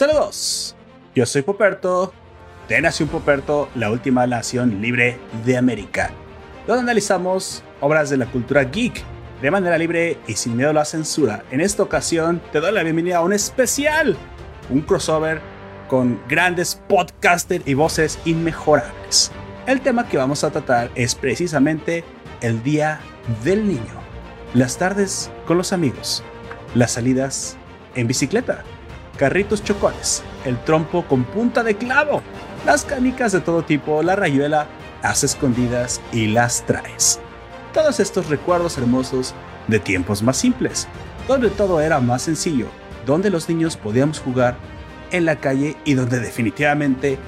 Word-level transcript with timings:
Saludos, 0.00 0.74
yo 1.14 1.26
soy 1.26 1.42
Poperto, 1.42 2.14
de 2.70 2.80
Nación 2.80 3.10
Poperto, 3.10 3.68
la 3.74 3.90
última 3.90 4.26
nación 4.26 4.80
libre 4.80 5.18
de 5.44 5.58
América, 5.58 6.10
donde 6.66 6.84
analizamos 6.84 7.62
obras 7.82 8.08
de 8.08 8.16
la 8.16 8.24
cultura 8.24 8.64
geek 8.64 9.04
de 9.42 9.50
manera 9.50 9.76
libre 9.76 10.16
y 10.26 10.32
sin 10.32 10.56
miedo 10.56 10.70
a 10.70 10.72
la 10.72 10.86
censura. 10.86 11.44
En 11.50 11.60
esta 11.60 11.82
ocasión 11.82 12.40
te 12.50 12.60
doy 12.60 12.72
la 12.72 12.82
bienvenida 12.82 13.18
a 13.18 13.20
un 13.20 13.34
especial, 13.34 14.16
un 14.70 14.80
crossover 14.80 15.42
con 15.86 16.18
grandes 16.30 16.80
podcasters 16.88 17.68
y 17.68 17.74
voces 17.74 18.18
inmejorables. 18.24 19.30
El 19.66 19.82
tema 19.82 20.08
que 20.08 20.16
vamos 20.16 20.44
a 20.44 20.50
tratar 20.50 20.90
es 20.94 21.14
precisamente 21.14 22.04
el 22.40 22.62
Día 22.62 23.00
del 23.44 23.68
Niño, 23.68 24.00
las 24.54 24.78
tardes 24.78 25.30
con 25.46 25.58
los 25.58 25.74
amigos, 25.74 26.24
las 26.74 26.92
salidas 26.92 27.58
en 27.94 28.06
bicicleta, 28.06 28.64
carritos 29.20 29.62
chocones, 29.62 30.22
el 30.46 30.58
trompo 30.64 31.04
con 31.04 31.24
punta 31.24 31.62
de 31.62 31.76
clavo, 31.76 32.22
las 32.64 32.86
canicas 32.86 33.32
de 33.32 33.40
todo 33.40 33.62
tipo, 33.62 34.02
la 34.02 34.16
rayuela, 34.16 34.66
las 35.02 35.22
escondidas 35.22 36.00
y 36.10 36.28
las 36.28 36.64
traes. 36.64 37.20
Todos 37.74 38.00
estos 38.00 38.30
recuerdos 38.30 38.78
hermosos 38.78 39.34
de 39.68 39.78
tiempos 39.78 40.22
más 40.22 40.38
simples, 40.38 40.88
donde 41.28 41.50
todo 41.50 41.82
era 41.82 42.00
más 42.00 42.22
sencillo, 42.22 42.68
donde 43.04 43.28
los 43.28 43.46
niños 43.46 43.76
podíamos 43.76 44.20
jugar 44.20 44.56
en 45.10 45.26
la 45.26 45.36
calle 45.36 45.76
y 45.84 45.92
donde 45.92 46.18
definitivamente 46.18 47.18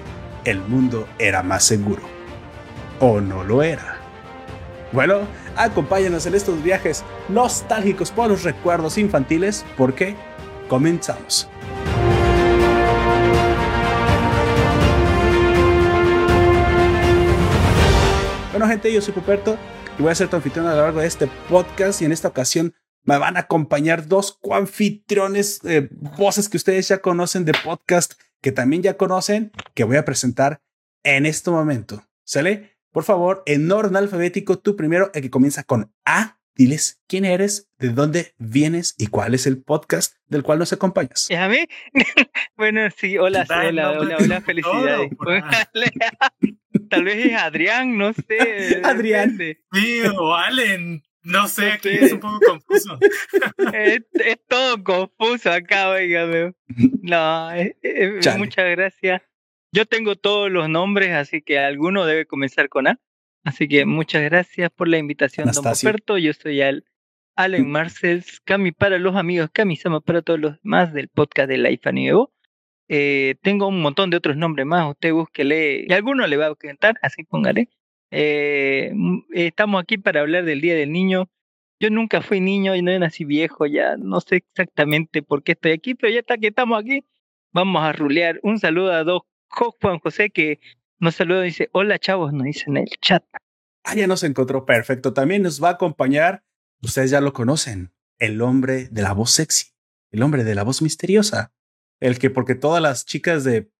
el 0.47 0.63
mundo 0.63 1.07
era 1.19 1.43
más 1.43 1.63
seguro. 1.63 2.01
¿O 3.01 3.21
no 3.21 3.45
lo 3.45 3.63
era? 3.63 3.99
Bueno, 4.93 5.27
acompáñanos 5.57 6.25
en 6.25 6.37
estos 6.37 6.63
viajes 6.63 7.05
nostálgicos 7.29 8.11
por 8.11 8.31
los 8.31 8.45
recuerdos 8.45 8.97
infantiles 8.97 9.67
porque 9.77 10.17
comenzamos. 10.73 11.47
Bueno 18.53 18.67
gente, 18.67 18.91
yo 18.91 19.03
soy 19.03 19.13
Puperto 19.13 19.59
y 19.99 20.03
voy 20.03 20.13
a 20.13 20.15
ser 20.15 20.29
tu 20.29 20.37
anfitrión 20.37 20.67
a 20.67 20.75
lo 20.75 20.81
largo 20.81 21.01
de 21.01 21.07
este 21.07 21.29
podcast 21.51 22.01
y 22.01 22.07
en 22.07 22.13
esta 22.13 22.29
ocasión 22.29 22.73
me 23.03 23.19
van 23.19 23.37
a 23.37 23.41
acompañar 23.41 24.09
dos 24.09 24.39
coanfitriones, 24.41 25.61
eh, 25.65 25.91
voces 26.17 26.49
que 26.49 26.57
ustedes 26.57 26.89
ya 26.89 27.03
conocen 27.03 27.45
de 27.45 27.53
podcast, 27.53 28.15
que 28.41 28.51
también 28.51 28.83
ya 28.83 28.97
conocen, 28.97 29.53
que 29.75 29.85
voy 29.85 29.99
a 29.99 30.07
presentar 30.07 30.63
en 31.03 31.27
este 31.27 31.51
momento. 31.51 32.03
¿Sale? 32.25 32.79
Por 32.93 33.05
favor, 33.05 33.43
en 33.45 33.71
orden 33.71 33.97
alfabético, 33.97 34.59
tú 34.59 34.75
primero, 34.75 35.11
el 35.13 35.21
que 35.21 35.31
comienza 35.31 35.65
con 35.65 35.93
A, 36.07 36.39
diles 36.55 37.01
quién 37.07 37.25
eres, 37.25 37.69
de 37.79 37.91
dónde 37.91 38.35
vienes 38.39 38.95
y 38.99 39.07
cuál 39.07 39.35
es 39.35 39.47
el 39.47 39.63
podcast 39.63 40.17
del 40.27 40.43
cual 40.43 40.59
nos 40.59 40.73
acompañas. 40.73 41.29
¿Y 41.31 41.35
a 41.35 41.49
mí? 41.49 41.67
bueno, 42.57 42.89
sí, 42.97 43.19
hola, 43.19 43.47
hola, 43.49 43.93
hola, 43.93 44.17
hola, 44.19 44.41
felicidades. 44.41 45.11
Tal 46.91 47.05
vez 47.05 47.27
es 47.27 47.35
Adrián, 47.35 47.97
no 47.97 48.13
sé. 48.13 48.81
Adrián. 48.85 49.39
Sí, 49.39 50.03
o 50.17 50.35
Allen. 50.35 51.03
No 51.25 51.47
sé, 51.47 51.71
aquí 51.71 51.89
es 51.89 52.13
un 52.13 52.19
poco 52.19 52.41
confuso. 52.41 52.99
es, 53.73 54.03
todo 54.49 54.83
confuso 54.83 55.53
acá, 55.53 55.91
oiga. 55.91 56.53
No, 57.01 57.49
muchas 58.39 58.71
gracias. 58.71 59.23
Yo 59.71 59.87
tengo 59.87 60.17
todos 60.17 60.51
los 60.51 60.69
nombres, 60.69 61.13
así 61.13 61.41
que 61.41 61.61
alguno 61.61 62.05
debe 62.07 62.27
comenzar 62.27 62.69
con 62.69 62.89
A. 62.89 63.01
Así 63.45 63.67
que 63.67 63.85
muchas 63.87 64.23
gracias 64.23 64.71
por 64.71 64.89
la 64.89 64.99
invitación, 64.99 65.51
don 65.51 65.65
Roberto. 65.65 66.17
Yo 66.19 66.33
soy 66.33 66.61
Al 66.63 66.85
Allen 67.35 67.69
Marcels, 67.69 68.41
Cami 68.41 68.73
para 68.73 68.99
los 68.99 69.17
amigos, 69.17 69.51
Cami 69.53 69.77
Sama 69.77 70.01
para 70.01 70.23
todos 70.23 70.39
los 70.39 70.63
demás 70.63 70.93
del 70.93 71.09
podcast 71.09 71.49
de 71.49 71.59
Life 71.59 71.93
Nuevo. 71.93 72.33
Eh, 72.89 73.37
tengo 73.43 73.69
un 73.69 73.81
montón 73.81 74.11
de 74.11 74.19
otros 74.19 74.37
nombres 74.37 74.67
más, 74.67 74.89
usted 74.89 75.13
búsquele, 75.13 75.87
y 75.89 75.93
alguno 75.93 76.27
le 76.27 76.37
va 76.37 76.47
a 76.47 76.55
cantar, 76.55 76.99
así 77.03 77.25
póngale. 77.25 77.69
Eh, 78.11 78.93
estamos 79.33 79.83
aquí 79.83 79.97
para 79.99 80.21
hablar 80.21 80.45
del 80.45 80.61
Día 80.61 80.75
del 80.75 80.93
Niño. 80.93 81.31
Yo 81.81 81.91
nunca 81.91 82.21
fui 82.21 82.41
niño 82.41 82.77
y 82.77 82.83
no 82.83 82.97
nací 82.97 83.25
viejo, 83.25 83.67
ya 83.67 83.97
no 83.97 84.21
sé 84.21 84.37
exactamente 84.37 85.23
por 85.23 85.43
qué 85.43 85.53
estoy 85.53 85.73
aquí, 85.73 85.95
pero 85.95 86.13
ya 86.13 86.21
está 86.21 86.39
que 86.39 86.49
estamos 86.49 86.81
aquí, 86.81 87.05
vamos 87.51 87.83
a 87.83 87.93
rulear. 87.93 88.39
Un 88.43 88.59
saludo 88.61 88.93
a 88.93 89.03
dos 89.03 89.23
Juan 89.49 89.99
José 89.99 90.31
que 90.31 90.61
nos 91.03 91.17
saluda 91.17 91.43
dice, 91.43 91.69
hola 91.73 91.99
chavos, 91.99 92.33
nos 92.33 92.45
dice 92.45 92.65
en 92.69 92.77
el 92.77 92.89
chat. 93.01 93.25
Ah, 93.83 93.97
ya 93.97 94.07
nos 94.07 94.23
encontró 94.23 94.65
perfecto. 94.65 95.13
También 95.13 95.43
nos 95.43 95.63
va 95.63 95.71
a 95.71 95.73
acompañar, 95.73 96.45
ustedes 96.81 97.11
ya 97.11 97.21
lo 97.21 97.33
conocen, 97.33 97.93
el 98.21 98.41
hombre 98.41 98.89
de 98.89 99.03
la 99.03 99.13
voz 99.13 99.33
sexy, 99.33 99.73
el 100.13 100.23
hombre 100.23 100.45
de 100.45 100.55
la 100.55 100.63
voz 100.63 100.81
misteriosa, 100.81 101.53
el 101.99 102.21
que 102.21 102.31
porque 102.31 102.55
todas 102.55 102.81
las 102.81 103.05
chicas 103.05 103.43
de 103.43 103.73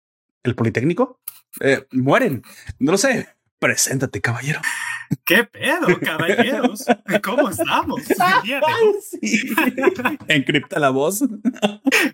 el 0.43 0.55
Politécnico 0.55 1.21
eh, 1.61 1.87
mueren. 1.91 2.43
No 2.79 2.91
lo 2.91 2.97
sé. 2.97 3.29
Preséntate, 3.63 4.19
caballero. 4.19 4.59
¿Qué 5.25 5.45
pedo, 5.45 5.97
caballeros? 6.01 6.83
¿Cómo 7.23 7.49
estamos? 7.49 8.01
Encripta 10.27 10.79
la 10.79 10.89
voz. 10.89 11.23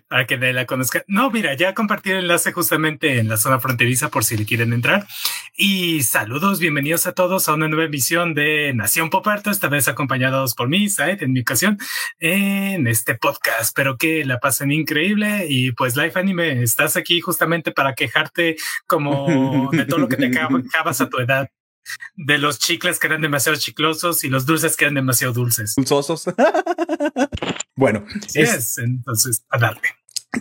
Para 0.06 0.26
que 0.26 0.36
la 0.36 0.64
conozca. 0.66 1.02
No, 1.08 1.28
mira, 1.30 1.54
ya 1.54 1.74
compartí 1.74 2.10
el 2.10 2.18
enlace 2.18 2.52
justamente 2.52 3.18
en 3.18 3.28
la 3.28 3.36
zona 3.36 3.58
fronteriza 3.58 4.10
por 4.10 4.24
si 4.24 4.36
le 4.36 4.44
quieren 4.44 4.72
entrar. 4.72 5.08
Y 5.56 6.04
saludos, 6.04 6.60
bienvenidos 6.60 7.08
a 7.08 7.12
todos 7.12 7.48
a 7.48 7.54
una 7.54 7.66
nueva 7.66 7.86
emisión 7.86 8.32
de 8.34 8.72
Nación 8.74 9.10
Poperto, 9.10 9.50
esta 9.50 9.68
vez 9.68 9.88
acompañados 9.88 10.54
por 10.54 10.68
mí, 10.68 10.88
Said, 10.88 11.22
en 11.22 11.32
mi 11.32 11.40
ocasión, 11.40 11.78
en 12.20 12.86
este 12.86 13.16
podcast. 13.16 13.62
Espero 13.62 13.96
que 13.96 14.24
la 14.24 14.38
pasen 14.38 14.70
increíble 14.70 15.46
y 15.48 15.72
pues 15.72 15.96
Life 15.96 16.18
Anime, 16.18 16.62
estás 16.62 16.96
aquí 16.96 17.20
justamente 17.20 17.72
para 17.72 17.94
quejarte 17.94 18.56
como 18.86 19.68
de 19.72 19.84
todo 19.84 19.98
lo 19.98 20.08
que 20.08 20.16
te 20.16 20.26
acabas 20.26 21.00
a 21.00 21.08
tu 21.08 21.18
edad 21.18 21.39
de 22.16 22.38
los 22.38 22.58
chicles 22.58 22.98
que 22.98 23.06
eran 23.06 23.20
demasiado 23.20 23.58
chiclosos 23.58 24.24
y 24.24 24.28
los 24.28 24.46
dulces 24.46 24.76
que 24.76 24.84
eran 24.84 24.94
demasiado 24.94 25.32
dulces. 25.32 25.74
Dulzosos. 25.76 26.24
bueno, 27.76 28.04
es, 28.34 28.78
entonces 28.78 29.44
a 29.48 29.58
darle. 29.58 29.88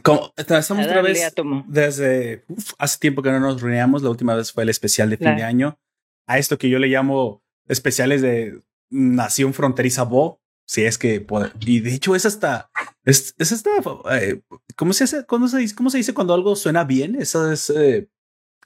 Como 0.04 0.34
estamos 0.38 0.86
otra 0.86 1.02
vez 1.02 1.34
desde 1.68 2.46
hace 2.78 3.00
tiempo 3.00 3.24
que 3.24 3.32
no 3.32 3.40
nos 3.40 3.62
reuníamos. 3.62 4.04
La 4.04 4.10
última 4.10 4.36
vez 4.36 4.52
fue 4.52 4.64
el 4.64 4.70
especial 4.70 5.10
de 5.10 5.18
fin 5.18 5.36
de 5.36 5.44
año. 5.44 5.80
A 6.28 6.38
esto 6.38 6.60
que 6.60 6.70
yo 6.70 6.78
le 6.78 6.88
llamo 6.88 7.44
especiales 7.68 8.22
de 8.22 8.62
Nación 8.90 9.54
Fronteriza 9.54 10.04
Bo. 10.04 10.42
Si 10.66 10.84
es 10.86 11.00
que 11.00 11.26
y 11.62 11.80
de 11.80 11.96
hecho 11.96 12.16
es 12.16 12.28
hasta 12.28 12.70
es, 13.04 13.34
es 13.40 13.52
hasta 13.52 13.72
eh, 14.12 14.44
¿cómo 14.76 14.94
se 14.94 15.06
hace? 15.06 15.26
¿Cómo 15.26 15.48
se 15.48 15.58
dice? 15.58 15.74
¿Cómo 15.74 15.90
se 15.90 15.98
dice 15.98 16.14
cuando 16.14 16.36
algo 16.36 16.56
suena 16.56 16.84
bien? 16.84 17.16
Eso 17.20 17.52
es 17.52 17.72
eh, 17.72 18.08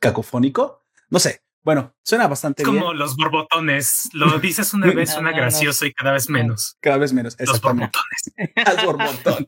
cacofónico. 0.02 0.84
No 1.10 1.20
sé, 1.20 1.42
bueno, 1.64 1.96
suena 2.04 2.28
bastante 2.28 2.64
bien. 2.64 2.78
Como 2.78 2.94
los 2.94 3.16
borbotones. 3.16 4.10
Lo 4.14 4.40
dices 4.40 4.74
una 4.74 4.88
vez, 4.94 5.12
suena 5.12 5.32
gracioso 5.32 5.86
y 5.86 5.94
cada 5.94 6.12
vez 6.12 6.30
menos. 6.30 6.78
Cada 6.82 6.98
vez 6.98 7.14
menos. 7.14 7.38
Los 7.40 7.62
borbotones. 7.62 8.34
Al 8.66 8.86
borbotón. 8.86 9.48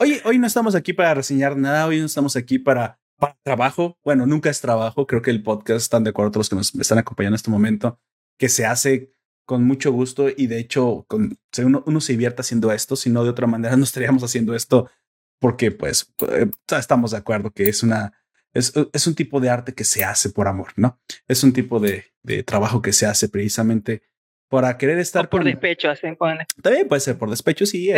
Oye, 0.00 0.20
hoy 0.24 0.38
no 0.38 0.46
estamos 0.46 0.74
aquí 0.74 0.92
para 0.92 1.14
reseñar 1.14 1.56
nada. 1.56 1.86
Hoy 1.86 2.00
no 2.00 2.06
estamos 2.06 2.36
aquí 2.36 2.58
para, 2.58 2.98
para 3.16 3.36
trabajo. 3.42 3.98
Bueno, 4.04 4.26
nunca 4.26 4.50
es 4.50 4.60
trabajo. 4.60 5.06
Creo 5.06 5.22
que 5.22 5.30
el 5.30 5.42
podcast 5.42 5.80
están 5.80 6.04
de 6.04 6.10
acuerdo 6.10 6.32
todos 6.32 6.44
los 6.44 6.50
que 6.50 6.56
nos 6.56 6.74
están 6.74 6.98
acompañando 6.98 7.34
en 7.34 7.36
este 7.36 7.50
momento, 7.50 7.98
que 8.38 8.48
se 8.48 8.66
hace 8.66 9.12
con 9.46 9.64
mucho 9.64 9.92
gusto 9.92 10.28
y 10.34 10.46
de 10.46 10.58
hecho 10.58 11.04
con, 11.08 11.38
uno, 11.58 11.82
uno 11.86 12.00
se 12.00 12.12
divierte 12.12 12.40
haciendo 12.40 12.72
esto, 12.72 12.96
si 12.96 13.10
no 13.10 13.24
de 13.24 13.30
otra 13.30 13.46
manera 13.46 13.76
no 13.76 13.84
estaríamos 13.84 14.22
haciendo 14.22 14.54
esto 14.54 14.90
porque 15.38 15.70
pues 15.70 16.14
eh, 16.28 16.50
estamos 16.70 17.10
de 17.10 17.18
acuerdo 17.18 17.50
que 17.50 17.68
es 17.68 17.82
una 17.82 18.12
es, 18.54 19.06
un 19.06 19.14
tipo 19.14 19.40
de 19.40 19.50
arte 19.50 19.74
que 19.74 19.84
se 19.84 20.04
hace 20.04 20.30
por 20.30 20.48
amor, 20.48 20.72
¿no? 20.76 21.00
Es 21.26 21.42
un 21.42 21.52
tipo 21.52 21.80
de, 21.80 22.06
trabajo 22.46 22.80
que 22.80 22.92
se 22.92 23.06
hace 23.06 23.28
precisamente 23.28 24.02
para 24.48 24.78
querer 24.78 24.98
estar 24.98 25.28
por 25.28 25.42
despecho, 25.42 25.90
hacen 25.90 26.16
También 26.62 26.86
puede 26.86 27.00
ser 27.00 27.18
por 27.18 27.28
despecho, 27.28 27.66
sí, 27.66 27.90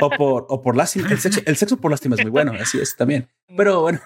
o 0.00 0.10
por 0.10 0.46
o 0.48 0.62
por 0.62 0.74
lástima. 0.74 1.08
El 1.10 1.18
sexo, 1.18 1.42
el 1.44 1.56
sexo 1.56 1.78
por 1.78 1.90
lástima 1.90 2.16
es 2.16 2.22
muy 2.22 2.30
bueno, 2.30 2.52
así 2.58 2.80
es 2.80 2.96
también. 2.96 3.28
Pero 3.54 3.82
bueno. 3.82 4.00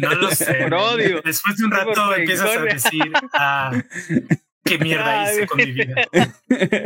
No 0.00 0.14
lo 0.14 0.30
sé. 0.30 0.68
Después 1.24 1.56
de 1.56 1.64
un 1.64 1.70
rato 1.70 2.14
empiezas 2.14 2.56
a 2.56 2.62
decir, 2.62 3.12
ah, 3.34 3.72
qué 4.64 4.78
mierda 4.78 5.32
hice 5.32 5.46
con 5.46 5.58
mi 5.58 5.72
vida. 5.72 6.06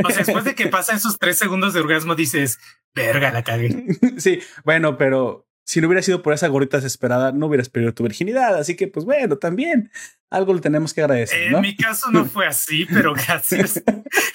O 0.04 0.10
sea, 0.10 0.24
después 0.24 0.44
de 0.44 0.54
que 0.54 0.66
pasan 0.66 0.96
esos 0.96 1.18
tres 1.18 1.36
segundos 1.36 1.74
de 1.74 1.80
orgasmo, 1.80 2.14
dices, 2.14 2.58
verga, 2.94 3.30
la 3.30 3.44
cagué. 3.44 3.86
Sí, 4.18 4.40
bueno, 4.64 4.96
pero 4.98 5.49
si 5.64 5.80
no 5.80 5.86
hubiera 5.86 6.02
sido 6.02 6.22
por 6.22 6.32
esa 6.32 6.48
gorrita 6.48 6.78
desesperada, 6.78 7.32
no 7.32 7.46
hubieras 7.46 7.68
perdido 7.68 7.94
tu 7.94 8.02
virginidad. 8.02 8.56
Así 8.56 8.76
que, 8.76 8.88
pues 8.88 9.04
bueno, 9.04 9.38
también 9.38 9.90
algo 10.30 10.54
le 10.54 10.60
tenemos 10.60 10.94
que 10.94 11.02
agradecer. 11.02 11.54
En 11.54 11.60
mi 11.60 11.76
caso 11.76 12.10
no 12.10 12.24
fue 12.24 12.46
así, 12.46 12.86
pero 12.86 13.14
gracias. 13.26 13.82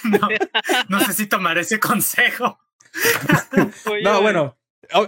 no, 0.89 0.99
sé 1.01 1.13
si 1.13 1.27
tomar 1.27 1.57
ese 1.57 1.79
consejo. 1.79 2.59
no, 4.03 4.21
bueno, 4.21 4.57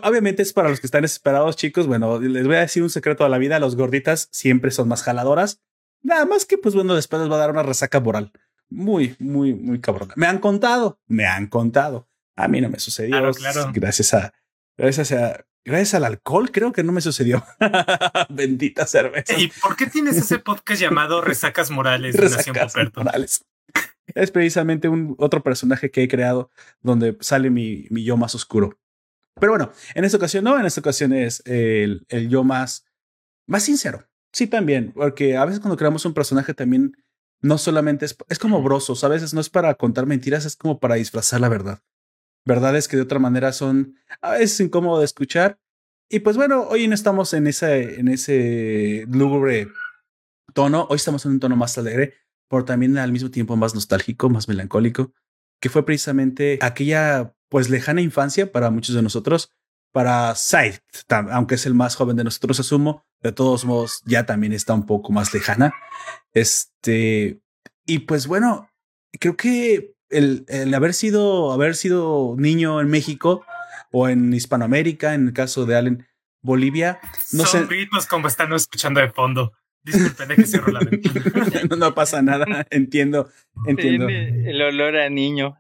obviamente 0.04 0.42
es 0.42 0.54
para 0.54 0.70
los 0.70 0.80
que 0.80 0.88
están 0.88 1.04
desesperados, 1.04 1.56
chicos. 1.56 1.88
Bueno, 1.88 2.20
les 2.20 2.46
voy 2.46 2.56
a 2.56 2.62
decir 2.62 2.84
un 2.84 2.90
secreto 2.90 3.24
de 3.24 3.30
la 3.30 3.38
vida. 3.38 3.60
Los 3.60 3.76
gorditas 3.76 4.30
siempre 4.32 4.72
son 4.72 4.88
más 4.88 5.04
jaladoras. 5.04 5.62
Nada 6.02 6.26
más 6.26 6.46
que, 6.46 6.58
pues 6.58 6.76
bueno, 6.76 6.96
después 6.96 7.22
les 7.22 7.32
va 7.32 7.36
a 7.36 7.40
dar 7.40 7.52
una 7.52 7.64
resaca 7.64 8.00
moral. 8.00 8.32
Muy, 8.70 9.16
muy, 9.20 9.54
muy 9.54 9.80
cabrona. 9.80 10.14
Me 10.18 10.28
han 10.28 10.40
contado, 10.40 11.00
me 11.08 11.26
han 11.26 11.48
contado. 11.48 12.10
A 12.36 12.48
mí 12.48 12.62
no 12.62 12.70
me 12.70 12.80
sucedió. 12.80 13.12
Claro, 13.12 13.34
claro. 13.34 13.72
Gracias 13.74 14.14
a, 14.14 14.34
gracias 14.78 15.12
a 15.12 15.46
gracias 15.68 15.96
al 15.96 16.06
alcohol, 16.06 16.50
creo 16.52 16.72
que 16.72 16.82
no 16.82 16.94
me 16.94 17.02
sucedió. 17.02 17.46
Bendita 18.30 18.88
cerveza. 18.88 19.38
¿Y 19.38 19.50
por 19.62 19.76
qué 19.76 19.88
tienes 19.88 20.16
ese 20.16 20.40
podcast 20.40 20.82
llamado 20.82 21.22
Resacas 21.22 21.70
Morales 21.70 22.16
Resacas 22.16 22.74
Morales. 22.96 23.46
Es 24.16 24.32
precisamente 24.32 24.88
un 24.88 25.16
otro 25.20 25.44
personaje 25.44 25.92
que 25.92 26.04
he 26.04 26.08
creado 26.08 26.50
donde 26.82 27.18
sale 27.20 27.50
mi, 27.50 27.86
mi 27.90 28.06
yo 28.06 28.16
más 28.16 28.34
oscuro. 28.34 28.80
Pero 29.40 29.52
bueno, 29.52 29.72
en 29.94 30.06
esta 30.06 30.18
ocasión 30.18 30.46
no, 30.46 30.58
en 30.58 30.66
esta 30.66 30.80
ocasión 30.80 31.12
es 31.12 31.44
el, 31.46 32.06
el 32.08 32.30
yo 32.30 32.46
más, 32.46 32.86
más 33.46 33.64
sincero. 33.64 34.08
Sí, 34.32 34.48
también, 34.48 34.94
porque 34.94 35.36
a 35.36 35.44
veces 35.44 35.60
cuando 35.60 35.76
creamos 35.76 36.06
un 36.06 36.14
personaje 36.14 36.54
también 36.54 36.96
no 37.42 37.58
solamente 37.58 38.06
es, 38.06 38.18
es 38.30 38.40
como 38.40 38.64
brosos, 38.64 39.04
a 39.04 39.10
veces 39.10 39.34
no 39.34 39.42
es 39.42 39.50
para 39.50 39.76
contar 39.76 40.06
mentiras, 40.06 40.46
es 40.46 40.56
como 40.56 40.80
para 40.80 40.96
disfrazar 40.96 41.42
la 41.42 41.50
verdad. 41.50 41.82
Verdades 42.48 42.88
que 42.88 42.96
de 42.96 43.04
otra 43.04 43.20
manera 43.20 43.52
son 43.52 43.98
a 44.22 44.32
veces 44.32 44.62
incómodo 44.62 45.00
de 45.00 45.06
escuchar. 45.06 45.60
Y 46.10 46.22
pues 46.22 46.38
bueno, 46.38 46.62
hoy 46.62 46.88
no 46.88 46.96
estamos 46.96 47.34
en 47.34 47.46
ese, 47.46 48.00
en 48.00 48.08
ese 48.08 49.06
lúgubre 49.10 49.68
tono, 50.54 50.88
hoy 50.90 50.96
estamos 50.96 51.26
en 51.26 51.34
un 51.34 51.40
tono 51.42 51.58
más 51.58 51.78
alegre, 51.78 52.14
pero 52.48 52.64
también 52.64 52.98
al 52.98 53.12
mismo 53.12 53.30
tiempo 53.30 53.58
más 53.58 53.76
nostálgico, 53.76 54.30
más 54.30 54.48
melancólico, 54.48 55.12
que 55.60 55.68
fue 55.68 55.86
precisamente 55.86 56.58
aquella 56.62 57.36
pues 57.50 57.70
lejana 57.70 58.00
infancia 58.00 58.50
para 58.50 58.72
muchos 58.72 58.96
de 58.96 59.02
nosotros, 59.02 59.52
para 59.92 60.34
Said, 60.34 60.76
aunque 61.30 61.56
es 61.56 61.66
el 61.66 61.74
más 61.74 61.98
joven 61.98 62.16
de 62.16 62.24
nosotros, 62.24 62.62
asumo, 62.62 63.06
de 63.22 63.34
todos 63.34 63.66
modos 63.66 64.02
ya 64.06 64.26
también 64.26 64.54
está 64.54 64.74
un 64.74 64.86
poco 64.86 65.12
más 65.12 65.34
lejana. 65.34 65.74
Este, 66.32 67.42
y 67.86 68.00
pues 68.00 68.26
bueno, 68.26 68.70
creo 69.20 69.36
que 69.36 69.97
el, 70.10 70.46
el, 70.48 70.74
haber 70.74 70.94
sido, 70.94 71.52
haber 71.52 71.76
sido 71.76 72.36
niño 72.38 72.82
en 72.82 72.88
México 72.88 73.46
o 73.92 74.10
en 74.10 74.34
Hispanoamérica, 74.34 75.14
en 75.14 75.28
el 75.28 75.34
caso 75.34 75.66
de 75.66 75.76
Allen, 75.78 76.08
Bolivia, 76.42 77.00
no 77.34 77.46
Son 77.46 77.68
sé. 77.68 77.68
ritmos 77.68 78.08
como 78.08 78.28
están 78.28 78.54
escuchando 78.54 79.02
de 79.02 79.10
fondo. 79.10 79.54
Disculpen, 79.84 80.36
que 80.36 80.46
cierro 80.46 80.72
la 80.72 80.80
no, 81.70 81.76
no 81.78 81.96
pasa 81.96 82.22
nada, 82.22 82.68
entiendo, 82.70 83.30
entiendo. 83.66 84.08
El 84.10 84.62
olor 84.62 84.98
a 84.98 85.10
niño. 85.10 85.58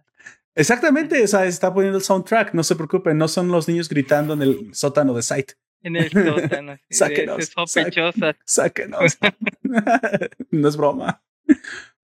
Exactamente, 0.53 1.23
o 1.23 1.27
sea, 1.27 1.45
está 1.45 1.73
poniendo 1.73 1.99
el 1.99 2.03
soundtrack, 2.03 2.53
no 2.53 2.63
se 2.63 2.75
preocupen, 2.75 3.17
no 3.17 3.27
son 3.27 3.49
los 3.49 3.67
niños 3.67 3.87
gritando 3.89 4.33
en 4.33 4.41
el 4.41 4.73
sótano 4.73 5.13
de 5.13 5.21
Sight. 5.21 5.51
En 5.83 5.95
el 5.95 6.09
sótano. 6.11 6.77
sáquenos. 6.89 7.45
Sospechosas. 7.45 8.35
Sáquenos. 8.43 9.17
no 10.51 10.67
es 10.67 10.77
broma. 10.77 11.21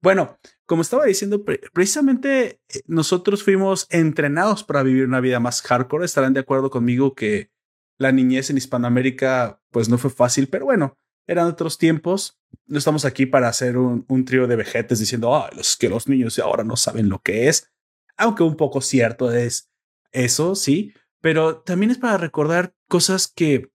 Bueno, 0.01 0.38
como 0.65 0.81
estaba 0.81 1.06
diciendo, 1.06 1.44
precisamente 1.74 2.62
eh, 2.69 2.81
nosotros 2.88 3.44
fuimos 3.44 3.88
entrenados 3.89 4.63
para 4.63 4.83
vivir 4.83 5.06
una 5.06 5.19
vida 5.19 5.39
más 5.39 5.62
hardcore. 5.62 6.06
Estarán 6.06 6.33
de 6.33 6.39
acuerdo 6.39 6.69
conmigo 6.69 7.15
que 7.15 7.51
la 7.98 8.12
niñez 8.12 8.50
en 8.50 8.57
Hispanoamérica 8.57 9.62
pues 9.71 9.89
no 9.89 9.98
fue 9.98 10.10
fácil, 10.10 10.48
pero 10.48 10.65
bueno, 10.65 10.98
eran 11.27 11.48
otros 11.48 11.77
tiempos. 11.77 12.39
No 12.65 12.77
estamos 12.77 13.06
aquí 13.06 13.25
para 13.25 13.50
hacer 13.50 13.77
un, 13.77 14.25
trío 14.25 14.48
de 14.48 14.56
vejetes 14.56 15.00
diciendo, 15.00 15.36
ah, 15.36 15.50
es 15.57 15.75
que 15.75 15.89
los 15.89 16.07
niños 16.07 16.39
ahora 16.39 16.63
no 16.63 16.75
saben 16.75 17.09
lo 17.09 17.19
que 17.19 17.48
es. 17.48 17.71
Aunque 18.18 18.44
un 18.44 18.56
poco 18.56 18.81
cierto 18.81 19.31
es 19.31 19.71
eso, 20.12 20.56
sí, 20.56 20.94
pero 21.21 21.57
también 21.57 21.92
es 21.92 21.98
para 21.98 22.18
recordar 22.18 22.75
cosas 22.88 23.27
que 23.27 23.71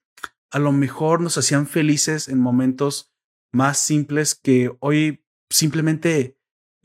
a 0.51 0.59
lo 0.59 0.73
mejor 0.73 1.21
nos 1.21 1.37
hacían 1.37 1.67
felices 1.67 2.29
en 2.29 2.39
momentos 2.39 3.13
más 3.53 3.79
simples 3.79 4.35
que 4.35 4.71
hoy 4.81 5.25
simplemente 5.51 6.38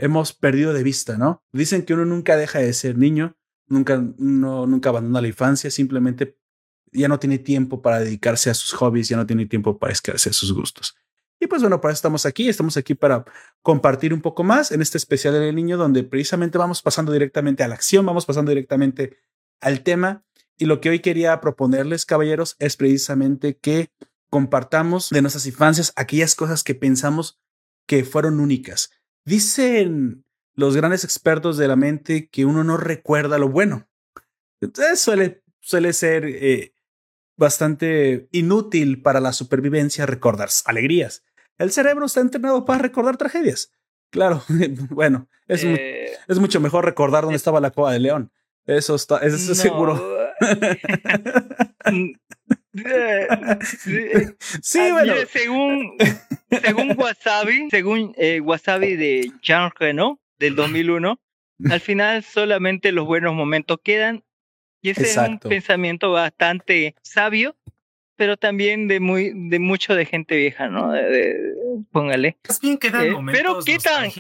hemos 0.04 0.34
perdido 0.34 0.74
de 0.74 0.84
vista, 0.84 1.18
¿no? 1.18 1.42
Dicen 1.54 1.84
que 1.84 1.94
uno 1.94 2.04
nunca 2.04 2.36
deja 2.36 2.60
de 2.60 2.74
ser 2.74 2.98
niño, 2.98 3.38
nunca, 3.68 4.04
no, 4.18 4.68
nunca 4.68 4.90
abandona 4.90 5.22
la 5.22 5.30
infancia, 5.30 5.72
simplemente 5.72 6.38
ya 6.92 7.08
no 7.08 7.20
tiene 7.20 7.40
tiempo 7.40 7.82
para 7.82 8.02
dedicarse 8.02 8.50
a 8.50 8.54
sus 8.54 8.74
hobbies, 8.74 9.08
ya 9.08 9.16
no 9.16 9.26
tiene 9.26 9.46
tiempo 9.46 9.80
para 9.80 9.94
escarse 9.94 10.34
sus 10.34 10.52
gustos. 10.52 10.98
Y 11.40 11.48
pues 11.48 11.62
bueno, 11.62 11.80
para 11.80 11.94
eso 11.94 12.00
estamos 12.00 12.26
aquí, 12.26 12.50
estamos 12.50 12.76
aquí 12.76 12.96
para 12.96 13.24
compartir 13.62 14.14
un 14.14 14.22
poco 14.22 14.44
más 14.44 14.74
en 14.74 14.82
este 14.82 14.98
especial 14.98 15.36
del 15.36 15.56
niño, 15.56 15.78
donde 15.78 16.04
precisamente 16.04 16.58
vamos 16.58 16.82
pasando 16.82 17.14
directamente 17.14 17.64
a 17.64 17.70
la 17.70 17.76
acción, 17.76 18.06
vamos 18.06 18.26
pasando 18.26 18.50
directamente 18.50 19.18
al 19.62 19.84
tema. 19.84 20.26
Y 20.58 20.66
lo 20.66 20.82
que 20.82 20.90
hoy 20.90 21.00
quería 21.00 21.40
proponerles, 21.40 22.06
caballeros, 22.06 22.58
es 22.60 22.76
precisamente 22.76 23.58
que 23.58 23.90
compartamos 24.30 25.10
de 25.12 25.22
nuestras 25.22 25.46
infancias 25.46 25.94
aquellas 25.96 26.36
cosas 26.36 26.64
que 26.64 26.76
pensamos 26.76 27.40
que 27.88 28.04
fueron 28.04 28.42
únicas. 28.42 28.92
Dicen 29.26 30.26
los 30.56 30.76
grandes 30.76 31.04
expertos 31.04 31.58
de 31.58 31.68
la 31.68 31.76
mente 31.76 32.30
que 32.30 32.46
uno 32.46 32.64
no 32.64 32.78
recuerda 32.78 33.38
lo 33.38 33.50
bueno. 33.50 33.88
Entonces 34.62 35.00
suele, 35.00 35.44
suele 35.60 35.94
ser 35.94 36.26
eh, 36.26 36.74
bastante 37.38 38.28
inútil 38.32 39.02
para 39.02 39.20
la 39.20 39.34
supervivencia 39.34 40.06
recordar 40.06 40.50
alegrías. 40.66 41.24
El 41.58 41.72
cerebro 41.72 42.06
está 42.06 42.22
entrenado 42.22 42.66
para 42.66 42.82
recordar 42.82 43.18
tragedias. 43.18 43.72
Claro, 44.10 44.44
bueno, 44.90 45.28
es, 45.48 45.64
eh, 45.64 46.12
es 46.28 46.40
mucho 46.40 46.60
mejor 46.60 46.86
recordar 46.86 47.24
dónde 47.24 47.38
estaba 47.38 47.60
la 47.60 47.72
coa 47.72 47.92
de 47.92 48.00
león. 48.00 48.32
Eso 48.66 48.96
está, 48.96 49.18
eso 49.20 49.52
es 49.52 49.58
seguro. 49.58 50.02
sí, 54.62 54.80
ah, 54.80 54.90
bueno. 54.92 55.14
según, 55.32 55.96
según 56.62 56.96
Wasabi, 56.98 57.70
según 57.70 58.14
eh, 58.18 58.40
Wasabi 58.40 58.96
de 58.96 59.32
Jean 59.42 59.72
Reno 59.78 60.20
del 60.40 60.56
2001, 60.56 61.20
al 61.70 61.80
final 61.80 62.24
solamente 62.24 62.92
los 62.92 63.06
buenos 63.06 63.36
momentos 63.36 63.78
quedan. 63.84 64.24
Y 64.82 64.90
ese 64.90 65.04
es 65.04 65.18
un 65.18 65.40
pensamiento 65.40 66.12
bastante 66.12 66.96
sabio, 67.04 67.56
pero 68.18 68.38
también 68.38 68.88
de 68.88 69.00
muy 69.00 69.32
de 69.34 69.60
mucho 69.60 69.96
de 69.96 70.06
gente 70.06 70.36
vieja, 70.36 70.68
¿no? 70.68 70.92
póngale. 71.92 72.38
Es 72.50 72.60
bien 72.60 72.78
quedan 72.78 73.06
eh, 73.06 73.12
momentos 73.12 73.42
pero 73.42 73.60
qué 73.64 73.78
tan 73.78 74.12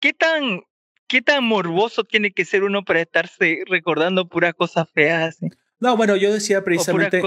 qué 0.00 0.12
tan 0.14 0.62
qué 1.06 1.22
tan 1.22 1.44
morboso 1.44 2.02
tiene 2.02 2.32
que 2.32 2.44
ser 2.44 2.64
uno 2.64 2.84
para 2.84 3.02
estarse 3.02 3.62
recordando 3.66 4.26
puras 4.26 4.54
cosas 4.54 4.88
feas. 4.92 5.38
No, 5.78 5.96
bueno, 5.96 6.16
yo 6.16 6.32
decía 6.32 6.64
precisamente 6.64 7.22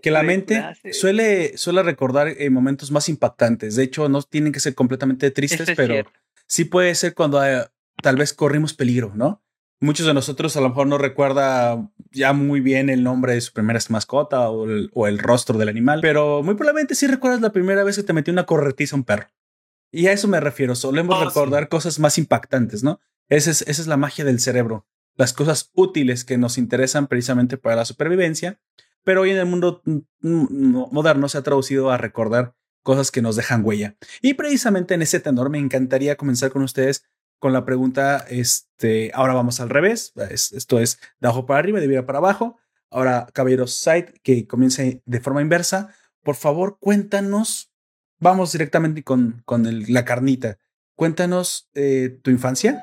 que 0.00 0.10
la 0.10 0.22
mente 0.22 0.62
suele, 0.92 1.56
suele 1.58 1.82
recordar 1.82 2.28
eh, 2.28 2.48
momentos 2.50 2.90
más 2.90 3.08
impactantes. 3.08 3.74
De 3.76 3.82
hecho, 3.82 4.08
no 4.08 4.22
tienen 4.22 4.52
que 4.52 4.60
ser 4.60 4.74
completamente 4.74 5.30
tristes, 5.30 5.70
pero 5.76 6.08
sí 6.46 6.64
puede 6.64 6.94
ser 6.94 7.14
cuando 7.14 7.44
eh, 7.44 7.66
tal 8.00 8.16
vez 8.16 8.32
corrimos 8.32 8.74
peligro, 8.74 9.12
¿no? 9.14 9.42
Muchos 9.80 10.06
de 10.06 10.14
nosotros 10.14 10.56
a 10.56 10.60
lo 10.60 10.68
mejor 10.68 10.86
no 10.86 10.98
recuerda 10.98 11.90
ya 12.12 12.32
muy 12.32 12.60
bien 12.60 12.88
el 12.90 13.02
nombre 13.02 13.34
de 13.34 13.40
su 13.40 13.52
primera 13.52 13.80
mascota 13.88 14.48
o 14.48 14.64
el, 14.66 14.90
o 14.94 15.08
el 15.08 15.18
rostro 15.18 15.58
del 15.58 15.68
animal, 15.68 15.98
pero 16.00 16.42
muy 16.42 16.54
probablemente 16.54 16.94
sí 16.94 17.08
recuerdas 17.08 17.40
la 17.40 17.50
primera 17.50 17.82
vez 17.82 17.96
que 17.96 18.04
te 18.04 18.12
metió 18.12 18.32
una 18.32 18.46
corretiza 18.46 18.94
un 18.94 19.04
perro. 19.04 19.26
Y 19.90 20.06
a 20.06 20.12
eso 20.12 20.28
me 20.28 20.40
refiero, 20.40 20.74
solemos 20.74 21.20
oh, 21.20 21.24
recordar 21.24 21.68
cosas 21.68 21.98
más 21.98 22.18
impactantes, 22.18 22.82
¿no? 22.82 23.00
Esa 23.28 23.50
es, 23.50 23.62
esa 23.62 23.82
es 23.82 23.88
la 23.88 23.96
magia 23.96 24.24
del 24.24 24.40
cerebro 24.40 24.86
las 25.16 25.32
cosas 25.32 25.70
útiles 25.74 26.24
que 26.24 26.38
nos 26.38 26.58
interesan 26.58 27.06
precisamente 27.06 27.56
para 27.56 27.76
la 27.76 27.84
supervivencia, 27.84 28.60
pero 29.04 29.22
hoy 29.22 29.30
en 29.30 29.38
el 29.38 29.46
mundo 29.46 29.82
moderno 30.20 31.28
se 31.28 31.38
ha 31.38 31.42
traducido 31.42 31.90
a 31.90 31.98
recordar 31.98 32.54
cosas 32.82 33.10
que 33.10 33.22
nos 33.22 33.36
dejan 33.36 33.64
huella. 33.64 33.96
Y 34.22 34.34
precisamente 34.34 34.94
en 34.94 35.02
ese 35.02 35.20
tenor 35.20 35.50
me 35.50 35.58
encantaría 35.58 36.16
comenzar 36.16 36.50
con 36.50 36.62
ustedes 36.62 37.04
con 37.38 37.52
la 37.52 37.66
pregunta, 37.66 38.24
este, 38.30 39.10
ahora 39.12 39.34
vamos 39.34 39.60
al 39.60 39.68
revés, 39.68 40.14
esto 40.30 40.78
es 40.78 40.98
de 41.20 41.28
abajo 41.28 41.44
para 41.44 41.58
arriba, 41.58 41.78
de 41.78 41.84
arriba 41.84 42.06
para 42.06 42.18
abajo. 42.18 42.58
Ahora, 42.90 43.26
caballeros, 43.34 43.74
side, 43.74 44.14
que 44.22 44.46
comience 44.46 45.02
de 45.04 45.20
forma 45.20 45.42
inversa. 45.42 45.94
Por 46.22 46.36
favor, 46.36 46.78
cuéntanos, 46.80 47.70
vamos 48.18 48.52
directamente 48.52 49.02
con, 49.02 49.42
con 49.44 49.66
la 49.92 50.04
carnita. 50.06 50.58
Cuéntanos 50.94 51.68
eh, 51.74 52.18
tu 52.22 52.30
infancia. 52.30 52.82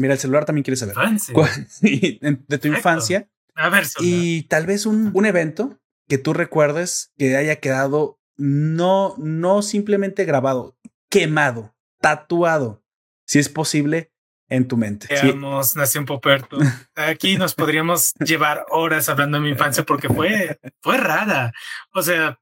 Mira, 0.00 0.14
el 0.14 0.20
celular 0.20 0.44
también 0.44 0.64
quiere 0.64 0.76
saber. 0.76 0.96
de 1.80 2.58
tu 2.58 2.68
infancia. 2.68 3.28
A 3.54 3.68
ver, 3.68 3.84
y 3.98 4.44
tal 4.44 4.66
vez 4.66 4.86
un, 4.86 5.10
un 5.12 5.26
evento 5.26 5.78
que 6.08 6.18
tú 6.18 6.32
recuerdes 6.32 7.12
que 7.18 7.36
haya 7.36 7.56
quedado 7.56 8.18
no, 8.36 9.14
no 9.18 9.60
simplemente 9.60 10.24
grabado, 10.24 10.78
quemado, 11.10 11.74
tatuado, 12.00 12.82
si 13.26 13.38
es 13.38 13.50
posible, 13.50 14.10
en 14.48 14.66
tu 14.66 14.76
mente. 14.76 15.06
Veamos, 15.10 15.76
Nación 15.76 16.06
Poperto. 16.06 16.58
Aquí 16.96 17.36
nos 17.36 17.54
podríamos 17.54 18.14
llevar 18.18 18.66
horas 18.70 19.08
hablando 19.08 19.38
de 19.38 19.44
mi 19.44 19.50
infancia 19.50 19.84
porque 19.84 20.08
fue, 20.08 20.58
fue 20.80 20.96
rara. 20.96 21.52
O 21.94 22.02
sea, 22.02 22.40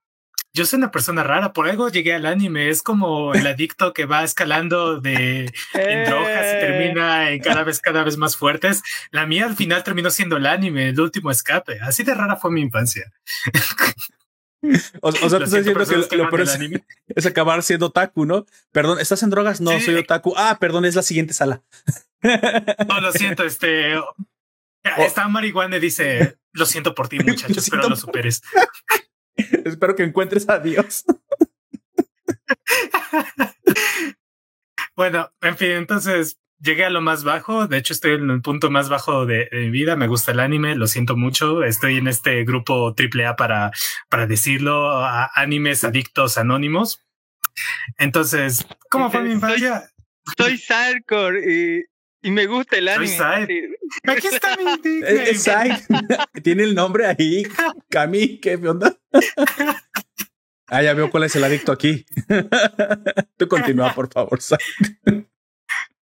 yo 0.58 0.66
soy 0.66 0.78
una 0.78 0.90
persona 0.90 1.22
rara, 1.22 1.52
por 1.52 1.68
algo 1.68 1.88
llegué 1.88 2.14
al 2.14 2.26
anime, 2.26 2.68
es 2.68 2.82
como 2.82 3.32
el 3.32 3.46
adicto 3.46 3.92
que 3.92 4.04
va 4.06 4.24
escalando 4.24 5.00
de 5.00 5.52
en 5.72 6.04
drogas 6.04 6.46
y 6.56 6.60
termina 6.60 7.30
en 7.30 7.40
cada 7.40 7.62
vez 7.62 7.80
cada 7.80 8.02
vez 8.02 8.16
más 8.16 8.36
fuertes. 8.36 8.82
La 9.10 9.24
mía 9.24 9.46
al 9.46 9.56
final 9.56 9.84
terminó 9.84 10.10
siendo 10.10 10.36
el 10.36 10.46
anime, 10.46 10.88
el 10.88 11.00
último 11.00 11.30
escape. 11.30 11.78
Así 11.80 12.02
de 12.02 12.14
rara 12.14 12.36
fue 12.36 12.50
mi 12.50 12.60
infancia. 12.60 13.10
O, 15.00 15.12
sea, 15.12 15.20
tú 15.20 15.26
estás 15.26 15.52
diciendo 15.52 16.08
que 16.08 16.16
lo, 16.16 16.28
peor 16.28 16.42
es, 17.14 17.26
acabar 17.26 17.62
siendo 17.62 17.86
otaku, 17.86 18.26
¿no? 18.26 18.44
Perdón, 18.72 18.98
¿estás 18.98 19.22
en 19.22 19.30
drogas? 19.30 19.60
No, 19.60 19.78
soy 19.80 19.94
otaku. 19.94 20.34
Ah, 20.36 20.58
perdón, 20.60 20.84
es 20.84 20.96
la 20.96 21.02
siguiente 21.02 21.32
sala. 21.34 21.62
No, 22.20 23.00
lo 23.00 23.12
siento, 23.12 23.44
este 23.44 23.94
Oh. 24.96 25.02
Está 25.02 25.28
marihuana 25.28 25.76
y 25.76 25.80
dice, 25.80 26.38
lo 26.52 26.66
siento 26.66 26.94
por 26.94 27.08
ti, 27.08 27.18
muchachos, 27.18 27.58
espero 27.58 27.88
lo 27.88 27.96
superes. 27.96 28.42
espero 29.64 29.96
que 29.96 30.02
encuentres 30.04 30.48
a 30.48 30.58
Dios. 30.58 31.04
bueno, 34.96 35.30
en 35.40 35.56
fin, 35.56 35.70
entonces 35.70 36.38
llegué 36.60 36.84
a 36.84 36.90
lo 36.90 37.00
más 37.00 37.24
bajo. 37.24 37.66
De 37.66 37.78
hecho, 37.78 37.92
estoy 37.92 38.12
en 38.12 38.30
el 38.30 38.42
punto 38.42 38.70
más 38.70 38.88
bajo 38.88 39.26
de, 39.26 39.48
mi 39.52 39.70
vida. 39.70 39.96
Me 39.96 40.08
gusta 40.08 40.32
el 40.32 40.40
anime, 40.40 40.74
lo 40.76 40.86
siento 40.86 41.16
mucho. 41.16 41.64
Estoy 41.64 41.96
en 41.96 42.08
este 42.08 42.44
grupo 42.44 42.94
AAA 42.96 43.36
para, 43.36 43.70
para 44.08 44.26
decirlo, 44.26 44.90
a 44.90 45.30
animes 45.34 45.84
adictos 45.84 46.38
anónimos. 46.38 47.04
Entonces, 47.96 48.66
¿cómo 48.90 49.10
fue 49.10 49.22
mi 49.22 49.32
infancia? 49.32 49.90
Soy, 50.36 50.58
soy 50.58 51.02
y, 51.46 51.84
y, 52.22 52.30
me 52.30 52.46
gusta 52.46 52.76
el 52.76 52.88
anime. 52.88 53.08
Soy 53.08 53.74
Aquí 54.06 54.26
está 54.26 54.56
mi 54.56 54.64
es, 55.06 55.48
Tiene 56.42 56.64
el 56.64 56.74
nombre 56.74 57.06
ahí. 57.06 57.44
Cami, 57.88 58.38
¿qué 58.38 58.54
onda? 58.56 58.96
Ah, 60.66 60.82
ya 60.82 60.94
veo 60.94 61.10
cuál 61.10 61.24
es 61.24 61.36
el 61.36 61.44
adicto 61.44 61.72
aquí. 61.72 62.04
Tú 63.36 63.48
continúa, 63.48 63.94
por 63.94 64.12
favor, 64.12 64.38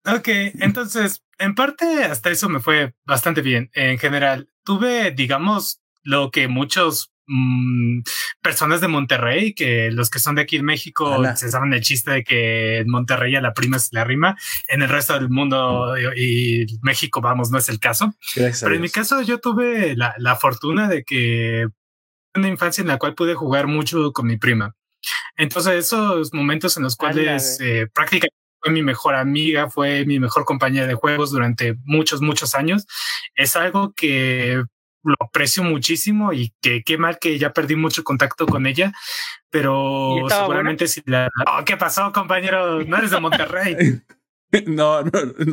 Ok, 0.05 0.27
entonces, 0.59 1.23
en 1.37 1.53
parte 1.53 2.05
hasta 2.05 2.29
eso 2.29 2.47
me 2.49 2.59
fue 2.59 2.95
bastante 3.05 3.41
bien. 3.41 3.69
En 3.73 3.99
general, 3.99 4.49
tuve, 4.63 5.11
digamos, 5.11 5.81
lo 6.01 6.31
que 6.31 6.47
muchos 6.47 7.13
mm, 7.27 8.01
personas 8.41 8.81
de 8.81 8.87
Monterrey, 8.87 9.53
que 9.53 9.91
los 9.91 10.09
que 10.09 10.19
son 10.19 10.35
de 10.35 10.41
aquí 10.41 10.57
en 10.57 10.65
México 10.65 11.23
se 11.35 11.51
saben 11.51 11.73
el 11.73 11.81
chiste 11.81 12.11
de 12.11 12.23
que 12.23 12.79
en 12.79 12.89
Monterrey 12.89 13.35
a 13.35 13.41
la 13.41 13.53
prima 13.53 13.79
se 13.79 13.95
la 13.95 14.03
rima, 14.03 14.37
en 14.67 14.81
el 14.81 14.89
resto 14.89 15.13
del 15.13 15.29
mundo 15.29 15.95
y, 16.15 16.65
México, 16.81 17.21
vamos, 17.21 17.51
no 17.51 17.57
es 17.57 17.69
el 17.69 17.79
caso. 17.79 18.13
Pero 18.35 18.75
en 18.75 18.81
mi 18.81 18.89
caso 18.89 19.21
yo 19.21 19.39
tuve 19.39 19.95
la, 19.95 20.15
la 20.17 20.35
fortuna 20.35 20.87
de 20.87 21.03
que 21.03 21.67
una 22.35 22.47
infancia 22.47 22.81
en 22.81 22.87
la 22.87 22.97
cual 22.97 23.15
pude 23.15 23.35
jugar 23.35 23.67
mucho 23.67 24.11
con 24.13 24.27
mi 24.27 24.37
prima. 24.37 24.75
Entonces 25.35 25.73
esos 25.73 26.33
momentos 26.33 26.77
en 26.77 26.83
los 26.83 26.95
cuales 26.95 27.59
eh, 27.61 27.87
prácticamente 27.93 28.35
fue 28.59 28.71
mi 28.71 28.81
mejor 28.81 29.15
amiga, 29.15 29.69
fue 29.69 30.05
mi 30.05 30.19
mejor 30.19 30.45
compañera 30.45 30.87
de 30.87 30.95
juegos 30.95 31.31
durante 31.31 31.75
muchos, 31.83 32.21
muchos 32.21 32.55
años. 32.55 32.85
Es 33.35 33.55
algo 33.55 33.93
que 33.93 34.63
lo 35.07 35.15
aprecio 35.19 35.63
muchísimo 35.63 36.33
y 36.33 36.53
que 36.61 36.83
qué 36.83 36.97
mal 36.97 37.17
que 37.19 37.37
ya 37.39 37.53
perdí 37.53 37.75
mucho 37.75 38.03
contacto 38.03 38.45
con 38.45 38.67
ella, 38.67 38.93
pero 39.49 40.15
seguramente 40.29 40.87
si 40.87 41.01
la... 41.05 41.29
Oh, 41.47 41.63
¿Qué 41.65 41.77
pasó, 41.77 42.11
compañero? 42.11 42.83
No 42.83 42.97
eres 42.97 43.11
de 43.11 43.19
Monterrey. 43.19 44.01
no, 44.67 45.03
no, 45.03 45.09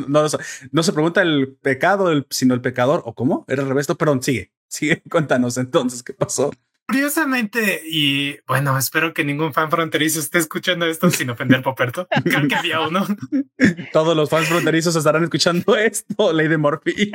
no, 0.07 0.27
no, 0.71 0.83
se 0.83 0.93
pregunta 0.93 1.21
el 1.21 1.57
pecado, 1.61 2.25
sino 2.29 2.53
el 2.53 2.61
pecador, 2.61 3.01
¿o 3.05 3.13
cómo? 3.13 3.45
Era 3.47 3.63
el 3.63 3.67
revés, 3.67 3.87
perdón, 3.87 4.21
sigue, 4.21 4.51
sigue, 4.67 5.01
cuéntanos 5.09 5.57
entonces 5.57 6.03
qué 6.03 6.13
pasó. 6.13 6.51
Curiosamente, 6.87 7.81
y 7.83 8.37
bueno, 8.45 8.77
espero 8.77 9.11
que 9.13 9.25
ningún 9.25 9.53
fan 9.53 9.71
fronterizo 9.71 10.19
esté 10.19 10.37
escuchando 10.37 10.85
esto 10.85 11.09
sin 11.09 11.31
ofender 11.31 11.63
Poperto. 11.63 12.07
Creo 12.23 12.47
que 12.47 12.55
había 12.55 12.81
uno. 12.81 13.05
Todos 13.93 14.15
los 14.15 14.29
fans 14.29 14.47
fronterizos 14.47 14.95
estarán 14.95 15.23
escuchando 15.23 15.75
esto, 15.75 16.31
Ley 16.31 16.47
de 16.47 16.57
Morphy. 16.57 17.11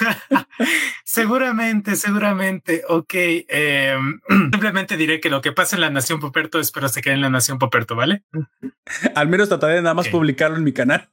seguramente, 1.04 1.94
seguramente. 1.94 2.82
Ok. 2.88 3.14
Em, 3.14 4.20
simplemente 4.50 4.96
diré 4.96 5.20
que 5.20 5.30
lo 5.30 5.40
que 5.40 5.52
pasa 5.52 5.76
en 5.76 5.82
la 5.82 5.90
Nación 5.90 6.18
Poperto, 6.18 6.58
espero 6.58 6.88
se 6.88 7.02
quede 7.02 7.14
en 7.14 7.20
la 7.20 7.30
Nación 7.30 7.58
Poperto, 7.58 7.94
¿vale? 7.94 8.24
Al 9.14 9.28
menos 9.28 9.48
trataré 9.48 9.74
de 9.74 9.82
nada 9.82 9.94
más 9.94 10.08
publicarlo 10.08 10.56
en 10.56 10.64
mi 10.64 10.72
canal 10.72 11.08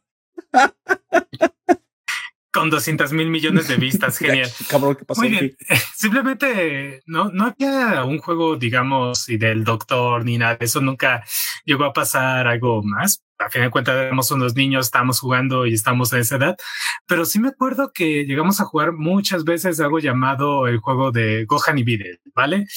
con 2.52 2.70
200 2.70 3.14
mil 3.14 3.30
millones 3.30 3.68
de 3.68 3.78
vistas. 3.78 4.18
Genial. 4.20 4.50
Cabrón, 4.70 4.96
¿qué 4.96 5.06
pasó? 5.06 5.22
Muy 5.22 5.30
bien. 5.30 5.58
Simplemente 5.96 7.02
no, 7.06 7.30
no 7.30 7.46
había 7.46 8.04
un 8.04 8.20
juego, 8.20 8.56
digamos, 8.56 9.30
y 9.30 9.38
del 9.38 9.64
doctor 9.64 10.26
ni 10.26 10.38
nada. 10.38 10.58
Eso 10.60 10.82
nunca 10.82 11.24
llegó 11.66 11.86
a 11.86 11.94
pasar 11.94 12.48
algo 12.48 12.84
más 12.84 13.24
a 13.46 13.50
fin 13.50 13.62
de 13.62 13.70
cuentas 13.70 13.96
éramos 13.96 14.32
unos 14.32 14.56
niños, 14.56 14.86
estábamos 14.86 15.20
jugando 15.20 15.66
y 15.66 15.74
estamos 15.74 16.14
a 16.14 16.20
esa 16.20 16.36
edad, 16.36 16.58
pero 17.08 17.26
sí 17.26 17.40
me 17.40 17.50
acuerdo 17.50 17.92
que 17.94 18.26
llegamos 18.26 18.62
a 18.62 18.66
jugar 18.66 18.94
muchas 18.94 19.44
veces 19.44 19.80
algo 19.80 20.00
llamado 20.00 20.68
el 20.68 20.78
juego 20.78 21.12
de 21.12 21.46
Gohan 21.46 21.78
y 21.78 21.84
Videl, 21.84 22.20
¿vale? 22.36 22.68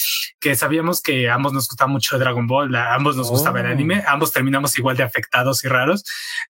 Que 0.40 0.54
sabíamos 0.54 1.00
que 1.00 1.30
ambos 1.30 1.52
nos 1.52 1.68
gustaba 1.68 1.90
mucho 1.90 2.18
Dragon 2.18 2.47
Ball, 2.47 2.75
ambos 2.75 3.16
nos 3.16 3.30
gustaba 3.30 3.61
el 3.61 3.66
anime, 3.66 4.02
oh. 4.06 4.11
ambos 4.11 4.33
terminamos 4.33 4.76
igual 4.78 4.97
de 4.97 5.02
afectados 5.02 5.64
y 5.64 5.68
raros, 5.68 6.04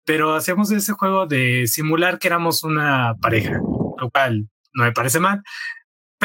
pero 0.06 0.36
hacíamos 0.36 0.72
ese 0.72 0.94
juego 0.94 1.26
de 1.26 1.68
simular 1.68 2.20
que 2.20 2.28
éramos 2.28 2.64
una 2.64 3.16
pareja, 3.22 3.60
lo 3.98 4.10
cual 4.12 4.48
no 4.74 4.84
me 4.84 4.92
parece 4.92 5.20
mal, 5.20 5.44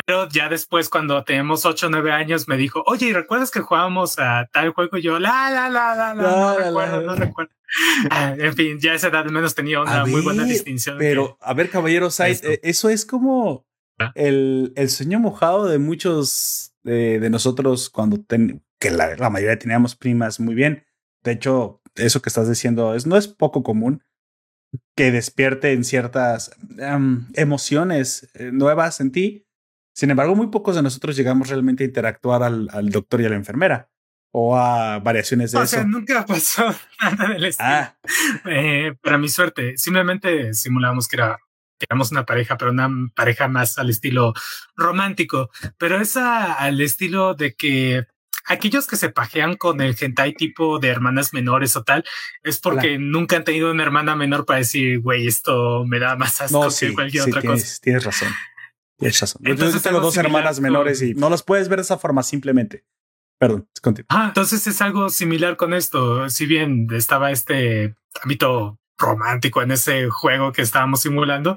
pero 0.04 0.28
ya 0.28 0.48
después, 0.48 0.88
cuando 0.88 1.22
teníamos 1.24 1.64
8 1.64 1.86
o 1.86 1.90
9 1.90 2.12
años, 2.12 2.48
me 2.48 2.56
dijo, 2.56 2.82
oye, 2.86 3.06
¿y 3.06 3.12
recuerdas 3.12 3.50
que 3.50 3.60
jugábamos 3.60 4.18
a 4.18 4.48
tal 4.52 4.70
juego? 4.70 4.96
Y 4.98 5.02
yo, 5.02 5.18
la, 5.18 5.50
la, 5.50 5.68
la, 5.68 5.94
la, 5.94 6.14
la, 6.14 6.22
no 6.22 6.58
recuerdo, 6.58 7.00
no 7.02 7.14
recuerdo. 7.14 7.52
Ah, 8.10 8.34
en 8.38 8.54
fin, 8.54 8.78
ya 8.80 8.92
a 8.92 8.94
esa 8.94 9.08
edad 9.08 9.26
al 9.26 9.30
menos 9.30 9.54
tenía 9.54 9.82
una 9.82 10.06
muy 10.06 10.22
buena 10.22 10.44
distinción. 10.44 10.96
Pero, 10.96 11.36
a 11.38 11.52
ver, 11.52 11.68
caballero 11.68 12.10
Said, 12.10 12.42
eh, 12.42 12.60
eso 12.62 12.88
es 12.88 13.04
como 13.04 13.66
¿Ah? 13.98 14.10
el, 14.14 14.72
el, 14.74 14.88
sueño 14.88 15.20
mojado 15.20 15.66
de 15.66 15.78
muchos 15.78 16.72
de, 16.82 17.28
nosotros 17.28 17.90
cuando 17.90 18.24
que 18.78 18.90
la, 18.90 19.16
la, 19.16 19.28
mayoría 19.28 19.58
teníamos 19.58 19.96
primas 19.96 20.40
muy 20.40 20.54
bien. 20.54 20.86
De 21.22 21.32
hecho, 21.32 21.82
eso 21.94 22.22
que 22.22 22.30
estás 22.30 22.48
diciendo 22.48 22.94
es, 22.94 23.06
no 23.06 23.18
es 23.18 23.28
poco 23.28 23.62
común 23.62 24.02
que 24.96 25.10
despierte 25.10 25.72
en 25.72 25.84
ciertas 25.84 26.50
em, 26.78 27.26
emociones 27.34 28.30
eh, 28.34 28.50
nuevas 28.52 29.00
en 29.00 29.12
ti 29.12 29.47
sin 29.98 30.10
embargo, 30.10 30.36
muy 30.36 30.46
pocos 30.46 30.76
de 30.76 30.82
nosotros 30.82 31.16
llegamos 31.16 31.48
realmente 31.48 31.82
a 31.82 31.86
interactuar 31.88 32.44
al, 32.44 32.68
al 32.70 32.88
doctor 32.90 33.20
y 33.20 33.24
a 33.24 33.30
la 33.30 33.34
enfermera 33.34 33.90
o 34.30 34.56
a 34.56 35.00
variaciones 35.00 35.50
de 35.50 35.58
o 35.58 35.62
eso. 35.64 35.74
Sea, 35.74 35.84
nunca 35.84 36.24
pasó 36.28 36.72
nada 37.02 37.30
del 37.30 37.46
estilo. 37.46 37.68
Ah. 37.68 37.96
Eh, 38.44 38.94
para 39.02 39.18
mi 39.18 39.28
suerte, 39.28 39.76
simplemente 39.76 40.54
simulábamos 40.54 41.08
que 41.08 41.16
era 41.16 41.40
que 41.80 41.86
éramos 41.90 42.12
una 42.12 42.24
pareja, 42.24 42.56
pero 42.56 42.70
una 42.70 42.88
pareja 43.12 43.48
más 43.48 43.76
al 43.76 43.90
estilo 43.90 44.34
romántico, 44.76 45.50
pero 45.78 46.00
esa 46.00 46.52
al 46.52 46.80
estilo 46.80 47.34
de 47.34 47.56
que 47.56 48.06
aquellos 48.44 48.86
que 48.86 48.94
se 48.94 49.10
pajean 49.10 49.56
con 49.56 49.80
el 49.80 49.96
hentai 50.00 50.32
tipo 50.32 50.78
de 50.78 50.90
hermanas 50.90 51.32
menores 51.32 51.74
o 51.74 51.82
tal, 51.82 52.04
es 52.44 52.60
porque 52.60 52.98
nunca 53.00 53.34
han 53.34 53.42
tenido 53.42 53.72
una 53.72 53.82
hermana 53.82 54.14
menor 54.14 54.46
para 54.46 54.60
decir, 54.60 55.00
güey, 55.00 55.26
esto 55.26 55.84
me 55.86 55.98
da 55.98 56.14
más 56.14 56.40
asco 56.40 56.68
que 56.78 56.94
cualquier 56.94 57.24
otra 57.24 57.42
cosa. 57.42 57.66
Tienes 57.82 58.04
razón. 58.04 58.28
Entonces, 59.42 59.74
yo 59.74 59.80
tengo 59.80 60.00
dos 60.00 60.16
hermanas 60.16 60.60
menores 60.60 61.02
y 61.02 61.14
no 61.14 61.30
las 61.30 61.42
puedes 61.42 61.68
ver 61.68 61.78
de 61.78 61.82
esa 61.82 61.98
forma 61.98 62.22
simplemente. 62.22 62.84
Perdón, 63.38 63.68
continúa. 63.80 64.06
Ah, 64.08 64.24
entonces 64.28 64.66
es 64.66 64.82
algo 64.82 65.10
similar 65.10 65.56
con 65.56 65.72
esto. 65.72 66.28
Si 66.28 66.46
bien 66.46 66.88
estaba 66.92 67.30
este 67.30 67.94
ámbito 68.22 68.80
romántico 68.98 69.62
en 69.62 69.70
ese 69.70 70.08
juego 70.08 70.50
que 70.50 70.62
estábamos 70.62 71.02
simulando, 71.02 71.56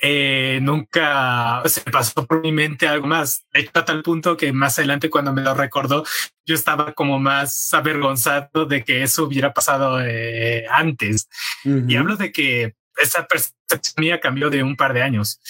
eh, 0.00 0.60
nunca 0.62 1.62
se 1.64 1.80
pasó 1.90 2.26
por 2.26 2.42
mi 2.42 2.52
mente 2.52 2.86
algo 2.86 3.06
más. 3.06 3.46
De 3.52 3.60
hecho, 3.60 3.70
a 3.74 3.84
tal 3.84 4.02
punto 4.02 4.36
que 4.36 4.52
más 4.52 4.78
adelante, 4.78 5.10
cuando 5.10 5.32
me 5.32 5.42
lo 5.42 5.54
recordó, 5.54 6.04
yo 6.44 6.54
estaba 6.54 6.92
como 6.92 7.18
más 7.18 7.72
avergonzado 7.74 8.66
de 8.66 8.84
que 8.84 9.02
eso 9.02 9.24
hubiera 9.24 9.52
pasado 9.52 10.00
eh, 10.00 10.66
antes. 10.70 11.28
Y 11.64 11.96
hablo 11.96 12.16
de 12.16 12.32
que 12.32 12.74
esa 12.96 13.26
percepción 13.26 13.94
mía 13.96 14.20
cambió 14.20 14.50
de 14.50 14.62
un 14.62 14.76
par 14.76 14.92
de 14.92 15.02
años. 15.02 15.40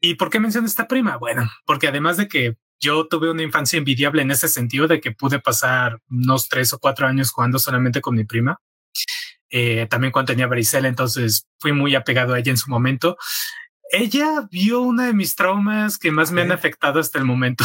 ¿Y 0.00 0.14
por 0.14 0.30
qué 0.30 0.40
menciono 0.40 0.66
esta 0.66 0.88
prima? 0.88 1.16
Bueno, 1.16 1.50
porque 1.66 1.88
además 1.88 2.16
de 2.16 2.28
que 2.28 2.56
yo 2.80 3.06
tuve 3.06 3.30
una 3.30 3.42
infancia 3.42 3.76
envidiable 3.76 4.22
en 4.22 4.30
ese 4.30 4.48
sentido 4.48 4.88
de 4.88 5.00
que 5.00 5.12
pude 5.12 5.38
pasar 5.38 6.00
unos 6.08 6.48
tres 6.48 6.72
o 6.72 6.78
cuatro 6.78 7.06
años 7.06 7.30
jugando 7.30 7.58
solamente 7.58 8.00
con 8.00 8.16
mi 8.16 8.24
prima. 8.24 8.58
Eh, 9.50 9.86
también 9.90 10.12
cuando 10.12 10.32
tenía 10.32 10.46
varicela, 10.46 10.88
entonces 10.88 11.46
fui 11.58 11.72
muy 11.72 11.94
apegado 11.94 12.32
a 12.32 12.38
ella 12.38 12.50
en 12.50 12.56
su 12.56 12.70
momento. 12.70 13.18
Ella 13.90 14.48
vio 14.50 14.80
una 14.80 15.06
de 15.06 15.12
mis 15.12 15.34
traumas 15.34 15.98
que 15.98 16.10
más 16.10 16.32
me 16.32 16.42
han 16.42 16.52
afectado 16.52 17.00
hasta 17.00 17.18
el 17.18 17.24
momento. 17.24 17.64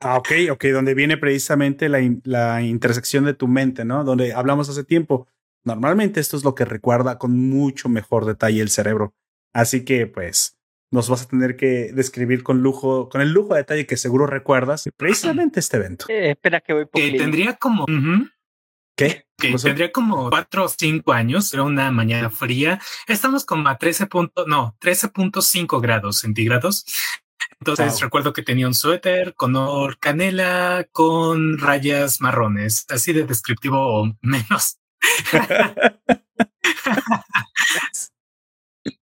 Ah, 0.00 0.18
ok, 0.18 0.28
ok, 0.50 0.64
donde 0.66 0.92
viene 0.92 1.16
precisamente 1.16 1.88
la, 1.88 2.00
la 2.24 2.62
intersección 2.62 3.24
de 3.24 3.32
tu 3.32 3.48
mente, 3.48 3.84
¿no? 3.84 4.04
Donde 4.04 4.34
hablamos 4.34 4.68
hace 4.68 4.84
tiempo. 4.84 5.26
Normalmente 5.64 6.20
esto 6.20 6.36
es 6.36 6.44
lo 6.44 6.54
que 6.54 6.66
recuerda 6.66 7.16
con 7.16 7.48
mucho 7.48 7.88
mejor 7.88 8.26
detalle 8.26 8.60
el 8.60 8.68
cerebro. 8.68 9.14
Así 9.54 9.84
que, 9.86 10.06
pues, 10.06 10.55
nos 10.90 11.08
vas 11.08 11.22
a 11.22 11.28
tener 11.28 11.56
que 11.56 11.92
describir 11.92 12.42
con 12.42 12.62
lujo, 12.62 13.08
con 13.08 13.20
el 13.20 13.32
lujo 13.32 13.54
de 13.54 13.60
detalle 13.60 13.86
que 13.86 13.96
seguro 13.96 14.26
recuerdas 14.26 14.88
precisamente 14.96 15.60
este 15.60 15.78
evento. 15.78 16.06
Eh, 16.08 16.30
espera 16.30 16.60
que 16.60 16.72
voy 16.72 16.86
por 16.86 17.00
que 17.00 17.12
tendría 17.12 17.54
como 17.54 17.86
¿Qué? 18.96 19.26
Que 19.36 19.54
tendría 19.54 19.92
como 19.92 20.30
cuatro 20.30 20.64
o 20.64 20.68
cinco 20.68 21.12
años, 21.12 21.52
era 21.52 21.64
una 21.64 21.90
mañana 21.90 22.30
fría. 22.30 22.80
Estamos 23.06 23.44
como 23.44 23.68
a 23.68 23.76
13 23.76 24.08
no, 24.46 24.74
13.5 24.80 25.82
grados 25.82 26.18
centígrados. 26.18 26.86
Entonces 27.60 28.00
recuerdo 28.00 28.32
que 28.32 28.42
tenía 28.42 28.66
un 28.66 28.74
suéter 28.74 29.34
color 29.34 29.98
canela 29.98 30.86
con 30.92 31.58
rayas 31.58 32.22
marrones, 32.22 32.86
así 32.88 33.12
de 33.12 33.24
descriptivo 33.24 33.78
o 33.78 34.16
menos. 34.22 34.78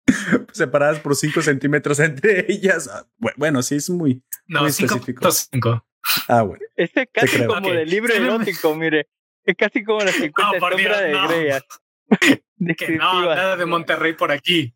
separadas 0.52 1.00
por 1.00 1.14
5 1.14 1.42
centímetros 1.42 2.00
entre 2.00 2.46
ellas. 2.48 2.88
Ah, 2.88 3.06
bueno, 3.36 3.62
sí, 3.62 3.76
es 3.76 3.90
muy, 3.90 4.22
no, 4.46 4.60
muy 4.60 4.70
específico. 4.70 5.30
5. 5.30 5.84
Ah, 6.28 6.42
bueno. 6.42 6.64
Este 6.76 7.02
es 7.02 7.08
casi 7.12 7.46
como 7.46 7.70
de 7.70 7.86
libro 7.86 8.14
erótico, 8.14 8.74
mire. 8.76 9.08
Es 9.44 9.56
casi 9.56 9.82
como 9.82 10.00
la 10.00 10.12
50 10.12 10.58
no, 10.58 10.68
sombras 10.68 11.00
de 11.00 11.12
no. 11.12 11.28
Grey. 11.28 12.98
no, 12.98 13.34
nada 13.34 13.56
de 13.56 13.66
Monterrey 13.66 14.12
por 14.12 14.30
aquí. 14.30 14.74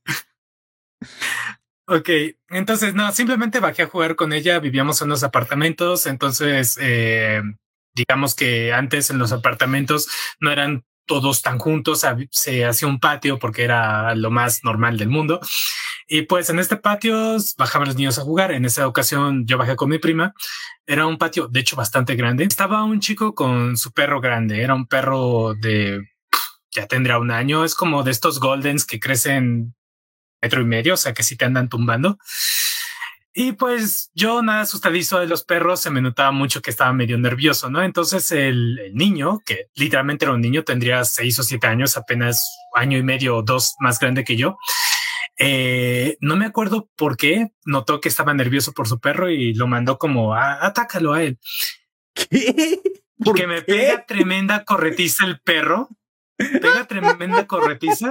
Ok, 1.86 2.08
entonces 2.48 2.94
no, 2.94 3.10
simplemente 3.12 3.60
bajé 3.60 3.82
a 3.82 3.88
jugar 3.88 4.16
con 4.16 4.32
ella, 4.32 4.60
vivíamos 4.60 5.02
en 5.02 5.08
los 5.08 5.24
apartamentos, 5.24 6.06
entonces 6.06 6.78
eh, 6.80 7.42
digamos 7.94 8.34
que 8.34 8.72
antes 8.72 9.10
en 9.10 9.18
los 9.18 9.32
apartamentos 9.32 10.08
no 10.40 10.50
eran 10.50 10.84
todos 11.12 11.42
tan 11.42 11.58
juntos, 11.58 12.06
se 12.30 12.64
hacía 12.64 12.88
un 12.88 12.98
patio 12.98 13.38
porque 13.38 13.64
era 13.64 14.14
lo 14.14 14.30
más 14.30 14.64
normal 14.64 14.96
del 14.96 15.08
mundo. 15.08 15.40
Y 16.08 16.22
pues 16.22 16.48
en 16.50 16.58
este 16.58 16.76
patio 16.76 17.36
bajaban 17.58 17.88
los 17.88 17.96
niños 17.96 18.18
a 18.18 18.22
jugar. 18.22 18.52
En 18.52 18.64
esa 18.64 18.86
ocasión 18.86 19.46
yo 19.46 19.58
bajé 19.58 19.76
con 19.76 19.90
mi 19.90 19.98
prima. 19.98 20.32
Era 20.86 21.06
un 21.06 21.18
patio, 21.18 21.48
de 21.48 21.60
hecho, 21.60 21.76
bastante 21.76 22.16
grande. 22.16 22.44
Estaba 22.44 22.82
un 22.84 23.00
chico 23.00 23.34
con 23.34 23.76
su 23.76 23.92
perro 23.92 24.20
grande. 24.20 24.62
Era 24.62 24.74
un 24.74 24.86
perro 24.86 25.54
de 25.54 26.00
ya 26.70 26.86
tendrá 26.86 27.18
un 27.18 27.30
año. 27.30 27.64
Es 27.64 27.74
como 27.74 28.02
de 28.02 28.10
estos 28.10 28.40
goldens 28.40 28.86
que 28.86 28.98
crecen 28.98 29.74
metro 30.40 30.62
y 30.62 30.64
medio, 30.64 30.94
o 30.94 30.96
sea 30.96 31.12
que 31.12 31.22
si 31.22 31.36
te 31.36 31.44
andan 31.44 31.68
tumbando. 31.68 32.18
Y 33.34 33.52
pues 33.52 34.10
yo 34.14 34.42
nada 34.42 34.62
asustadizo 34.62 35.18
de 35.18 35.26
los 35.26 35.42
perros, 35.42 35.80
se 35.80 35.90
me 35.90 36.02
notaba 36.02 36.32
mucho 36.32 36.60
que 36.60 36.70
estaba 36.70 36.92
medio 36.92 37.16
nervioso, 37.16 37.70
¿no? 37.70 37.82
Entonces 37.82 38.30
el, 38.30 38.92
niño, 38.92 39.40
que 39.46 39.68
literalmente 39.74 40.26
era 40.26 40.34
un 40.34 40.42
niño, 40.42 40.64
tendría 40.64 41.04
seis 41.04 41.38
o 41.38 41.42
siete 41.42 41.66
años, 41.66 41.96
apenas 41.96 42.46
año 42.74 42.98
y 42.98 43.02
medio 43.02 43.38
o 43.38 43.42
dos 43.42 43.74
más 43.80 43.98
grande 43.98 44.24
que 44.24 44.36
yo. 44.36 44.58
Eh, 45.38 46.18
no 46.20 46.36
me 46.36 46.44
acuerdo 46.44 46.90
por 46.94 47.16
qué 47.16 47.52
notó 47.64 48.00
que 48.00 48.10
estaba 48.10 48.34
nervioso 48.34 48.72
por 48.72 48.86
su 48.86 49.00
perro 49.00 49.30
y 49.30 49.54
lo 49.54 49.66
mandó 49.66 49.96
como 49.96 50.34
a 50.34 50.64
atácalo 50.66 51.14
a 51.14 51.22
él. 51.22 51.38
¿Qué? 52.14 52.80
Porque 53.24 53.46
me 53.46 53.62
pega 53.62 54.04
tremenda 54.04 54.64
corretiza 54.64 55.24
el 55.24 55.40
perro. 55.40 55.88
Pega 56.36 56.86
tremenda 56.86 57.46
corretiza 57.46 58.10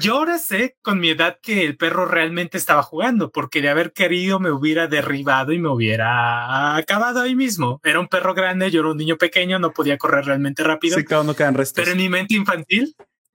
yo 0.00 0.16
ahora 0.16 0.38
sé 0.38 0.76
con 0.82 1.00
mi 1.00 1.10
edad 1.10 1.38
que 1.42 1.64
el 1.64 1.76
perro 1.76 2.06
realmente 2.06 2.58
estaba 2.58 2.82
jugando, 2.82 3.30
porque 3.30 3.60
de 3.60 3.68
haber 3.68 3.92
querido 3.92 4.40
me 4.40 4.50
hubiera 4.50 4.86
derribado 4.86 5.52
y 5.52 5.58
me 5.58 5.68
hubiera 5.68 6.76
acabado 6.76 7.20
ahí 7.20 7.34
mismo. 7.34 7.80
Era 7.84 8.00
un 8.00 8.08
perro 8.08 8.34
grande, 8.34 8.70
yo 8.70 8.80
era 8.80 8.90
un 8.90 8.96
niño 8.96 9.16
pequeño, 9.16 9.58
no 9.58 9.72
podía 9.72 9.98
correr 9.98 10.24
realmente 10.24 10.62
rápido. 10.62 10.96
Sí, 10.96 11.04
claro, 11.04 11.24
no 11.24 11.34
quedan 11.34 11.54
restos. 11.54 11.82
Pero 11.82 11.92
en 11.92 11.98
mi 11.98 12.08
mente 12.08 12.34
infantil 12.34 12.94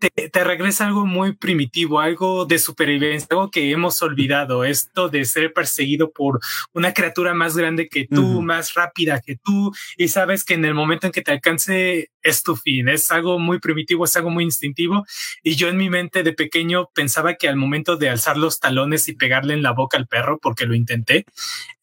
te, 0.10 0.44
regresa 0.44 0.88
algo 0.88 1.06
muy 1.06 1.34
primitivo, 1.34 2.00
algo 2.00 2.46
de 2.46 2.60
supervivencia, 2.60 3.28
algo 3.32 3.52
que 3.52 3.72
hemos 3.72 4.02
olvidado, 4.02 4.64
esto 4.64 5.10
de 5.10 5.26
ser 5.26 5.54
perseguido 5.54 6.12
por 6.12 6.40
una 6.74 6.94
criatura 6.94 7.34
más 7.34 7.56
grande 7.56 7.88
que 7.88 8.08
tú, 8.08 8.42
más 8.42 8.74
rápida 8.74 9.22
que 9.22 9.36
tú, 9.36 9.74
y 9.98 10.08
sabes 10.08 10.44
que 10.44 10.56
en 10.56 10.66
el 10.66 10.74
momento 10.74 11.08
en 11.08 11.14
que 11.14 11.22
te 11.22 11.32
alcance 11.32 12.10
es 12.22 12.44
tu 12.44 12.56
fin, 12.56 12.88
es 12.88 13.12
algo 13.12 13.40
muy 13.40 13.60
primitivo, 13.60 14.06
es 14.06 14.16
algo 14.16 14.30
muy 14.30 14.44
instintivo, 14.44 15.06
y 15.44 15.56
yo 15.56 15.70
en 15.70 15.78
mi 15.78 15.90
mente 15.90 16.24
de 16.24 16.34
pequeño 16.34 16.90
pensaba 16.94 17.36
que 17.36 17.48
al 17.48 17.56
momento 17.56 17.98
de 17.98 18.10
alzar 18.10 18.38
los 18.38 18.60
talones 18.60 19.08
y 19.08 19.16
pegarle 19.16 19.54
en 19.54 19.64
la 19.64 19.72
boca 19.72 19.98
al 19.98 20.08
perro, 20.08 20.40
porque 20.40 20.66
lo 20.66 20.76
intenté, 20.76 21.26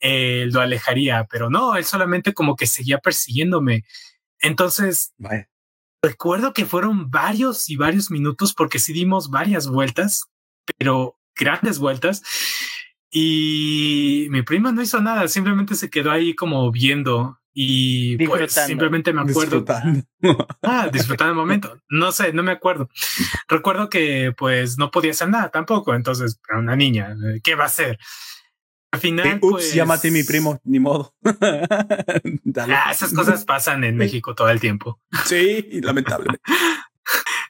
eh, 0.00 0.46
lo 0.50 0.60
alejaría, 0.60 1.26
pero 1.30 1.50
no, 1.50 1.76
él 1.76 1.84
solamente 1.84 2.32
como 2.32 2.56
que 2.56 2.66
seguía 2.66 2.98
persiguiéndome. 2.98 3.84
Entonces, 4.40 5.12
Recuerdo 6.02 6.52
que 6.52 6.64
fueron 6.64 7.11
varios 7.11 7.69
y 7.69 7.76
varios 7.76 8.11
minutos 8.11 8.54
porque 8.54 8.78
sí 8.78 8.92
dimos 8.92 9.30
varias 9.30 9.69
vueltas, 9.69 10.26
pero 10.78 11.19
grandes 11.37 11.78
vueltas. 11.78 12.23
Y 13.11 14.29
mi 14.31 14.42
prima 14.42 14.72
no 14.72 14.83
hizo 14.83 15.01
nada, 15.01 15.27
simplemente 15.29 15.74
se 15.74 15.90
quedó 15.90 16.11
ahí 16.11 16.35
como 16.35 16.70
viendo 16.70 17.40
y 17.53 18.24
pues 18.27 18.53
simplemente 18.53 19.12
me 19.12 19.22
acuerdo. 19.22 19.61
Disfrutando. 19.61 20.05
Ah, 20.62 20.88
disfrutando 20.92 21.33
el 21.33 21.38
momento. 21.38 21.81
No 21.88 22.12
sé, 22.12 22.33
no 22.33 22.42
me 22.42 22.53
acuerdo. 22.53 22.88
Recuerdo 23.48 23.90
que 23.90 24.33
pues 24.37 24.79
no 24.79 24.90
podía 24.90 25.11
hacer 25.11 25.29
nada 25.29 25.51
tampoco. 25.51 25.94
Entonces, 25.94 26.38
para 26.46 26.61
una 26.61 26.77
niña, 26.77 27.16
¿qué 27.42 27.55
va 27.57 27.64
a 27.64 27.66
hacer? 27.66 27.98
Al 28.92 29.00
final, 29.00 29.38
Ups, 29.40 29.50
pues, 29.50 29.74
llámate 29.74 30.11
mi 30.11 30.24
primo, 30.24 30.61
ni 30.64 30.81
modo. 30.81 31.14
Ah, 32.57 32.90
esas 32.90 33.12
cosas 33.12 33.44
pasan 33.44 33.85
en 33.85 33.96
México 33.96 34.35
todo 34.35 34.50
el 34.50 34.61
tiempo. 34.61 35.00
Sí, 35.24 35.81
lamentablemente. 35.81 36.42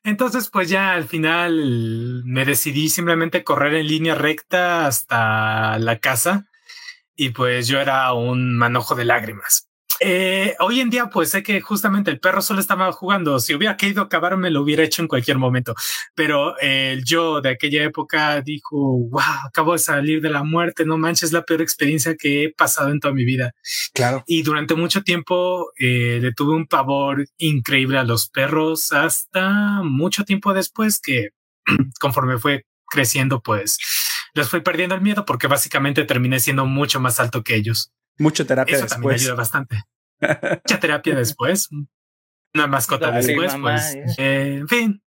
Entonces, 0.05 0.49
pues 0.51 0.69
ya 0.69 0.93
al 0.93 1.05
final 1.05 2.23
me 2.25 2.45
decidí 2.45 2.89
simplemente 2.89 3.45
correr 3.45 3.75
en 3.75 3.87
línea 3.87 4.15
recta 4.15 4.87
hasta 4.87 5.79
la 5.79 5.99
casa 5.99 6.47
y 7.17 7.31
pues 7.31 7.69
yo 7.69 7.81
era 7.81 8.13
un 8.13 8.57
manojo 8.57 8.95
de 8.95 9.05
lágrimas. 9.05 9.70
Eh, 10.03 10.57
hoy 10.61 10.81
en 10.81 10.89
día, 10.89 11.11
pues 11.11 11.29
sé 11.31 11.43
que 11.43 11.61
justamente 11.61 12.11
el 12.11 12.19
perro 12.19 12.41
solo 12.41 12.61
estaba 12.61 12.91
jugando. 12.91 13.39
Si 13.39 13.55
hubiera 13.55 13.77
querido 13.77 14.03
acabarme, 14.03 14.51
lo 14.51 14.63
hubiera 14.63 14.83
hecho 14.83 15.03
en 15.03 15.09
cualquier 15.09 15.37
momento. 15.37 15.75
Pero 16.15 16.59
el 16.59 17.05
yo 17.05 17.43
de 17.43 17.51
aquella 17.51 17.85
época 17.85 18.41
dijo, 18.41 18.77
wow, 18.77 19.47
acabo 19.47 19.75
de 19.75 19.79
salir 19.79 20.23
de 20.23 20.31
la 20.31 20.43
muerte. 20.43 20.87
No 20.87 20.97
manches, 20.97 21.33
la 21.33 21.43
peor 21.43 21.61
experiencia 21.61 22.17
que 22.17 22.45
he 22.45 22.53
pasado 22.53 22.91
en 22.91 23.01
toda 23.01 23.13
mi 23.13 23.25
vida. 23.25 23.53
Claro. 23.93 24.25
Y 24.27 24.43
durante 24.43 24.75
mucho 24.75 25.03
tiempo 25.03 25.71
eh, 25.79 26.19
le 26.23 26.33
tuve 26.33 26.55
un 26.55 26.67
pavor 26.67 27.27
increíble 27.37 27.99
a 27.99 28.05
los 28.05 28.31
perros 28.31 28.93
hasta 28.93 29.83
mucho 29.83 30.25
tiempo 30.25 30.55
después 30.55 30.99
que 30.99 31.31
conforme 32.01 32.39
fue 32.39 32.65
creciendo, 32.87 33.43
pues 33.43 33.79
les 34.35 34.49
fui 34.49 34.61
perdiendo 34.61 34.95
el 34.95 35.01
miedo 35.01 35.25
porque 35.25 35.47
básicamente 35.47 36.05
terminé 36.05 36.41
siendo 36.41 36.65
mucho 36.65 37.01
más 37.01 37.21
alto 37.21 37.43
que 37.43 37.57
ellos. 37.57 37.93
Mucha 38.21 38.45
terapia 38.45 38.77
Eso 38.77 38.85
después. 38.85 39.23
ayuda 39.23 39.35
bastante. 39.35 39.83
Mucha 40.21 40.79
terapia 40.79 41.15
después. 41.15 41.69
Una 42.55 42.67
mascota 42.67 43.11
después, 43.11 43.55
pues. 43.61 43.97
Eh, 44.19 44.59
en 44.59 44.69
fin. 44.69 45.03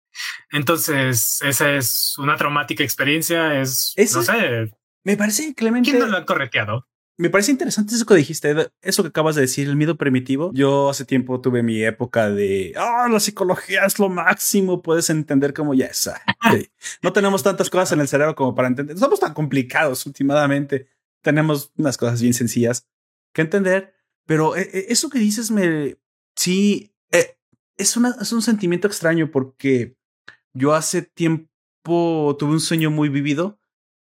Entonces, 0.52 1.40
esa 1.44 1.76
es 1.76 2.18
una 2.18 2.36
traumática 2.38 2.84
experiencia. 2.84 3.60
Es, 3.62 3.94
no 4.16 4.24
sé. 4.24 4.74
Me 5.04 5.16
parece, 5.16 5.54
Clemente. 5.54 5.92
¿Quién 5.92 6.02
no 6.02 6.08
lo 6.08 6.18
ha 6.18 6.26
correteado? 6.26 6.88
Me 7.16 7.30
parece 7.30 7.52
interesante 7.52 7.94
eso 7.94 8.08
que 8.08 8.16
dijiste, 8.16 8.72
eso 8.82 9.04
que 9.04 9.10
acabas 9.10 9.36
de 9.36 9.42
decir, 9.42 9.68
el 9.68 9.76
miedo 9.76 9.96
primitivo. 9.96 10.50
Yo 10.52 10.90
hace 10.90 11.06
tiempo 11.06 11.40
tuve 11.40 11.62
mi 11.62 11.84
época 11.84 12.32
de, 12.32 12.74
ah, 12.76 13.08
la 13.12 13.20
psicología 13.20 13.86
es 13.86 14.00
lo 14.00 14.10
máximo, 14.10 14.82
puedes 14.82 15.12
entender 15.12 15.54
como 15.54 15.76
ya 15.76 15.86
es. 15.86 16.10
No 17.04 17.14
tenemos 17.14 17.44
tantas 17.44 17.70
cosas 17.70 17.92
en 17.92 18.00
el 18.00 18.08
cerebro 18.08 18.34
como 18.34 18.56
para 18.56 18.68
entender. 18.68 18.98
somos 18.98 19.20
tan 19.20 19.36
complicados 19.36 20.08
últimamente. 20.08 20.88
Tenemos 21.22 21.72
unas 21.78 21.98
cosas 21.98 22.20
bien 22.20 22.34
sencillas 22.34 22.88
que 23.34 23.42
entender, 23.42 23.94
pero 24.26 24.56
eh, 24.56 24.70
eh, 24.74 24.86
eso 24.90 25.10
que 25.10 25.20
dices 25.20 25.52
me, 25.52 25.98
sí, 26.36 26.96
eh, 27.12 27.38
es, 27.78 27.98
una, 27.98 28.16
es 28.22 28.32
un 28.32 28.42
sentimiento 28.42 28.88
extraño 28.88 29.32
porque 29.32 29.98
yo 30.54 30.74
hace 30.74 31.02
tiempo 31.02 31.50
tuve 32.40 32.52
un 32.52 32.60
sueño 32.60 32.92
muy 32.92 33.10
vivido, 33.10 33.60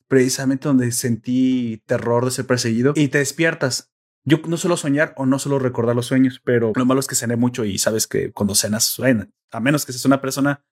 precisamente 0.07 0.67
donde 0.67 0.91
sentí 0.91 1.81
terror 1.85 2.25
de 2.25 2.31
ser 2.31 2.45
perseguido 2.45 2.93
y 2.95 3.07
te 3.07 3.19
despiertas. 3.19 3.91
Yo 4.23 4.39
no 4.45 4.57
suelo 4.57 4.77
soñar 4.77 5.15
o 5.17 5.25
no 5.25 5.39
suelo 5.39 5.57
recordar 5.57 5.95
los 5.95 6.05
sueños, 6.05 6.41
pero 6.43 6.73
lo 6.75 6.85
malo 6.85 6.99
es 6.99 7.07
que 7.07 7.15
cené 7.15 7.37
mucho 7.37 7.65
y 7.65 7.79
sabes 7.79 8.05
que 8.05 8.31
cuando 8.31 8.53
cenas 8.53 8.83
suena, 8.83 9.29
a 9.49 9.59
menos 9.59 9.85
que 9.85 9.93
seas 9.93 10.05
una 10.05 10.21
persona 10.21 10.63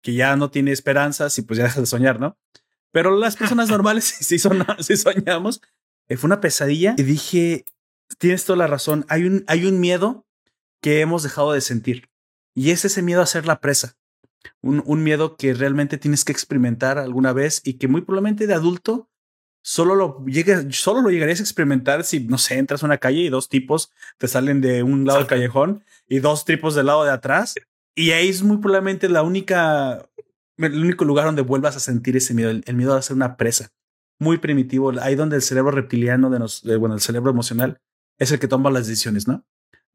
que 0.00 0.14
ya 0.14 0.36
no 0.36 0.50
tiene 0.50 0.72
esperanzas 0.72 1.36
y 1.36 1.42
pues 1.42 1.58
ya 1.58 1.64
dejas 1.64 1.80
de 1.82 1.86
soñar, 1.86 2.20
¿no? 2.20 2.38
Pero 2.92 3.14
las 3.14 3.36
personas 3.36 3.68
normales 3.70 4.04
sí, 4.20 4.38
son, 4.38 4.64
sí 4.78 4.96
soñamos. 4.96 5.60
fue 6.08 6.28
una 6.28 6.40
pesadilla 6.40 6.94
y 6.96 7.02
dije, 7.02 7.66
tienes 8.18 8.44
toda 8.44 8.58
la 8.58 8.66
razón. 8.66 9.04
Hay 9.08 9.24
un, 9.24 9.44
hay 9.46 9.66
un 9.66 9.80
miedo 9.80 10.26
que 10.80 11.00
hemos 11.00 11.22
dejado 11.22 11.52
de 11.52 11.60
sentir 11.60 12.08
y 12.54 12.70
es 12.70 12.84
ese 12.84 13.02
miedo 13.02 13.22
a 13.22 13.26
ser 13.26 13.46
la 13.46 13.60
presa. 13.60 13.96
Un, 14.62 14.82
un, 14.86 15.02
miedo 15.02 15.36
que 15.36 15.54
realmente 15.54 15.98
tienes 15.98 16.24
que 16.24 16.32
experimentar 16.32 16.98
alguna 16.98 17.32
vez 17.32 17.60
y 17.64 17.74
que 17.74 17.88
muy 17.88 18.02
probablemente 18.02 18.46
de 18.46 18.54
adulto 18.54 19.10
solo 19.66 19.96
lo, 19.96 20.24
llegue, 20.24 20.72
solo 20.72 21.02
lo 21.02 21.10
llegarías 21.10 21.40
a 21.40 21.42
experimentar 21.42 22.04
si, 22.04 22.20
no 22.20 22.38
sé, 22.38 22.56
entras 22.56 22.84
a 22.84 22.86
una 22.86 22.98
calle 22.98 23.22
y 23.22 23.28
dos 23.28 23.48
tipos 23.48 23.92
te 24.16 24.28
salen 24.28 24.60
de 24.60 24.84
un 24.84 25.04
lado 25.04 25.18
del 25.18 25.26
callejón 25.26 25.84
y 26.06 26.20
dos 26.20 26.44
tipos 26.44 26.76
del 26.76 26.86
lado 26.86 27.02
de 27.02 27.10
atrás. 27.10 27.56
Y 27.96 28.12
ahí 28.12 28.28
es 28.28 28.44
muy 28.44 28.58
probablemente 28.58 29.08
la 29.08 29.24
única, 29.24 30.08
el 30.58 30.80
único 30.80 31.04
lugar 31.04 31.24
donde 31.24 31.42
vuelvas 31.42 31.74
a 31.74 31.80
sentir 31.80 32.16
ese 32.16 32.32
miedo, 32.32 32.50
el, 32.50 32.62
el 32.64 32.76
miedo 32.76 32.94
a 32.94 33.02
ser 33.02 33.16
una 33.16 33.36
presa. 33.36 33.70
Muy 34.20 34.38
primitivo, 34.38 34.92
ahí 35.00 35.16
donde 35.16 35.34
el 35.34 35.42
cerebro 35.42 35.72
reptiliano, 35.72 36.30
de 36.30 36.38
nos, 36.38 36.62
de, 36.62 36.76
bueno, 36.76 36.94
el 36.94 37.00
cerebro 37.00 37.32
emocional, 37.32 37.80
es 38.18 38.32
el 38.32 38.38
que 38.38 38.48
toma 38.48 38.70
las 38.70 38.86
decisiones, 38.86 39.28
¿no? 39.28 39.44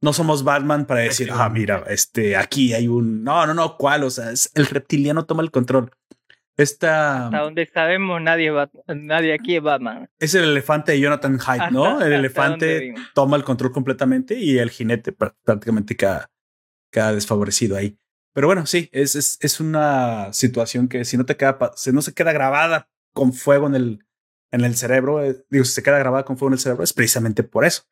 No 0.02 0.14
somos 0.14 0.44
Batman 0.44 0.86
para 0.86 1.02
decir, 1.02 1.30
ah, 1.32 1.48
mira, 1.50 1.84
este, 1.88 2.36
aquí 2.36 2.74
hay 2.74 2.88
un, 2.88 3.24
no, 3.24 3.46
no, 3.46 3.54
no, 3.54 3.78
¿cuál? 3.78 4.04
O 4.04 4.10
sea, 4.10 4.32
es 4.32 4.52
el 4.56 4.66
reptiliano 4.66 5.26
toma 5.26 5.44
el 5.44 5.52
control. 5.52 5.92
Esta. 6.58 7.26
Hasta 7.26 7.40
donde 7.40 7.66
sabemos, 7.68 8.22
nadie, 8.22 8.52
nadie 8.88 9.34
aquí 9.34 9.56
es 9.56 9.64
Batman. 9.64 10.10
Es 10.20 10.36
el 10.36 10.44
elefante 10.46 10.92
de 10.92 11.00
Jonathan 11.00 11.40
Hyde, 11.40 11.72
¿no? 11.72 12.02
El 12.06 12.14
elefante 12.14 12.94
toma 13.14 13.38
el 13.38 13.44
control 13.44 13.72
completamente 13.72 14.38
y 14.38 14.58
el 14.58 14.70
jinete 14.70 15.12
prácticamente 15.12 15.96
queda, 15.96 16.30
queda 16.92 17.14
desfavorecido 17.14 17.78
ahí. 17.78 17.98
Pero 18.34 18.48
bueno, 18.48 18.66
sí, 18.66 18.90
es, 18.92 19.16
es, 19.16 19.38
es 19.42 19.60
una 19.60 20.32
situación 20.34 20.88
que 20.88 21.06
si 21.06 21.18
no 21.18 21.26
te 21.26 21.36
queda, 21.36 21.58
si 21.76 21.92
no 21.92 22.02
se 22.02 22.14
queda 22.14 22.32
grabada 22.32 22.90
con 23.14 23.34
fuego 23.34 23.68
en 23.68 23.76
el, 23.76 24.06
en 24.52 24.62
el 24.62 24.76
cerebro, 24.76 25.24
eh, 25.24 25.44
digo, 25.50 25.66
si 25.66 25.74
se 25.74 25.84
queda 25.84 26.00
grabada 26.00 26.26
con 26.26 26.38
fuego 26.38 26.50
en 26.50 26.54
el 26.54 26.60
cerebro, 26.60 26.84
es 26.84 26.94
precisamente 26.94 27.44
por 27.44 27.66
eso. 27.66 27.84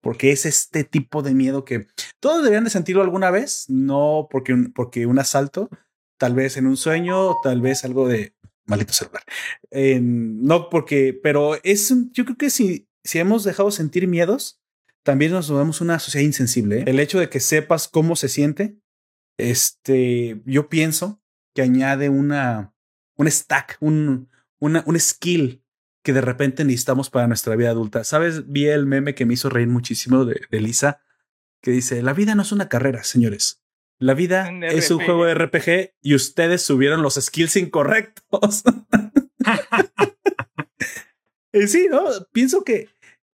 Porque 0.00 0.32
es 0.32 0.46
este 0.46 0.84
tipo 0.84 1.22
de 1.22 1.34
miedo 1.34 1.64
que 1.64 1.86
todos 2.20 2.38
deberían 2.38 2.64
de 2.64 2.70
sentirlo 2.70 3.02
alguna 3.02 3.30
vez, 3.30 3.66
no 3.68 4.28
porque 4.30 4.52
un, 4.52 4.72
porque 4.72 5.06
un 5.06 5.18
asalto, 5.18 5.68
tal 6.18 6.34
vez 6.34 6.56
en 6.56 6.66
un 6.66 6.76
sueño, 6.76 7.36
tal 7.42 7.60
vez 7.60 7.84
algo 7.84 8.08
de 8.08 8.34
maldito 8.66 8.92
celular. 8.92 9.22
no 10.00 10.70
porque, 10.70 11.18
pero 11.22 11.58
es, 11.62 11.92
yo 12.12 12.24
creo 12.24 12.36
que 12.36 12.50
si, 12.50 12.88
si 13.04 13.18
hemos 13.18 13.44
dejado 13.44 13.70
sentir 13.70 14.06
miedos, 14.06 14.60
también 15.02 15.32
nos 15.32 15.50
volvemos 15.50 15.80
una 15.80 15.98
sociedad 15.98 16.24
insensible. 16.24 16.80
¿eh? 16.80 16.84
El 16.86 17.00
hecho 17.00 17.18
de 17.18 17.28
que 17.28 17.40
sepas 17.40 17.88
cómo 17.88 18.16
se 18.16 18.28
siente, 18.28 18.78
este, 19.38 20.40
yo 20.44 20.68
pienso 20.68 21.20
que 21.54 21.62
añade 21.62 22.08
una, 22.08 22.74
un 23.16 23.30
stack, 23.30 23.76
un, 23.80 24.28
un 24.60 25.00
skill 25.00 25.62
que 26.02 26.12
de 26.12 26.20
repente 26.20 26.64
necesitamos 26.64 27.10
para 27.10 27.26
nuestra 27.26 27.56
vida 27.56 27.70
adulta. 27.70 28.04
¿Sabes? 28.04 28.50
Vi 28.50 28.66
el 28.66 28.86
meme 28.86 29.14
que 29.14 29.26
me 29.26 29.34
hizo 29.34 29.50
reír 29.50 29.68
muchísimo 29.68 30.24
de, 30.24 30.46
Lisa, 30.50 31.02
que 31.62 31.70
dice, 31.70 32.02
la 32.02 32.14
vida 32.14 32.34
no 32.34 32.42
es 32.42 32.52
una 32.52 32.68
carrera, 32.68 33.04
señores. 33.04 33.62
La 33.98 34.14
vida 34.14 34.50
es 34.62 34.90
un 34.90 35.04
juego 35.04 35.26
de 35.26 35.34
RPG 35.34 35.92
y 36.00 36.14
ustedes 36.14 36.62
subieron 36.62 37.02
los 37.02 37.16
skills 37.16 37.56
incorrectos. 37.56 38.62
sí, 41.66 41.86
¿no? 41.90 42.04
Pienso 42.32 42.64
que, 42.64 42.88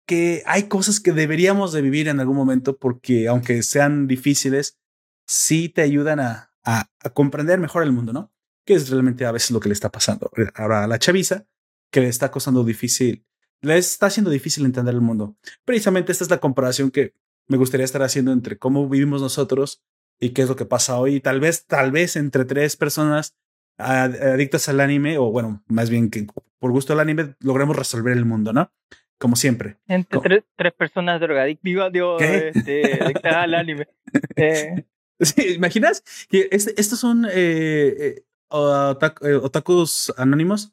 que 0.06 0.42
hay 0.44 0.64
cosas 0.64 1.00
que 1.00 1.12
deberíamos 1.12 1.72
de 1.72 1.80
vivir 1.80 2.08
en 2.08 2.20
algún 2.20 2.36
momento 2.36 2.76
porque 2.76 3.26
aunque 3.26 3.62
sean 3.62 4.06
difíciles, 4.06 4.78
sí 5.26 5.70
te 5.70 5.80
ayudan 5.80 6.20
a, 6.20 6.52
a, 6.62 6.90
a 7.02 7.10
comprender 7.10 7.58
mejor 7.58 7.82
el 7.82 7.92
mundo, 7.92 8.12
¿no? 8.12 8.30
Que 8.66 8.74
es 8.74 8.90
realmente 8.90 9.24
a 9.24 9.32
veces 9.32 9.52
lo 9.52 9.60
que 9.60 9.70
le 9.70 9.72
está 9.72 9.90
pasando. 9.90 10.30
Ahora 10.54 10.84
a 10.84 10.86
la 10.86 10.98
chaviza 10.98 11.46
que 11.90 12.00
le 12.00 12.08
está 12.08 12.30
costando 12.30 12.64
difícil, 12.64 13.24
le 13.62 13.76
está 13.76 14.06
haciendo 14.06 14.30
difícil 14.30 14.64
entender 14.64 14.94
el 14.94 15.00
mundo. 15.00 15.36
Precisamente 15.64 16.12
esta 16.12 16.24
es 16.24 16.30
la 16.30 16.38
comparación 16.38 16.90
que 16.90 17.14
me 17.46 17.56
gustaría 17.56 17.84
estar 17.84 18.02
haciendo 18.02 18.32
entre 18.32 18.58
cómo 18.58 18.88
vivimos 18.88 19.20
nosotros 19.20 19.82
y 20.20 20.30
qué 20.30 20.42
es 20.42 20.48
lo 20.48 20.56
que 20.56 20.66
pasa 20.66 20.98
hoy. 20.98 21.20
Tal 21.20 21.40
vez, 21.40 21.66
tal 21.66 21.90
vez 21.90 22.16
entre 22.16 22.44
tres 22.44 22.76
personas 22.76 23.36
adictas 23.76 24.68
al 24.68 24.80
anime, 24.80 25.18
o 25.18 25.30
bueno, 25.30 25.62
más 25.66 25.90
bien 25.90 26.10
que 26.10 26.26
por 26.58 26.70
gusto 26.70 26.92
del 26.92 27.00
anime, 27.00 27.34
logremos 27.40 27.76
resolver 27.76 28.16
el 28.16 28.24
mundo, 28.24 28.52
¿no? 28.52 28.70
Como 29.18 29.36
siempre. 29.36 29.78
Entre 29.86 30.44
tres, 30.56 30.72
personas 30.74 31.20
drogadictivas, 31.20 31.92
dios 31.92 32.20
este, 32.22 33.02
adictas 33.02 33.34
al 33.34 33.54
anime. 33.54 33.88
Eh. 34.36 34.86
Sí, 35.20 35.54
¿Imaginas? 35.54 36.02
Que 36.30 36.48
este, 36.50 36.80
estos 36.80 36.98
son 36.98 37.26
eh, 37.26 37.30
eh, 37.34 38.24
eh 38.50 39.34
otakus 39.34 40.12
anónimos 40.16 40.72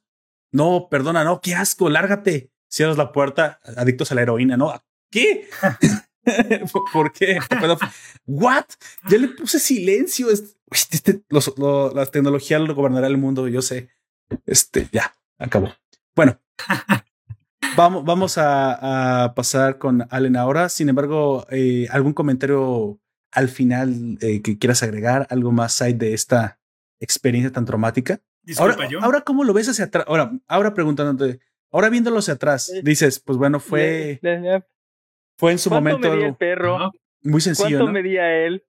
no, 0.57 0.87
perdona, 0.89 1.23
no, 1.23 1.39
qué 1.39 1.55
asco, 1.55 1.89
lárgate. 1.89 2.51
Cierras 2.69 2.97
la 2.97 3.11
puerta, 3.11 3.59
adictos 3.77 4.11
a 4.11 4.15
la 4.15 4.23
heroína, 4.23 4.57
¿no? 4.57 4.73
¿Qué? 5.09 5.47
¿Por 6.93 7.11
qué? 7.11 7.39
¿What? 8.25 8.65
Ya 9.09 9.17
le 9.17 9.29
puse 9.29 9.59
silencio. 9.59 10.27
Este, 10.29 11.23
la 11.93 12.05
tecnología 12.07 12.59
lo 12.59 12.75
gobernará 12.75 13.07
el 13.07 13.17
mundo, 13.17 13.47
yo 13.47 13.61
sé. 13.61 13.89
Este, 14.45 14.87
ya, 14.91 15.13
acabó. 15.37 15.73
Bueno, 16.15 16.39
vamos, 17.77 18.03
vamos 18.03 18.37
a, 18.37 19.33
pasar 19.35 19.77
con 19.77 20.07
Allen 20.09 20.35
ahora. 20.35 20.69
Sin 20.69 20.89
embargo, 20.89 21.45
eh, 21.49 21.87
¿algún 21.91 22.13
comentario 22.13 22.99
al 23.31 23.49
final 23.49 24.17
eh, 24.21 24.41
que 24.41 24.57
quieras 24.57 24.83
agregar? 24.83 25.27
¿Algo 25.29 25.51
más 25.51 25.81
hay 25.81 25.93
de 25.93 26.13
esta 26.13 26.59
experiencia 26.99 27.51
tan 27.51 27.65
traumática? 27.65 28.19
Ahora, 28.57 28.77
ahora, 29.01 29.21
¿cómo 29.21 29.43
lo 29.43 29.53
ves 29.53 29.69
hacia 29.69 29.85
atrás? 29.85 30.05
Ahora, 30.07 30.31
ahora 30.47 30.73
preguntándote, 30.73 31.39
ahora 31.71 31.89
viéndolo 31.89 32.19
hacia 32.19 32.35
atrás, 32.35 32.71
dices, 32.83 33.19
pues 33.19 33.37
bueno, 33.37 33.59
fue, 33.59 34.19
fue 35.37 35.51
en 35.51 35.59
su 35.59 35.69
momento 35.69 36.09
medía 36.09 36.27
el 36.27 36.35
perro? 36.35 36.91
muy 37.21 37.41
sencillo. 37.41 37.79
¿Cuánto 37.79 37.91
medía 37.91 38.45
él? 38.45 38.63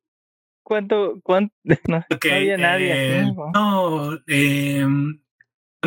¿Cuánto, 0.63 1.21
cuánto? 1.23 1.55
No, 1.89 2.05
había 2.31 2.57
nadie. 2.57 3.21
Eh, 3.21 3.33
no, 3.55 4.15
eh, 4.27 4.87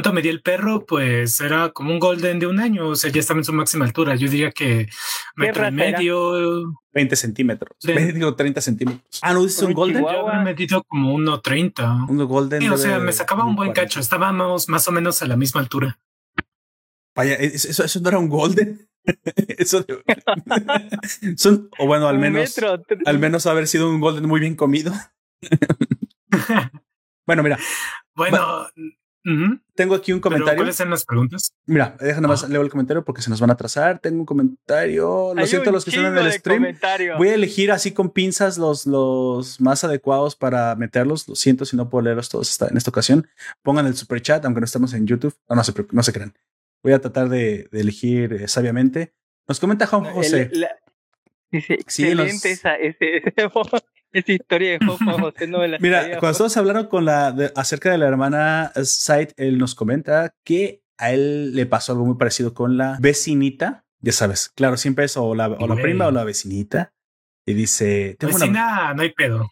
¿Cuánto 0.02 0.14
medía 0.16 0.32
el 0.32 0.42
perro? 0.42 0.84
Pues 0.84 1.40
era 1.42 1.70
como 1.70 1.92
un 1.92 2.00
golden 2.00 2.40
de 2.40 2.48
un 2.48 2.60
año, 2.60 2.88
o 2.88 2.96
sea, 2.96 3.12
ya 3.12 3.20
estaba 3.20 3.40
en 3.40 3.44
su 3.44 3.54
máxima 3.54 3.86
altura. 3.86 4.16
Yo 4.16 4.28
diría 4.28 4.50
que 4.50 4.90
metro 5.36 5.68
y 5.68 5.72
medio. 5.72 6.74
20 6.92 7.16
centímetros. 7.16 7.78
Digo 7.84 8.36
30 8.36 8.62
centímetros. 8.62 9.20
Ah, 9.22 9.34
no, 9.34 9.44
dices 9.44 9.62
un 9.62 9.74
golden. 9.74 10.02
Yo 10.02 10.28
había 10.28 10.42
medido 10.42 10.82
como 10.86 11.16
1.30. 11.16 12.10
Un 12.10 12.26
golden. 12.26 12.68
o 12.72 12.78
sea, 12.78 12.98
me 12.98 13.14
sacaba 13.14 13.46
un 13.46 13.56
buen 13.56 13.74
cacho. 13.74 14.00
Estábamos 14.00 14.70
más 14.70 14.88
o 14.88 14.92
menos 14.92 15.22
a 15.22 15.28
la 15.28 15.38
misma 15.38 15.62
altura. 15.62 16.00
Vaya, 17.16 17.36
eso, 17.36 17.84
eso 17.84 18.00
no 18.00 18.10
era 18.10 18.18
un 18.18 18.30
golden. 18.30 18.90
eso 19.60 19.86
son, 21.38 21.70
o 21.78 21.86
bueno, 21.86 22.08
al 22.08 22.18
menos, 22.18 22.56
al 23.06 23.20
menos 23.20 23.46
haber 23.46 23.68
sido 23.68 23.88
un 23.88 24.00
golden 24.00 24.28
muy 24.28 24.40
bien 24.40 24.56
comido. 24.56 24.94
bueno, 27.28 27.44
mira. 27.44 27.60
Bueno, 28.16 28.68
tengo 29.76 29.96
aquí 29.96 30.14
un 30.14 30.20
comentario. 30.20 30.58
¿Cuáles 30.58 30.76
son 30.76 30.90
las 30.90 31.06
preguntas? 31.06 31.54
Mira, 31.66 31.96
déjame 32.00 32.28
más 32.28 32.48
leo 32.50 32.62
el 32.62 32.70
comentario 32.70 33.04
porque 33.04 33.22
se 33.22 33.30
nos 33.30 33.40
van 33.40 33.52
a 33.52 33.54
atrasar. 33.54 34.00
Tengo 34.00 34.20
un 34.20 34.26
comentario. 34.26 35.34
Lo 35.36 35.48
siento, 35.48 35.72
los 35.72 35.86
que 35.86 35.92
están 35.92 36.18
en 36.18 36.26
el 36.26 36.32
stream. 36.32 36.78
Voy 37.18 37.30
a 37.30 37.36
elegir 37.36 37.72
así 37.72 37.92
con 37.92 38.10
pinzas 38.10 38.58
los, 38.58 38.88
los 38.88 39.62
más 39.62 39.84
adecuados 39.84 40.36
para 40.36 40.76
meterlos. 40.76 41.28
Lo 41.28 41.36
siento 41.36 41.66
si 41.66 41.78
no 41.78 41.90
puedo 41.90 42.04
leerlos 42.04 42.30
todos 42.30 42.60
en 42.62 42.78
esta 42.78 42.90
ocasión. 42.90 43.28
Pongan 43.62 43.86
el 43.86 43.96
super 43.96 44.22
chat, 44.22 44.44
aunque 44.46 44.62
no 44.62 44.66
estamos 44.66 44.94
en 44.94 45.06
YouTube. 45.06 45.36
No, 45.50 45.56
no 45.56 45.64
se, 45.64 45.74
no 45.92 46.04
se 46.04 46.14
crean. 46.14 46.34
Voy 46.84 46.94
a 46.94 47.00
tratar 47.00 47.30
de, 47.30 47.70
elegir 47.72 48.34
eh, 48.34 48.48
sabiamente. 48.48 49.14
Nos 49.48 49.60
comenta 49.60 49.86
Juan 49.86 50.06
José. 50.06 50.50
dice, 51.52 51.74
excelente 51.74 52.52
esa, 52.52 52.76
ese, 52.76 53.22
esa 54.12 54.32
historia 54.32 54.72
de 54.78 54.86
José 54.86 55.06
no 55.48 55.66
la 55.66 55.78
Mira, 55.80 56.20
cuando 56.20 56.38
todos 56.38 56.58
hablaron 56.58 56.88
con 56.88 57.06
la 57.06 57.28
acerca 57.56 57.92
de 57.92 57.98
la 57.98 58.08
hermana 58.08 58.72
Said, 58.84 59.30
él 59.38 59.58
nos 59.58 59.76
comenta 59.76 60.36
que 60.44 60.82
a 60.98 61.12
él 61.12 61.56
le 61.56 61.66
pasó 61.66 61.94
algo 61.94 62.06
muy 62.06 62.16
parecido 62.16 62.54
con 62.54 62.78
la 62.78 62.98
vecinita. 63.00 63.86
Ya 64.00 64.12
sabes, 64.12 64.50
claro, 64.50 64.78
siempre 64.78 65.06
es 65.06 65.18
o 65.18 65.36
la, 65.36 65.48
o 65.48 65.68
la 65.68 65.76
prima 65.76 66.08
o 66.08 66.12
la 66.12 66.24
vecinita. 66.24 66.94
Y 67.46 67.54
dice: 67.54 68.16
Tengo 68.20 68.34
Vecina, 68.38 68.94
no 68.94 69.02
hay 69.02 69.12
pedo. 69.12 69.50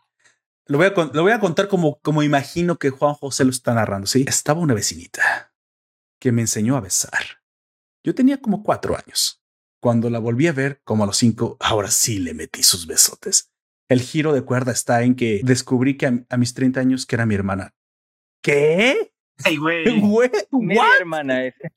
Lo 0.68 0.78
voy, 0.78 0.88
a, 0.88 0.90
lo 0.92 1.24
voy 1.24 1.32
a 1.32 1.40
contar 1.40 1.68
como, 1.68 2.00
como 2.02 2.22
imagino 2.22 2.78
que 2.78 2.92
Juan 2.92 3.16
José 3.16 3.44
lo 3.44 3.50
está 3.50 3.74
narrando. 3.74 4.06
Sí, 4.06 4.24
estaba 4.28 4.60
una 4.60 4.76
vecinita 4.76 5.52
que 6.20 6.32
me 6.32 6.42
enseñó 6.42 6.78
a 6.78 6.82
besar. 6.82 7.42
Yo 8.04 8.14
tenía 8.14 8.40
como 8.40 8.62
cuatro 8.62 8.96
años. 8.96 9.42
Cuando 9.82 10.10
la 10.10 10.20
volví 10.20 10.46
a 10.48 10.52
ver, 10.52 10.82
como 10.84 11.04
a 11.04 11.08
los 11.08 11.18
cinco, 11.18 11.58
ahora 11.60 11.90
sí 11.90 12.20
le 12.20 12.34
metí 12.34 12.62
sus 12.62 12.86
besotes. 12.86 13.49
El 13.90 14.02
giro 14.02 14.34
de 14.34 14.44
cuerda 14.44 14.72
está 14.72 15.04
en 15.04 15.16
que 15.16 15.42
descubrí 15.44 15.98
que 15.98 16.06
a, 16.06 16.38
mis 16.38 16.54
30 16.54 16.80
años 16.80 17.06
que 17.06 17.16
era 17.16 17.26
mi 17.26 17.34
hermana. 17.36 17.74
¿Qué? 18.44 19.12
Ay, 19.44 19.58
güey. 19.58 19.86
Media 20.52 20.84
hermana 21.00 21.46
ese. 21.46 21.72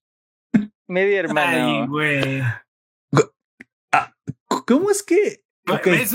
Media 0.87 1.21
hermana. 1.21 1.81
Ay, 1.81 1.87
güey. 1.87 2.43
Ah, 3.93 4.15
¿Cómo 4.67 4.91
es 4.91 5.03
que? 5.03 5.43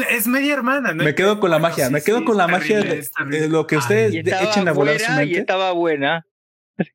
Es, 0.10 0.28
media 0.28 0.54
hermana. 0.54 0.94
me 0.94 1.16
quedo 1.16 1.40
con 1.40 1.50
la 1.50 1.58
magia. 1.58 1.90
me 1.90 2.02
quedo 2.02 2.26
con 2.26 2.38
la 2.38 2.48
magia 2.48 2.82
de, 2.82 3.48
lo 3.48 3.66
que 3.66 3.78
ustedes 3.78 4.14
echen 4.14 4.68
a 4.68 4.74
volar 4.74 5.00
su 5.00 5.12
mente. 5.14 5.34
Y 5.34 5.38
estaba 5.38 5.72
buena. 5.72 6.26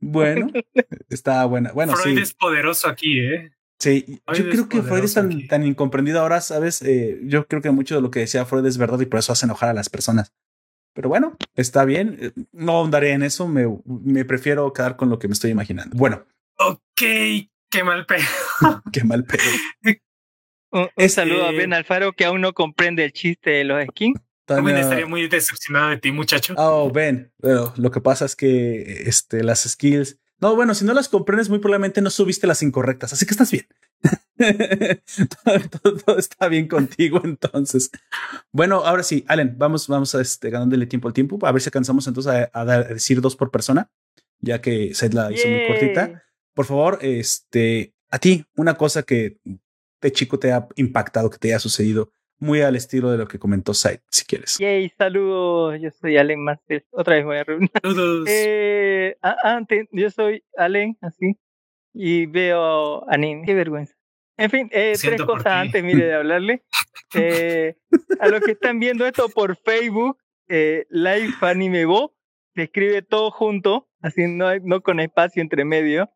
Bueno, 0.00 0.48
estaba 1.08 1.44
buena. 1.46 1.72
Bueno, 1.72 1.96
Freud 1.96 2.18
es 2.18 2.34
poderoso 2.34 2.88
aquí, 2.88 3.20
¿eh? 3.20 3.52
Sí, 3.82 4.20
yo 4.32 4.48
creo 4.48 4.68
que 4.68 4.80
Freud 4.80 5.02
es 5.02 5.14
tan, 5.14 5.48
tan, 5.48 5.66
incomprendido 5.66 6.20
ahora, 6.20 6.40
¿sabes? 6.40 6.82
Eh, 6.82 7.18
yo 7.24 7.48
creo 7.48 7.60
que 7.60 7.72
mucho 7.72 7.96
de 7.96 8.00
lo 8.00 8.12
que 8.12 8.20
decía 8.20 8.46
Freud 8.46 8.64
es 8.64 8.78
verdad 8.78 9.00
y 9.00 9.06
por 9.06 9.18
eso 9.18 9.32
hace 9.32 9.44
enojar 9.44 9.70
a 9.70 9.74
las 9.74 9.88
personas. 9.90 10.32
Pero 10.94 11.08
bueno, 11.08 11.36
está 11.56 11.84
bien. 11.84 12.16
Eh, 12.20 12.30
no 12.52 12.76
ahondaré 12.76 13.10
en 13.10 13.24
eso. 13.24 13.48
Me, 13.48 13.66
me 13.84 14.24
prefiero 14.24 14.72
quedar 14.72 14.94
con 14.94 15.10
lo 15.10 15.18
que 15.18 15.26
me 15.26 15.34
estoy 15.34 15.50
imaginando. 15.50 15.96
Bueno. 15.96 16.24
Ok, 16.58 16.80
qué 16.96 17.82
mal 17.82 18.06
pedo. 18.06 18.22
qué 18.92 19.02
mal 19.02 19.24
pedo. 19.24 19.42
un, 20.70 21.08
saludo 21.08 21.46
a 21.46 21.50
Ben 21.50 21.72
Alfaro 21.72 22.12
que 22.12 22.24
aún 22.24 22.40
no 22.40 22.52
comprende 22.52 23.04
el 23.04 23.12
chiste 23.12 23.50
de 23.50 23.64
los 23.64 23.84
skins. 23.86 24.20
También 24.44 24.76
estaría 24.76 25.06
muy 25.06 25.26
decepcionado 25.26 25.90
de 25.90 25.96
ti, 25.96 26.12
muchacho. 26.12 26.54
Oh, 26.56 26.88
Ben. 26.92 27.32
lo 27.40 27.90
que 27.90 28.00
pasa 28.00 28.26
es 28.26 28.36
que 28.36 29.02
este, 29.08 29.42
las 29.42 29.62
skills 29.62 30.20
no, 30.42 30.56
bueno, 30.56 30.74
si 30.74 30.84
no 30.84 30.92
las 30.92 31.08
comprendes, 31.08 31.48
muy 31.48 31.60
probablemente 31.60 32.02
no 32.02 32.10
subiste 32.10 32.48
las 32.48 32.64
incorrectas, 32.64 33.12
así 33.12 33.24
que 33.24 33.30
estás 33.30 33.52
bien. 33.52 33.66
todo, 35.82 36.18
está 36.18 36.48
bien 36.48 36.66
contigo, 36.66 37.20
entonces. 37.22 37.92
Bueno, 38.50 38.84
ahora 38.84 39.04
sí, 39.04 39.24
Allen, 39.28 39.54
vamos, 39.56 39.86
vamos 39.86 40.16
a 40.16 40.20
este, 40.20 40.50
ganándole 40.50 40.86
tiempo 40.86 41.06
al 41.06 41.14
tiempo, 41.14 41.38
a 41.46 41.52
ver 41.52 41.62
si 41.62 41.68
alcanzamos 41.68 42.08
entonces 42.08 42.48
a, 42.52 42.64
decir 42.64 43.20
dos 43.20 43.36
por 43.36 43.52
persona, 43.52 43.88
ya 44.40 44.60
que 44.60 44.92
Seth 44.94 45.14
la 45.14 45.30
hizo 45.30 45.46
muy 45.46 45.64
cortita. 45.68 46.24
Por 46.54 46.66
favor, 46.66 46.98
este, 47.02 47.94
a 48.10 48.18
ti, 48.18 48.44
una 48.56 48.74
cosa 48.74 49.04
que 49.04 49.38
de 50.00 50.12
chico 50.12 50.40
te 50.40 50.50
ha 50.50 50.66
impactado, 50.74 51.30
que 51.30 51.38
te 51.38 51.48
haya 51.48 51.60
sucedido 51.60 52.10
muy 52.38 52.60
al 52.60 52.76
estilo 52.76 53.10
de 53.10 53.18
lo 53.18 53.28
que 53.28 53.38
comentó 53.38 53.72
Said, 53.74 54.00
si 54.10 54.24
quieres. 54.24 54.58
Yay, 54.58 54.88
saludos. 54.90 55.80
Yo 55.80 55.90
soy 55.90 56.16
Allen 56.16 56.42
Master. 56.42 56.84
Otra 56.90 57.14
vez 57.14 57.24
voy 57.24 57.36
a 57.36 57.44
reunir. 57.44 57.70
Saludos. 57.82 58.28
Eh, 58.28 59.16
antes, 59.20 59.86
yo 59.92 60.10
soy 60.10 60.44
Allen, 60.56 60.96
así. 61.00 61.38
y 61.94 62.26
veo 62.26 63.08
anime. 63.10 63.44
Qué 63.46 63.54
vergüenza. 63.54 63.94
En 64.36 64.50
fin, 64.50 64.68
eh, 64.72 64.94
tres 65.00 65.22
cosas 65.22 65.46
antes, 65.46 65.84
mire, 65.84 66.06
de 66.06 66.14
hablarle. 66.14 66.62
Eh, 67.14 67.76
a 68.20 68.28
los 68.28 68.40
que 68.40 68.52
están 68.52 68.80
viendo 68.80 69.06
esto 69.06 69.28
por 69.28 69.58
Facebook, 69.58 70.16
eh, 70.48 70.86
Live 70.88 71.34
Anime 71.42 71.84
Bo, 71.84 72.14
se 72.54 72.62
escribe 72.62 73.02
todo 73.02 73.30
junto, 73.30 73.86
así 74.00 74.26
no, 74.26 74.48
no 74.60 74.80
con 74.80 74.98
espacio 74.98 75.42
entre 75.42 75.66
medio. 75.66 76.10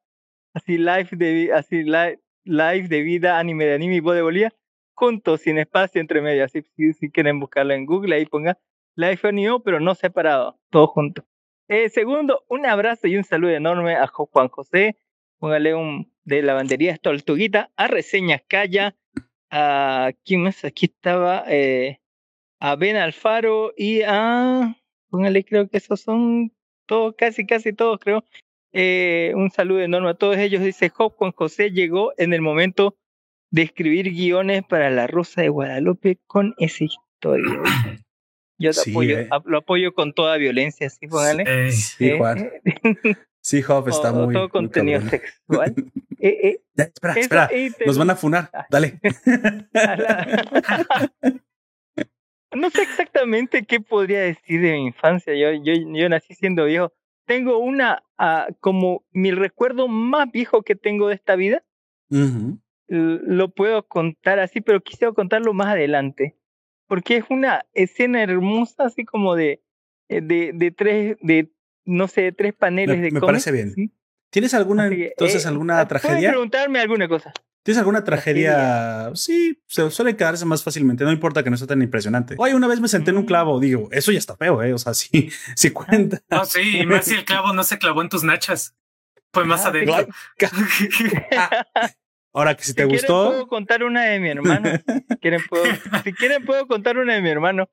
Así 0.55 0.79
live 0.79 1.09
de, 1.13 1.53
así 1.53 1.83
live, 1.83 2.19
live 2.45 2.89
de 2.89 3.03
vida, 3.03 3.39
anime 3.39 3.67
de 3.67 3.75
anime 3.75 3.97
y 3.97 4.01
Bo 4.01 4.13
de 4.13 4.23
Bolivia, 4.23 4.55
juntos, 4.97 5.43
sin 5.43 5.59
espacio 5.59 6.01
entre 6.01 6.21
medio. 6.21 6.45
Así 6.45 6.63
si, 6.95 7.11
quieren 7.11 7.39
buscarlo 7.39 7.75
en 7.75 7.87
Google, 7.87 8.17
ahí 8.17 8.27
ponga 8.27 8.59
Live 8.97 9.21
Anime 9.23 9.61
pero 9.65 9.79
no 9.79 9.95
separado, 9.95 10.59
todo 10.71 10.89
junto. 10.89 11.25
Eh, 11.69 11.89
segundo, 11.89 12.45
un 12.49 12.67
abrazo 12.67 13.07
y 13.07 13.17
un 13.17 13.25
saludo 13.25 13.53
enorme 13.53 13.95
a 13.95 14.07
Juan 14.07 14.49
José. 14.49 14.97
Póngale 15.39 15.75
un 15.75 16.11
de 16.25 16.43
lavandería 16.43 16.97
Tortuguita, 16.97 17.71
a 17.77 17.87
Reseñas 17.89 18.43
Calla, 18.49 18.97
a 19.51 20.13
quién 20.25 20.43
más 20.43 20.65
aquí 20.65 20.87
estaba, 20.87 21.45
eh, 21.49 22.01
a 22.59 22.75
Ben 22.77 22.97
Alfaro 22.97 23.73
y 23.77 24.03
a 24.03 24.77
póngale 25.11 25.45
creo 25.45 25.69
que 25.69 25.77
esos 25.77 26.01
son 26.01 26.53
todos, 26.87 27.15
casi 27.17 27.47
casi 27.47 27.73
todos 27.73 28.01
creo. 28.01 28.25
Eh, 28.73 29.33
un 29.35 29.51
saludo 29.51 29.81
enorme 29.81 30.11
a 30.11 30.15
todos 30.15 30.37
ellos. 30.37 30.63
Dice 30.63 30.89
Juan 30.89 31.33
José 31.33 31.71
llegó 31.71 32.13
en 32.17 32.33
el 32.33 32.43
momento 32.43 32.97
de 33.51 33.63
escribir 33.63 34.11
guiones 34.11 34.63
para 34.69 34.91
La 34.91 35.07
Rosa 35.07 35.43
de 35.43 35.49
Guadalupe 35.49 36.19
con 36.27 36.55
esa 36.59 36.85
historia. 36.85 37.63
Yo 38.59 38.71
apoyo, 38.71 39.19
eh. 39.19 39.29
lo 39.45 39.59
apoyo 39.59 39.93
con 39.93 40.15
toda 40.15 40.39
violencia, 40.39 40.89
sí, 40.89 41.07
póngale. 41.07 41.73
Sí, 41.73 42.11
Juan. 42.17 42.51
Sí, 43.47 43.63
Job 43.63 43.89
está 43.89 44.11
muy. 44.11 44.35
Todo 44.35 44.49
contenido 44.49 45.01
sexual. 45.03 45.73
Eh, 46.19 46.29
eh, 46.43 46.61
espera, 46.75 47.15
espera. 47.15 47.49
Nos 47.87 47.97
van 47.97 48.11
a 48.11 48.17
funar. 48.17 48.51
Ah. 48.53 48.67
Dale. 48.69 48.99
no 52.57 52.71
sé 52.71 52.83
exactamente 52.83 53.65
qué 53.65 53.81
podría 53.81 54.23
decir 54.23 54.61
de 54.61 54.73
mi 54.73 54.87
infancia. 54.87 55.33
Yo, 55.37 55.53
yo, 55.63 55.75
yo 55.75 56.09
nací 56.09 56.35
siendo 56.35 56.65
viejo. 56.65 56.93
Tengo 57.25 57.59
una, 57.59 58.03
uh, 58.19 58.53
como 58.59 59.05
mi 59.13 59.31
recuerdo 59.31 59.87
más 59.87 60.29
viejo 60.33 60.63
que 60.63 60.75
tengo 60.75 61.07
de 61.07 61.15
esta 61.15 61.37
vida. 61.37 61.63
Lo 62.89 63.53
puedo 63.53 63.87
contar 63.87 64.39
así, 64.39 64.61
pero 64.61 64.81
quisiera 64.81 65.13
contarlo 65.13 65.53
más 65.53 65.69
adelante. 65.69 66.37
Porque 66.87 67.17
es 67.17 67.25
una 67.31 67.65
escena 67.75 68.23
hermosa, 68.23 68.85
así 68.85 69.05
como 69.05 69.35
de, 69.35 69.61
eh, 70.09 70.21
de, 70.23 70.53
de 70.55 70.71
tres, 70.71 71.17
de 71.21 71.51
no 71.85 72.07
sé, 72.07 72.33
tres 72.33 72.55
paneles 72.55 73.01
de 73.01 73.11
Me 73.11 73.21
parece 73.21 73.51
bien. 73.51 73.75
¿Tienes 74.31 74.55
alguna, 74.55 74.87
entonces, 74.87 75.45
eh, 75.45 75.49
alguna 75.49 75.81
ah, 75.81 75.89
tragedia? 75.89 76.31
preguntarme 76.31 76.81
alguna 76.81 77.09
cosa. 77.09 77.33
¿Tienes 77.63 77.79
alguna 77.79 78.05
tragedia? 78.05 79.11
Sí, 79.15 79.61
se 79.67 79.91
suele 79.91 80.17
quedarse 80.17 80.45
más 80.45 80.63
fácilmente, 80.63 81.03
no 81.05 81.11
importa 81.11 81.43
que 81.43 81.51
no 81.51 81.57
sea 81.57 81.67
tan 81.67 81.83
impresionante. 81.83 82.37
Oye, 82.39 82.55
una 82.55 82.69
vez 82.69 82.81
me 82.81 82.87
senté 82.87 83.11
en 83.11 83.17
un 83.17 83.25
mm. 83.25 83.27
clavo, 83.27 83.59
digo, 83.59 83.89
eso 83.91 84.13
ya 84.13 84.19
está 84.19 84.37
feo, 84.37 84.63
¿eh? 84.63 84.73
O 84.73 84.79
sea, 84.79 84.95
sí, 84.95 85.31
sí 85.57 85.71
cuenta. 85.71 86.23
No, 86.31 86.45
sí, 86.45 86.79
y 86.79 86.87
más 86.87 87.07
si 87.07 87.15
el 87.15 87.25
clavo 87.25 87.53
no 87.53 87.65
se 87.65 87.79
clavó 87.79 88.03
en 88.03 88.09
tus 88.09 88.23
nachas. 88.23 88.77
Fue 89.33 89.45
más 89.45 89.65
ah, 89.65 89.71
adentro. 89.71 89.97
Ahora 92.37 92.55
que 92.55 92.65
si 92.65 92.75
te 92.75 92.85
gustó. 92.85 93.31
puedo 93.31 93.49
contar 93.49 93.83
una 93.83 94.05
de 94.05 94.21
mi 94.21 94.29
hermano. 94.29 94.69
Si 95.09 95.17
quieren, 95.17 95.41
puedo, 95.49 95.65
si 96.05 96.13
quieren, 96.13 96.45
puedo 96.45 96.67
contar 96.67 96.99
una 96.99 97.15
de 97.15 97.23
mi 97.23 97.31
hermano. 97.31 97.71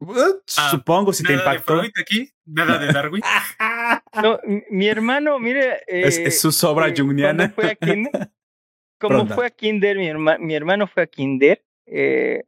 Ah, 0.00 0.70
Supongo 0.72 1.12
si 1.12 1.22
te 1.22 1.34
impactó. 1.34 1.80
De 1.80 1.92
aquí? 2.00 2.32
Nada 2.44 2.78
de 2.78 2.92
Darwin. 2.92 3.22
no, 4.22 4.40
mi 4.70 4.88
hermano, 4.88 5.38
mire. 5.38 5.82
es, 5.86 6.40
su 6.40 6.50
sobra 6.50 6.88
eh, 6.88 6.94
jungiana. 6.96 7.48
Fue 7.50 7.70
a 7.70 7.74
kinder, 7.76 8.10
como 8.98 9.28
fue 9.28 9.46
a 9.46 9.50
Kinder, 9.50 9.98
mi, 9.98 10.12
mi 10.40 10.54
hermano 10.56 10.88
fue 10.88 11.04
a 11.04 11.06
Kinder. 11.06 11.64
Eh, 11.86 12.42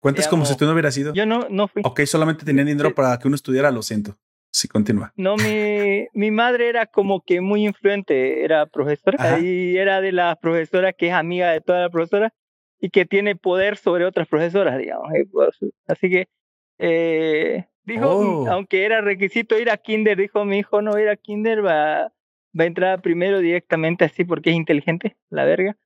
Cuentas 0.00 0.26
como 0.26 0.44
si 0.46 0.56
tú 0.56 0.64
no 0.64 0.72
hubieras 0.72 0.96
ido. 0.96 1.14
Yo 1.14 1.26
no, 1.26 1.46
no 1.48 1.68
fui. 1.68 1.82
Ok, 1.84 2.00
solamente 2.06 2.44
tenían 2.44 2.66
dinero 2.66 2.92
para 2.92 3.16
que 3.20 3.28
uno 3.28 3.36
estudiara, 3.36 3.70
lo 3.70 3.82
siento. 3.82 4.18
Sí, 4.52 4.66
continúa. 4.66 5.12
No, 5.16 5.36
mi, 5.36 6.08
mi 6.12 6.30
madre 6.30 6.68
era 6.68 6.86
como 6.86 7.20
que 7.20 7.40
muy 7.40 7.64
influente, 7.64 8.44
era 8.44 8.66
profesora 8.66 9.38
y 9.38 9.76
era 9.76 10.00
de 10.00 10.12
las 10.12 10.36
profesoras 10.38 10.94
que 10.98 11.08
es 11.08 11.12
amiga 11.12 11.50
de 11.52 11.60
todas 11.60 11.82
las 11.82 11.90
profesoras 11.90 12.32
y 12.80 12.90
que 12.90 13.06
tiene 13.06 13.36
poder 13.36 13.76
sobre 13.76 14.04
otras 14.04 14.26
profesoras, 14.26 14.78
digamos. 14.78 15.12
Pues, 15.30 15.58
así 15.86 16.10
que 16.10 16.28
eh, 16.78 17.66
dijo, 17.84 18.08
oh. 18.08 18.50
aunque 18.50 18.84
era 18.84 19.00
requisito 19.00 19.58
ir 19.58 19.70
a 19.70 19.76
kinder, 19.76 20.18
dijo 20.18 20.44
mi 20.44 20.58
hijo 20.58 20.82
no 20.82 20.98
ir 20.98 21.08
a 21.08 21.16
kinder, 21.16 21.64
va, 21.64 22.12
va 22.58 22.64
a 22.64 22.66
entrar 22.66 23.02
primero 23.02 23.38
directamente 23.38 24.04
así 24.04 24.24
porque 24.24 24.50
es 24.50 24.56
inteligente, 24.56 25.16
la 25.28 25.44
verga. 25.44 25.76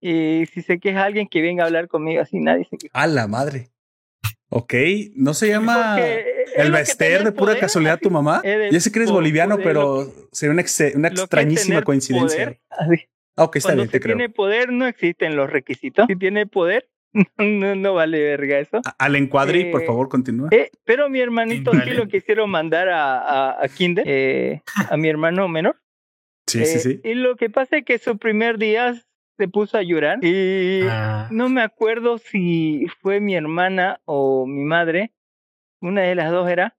Y 0.00 0.46
si 0.46 0.62
se 0.62 0.80
queja 0.80 1.04
alguien 1.04 1.28
que 1.28 1.42
venga 1.42 1.64
a 1.64 1.66
hablar 1.66 1.88
conmigo, 1.88 2.22
así 2.22 2.38
nadie 2.40 2.64
se 2.64 2.78
queja. 2.78 2.92
A 3.00 3.06
la 3.06 3.28
madre. 3.28 3.68
Ok, 4.50 4.74
¿no 5.14 5.34
se 5.34 5.48
llama 5.48 5.98
el 6.00 6.72
Bester 6.72 7.24
de 7.24 7.32
pura 7.32 7.58
casualidad 7.58 7.98
tu 8.00 8.10
mamá? 8.10 8.42
Ya 8.70 8.80
sé 8.80 8.90
que 8.90 9.00
eres 9.00 9.10
boliviano, 9.10 9.58
pero 9.58 10.10
sería 10.32 10.52
una, 10.52 10.64
una 10.94 11.08
extrañísima 11.08 11.82
coincidencia. 11.82 12.58
Ah, 13.38 13.44
ok, 13.44 13.56
está 13.56 13.74
bien, 13.74 13.88
te 13.88 14.00
creo. 14.00 14.16
tiene 14.16 14.30
poder 14.30 14.72
no 14.72 14.86
existen 14.86 15.36
los 15.36 15.48
requisitos. 15.48 16.06
Si 16.08 16.16
tiene 16.16 16.46
poder, 16.46 16.88
no, 17.38 17.74
no 17.74 17.94
vale 17.94 18.20
verga 18.20 18.58
eso. 18.58 18.80
Al 18.98 19.16
encuadre, 19.16 19.70
por 19.70 19.82
eh, 19.82 19.86
favor, 19.86 20.08
continúa. 20.08 20.48
Eh, 20.50 20.70
pero 20.84 21.08
mi 21.08 21.20
hermanito 21.20 21.72
sí 21.72 21.90
lo 21.90 22.08
quisieron 22.08 22.50
mandar 22.50 22.88
a, 22.88 23.62
a, 23.62 23.68
Kinder, 23.68 24.04
eh, 24.08 24.62
a 24.90 24.96
mi 24.96 25.08
hermano 25.08 25.46
menor. 25.48 25.76
Sí, 26.46 26.64
sí, 26.64 26.80
sí. 26.80 27.00
Y 27.04 27.14
lo 27.14 27.36
que 27.36 27.50
pasa 27.50 27.76
es 27.76 27.84
que 27.84 27.98
su 27.98 28.16
primer 28.16 28.58
día 28.58 28.94
se 29.38 29.48
puso 29.48 29.78
a 29.78 29.82
llorar 29.82 30.18
y 30.22 30.82
ah. 30.88 31.28
no 31.30 31.48
me 31.48 31.62
acuerdo 31.62 32.18
si 32.18 32.86
fue 33.00 33.20
mi 33.20 33.36
hermana 33.36 34.00
o 34.04 34.46
mi 34.46 34.64
madre, 34.64 35.12
una 35.80 36.02
de 36.02 36.16
las 36.16 36.32
dos 36.32 36.50
era, 36.50 36.76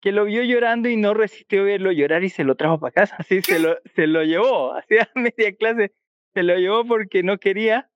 que 0.00 0.10
lo 0.10 0.24
vio 0.24 0.42
llorando 0.42 0.88
y 0.88 0.96
no 0.96 1.14
resistió 1.14 1.64
verlo 1.64 1.92
llorar 1.92 2.24
y 2.24 2.28
se 2.28 2.42
lo 2.42 2.56
trajo 2.56 2.80
para 2.80 2.92
casa. 2.92 3.16
Así 3.18 3.42
se 3.42 3.60
lo, 3.60 3.78
se 3.94 4.08
lo 4.08 4.24
llevó, 4.24 4.74
hacía 4.76 5.08
media 5.14 5.54
clase, 5.54 5.92
se 6.34 6.42
lo 6.42 6.56
llevó 6.56 6.84
porque 6.84 7.22
no 7.22 7.38
quería. 7.38 7.88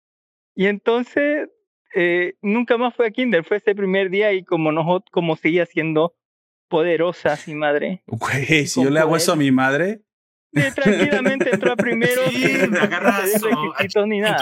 Y 0.54 0.66
entonces 0.66 1.48
eh, 1.96 2.34
nunca 2.40 2.78
más 2.78 2.94
fue 2.94 3.08
a 3.08 3.10
Kinder, 3.10 3.44
fue 3.44 3.56
ese 3.56 3.74
primer 3.74 4.10
día 4.10 4.32
y 4.32 4.44
como, 4.44 4.70
no, 4.70 5.02
como 5.10 5.34
seguía 5.34 5.66
siendo 5.66 6.14
poderosa 6.68 7.36
mi 7.48 7.54
madre. 7.56 8.04
Güey, 8.06 8.66
si 8.66 8.84
yo 8.84 8.90
le 8.90 9.00
hago 9.00 9.16
eso 9.16 9.32
a 9.32 9.36
mi 9.36 9.50
madre. 9.50 10.02
Tranquilamente 10.74 11.50
entró 11.52 11.72
a 11.72 11.76
primero 11.76 12.22
sin 12.30 12.72
requisitos 12.72 14.06
ni 14.06 14.20
nada. 14.20 14.36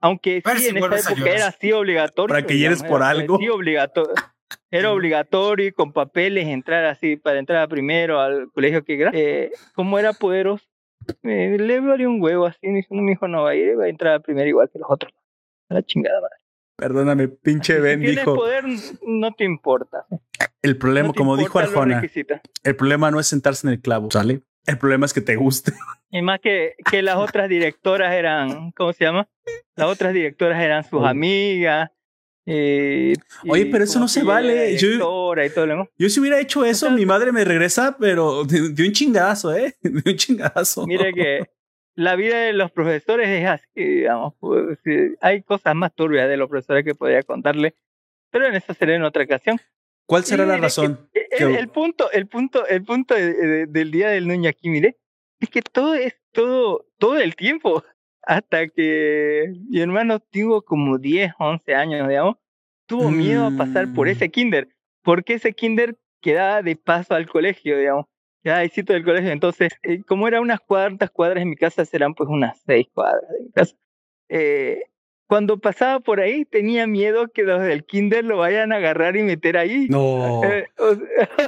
Aunque 0.00 0.42
sí, 0.56 0.68
en 0.68 0.76
esa 0.78 1.12
época 1.12 1.30
era 1.30 1.46
así 1.48 1.72
obligatorio. 1.72 2.34
Para 2.34 2.46
que 2.46 2.58
llegues 2.58 2.82
por 2.82 3.02
algo. 3.02 3.38
Sí, 3.38 3.48
obligatorio. 3.48 4.14
Era 4.70 4.90
obligatorio 4.92 5.72
con 5.74 5.92
papeles 5.92 6.48
entrar 6.48 6.84
así 6.86 7.16
para 7.16 7.38
entrar 7.38 7.62
a 7.62 7.68
primero 7.68 8.20
al 8.20 8.50
colegio 8.52 8.84
que 8.84 9.00
era. 9.00 9.10
Eh, 9.14 9.50
como 9.74 9.98
era 9.98 10.12
poderoso, 10.12 10.64
me 11.22 11.58
le 11.58 11.80
valió 11.80 12.08
un 12.08 12.22
huevo 12.22 12.46
así, 12.46 12.66
mi 12.66 13.12
hijo 13.12 13.28
no 13.28 13.42
va 13.42 13.50
a 13.50 13.54
ir, 13.54 13.78
va 13.78 13.84
a 13.84 13.88
entrar 13.88 14.20
primero 14.22 14.48
igual 14.48 14.70
que 14.72 14.78
los 14.78 14.90
otros. 14.90 15.12
A 15.68 15.74
la 15.74 15.82
chingada 15.82 16.20
madre. 16.20 16.41
Perdóname, 16.82 17.28
pinche 17.28 17.78
Ben 17.78 18.00
si 18.00 18.06
dijo. 18.06 18.34
poder, 18.34 18.64
no 19.06 19.32
te 19.34 19.44
importa. 19.44 20.04
El 20.62 20.76
problema, 20.76 21.12
como 21.12 21.36
dijo 21.36 21.60
Arjona, 21.60 22.02
el 22.64 22.76
problema 22.76 23.12
no 23.12 23.20
es 23.20 23.28
sentarse 23.28 23.68
en 23.68 23.74
el 23.74 23.80
clavo, 23.80 24.10
¿sale? 24.10 24.42
El 24.66 24.78
problema 24.78 25.06
es 25.06 25.12
que 25.12 25.20
te 25.20 25.36
guste. 25.36 25.72
Y 26.10 26.22
más 26.22 26.40
que, 26.40 26.74
que 26.90 27.00
las 27.00 27.18
otras 27.18 27.48
directoras 27.48 28.12
eran, 28.12 28.72
¿cómo 28.72 28.92
se 28.92 29.04
llama? 29.04 29.28
Las 29.76 29.86
otras 29.86 30.12
directoras 30.12 30.60
eran 30.60 30.82
sus 30.82 31.04
amigas, 31.04 31.90
eh, 32.44 33.14
Oye, 33.48 33.66
pero 33.66 33.84
eso 33.84 34.00
no 34.00 34.08
se 34.08 34.24
vale. 34.24 34.76
Yo, 34.76 34.88
yo, 35.96 36.08
si 36.08 36.18
hubiera 36.18 36.40
hecho 36.40 36.64
eso, 36.64 36.90
mi 36.90 37.06
madre 37.06 37.30
me 37.30 37.44
regresa, 37.44 37.96
pero 37.96 38.44
de, 38.44 38.60
un 38.60 38.92
chingazo, 38.92 39.54
¿eh? 39.54 39.76
De 39.82 40.10
un 40.10 40.16
chingazo. 40.16 40.84
Mire 40.88 41.14
que 41.14 41.44
la 41.94 42.16
vida 42.16 42.38
de 42.38 42.52
los 42.52 42.70
profesores 42.70 43.28
es 43.28 43.46
así, 43.46 43.66
digamos. 43.74 44.34
Pues, 44.40 44.78
hay 45.20 45.42
cosas 45.42 45.74
más 45.74 45.94
turbias 45.94 46.28
de 46.28 46.36
los 46.36 46.48
profesores 46.48 46.84
que 46.84 46.94
podría 46.94 47.22
contarle, 47.22 47.74
pero 48.30 48.46
en 48.46 48.54
eso 48.54 48.74
será 48.74 48.94
en 48.94 49.04
otra 49.04 49.24
ocasión. 49.24 49.58
¿Cuál 50.06 50.24
será 50.24 50.44
la 50.46 50.56
razón? 50.56 51.08
el, 51.12 51.68
punto, 51.68 52.10
el 52.10 52.26
punto, 52.26 52.66
el 52.66 52.84
punto 52.84 53.14
del 53.14 53.90
día 53.90 54.10
del 54.10 54.26
niño 54.26 54.50
aquí, 54.50 54.68
mire, 54.68 54.98
es 55.40 55.48
que 55.48 55.62
todo 55.62 55.94
es 55.94 56.14
todo, 56.32 56.86
todo 56.98 57.18
el 57.18 57.36
tiempo 57.36 57.82
hasta 58.22 58.68
que 58.68 59.52
mi 59.68 59.80
hermano 59.80 60.20
tuvo 60.20 60.62
como 60.62 60.98
10, 60.98 61.32
11 61.38 61.74
años, 61.74 62.08
digamos, 62.08 62.36
tuvo 62.86 63.10
miedo 63.10 63.46
a 63.46 63.56
pasar 63.56 63.92
por 63.94 64.06
mm. 64.06 64.10
ese 64.10 64.30
kinder, 64.30 64.68
porque 65.02 65.34
ese 65.34 65.52
kinder 65.52 65.96
quedaba 66.20 66.62
de 66.62 66.76
paso 66.76 67.14
al 67.14 67.28
colegio, 67.28 67.78
digamos, 67.78 68.06
de 68.42 68.68
sitio 68.68 68.94
del 68.94 69.04
colegio. 69.04 69.30
Entonces, 69.30 69.72
eh, 69.82 70.02
como 70.06 70.28
era 70.28 70.40
unas 70.40 70.60
cuantas 70.60 71.10
cuadras 71.10 71.42
en 71.42 71.50
mi 71.50 71.56
casa, 71.56 71.84
serán 71.84 72.14
pues 72.14 72.28
unas 72.28 72.60
seis 72.66 72.86
cuadras 72.92 73.30
de 73.30 73.40
mi 73.44 73.50
casa. 73.50 73.74
Eh, 74.28 74.82
cuando 75.26 75.58
pasaba 75.58 76.00
por 76.00 76.20
ahí 76.20 76.44
tenía 76.44 76.86
miedo 76.86 77.28
que 77.28 77.42
los 77.42 77.62
del 77.62 77.84
kinder 77.84 78.24
lo 78.24 78.38
vayan 78.38 78.72
a 78.72 78.76
agarrar 78.76 79.16
y 79.16 79.22
meter 79.22 79.56
ahí. 79.56 79.86
No. 79.88 80.42
Eh, 80.44 80.66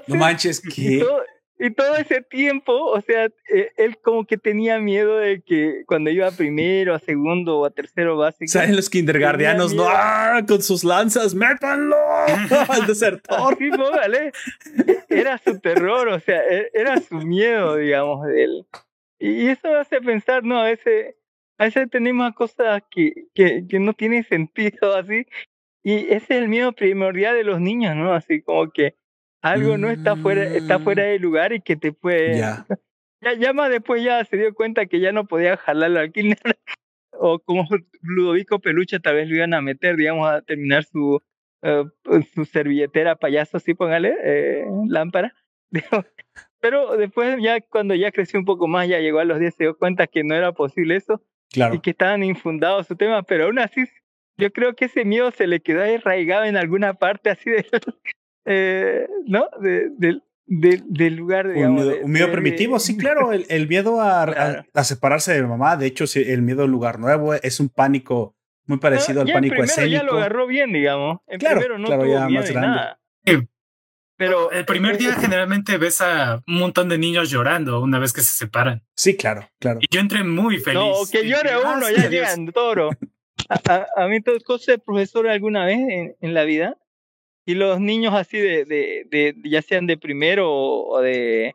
no 0.06 0.16
manches, 0.16 0.60
¿qué? 0.74 1.04
Y 1.56 1.70
todo 1.70 1.96
ese 1.96 2.20
tiempo, 2.20 2.72
o 2.72 3.00
sea, 3.00 3.26
eh, 3.26 3.70
él 3.76 3.96
como 4.02 4.26
que 4.26 4.36
tenía 4.36 4.80
miedo 4.80 5.18
de 5.18 5.40
que 5.40 5.84
cuando 5.86 6.10
iba 6.10 6.26
a 6.26 6.32
primero, 6.32 6.94
a 6.94 6.98
segundo 6.98 7.60
o 7.60 7.64
a 7.64 7.70
tercero 7.70 8.16
básico. 8.16 8.50
Salen 8.50 8.74
los 8.74 8.90
kindergardianos, 8.90 9.72
no, 9.72 9.84
¡ah! 9.88 10.42
con 10.48 10.62
sus 10.62 10.82
lanzas, 10.82 11.34
métanlo 11.34 11.96
al 12.68 12.86
desertor. 12.86 13.56
Sí, 13.56 13.70
vale. 13.70 14.32
Era 15.08 15.38
su 15.38 15.60
terror, 15.60 16.08
o 16.08 16.18
sea, 16.18 16.42
e, 16.42 16.70
era 16.74 17.00
su 17.00 17.18
miedo, 17.18 17.76
digamos, 17.76 18.26
de 18.26 18.44
él. 18.44 18.66
Y 19.20 19.46
eso 19.46 19.76
hace 19.76 20.00
pensar, 20.00 20.42
no, 20.42 20.60
a 20.60 20.64
veces, 20.64 21.14
a 21.58 21.66
veces 21.66 21.88
tenemos 21.88 22.34
cosas 22.34 22.82
que, 22.90 23.28
que, 23.32 23.64
que 23.68 23.78
no 23.78 23.94
tienen 23.94 24.24
sentido 24.24 24.96
así. 24.96 25.24
Y 25.84 26.06
ese 26.06 26.16
es 26.16 26.30
el 26.30 26.48
miedo 26.48 26.72
primordial 26.72 27.36
de 27.36 27.44
los 27.44 27.60
niños, 27.60 27.94
¿no? 27.94 28.12
Así 28.12 28.42
como 28.42 28.70
que 28.72 28.96
algo 29.44 29.76
no 29.76 29.90
está 29.90 30.16
fuera, 30.16 30.42
está 30.44 30.78
fuera 30.78 31.02
mm. 31.02 31.06
de 31.06 31.18
lugar 31.18 31.52
y 31.52 31.60
que 31.60 31.76
te 31.76 31.92
puede. 31.92 32.40
Ya. 33.20 33.32
ya, 33.32 33.54
más 33.54 33.70
después 33.70 34.04
ya 34.04 34.22
se 34.26 34.36
dio 34.36 34.52
cuenta 34.52 34.84
que 34.84 35.00
ya 35.00 35.10
no 35.10 35.26
podía 35.26 35.56
jalarlo 35.56 35.98
al 35.98 36.12
kinder. 36.12 36.38
o 37.12 37.38
como 37.38 37.66
Ludovico 38.02 38.58
Peluche 38.58 39.00
tal 39.00 39.14
vez 39.14 39.30
lo 39.30 39.36
iban 39.36 39.54
a 39.54 39.62
meter, 39.62 39.96
digamos, 39.96 40.28
a 40.28 40.42
terminar 40.42 40.84
su, 40.84 41.22
uh, 41.62 42.22
su 42.34 42.44
servilletera 42.44 43.16
payaso, 43.16 43.56
así 43.56 43.72
póngale, 43.72 44.14
eh, 44.22 44.66
lámpara. 44.88 45.34
Pero 46.60 46.98
después 46.98 47.38
ya 47.40 47.62
cuando 47.62 47.94
ya 47.94 48.12
creció 48.12 48.38
un 48.38 48.44
poco 48.44 48.68
más, 48.68 48.88
ya 48.88 48.98
llegó 48.98 49.20
a 49.20 49.24
los 49.24 49.40
10, 49.40 49.54
se 49.54 49.64
dio 49.64 49.78
cuenta 49.78 50.06
que 50.06 50.22
no 50.22 50.34
era 50.34 50.52
posible 50.52 50.96
eso. 50.96 51.22
Claro. 51.50 51.76
Y 51.76 51.80
que 51.80 51.90
estaban 51.90 52.24
infundados 52.24 52.88
su 52.88 52.96
tema, 52.96 53.22
pero 53.22 53.44
aún 53.44 53.58
así 53.58 53.84
yo 54.36 54.52
creo 54.52 54.74
que 54.74 54.86
ese 54.86 55.06
miedo 55.06 55.30
se 55.30 55.46
le 55.46 55.60
quedó 55.60 55.82
arraigado 55.82 56.44
en 56.44 56.56
alguna 56.56 56.94
parte 56.94 57.30
así 57.30 57.48
de, 57.48 57.64
eh, 58.44 59.06
¿no? 59.26 59.48
De, 59.60 60.20
del 60.46 61.16
lugar, 61.16 61.52
digamos. 61.52 61.86
Un 62.02 62.10
miedo, 62.10 62.30
primitivo, 62.30 62.78
sí, 62.78 62.96
claro, 62.96 63.32
el, 63.32 63.46
el 63.48 63.66
miedo 63.66 64.00
a, 64.00 64.64
a, 64.72 64.84
separarse 64.84 65.32
de 65.32 65.42
mamá, 65.42 65.76
de 65.76 65.86
hecho, 65.86 66.04
el 66.14 66.42
miedo 66.42 66.62
a 66.62 66.64
un 66.66 66.70
lugar 66.70 66.98
nuevo 66.98 67.34
es 67.34 67.60
un 67.60 67.70
pánico 67.70 68.36
muy 68.66 68.78
parecido 68.78 69.22
al 69.22 69.32
pánico 69.32 69.62
escénico. 69.62 69.96
ya 69.96 70.02
lo 70.02 70.18
agarró 70.18 70.46
bien, 70.46 70.72
digamos. 70.72 71.20
En 71.26 71.38
claro, 71.38 71.60
primero 71.60 71.78
no 71.78 71.86
claro, 71.86 72.02
tuvo 72.02 72.12
ya 72.12 72.26
miedo 72.26 72.40
más 72.42 72.50
grande. 72.50 72.68
nada. 72.68 73.00
Pero 74.16 74.52
el 74.52 74.64
primer 74.64 74.96
día 74.96 75.14
generalmente 75.14 75.76
ves 75.76 76.00
a 76.00 76.40
un 76.46 76.58
montón 76.60 76.88
de 76.88 76.98
niños 76.98 77.30
llorando 77.30 77.80
una 77.80 77.98
vez 77.98 78.12
que 78.12 78.20
se 78.20 78.32
separan. 78.32 78.84
Sí, 78.94 79.16
claro, 79.16 79.48
claro. 79.58 79.80
Y 79.82 79.86
yo 79.92 80.00
entré 80.00 80.22
muy 80.22 80.58
feliz. 80.58 80.80
No, 80.80 80.92
que 81.10 81.28
llore 81.28 81.50
uno, 81.58 81.90
ya 81.90 82.08
llegan, 82.08 82.46
toro. 82.52 82.90
A, 83.48 83.86
a, 83.96 84.06
mí 84.06 84.22
tocó 84.22 84.58
ser 84.58 84.80
profesor 84.80 85.28
alguna 85.28 85.66
vez 85.66 85.78
en, 85.78 86.16
en, 86.20 86.32
la 86.34 86.44
vida 86.44 86.78
y 87.46 87.54
los 87.54 87.80
niños 87.80 88.14
así 88.14 88.38
de, 88.38 88.64
de, 88.64 89.06
de 89.10 89.34
ya 89.44 89.62
sean 89.62 89.86
de 89.86 89.96
primero 89.96 90.52
o, 90.52 91.00
de 91.00 91.54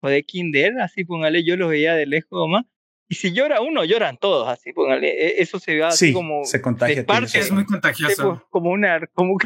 o 0.00 0.08
de 0.08 0.22
kinder, 0.24 0.80
así 0.80 1.04
póngale, 1.04 1.44
yo 1.44 1.56
los 1.56 1.70
veía 1.70 1.94
de 1.94 2.06
lejos 2.06 2.48
más. 2.48 2.64
Y 3.08 3.16
si 3.16 3.32
llora 3.32 3.60
uno, 3.60 3.84
lloran 3.84 4.18
todos, 4.18 4.48
así 4.48 4.72
póngale. 4.72 5.08
E, 5.08 5.42
eso 5.42 5.58
se 5.58 5.74
ve 5.74 5.84
así 5.84 6.12
como. 6.12 6.44
Se 6.44 6.60
contagia. 6.60 7.04
Parte, 7.04 7.38
es 7.38 7.50
muy 7.50 7.64
contagioso. 7.64 8.46
Como 8.50 8.70
una. 8.70 9.04
Como, 9.08 9.36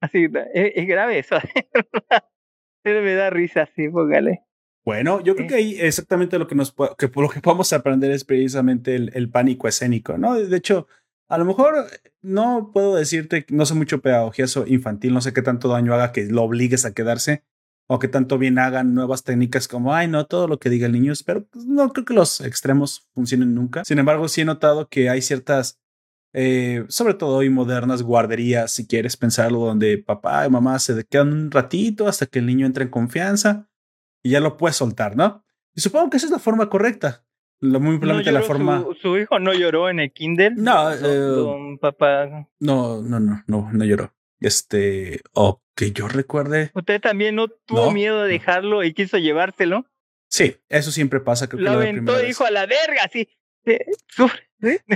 así, 0.00 0.28
es, 0.54 0.72
es 0.74 0.86
grave 0.86 1.18
eso. 1.18 1.36
me 2.84 3.14
da 3.14 3.30
risa, 3.30 3.62
así, 3.62 3.88
póngale. 3.88 4.42
Bueno, 4.84 5.22
yo 5.22 5.36
creo 5.36 5.48
que 5.48 5.54
ahí 5.54 5.76
exactamente 5.78 6.38
lo 6.38 6.46
que 6.46 6.54
nos 6.54 6.72
que 6.72 7.10
lo 7.14 7.28
que 7.28 7.40
podemos 7.40 7.72
aprender 7.74 8.10
es 8.10 8.24
precisamente 8.24 8.94
el, 8.94 9.10
el 9.14 9.30
pánico 9.30 9.68
escénico, 9.68 10.16
¿no? 10.16 10.34
De 10.34 10.56
hecho, 10.56 10.86
a 11.28 11.38
lo 11.38 11.44
mejor 11.44 11.86
no 12.22 12.70
puedo 12.72 12.96
decirte, 12.96 13.44
no 13.50 13.66
sé 13.66 13.74
mucho 13.74 14.00
pedagogía 14.00 14.46
infantil, 14.66 15.12
no 15.14 15.20
sé 15.20 15.32
qué 15.32 15.42
tanto 15.42 15.68
daño 15.68 15.94
haga 15.94 16.12
que 16.12 16.26
lo 16.26 16.42
obligues 16.42 16.84
a 16.84 16.94
quedarse 16.94 17.44
o 17.86 17.98
que 17.98 18.08
tanto 18.08 18.38
bien 18.38 18.58
hagan 18.58 18.94
nuevas 18.94 19.24
técnicas 19.24 19.66
como, 19.66 19.94
ay, 19.94 20.08
no, 20.08 20.26
todo 20.26 20.46
lo 20.46 20.58
que 20.58 20.68
diga 20.68 20.86
el 20.86 20.92
niño, 20.92 21.12
pero 21.24 21.46
pues, 21.46 21.64
no 21.64 21.90
creo 21.92 22.04
que 22.04 22.14
los 22.14 22.40
extremos 22.42 23.08
funcionen 23.14 23.54
nunca. 23.54 23.84
Sin 23.84 23.98
embargo, 23.98 24.28
sí 24.28 24.42
he 24.42 24.44
notado 24.44 24.88
que 24.88 25.08
hay 25.08 25.22
ciertas, 25.22 25.80
eh, 26.34 26.84
sobre 26.88 27.14
todo 27.14 27.36
hoy 27.36 27.48
modernas, 27.48 28.02
guarderías, 28.02 28.72
si 28.72 28.86
quieres 28.86 29.16
pensarlo, 29.16 29.60
donde 29.60 29.96
papá 29.96 30.46
y 30.46 30.50
mamá 30.50 30.78
se 30.78 31.02
quedan 31.04 31.32
un 31.32 31.50
ratito 31.50 32.08
hasta 32.08 32.26
que 32.26 32.40
el 32.40 32.46
niño 32.46 32.66
entre 32.66 32.84
en 32.84 32.90
confianza 32.90 33.70
y 34.22 34.30
ya 34.30 34.40
lo 34.40 34.58
puedes 34.58 34.76
soltar, 34.76 35.16
¿no? 35.16 35.44
Y 35.74 35.80
supongo 35.80 36.10
que 36.10 36.18
esa 36.18 36.26
es 36.26 36.32
la 36.32 36.38
forma 36.38 36.68
correcta. 36.68 37.24
Lo 37.60 37.80
muy 37.80 37.98
probablemente 37.98 38.32
la 38.32 38.42
forma. 38.42 38.84
Su, 39.02 39.18
hijo 39.18 39.38
no 39.40 39.52
lloró 39.52 39.88
en 39.88 40.00
el 40.00 40.12
Kindle? 40.12 40.52
No, 40.56 40.92
eh, 40.92 41.78
papá. 41.80 42.48
No, 42.60 43.02
no, 43.02 43.18
no, 43.18 43.42
no, 43.46 43.70
no 43.72 43.84
lloró. 43.84 44.14
Este, 44.40 45.20
o 45.32 45.60
que 45.74 45.90
yo 45.90 46.06
recuerde. 46.08 46.70
¿Usted 46.74 47.00
también 47.00 47.34
no 47.34 47.48
tuvo 47.48 47.90
miedo 47.90 48.22
de 48.22 48.32
dejarlo 48.32 48.84
y 48.84 48.94
quiso 48.94 49.18
llevárselo? 49.18 49.86
Sí, 50.28 50.56
eso 50.68 50.92
siempre 50.92 51.20
pasa. 51.20 51.48
Creo 51.48 51.62
lo 51.62 51.70
aventó, 51.72 52.18
dijo 52.18 52.44
a 52.44 52.50
la 52.50 52.66
verga, 52.66 53.02
así. 53.04 53.28
Sufre. 54.06 54.48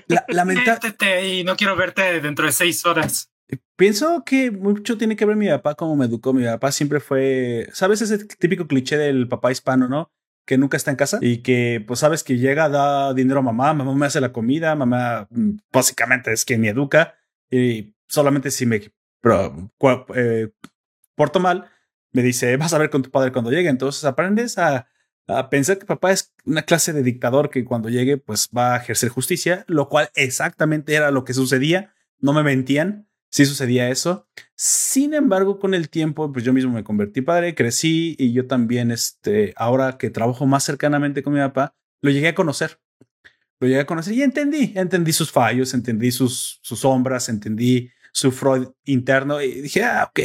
La, 0.08 1.22
y 1.22 1.44
no 1.44 1.56
quiero 1.56 1.76
verte 1.76 2.20
dentro 2.20 2.46
de 2.46 2.52
seis 2.52 2.84
horas. 2.84 3.30
Pienso 3.76 4.24
que 4.24 4.50
mucho 4.50 4.96
tiene 4.96 5.16
que 5.16 5.24
ver 5.24 5.36
mi 5.36 5.48
papá, 5.48 5.74
cómo 5.74 5.96
me 5.96 6.06
educó. 6.06 6.32
Mi 6.32 6.44
papá 6.44 6.72
siempre 6.72 7.00
fue, 7.00 7.68
¿sabes 7.72 8.00
ese 8.02 8.24
típico 8.24 8.66
cliché 8.66 8.96
del 8.96 9.28
papá 9.28 9.52
hispano, 9.52 9.88
no? 9.88 10.10
Que 10.44 10.58
nunca 10.58 10.76
está 10.76 10.90
en 10.90 10.96
casa 10.96 11.18
y 11.20 11.38
que 11.38 11.84
pues 11.86 12.00
sabes 12.00 12.24
que 12.24 12.38
llega, 12.38 12.68
da 12.68 13.14
dinero 13.14 13.40
a 13.40 13.42
mamá, 13.42 13.72
mamá 13.74 13.94
me 13.94 14.06
hace 14.06 14.20
la 14.20 14.32
comida, 14.32 14.74
mamá 14.74 15.28
mm, 15.30 15.58
básicamente 15.72 16.32
es 16.32 16.44
quien 16.44 16.60
me 16.60 16.68
educa 16.68 17.14
y 17.50 17.94
solamente 18.08 18.50
si 18.50 18.66
me 18.66 18.80
eh, 20.14 20.48
porto 21.14 21.40
mal, 21.40 21.70
me 22.12 22.22
dice, 22.22 22.56
vas 22.56 22.74
a 22.74 22.78
ver 22.78 22.90
con 22.90 23.02
tu 23.02 23.10
padre 23.10 23.32
cuando 23.32 23.50
llegue. 23.50 23.68
Entonces 23.68 24.04
aprendes 24.04 24.58
a, 24.58 24.88
a, 25.26 25.50
pensar 25.50 25.78
que 25.78 25.86
papá 25.86 26.12
es 26.12 26.34
una 26.44 26.62
clase 26.62 26.92
de 26.92 27.02
dictador 27.02 27.50
que 27.50 27.64
cuando 27.64 27.88
llegue 27.88 28.18
pues 28.18 28.48
va 28.56 28.74
a 28.74 28.78
ejercer 28.78 29.08
justicia, 29.10 29.64
lo 29.68 29.88
cual 29.88 30.10
exactamente 30.14 30.94
era 30.94 31.10
lo 31.10 31.24
que 31.24 31.34
sucedía, 31.34 31.94
no 32.18 32.32
me 32.32 32.42
mentían 32.42 33.08
sí 33.32 33.46
sucedía 33.46 33.88
eso. 33.88 34.28
Sin 34.54 35.14
embargo, 35.14 35.58
con 35.58 35.74
el 35.74 35.88
tiempo, 35.88 36.30
pues 36.30 36.44
yo 36.44 36.52
mismo 36.52 36.72
me 36.72 36.84
convertí 36.84 37.22
padre, 37.22 37.54
crecí 37.54 38.14
y 38.18 38.32
yo 38.32 38.46
también, 38.46 38.92
este, 38.92 39.54
ahora 39.56 39.98
que 39.98 40.10
trabajo 40.10 40.46
más 40.46 40.64
cercanamente 40.64 41.22
con 41.22 41.32
mi 41.32 41.40
papá, 41.40 41.74
lo 42.02 42.10
llegué 42.10 42.28
a 42.28 42.34
conocer. 42.34 42.78
Lo 43.58 43.68
llegué 43.68 43.80
a 43.80 43.86
conocer 43.86 44.14
y 44.14 44.22
entendí, 44.22 44.72
entendí 44.76 45.12
sus 45.12 45.32
fallos, 45.32 45.72
entendí 45.72 46.12
sus, 46.12 46.60
sombras, 46.62 47.28
entendí 47.28 47.90
su 48.12 48.30
Freud 48.30 48.68
interno 48.84 49.40
y 49.40 49.62
dije, 49.62 49.82
ah, 49.84 50.10
ok, 50.10 50.20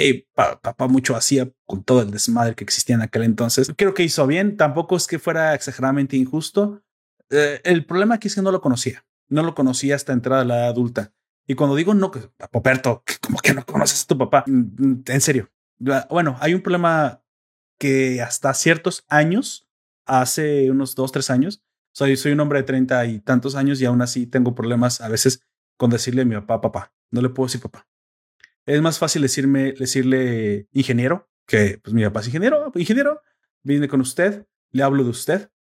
papá 0.62 0.88
mucho 0.88 1.16
hacía 1.16 1.50
con 1.66 1.84
todo 1.84 2.02
el 2.02 2.12
desmadre 2.12 2.56
que 2.56 2.66
existía 2.66 2.96
en 2.96 3.04
aquel 3.04 3.24
entonces. 3.24 3.72
Creo 3.78 3.94
que 3.94 4.04
hizo 4.04 4.28
bien, 4.28 4.58
tampoco 4.58 4.98
es 4.98 5.08
que 5.08 5.20
fuera 5.20 5.54
exageradamente 5.54 6.18
injusto. 6.18 6.84
Eh, 7.30 7.62
el 7.64 7.86
problema 7.86 8.16
aquí 8.16 8.28
es 8.28 8.36
que 8.36 8.42
no 8.42 8.52
lo 8.52 8.60
conocía, 8.60 9.06
no 9.30 9.44
lo 9.44 9.56
conocía 9.56 9.96
hasta 9.96 10.14
entrada 10.14 10.42
a 10.42 10.46
la 10.46 10.58
edad 10.58 10.70
adulta. 10.70 11.14
Y 11.48 11.56
cuando 11.56 11.76
digo 11.76 11.94
no, 11.94 12.12
Poperto, 12.52 13.04
como 13.22 13.40
que 13.40 13.54
no 13.54 13.66
conoces 13.66 14.04
a 14.04 14.08
tu 14.08 14.18
papá. 14.18 14.44
Mm, 14.48 14.62
mm, 14.78 15.04
en 15.08 15.22
serio. 15.22 15.50
Bueno, 16.10 16.36
hay 16.40 16.54
un 16.54 16.62
problema 16.62 17.24
que 17.80 18.22
hasta 18.22 18.54
ciertos 18.54 19.06
años, 19.08 19.70
hace 20.06 20.70
unos 20.70 20.96
dos, 20.96 21.12
tres 21.12 21.30
años, 21.30 21.64
soy, 21.94 22.18
soy 22.18 22.34
un 22.34 22.40
hombre 22.42 22.60
de 22.60 22.64
treinta 22.64 23.06
y 23.06 23.20
tantos 23.20 23.56
años 23.56 23.82
y 23.82 23.86
aún 23.86 24.02
así 24.02 24.28
tengo 24.28 24.54
problemas 24.56 25.02
a 25.02 25.08
veces 25.08 25.42
con 25.78 25.90
decirle 25.90 26.24
a 26.24 26.26
mi 26.26 26.36
papá, 26.36 26.62
papá. 26.62 26.94
No 27.12 27.22
le 27.22 27.30
puedo 27.30 27.48
decir 27.48 27.62
papá. 27.62 27.88
Es 28.66 28.82
más 28.82 29.00
fácil 29.00 29.22
decirme, 29.22 29.72
decirle 29.72 30.68
ingeniero, 30.74 31.30
que 31.48 31.80
pues 31.82 31.94
mi 31.94 32.04
papá 32.04 32.20
es 32.20 32.28
ingeniero, 32.28 32.72
ingeniero, 32.76 33.22
viene 33.64 33.88
con 33.88 34.02
usted, 34.02 34.46
le 34.72 34.84
hablo 34.84 35.04
de 35.04 35.10
usted. 35.12 35.52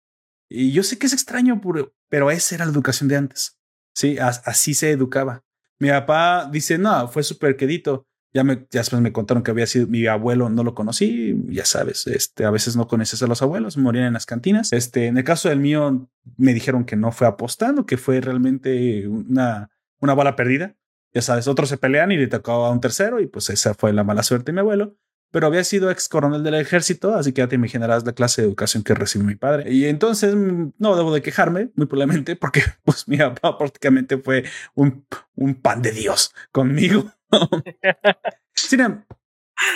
Y 0.48 0.72
yo 0.72 0.82
sé 0.82 0.98
que 0.98 1.06
es 1.06 1.12
extraño, 1.12 1.60
pero 2.08 2.30
esa 2.30 2.56
era 2.56 2.64
la 2.64 2.72
educación 2.72 3.08
de 3.08 3.16
antes. 3.16 3.60
Sí, 3.94 4.18
así 4.18 4.74
se 4.74 4.90
educaba. 4.90 5.45
Mi 5.78 5.88
papá 5.88 6.48
dice, 6.50 6.78
no, 6.78 7.08
fue 7.08 7.22
súper 7.22 7.56
quedito. 7.56 8.06
Ya, 8.32 8.44
me, 8.44 8.66
ya 8.70 8.80
después 8.80 9.00
me 9.00 9.12
contaron 9.12 9.42
que 9.42 9.50
había 9.50 9.66
sido 9.66 9.86
mi 9.86 10.06
abuelo, 10.06 10.50
no 10.50 10.62
lo 10.62 10.74
conocí, 10.74 11.34
ya 11.48 11.64
sabes, 11.64 12.06
este, 12.06 12.44
a 12.44 12.50
veces 12.50 12.76
no 12.76 12.86
conoces 12.86 13.22
a 13.22 13.26
los 13.26 13.40
abuelos, 13.40 13.78
morían 13.78 14.06
en 14.06 14.12
las 14.12 14.26
cantinas. 14.26 14.74
Este, 14.74 15.06
en 15.06 15.16
el 15.16 15.24
caso 15.24 15.48
del 15.48 15.58
mío, 15.60 16.10
me 16.36 16.52
dijeron 16.52 16.84
que 16.84 16.96
no 16.96 17.12
fue 17.12 17.26
apostando, 17.26 17.86
que 17.86 17.96
fue 17.96 18.20
realmente 18.20 19.08
una, 19.08 19.70
una 20.00 20.14
bala 20.14 20.36
perdida. 20.36 20.76
Ya 21.14 21.22
sabes, 21.22 21.48
otros 21.48 21.70
se 21.70 21.78
pelean 21.78 22.12
y 22.12 22.18
le 22.18 22.26
tocó 22.26 22.66
a 22.66 22.70
un 22.70 22.80
tercero 22.80 23.20
y 23.20 23.26
pues 23.26 23.48
esa 23.48 23.72
fue 23.72 23.92
la 23.94 24.04
mala 24.04 24.22
suerte 24.22 24.52
de 24.52 24.54
mi 24.54 24.60
abuelo 24.60 24.96
pero 25.30 25.46
había 25.46 25.64
sido 25.64 25.90
ex 25.90 26.08
coronel 26.08 26.42
del 26.42 26.54
ejército, 26.54 27.14
así 27.14 27.32
que 27.32 27.40
ya 27.42 27.48
te 27.48 27.56
imaginarás 27.56 28.04
la 28.06 28.12
clase 28.12 28.42
de 28.42 28.48
educación 28.48 28.82
que 28.82 28.94
recibió 28.94 29.26
mi 29.26 29.34
padre. 29.34 29.72
Y 29.72 29.86
entonces 29.86 30.34
mm, 30.34 30.72
no 30.78 30.96
debo 30.96 31.12
de 31.12 31.22
quejarme, 31.22 31.70
muy 31.74 31.86
probablemente, 31.86 32.36
porque 32.36 32.62
pues 32.84 33.06
mi 33.08 33.18
papá 33.18 33.58
prácticamente 33.58 34.18
fue 34.18 34.44
un, 34.74 35.04
un 35.34 35.54
pan 35.54 35.82
de 35.82 35.92
Dios 35.92 36.34
conmigo. 36.52 37.12
sin, 38.54 38.80
em, 38.80 39.04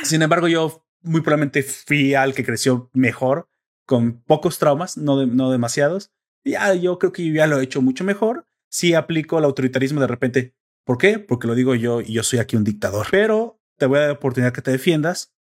sin, 0.02 0.22
embargo, 0.22 0.48
yo 0.48 0.86
muy 1.02 1.20
probablemente 1.20 1.62
fui 1.62 2.14
al 2.14 2.34
que 2.34 2.44
creció 2.44 2.90
mejor, 2.92 3.48
con 3.86 4.22
pocos 4.22 4.58
traumas, 4.58 4.96
no, 4.96 5.26
no 5.26 5.50
demasiados. 5.50 6.12
Ya 6.44 6.72
yo 6.74 6.98
creo 6.98 7.12
que 7.12 7.32
ya 7.32 7.46
lo 7.46 7.60
he 7.60 7.64
hecho 7.64 7.82
mucho 7.82 8.04
mejor. 8.04 8.46
Sí 8.68 8.94
aplico 8.94 9.38
el 9.38 9.44
autoritarismo 9.44 10.00
de 10.00 10.06
repente. 10.06 10.54
¿Por 10.84 10.96
qué? 10.96 11.18
Porque 11.18 11.48
lo 11.48 11.54
digo 11.54 11.74
yo 11.74 12.00
y 12.00 12.12
yo 12.12 12.22
soy 12.22 12.38
aquí 12.38 12.56
un 12.56 12.64
dictador. 12.64 13.08
Pero 13.10 13.60
te 13.78 13.86
voy 13.86 13.98
a 13.98 14.00
dar 14.02 14.10
la 14.10 14.14
oportunidad 14.14 14.52
que 14.52 14.62
te 14.62 14.70
defiendas 14.70 15.34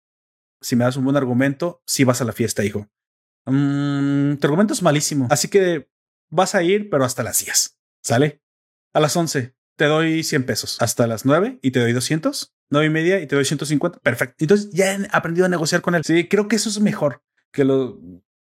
si 0.62 0.76
me 0.76 0.84
das 0.84 0.97
un 0.97 1.05
buen 1.05 1.18
argumento, 1.18 1.82
si 1.86 2.03
vas 2.03 2.22
a 2.22 2.26
la 2.26 2.34
fiesta, 2.34 2.64
hijo. 2.64 2.88
Mm, 3.45 4.36
tu 4.36 4.47
argumento 4.47 4.74
es 4.74 4.82
malísimo. 4.82 5.28
Así 5.30 5.47
que 5.47 5.89
vas 6.30 6.55
a 6.55 6.64
ir, 6.64 6.89
pero 6.89 7.05
hasta 7.05 7.24
las 7.24 7.43
10. 7.43 7.78
¿Sale? 8.01 8.41
A 8.93 8.99
las 8.99 9.16
11 9.16 9.55
te 9.76 9.86
doy 9.86 10.24
100 10.24 10.45
pesos. 10.45 10.78
Hasta 10.82 11.07
las 11.07 11.26
9 11.26 11.60
y 11.62 11.72
te 11.72 11.80
doy 11.80 11.93
200. 11.93 12.53
9 12.72 12.86
y 12.86 12.89
media 12.89 13.20
y 13.20 13.28
te 13.28 13.36
doy 13.36 13.45
150. 13.45 13.99
Perfecto. 13.99 14.36
Entonces 14.39 14.70
ya 14.72 14.93
he 14.93 15.07
aprendido 15.12 15.45
a 15.45 15.49
negociar 15.49 15.82
con 15.82 15.95
él. 15.95 16.03
Sí, 16.03 16.28
creo 16.28 16.47
que 16.47 16.57
eso 16.57 16.70
es 16.70 16.80
mejor 16.80 17.24
que 17.51 17.64
lo. 17.64 17.99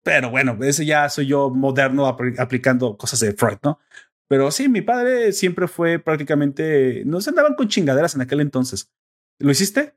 Pero 0.03 0.29
bueno, 0.29 0.57
ese 0.61 0.85
ya 0.85 1.09
soy 1.09 1.27
yo 1.27 1.49
moderno 1.49 2.07
aplicando 2.07 2.97
cosas 2.97 3.19
de 3.21 3.33
Freud, 3.33 3.57
¿no? 3.63 3.79
Pero 4.27 4.51
sí, 4.51 4.69
mi 4.69 4.81
padre 4.81 5.31
siempre 5.31 5.67
fue 5.67 5.99
prácticamente. 5.99 7.03
No 7.05 7.21
se 7.21 7.29
andaban 7.31 7.55
con 7.55 7.67
chingaderas 7.67 8.15
en 8.15 8.21
aquel 8.21 8.41
entonces. 8.41 8.91
¿Lo 9.39 9.51
hiciste? 9.51 9.95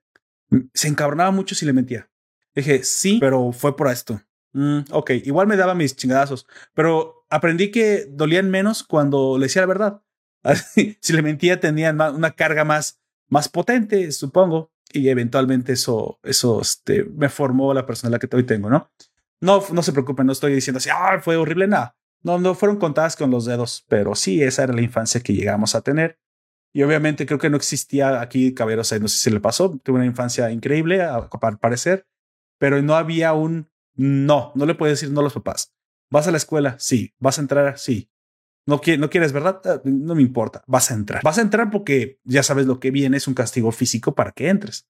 Se 0.74 0.88
encabronaba 0.88 1.30
mucho 1.30 1.54
si 1.54 1.66
le 1.66 1.72
mentía. 1.72 2.10
Dije, 2.54 2.82
sí, 2.84 3.18
pero 3.20 3.52
fue 3.52 3.76
por 3.76 3.88
esto. 3.88 4.20
Mm, 4.52 4.80
ok, 4.90 5.10
igual 5.24 5.46
me 5.46 5.56
daba 5.56 5.74
mis 5.74 5.94
chingadazos, 5.94 6.46
pero 6.72 7.26
aprendí 7.28 7.70
que 7.70 8.06
dolían 8.08 8.50
menos 8.50 8.82
cuando 8.82 9.36
le 9.36 9.46
decía 9.46 9.62
la 9.62 9.66
verdad. 9.66 10.02
si 11.00 11.12
le 11.12 11.22
mentía, 11.22 11.60
tenían 11.60 12.00
una 12.00 12.30
carga 12.30 12.64
más, 12.64 13.00
más 13.28 13.48
potente, 13.48 14.10
supongo. 14.12 14.72
Y 14.92 15.08
eventualmente 15.08 15.72
eso, 15.72 16.20
eso 16.22 16.60
este, 16.60 17.04
me 17.04 17.28
formó 17.28 17.74
la 17.74 17.84
personalidad 17.84 18.20
que 18.20 18.34
hoy 18.34 18.44
tengo, 18.44 18.70
¿no? 18.70 18.90
No, 19.40 19.62
no 19.72 19.82
se 19.82 19.92
preocupen, 19.92 20.26
no 20.26 20.32
estoy 20.32 20.54
diciendo 20.54 20.78
así, 20.78 20.88
ah, 20.90 21.20
fue 21.20 21.36
horrible, 21.36 21.66
nada. 21.66 21.96
No, 22.22 22.38
no 22.38 22.54
fueron 22.54 22.78
contadas 22.78 23.16
con 23.16 23.30
los 23.30 23.44
dedos, 23.44 23.84
pero 23.88 24.14
sí, 24.14 24.42
esa 24.42 24.62
era 24.62 24.72
la 24.72 24.80
infancia 24.80 25.20
que 25.20 25.34
llegamos 25.34 25.74
a 25.74 25.82
tener. 25.82 26.18
Y 26.76 26.82
obviamente 26.82 27.24
creo 27.24 27.38
que 27.38 27.48
no 27.48 27.56
existía 27.56 28.20
aquí 28.20 28.52
Caberos, 28.52 28.92
no 29.00 29.08
sé 29.08 29.16
si 29.16 29.30
le 29.30 29.40
pasó, 29.40 29.80
tuve 29.82 29.96
una 29.96 30.04
infancia 30.04 30.50
increíble, 30.50 31.00
al 31.02 31.58
parecer, 31.58 32.06
pero 32.58 32.82
no 32.82 32.96
había 32.96 33.32
un 33.32 33.70
no, 33.94 34.52
no 34.54 34.66
le 34.66 34.74
puedes 34.74 35.00
decir 35.00 35.10
no 35.10 35.20
a 35.20 35.22
los 35.22 35.32
papás. 35.32 35.72
¿Vas 36.10 36.28
a 36.28 36.32
la 36.32 36.36
escuela? 36.36 36.76
Sí. 36.78 37.14
¿Vas 37.18 37.38
a 37.38 37.40
entrar? 37.40 37.78
Sí. 37.78 38.10
No, 38.66 38.82
no 38.98 39.08
quieres, 39.08 39.32
¿verdad? 39.32 39.62
Ah, 39.64 39.80
no 39.84 40.14
me 40.14 40.20
importa. 40.20 40.64
Vas 40.66 40.90
a 40.90 40.94
entrar. 40.94 41.22
Vas 41.22 41.38
a 41.38 41.40
entrar 41.40 41.70
porque 41.70 42.20
ya 42.24 42.42
sabes 42.42 42.66
lo 42.66 42.78
que 42.78 42.90
viene, 42.90 43.16
es 43.16 43.26
un 43.26 43.32
castigo 43.32 43.72
físico 43.72 44.14
para 44.14 44.32
que 44.32 44.50
entres. 44.50 44.86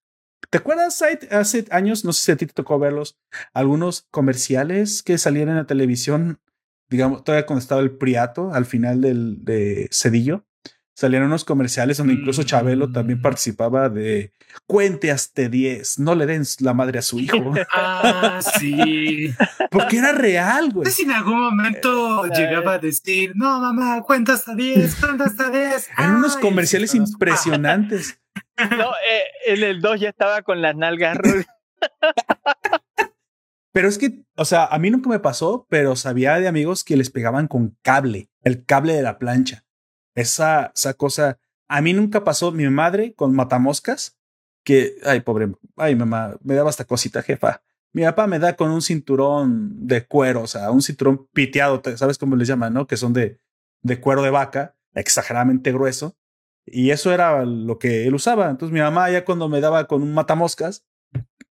¿Te 0.50 0.58
acuerdas 0.58 1.00
hace 1.30 1.66
años, 1.70 2.04
no 2.04 2.12
sé 2.12 2.24
si 2.24 2.32
a 2.32 2.36
ti 2.36 2.46
te 2.46 2.52
tocó 2.52 2.80
verlos, 2.80 3.16
algunos 3.54 4.08
comerciales 4.10 5.04
que 5.04 5.18
salían 5.18 5.50
en 5.50 5.56
la 5.56 5.66
televisión, 5.66 6.40
digamos, 6.90 7.22
todavía 7.22 7.46
cuando 7.46 7.60
estaba 7.60 7.80
el 7.80 7.96
Priato 7.96 8.52
al 8.52 8.64
final 8.64 9.02
del 9.02 9.44
de 9.44 9.88
Cedillo? 9.92 10.44
Salían 10.96 11.24
unos 11.24 11.44
comerciales 11.44 11.98
donde 11.98 12.14
incluso 12.14 12.42
Chabelo 12.42 12.90
también 12.90 13.18
mm. 13.18 13.22
participaba 13.22 13.90
de 13.90 14.32
cuente 14.66 15.10
hasta 15.10 15.48
10, 15.48 15.98
no 15.98 16.14
le 16.14 16.24
den 16.24 16.42
la 16.60 16.72
madre 16.72 16.98
a 16.98 17.02
su 17.02 17.20
hijo. 17.20 17.36
ah, 17.72 18.40
sí. 18.58 19.32
Porque 19.70 19.98
era 19.98 20.12
real, 20.12 20.70
güey. 20.72 20.90
Si 20.90 21.02
en 21.02 21.12
algún 21.12 21.38
momento 21.38 22.24
llegaba 22.26 22.74
a 22.74 22.78
decir, 22.78 23.32
no, 23.34 23.60
mamá, 23.60 24.02
cuenta 24.02 24.32
hasta 24.32 24.54
10, 24.54 24.96
cuenta 24.96 25.24
hasta 25.24 25.50
10. 25.50 25.90
Eran 25.98 26.16
unos 26.16 26.36
comerciales 26.38 26.94
impresionantes. 26.94 28.18
No, 28.58 28.90
eh, 28.90 29.24
en 29.48 29.62
el 29.62 29.82
2 29.82 30.00
ya 30.00 30.08
estaba 30.08 30.40
con 30.42 30.62
las 30.62 30.74
nalgas 30.74 31.18
Pero 33.72 33.88
es 33.88 33.98
que, 33.98 34.22
o 34.36 34.46
sea, 34.46 34.64
a 34.64 34.78
mí 34.78 34.90
nunca 34.90 35.10
me 35.10 35.18
pasó, 35.18 35.66
pero 35.68 35.94
sabía 35.94 36.40
de 36.40 36.48
amigos 36.48 36.84
que 36.84 36.96
les 36.96 37.10
pegaban 37.10 37.48
con 37.48 37.76
cable, 37.82 38.30
el 38.42 38.64
cable 38.64 38.94
de 38.94 39.02
la 39.02 39.18
plancha. 39.18 39.65
Esa, 40.16 40.72
esa 40.74 40.94
cosa, 40.94 41.38
a 41.68 41.80
mí 41.80 41.92
nunca 41.92 42.24
pasó 42.24 42.50
mi 42.50 42.68
madre 42.68 43.14
con 43.14 43.34
matamoscas, 43.34 44.16
que, 44.64 44.96
ay, 45.04 45.20
pobre, 45.20 45.52
ay, 45.76 45.94
mamá, 45.94 46.36
me 46.42 46.54
daba 46.54 46.70
esta 46.70 46.84
cosita, 46.84 47.22
jefa. 47.22 47.62
Mi 47.92 48.02
papá 48.02 48.26
me 48.26 48.40
da 48.40 48.56
con 48.56 48.72
un 48.72 48.82
cinturón 48.82 49.86
de 49.86 50.04
cuero, 50.04 50.42
o 50.42 50.46
sea, 50.48 50.72
un 50.72 50.82
cinturón 50.82 51.28
piteado, 51.32 51.80
¿sabes 51.96 52.18
cómo 52.18 52.34
les 52.34 52.48
llaman, 52.48 52.74
no? 52.74 52.88
Que 52.88 52.96
son 52.96 53.12
de, 53.12 53.38
de 53.82 54.00
cuero 54.00 54.22
de 54.22 54.30
vaca, 54.30 54.74
exageradamente 54.94 55.70
grueso. 55.70 56.16
Y 56.66 56.90
eso 56.90 57.12
era 57.12 57.44
lo 57.44 57.78
que 57.78 58.06
él 58.06 58.14
usaba. 58.14 58.50
Entonces 58.50 58.72
mi 58.72 58.80
mamá 58.80 59.08
ya 59.10 59.24
cuando 59.24 59.48
me 59.48 59.60
daba 59.60 59.86
con 59.86 60.02
un 60.02 60.12
matamoscas, 60.12 60.84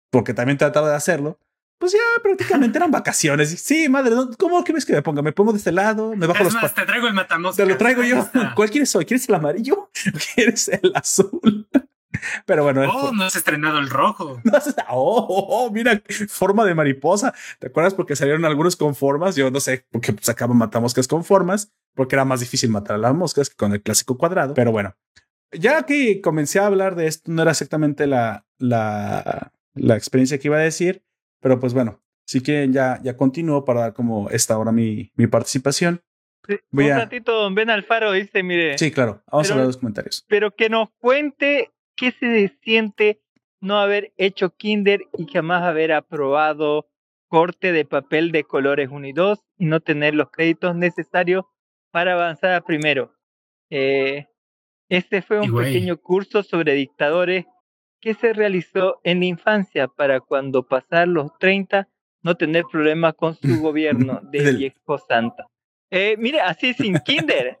porque 0.09 0.33
también 0.33 0.57
trataba 0.57 0.89
de 0.89 0.95
hacerlo, 0.95 1.37
pues 1.81 1.93
ya 1.93 2.21
prácticamente 2.21 2.77
eran 2.77 2.91
vacaciones. 2.91 3.59
Sí, 3.59 3.89
madre, 3.89 4.15
¿cómo 4.37 4.63
que 4.63 4.71
ves 4.71 4.85
que 4.85 4.93
me 4.93 5.01
ponga? 5.01 5.23
Me 5.23 5.33
pongo 5.33 5.51
de 5.51 5.57
este 5.57 5.71
lado, 5.71 6.15
me 6.15 6.27
bajo 6.27 6.43
los 6.43 6.53
más, 6.53 6.75
Te 6.75 6.85
traigo 6.85 7.07
el 7.07 7.13
matamoscas. 7.15 7.57
Te 7.57 7.65
lo 7.65 7.75
traigo 7.75 8.03
yo. 8.03 8.29
¿Cuál 8.55 8.69
quieres 8.69 8.95
hoy? 8.95 9.05
¿Quieres 9.05 9.27
el 9.27 9.35
amarillo? 9.35 9.89
¿Quieres 10.35 10.67
el 10.69 10.91
azul? 10.93 11.67
Pero 12.45 12.63
bueno. 12.63 12.83
Oh, 12.87 13.11
no 13.11 13.23
has 13.23 13.35
estrenado 13.35 13.79
el 13.79 13.89
rojo. 13.89 14.39
oh, 14.89 15.25
oh, 15.27 15.45
oh, 15.49 15.71
mira, 15.71 15.99
forma 16.29 16.65
de 16.65 16.75
mariposa. 16.75 17.33
¿Te 17.57 17.67
acuerdas? 17.67 17.95
Porque 17.95 18.15
salieron 18.15 18.45
algunos 18.45 18.75
con 18.75 18.93
formas. 18.93 19.35
Yo 19.35 19.49
no 19.49 19.59
sé, 19.59 19.87
porque 19.89 20.15
sacaban 20.21 20.57
matamoscas 20.57 21.07
con 21.07 21.23
formas, 21.23 21.73
porque 21.95 22.15
era 22.15 22.25
más 22.25 22.41
difícil 22.41 22.69
matar 22.69 22.97
a 22.97 22.99
las 22.99 23.15
moscas 23.15 23.49
que 23.49 23.55
con 23.55 23.73
el 23.73 23.81
clásico 23.81 24.19
cuadrado. 24.19 24.53
Pero 24.53 24.71
bueno, 24.71 24.95
ya 25.51 25.83
que 25.87 26.21
comencé 26.21 26.59
a 26.59 26.67
hablar 26.67 26.95
de 26.95 27.07
esto, 27.07 27.31
no 27.31 27.41
era 27.41 27.51
exactamente 27.51 28.05
la, 28.05 28.45
la, 28.59 29.51
la 29.73 29.95
experiencia 29.97 30.37
que 30.37 30.47
iba 30.47 30.57
a 30.57 30.61
decir, 30.61 31.03
pero 31.41 31.59
pues 31.59 31.73
bueno, 31.73 32.01
sí 32.25 32.41
que 32.41 32.67
ya, 32.71 32.99
ya 33.03 33.17
continúo 33.17 33.65
para 33.65 33.81
dar 33.81 33.93
como 33.93 34.29
esta 34.29 34.53
ahora 34.53 34.71
mi, 34.71 35.11
mi 35.15 35.27
participación. 35.27 36.01
un 36.71 36.87
ratito, 36.89 37.33
don 37.33 37.55
Ben 37.55 37.69
Alfaro 37.69 38.13
dice, 38.13 38.43
mire. 38.43 38.77
Sí, 38.77 38.91
claro, 38.91 39.21
vamos 39.29 39.51
a 39.51 39.55
ver 39.55 39.65
los 39.65 39.77
comentarios. 39.77 40.25
Pero 40.29 40.55
que 40.55 40.69
nos 40.69 40.89
cuente 40.99 41.71
qué 41.95 42.11
se 42.11 42.57
siente 42.63 43.21
no 43.59 43.79
haber 43.79 44.13
hecho 44.17 44.55
kinder 44.55 45.01
y 45.17 45.27
jamás 45.27 45.63
haber 45.63 45.91
aprobado 45.91 46.87
corte 47.27 47.71
de 47.71 47.85
papel 47.85 48.31
de 48.31 48.43
colores 48.43 48.89
1 48.91 49.07
y 49.07 49.13
2 49.13 49.39
y 49.57 49.65
no 49.65 49.79
tener 49.79 50.15
los 50.15 50.31
créditos 50.31 50.75
necesarios 50.75 51.45
para 51.91 52.13
avanzar 52.13 52.53
a 52.53 52.61
primero. 52.61 53.13
Eh, 53.69 54.27
este 54.89 55.21
fue 55.21 55.39
un 55.39 55.55
pequeño 55.55 55.97
curso 55.97 56.43
sobre 56.43 56.73
dictadores 56.73 57.45
que 58.01 58.13
se 58.15 58.33
realizó 58.33 58.99
en 59.03 59.19
la 59.19 59.25
infancia 59.25 59.87
para 59.87 60.19
cuando 60.19 60.63
pasar 60.63 61.07
los 61.07 61.37
30 61.37 61.87
no 62.23 62.35
tener 62.35 62.65
problemas 62.71 63.13
con 63.13 63.35
su 63.35 63.41
gobierno 63.61 64.19
de 64.23 64.65
Expo 64.65 64.97
Santa. 64.97 65.47
Eh, 65.89 66.15
mire, 66.17 66.41
así 66.41 66.73
sin 66.73 66.97
kinder. 66.99 67.57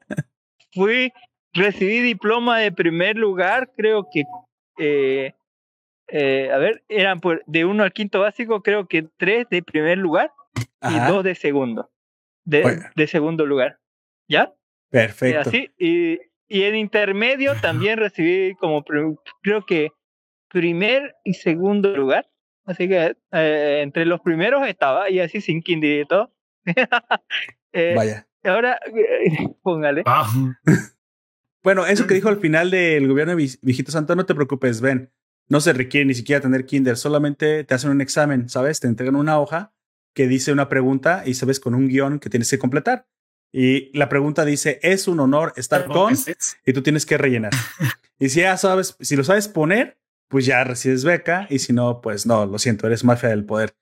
Fui, 0.73 1.11
recibí 1.53 1.99
diploma 1.99 2.59
de 2.59 2.71
primer 2.71 3.17
lugar, 3.17 3.71
creo 3.75 4.07
que, 4.11 4.23
eh, 4.79 5.33
eh, 6.07 6.49
a 6.51 6.57
ver, 6.57 6.83
eran 6.87 7.19
de 7.45 7.65
uno 7.65 7.83
al 7.83 7.91
quinto 7.91 8.21
básico, 8.21 8.63
creo 8.63 8.87
que 8.87 9.07
tres 9.17 9.47
de 9.49 9.61
primer 9.61 9.97
lugar 9.97 10.31
y 10.81 10.97
dos 11.07 11.23
de 11.23 11.35
segundo, 11.35 11.91
de, 12.45 12.81
de 12.95 13.07
segundo 13.07 13.45
lugar. 13.45 13.79
¿Ya? 14.29 14.53
Perfecto. 14.89 15.41
así, 15.41 15.71
y, 15.77 16.19
y 16.47 16.63
en 16.63 16.75
intermedio 16.75 17.55
también 17.61 17.97
recibí 17.97 18.55
como, 18.55 18.83
creo 18.83 19.65
que 19.65 19.91
primer 20.51 21.15
y 21.23 21.33
segundo 21.33 21.95
lugar. 21.95 22.29
Así 22.65 22.87
que 22.87 23.17
eh, 23.31 23.79
entre 23.81 24.05
los 24.05 24.21
primeros 24.21 24.67
estaba 24.67 25.09
y 25.09 25.19
así 25.19 25.41
sin 25.41 25.61
kinder 25.61 26.01
y 26.01 26.05
todo. 26.05 26.33
eh, 27.73 27.93
Vaya. 27.95 28.27
Ahora, 28.43 28.79
póngale. 29.63 30.03
Ah. 30.05 30.29
bueno, 31.63 31.85
eso 31.85 32.07
que 32.07 32.13
dijo 32.13 32.29
al 32.29 32.39
final 32.39 32.71
del 32.71 33.07
gobierno 33.07 33.35
de 33.35 33.49
Viejito 33.61 33.91
Santo, 33.91 34.15
no 34.15 34.25
te 34.25 34.35
preocupes, 34.35 34.81
ven. 34.81 35.11
No 35.47 35.59
se 35.59 35.73
requiere 35.73 36.05
ni 36.05 36.13
siquiera 36.13 36.41
tener 36.41 36.65
kinder, 36.65 36.95
solamente 36.95 37.63
te 37.65 37.73
hacen 37.73 37.91
un 37.91 37.99
examen, 37.99 38.47
¿sabes? 38.47 38.79
Te 38.79 38.87
entregan 38.87 39.15
una 39.15 39.39
hoja 39.39 39.73
que 40.13 40.27
dice 40.27 40.51
una 40.53 40.69
pregunta 40.69 41.23
y 41.25 41.33
sabes 41.33 41.59
con 41.59 41.75
un 41.75 41.87
guion 41.87 42.19
que 42.19 42.29
tienes 42.29 42.49
que 42.49 42.59
completar. 42.59 43.07
Y 43.51 43.95
la 43.97 44.07
pregunta 44.07 44.45
dice, 44.45 44.79
¿es 44.81 45.09
un 45.09 45.19
honor 45.19 45.51
estar 45.57 45.85
con? 45.87 46.13
Y 46.65 46.73
tú 46.73 46.81
tienes 46.81 47.05
que 47.05 47.17
rellenar. 47.17 47.51
y 48.19 48.29
si 48.29 48.39
ya 48.41 48.55
sabes, 48.55 48.95
si 49.01 49.17
lo 49.17 49.25
sabes 49.25 49.49
poner, 49.49 49.97
pues 50.31 50.45
ya 50.45 50.63
recibes 50.63 51.03
beca 51.03 51.45
y 51.49 51.59
si 51.59 51.73
no, 51.73 52.01
pues 52.01 52.25
no, 52.25 52.45
lo 52.45 52.57
siento, 52.57 52.87
eres 52.87 53.03
mafia 53.03 53.29
del 53.29 53.45
poder. 53.45 53.75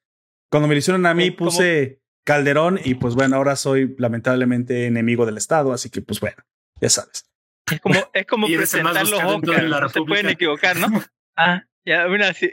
Cuando 0.52 0.68
me 0.68 0.74
lo 0.74 0.80
hicieron 0.80 1.06
a 1.06 1.14
mí 1.14 1.30
puse 1.32 2.02
Calderón 2.26 2.80
y 2.84 2.95
pues 2.95 3.16
bueno, 3.16 3.36
ahora 3.36 3.56
soy 3.56 3.95
lamentablemente 3.97 4.88
enemigo 4.88 5.26
del 5.28 5.38
Estado, 5.38 5.72
así 5.72 5.89
que 5.89 6.02
pues 6.02 6.20
bueno, 6.20 6.38
ya 6.82 6.89
sabes. 6.89 7.30
Es 7.72 7.80
como, 7.80 8.00
es 8.12 8.26
como 8.26 8.47
presentar 8.47 9.08
los 9.08 9.24
Oscars, 9.24 9.70
no 9.70 9.89
se 9.89 10.02
pueden 10.02 10.30
equivocar, 10.30 10.76
¿no? 10.76 10.88
Ah, 11.41 11.64
ya, 11.86 12.04
aún 12.04 12.22
así. 12.22 12.52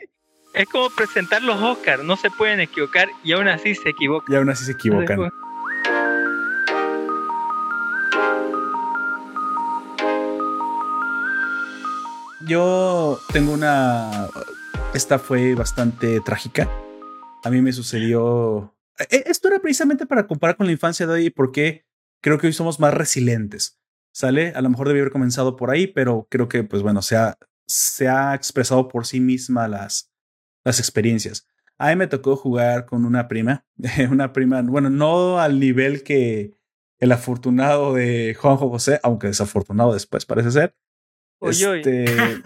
Es 0.54 0.66
como 0.68 0.90
presentar 0.90 1.42
los 1.42 1.60
Oscars, 1.60 2.04
no 2.04 2.16
se 2.16 2.30
pueden 2.30 2.60
equivocar 2.60 3.08
y 3.24 3.32
aún 3.32 3.48
así 3.48 3.74
se 3.74 3.88
equivocan. 3.88 4.32
Y 4.32 4.36
aún 4.38 4.48
así 4.48 4.64
se 4.64 4.72
equivocan. 4.72 5.28
Yo 12.46 13.20
tengo 13.32 13.52
una... 13.52 14.28
Esta 14.94 15.18
fue 15.18 15.54
bastante 15.54 16.20
trágica. 16.20 16.70
A 17.44 17.50
mí 17.50 17.60
me 17.60 17.72
sucedió... 17.72 18.74
E, 19.10 19.24
esto 19.26 19.48
era 19.48 19.58
precisamente 19.58 20.06
para 20.06 20.26
comparar 20.26 20.56
con 20.56 20.66
la 20.66 20.72
infancia 20.72 21.06
de 21.06 21.12
hoy 21.12 21.30
porque 21.30 21.84
creo 22.22 22.38
que 22.38 22.46
hoy 22.46 22.52
somos 22.52 22.80
más 22.80 22.94
resilientes. 22.94 23.80
¿Sale? 24.12 24.52
A 24.54 24.62
lo 24.62 24.70
mejor 24.70 24.88
debía 24.88 25.02
haber 25.02 25.12
comenzado 25.12 25.56
por 25.56 25.70
ahí, 25.70 25.86
pero 25.86 26.26
creo 26.30 26.48
que, 26.48 26.64
pues 26.64 26.82
bueno, 26.82 27.02
se 27.02 27.16
ha, 27.16 27.36
se 27.66 28.08
ha 28.08 28.34
expresado 28.34 28.88
por 28.88 29.06
sí 29.06 29.20
misma 29.20 29.68
las, 29.68 30.10
las 30.64 30.78
experiencias. 30.78 31.46
A 31.76 31.90
mí 31.90 31.96
me 31.96 32.06
tocó 32.06 32.36
jugar 32.36 32.86
con 32.86 33.04
una 33.04 33.28
prima, 33.28 33.66
una 34.10 34.32
prima, 34.32 34.62
bueno, 34.62 34.88
no 34.88 35.38
al 35.38 35.60
nivel 35.60 36.02
que 36.02 36.52
el 36.98 37.12
afortunado 37.12 37.92
de 37.92 38.34
Juanjo 38.40 38.70
José, 38.70 39.00
aunque 39.02 39.26
desafortunado 39.26 39.92
después 39.92 40.24
parece 40.24 40.50
ser. 40.50 40.74
Este, 41.40 42.42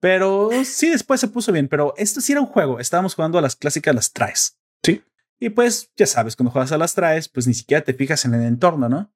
pero 0.00 0.50
sí, 0.64 0.88
después 0.88 1.20
se 1.20 1.28
puso 1.28 1.52
bien, 1.52 1.68
pero 1.68 1.94
esto 1.96 2.20
sí 2.20 2.32
era 2.32 2.40
un 2.40 2.46
juego. 2.46 2.80
Estábamos 2.80 3.14
jugando 3.14 3.38
a 3.38 3.42
las 3.42 3.56
clásicas, 3.56 3.94
las 3.94 4.12
traes. 4.12 4.58
Sí. 4.82 5.02
Y 5.38 5.50
pues 5.50 5.90
ya 5.96 6.06
sabes, 6.06 6.36
cuando 6.36 6.50
juegas 6.50 6.72
a 6.72 6.78
las 6.78 6.94
traes, 6.94 7.28
pues 7.28 7.46
ni 7.46 7.54
siquiera 7.54 7.84
te 7.84 7.94
fijas 7.94 8.24
en 8.24 8.34
el 8.34 8.42
entorno, 8.42 8.88
¿no? 8.88 9.12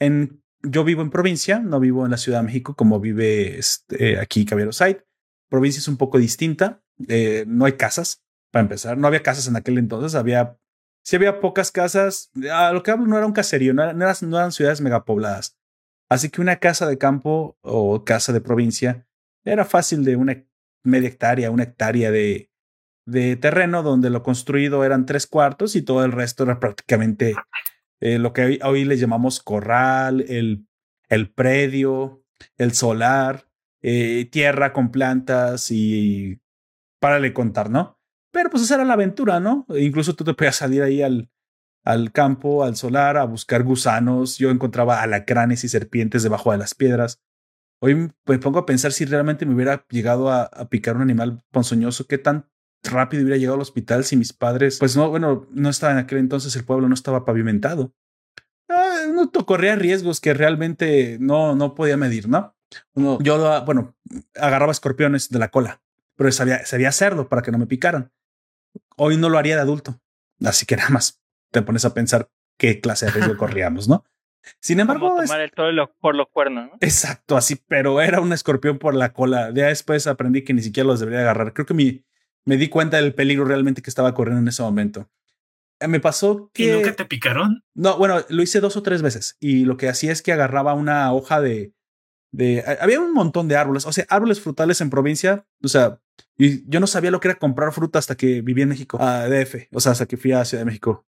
En, 0.00 0.42
yo 0.62 0.84
vivo 0.84 1.02
en 1.02 1.10
provincia, 1.10 1.58
no 1.58 1.80
vivo 1.80 2.04
en 2.04 2.10
la 2.10 2.16
Ciudad 2.16 2.40
de 2.40 2.46
México 2.46 2.74
como 2.74 3.00
vive 3.00 3.58
este, 3.58 4.18
aquí 4.18 4.44
Caballero 4.44 4.72
Side. 4.72 5.04
Provincia 5.48 5.78
es 5.78 5.88
un 5.88 5.96
poco 5.96 6.18
distinta, 6.18 6.82
eh, 7.08 7.44
no 7.46 7.64
hay 7.64 7.72
casas, 7.74 8.24
para 8.50 8.62
empezar. 8.62 8.96
No 8.96 9.06
había 9.06 9.22
casas 9.22 9.46
en 9.48 9.56
aquel 9.56 9.78
entonces, 9.78 10.14
había, 10.14 10.58
sí 11.02 11.16
había 11.16 11.40
pocas 11.40 11.70
casas. 11.70 12.30
A 12.50 12.72
lo 12.72 12.82
que 12.82 12.90
hablo 12.90 13.06
no 13.06 13.16
era 13.16 13.26
un 13.26 13.32
caserío, 13.32 13.74
no, 13.74 13.82
eran, 13.82 13.98
no 13.98 14.36
eran 14.38 14.52
ciudades 14.52 14.80
megapobladas. 14.80 15.58
Así 16.08 16.30
que 16.30 16.40
una 16.40 16.56
casa 16.56 16.86
de 16.86 16.98
campo 16.98 17.58
o 17.62 18.04
casa 18.04 18.32
de 18.32 18.40
provincia 18.40 19.06
era 19.44 19.64
fácil 19.64 20.04
de 20.04 20.16
una 20.16 20.44
media 20.82 21.08
hectárea, 21.08 21.50
una 21.50 21.64
hectárea 21.64 22.10
de, 22.10 22.50
terreno 23.40 23.82
donde 23.82 24.10
lo 24.10 24.22
construido 24.22 24.84
eran 24.84 25.06
tres 25.06 25.26
cuartos 25.26 25.76
y 25.76 25.82
todo 25.82 26.04
el 26.04 26.12
resto 26.12 26.44
era 26.44 26.60
prácticamente 26.60 27.34
eh, 28.00 28.18
lo 28.18 28.32
que 28.32 28.58
hoy, 28.62 28.84
le 28.84 28.96
llamamos 28.96 29.40
corral, 29.40 30.24
el, 30.28 30.66
predio, 31.34 32.22
el 32.56 32.72
solar, 32.72 33.48
eh, 33.82 34.28
tierra 34.30 34.72
con 34.72 34.90
plantas 34.90 35.70
y 35.70 36.40
párale 37.00 37.32
contar, 37.32 37.70
¿no? 37.70 37.98
Pero 38.30 38.50
pues 38.50 38.62
esa 38.62 38.76
era 38.76 38.84
la 38.84 38.94
aventura, 38.94 39.38
¿no? 39.40 39.66
Incluso 39.68 40.14
tú 40.14 40.24
te 40.24 40.34
podías 40.34 40.56
salir 40.56 40.82
ahí 40.82 41.02
al, 41.02 41.30
al 41.84 42.12
campo, 42.12 42.64
al 42.64 42.76
solar, 42.76 43.16
a 43.16 43.24
buscar 43.24 43.62
gusanos. 43.62 44.38
Yo 44.38 44.50
encontraba 44.50 45.02
alacranes 45.02 45.64
y 45.64 45.68
serpientes 45.68 46.22
debajo 46.22 46.50
de 46.50 46.58
las 46.58 46.74
piedras. 46.74 47.22
Hoy 47.80 47.94
me 47.94 48.38
pongo 48.38 48.58
a 48.58 48.66
pensar 48.66 48.92
si 48.92 49.04
realmente 49.04 49.44
me 49.44 49.54
hubiera 49.54 49.86
llegado 49.90 50.32
a, 50.32 50.48
picar 50.70 50.96
un 50.96 51.02
animal 51.02 51.44
ponzoñoso, 51.50 52.06
qué 52.06 52.16
tan 52.16 52.48
rápido 52.82 53.22
hubiera 53.22 53.36
llegado 53.36 53.56
al 53.56 53.60
hospital 53.60 54.04
si 54.04 54.16
mis 54.16 54.32
padres, 54.32 54.78
pues 54.78 54.96
no, 54.96 55.10
bueno, 55.10 55.46
no 55.50 55.68
estaba 55.68 55.92
en 55.92 55.98
aquel 55.98 56.18
entonces, 56.18 56.56
el 56.56 56.64
pueblo 56.64 56.88
no 56.88 56.94
estaba 56.94 57.26
pavimentado. 57.26 57.94
Ah, 58.70 59.00
uno 59.08 59.30
corría 59.30 59.76
riesgos 59.76 60.20
que 60.20 60.32
realmente 60.32 61.18
no, 61.20 61.54
no 61.54 61.74
podía 61.74 61.98
medir, 61.98 62.28
¿no? 62.28 62.56
Yo, 62.94 63.64
bueno, 63.66 63.94
agarraba 64.34 64.72
escorpiones 64.72 65.28
de 65.28 65.38
la 65.38 65.50
cola, 65.50 65.82
pero 66.16 66.32
sabía, 66.32 66.64
sabía 66.64 66.88
hacerlo 66.88 67.28
para 67.28 67.42
que 67.42 67.52
no 67.52 67.58
me 67.58 67.66
picaran. 67.66 68.12
Hoy 68.96 69.18
no 69.18 69.28
lo 69.28 69.38
haría 69.38 69.56
de 69.56 69.62
adulto. 69.62 70.00
Así 70.40 70.66
que 70.66 70.76
nada 70.76 70.90
más 70.90 71.23
te 71.54 71.62
pones 71.62 71.84
a 71.84 71.94
pensar 71.94 72.28
qué 72.58 72.80
clase 72.80 73.06
de 73.06 73.12
riesgo 73.12 73.36
corríamos, 73.38 73.88
¿no? 73.88 74.04
Sin 74.60 74.78
embargo. 74.78 75.16
tomar 75.22 75.40
el 75.40 75.52
toro 75.52 75.94
por 76.00 76.14
los 76.14 76.26
cuernos, 76.28 76.66
¿no? 76.66 76.76
Exacto, 76.80 77.36
así, 77.36 77.56
pero 77.66 78.02
era 78.02 78.20
un 78.20 78.32
escorpión 78.34 78.78
por 78.78 78.94
la 78.94 79.14
cola. 79.14 79.50
Ya 79.54 79.68
después 79.68 80.06
aprendí 80.06 80.42
que 80.42 80.52
ni 80.52 80.60
siquiera 80.60 80.86
los 80.86 81.00
debería 81.00 81.20
agarrar. 81.20 81.54
Creo 81.54 81.64
que 81.64 81.72
me, 81.72 82.04
me 82.44 82.58
di 82.58 82.68
cuenta 82.68 82.98
del 82.98 83.14
peligro 83.14 83.46
realmente 83.46 83.80
que 83.80 83.88
estaba 83.88 84.12
corriendo 84.12 84.42
en 84.42 84.48
ese 84.48 84.62
momento. 84.62 85.08
Eh, 85.80 85.88
me 85.88 85.98
pasó 85.98 86.50
que. 86.52 86.64
¿Y 86.64 86.70
nunca 86.72 86.94
te 86.94 87.06
picaron? 87.06 87.64
No, 87.74 87.96
bueno, 87.96 88.20
lo 88.28 88.42
hice 88.42 88.60
dos 88.60 88.76
o 88.76 88.82
tres 88.82 89.00
veces 89.00 89.38
y 89.40 89.64
lo 89.64 89.78
que 89.78 89.88
hacía 89.88 90.12
es 90.12 90.20
que 90.20 90.32
agarraba 90.32 90.74
una 90.74 91.10
hoja 91.14 91.40
de. 91.40 91.72
de 92.30 92.62
había 92.80 93.00
un 93.00 93.14
montón 93.14 93.48
de 93.48 93.56
árboles, 93.56 93.86
o 93.86 93.92
sea, 93.92 94.04
árboles 94.10 94.40
frutales 94.40 94.82
en 94.82 94.90
provincia. 94.90 95.46
O 95.62 95.68
sea, 95.68 96.00
y 96.36 96.68
yo 96.68 96.80
no 96.80 96.86
sabía 96.86 97.10
lo 97.10 97.20
que 97.20 97.28
era 97.28 97.38
comprar 97.38 97.72
fruta 97.72 97.98
hasta 97.98 98.14
que 98.14 98.42
viví 98.42 98.60
en 98.60 98.68
México, 98.68 98.98
a 99.00 99.26
DF, 99.26 99.68
o 99.72 99.80
sea, 99.80 99.92
hasta 99.92 100.04
que 100.04 100.18
fui 100.18 100.32
a 100.32 100.44
Ciudad 100.44 100.60
de 100.60 100.66
México. 100.66 101.06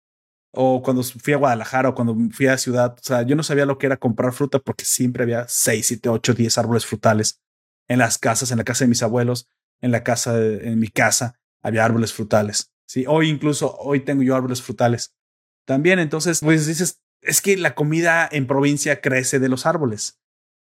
O 0.53 0.83
cuando 0.83 1.03
fui 1.03 1.33
a 1.33 1.37
Guadalajara 1.37 1.91
o 1.91 1.95
cuando 1.95 2.17
fui 2.33 2.47
a 2.47 2.59
Ciudad, 2.59 2.97
o 2.99 3.03
sea, 3.03 3.23
yo 3.23 3.37
no 3.37 3.43
sabía 3.43 3.67
lo 3.67 3.79
que 3.79 3.87
era 3.87 3.97
comprar 3.97 4.33
fruta 4.33 4.59
porque 4.59 4.85
siempre 4.85 5.23
había 5.23 5.47
6, 5.49 5.87
7, 5.87 6.09
8, 6.09 6.35
10 6.35 6.59
árboles 6.59 6.87
frutales 6.87 7.41
en 7.89 7.99
las 7.99 8.19
casas, 8.19 8.51
en 8.51 8.59
la 8.59 8.65
casa 8.65 8.85
de 8.85 8.89
mis 8.89 9.03
abuelos, 9.03 9.49
en 9.81 9.93
la 9.93 10.03
casa, 10.03 10.35
de, 10.35 10.69
en 10.69 10.79
mi 10.79 10.89
casa, 10.89 11.41
había 11.63 11.85
árboles 11.85 12.13
frutales. 12.13 12.73
Sí, 12.87 13.05
hoy 13.07 13.29
incluso, 13.29 13.77
hoy 13.79 14.01
tengo 14.01 14.23
yo 14.23 14.35
árboles 14.35 14.63
frutales. 14.63 15.15
También, 15.65 16.01
entonces, 16.01 16.41
pues 16.41 16.67
dices, 16.67 17.01
es 17.23 17.41
que 17.41 17.57
la 17.57 17.75
comida 17.75 18.29
en 18.31 18.47
provincia 18.47 19.01
crece 19.01 19.39
de 19.39 19.49
los 19.49 19.67
árboles. 19.67 20.21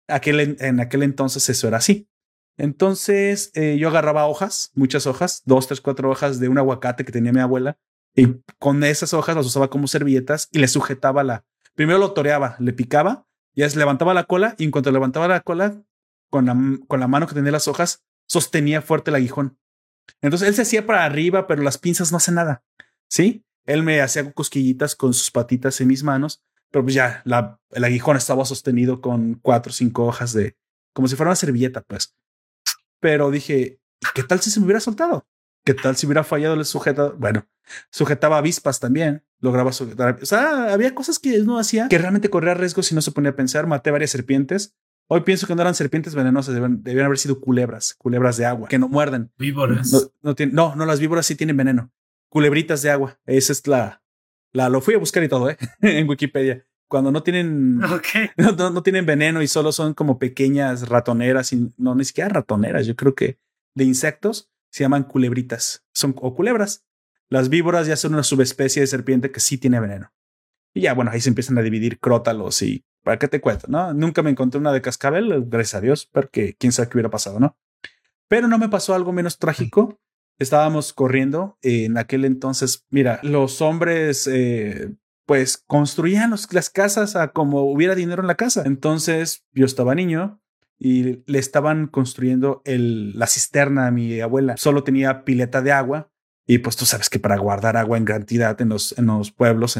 Aquel, 0.08 0.56
en 0.60 0.80
aquel 0.80 1.02
entonces 1.02 1.48
eso 1.48 1.68
era 1.68 1.78
así. 1.78 2.08
Entonces 2.56 3.50
eh, 3.54 3.76
yo 3.78 3.88
agarraba 3.88 4.26
hojas, 4.26 4.70
muchas 4.74 5.06
hojas, 5.06 5.42
dos, 5.44 5.66
tres, 5.66 5.80
cuatro 5.80 6.10
hojas 6.10 6.38
de 6.40 6.48
un 6.48 6.58
aguacate 6.58 7.04
que 7.04 7.12
tenía 7.12 7.32
mi 7.32 7.40
abuela 7.40 7.78
y 8.14 8.36
con 8.58 8.82
esas 8.84 9.14
hojas 9.14 9.36
las 9.36 9.46
usaba 9.46 9.70
como 9.70 9.88
servilletas 9.88 10.48
y 10.52 10.58
le 10.58 10.68
sujetaba 10.68 11.24
la. 11.24 11.44
Primero 11.74 11.98
lo 11.98 12.12
toreaba, 12.12 12.56
le 12.58 12.72
picaba, 12.72 13.26
ya 13.54 13.68
se 13.68 13.78
levantaba 13.78 14.14
la 14.14 14.24
cola 14.24 14.54
y 14.58 14.64
en 14.64 14.70
cuanto 14.70 14.92
levantaba 14.92 15.28
la 15.28 15.40
cola 15.40 15.82
con 16.30 16.46
la, 16.46 16.56
con 16.86 17.00
la 17.00 17.08
mano 17.08 17.26
que 17.26 17.34
tenía 17.34 17.52
las 17.52 17.68
hojas, 17.68 18.04
sostenía 18.28 18.82
fuerte 18.82 19.10
el 19.10 19.16
aguijón. 19.16 19.58
Entonces 20.20 20.48
él 20.48 20.54
se 20.54 20.62
hacía 20.62 20.86
para 20.86 21.04
arriba, 21.04 21.46
pero 21.46 21.62
las 21.62 21.78
pinzas 21.78 22.10
no 22.10 22.18
hacen 22.18 22.34
nada. 22.34 22.62
Sí, 23.08 23.44
él 23.66 23.82
me 23.82 24.00
hacía 24.00 24.32
cosquillitas 24.32 24.94
con 24.96 25.14
sus 25.14 25.30
patitas 25.30 25.80
en 25.80 25.88
mis 25.88 26.02
manos, 26.02 26.42
pero 26.70 26.84
pues 26.84 26.94
ya 26.94 27.22
el 27.24 27.84
aguijón 27.84 28.16
estaba 28.16 28.44
sostenido 28.44 29.00
con 29.00 29.34
cuatro 29.34 29.70
o 29.70 29.72
cinco 29.72 30.06
hojas 30.06 30.32
de 30.32 30.56
como 30.92 31.08
si 31.08 31.16
fuera 31.16 31.30
una 31.30 31.36
servilleta, 31.36 31.82
pues. 31.82 32.16
Pero 33.00 33.30
dije, 33.30 33.80
¿qué 34.14 34.22
tal 34.22 34.40
si 34.40 34.50
se 34.50 34.60
me 34.60 34.66
hubiera 34.66 34.80
soltado? 34.80 35.26
¿Qué 35.64 35.74
tal 35.74 35.96
si 35.96 36.06
hubiera 36.06 36.24
fallado 36.24 36.54
el 36.54 36.64
sujeto? 36.64 37.16
Bueno, 37.18 37.46
sujetaba 37.90 38.38
avispas 38.38 38.80
también, 38.80 39.24
lograba 39.40 39.72
sujetar. 39.72 40.18
O 40.22 40.26
sea, 40.26 40.72
había 40.72 40.94
cosas 40.94 41.18
que 41.18 41.38
no 41.38 41.58
hacía 41.58 41.88
que 41.88 41.98
realmente 41.98 42.28
corría 42.28 42.54
riesgos 42.54 42.86
si 42.86 42.94
no 42.94 43.00
se 43.00 43.12
ponía 43.12 43.30
a 43.30 43.36
pensar. 43.36 43.66
Maté 43.66 43.90
varias 43.90 44.10
serpientes. 44.10 44.74
Hoy 45.08 45.22
pienso 45.22 45.46
que 45.46 45.54
no 45.54 45.62
eran 45.62 45.74
serpientes 45.74 46.14
venenosas, 46.14 46.54
debían, 46.54 47.06
haber 47.06 47.18
sido 47.18 47.40
culebras, 47.40 47.94
culebras 47.94 48.36
de 48.38 48.46
agua, 48.46 48.68
que 48.68 48.78
no 48.78 48.88
muerden. 48.88 49.30
Víboras. 49.38 49.92
No, 50.22 50.34
no, 50.52 50.74
no, 50.76 50.86
las 50.86 51.00
víboras 51.00 51.26
sí 51.26 51.34
tienen 51.34 51.56
veneno. 51.56 51.92
Culebritas 52.30 52.80
de 52.82 52.90
agua. 52.90 53.18
Esa 53.26 53.52
es 53.52 53.66
la, 53.66 54.02
la, 54.52 54.70
lo 54.70 54.80
fui 54.80 54.94
a 54.94 54.98
buscar 54.98 55.22
y 55.22 55.28
todo, 55.28 55.50
¿eh? 55.50 55.58
en 55.80 56.08
Wikipedia 56.08 56.66
cuando 56.88 57.10
no 57.10 57.24
tienen, 57.24 57.78
no, 58.36 58.82
tienen 58.82 59.04
veneno 59.04 59.42
y 59.42 59.48
solo 59.48 59.72
son 59.72 59.94
como 59.94 60.18
pequeñas 60.18 60.88
ratoneras, 60.88 61.52
y 61.52 61.72
no 61.76 61.94
ni 61.96 62.04
siquiera 62.04 62.28
ratoneras, 62.28 62.86
yo 62.86 62.94
creo 62.94 63.16
que 63.16 63.38
de 63.74 63.82
insectos 63.82 64.48
se 64.74 64.82
llaman 64.82 65.04
culebritas, 65.04 65.86
son 65.92 66.16
o 66.20 66.34
culebras. 66.34 66.84
Las 67.28 67.48
víboras 67.48 67.86
ya 67.86 67.94
son 67.94 68.12
una 68.14 68.24
subespecie 68.24 68.82
de 68.82 68.88
serpiente 68.88 69.30
que 69.30 69.38
sí 69.38 69.56
tiene 69.56 69.78
veneno. 69.78 70.12
Y 70.74 70.80
ya, 70.80 70.94
bueno, 70.94 71.12
ahí 71.12 71.20
se 71.20 71.28
empiezan 71.28 71.56
a 71.58 71.62
dividir 71.62 72.00
crótalos 72.00 72.60
y 72.60 72.84
para 73.04 73.16
qué 73.16 73.28
te 73.28 73.40
cuento, 73.40 73.68
¿no? 73.68 73.94
Nunca 73.94 74.24
me 74.24 74.30
encontré 74.30 74.58
una 74.58 74.72
de 74.72 74.82
cascabel, 74.82 75.44
gracias 75.46 75.76
a 75.76 75.80
Dios, 75.80 76.06
porque 76.10 76.56
quién 76.58 76.72
sabe 76.72 76.88
qué 76.88 76.96
hubiera 76.96 77.10
pasado, 77.10 77.38
¿no? 77.38 77.56
Pero 78.26 78.48
no 78.48 78.58
me 78.58 78.68
pasó 78.68 78.96
algo 78.96 79.12
menos 79.12 79.38
trágico. 79.38 80.00
Estábamos 80.40 80.92
corriendo 80.92 81.56
en 81.62 81.96
aquel 81.96 82.24
entonces. 82.24 82.84
Mira, 82.90 83.20
los 83.22 83.62
hombres 83.62 84.26
eh, 84.26 84.92
pues 85.24 85.56
construían 85.68 86.34
las 86.50 86.70
casas 86.70 87.14
a 87.14 87.28
como 87.28 87.62
hubiera 87.62 87.94
dinero 87.94 88.22
en 88.22 88.26
la 88.26 88.34
casa. 88.34 88.64
Entonces 88.66 89.44
yo 89.52 89.66
estaba 89.66 89.94
niño 89.94 90.42
y 90.78 91.22
le 91.26 91.38
estaban 91.38 91.86
construyendo 91.86 92.62
el, 92.64 93.18
la 93.18 93.26
cisterna 93.26 93.86
a 93.86 93.90
mi 93.90 94.20
abuela. 94.20 94.56
Solo 94.56 94.84
tenía 94.84 95.24
pileta 95.24 95.62
de 95.62 95.72
agua 95.72 96.10
y 96.46 96.58
pues 96.58 96.76
tú 96.76 96.84
sabes 96.84 97.08
que 97.08 97.18
para 97.18 97.38
guardar 97.38 97.76
agua 97.76 97.96
en 97.96 98.04
cantidad 98.04 98.60
en 98.60 98.70
los, 98.70 98.96
en 98.98 99.06
los 99.06 99.32
pueblos 99.32 99.78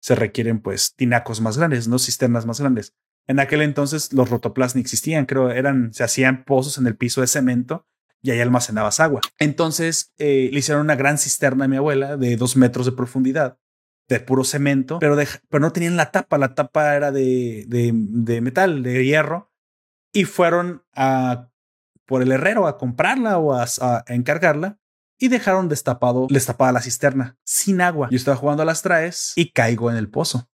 se 0.00 0.14
requieren 0.14 0.60
pues 0.60 0.94
tinacos 0.96 1.40
más 1.40 1.56
grandes, 1.56 1.88
no 1.88 1.98
cisternas 1.98 2.46
más 2.46 2.60
grandes. 2.60 2.94
En 3.26 3.40
aquel 3.40 3.62
entonces 3.62 4.12
los 4.12 4.28
rotoplas 4.28 4.74
ni 4.74 4.82
existían, 4.82 5.24
creo, 5.24 5.50
eran, 5.50 5.94
se 5.94 6.04
hacían 6.04 6.44
pozos 6.44 6.76
en 6.78 6.86
el 6.86 6.96
piso 6.96 7.20
de 7.22 7.26
cemento 7.26 7.86
y 8.22 8.30
ahí 8.30 8.40
almacenabas 8.40 9.00
agua. 9.00 9.20
Entonces 9.38 10.12
eh, 10.18 10.50
le 10.52 10.58
hicieron 10.58 10.82
una 10.82 10.96
gran 10.96 11.18
cisterna 11.18 11.64
a 11.64 11.68
mi 11.68 11.76
abuela 11.76 12.16
de 12.16 12.36
dos 12.36 12.56
metros 12.56 12.86
de 12.86 12.92
profundidad 12.92 13.58
de 14.08 14.20
puro 14.20 14.44
cemento, 14.44 14.98
pero, 14.98 15.16
pero 15.48 15.60
no 15.60 15.72
tenían 15.72 15.96
la 15.96 16.10
tapa, 16.10 16.38
la 16.38 16.54
tapa 16.54 16.94
era 16.94 17.10
de, 17.10 17.64
de, 17.66 18.40
metal, 18.40 18.82
de 18.82 19.04
hierro, 19.04 19.50
y 20.14 20.24
fueron 20.24 20.82
a 20.94 21.50
por 22.06 22.22
el 22.22 22.32
herrero 22.32 22.66
a 22.66 22.78
comprarla 22.78 23.38
o 23.38 23.54
a, 23.54 24.04
encargarla 24.08 24.78
y 25.18 25.28
dejaron 25.28 25.68
destapado, 25.68 26.26
destapada 26.30 26.72
la 26.72 26.80
cisterna 26.80 27.38
sin 27.44 27.80
agua. 27.80 28.08
Yo 28.10 28.16
estaba 28.16 28.36
jugando 28.36 28.62
a 28.62 28.66
las 28.66 28.82
traes 28.82 29.32
y 29.36 29.50
caigo 29.52 29.90
en 29.90 29.96
el 29.96 30.08
pozo. 30.08 30.48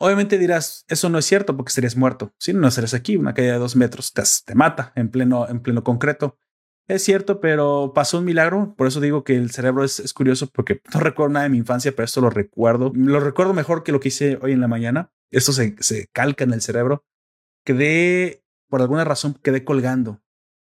Obviamente 0.00 0.38
dirás, 0.38 0.84
eso 0.88 1.08
no 1.08 1.18
es 1.18 1.24
cierto 1.24 1.56
porque 1.56 1.72
serías 1.72 1.96
muerto. 1.96 2.32
Si 2.38 2.52
no, 2.52 2.60
no 2.60 2.70
serías 2.70 2.94
aquí, 2.94 3.16
una 3.16 3.34
caída 3.34 3.54
de 3.54 3.58
dos 3.58 3.74
metros 3.74 4.12
te, 4.12 4.22
te 4.44 4.54
mata 4.54 4.92
en 4.94 5.10
pleno, 5.10 5.48
en 5.48 5.60
pleno 5.60 5.82
concreto. 5.82 6.38
Es 6.86 7.04
cierto, 7.04 7.40
pero 7.40 7.92
pasó 7.94 8.18
un 8.18 8.24
milagro. 8.24 8.74
Por 8.76 8.86
eso 8.86 9.00
digo 9.00 9.24
que 9.24 9.34
el 9.34 9.50
cerebro 9.50 9.84
es, 9.84 10.12
curioso 10.14 10.46
porque 10.46 10.80
no 10.94 11.00
recuerdo 11.00 11.32
nada 11.32 11.44
de 11.44 11.50
mi 11.50 11.58
infancia, 11.58 11.92
pero 11.92 12.04
esto 12.04 12.20
lo 12.20 12.30
recuerdo. 12.30 12.92
Lo 12.94 13.18
recuerdo 13.18 13.54
mejor 13.54 13.82
que 13.82 13.92
lo 13.92 13.98
que 13.98 14.08
hice 14.08 14.38
hoy 14.40 14.52
en 14.52 14.60
la 14.60 14.68
mañana. 14.68 15.10
Esto 15.30 15.52
se, 15.52 15.74
se 15.80 16.06
calca 16.12 16.44
en 16.44 16.52
el 16.52 16.62
cerebro. 16.62 17.04
Quedé, 17.68 18.46
por 18.70 18.80
alguna 18.80 19.04
razón, 19.04 19.34
quedé 19.42 19.62
colgando 19.62 20.22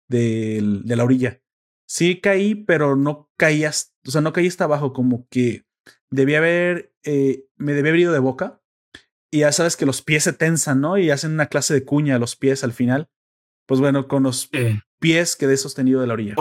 de, 0.08 0.62
de 0.86 0.96
la 0.96 1.04
orilla. 1.04 1.41
Sí 1.86 2.22
caí, 2.22 2.56
pero 2.56 2.96
no 2.96 3.30
caí 3.36 3.66
o 3.66 3.72
sea, 4.12 4.22
no 4.22 4.32
caí 4.32 4.48
hasta 4.48 4.64
abajo, 4.64 4.93
como 4.93 5.28
que 5.28 5.66
debía 6.10 6.38
haber, 6.38 6.93
eh, 7.04 7.48
me 7.58 7.74
debía 7.74 7.89
haber 7.89 8.00
ido 8.00 8.14
de 8.14 8.20
boca. 8.20 8.62
Y 9.30 9.39
ya 9.39 9.52
sabes 9.52 9.76
que 9.76 9.86
los 9.86 10.02
pies 10.02 10.24
se 10.24 10.32
tensan, 10.32 10.80
¿no? 10.80 10.98
Y 10.98 11.10
hacen 11.10 11.34
una 11.34 11.48
clase 11.48 11.74
de 11.74 11.84
cuña 11.84 12.16
a 12.16 12.20
los 12.20 12.38
pies 12.38 12.64
al 12.64 12.72
final. 12.72 13.10
Pues 13.66 13.82
bueno, 13.82 14.08
con 14.08 14.24
los 14.24 14.50
pies 15.02 15.36
quedé 15.36 15.58
sostenido 15.58 16.00
de 16.00 16.08
la 16.08 16.14
orilla 16.14 16.36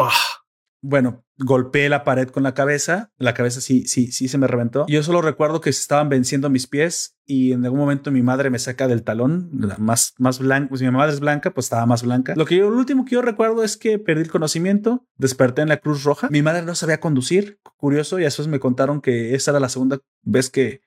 bueno, 0.87 1.25
golpeé 1.39 1.89
la 1.89 2.05
pared 2.05 2.29
con 2.29 2.43
la 2.43 2.53
cabeza, 2.53 3.11
la 3.17 3.33
cabeza 3.33 3.63
sí, 3.63 3.87
sí, 3.87 4.13
sí 4.13 4.29
se 4.29 4.37
me 4.37 4.47
reventó. 4.47 4.85
Yo 4.87 5.03
solo 5.03 5.23
recuerdo 5.23 5.63
que 5.63 5.73
se 5.73 5.81
estaban 5.81 6.11
venciendo 6.11 6.51
mis 6.51 6.67
pies 6.67 7.17
y 7.25 7.53
en 7.53 7.65
algún 7.65 7.81
momento 7.81 8.11
mi 8.11 8.21
madre 8.21 8.51
me 8.51 8.59
saca 8.59 8.87
del 8.87 9.03
talón, 9.03 9.49
más, 9.79 10.13
más 10.19 10.41
blanco, 10.41 10.69
pues 10.69 10.83
mi 10.83 10.91
madre 10.91 11.15
es 11.15 11.21
blanca, 11.21 11.53
pues 11.55 11.67
estaba 11.67 11.87
más 11.87 12.03
blanca. 12.03 12.35
Lo 12.37 12.45
que 12.45 12.57
yo, 12.57 12.69
lo 12.69 12.77
último 12.77 13.07
que 13.07 13.15
yo 13.15 13.23
recuerdo 13.23 13.65
es 13.65 13.79
que 13.79 13.99
perdí 13.99 14.25
el 14.25 14.31
conocimiento, 14.31 15.07
desperté 15.17 15.63
en 15.63 15.71
la 15.71 15.79
Cruz 15.79 16.05
Roja, 16.05 16.29
mi 16.31 16.43
madre 16.43 16.61
no 16.61 16.75
sabía 16.75 17.01
conducir, 17.01 17.61
curioso, 17.79 18.19
y 18.19 18.25
después 18.25 18.47
me 18.47 18.61
contaron 18.61 19.01
que 19.01 19.35
esa 19.35 19.53
era 19.53 19.61
la 19.61 19.71
segunda 19.71 20.01
vez 20.21 20.51
que 20.51 20.83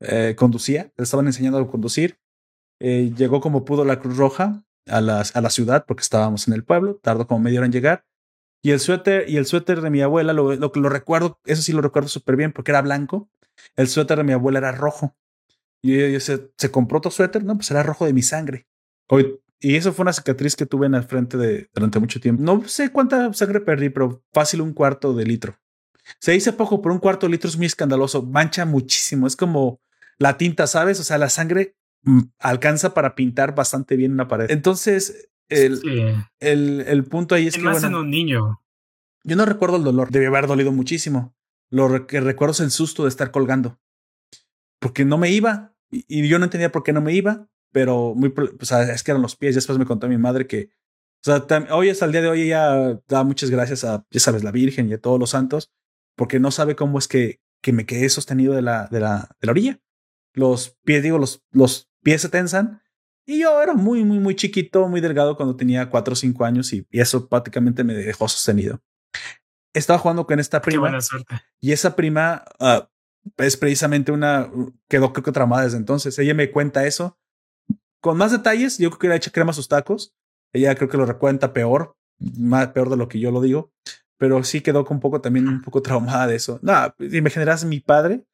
eh, 0.00 0.34
conducía, 0.36 0.92
le 0.98 1.04
estaban 1.04 1.26
enseñando 1.26 1.58
a 1.58 1.70
conducir. 1.70 2.20
Eh, 2.80 3.14
llegó 3.16 3.40
como 3.40 3.64
pudo 3.64 3.86
la 3.86 3.98
Cruz 3.98 4.18
Roja 4.18 4.62
a 4.86 5.00
la, 5.00 5.24
a 5.32 5.40
la 5.40 5.48
ciudad 5.48 5.86
porque 5.88 6.02
estábamos 6.02 6.48
en 6.48 6.54
el 6.54 6.64
pueblo, 6.64 7.00
tardó 7.02 7.26
como 7.26 7.40
media 7.40 7.60
hora 7.60 7.66
en 7.66 7.72
llegar 7.72 8.04
y 8.62 8.70
el 8.70 8.80
suéter, 8.80 9.28
y 9.28 9.36
el 9.36 9.46
suéter 9.46 9.80
de 9.80 9.90
mi 9.90 10.00
abuela, 10.00 10.32
lo, 10.32 10.54
lo, 10.54 10.72
lo 10.74 10.88
recuerdo, 10.88 11.40
eso 11.44 11.62
sí 11.62 11.72
lo 11.72 11.80
recuerdo 11.80 12.08
súper 12.08 12.36
bien 12.36 12.52
porque 12.52 12.72
era 12.72 12.82
blanco. 12.82 13.30
El 13.76 13.88
suéter 13.88 14.18
de 14.18 14.24
mi 14.24 14.32
abuela 14.32 14.58
era 14.58 14.72
rojo. 14.72 15.16
Y 15.82 16.12
yo, 16.12 16.20
se, 16.20 16.50
se, 16.56 16.70
compró 16.70 16.98
otro 16.98 17.10
suéter, 17.10 17.44
no, 17.44 17.54
pues 17.54 17.70
era 17.70 17.82
rojo 17.82 18.04
de 18.04 18.12
mi 18.12 18.22
sangre. 18.22 18.66
Hoy, 19.08 19.40
y 19.60 19.76
eso 19.76 19.92
fue 19.92 20.02
una 20.04 20.12
cicatriz 20.12 20.56
que 20.56 20.66
tuve 20.66 20.86
en 20.86 20.94
el 20.94 21.04
frente 21.04 21.36
de, 21.36 21.68
durante 21.74 21.98
mucho 21.98 22.20
tiempo. 22.20 22.42
No 22.42 22.66
sé 22.66 22.90
cuánta 22.90 23.32
sangre 23.32 23.60
perdí, 23.60 23.90
pero 23.90 24.22
fácil 24.32 24.60
un 24.60 24.72
cuarto 24.72 25.14
de 25.14 25.24
litro. 25.24 25.58
Se 26.20 26.32
dice 26.32 26.52
poco, 26.52 26.80
pero 26.80 26.94
un 26.94 27.00
cuarto 27.00 27.26
de 27.26 27.32
litro 27.32 27.48
es 27.48 27.56
muy 27.56 27.66
escandaloso. 27.66 28.22
Mancha 28.22 28.64
muchísimo. 28.64 29.26
Es 29.26 29.36
como 29.36 29.80
la 30.18 30.36
tinta, 30.36 30.66
¿sabes? 30.66 31.00
O 31.00 31.04
sea, 31.04 31.18
la 31.18 31.28
sangre 31.28 31.76
mm, 32.02 32.20
alcanza 32.38 32.94
para 32.94 33.14
pintar 33.14 33.54
bastante 33.54 33.96
bien 33.96 34.12
una 34.12 34.28
pared. 34.28 34.50
Entonces, 34.50 35.28
el, 35.48 36.26
el, 36.40 36.80
el, 36.86 37.04
punto 37.04 37.34
ahí 37.34 37.46
es 37.46 37.56
que. 37.56 37.62
Más 37.62 37.82
en 37.82 37.94
un 37.94 38.10
niño. 38.10 38.62
Yo 39.24 39.36
no 39.36 39.44
recuerdo 39.44 39.76
el 39.76 39.84
dolor. 39.84 40.10
Debe 40.10 40.26
haber 40.26 40.46
dolido 40.46 40.72
muchísimo. 40.72 41.34
Lo 41.70 42.06
que 42.06 42.20
recuerdo 42.20 42.52
es 42.52 42.60
el 42.60 42.70
susto 42.70 43.04
de 43.04 43.08
estar 43.08 43.30
colgando. 43.30 43.78
Porque 44.78 45.04
no 45.04 45.18
me 45.18 45.30
iba. 45.30 45.74
Y, 45.90 46.28
yo 46.28 46.38
no 46.38 46.44
entendía 46.44 46.72
por 46.72 46.82
qué 46.82 46.92
no 46.92 47.00
me 47.00 47.12
iba. 47.12 47.48
Pero 47.72 48.14
muy, 48.14 48.32
o 48.60 48.64
sea, 48.64 48.82
es 48.92 49.02
que 49.02 49.10
eran 49.10 49.22
los 49.22 49.36
pies. 49.36 49.54
Después 49.54 49.78
me 49.78 49.86
contó 49.86 50.08
mi 50.08 50.18
madre 50.18 50.46
que. 50.46 50.70
O 51.20 51.24
sea, 51.24 51.44
hoy 51.72 51.90
hasta 51.90 52.04
el 52.04 52.12
día 52.12 52.22
de 52.22 52.28
hoy 52.28 52.42
ella 52.42 53.00
da 53.08 53.24
muchas 53.24 53.50
gracias 53.50 53.82
a, 53.84 54.06
ya 54.10 54.20
sabes, 54.20 54.44
la 54.44 54.52
Virgen 54.52 54.88
y 54.88 54.94
a 54.94 55.00
todos 55.00 55.18
los 55.18 55.30
santos. 55.30 55.72
Porque 56.16 56.38
no 56.38 56.50
sabe 56.50 56.76
cómo 56.76 56.98
es 56.98 57.08
que, 57.08 57.40
que 57.60 57.72
me 57.72 57.86
quedé 57.86 58.08
sostenido 58.08 58.54
de 58.54 58.62
la, 58.62 58.86
de 58.86 59.00
la, 59.00 59.36
de 59.40 59.46
la 59.46 59.50
orilla. 59.50 59.80
Los 60.32 60.76
pies, 60.84 61.02
digo, 61.02 61.18
los, 61.18 61.44
los 61.50 61.90
pies 62.02 62.22
se 62.22 62.28
tensan 62.28 62.82
y 63.28 63.40
yo 63.40 63.62
era 63.62 63.74
muy, 63.74 64.04
muy, 64.04 64.18
muy 64.18 64.34
chiquito, 64.34 64.88
muy 64.88 65.02
delgado 65.02 65.36
cuando 65.36 65.54
tenía 65.54 65.90
cuatro 65.90 66.14
o 66.14 66.16
cinco 66.16 66.46
años 66.46 66.72
y, 66.72 66.86
eso 66.90 67.28
prácticamente 67.28 67.84
me 67.84 67.92
dejó 67.92 68.26
sostenido. 68.26 68.80
Estaba 69.74 69.98
jugando 69.98 70.26
con 70.26 70.40
esta 70.40 70.62
prima. 70.62 70.76
Qué 70.76 70.80
buena 70.80 71.00
suerte. 71.02 71.34
Y 71.60 71.72
esa 71.72 71.94
prima 71.94 72.42
uh, 72.58 72.86
es 73.36 73.58
precisamente 73.58 74.12
una, 74.12 74.50
quedó 74.88 75.12
creo 75.12 75.22
que 75.22 75.32
tramada 75.32 75.64
desde 75.64 75.76
entonces. 75.76 76.18
Ella 76.18 76.32
me 76.32 76.50
cuenta 76.50 76.86
eso 76.86 77.18
con 78.00 78.16
más 78.16 78.32
detalles. 78.32 78.78
Yo 78.78 78.88
creo 78.88 78.98
que 78.98 79.08
le 79.08 79.16
hecho 79.16 79.30
crema 79.30 79.50
a 79.50 79.54
sus 79.54 79.68
tacos. 79.68 80.16
Ella 80.54 80.74
creo 80.74 80.88
que 80.88 80.96
lo 80.96 81.04
recuenta 81.04 81.52
peor, 81.52 81.98
más 82.18 82.68
peor 82.68 82.88
de 82.88 82.96
lo 82.96 83.08
que 83.08 83.20
yo 83.20 83.30
lo 83.30 83.42
digo. 83.42 83.74
Pero 84.16 84.42
sí 84.42 84.62
quedó 84.62 84.86
con 84.86 84.96
un 84.96 85.00
poco 85.02 85.20
también 85.20 85.48
un 85.48 85.60
poco 85.60 85.82
traumada 85.82 86.26
de 86.28 86.36
eso. 86.36 86.60
No, 86.62 86.94
me 86.98 87.28
generas 87.28 87.62
mi 87.66 87.80
padre. 87.80 88.24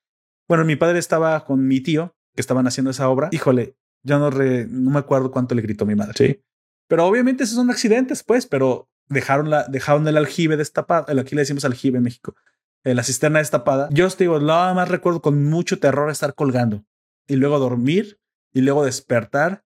Bueno, 0.47 0.65
mi 0.65 0.77
padre 0.77 1.01
estaba 1.01 1.45
con 1.45 1.67
mi 1.67 1.81
tío 1.81 2.15
que 2.37 2.41
estaban 2.41 2.69
haciendo 2.69 2.93
esa 2.93 3.09
obra. 3.09 3.29
Híjole, 3.33 3.77
ya 4.05 4.19
no, 4.19 4.31
no 4.31 4.91
me 4.91 4.99
acuerdo 4.99 5.31
cuánto 5.31 5.55
le 5.55 5.63
gritó 5.63 5.85
mi 5.85 5.95
madre. 5.97 6.15
Sí. 6.17 6.41
Pero 6.87 7.07
obviamente 7.07 7.45
esos 7.45 7.57
son 7.57 7.71
accidentes, 7.71 8.23
pues, 8.23 8.47
pero 8.47 8.89
dejaron, 9.09 9.51
la, 9.51 9.65
dejaron 9.65 10.07
el 10.07 10.17
aljibe 10.17 10.57
destapado. 10.57 11.07
Aquí 11.19 11.35
le 11.35 11.43
decimos 11.43 11.65
aljibe 11.65 11.99
en 11.99 12.05
México. 12.05 12.37
Eh, 12.85 12.95
la 12.95 13.03
cisterna 13.03 13.39
destapada. 13.39 13.89
Yo 13.91 14.07
os 14.07 14.17
digo, 14.19 14.39
nada 14.39 14.75
más 14.75 14.89
recuerdo 14.89 15.23
con 15.23 15.45
mucho 15.45 15.79
terror 15.79 16.11
estar 16.11 16.35
colgando 16.35 16.85
y 17.27 17.37
luego 17.37 17.59
dormir 17.59 18.21
y 18.53 18.61
luego 18.61 18.85
despertar 18.85 19.65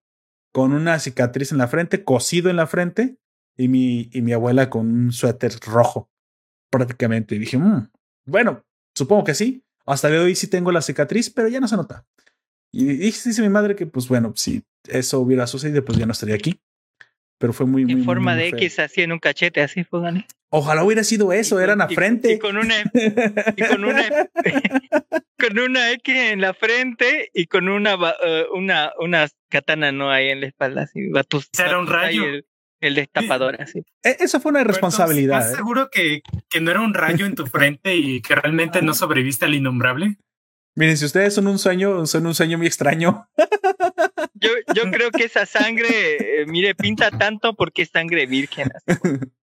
con 0.53 0.71
una 0.73 0.97
cicatriz 0.99 1.51
en 1.51 1.57
la 1.57 1.67
frente, 1.67 2.03
cosido 2.03 2.49
en 2.49 2.55
la 2.55 2.65
frente 2.65 3.19
y 3.57 3.67
mi, 3.67 4.09
y 4.13 4.21
mi 4.21 4.31
abuela 4.31 4.69
con 4.69 4.87
un 4.87 5.11
suéter 5.11 5.53
rojo 5.67 6.09
prácticamente. 6.71 7.35
Y 7.35 7.39
dije, 7.39 7.57
mmm, 7.57 7.89
bueno, 8.25 8.63
supongo 8.95 9.25
que 9.25 9.35
sí. 9.35 9.65
Hasta 9.85 10.07
el 10.07 10.13
de 10.13 10.19
hoy 10.19 10.35
sí 10.35 10.47
tengo 10.47 10.71
la 10.71 10.81
cicatriz, 10.81 11.29
pero 11.29 11.49
ya 11.49 11.59
no 11.59 11.67
se 11.67 11.75
nota. 11.75 12.05
Y 12.71 12.85
dice 12.85 13.41
mi 13.41 13.49
madre 13.49 13.75
que, 13.75 13.85
pues 13.85 14.07
bueno, 14.07 14.33
si 14.35 14.63
eso 14.87 15.19
hubiera 15.19 15.47
sucedido, 15.47 15.83
pues 15.83 15.97
ya 15.97 16.05
no 16.05 16.11
estaría 16.11 16.35
aquí. 16.35 16.59
Pero 17.39 17.53
fue 17.53 17.65
muy, 17.65 17.85
muy. 17.85 17.93
En 17.93 18.03
forma 18.03 18.35
de 18.35 18.49
X, 18.49 18.79
así 18.79 19.01
en 19.01 19.13
un 19.13 19.19
cachete, 19.19 19.61
así, 19.61 19.83
pues, 19.85 20.03
Ojalá 20.51 20.83
hubiera 20.83 21.03
sido 21.03 21.31
eso, 21.31 21.59
eran 21.59 21.81
a 21.81 21.87
frente. 21.87 22.33
Y 22.33 22.39
con 22.39 22.57
una, 22.57 22.75
y 22.81 23.61
con 23.69 23.85
una, 23.85 24.03
con 25.39 25.59
una 25.59 25.91
X 25.93 26.15
en 26.15 26.41
la 26.41 26.53
frente 26.53 27.29
y 27.33 27.45
con 27.45 27.69
una, 27.69 27.95
uh, 27.95 28.55
una, 28.55 28.91
una 28.99 29.27
katana 29.47 29.91
no 29.91 30.11
ahí 30.11 30.29
en 30.29 30.41
la 30.41 30.47
espalda, 30.47 30.83
así, 30.83 30.99
Era 31.57 31.79
un 31.79 31.87
rayo. 31.87 32.23
El, 32.81 32.95
destapador, 32.95 33.61
así. 33.61 33.83
E, 34.03 34.17
eso 34.21 34.39
fue 34.39 34.51
una 34.51 34.61
irresponsabilidad. 34.61 35.39
¿Estás 35.39 35.53
¿eh? 35.53 35.57
seguro 35.57 35.89
que, 35.89 36.21
que 36.49 36.61
no 36.61 36.71
era 36.71 36.79
un 36.79 36.93
rayo 36.93 37.25
en 37.25 37.35
tu 37.35 37.45
frente 37.45 37.95
y 37.95 38.21
que 38.21 38.35
realmente 38.35 38.81
no 38.81 38.93
sobreviste 38.93 39.45
al 39.45 39.55
innombrable? 39.55 40.17
Miren, 40.79 40.95
si 40.95 41.03
ustedes 41.03 41.33
son 41.33 41.45
un 41.47 41.59
sueño, 41.59 42.05
son 42.05 42.25
un 42.25 42.33
sueño 42.33 42.57
muy 42.57 42.65
extraño. 42.65 43.27
Yo, 44.33 44.51
yo 44.73 44.89
creo 44.89 45.11
que 45.11 45.25
esa 45.25 45.45
sangre, 45.45 45.89
eh, 45.89 46.45
mire, 46.45 46.73
pinta 46.73 47.11
tanto 47.11 47.53
porque 47.53 47.81
es 47.81 47.89
sangre 47.89 48.25
virgen. 48.27 48.69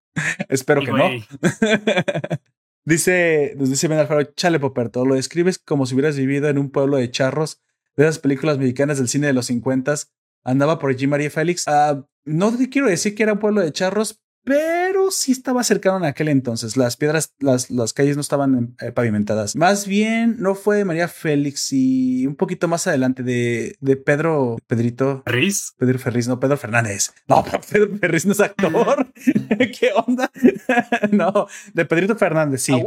Espero 0.48 0.80
que 0.80 0.92
no. 0.92 1.10
dice, 2.86 3.52
nos 3.58 3.68
dice 3.68 3.86
Ben 3.86 3.98
Alfaro, 3.98 4.22
chale 4.34 4.58
Poperto, 4.58 5.04
lo 5.04 5.14
describes 5.14 5.58
como 5.58 5.84
si 5.84 5.94
hubieras 5.94 6.16
vivido 6.16 6.48
en 6.48 6.56
un 6.56 6.70
pueblo 6.70 6.96
de 6.96 7.10
charros 7.10 7.60
de 7.96 8.04
esas 8.04 8.18
películas 8.18 8.56
mexicanas 8.56 8.96
del 8.96 9.08
cine 9.08 9.26
de 9.26 9.34
los 9.34 9.44
50 9.44 9.94
Andaba 10.42 10.78
por 10.78 10.88
allí 10.88 11.06
María 11.06 11.28
Félix. 11.28 11.66
Uh, 11.66 12.02
no 12.24 12.56
quiero 12.70 12.88
decir 12.88 13.14
que 13.14 13.24
era 13.24 13.34
un 13.34 13.40
pueblo 13.40 13.60
de 13.60 13.72
charros, 13.72 14.22
pero 14.46 15.10
sí 15.10 15.32
estaba 15.32 15.64
cercano 15.64 15.96
en 15.96 16.04
aquel 16.04 16.28
entonces. 16.28 16.76
Las 16.76 16.96
piedras, 16.96 17.34
las, 17.40 17.68
las 17.68 17.92
calles 17.92 18.14
no 18.14 18.20
estaban 18.20 18.76
eh, 18.80 18.92
pavimentadas. 18.92 19.56
Más 19.56 19.88
bien, 19.88 20.36
no 20.38 20.54
fue 20.54 20.76
de 20.76 20.84
María 20.84 21.08
Félix 21.08 21.72
y 21.72 22.28
un 22.28 22.36
poquito 22.36 22.68
más 22.68 22.86
adelante 22.86 23.24
de, 23.24 23.74
de 23.80 23.96
Pedro, 23.96 24.56
Pedrito. 24.68 25.24
Ferriz. 25.26 25.74
Pedro 25.78 25.98
Ferriz, 25.98 26.28
no, 26.28 26.38
Pedro 26.38 26.56
Fernández. 26.56 27.12
No, 27.26 27.44
Pedro 27.72 27.98
Ferriz 27.98 28.24
no 28.24 28.32
es 28.32 28.40
actor. 28.40 29.12
¿Qué 29.58 29.90
onda? 30.06 30.30
no, 31.10 31.48
de 31.74 31.84
Pedrito 31.84 32.14
Fernández, 32.14 32.62
sí. 32.62 32.80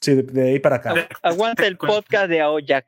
sí, 0.00 0.14
de, 0.14 0.52
ahí 0.52 0.60
para 0.60 0.76
acá. 0.76 0.94
Aguanta 1.20 1.66
el 1.66 1.76
podcast 1.76 2.30
de 2.30 2.40
Aoyak. 2.40 2.86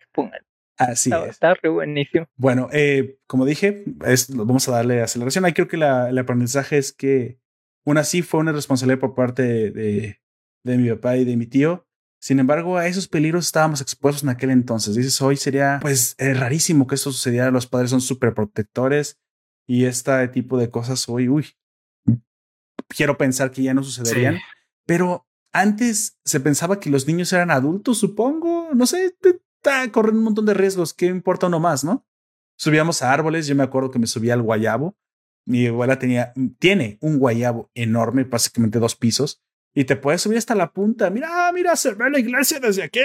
Así 0.78 1.10
es. 1.12 1.28
Está 1.28 1.52
re 1.52 1.68
buenísimo. 1.68 2.26
Bueno, 2.36 2.70
eh, 2.72 3.18
como 3.26 3.44
dije, 3.44 3.84
es, 4.06 4.34
vamos 4.34 4.66
a 4.66 4.72
darle 4.72 5.02
aceleración. 5.02 5.44
Ahí 5.44 5.52
creo 5.52 5.68
que 5.68 5.76
la, 5.76 6.08
el 6.08 6.16
aprendizaje 6.16 6.78
es 6.78 6.94
que 6.94 7.43
una 7.84 8.04
sí 8.04 8.22
fue 8.22 8.40
una 8.40 8.52
responsabilidad 8.52 9.00
por 9.00 9.14
parte 9.14 9.42
de, 9.42 10.20
de, 10.64 10.78
mi 10.78 10.88
papá 10.90 11.16
y 11.16 11.24
de 11.24 11.36
mi 11.36 11.46
tío. 11.46 11.86
Sin 12.20 12.38
embargo, 12.38 12.78
a 12.78 12.86
esos 12.86 13.06
peligros 13.06 13.46
estábamos 13.46 13.82
expuestos 13.82 14.22
en 14.22 14.30
aquel 14.30 14.50
entonces. 14.50 14.94
Dices, 14.94 15.20
hoy 15.20 15.36
sería, 15.36 15.78
pues, 15.82 16.14
es 16.16 16.38
rarísimo 16.40 16.86
que 16.86 16.94
esto 16.94 17.12
sucediera. 17.12 17.50
Los 17.50 17.66
padres 17.66 17.90
son 17.90 18.00
súper 18.00 18.32
protectores 18.32 19.20
y 19.66 19.84
este 19.84 20.26
tipo 20.28 20.58
de 20.58 20.70
cosas 20.70 21.06
hoy, 21.08 21.28
uy, 21.28 21.48
quiero 22.88 23.18
pensar 23.18 23.50
que 23.50 23.62
ya 23.62 23.74
no 23.74 23.82
sucederían. 23.82 24.38
Pero 24.86 25.26
antes 25.52 26.18
se 26.24 26.40
pensaba 26.40 26.80
que 26.80 26.90
los 26.90 27.06
niños 27.06 27.32
eran 27.34 27.50
adultos, 27.50 27.98
supongo. 27.98 28.70
No 28.74 28.86
sé, 28.86 29.14
corren 29.92 30.16
un 30.16 30.24
montón 30.24 30.46
de 30.46 30.54
riesgos. 30.54 30.94
¿Qué 30.94 31.06
importa 31.06 31.48
uno 31.48 31.60
más, 31.60 31.84
no? 31.84 32.06
Subíamos 32.56 33.02
a 33.02 33.12
árboles. 33.12 33.46
Yo 33.46 33.54
me 33.54 33.62
acuerdo 33.62 33.90
que 33.90 33.98
me 33.98 34.06
subía 34.06 34.32
al 34.32 34.42
guayabo 34.42 34.96
mi 35.46 35.66
abuela 35.66 35.98
tenía, 35.98 36.32
tiene 36.58 36.98
un 37.00 37.18
guayabo 37.18 37.70
enorme, 37.74 38.24
básicamente 38.24 38.78
dos 38.78 38.96
pisos, 38.96 39.42
y 39.74 39.84
te 39.84 39.96
puedes 39.96 40.22
subir 40.22 40.38
hasta 40.38 40.54
la 40.54 40.72
punta. 40.72 41.10
Mira, 41.10 41.50
mira, 41.52 41.74
se 41.76 41.94
ve 41.94 42.10
la 42.10 42.18
iglesia 42.18 42.60
desde 42.60 42.84
aquí. 42.84 43.00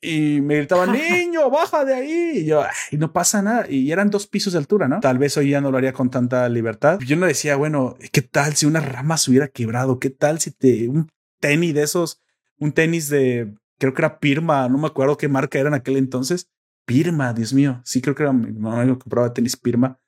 Y, 0.00 0.40
me 0.40 0.56
gritaban, 0.56 0.92
niño, 1.10 1.50
baja 1.50 1.84
de 1.84 1.94
ahí. 1.94 2.32
Y 2.38 2.44
yo, 2.46 2.64
y 2.90 2.96
no 2.96 3.12
pasa 3.12 3.42
nada. 3.42 3.66
Y 3.68 3.90
eran 3.90 4.10
dos 4.10 4.26
pisos 4.26 4.52
de 4.52 4.58
altura, 4.58 4.88
¿no? 4.88 5.00
Tal 5.00 5.18
vez 5.18 5.36
hoy 5.36 5.50
ya 5.50 5.60
no 5.60 5.70
lo 5.70 5.78
haría 5.78 5.92
con 5.92 6.10
tanta 6.10 6.48
libertad. 6.48 6.98
Yo 7.00 7.16
no 7.16 7.26
decía, 7.26 7.56
bueno, 7.56 7.96
¿qué 8.12 8.22
tal 8.22 8.54
si 8.54 8.66
una 8.66 8.80
rama 8.80 9.16
se 9.16 9.30
hubiera 9.30 9.48
quebrado? 9.48 9.98
¿Qué 9.98 10.10
tal 10.10 10.40
si 10.40 10.50
te, 10.50 10.88
un 10.88 11.08
tenis 11.40 11.74
de 11.74 11.82
esos, 11.82 12.20
un 12.58 12.72
tenis 12.72 13.08
de, 13.08 13.54
creo 13.78 13.94
que 13.94 14.02
era 14.02 14.20
Pirma, 14.20 14.68
no 14.68 14.78
me 14.78 14.86
acuerdo 14.86 15.16
qué 15.16 15.28
marca 15.28 15.58
era 15.58 15.68
en 15.68 15.74
aquel 15.74 15.96
entonces. 15.96 16.48
Pirma, 16.84 17.32
Dios 17.32 17.52
mío. 17.52 17.80
Sí, 17.84 18.00
creo 18.00 18.14
que 18.14 18.24
era 18.24 18.32
mi 18.32 18.52
mamá 18.52 18.84
que 18.84 18.98
compraba 18.98 19.32
tenis 19.32 19.56
Pirma 19.56 20.01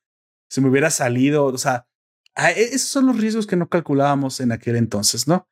se 0.55 0.61
me 0.61 0.68
hubiera 0.68 0.88
salido, 0.90 1.46
o 1.46 1.59
sea, 1.59 1.88
e, 2.36 2.62
esos 2.62 2.88
son 2.88 3.07
los 3.07 3.18
riesgos 3.18 3.48
que 3.48 3.57
no 3.57 3.68
calculábamos 3.68 4.38
en 4.38 4.52
aquel 4.52 4.76
entonces, 4.76 5.26
¿no? 5.26 5.48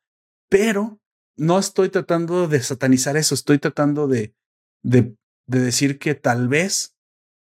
Pero 0.47 1.01
no 1.35 1.59
estoy 1.59 1.89
tratando 1.89 2.47
de 2.47 2.63
satanizar 2.63 3.17
eso, 3.17 3.35
estoy 3.35 3.59
tratando 3.59 4.07
de, 4.07 4.33
de, 4.81 5.17
de 5.45 5.59
decir 5.59 5.99
que 5.99 6.15
tal 6.15 6.47
vez 6.47 6.95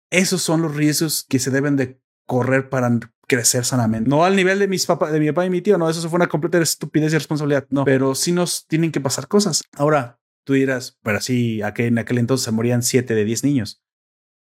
esos 0.09 0.41
son 0.41 0.61
los 0.61 0.73
riesgos 0.73 1.25
que 1.27 1.37
se 1.37 1.51
deben 1.51 1.75
de 1.75 2.01
correr 2.25 2.69
para 2.69 2.97
crecer 3.27 3.65
sanamente. 3.65 4.09
No 4.09 4.23
al 4.23 4.37
nivel 4.37 4.59
de 4.59 4.69
mis 4.69 4.85
papás, 4.85 5.11
de 5.11 5.19
mi 5.19 5.27
papá 5.27 5.45
y 5.45 5.49
mi 5.49 5.61
tío, 5.61 5.77
no, 5.77 5.89
eso 5.89 6.07
fue 6.07 6.15
una 6.15 6.29
completa 6.29 6.59
estupidez 6.59 7.11
y 7.11 7.17
responsabilidad, 7.17 7.67
no, 7.71 7.83
pero 7.83 8.15
sí 8.15 8.31
nos 8.31 8.67
tienen 8.67 8.93
que 8.93 9.01
pasar 9.01 9.27
cosas. 9.27 9.63
Ahora, 9.75 10.17
tú 10.45 10.53
dirás, 10.53 10.97
pero 11.03 11.19
sí, 11.19 11.59
en 11.59 11.97
aquel 11.97 12.19
entonces 12.19 12.45
se 12.45 12.51
morían 12.51 12.83
siete 12.83 13.15
de 13.15 13.25
diez 13.25 13.43
niños. 13.43 13.83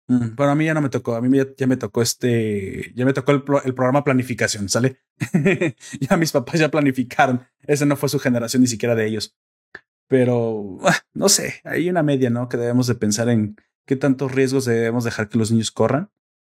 Mm, 0.09 0.35
bueno, 0.35 0.51
a 0.51 0.55
mí 0.55 0.65
ya 0.65 0.73
no 0.73 0.81
me 0.81 0.89
tocó, 0.89 1.15
a 1.15 1.21
mí 1.21 1.37
ya, 1.55 1.67
me 1.67 1.77
tocó 1.77 2.01
este, 2.01 2.91
ya 2.95 3.05
me 3.05 3.13
tocó 3.13 3.31
el, 3.31 3.43
el 3.63 3.75
programa 3.75 4.03
planificación, 4.03 4.67
¿sale? 4.67 4.97
ya 6.01 6.17
mis 6.17 6.31
papás 6.31 6.59
ya 6.59 6.71
planificaron, 6.71 7.47
esa 7.61 7.85
no 7.85 7.95
fue 7.95 8.09
su 8.09 8.17
generación 8.19 8.61
ni 8.61 8.67
siquiera 8.67 8.95
de 8.95 9.05
ellos. 9.05 9.37
Pero, 10.07 10.79
ah, 10.83 10.97
no 11.13 11.29
sé, 11.29 11.61
hay 11.63 11.87
una 11.91 12.01
media, 12.01 12.31
¿no? 12.31 12.49
Que 12.49 12.57
debemos 12.57 12.87
de 12.87 12.95
pensar 12.95 13.29
en 13.29 13.55
qué 13.85 13.95
tantos 13.95 14.31
riesgos 14.31 14.65
debemos 14.65 15.03
dejar 15.03 15.29
que 15.29 15.37
los 15.37 15.51
niños 15.51 15.69
corran 15.69 16.09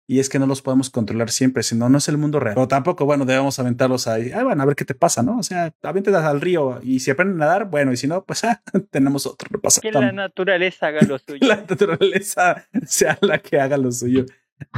y 0.06 0.18
es 0.18 0.28
que 0.28 0.38
no 0.38 0.46
los 0.46 0.60
podemos 0.60 0.90
controlar 0.90 1.30
siempre, 1.30 1.62
si 1.62 1.74
no, 1.74 1.94
es 1.96 2.08
el 2.08 2.18
mundo 2.18 2.38
real. 2.38 2.54
Pero 2.54 2.68
tampoco, 2.68 3.06
bueno, 3.06 3.24
debemos 3.24 3.58
aventarlos 3.58 4.06
ahí. 4.06 4.32
Ah, 4.32 4.44
bueno, 4.44 4.62
a 4.62 4.66
ver 4.66 4.76
qué 4.76 4.84
te 4.84 4.94
pasa, 4.94 5.22
¿no? 5.22 5.38
O 5.38 5.42
sea, 5.42 5.72
avéntelas 5.82 6.24
al 6.24 6.40
río 6.40 6.80
y 6.82 7.00
si 7.00 7.10
aprenden 7.10 7.40
a 7.42 7.46
nadar, 7.46 7.70
bueno, 7.70 7.92
y 7.92 7.96
si 7.96 8.06
no, 8.06 8.24
pues 8.24 8.44
ah, 8.44 8.62
tenemos 8.90 9.26
otro. 9.26 9.48
No 9.50 9.60
pasa. 9.60 9.80
Que 9.80 9.92
la 9.92 10.12
naturaleza 10.12 10.88
haga 10.88 11.02
lo 11.02 11.18
suyo. 11.26 11.46
la 11.46 11.56
naturaleza 11.56 12.66
sea 12.86 13.18
la 13.22 13.38
que 13.38 13.58
haga 13.58 13.76
lo 13.76 13.90
suyo. 13.92 14.26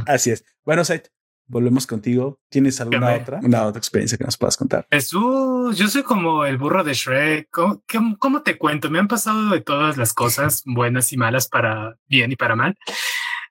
Así 0.05 0.31
es. 0.31 0.45
Bueno, 0.63 0.85
Sait, 0.85 1.07
volvemos 1.47 1.85
contigo. 1.87 2.39
¿Tienes 2.49 2.79
alguna 2.79 3.15
otra, 3.15 3.39
una 3.43 3.65
otra 3.65 3.79
experiencia 3.79 4.17
que 4.17 4.23
nos 4.23 4.37
puedas 4.37 4.55
contar? 4.55 4.87
Jesús, 4.91 5.77
yo 5.77 5.87
soy 5.87 6.03
como 6.03 6.45
el 6.45 6.57
burro 6.57 6.83
de 6.83 6.93
Shrek. 6.93 7.49
¿Cómo, 7.51 7.83
¿Cómo, 8.17 8.43
te 8.43 8.57
cuento? 8.57 8.89
Me 8.89 8.99
han 8.99 9.07
pasado 9.07 9.49
de 9.49 9.61
todas 9.61 9.97
las 9.97 10.13
cosas, 10.13 10.63
buenas 10.65 11.11
y 11.11 11.17
malas, 11.17 11.47
para 11.47 11.97
bien 12.07 12.31
y 12.31 12.35
para 12.35 12.55
mal. 12.55 12.77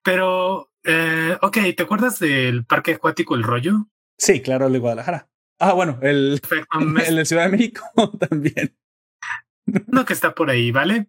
Pero 0.03 0.71
eh, 0.87 1.37
ok, 1.43 1.59
¿te 1.77 1.83
acuerdas 1.83 2.19
del 2.19 2.65
parque 2.65 2.95
acuático 2.95 3.35
El 3.35 3.43
Rollo? 3.43 3.89
Sí, 4.19 4.41
claro, 4.41 4.67
el 4.67 4.73
de 4.73 4.79
Guadalajara. 4.79 5.29
Ah, 5.59 5.73
bueno, 5.73 5.99
el, 6.03 6.41
el 7.07 7.17
de 7.17 7.25
Ciudad 7.25 7.45
de 7.45 7.57
México 7.57 7.83
también. 8.19 8.77
Uno 9.89 10.05
que 10.05 10.13
está 10.13 10.35
por 10.35 10.51
ahí, 10.51 10.71
¿vale? 10.71 11.09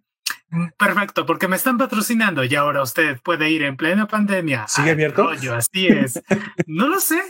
Perfecto, 0.78 1.26
porque 1.26 1.48
me 1.48 1.58
están 1.58 1.78
patrocinando 1.78 2.44
y 2.44 2.56
ahora 2.56 2.82
usted 2.82 3.20
puede 3.22 3.50
ir 3.50 3.64
en 3.64 3.76
plena 3.76 4.08
pandemia. 4.08 4.68
¿Sigue 4.68 4.92
abierto? 4.92 5.24
Rollo, 5.24 5.56
así 5.56 5.88
es. 5.88 6.22
no 6.68 6.88
lo 6.88 7.00
sé. 7.00 7.22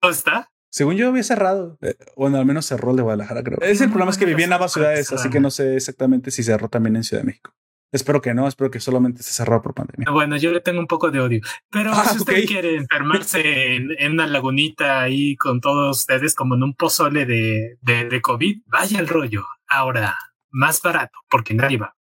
¿Dónde 0.00 0.16
está? 0.16 0.50
Según 0.70 0.96
yo 0.96 1.08
había 1.08 1.22
cerrado. 1.22 1.78
Eh, 1.80 1.96
bueno, 2.16 2.38
al 2.38 2.44
menos 2.44 2.66
cerró 2.66 2.90
el 2.90 2.96
de 2.96 3.02
Guadalajara, 3.02 3.42
creo. 3.42 3.58
Es 3.62 3.80
el 3.80 3.88
problema 3.88 4.10
es 4.10 4.18
que 4.18 4.26
vivía 4.26 4.44
en 4.44 4.52
ambas 4.52 4.72
ciudades, 4.72 5.10
así 5.12 5.30
que 5.30 5.40
no 5.40 5.50
sé 5.50 5.76
exactamente 5.76 6.30
si 6.30 6.42
cerró 6.42 6.68
también 6.68 6.96
en 6.96 7.04
Ciudad 7.04 7.22
de 7.22 7.26
México. 7.26 7.54
Espero 7.94 8.20
que 8.20 8.34
no, 8.34 8.48
espero 8.48 8.72
que 8.72 8.80
solamente 8.80 9.22
se 9.22 9.30
cerrado 9.30 9.62
por 9.62 9.72
pandemia. 9.72 10.10
Bueno, 10.10 10.36
yo 10.36 10.50
le 10.50 10.60
tengo 10.60 10.80
un 10.80 10.88
poco 10.88 11.12
de 11.12 11.20
odio, 11.20 11.40
pero 11.70 11.92
ah, 11.94 12.04
si 12.04 12.18
usted 12.18 12.44
quiere 12.44 12.74
enfermarse 12.74 13.76
en, 13.76 14.12
una 14.12 14.26
lagunita 14.26 15.00
ahí 15.00 15.36
con 15.36 15.60
todos 15.60 16.00
ustedes 16.00 16.34
como 16.34 16.56
en 16.56 16.64
un 16.64 16.74
pozole 16.74 17.24
de, 17.24 17.76
de, 17.82 18.06
de 18.06 18.20
COVID, 18.20 18.62
vaya 18.66 18.98
el 18.98 19.06
rollo. 19.06 19.46
Ahora, 19.68 20.18
más 20.50 20.82
barato, 20.82 21.16
porque 21.30 21.54
nadie 21.54 21.76
va. 21.76 21.94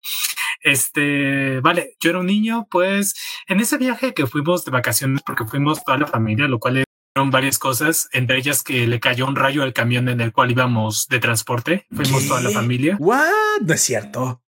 Este, 0.62 1.60
vale, 1.60 1.96
yo 2.00 2.10
era 2.10 2.20
un 2.22 2.26
niño, 2.26 2.66
pues 2.72 3.14
en 3.48 3.60
ese 3.60 3.78
viaje 3.78 4.16
que 4.16 4.26
fuimos 4.26 4.66
de 4.66 4.72
vacaciones, 4.72 5.22
porque 5.24 5.46
fuimos 5.46 5.84
toda 5.84 6.00
la 6.00 6.08
familia, 6.08 6.48
lo 6.48 6.58
cual 6.58 6.86
fueron 7.14 7.30
varias 7.30 7.60
cosas, 7.60 8.10
entre 8.14 8.40
ellas 8.40 8.64
que 8.64 8.88
le 8.88 9.00
cayó 9.00 9.28
un 9.28 9.36
rayo 9.36 9.62
al 9.62 9.74
camión 9.74 10.10
en 10.10 10.22
el 10.22 10.32
cual 10.32 10.50
íbamos 10.50 11.08
de 11.08 11.20
transporte. 11.20 11.86
Fuimos 11.92 12.28
toda 12.28 12.42
la 12.42 12.50
familia. 12.50 12.98
What? 13.00 13.62
No 13.62 13.76
es 13.76 13.82
cierto 13.82 14.43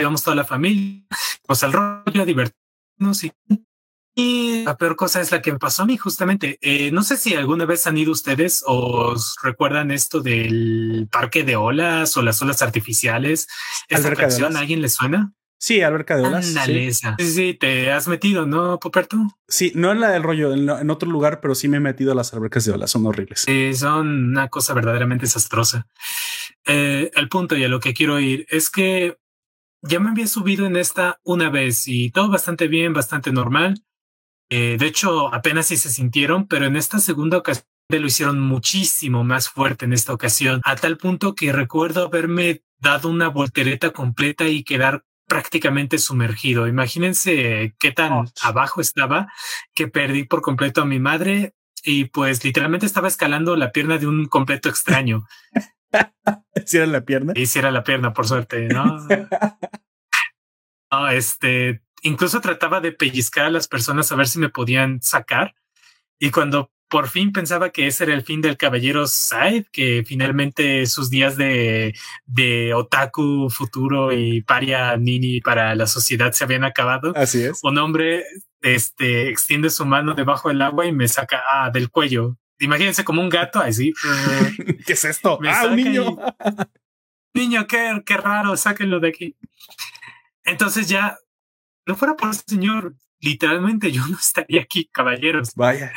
íbamos 0.00 0.22
toda 0.22 0.36
la 0.36 0.44
familia, 0.44 1.02
pues 1.46 1.62
al 1.62 1.72
rollo, 1.72 2.22
a 2.22 2.24
divertirnos 2.24 3.24
y, 3.24 3.32
y, 4.14 4.64
la 4.64 4.76
peor 4.76 4.96
cosa 4.96 5.20
es 5.20 5.30
la 5.30 5.42
que 5.42 5.52
me 5.52 5.58
pasó 5.58 5.82
a 5.82 5.86
mí 5.86 5.96
justamente. 5.96 6.58
Eh, 6.60 6.90
no 6.90 7.02
sé 7.02 7.16
si 7.16 7.34
alguna 7.34 7.66
vez 7.66 7.86
han 7.86 7.98
ido 7.98 8.12
ustedes 8.12 8.64
o 8.66 9.14
recuerdan 9.42 9.90
esto 9.90 10.20
del 10.20 11.08
parque 11.10 11.44
de 11.44 11.56
olas 11.56 12.16
o 12.16 12.22
las 12.22 12.40
olas 12.42 12.62
artificiales. 12.62 13.46
¿Esta 13.88 14.08
atracción 14.08 14.56
a 14.56 14.60
alguien 14.60 14.82
le 14.82 14.88
suena? 14.88 15.32
Sí, 15.58 15.80
alberca 15.80 16.16
de 16.16 16.22
olas. 16.22 16.46
Sí. 16.46 16.92
sí. 16.92 17.06
sí, 17.18 17.54
te 17.54 17.90
has 17.90 18.08
metido, 18.08 18.46
¿no, 18.46 18.78
Poperto? 18.78 19.16
Sí, 19.48 19.72
no 19.74 19.90
en 19.90 20.00
la 20.00 20.10
del 20.10 20.22
rollo, 20.22 20.52
en, 20.52 20.90
otro 20.90 21.10
lugar, 21.10 21.40
pero 21.40 21.54
sí 21.54 21.66
me 21.66 21.78
he 21.78 21.80
metido 21.80 22.12
a 22.12 22.14
las 22.14 22.34
albercas 22.34 22.64
de 22.66 22.72
olas, 22.72 22.90
son 22.90 23.06
horribles. 23.06 23.40
Sí, 23.46 23.74
son 23.74 24.30
una 24.30 24.48
cosa 24.48 24.74
verdaderamente 24.74 25.24
desastrosa. 25.24 25.86
Eh, 26.66 27.10
el 27.14 27.28
punto 27.28 27.56
y 27.56 27.64
a 27.64 27.68
lo 27.68 27.80
que 27.80 27.94
quiero 27.94 28.20
ir 28.20 28.46
es 28.50 28.70
que 28.70 29.16
ya 29.88 30.00
me 30.00 30.10
había 30.10 30.26
subido 30.26 30.66
en 30.66 30.76
esta 30.76 31.20
una 31.24 31.50
vez 31.50 31.88
y 31.88 32.10
todo 32.10 32.28
bastante 32.28 32.68
bien, 32.68 32.92
bastante 32.92 33.32
normal. 33.32 33.82
Eh, 34.50 34.76
de 34.78 34.86
hecho, 34.86 35.32
apenas 35.34 35.66
si 35.66 35.76
se 35.76 35.90
sintieron, 35.90 36.46
pero 36.46 36.66
en 36.66 36.76
esta 36.76 36.98
segunda 36.98 37.38
ocasión 37.38 37.66
lo 37.88 38.06
hicieron 38.06 38.40
muchísimo 38.40 39.24
más 39.24 39.48
fuerte 39.48 39.84
en 39.84 39.92
esta 39.92 40.12
ocasión, 40.12 40.60
a 40.64 40.76
tal 40.76 40.96
punto 40.96 41.34
que 41.34 41.52
recuerdo 41.52 42.04
haberme 42.04 42.62
dado 42.78 43.08
una 43.08 43.28
voltereta 43.28 43.90
completa 43.90 44.48
y 44.48 44.64
quedar 44.64 45.04
prácticamente 45.26 45.98
sumergido. 45.98 46.68
Imagínense 46.68 47.74
qué 47.78 47.92
tan 47.92 48.28
abajo 48.42 48.80
estaba 48.80 49.28
que 49.74 49.88
perdí 49.88 50.24
por 50.24 50.42
completo 50.42 50.82
a 50.82 50.86
mi 50.86 50.98
madre 50.98 51.54
y 51.82 52.06
pues 52.06 52.44
literalmente 52.44 52.86
estaba 52.86 53.08
escalando 53.08 53.56
la 53.56 53.72
pierna 53.72 53.98
de 53.98 54.06
un 54.06 54.26
completo 54.26 54.68
extraño. 54.68 55.26
¿Hiciera 56.54 56.86
la 56.86 57.02
pierna? 57.02 57.32
Hiciera 57.36 57.70
la 57.70 57.84
pierna, 57.84 58.12
por 58.12 58.26
suerte, 58.26 58.68
¿no? 58.68 58.84
no, 60.92 61.08
este, 61.08 61.82
incluso 62.02 62.40
trataba 62.40 62.80
de 62.80 62.92
pellizcar 62.92 63.46
a 63.46 63.50
las 63.50 63.68
personas 63.68 64.10
a 64.10 64.16
ver 64.16 64.28
si 64.28 64.38
me 64.38 64.48
podían 64.48 65.02
sacar. 65.02 65.54
Y 66.18 66.30
cuando 66.30 66.70
por 66.88 67.08
fin 67.08 67.32
pensaba 67.32 67.70
que 67.70 67.86
ese 67.86 68.04
era 68.04 68.14
el 68.14 68.22
fin 68.22 68.40
del 68.40 68.56
caballero 68.56 69.06
Said, 69.06 69.66
que 69.72 70.04
finalmente 70.06 70.86
sus 70.86 71.10
días 71.10 71.36
de, 71.36 71.94
de 72.24 72.74
otaku 72.74 73.50
futuro 73.50 74.12
y 74.12 74.42
paria 74.42 74.96
nini 74.96 75.40
para 75.40 75.74
la 75.74 75.86
sociedad 75.86 76.32
se 76.32 76.44
habían 76.44 76.64
acabado. 76.64 77.12
Así 77.16 77.42
es. 77.42 77.60
Un 77.62 77.78
hombre 77.78 78.24
este, 78.62 79.28
extiende 79.28 79.70
su 79.70 79.84
mano 79.84 80.14
debajo 80.14 80.48
del 80.48 80.62
agua 80.62 80.86
y 80.86 80.92
me 80.92 81.08
saca 81.08 81.42
ah, 81.50 81.70
del 81.70 81.90
cuello 81.90 82.38
imagínense 82.58 83.04
como 83.04 83.22
un 83.22 83.28
gato 83.28 83.60
así. 83.60 83.92
¿Qué 84.86 84.92
es 84.92 85.04
esto? 85.04 85.38
ah, 85.48 85.66
un 85.66 85.76
niño. 85.76 86.16
niño, 87.34 87.66
qué, 87.66 88.02
qué 88.04 88.16
raro, 88.16 88.56
sáquenlo 88.56 89.00
de 89.00 89.08
aquí. 89.08 89.36
Entonces 90.44 90.88
ya, 90.88 91.18
no 91.86 91.96
fuera 91.96 92.16
por 92.16 92.30
ese 92.30 92.42
señor, 92.46 92.94
literalmente 93.20 93.92
yo 93.92 94.06
no 94.08 94.16
estaría 94.16 94.62
aquí, 94.62 94.88
caballeros. 94.92 95.54
Vaya. 95.54 95.92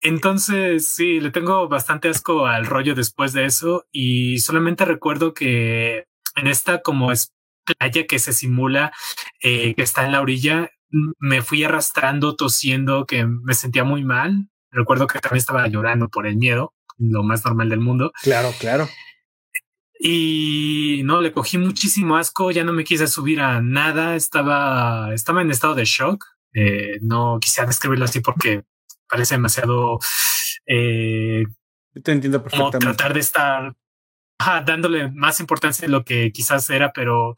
Entonces, 0.00 0.86
sí, 0.86 1.18
le 1.20 1.30
tengo 1.30 1.66
bastante 1.66 2.08
asco 2.08 2.46
al 2.46 2.66
rollo 2.66 2.94
después 2.94 3.32
de 3.32 3.46
eso 3.46 3.86
y 3.90 4.38
solamente 4.38 4.84
recuerdo 4.84 5.32
que 5.32 6.06
en 6.36 6.46
esta 6.46 6.82
como 6.82 7.10
es 7.10 7.32
playa 7.64 8.06
que 8.06 8.18
se 8.18 8.34
simula 8.34 8.92
eh, 9.40 9.74
que 9.74 9.82
está 9.82 10.04
en 10.04 10.12
la 10.12 10.20
orilla, 10.20 10.70
me 10.90 11.40
fui 11.40 11.64
arrastrando, 11.64 12.36
tosiendo, 12.36 13.06
que 13.06 13.24
me 13.26 13.54
sentía 13.54 13.84
muy 13.84 14.04
mal. 14.04 14.48
Recuerdo 14.74 15.06
que 15.06 15.20
también 15.20 15.38
estaba 15.38 15.66
llorando 15.68 16.08
por 16.08 16.26
el 16.26 16.36
miedo, 16.36 16.74
lo 16.98 17.22
más 17.22 17.44
normal 17.44 17.68
del 17.68 17.80
mundo. 17.80 18.12
Claro, 18.22 18.52
claro. 18.58 18.88
Y 19.98 21.02
no, 21.04 21.20
le 21.20 21.32
cogí 21.32 21.56
muchísimo 21.56 22.16
asco, 22.16 22.50
ya 22.50 22.64
no 22.64 22.72
me 22.72 22.84
quise 22.84 23.06
subir 23.06 23.40
a 23.40 23.62
nada, 23.62 24.16
estaba, 24.16 25.14
estaba 25.14 25.42
en 25.42 25.50
estado 25.50 25.74
de 25.74 25.84
shock. 25.84 26.24
Eh, 26.52 26.98
no 27.00 27.38
quisiera 27.40 27.66
describirlo 27.66 28.04
así 28.04 28.20
porque 28.20 28.64
parece 29.08 29.34
demasiado... 29.34 29.98
Eh, 30.66 31.44
Te 32.02 32.12
entiendo 32.12 32.42
perfectamente. 32.42 32.78
Como 32.78 32.94
tratar 32.96 33.14
de 33.14 33.20
estar 33.20 33.74
dándole 34.66 35.10
más 35.10 35.40
importancia 35.40 35.86
de 35.86 35.92
lo 35.92 36.04
que 36.04 36.32
quizás 36.32 36.68
era, 36.68 36.92
pero 36.92 37.36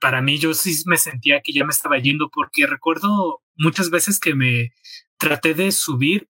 para 0.00 0.22
mí 0.22 0.38
yo 0.38 0.54
sí 0.54 0.82
me 0.86 0.96
sentía 0.96 1.40
que 1.42 1.52
ya 1.52 1.64
me 1.64 1.72
estaba 1.72 1.98
yendo 1.98 2.30
porque 2.30 2.66
recuerdo 2.66 3.42
muchas 3.56 3.90
veces 3.90 4.20
que 4.20 4.34
me 4.34 4.72
traté 5.18 5.54
de 5.54 5.72
subir 5.72 6.28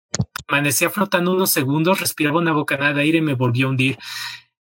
Amanecía 0.50 0.90
flotando 0.90 1.32
unos 1.32 1.50
segundos, 1.50 2.00
respiraba 2.00 2.38
una 2.38 2.52
bocanada 2.52 2.94
de 2.94 3.02
aire 3.02 3.18
y 3.18 3.22
me 3.22 3.34
volvió 3.34 3.66
a 3.66 3.70
hundir. 3.70 3.98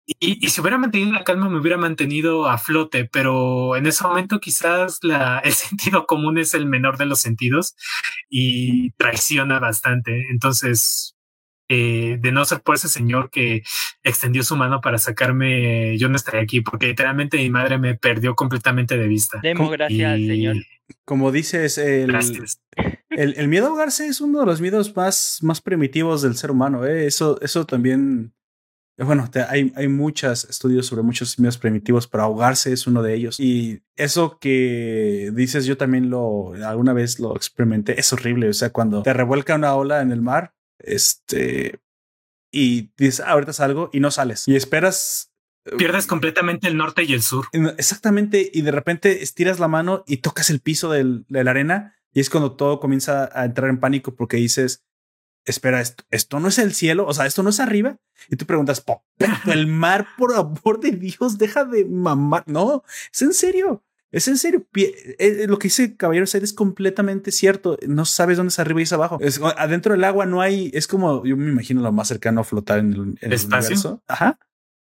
Y, 0.07 0.49
si 0.49 0.61
hubiera 0.61 0.79
mantenido 0.79 1.13
la 1.13 1.25
calma, 1.25 1.49
me 1.51 1.59
hubiera 1.59 1.77
mantenido 1.77 2.49
a 2.49 2.59
flote, 2.59 3.07
pero 3.07 3.77
en 3.77 3.87
ese 3.87 4.05
momento 4.05 4.39
quizás 4.39 5.01
la, 5.03 5.39
el 5.45 5.53
sentido 5.53 6.07
común 6.07 6.39
es 6.39 6.55
el 6.55 6.67
menor 6.67 6.97
de 6.97 7.07
los 7.07 7.21
sentidos 7.21 7.75
y 8.31 8.93
traiciona 8.93 9.59
bastante. 9.59 10.29
Entonces, 10.31 11.17
eh, 11.69 12.19
de 12.21 12.31
no 12.33 12.45
ser 12.45 12.63
por 12.63 12.77
ese 12.77 12.89
señor 12.89 13.31
que 13.31 13.65
extendió 14.05 14.45
su 14.45 14.57
mano 14.57 14.81
para 14.81 14.99
sacarme, 14.99 15.99
yo 15.99 16.09
no 16.09 16.15
estaría 16.15 16.41
aquí, 16.41 16.61
porque 16.61 16.87
literalmente 16.87 17.39
mi 17.39 17.51
madre 17.51 17.77
me 17.77 17.97
perdió 17.97 18.37
completamente 18.37 18.97
de 18.97 19.09
vista. 19.09 19.41
Demos 19.43 19.71
gracias 19.73 20.13
al 20.13 20.27
Señor. 20.27 20.57
Como 21.05 21.33
dices, 21.33 21.79
el, 21.79 22.17
el, 23.17 23.49
miedo 23.49 23.67
a 23.67 23.69
ahogarse 23.71 24.07
es 24.07 24.21
uno 24.21 24.41
de 24.41 24.47
los 24.47 24.61
miedos 24.61 24.95
más, 24.95 25.39
más 25.43 25.61
primitivos 25.61 26.23
del 26.23 26.37
ser 26.37 26.51
humano. 26.51 26.85
¿eh? 26.85 27.07
Eso, 27.07 27.41
eso 27.41 27.65
también 27.65 28.33
bueno, 28.99 29.29
hay, 29.51 29.73
hay 29.77 29.89
muchos 29.89 30.45
estudios 30.45 30.87
sobre 30.87 31.03
muchos 31.03 31.39
medios 31.39 31.59
primitivos, 31.59 32.07
pero 32.07 32.23
ahogarse 32.23 32.73
es 32.73 32.87
uno 32.87 33.03
de 33.03 33.15
ellos. 33.15 33.39
Y 33.39 33.83
eso 33.95 34.39
que 34.39 35.31
dices, 35.35 35.67
yo 35.67 35.77
también 35.77 36.09
lo 36.09 36.55
alguna 36.65 36.95
vez 36.95 37.21
lo 37.21 37.37
experimenté, 37.37 38.01
es 38.01 38.11
horrible. 38.15 38.49
O 38.49 38.55
sea, 38.55 38.71
cuando 38.71 39.03
te 39.03 39.13
revuelca 39.13 39.55
una 39.55 39.75
ola 39.75 40.01
en 40.01 40.13
el 40.13 40.23
mar, 40.23 40.55
este, 40.79 41.79
y 42.51 42.91
dices, 42.97 43.21
ah, 43.21 43.33
ahorita 43.33 43.53
salgo 43.53 43.91
y 43.93 44.01
no 44.01 44.11
sales 44.11 44.49
y 44.49 44.57
esperas. 44.57 45.31
Eh, 45.67 45.77
Pierdes 45.77 46.07
completamente 46.07 46.69
el 46.69 46.79
norte 46.79 47.05
y 47.05 47.13
el 47.13 47.21
sur. 47.21 47.49
Exactamente. 47.53 48.51
Y 48.51 48.63
de 48.63 48.71
repente 48.71 49.23
estiras 49.23 49.61
la 49.61 49.69
mano 49.69 50.05
y 50.07 50.19
tocas 50.19 50.49
el 50.49 50.61
piso 50.61 50.91
de 50.91 51.23
la 51.29 51.51
arena 51.51 51.96
y 52.17 52.21
es 52.21 52.31
cuando 52.31 52.53
todo 52.53 52.81
comienza 52.81 53.29
a 53.39 53.45
entrar 53.45 53.69
en 53.69 53.79
pánico 53.79 54.15
porque 54.15 54.39
dices, 54.39 54.87
espera, 55.45 55.83
esto, 55.83 56.03
esto 56.11 56.41
no 56.41 56.49
es 56.49 56.59
el 56.59 56.73
cielo, 56.73 57.07
o 57.07 57.13
sea, 57.13 57.27
esto 57.27 57.43
no 57.43 57.51
es 57.51 57.61
arriba. 57.61 57.99
Y 58.31 58.37
tú 58.37 58.47
preguntas, 58.47 58.83
el 59.45 59.67
mar, 59.67 60.07
por 60.17 60.33
amor 60.33 60.81
de 60.81 60.93
Dios, 60.93 61.37
deja 61.37 61.67
de 61.67 61.85
mamar. 61.85 62.43
No, 62.47 62.85
es 63.13 63.21
en 63.21 63.35
serio. 63.35 63.85
Es 64.11 64.29
en 64.29 64.39
serio. 64.39 64.67
Eh, 64.77 65.17
eh, 65.19 65.47
lo 65.47 65.59
que 65.59 65.69
dice 65.69 65.95
Caballero 65.95 66.27
Ser 66.27 66.43
es 66.43 66.55
completamente 66.55 67.33
cierto. 67.33 67.77
No 67.87 68.07
sabes 68.07 68.39
dónde 68.39 68.49
es 68.49 68.59
arriba 68.61 68.81
y 68.81 68.85
es 68.85 68.95
abajo. 68.95 69.19
Es, 69.21 69.39
adentro 69.59 69.93
del 69.93 70.05
agua 70.05 70.25
no 70.25 70.41
hay. 70.41 70.71
Es 70.73 70.87
como 70.87 71.23
yo 71.27 71.37
me 71.37 71.51
imagino 71.51 71.83
lo 71.83 71.93
más 71.93 72.09
cercano 72.09 72.41
a 72.41 72.45
flotar 72.45 72.79
en 72.79 72.95
el, 72.95 73.01
en 73.21 73.31
universo. 73.31 74.03
Ajá. 74.09 74.39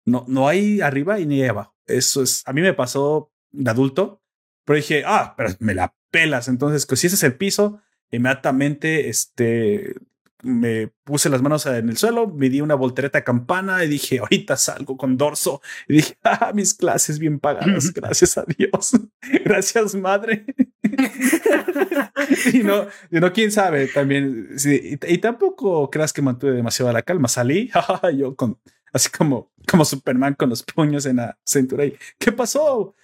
No, 0.05 0.25
no 0.27 0.49
hay 0.49 0.81
arriba 0.81 1.21
y 1.21 1.25
ni 1.25 1.41
hay 1.41 1.47
abajo. 1.47 1.73
Eso 1.85 2.21
es. 2.21 2.43
A 2.45 2.51
mí 2.51 2.59
me 2.59 2.73
pasó 2.73 3.31
de 3.53 3.71
adulto, 3.71 4.22
pero 4.65 4.77
dije, 4.77 5.03
ah, 5.05 5.33
pero 5.37 5.49
me 5.59 5.73
la 5.73 5.93
pelas. 6.11 6.47
Entonces, 6.47 6.85
pues, 6.85 6.99
si 6.99 7.07
ese 7.07 7.15
es 7.15 7.23
el 7.23 7.35
piso, 7.35 7.81
inmediatamente 8.11 9.09
este 9.09 9.95
me 10.43 10.89
puse 11.05 11.29
las 11.29 11.41
manos 11.41 11.65
en 11.65 11.87
el 11.87 11.97
suelo, 11.97 12.27
me 12.27 12.49
di 12.49 12.59
una 12.59 12.75
voltereta 12.75 13.23
campana 13.23 13.83
y 13.83 13.87
dije, 13.87 14.19
ahorita 14.19 14.57
salgo 14.57 14.97
con 14.97 15.17
dorso. 15.17 15.61
Y 15.87 15.93
dije, 15.95 16.17
ah, 16.23 16.51
mis 16.53 16.73
clases 16.73 17.17
bien 17.17 17.39
pagadas, 17.39 17.93
gracias 17.93 18.37
a 18.37 18.45
Dios. 18.45 18.91
gracias, 19.45 19.95
madre. 19.95 20.45
y 22.53 22.59
no, 22.59 22.87
y 23.09 23.19
no, 23.19 23.31
quién 23.33 23.51
sabe 23.51 23.87
también. 23.87 24.49
y, 24.63 25.17
tampoco 25.17 25.89
creas 25.89 26.11
que 26.13 26.21
mantuve 26.21 26.51
demasiado 26.51 26.91
la 26.91 27.01
calma. 27.01 27.27
Salí, 27.27 27.71
yo 28.15 28.35
con 28.35 28.59
así 28.91 29.09
como, 29.09 29.51
como 29.67 29.85
Superman 29.85 30.35
con 30.35 30.49
los 30.49 30.61
puños 30.63 31.05
en 31.05 31.17
la 31.17 31.37
cintura. 31.45 31.85
Y, 31.85 31.97
¿Qué 32.19 32.31
pasó? 32.31 32.95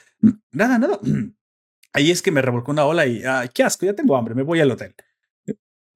Nada, 0.51 0.77
nada. 0.77 0.99
Ahí 1.93 2.11
es 2.11 2.21
que 2.21 2.31
me 2.31 2.41
revolcó 2.41 2.71
una 2.71 2.85
ola 2.85 3.05
y, 3.05 3.23
ah, 3.23 3.49
qué 3.53 3.63
asco, 3.63 3.85
ya 3.85 3.93
tengo 3.93 4.15
hambre, 4.15 4.35
me 4.35 4.43
voy 4.43 4.59
al 4.59 4.71
hotel. 4.71 4.95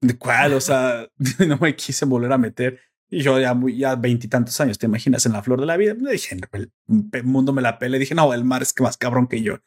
¿De 0.01 0.17
cuál? 0.17 0.53
O 0.53 0.61
sea, 0.61 1.07
no 1.47 1.57
me 1.57 1.75
quise 1.75 2.05
volver 2.05 2.31
a 2.31 2.37
meter. 2.37 2.79
Y 3.09 3.21
yo 3.21 3.39
ya 3.39 3.53
muy, 3.53 3.77
ya 3.77 3.95
veintitantos 3.95 4.59
años, 4.59 4.77
te 4.79 4.87
imaginas, 4.87 5.25
en 5.25 5.33
la 5.33 5.43
flor 5.43 5.59
de 5.59 5.67
la 5.67 5.77
vida. 5.77 5.93
Me 5.93 6.11
dije, 6.11 6.35
el 6.57 7.23
mundo 7.23 7.53
me 7.53 7.61
la 7.61 7.77
pele. 7.77 7.99
Dije, 7.99 8.15
no, 8.15 8.33
el 8.33 8.43
mar 8.43 8.61
es 8.63 8.73
que 8.73 8.83
más 8.83 8.97
cabrón 8.97 9.27
que 9.27 9.41
yo. 9.41 9.59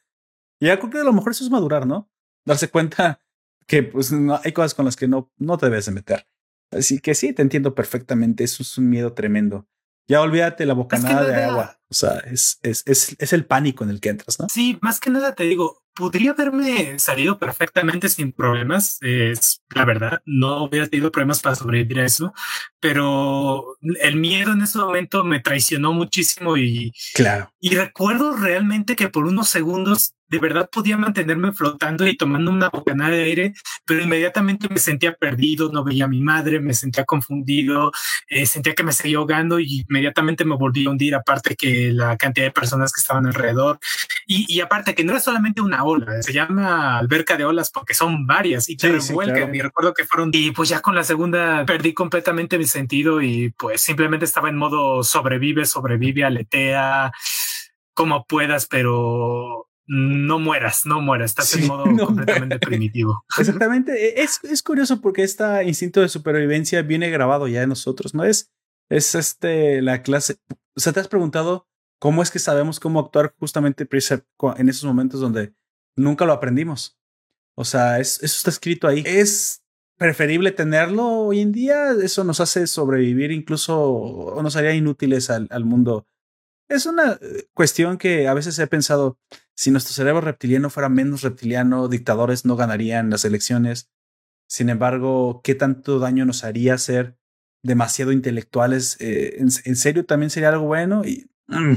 Y 0.61 0.67
ya 0.67 0.79
creo 0.79 0.91
que 0.91 0.99
a 0.99 1.05
lo 1.05 1.13
mejor 1.13 1.33
eso 1.33 1.45
es 1.45 1.51
madurar, 1.51 1.87
¿no? 1.87 2.11
Darse 2.45 2.69
cuenta 2.69 3.21
que 3.67 3.83
pues 3.83 4.13
no, 4.13 4.41
hay 4.43 4.53
cosas 4.53 4.75
con 4.75 4.85
las 4.85 4.97
que 4.97 5.09
no, 5.09 5.33
no 5.39 5.59
te 5.59 5.67
debes 5.67 5.87
de 5.87 5.93
meter. 5.93 6.27
Así 6.71 6.99
que 6.99 7.15
sí, 7.15 7.33
te 7.33 7.43
entiendo 7.43 7.75
perfectamente. 7.75 8.45
Eso 8.45 8.63
es 8.63 8.77
un 8.79 8.91
miedo 8.91 9.13
tremendo. 9.13 9.69
Ya 10.09 10.21
olvídate 10.21 10.67
la 10.67 10.75
bocanada 10.75 11.25
de 11.25 11.45
agua. 11.45 11.81
O 11.89 11.95
sea, 11.95 12.19
es, 12.31 12.59
es, 12.63 12.83
es, 12.87 13.17
es 13.19 13.33
el 13.33 13.45
pánico 13.45 13.85
en 13.85 13.91
el 13.91 14.01
que 14.01 14.09
entras, 14.09 14.41
¿no? 14.41 14.47
Sí, 14.49 14.79
más 14.83 14.99
que 14.99 15.11
nada 15.11 15.35
te 15.35 15.45
digo, 15.45 15.85
podría 15.95 16.33
haberme 16.33 16.99
salido 16.99 17.39
perfectamente 17.39 18.09
sin 18.09 18.33
problemas. 18.33 18.99
Es 19.03 19.63
la 19.75 19.85
verdad, 19.85 20.21
no 20.25 20.65
hubiera 20.65 20.87
tenido 20.87 21.13
problemas 21.13 21.41
para 21.41 21.55
sobrevivir 21.55 22.01
a 22.01 22.05
eso, 22.05 22.35
pero 22.81 23.77
el 24.03 24.17
miedo 24.17 24.53
en 24.53 24.63
ese 24.63 24.79
momento 24.79 25.25
me 25.25 25.41
traicionó 25.41 25.93
muchísimo 25.93 26.57
y 26.57 26.93
claro. 27.15 27.53
Y 27.61 27.77
recuerdo 27.77 28.37
realmente 28.37 28.97
que 28.97 29.09
por 29.09 29.27
unos 29.27 29.49
segundos 29.49 30.16
de 30.29 30.39
verdad 30.39 30.69
podía 30.71 30.97
mantenerme 30.97 31.53
flotando 31.53 32.07
y 32.07 32.17
tomando 32.17 32.51
una 32.51 32.69
bocanada 32.69 33.11
de 33.11 33.23
aire, 33.23 33.55
pero 33.85 34.03
inmediatamente 34.03 34.69
me 34.69 34.79
sentía 34.79 35.15
perdido, 35.15 35.71
no 35.71 35.85
veía 35.85 36.07
a 36.07 36.09
mi 36.09 36.21
madre, 36.21 36.61
me 36.61 36.75
sentía 36.75 37.05
confundido, 37.05 37.93
eh, 38.29 38.47
sentía 38.47 38.75
que 38.75 38.83
me 38.83 38.93
seguía 38.93 39.19
ahogando 39.19 39.61
y 39.61 39.85
inmediatamente 39.89 40.45
me 40.45 40.57
volví 40.57 40.87
a 40.87 40.91
hundir, 40.91 41.15
aparte 41.15 41.55
que 41.55 41.93
la 41.93 42.17
cantidad 42.17 42.47
de 42.47 42.53
personas 42.53 42.93
que 42.93 43.01
estaban 43.01 43.27
alrededor. 43.27 43.79
Y, 44.27 44.53
y 44.53 44.61
aparte 44.61 44.95
que 44.95 45.05
no 45.05 45.13
era 45.13 45.21
solamente 45.21 45.61
una 45.61 45.85
ola, 45.85 46.23
se 46.23 46.33
llama 46.33 46.99
alberca 46.99 47.37
de 47.37 47.45
olas 47.45 47.71
porque 47.71 47.95
son 47.95 48.27
varias 48.27 48.69
y 48.69 48.77
te 48.77 49.01
sí, 49.01 49.15
Y 49.53 49.61
recuerdo 49.61 49.95
que 49.95 50.05
fueron, 50.05 50.31
y 50.33 50.51
pues 50.51 50.69
ya 50.69 50.81
con 50.81 50.95
la 50.95 51.05
segunda 51.05 51.65
perdí 51.67 51.95
completamente 51.95 52.59
mi 52.59 52.67
sentido 52.67 53.23
y 53.23 53.51
pues 53.51 53.81
simplemente 53.81 54.25
estaba 54.25 54.49
en 54.49 54.57
modo 54.57 55.03
sobrevive, 55.03 55.65
sobrevive, 55.65 56.25
aletea 56.25 57.13
como 57.95 58.27
puedas, 58.27 58.67
pero 58.67 59.66
no 59.87 60.39
mueras, 60.39 60.85
no 60.85 61.01
mueras, 61.01 61.31
estás 61.31 61.55
en 61.55 61.67
modo 61.67 61.85
completamente 62.07 62.59
primitivo. 62.59 63.25
Exactamente, 63.39 63.93
e, 63.93 64.23
es, 64.23 64.41
es 64.45 64.63
curioso 64.63 65.01
porque 65.01 65.23
este 65.23 65.45
instinto 65.65 66.01
de 66.01 66.09
supervivencia 66.09 66.83
viene 66.83 67.11
grabado 67.11 67.49
ya 67.49 67.63
en 67.63 67.69
nosotros, 67.69 68.15
¿no? 68.15 68.25
Es, 68.25 68.53
es 68.89 69.15
este, 69.15 69.83
la 69.83 70.03
clase, 70.03 70.39
o 70.75 70.81
sea, 70.81 70.93
te 70.93 71.01
has 71.01 71.09
preguntado 71.09 71.69
cómo 71.99 72.23
es 72.23 72.31
que 72.31 72.39
sabemos 72.39 72.81
cómo 72.81 73.01
actuar 73.01 73.35
justamente 73.39 73.89
en 74.57 74.69
esos 74.69 74.85
momentos 74.85 75.21
donde 75.21 75.55
nunca 75.97 76.25
lo 76.25 76.33
aprendimos. 76.33 76.99
O 77.57 77.65
sea, 77.65 77.99
es, 77.99 78.23
eso 78.23 78.37
está 78.37 78.51
escrito 78.51 78.87
ahí. 78.87 79.03
Es 79.07 79.63
preferible 79.97 80.53
tenerlo 80.53 81.07
hoy 81.07 81.41
en 81.41 81.53
día. 81.53 81.93
Eso 81.93 82.23
nos 82.23 82.41
hace 82.41 82.67
sobrevivir, 82.67 83.33
incluso 83.33 83.81
o 83.81 84.43
nos 84.43 84.57
haría 84.57 84.75
inútiles 84.75 85.31
al, 85.31 85.49
al 85.51 85.65
mundo. 85.65 86.07
Es 86.69 86.87
una 86.87 87.19
eh, 87.21 87.49
cuestión 87.55 87.97
que 87.97 88.29
a 88.29 88.35
veces 88.35 88.59
he 88.59 88.67
pensado, 88.67 89.19
si 89.55 89.71
nuestro 89.71 89.95
cerebro 89.95 90.21
reptiliano 90.21 90.71
fuera 90.71 90.89
menos 90.89 91.23
reptiliano, 91.23 91.89
dictadores 91.89 92.45
no 92.45 92.57
ganarían 92.57 93.11
las 93.11 93.25
elecciones. 93.25 93.91
Sin 94.49 94.69
embargo, 94.69 95.41
¿qué 95.45 95.55
tanto 95.55 95.99
daño 95.99 96.25
nos 96.25 96.45
haría 96.45 96.77
ser 96.79 97.17
demasiado 97.63 98.13
intelectuales? 98.13 98.97
Eh, 99.01 99.37
¿en, 99.39 99.77
serio 99.77 100.07
también 100.07 100.31
sería 100.31 100.49
algo 100.49 100.67
bueno? 100.67 101.05
Y 101.05 101.31
mm, 101.47 101.75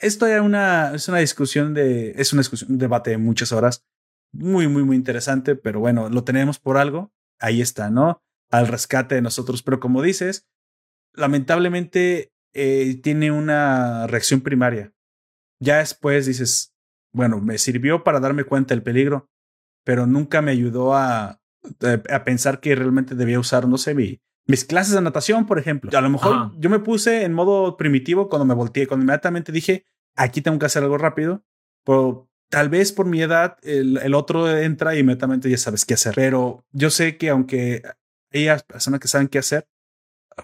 esto 0.00 0.26
es 0.26 0.40
una, 0.40 0.94
es 0.94 1.08
una 1.08 1.18
discusión 1.18 1.74
de, 1.74 2.12
es 2.16 2.32
una 2.32 2.40
discusión, 2.40 2.72
un 2.72 2.78
debate 2.78 3.10
de 3.10 3.18
muchas 3.18 3.52
horas, 3.52 3.84
muy, 4.32 4.68
muy, 4.68 4.84
muy 4.84 4.96
interesante, 4.96 5.54
pero 5.54 5.80
bueno, 5.80 6.08
lo 6.08 6.24
tenemos 6.24 6.58
por 6.58 6.76
algo, 6.76 7.12
ahí 7.38 7.60
está, 7.60 7.90
¿no? 7.90 8.22
Al 8.50 8.68
rescate 8.68 9.14
de 9.14 9.22
nosotros, 9.22 9.62
pero 9.62 9.80
como 9.80 10.02
dices, 10.02 10.46
lamentablemente 11.14 12.32
eh, 12.54 13.00
tiene 13.02 13.30
una 13.30 14.06
reacción 14.06 14.40
primaria. 14.40 14.92
Ya 15.60 15.78
después 15.78 16.26
dices, 16.26 16.74
bueno, 17.12 17.40
me 17.40 17.58
sirvió 17.58 18.04
para 18.04 18.20
darme 18.20 18.44
cuenta 18.44 18.74
del 18.74 18.82
peligro, 18.82 19.30
pero 19.84 20.06
nunca 20.06 20.42
me 20.42 20.52
ayudó 20.52 20.94
a, 20.94 21.40
a, 22.10 22.24
pensar 22.24 22.60
que 22.60 22.74
realmente 22.74 23.14
debía 23.14 23.40
usar, 23.40 23.66
no 23.66 23.78
sé, 23.78 23.94
mi, 23.94 24.20
mis 24.46 24.64
clases 24.64 24.94
de 24.94 25.00
natación, 25.00 25.46
por 25.46 25.58
ejemplo. 25.58 25.96
A 25.96 26.00
lo 26.00 26.10
mejor 26.10 26.52
yo 26.58 26.70
me 26.70 26.78
puse 26.78 27.24
en 27.24 27.34
modo 27.34 27.76
primitivo 27.76 28.28
cuando 28.28 28.44
me 28.44 28.54
volteé, 28.54 28.86
cuando 28.86 29.04
inmediatamente 29.04 29.52
dije, 29.52 29.86
aquí 30.14 30.40
tengo 30.42 30.58
que 30.58 30.66
hacer 30.66 30.82
algo 30.82 30.98
rápido, 30.98 31.44
pero 31.84 32.28
tal 32.48 32.68
vez 32.68 32.92
por 32.92 33.06
mi 33.06 33.20
edad 33.20 33.58
el, 33.62 33.98
el 33.98 34.14
otro 34.14 34.50
entra 34.56 34.94
y 34.94 35.00
inmediatamente 35.00 35.50
ya 35.50 35.58
sabes 35.58 35.84
qué 35.84 35.94
hacer. 35.94 36.14
Pero 36.14 36.64
yo 36.72 36.90
sé 36.90 37.16
que 37.16 37.30
aunque 37.30 37.82
hay 38.32 38.48
personas 38.66 39.00
que 39.00 39.08
saben 39.08 39.28
qué 39.28 39.38
hacer, 39.38 39.68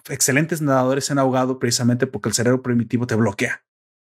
excelentes 0.08 0.62
nadadores 0.62 1.06
se 1.06 1.12
han 1.12 1.18
ahogado 1.18 1.58
precisamente 1.58 2.06
porque 2.06 2.28
el 2.28 2.34
cerebro 2.34 2.62
primitivo 2.62 3.06
te 3.06 3.14
bloquea. 3.14 3.64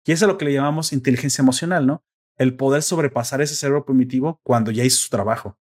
Y 0.04 0.12
eso 0.12 0.24
es 0.24 0.28
lo 0.32 0.38
que 0.38 0.44
le 0.44 0.52
llamamos 0.52 0.92
inteligencia 0.92 1.42
emocional, 1.42 1.86
¿no? 1.86 2.04
El 2.36 2.56
poder 2.56 2.82
sobrepasar 2.82 3.40
ese 3.40 3.54
cerebro 3.54 3.84
primitivo 3.84 4.40
cuando 4.42 4.70
ya 4.70 4.84
hizo 4.84 4.96
su 4.96 5.10
trabajo. 5.10 5.58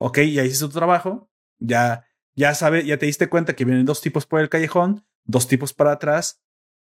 Ok, 0.00 0.18
ya 0.20 0.44
hizo 0.44 0.66
su 0.66 0.72
trabajo, 0.72 1.30
ya 1.58 2.08
ya 2.38 2.54
sabes, 2.54 2.86
ya 2.86 2.96
te 2.98 3.06
diste 3.06 3.28
cuenta 3.28 3.56
que 3.56 3.64
vienen 3.64 3.84
dos 3.84 4.00
tipos 4.00 4.24
por 4.24 4.40
el 4.40 4.48
callejón, 4.48 5.04
dos 5.24 5.48
tipos 5.48 5.74
para 5.74 5.90
atrás. 5.90 6.40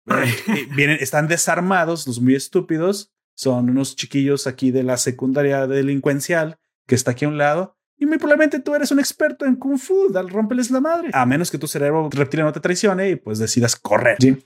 Eh, 0.05 0.67
vienen, 0.75 0.97
están 0.99 1.27
desarmados, 1.27 2.05
los 2.05 2.21
muy 2.21 2.35
estúpidos. 2.35 3.11
Son 3.35 3.67
unos 3.71 3.95
chiquillos 3.95 4.45
aquí 4.45 4.69
de 4.69 4.83
la 4.83 4.97
secundaria 4.97 5.65
delincuencial 5.65 6.59
que 6.85 6.93
está 6.93 7.11
aquí 7.11 7.25
a 7.25 7.29
un 7.29 7.39
lado. 7.39 7.75
Y 8.01 8.07
muy 8.07 8.17
probablemente 8.17 8.59
tú 8.59 8.73
eres 8.73 8.89
un 8.89 8.99
experto 8.99 9.45
en 9.45 9.55
Kung 9.55 9.77
Fu, 9.77 10.11
dale, 10.11 10.31
rompeles 10.31 10.71
la 10.71 10.81
madre. 10.81 11.11
A 11.13 11.23
menos 11.23 11.51
que 11.51 11.59
tu 11.59 11.67
cerebro 11.67 12.09
reptil 12.11 12.39
no 12.39 12.51
te 12.51 12.59
traicione 12.59 13.11
y 13.11 13.15
pues 13.15 13.37
decidas 13.37 13.75
correr. 13.75 14.17
Sí. 14.19 14.43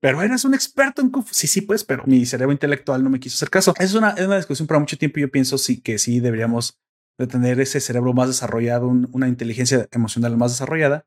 Pero 0.00 0.22
eres 0.22 0.46
un 0.46 0.54
experto 0.54 1.02
en 1.02 1.10
Kung 1.10 1.22
Fu. 1.22 1.34
Sí, 1.34 1.46
sí, 1.46 1.60
pues, 1.60 1.84
pero 1.84 2.04
mi 2.06 2.24
cerebro 2.24 2.50
intelectual 2.50 3.04
no 3.04 3.10
me 3.10 3.20
quiso 3.20 3.34
hacer 3.34 3.50
caso. 3.50 3.74
Es 3.78 3.92
una, 3.92 4.12
es 4.12 4.24
una 4.24 4.36
discusión 4.36 4.66
para 4.66 4.80
mucho 4.80 4.96
tiempo. 4.96 5.18
Y 5.18 5.22
yo 5.22 5.30
pienso 5.30 5.58
sí 5.58 5.82
que 5.82 5.98
sí 5.98 6.20
deberíamos 6.20 6.80
de 7.18 7.26
tener 7.26 7.60
ese 7.60 7.78
cerebro 7.78 8.14
más 8.14 8.28
desarrollado, 8.28 8.88
una 8.88 9.28
inteligencia 9.28 9.86
emocional 9.92 10.38
más 10.38 10.52
desarrollada. 10.52 11.06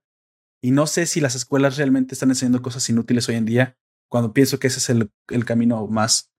Y 0.61 0.69
no 0.69 0.85
sé 0.85 1.07
si 1.07 1.19
las 1.19 1.33
escuelas 1.33 1.77
realmente 1.77 2.13
están 2.13 2.29
enseñando 2.29 2.61
cosas 2.61 2.87
inútiles 2.91 3.27
hoy 3.27 3.35
en 3.35 3.45
día, 3.45 3.75
cuando 4.07 4.33
pienso 4.33 4.59
que 4.59 4.67
ese 4.67 4.77
es 4.77 4.89
el, 4.91 5.11
el 5.29 5.45
camino 5.45 5.87
más, 5.87 6.31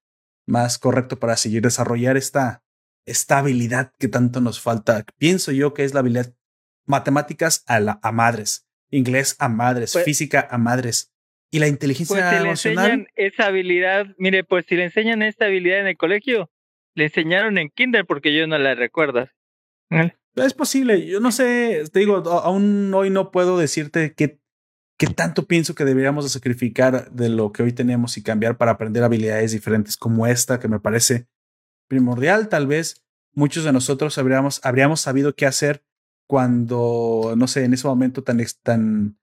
más 0.46 0.78
correcto 0.78 1.18
para 1.18 1.36
seguir 1.36 1.62
desarrollar 1.62 2.16
esta, 2.16 2.62
esta 3.08 3.38
habilidad 3.38 3.92
que 3.98 4.08
tanto 4.08 4.40
nos 4.40 4.60
falta. 4.60 5.04
Pienso 5.18 5.52
yo 5.52 5.74
que 5.74 5.84
es 5.84 5.94
la 5.94 6.00
habilidad 6.00 6.34
matemáticas 6.86 7.64
a, 7.66 7.80
la, 7.80 8.00
a 8.02 8.12
madres, 8.12 8.66
inglés 8.90 9.36
a 9.38 9.48
madres, 9.48 9.92
pues 9.92 10.04
física 10.04 10.46
a 10.50 10.58
madres. 10.58 11.12
Y 11.50 11.60
la 11.60 11.68
inteligencia 11.68 12.16
pues 12.16 12.30
si 12.30 12.36
emocional. 12.44 12.86
Le 12.86 12.92
enseñan 12.92 13.06
esa 13.16 13.46
habilidad, 13.46 14.06
mire, 14.18 14.44
pues 14.44 14.66
si 14.66 14.76
le 14.76 14.84
enseñan 14.84 15.22
esta 15.22 15.46
habilidad 15.46 15.80
en 15.80 15.86
el 15.86 15.96
colegio, 15.96 16.50
le 16.94 17.04
enseñaron 17.04 17.56
en 17.58 17.70
Kinder 17.70 18.04
porque 18.04 18.36
yo 18.36 18.46
no 18.46 18.58
la 18.58 18.74
recuerdas. 18.74 19.30
Es 20.34 20.54
posible, 20.54 21.06
yo 21.06 21.20
no 21.20 21.32
sé, 21.32 21.84
te 21.90 22.00
digo, 22.00 22.16
aún 22.16 22.92
hoy 22.94 23.10
no 23.10 23.30
puedo 23.30 23.58
decirte 23.58 24.12
qué, 24.14 24.38
qué 24.98 25.06
tanto 25.06 25.46
pienso 25.46 25.74
que 25.74 25.84
deberíamos 25.84 26.24
de 26.24 26.30
sacrificar 26.30 27.10
de 27.10 27.30
lo 27.30 27.52
que 27.52 27.62
hoy 27.62 27.72
tenemos 27.72 28.16
y 28.18 28.22
cambiar 28.22 28.58
para 28.58 28.72
aprender 28.72 29.02
habilidades 29.02 29.52
diferentes 29.52 29.96
como 29.96 30.26
esta, 30.26 30.60
que 30.60 30.68
me 30.68 30.80
parece 30.80 31.26
primordial. 31.88 32.48
Tal 32.48 32.66
vez 32.66 33.04
muchos 33.32 33.64
de 33.64 33.72
nosotros 33.72 34.16
habríamos, 34.18 34.60
habríamos 34.64 35.00
sabido 35.00 35.34
qué 35.34 35.46
hacer 35.46 35.84
cuando, 36.26 37.34
no 37.36 37.48
sé, 37.48 37.64
en 37.64 37.74
ese 37.74 37.86
momento 37.86 38.22
tan, 38.22 38.44
tan, 38.62 39.18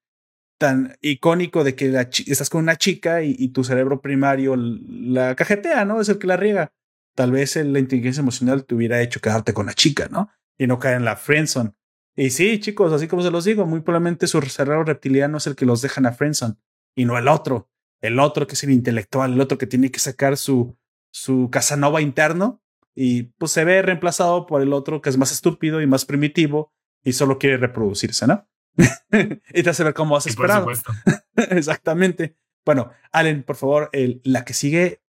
tan 0.58 0.98
icónico 1.02 1.64
de 1.64 1.76
que 1.76 1.96
estás 2.28 2.50
con 2.50 2.64
una 2.64 2.78
chica 2.78 3.22
y, 3.24 3.48
tu 3.50 3.64
cerebro 3.64 4.02
primario 4.02 4.56
la 4.58 5.36
cajetea, 5.36 5.86
¿no? 5.86 6.02
Es 6.02 6.10
el 6.10 6.18
que 6.18 6.28
la 6.28 6.38
riega. 6.38 6.74
Tal 7.16 7.32
vez 7.32 7.56
la 7.56 7.80
inteligencia 7.80 8.22
emocional 8.22 8.66
te 8.66 8.76
hubiera 8.76 9.02
hecho 9.02 9.22
quedarte 9.22 9.54
con 9.54 9.68
la 9.68 9.74
chica, 9.74 10.10
¿no? 10.10 10.30
y 10.58 10.68
no 10.68 10.80
caen 10.80 10.98
en 10.98 11.06
la 11.06 11.16
friendzone. 11.16 11.74
Y 12.16 12.30
sí, 12.30 12.60
chicos, 12.60 12.94
así 12.94 13.08
como 13.08 13.22
se 13.22 13.32
los 13.32 13.44
digo, 13.44 13.66
muy 13.66 13.82
probablemente 13.82 14.28
su 14.28 14.42
cerebro 14.42 14.84
reptiliano 14.84 15.38
es 15.38 15.48
el 15.48 15.56
que 15.56 15.66
los 15.66 15.82
dejan 15.82 16.06
a 16.06 16.14
friendzone 16.14 16.56
y 16.96 17.06
no 17.06 17.18
el 17.18 17.28
otro. 17.28 17.70
El 18.02 18.20
otro 18.20 18.48
que 18.48 18.54
es 18.54 18.64
el 18.64 18.72
intelectual, 18.72 19.34
el 19.34 19.42
otro 19.42 19.58
que 19.58 19.68
tiene 19.68 19.92
que 19.92 20.00
sacar 20.00 20.38
su, 20.38 20.78
su 21.16 21.50
Casanova 21.50 22.02
interno 22.02 22.62
y 22.94 23.24
pues 23.24 23.54
se 23.54 23.64
ve 23.64 23.82
reemplazado 23.82 24.46
por 24.46 24.62
el 24.62 24.74
otro 24.74 25.02
que 25.02 25.10
es 25.10 25.18
más 25.18 25.32
estúpido 25.32 25.82
y 25.82 25.88
más 25.88 26.04
primitivo 26.04 26.74
y 27.06 27.14
solo 27.14 27.40
quiere 27.40 27.56
reproducirse, 27.56 28.28
¿no? 28.28 28.50
y 29.54 29.64
te 29.64 29.70
hace 29.70 29.86
ver 29.86 29.94
cómo 29.94 30.18
has 30.18 30.28
esperado. 30.28 30.68
Exactamente. 31.52 32.36
Bueno, 32.66 32.92
Allen, 33.14 33.44
por 33.44 33.56
favor, 33.56 33.90
el, 33.94 34.20
la 34.26 34.44
que 34.44 34.54
sigue, 34.54 35.04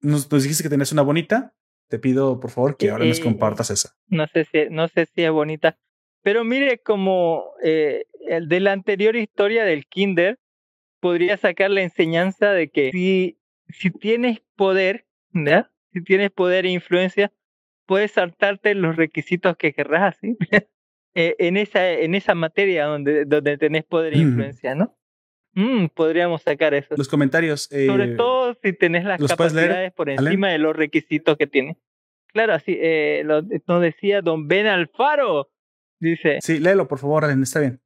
nos, 0.00 0.28
nos 0.32 0.42
dijiste 0.42 0.64
que 0.64 0.70
tenías 0.70 0.90
una 0.90 1.02
bonita. 1.02 1.54
Te 1.88 2.00
pido, 2.00 2.40
por 2.40 2.50
favor, 2.50 2.76
que 2.76 2.90
ahora 2.90 3.04
nos 3.04 3.20
compartas 3.20 3.70
esa. 3.70 3.94
No 4.08 4.26
sé 4.26 4.46
si, 4.50 4.58
no 4.70 4.88
sé 4.88 5.06
si 5.06 5.22
es 5.22 5.30
bonita, 5.30 5.78
pero 6.22 6.42
mire 6.42 6.78
como 6.78 7.52
eh, 7.62 8.06
el 8.26 8.48
de 8.48 8.58
la 8.58 8.72
anterior 8.72 9.14
historia 9.14 9.64
del 9.64 9.86
Kinder, 9.86 10.40
podría 10.98 11.36
sacar 11.36 11.70
la 11.70 11.82
enseñanza 11.82 12.50
de 12.50 12.70
que 12.70 12.90
si, 12.90 13.38
si 13.68 13.90
tienes 13.90 14.40
poder, 14.56 15.03
¿ya? 15.34 15.70
si 15.94 16.02
tienes 16.02 16.30
poder 16.30 16.66
e 16.66 16.70
influencia, 16.70 17.32
puedes 17.86 18.12
saltarte 18.12 18.74
los 18.74 18.96
requisitos 18.96 19.56
que 19.56 19.72
querrás, 19.72 20.16
¿sí? 20.20 20.36
Eh, 21.16 21.36
en, 21.38 21.56
esa, 21.56 21.92
en 21.92 22.16
esa 22.16 22.34
materia 22.34 22.86
donde, 22.86 23.24
donde 23.24 23.56
tenés 23.56 23.84
poder 23.84 24.14
e 24.14 24.18
influencia, 24.18 24.74
¿no? 24.74 24.98
Mm, 25.52 25.86
podríamos 25.94 26.42
sacar 26.42 26.74
eso. 26.74 26.96
Los 26.98 27.06
comentarios. 27.06 27.68
Sobre 27.70 28.14
eh, 28.14 28.16
todo 28.16 28.56
si 28.60 28.72
tenés 28.72 29.04
las 29.04 29.24
capacidades 29.24 29.92
por 29.92 30.10
encima 30.10 30.48
de 30.48 30.58
los 30.58 30.74
requisitos 30.74 31.36
que 31.36 31.46
tiene. 31.46 31.78
Claro, 32.32 32.54
así 32.54 32.76
eh, 32.80 33.22
lo, 33.24 33.42
nos 33.42 33.80
decía 33.80 34.22
don 34.22 34.48
Ben 34.48 34.66
Alfaro. 34.66 35.52
Dice. 36.00 36.38
Sí, 36.40 36.58
léelo, 36.58 36.88
por 36.88 36.98
favor, 36.98 37.24
Allen, 37.24 37.44
está 37.44 37.60
bien. 37.60 37.80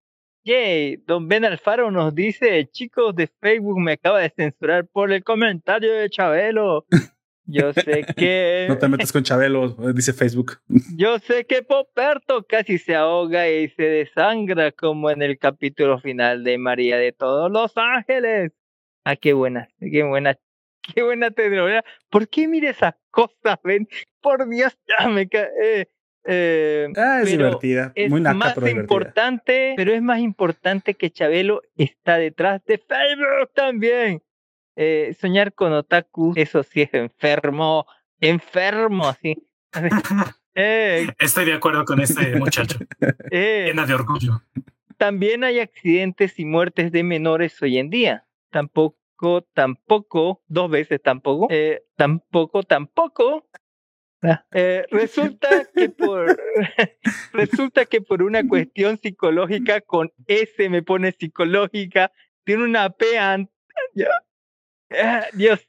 Yay, 0.45 0.97
don 1.07 1.29
Ben 1.29 1.45
Alfaro 1.45 1.91
nos 1.91 2.15
dice, 2.15 2.67
chicos 2.71 3.15
de 3.15 3.27
Facebook 3.27 3.79
me 3.79 3.93
acaba 3.93 4.21
de 4.21 4.31
censurar 4.31 4.87
por 4.87 5.13
el 5.13 5.23
comentario 5.23 5.93
de 5.93 6.09
Chabelo. 6.09 6.87
Yo 7.49 7.73
sé 7.73 8.05
que. 8.17 8.67
no 8.69 8.79
te 8.79 8.89
metas 8.89 9.11
con 9.11 9.23
Chabelo, 9.23 9.71
dice 9.95 10.13
Facebook. 10.13 10.59
Yo 10.97 11.19
sé 11.19 11.47
que 11.47 11.63
Poperto 11.63 12.45
casi 12.47 12.79
se 12.79 12.95
ahoga 12.95 13.49
y 13.49 13.69
se 13.71 13.83
desangra 13.83 14.71
como 14.71 15.11
en 15.11 15.23
el 15.23 15.39
capítulo 15.39 15.99
final 15.99 16.45
de 16.45 16.59
María 16.59 16.99
de 16.99 17.13
todos 17.13 17.51
los 17.51 17.73
ángeles. 17.77 18.53
Ah, 19.05 19.17
qué 19.17 19.33
buena, 19.33 19.69
qué 19.81 20.03
buena, 20.03 20.39
qué 20.83 21.03
buena 21.03 21.31
telenovela. 21.31 21.83
¿Por 22.11 22.29
qué 22.29 22.47
mire 22.47 22.69
esas 22.69 22.95
cosas, 23.11 23.59
ven? 23.65 23.89
Por 24.21 24.47
Dios, 24.49 24.77
ya 24.87 25.09
me 25.09 25.27
cae. 25.27 25.49
Eh, 25.63 25.87
eh, 26.31 26.89
ah, 26.97 27.21
es 27.23 27.31
divertida. 27.31 27.93
Es 27.95 28.11
Muy 28.11 28.21
más 28.21 28.55
importante, 28.59 29.73
pero 29.79 29.95
es 29.95 30.03
más 30.03 30.19
importante 30.19 30.93
que 30.93 31.11
Chabelo 31.11 31.63
está 31.79 32.19
detrás 32.19 32.63
de 32.67 32.77
Facebook 32.77 33.51
también. 33.55 34.23
Eh, 34.81 35.17
soñar 35.21 35.55
con 35.55 35.73
otaku, 35.73 36.35
eso 36.37 36.63
sí 36.63 36.83
es 36.83 36.95
enfermo, 36.95 37.85
enfermo, 38.21 39.09
así. 39.09 39.35
Eh, 40.61 41.07
Estoy 41.21 41.45
de 41.45 41.53
acuerdo 41.53 41.85
con 41.85 42.01
este 42.01 42.35
muchacho. 42.35 42.79
Eh, 43.31 43.67
Llena 43.67 43.87
de 43.87 43.95
orgullo. 43.95 44.43
También 44.97 45.45
hay 45.45 45.61
accidentes 45.61 46.37
y 46.41 46.45
muertes 46.45 46.91
de 46.91 47.05
menores 47.05 47.63
hoy 47.63 47.79
en 47.79 47.91
día. 47.91 48.27
Tampoco, 48.51 49.43
tampoco, 49.55 50.43
dos 50.49 50.69
veces 50.69 51.01
tampoco, 51.01 51.47
tampoco, 51.95 52.65
tampoco. 52.65 53.47
Ah, 54.23 54.45
eh, 54.51 54.85
resulta 54.91 55.65
que 55.73 55.91
por 55.91 56.37
resulta 57.33 57.85
que 57.85 58.01
por 58.01 58.25
una 58.25 58.47
cuestión 58.49 58.99
psicológica 58.99 59.81
con 59.81 60.13
S 60.27 60.69
me 60.69 60.83
pone 60.83 61.13
psicológica 61.13 62.11
tiene 62.43 62.65
una 62.65 62.91
P 62.91 63.17
antes 63.17 63.55
Ah, 64.91 65.27
Dios. 65.33 65.67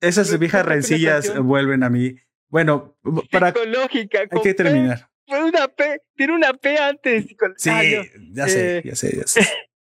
Esas 0.00 0.36
viejas 0.38 0.64
rencillas 0.64 1.38
vuelven 1.38 1.82
a 1.82 1.90
mí. 1.90 2.16
Bueno, 2.48 2.96
para. 3.30 3.52
Psicológica. 3.52 4.20
Hay 4.30 4.42
que 4.42 4.54
terminar. 4.54 5.08
Una 5.28 5.68
P, 5.68 6.00
tiene 6.14 6.34
una 6.34 6.54
P 6.54 6.78
antes. 6.78 7.26
Sí, 7.56 7.70
ya, 8.32 8.48
sé, 8.48 8.82
ya 8.84 8.96
sé, 8.96 9.16
ya 9.16 9.22
sé. 9.26 9.46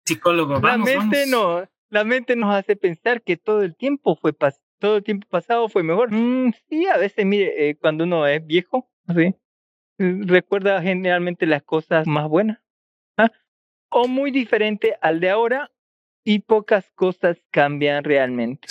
Psicólogo, 0.06 0.62
vamos, 0.62 0.90
la 0.90 1.00
mente 1.00 1.26
no, 1.28 1.68
la 1.90 2.04
mente 2.04 2.36
nos 2.36 2.54
hace 2.54 2.76
pensar 2.76 3.22
que 3.24 3.38
todo 3.38 3.64
el 3.64 3.76
tiempo 3.76 4.16
fue 4.16 4.34
todo 4.80 4.98
el 4.98 5.04
tiempo 5.04 5.28
pasado 5.30 5.68
fue 5.68 5.84
mejor. 5.84 6.12
Mm, 6.12 6.54
sí, 6.70 6.86
a 6.88 6.98
veces, 6.98 7.26
mire, 7.26 7.70
eh, 7.70 7.76
cuando 7.76 8.04
uno 8.04 8.28
es 8.28 8.46
viejo, 8.46 8.90
así, 9.08 9.36
recuerda 9.98 10.82
generalmente 10.82 11.46
las 11.46 11.64
cosas 11.64 12.08
más 12.08 12.30
buenas. 12.30 12.60
¿ah? 13.18 13.32
O 13.90 14.08
muy 14.08 14.32
diferente 14.32 14.96
al 15.02 15.20
de 15.20 15.30
ahora, 15.30 15.72
y 16.26 16.40
pocas 16.40 16.92
cosas 16.96 17.38
cambian 17.52 18.04
realmente. 18.04 18.68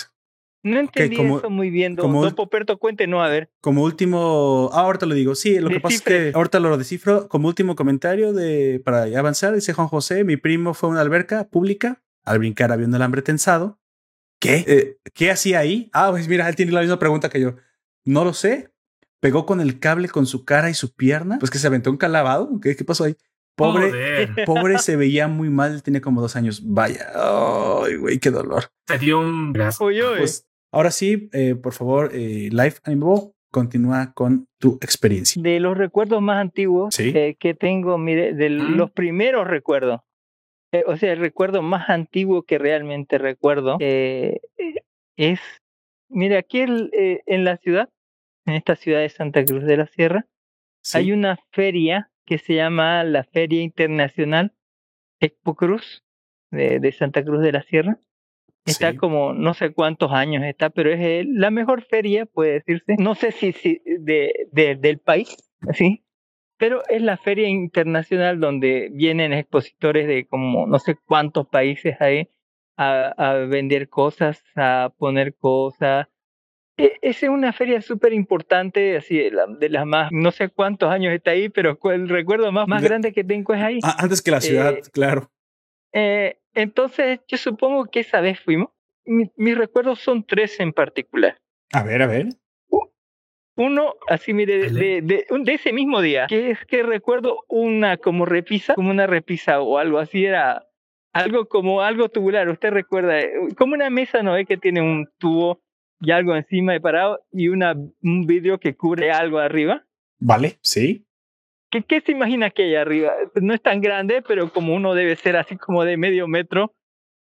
No 0.64 0.80
entendí 0.80 1.20
eso 1.20 1.50
muy 1.50 1.68
bien. 1.68 1.94
Don, 1.94 2.06
como, 2.06 2.34
Poperto, 2.34 2.78
no 3.06 3.22
a 3.22 3.28
ver. 3.28 3.50
Como 3.60 3.82
último, 3.84 4.70
ah, 4.72 4.80
ahorita 4.80 5.04
lo 5.04 5.14
digo. 5.14 5.34
Sí, 5.34 5.58
lo 5.60 5.68
que 5.68 5.78
pasa 5.78 5.96
es 5.96 6.02
que 6.02 6.32
ahorita 6.34 6.58
lo 6.58 6.76
descifro. 6.78 7.28
Como 7.28 7.48
último 7.48 7.76
comentario 7.76 8.32
de 8.32 8.80
para 8.82 9.04
avanzar, 9.18 9.54
dice 9.54 9.74
Juan 9.74 9.88
José: 9.88 10.24
Mi 10.24 10.38
primo 10.38 10.72
fue 10.72 10.88
a 10.88 10.92
una 10.92 11.02
alberca 11.02 11.48
pública 11.48 12.02
al 12.24 12.38
brincar 12.38 12.72
habiendo 12.72 12.96
el 12.96 13.02
hambre 13.02 13.20
tensado. 13.20 13.78
¿Qué? 14.40 14.64
Eh, 14.66 14.96
¿Qué 15.12 15.30
hacía 15.30 15.58
ahí? 15.58 15.90
Ah, 15.92 16.08
pues 16.10 16.28
mira, 16.28 16.48
él 16.48 16.56
tiene 16.56 16.72
la 16.72 16.80
misma 16.80 16.98
pregunta 16.98 17.28
que 17.28 17.40
yo. 17.40 17.56
No 18.06 18.24
lo 18.24 18.32
sé. 18.32 18.70
Pegó 19.20 19.44
con 19.44 19.60
el 19.60 19.78
cable 19.78 20.08
con 20.08 20.26
su 20.26 20.46
cara 20.46 20.70
y 20.70 20.74
su 20.74 20.94
pierna. 20.94 21.38
Pues 21.38 21.50
que 21.50 21.58
se 21.58 21.66
aventó 21.66 21.90
un 21.90 21.98
calabado. 21.98 22.58
¿Qué, 22.60 22.74
qué 22.74 22.84
pasó 22.84 23.04
ahí? 23.04 23.16
Pobre, 23.56 23.92
pobre 24.46 24.78
se 24.78 24.96
veía 24.96 25.28
muy 25.28 25.48
mal, 25.48 25.82
tiene 25.82 26.00
como 26.00 26.20
dos 26.20 26.36
años. 26.36 26.62
Vaya, 26.64 27.06
ay, 27.14 27.96
güey, 27.96 28.18
qué 28.18 28.30
dolor. 28.30 28.64
Se 28.86 28.98
dio 28.98 29.20
un 29.20 29.52
brazo. 29.52 29.86
Pues, 30.18 30.48
ahora 30.72 30.90
sí, 30.90 31.28
eh, 31.32 31.54
por 31.54 31.72
favor, 31.72 32.10
eh, 32.12 32.48
Life 32.50 32.80
Animal, 32.84 33.32
continúa 33.50 34.12
con 34.14 34.48
tu 34.58 34.78
experiencia. 34.82 35.40
De 35.40 35.60
los 35.60 35.78
recuerdos 35.78 36.20
más 36.20 36.40
antiguos 36.40 36.98
eh, 36.98 37.36
que 37.38 37.54
tengo, 37.54 37.96
mire, 37.98 38.34
de 38.34 38.50
los 38.50 38.90
primeros 38.90 39.46
recuerdos, 39.46 40.00
eh, 40.72 40.82
o 40.86 40.96
sea, 40.96 41.12
el 41.12 41.20
recuerdo 41.20 41.62
más 41.62 41.88
antiguo 41.88 42.42
que 42.42 42.58
realmente 42.58 43.18
recuerdo 43.18 43.78
es, 43.78 45.40
mire, 46.08 46.36
aquí 46.36 46.62
en 46.62 47.44
la 47.44 47.56
ciudad, 47.58 47.88
en 48.46 48.54
esta 48.54 48.74
ciudad 48.74 48.98
de 48.98 49.08
Santa 49.08 49.44
Cruz 49.44 49.62
de 49.64 49.76
la 49.76 49.86
Sierra, 49.86 50.26
hay 50.92 51.12
una 51.12 51.38
feria 51.52 52.10
que 52.24 52.38
se 52.38 52.54
llama 52.54 53.04
la 53.04 53.24
Feria 53.24 53.62
Internacional 53.62 54.52
Expo 55.20 55.54
Cruz 55.54 56.04
de, 56.50 56.92
Santa 56.92 57.24
Cruz 57.24 57.42
de 57.42 57.52
la 57.52 57.62
Sierra. 57.62 57.98
Está 58.64 58.96
como 58.96 59.34
no 59.34 59.52
sé 59.52 59.72
cuántos 59.72 60.10
años 60.12 60.42
está, 60.42 60.70
pero 60.70 60.90
es 60.90 61.26
la 61.26 61.50
mejor 61.50 61.82
feria, 61.82 62.24
puede 62.24 62.54
decirse. 62.54 62.96
No 62.98 63.14
sé 63.14 63.30
si, 63.32 63.52
si 63.52 63.82
de, 63.84 64.48
del 64.52 64.98
país, 65.00 65.36
¿sí? 65.74 66.04
pero 66.56 66.82
es 66.88 67.02
la 67.02 67.16
feria 67.16 67.48
internacional 67.48 68.40
donde 68.40 68.88
vienen 68.92 69.32
expositores 69.32 70.06
de 70.06 70.26
como 70.26 70.66
no 70.66 70.78
sé 70.78 70.96
cuántos 70.96 71.46
países 71.48 72.00
ahí 72.00 72.30
a, 72.76 73.08
a 73.08 73.34
vender 73.46 73.88
cosas, 73.88 74.42
a 74.56 74.92
poner 74.96 75.34
cosas, 75.34 76.08
esa 76.76 77.26
es 77.26 77.30
una 77.30 77.52
feria 77.52 77.80
súper 77.80 78.12
importante, 78.12 78.96
así 78.96 79.16
de, 79.16 79.68
las 79.68 79.86
más, 79.86 80.10
no 80.10 80.32
sé 80.32 80.48
cuántos 80.48 80.90
años 80.90 81.12
está 81.12 81.30
ahí, 81.32 81.48
pero 81.48 81.78
el 81.84 82.08
recuerdo 82.08 82.50
más, 82.50 82.66
más 82.66 82.82
grande 82.82 83.12
que 83.12 83.22
tengo 83.24 83.54
es 83.54 83.62
ahí. 83.62 83.78
Ah, 83.82 83.96
antes 83.98 84.22
que 84.22 84.30
la 84.30 84.40
ciudad, 84.40 84.74
eh, 84.74 84.82
claro. 84.92 85.30
Eh, 85.92 86.38
entonces, 86.54 87.20
yo 87.28 87.36
supongo 87.36 87.86
que 87.86 88.00
esa 88.00 88.20
vez 88.20 88.40
fuimos. 88.40 88.70
mis 89.04 89.56
recuerdos 89.56 90.00
son 90.00 90.24
tres 90.24 90.58
en 90.60 90.72
particular. 90.72 91.38
A 91.72 91.82
ver, 91.82 92.02
a 92.02 92.06
ver. 92.06 92.28
Uno, 93.56 93.94
así 94.08 94.32
mire, 94.32 94.58
de, 94.58 95.00
de, 95.00 95.26
de, 95.30 95.52
ese 95.52 95.72
mismo 95.72 96.00
día, 96.00 96.26
que 96.28 96.50
es 96.50 96.64
que 96.64 96.82
recuerdo 96.82 97.44
una 97.48 97.98
como 97.98 98.26
repisa, 98.26 98.74
como 98.74 98.90
una 98.90 99.06
repisa 99.06 99.60
o 99.60 99.78
algo 99.78 100.00
así, 100.00 100.24
era 100.24 100.66
algo 101.12 101.46
como 101.46 101.80
algo 101.80 102.08
tubular, 102.08 102.48
usted 102.48 102.70
recuerda, 102.70 103.20
como 103.56 103.74
una 103.74 103.90
mesa, 103.90 104.24
¿no 104.24 104.32
ve 104.32 104.44
que 104.44 104.56
tiene 104.56 104.82
un 104.82 105.08
tubo 105.18 105.60
y 106.00 106.10
algo 106.10 106.36
encima 106.36 106.72
de 106.72 106.80
parado 106.80 107.24
y 107.32 107.48
una, 107.48 107.72
un 107.72 108.26
vidrio 108.26 108.58
que 108.58 108.76
cubre 108.76 109.10
algo 109.10 109.38
arriba? 109.38 109.84
Vale, 110.18 110.58
sí. 110.62 111.06
¿Qué, 111.70 111.82
¿Qué 111.82 112.00
se 112.00 112.12
imagina 112.12 112.50
que 112.50 112.64
hay 112.64 112.74
arriba? 112.76 113.12
No 113.40 113.54
es 113.54 113.62
tan 113.62 113.80
grande, 113.80 114.22
pero 114.22 114.52
como 114.52 114.74
uno 114.74 114.94
debe 114.94 115.16
ser 115.16 115.36
así 115.36 115.56
como 115.56 115.84
de 115.84 115.96
medio 115.96 116.28
metro, 116.28 116.74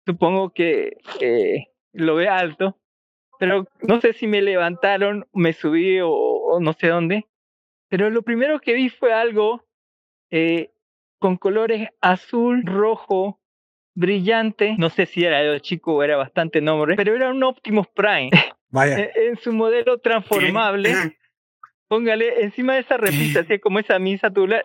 supongo 0.05 0.51
que 0.51 0.97
eh, 1.19 1.67
lo 1.93 2.15
ve 2.15 2.27
alto. 2.27 2.77
Pero 3.39 3.67
no 3.81 4.01
sé 4.01 4.13
si 4.13 4.27
me 4.27 4.41
levantaron, 4.41 5.25
me 5.33 5.53
subí 5.53 5.99
o, 6.01 6.09
o 6.09 6.59
no 6.59 6.73
sé 6.73 6.87
dónde. 6.87 7.25
Pero 7.89 8.09
lo 8.09 8.21
primero 8.21 8.59
que 8.59 8.73
vi 8.73 8.89
fue 8.89 9.13
algo 9.13 9.65
eh, 10.29 10.71
con 11.19 11.37
colores 11.37 11.89
azul, 12.01 12.63
rojo, 12.65 13.38
brillante. 13.99 14.75
No 14.77 14.89
sé 14.89 15.05
si 15.05 15.23
era 15.25 15.39
de 15.41 15.59
chico 15.61 15.95
o 15.95 16.03
era 16.03 16.15
bastante 16.15 16.61
nombre, 16.61 16.95
pero 16.95 17.15
era 17.15 17.29
un 17.29 17.43
Optimus 17.43 17.87
Prime. 17.93 18.31
Vaya. 18.69 18.99
En, 18.99 19.09
en 19.29 19.37
su 19.37 19.51
modelo 19.51 19.97
transformable. 19.99 20.93
Póngale 21.87 22.43
encima 22.43 22.75
de 22.75 22.81
esa 22.81 22.97
repisa, 22.97 23.39
así 23.39 23.57
como 23.59 23.79
esa 23.79 23.97
misa 23.97 24.29
tubular. 24.29 24.63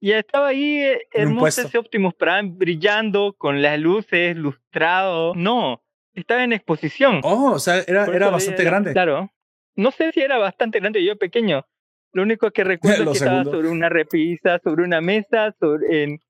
Y 0.00 0.12
estaba 0.12 0.48
ahí 0.48 0.78
eh, 0.80 1.00
hermoso 1.12 1.62
ese 1.62 1.78
Optimus 1.78 2.14
Prime 2.14 2.50
brillando 2.52 3.34
con 3.36 3.62
las 3.62 3.80
luces, 3.80 4.36
lustrado. 4.36 5.34
No, 5.34 5.82
estaba 6.14 6.44
en 6.44 6.52
exposición. 6.52 7.20
Oh, 7.24 7.52
o 7.52 7.58
sea, 7.58 7.82
era, 7.86 8.04
era 8.04 8.28
bastante 8.30 8.62
era- 8.62 8.70
grande. 8.70 8.92
Claro. 8.92 9.30
No 9.76 9.90
sé 9.92 10.12
si 10.12 10.20
era 10.20 10.38
bastante 10.38 10.78
grande, 10.80 11.02
yo 11.04 11.16
pequeño. 11.16 11.66
Lo 12.12 12.22
único 12.22 12.50
que 12.50 12.64
recuerdo 12.64 13.12
es 13.12 13.18
que 13.18 13.24
estaba 13.24 13.44
sobre 13.44 13.68
una 13.68 13.88
repisa, 13.88 14.60
sobre 14.62 14.84
una 14.84 15.00
mesa, 15.00 15.54
sobre, 15.58 16.04
en, 16.04 16.20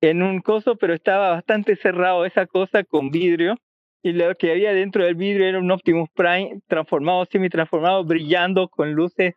en 0.00 0.22
un 0.22 0.40
coso, 0.40 0.76
pero 0.76 0.94
estaba 0.94 1.30
bastante 1.30 1.76
cerrado 1.76 2.24
esa 2.24 2.46
cosa 2.46 2.84
con 2.84 3.10
vidrio. 3.10 3.56
Y 4.02 4.12
lo 4.12 4.34
que 4.34 4.50
había 4.50 4.72
dentro 4.72 5.04
del 5.04 5.14
vidrio 5.14 5.46
era 5.46 5.58
un 5.58 5.70
Optimus 5.70 6.08
Prime 6.14 6.60
transformado, 6.66 7.26
semi-transformado, 7.26 8.02
brillando 8.04 8.68
con 8.68 8.92
luces 8.92 9.34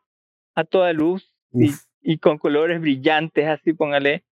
a 0.55 0.63
toda 0.63 0.93
luz 0.93 1.33
y, 2.01 2.17
con 2.17 2.37
colores 2.37 2.79
brillantes, 2.79 3.45
así 3.45 3.73
póngale, 3.73 4.23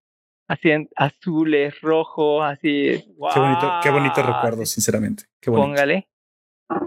así 0.47 0.71
en 0.71 0.89
azules, 0.95 1.79
rojos, 1.81 2.45
así. 2.45 3.03
qué 3.33 3.39
bonito, 3.39 3.71
qué 3.83 3.89
bonito 3.89 4.23
recuerdo, 4.23 4.65
sinceramente. 4.65 5.25
Qué 5.41 5.49
bonito. 5.49 5.67
póngale. 5.67 6.07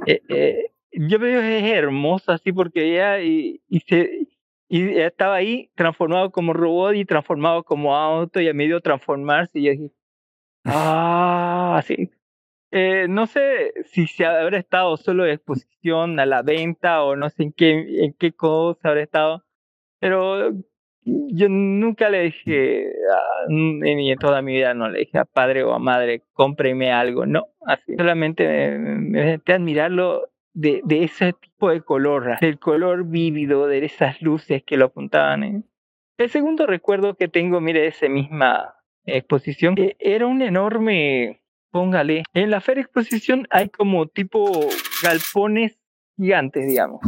Eh, 0.07 0.23
eh, 0.31 0.71
yo 0.93 1.19
veo 1.19 1.43
es 1.43 1.65
hermoso 1.65 2.33
así 2.33 2.51
porque 2.53 2.95
ella 2.95 3.21
y, 3.21 3.61
y 3.69 3.81
se 3.81 4.27
y 4.69 4.99
estaba 4.99 5.37
ahí 5.37 5.71
transformado 5.75 6.31
como 6.31 6.53
robot 6.53 6.95
y 6.95 7.05
transformado 7.05 7.65
como 7.65 7.97
auto 7.97 8.41
y 8.41 8.49
a 8.49 8.55
medio 8.55 8.81
transformarse 8.81 9.59
y 9.59 9.65
yo 9.65 9.73
dije 9.73 9.91
ah 10.65 11.77
así 11.79 12.11
eh, 12.71 13.07
no 13.09 13.27
sé 13.27 13.73
si 13.85 14.07
se 14.07 14.27
habrá 14.27 14.59
estado 14.59 14.97
solo 14.97 15.25
de 15.25 15.35
exposición 15.35 16.19
a 16.19 16.27
la 16.27 16.43
venta 16.43 17.05
o 17.05 17.15
no 17.15 17.29
sé 17.31 17.45
en 17.45 17.53
qué 17.53 18.05
en 18.05 18.15
qué 18.15 18.33
cosa 18.33 18.89
habrá 18.89 19.03
estado 19.03 19.45
pero 20.01 20.53
yo 21.05 21.49
nunca 21.51 22.09
le 22.09 22.23
dije 22.23 22.91
ni 23.49 24.11
en 24.11 24.19
toda 24.19 24.41
mi 24.41 24.55
vida 24.55 24.73
no 24.73 24.89
le 24.89 25.01
dije 25.01 25.19
a 25.19 25.27
padre 25.27 25.63
o 25.63 25.73
a 25.75 25.79
madre 25.79 26.25
cómpreme 26.33 26.93
algo 26.93 27.27
no 27.27 27.49
así. 27.67 27.95
Solamente 27.97 28.47
me, 28.47 28.79
me 28.79 29.25
metí 29.25 29.53
a 29.53 29.57
admirarlo 29.57 30.31
de, 30.55 30.81
de 30.85 31.05
ese 31.05 31.33
tipo 31.35 31.71
de 31.71 31.83
color 31.83 32.39
del 32.41 32.59
color 32.59 33.05
vívido 33.05 33.67
de 33.67 33.85
esas 33.85 34.23
luces 34.23 34.63
que 34.65 34.77
lo 34.77 34.87
apuntaban 34.87 35.45
¿eh? 35.45 35.63
el 36.19 36.31
segundo 36.31 36.67
recuerdo 36.67 37.17
que 37.17 37.29
tengo 37.29 37.61
mire 37.61 37.81
de 37.81 37.89
esa 37.89 38.09
misma 38.09 38.75
exposición 39.05 39.75
eh, 39.79 39.97
era 39.99 40.27
un 40.27 40.41
enorme 40.43 41.43
póngale 41.71 42.23
en 42.33 42.51
la 42.51 42.61
feria 42.61 42.83
exposición 42.83 43.47
hay 43.51 43.69
como 43.69 44.07
tipo 44.07 44.69
galpones 45.03 45.79
gigantes 46.17 46.67
digamos 46.67 47.01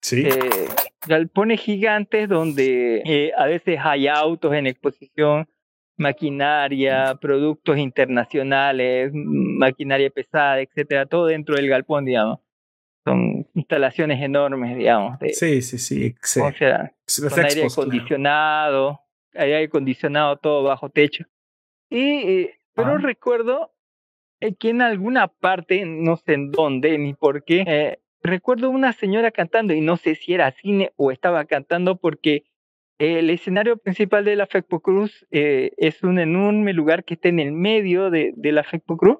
Sí. 0.00 0.22
eh, 0.26 0.68
galpones 1.06 1.60
gigantes 1.60 2.28
donde 2.28 3.02
eh, 3.04 3.32
a 3.36 3.46
veces 3.46 3.78
hay 3.82 4.06
autos 4.06 4.54
en 4.54 4.66
exposición, 4.66 5.48
maquinaria, 5.96 7.16
productos 7.20 7.78
internacionales, 7.78 9.10
mm, 9.12 9.58
maquinaria 9.58 10.10
pesada, 10.10 10.60
etcétera, 10.60 11.06
todo 11.06 11.26
dentro 11.26 11.56
del 11.56 11.68
galpón, 11.68 12.04
digamos. 12.04 12.38
Son 13.10 13.46
instalaciones 13.54 14.22
enormes, 14.22 14.76
digamos, 14.76 15.18
de, 15.18 15.32
sí, 15.34 15.62
sí, 15.62 15.78
sí. 15.78 16.14
sí. 16.22 16.40
o 16.40 16.52
sea, 16.52 16.92
con 17.30 17.38
aire 17.44 17.62
Expos, 17.62 17.74
claro. 17.74 17.88
acondicionado, 17.88 19.00
hay 19.34 19.52
aire 19.52 19.64
acondicionado 19.66 20.36
todo 20.36 20.62
bajo 20.64 20.90
techo. 20.90 21.24
Y, 21.90 22.00
eh, 22.00 22.54
pero 22.74 22.92
Ah. 22.92 22.98
recuerdo 22.98 23.72
eh, 24.40 24.54
que 24.54 24.70
en 24.70 24.82
alguna 24.82 25.28
parte, 25.28 25.84
no 25.84 26.16
sé 26.16 26.34
en 26.34 26.50
dónde 26.52 26.96
ni 26.98 27.14
por 27.14 27.44
qué, 27.44 27.64
eh, 27.66 27.98
recuerdo 28.22 28.70
una 28.70 28.92
señora 28.92 29.30
cantando 29.30 29.74
y 29.74 29.80
no 29.80 29.96
sé 29.96 30.14
si 30.14 30.32
era 30.34 30.50
cine 30.52 30.92
o 30.96 31.10
estaba 31.10 31.44
cantando 31.46 31.96
porque 31.96 32.44
el 32.98 33.30
escenario 33.30 33.76
principal 33.76 34.24
de 34.24 34.36
la 34.36 34.46
FECPO 34.46 34.80
Cruz 34.80 35.26
eh, 35.30 35.70
es 35.76 36.02
un 36.02 36.18
enorme 36.18 36.72
lugar 36.72 37.04
que 37.04 37.14
está 37.14 37.28
en 37.28 37.38
el 37.38 37.52
medio 37.52 38.10
de, 38.10 38.32
de 38.36 38.52
la 38.52 38.64
FECPO 38.64 38.96
Cruz 38.96 39.18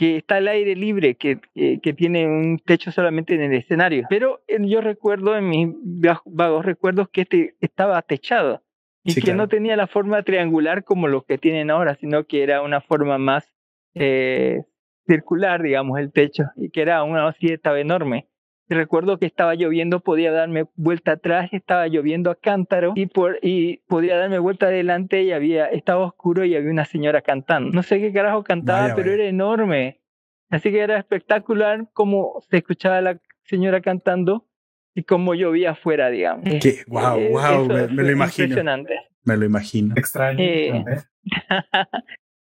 que 0.00 0.16
está 0.16 0.36
al 0.36 0.48
aire 0.48 0.74
libre, 0.76 1.14
que, 1.16 1.38
que, 1.54 1.78
que 1.78 1.92
tiene 1.92 2.26
un 2.26 2.58
techo 2.58 2.90
solamente 2.90 3.34
en 3.34 3.42
el 3.42 3.52
escenario. 3.52 4.06
Pero 4.08 4.40
eh, 4.48 4.56
yo 4.66 4.80
recuerdo 4.80 5.36
en 5.36 5.46
mis 5.46 5.68
va- 5.68 6.22
vagos 6.24 6.64
recuerdos 6.64 7.10
que 7.12 7.20
este 7.20 7.54
estaba 7.60 8.00
techado 8.00 8.62
y 9.04 9.12
Sí, 9.12 9.20
que 9.20 9.26
claro. 9.26 9.36
no 9.42 9.48
tenía 9.48 9.76
la 9.76 9.86
forma 9.86 10.22
triangular 10.22 10.84
como 10.84 11.06
los 11.06 11.26
que 11.26 11.36
tienen 11.36 11.70
ahora, 11.70 11.96
sino 11.96 12.24
que 12.24 12.42
era 12.42 12.62
una 12.62 12.80
forma 12.80 13.18
más 13.18 13.44
eh, 13.94 14.62
circular, 15.06 15.60
digamos, 15.62 15.98
el 15.98 16.10
techo, 16.12 16.44
y 16.56 16.70
que 16.70 16.80
era 16.80 17.02
una 17.02 17.28
así 17.28 17.48
estaba 17.48 17.78
enorme. 17.78 18.26
Recuerdo 18.70 19.18
que 19.18 19.26
estaba 19.26 19.54
lloviendo, 19.56 20.00
podía 20.00 20.30
darme 20.32 20.64
vuelta 20.76 21.12
atrás, 21.12 21.50
estaba 21.52 21.88
lloviendo 21.88 22.30
a 22.30 22.36
cántaro 22.36 22.92
y 22.94 23.06
por 23.06 23.38
y 23.42 23.78
podía 23.88 24.16
darme 24.16 24.38
vuelta 24.38 24.66
adelante 24.66 25.22
y 25.24 25.32
había 25.32 25.66
estaba 25.66 26.04
oscuro 26.06 26.44
y 26.44 26.54
había 26.54 26.70
una 26.70 26.84
señora 26.84 27.20
cantando. 27.20 27.72
No 27.72 27.82
sé 27.82 28.00
qué 28.00 28.12
carajo 28.12 28.44
cantaba, 28.44 28.82
Vaya, 28.82 28.94
pero 28.94 29.10
vaya. 29.10 29.22
era 29.22 29.28
enorme. 29.30 30.00
Así 30.50 30.70
que 30.70 30.78
era 30.80 30.98
espectacular 30.98 31.88
cómo 31.92 32.40
se 32.48 32.58
escuchaba 32.58 32.98
a 32.98 33.00
la 33.02 33.20
señora 33.42 33.80
cantando 33.80 34.46
y 34.94 35.02
cómo 35.04 35.34
llovía 35.34 35.72
afuera, 35.72 36.08
digamos. 36.10 36.44
Que- 36.44 36.82
wow, 36.86 37.16
Eh, 37.18 37.28
wow, 37.32 37.40
eso 37.64 37.88
me, 37.92 38.02
lo 38.04 38.10
imagino. 38.12 38.44
Impresionante. 38.46 38.94
Me 39.24 39.36
lo 39.36 39.44
imagino. 39.46 39.94
Extraño. 39.96 40.38
Eh, 40.40 40.82
ver. 40.86 40.98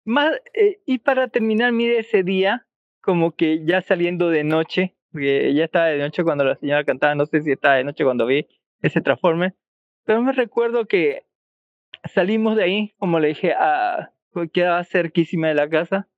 Más, 0.05 0.33
eh, 0.55 0.81
y 0.87 0.99
para 0.99 1.29
terminar, 1.29 1.73
mire 1.73 1.99
ese 1.99 2.23
día, 2.23 2.67
como 3.01 3.33
que 3.33 3.65
ya 3.65 3.83
saliendo 3.83 4.31
de 4.31 4.45
noche, 4.45 4.97
porque 5.13 5.53
ya 5.55 5.65
estaba 5.65 5.87
de 5.87 5.99
noche 5.99 6.23
cuando 6.25 6.45
la 6.45 6.57
señora 6.57 6.85
cantaba, 6.85 7.15
no 7.15 7.27
sé 7.27 7.43
si 7.43 7.53
estaba 7.53 7.77
de 7.77 7.85
noche 7.85 8.05
cuando 8.05 8.27
vi 8.27 8.47
ese 8.83 9.01
transforme, 9.01 9.55
pero 10.05 10.23
me 10.23 10.33
recuerdo 10.33 10.87
que 10.87 11.25
salimos 12.05 12.57
de 12.57 12.65
ahí, 12.65 12.95
como 12.99 13.21
le 13.21 13.29
dije, 13.29 13.53
a, 13.53 14.13
quedaba 14.53 14.85
cerquísima 14.85 15.49
de 15.49 15.55
la 15.55 15.69
casa, 15.69 16.09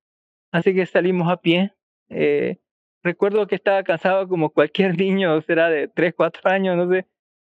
así 0.51 0.73
que 0.73 0.85
salimos 0.85 1.31
a 1.31 1.37
pie. 1.37 1.73
Eh, 2.09 2.57
recuerdo 3.03 3.47
que 3.47 3.55
estaba 3.55 3.83
cansado 3.83 4.27
como 4.27 4.51
cualquier 4.51 4.97
niño, 4.97 5.41
será 5.41 5.69
de 5.69 5.87
3, 5.87 6.13
4 6.15 6.49
años, 6.51 6.77
no 6.77 6.89
sé, 6.89 7.07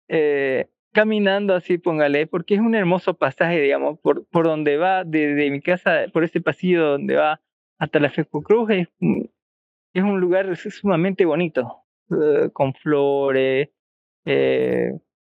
eh, 0.09 0.69
caminando 0.93 1.55
así, 1.55 1.79
póngale, 1.79 2.27
porque 2.27 2.55
es 2.55 2.61
un 2.61 2.75
hermoso 2.75 3.15
pasaje, 3.15 3.61
digamos, 3.61 3.99
por, 4.01 4.27
por 4.29 4.47
donde 4.47 4.77
va, 4.77 5.05
de, 5.05 5.35
de 5.35 5.51
mi 5.51 5.61
casa, 5.61 6.05
por 6.13 6.25
ese 6.25 6.41
pasillo 6.41 6.85
donde 6.87 7.17
va 7.17 7.41
hasta 7.79 7.99
la 8.01 8.11
Fesco 8.11 8.43
Cruz, 8.43 8.71
es, 8.71 8.89
un- 9.01 9.31
es 9.95 10.03
un 10.05 10.21
lugar 10.21 10.57
sumamente 10.57 11.25
bonito, 11.25 11.85
eh, 12.11 12.51
con 12.53 12.75
flores, 12.75 13.71
eh, 14.27 14.93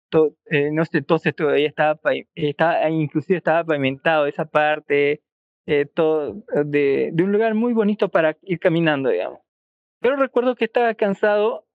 to- 0.09 0.35
eh, 0.49 0.71
no 0.71 0.85
sé, 0.85 0.99
entonces 0.99 1.35
todavía 1.35 1.67
estaba, 1.67 1.99
estaba, 2.35 2.89
inclusive 2.89 3.37
estaba 3.37 3.63
pavimentado 3.65 4.27
esa 4.27 4.45
parte, 4.45 5.21
eh, 5.67 5.85
todo, 5.85 6.37
eh, 6.55 6.63
de, 6.65 7.09
de 7.13 7.23
un 7.23 7.31
lugar 7.31 7.55
muy 7.55 7.73
bonito 7.73 8.09
para 8.09 8.37
ir 8.43 8.59
caminando, 8.59 9.09
digamos. 9.09 9.39
Pero 10.01 10.15
recuerdo 10.17 10.55
que 10.55 10.65
estaba 10.65 10.93
cansado, 10.95 11.67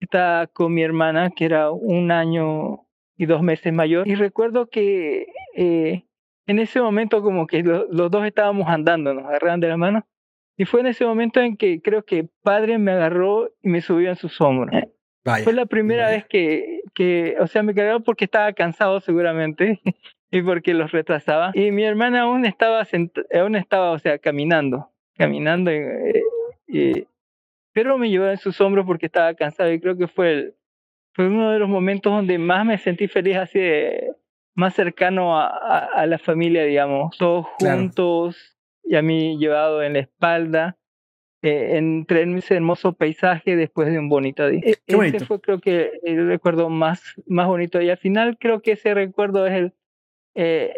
estaba 0.00 0.46
con 0.48 0.74
mi 0.74 0.82
hermana, 0.82 1.30
que 1.30 1.44
era 1.46 1.70
un 1.70 2.10
año 2.12 2.86
y 3.16 3.26
dos 3.26 3.42
meses 3.42 3.72
mayor, 3.72 4.08
y 4.08 4.14
recuerdo 4.14 4.68
que 4.68 5.26
eh, 5.56 6.04
en 6.46 6.58
ese 6.58 6.80
momento 6.80 7.22
como 7.22 7.46
que 7.46 7.62
lo- 7.62 7.86
los 7.90 8.10
dos 8.10 8.26
estábamos 8.26 8.68
andando, 8.68 9.14
nos 9.14 9.24
agarraban 9.26 9.60
de 9.60 9.68
la 9.68 9.76
mano, 9.76 10.06
y 10.56 10.64
fue 10.64 10.80
en 10.80 10.86
ese 10.86 11.04
momento 11.04 11.40
en 11.40 11.56
que 11.56 11.80
creo 11.80 12.04
que 12.04 12.28
padre 12.42 12.78
me 12.78 12.92
agarró 12.92 13.50
y 13.62 13.68
me 13.68 13.80
subió 13.80 14.10
en 14.10 14.16
sus 14.16 14.40
hombros. 14.40 14.70
Vaya. 15.24 15.44
Fue 15.44 15.52
la 15.52 15.66
primera 15.66 16.04
vaya. 16.04 16.16
vez 16.16 16.26
que, 16.26 16.80
que, 16.94 17.36
o 17.40 17.46
sea, 17.46 17.62
me 17.62 17.74
cargaba 17.74 18.00
porque 18.00 18.24
estaba 18.24 18.52
cansado 18.52 19.00
seguramente 19.00 19.80
y 20.30 20.42
porque 20.42 20.74
los 20.74 20.90
retrasaba. 20.92 21.52
Y 21.54 21.70
mi 21.70 21.84
hermana 21.84 22.22
aún 22.22 22.44
estaba, 22.44 22.82
aún 23.34 23.56
estaba, 23.56 23.92
o 23.92 23.98
sea, 23.98 24.18
caminando, 24.18 24.90
caminando, 25.16 25.70
eh, 25.70 26.22
y- 26.66 27.06
pero 27.74 27.96
me 27.96 28.10
llevó 28.10 28.26
en 28.26 28.36
sus 28.36 28.60
hombros 28.60 28.84
porque 28.84 29.06
estaba 29.06 29.32
cansado 29.34 29.72
y 29.72 29.80
creo 29.80 29.96
que 29.96 30.06
fue, 30.06 30.32
el, 30.32 30.54
fue 31.14 31.26
uno 31.28 31.50
de 31.52 31.58
los 31.58 31.68
momentos 31.70 32.12
donde 32.12 32.36
más 32.36 32.66
me 32.66 32.76
sentí 32.76 33.08
feliz, 33.08 33.36
así 33.36 33.58
de, 33.60 34.12
más 34.54 34.74
cercano 34.74 35.38
a, 35.40 35.46
a, 35.46 35.78
a 36.02 36.06
la 36.06 36.18
familia, 36.18 36.64
digamos, 36.64 37.16
todos 37.16 37.46
Claro. 37.58 37.78
juntos. 37.78 38.51
Y 38.92 38.96
a 38.96 39.00
mí 39.00 39.38
llevado 39.38 39.82
en 39.82 39.94
la 39.94 40.00
espalda 40.00 40.76
eh, 41.40 41.78
entre 41.78 42.24
ese 42.36 42.56
hermoso 42.56 42.92
paisaje 42.92 43.56
después 43.56 43.90
de 43.90 43.98
un 43.98 44.10
bonito 44.10 44.46
día. 44.46 44.60
E, 44.62 44.76
ese 44.86 45.24
fue 45.24 45.40
creo 45.40 45.60
que 45.60 45.92
el 46.02 46.28
recuerdo 46.28 46.68
más, 46.68 47.00
más 47.26 47.46
bonito 47.46 47.80
y 47.80 47.88
al 47.88 47.96
final 47.96 48.36
creo 48.38 48.60
que 48.60 48.72
ese 48.72 48.92
recuerdo 48.92 49.46
es 49.46 49.54
el, 49.54 49.72
eh, 50.34 50.74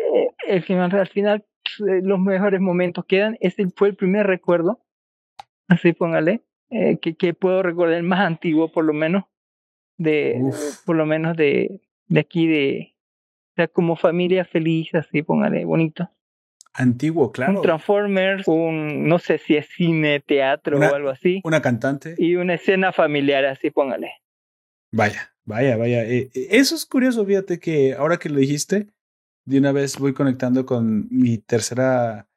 el 0.47 0.63
final, 0.63 0.95
al 0.95 1.09
final 1.09 1.45
eh, 1.81 2.03
los 2.05 2.21
mejores 2.21 2.61
momentos 2.61 3.05
quedan. 3.05 3.37
Ese 3.41 3.69
fue 3.75 3.89
el 3.89 3.97
primer 3.97 4.29
recuerdo, 4.29 4.81
así 5.67 5.93
póngale, 5.93 6.45
eh, 6.71 6.99
que, 7.03 7.17
que 7.17 7.35
puedo 7.35 7.65
recordar, 7.65 7.97
el 7.97 8.05
más 8.05 8.21
antiguo 8.21 8.71
por 8.71 8.85
lo 8.85 8.93
menos, 8.93 9.25
de, 9.99 10.41
por 10.87 10.95
lo 10.95 11.05
menos 11.05 11.37
de, 11.37 11.81
de 12.07 12.21
aquí 12.21 12.47
de, 12.47 12.95
o 12.95 13.55
sea, 13.57 13.67
como 13.67 13.97
familia 13.97 14.45
feliz, 14.45 14.95
así 14.95 15.23
póngale, 15.23 15.65
bonito. 15.65 16.14
Antiguo, 16.75 17.31
claro. 17.31 17.55
Un 17.55 17.63
Transformers, 17.63 18.49
un, 18.49 19.09
no 19.09 19.21
sé 19.21 19.39
si 19.39 19.57
es 19.57 19.69
cine, 19.69 20.21
teatro 20.21 20.79
o 20.79 20.95
algo 20.95 21.09
así. 21.09 21.41
Una 21.45 21.63
cantante. 21.63 22.17
Y 22.19 22.35
una 22.35 22.55
escena 22.55 22.93
familiar, 22.93 23.45
así 23.45 23.71
póngale. 23.71 24.11
Vaya, 24.93 25.33
vaya, 25.45 25.77
vaya. 25.77 26.05
Eh, 26.05 26.31
eh, 26.35 26.49
eso 26.51 26.75
es 26.75 26.85
curioso, 26.85 27.25
fíjate 27.25 27.61
que 27.61 27.95
ahora 27.95 28.19
que 28.19 28.29
lo 28.29 28.39
dijiste, 28.39 28.89
de 29.45 29.59
una 29.59 29.73
vez 29.73 29.99
voy 29.99 30.15
conectando 30.15 30.67
con 30.67 31.07
mi 31.11 31.39
tercera, 31.39 32.29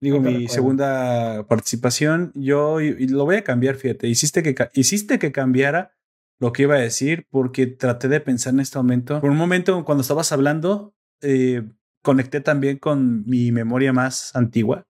digo, 0.00 0.20
mi 0.20 0.46
segunda 0.48 1.46
participación. 1.48 2.32
Yo 2.34 2.80
y 2.80 3.08
lo 3.08 3.24
voy 3.24 3.36
a 3.36 3.44
cambiar, 3.44 3.76
fíjate. 3.76 4.08
Hiciste 4.08 4.42
que, 4.42 4.54
hiciste 4.74 5.18
que 5.18 5.32
cambiara 5.32 5.96
lo 6.38 6.52
que 6.52 6.62
iba 6.62 6.74
a 6.74 6.80
decir 6.80 7.26
porque 7.30 7.66
traté 7.66 8.08
de 8.08 8.20
pensar 8.20 8.54
en 8.54 8.60
este 8.60 8.78
momento. 8.78 9.20
Por 9.20 9.30
un 9.30 9.36
momento, 9.36 9.84
cuando 9.84 10.02
estabas 10.02 10.32
hablando, 10.32 10.94
eh, 11.22 11.62
conecté 12.06 12.40
también 12.40 12.78
con 12.78 13.26
mi 13.26 13.50
memoria 13.50 13.92
más 13.92 14.30
antigua. 14.36 14.86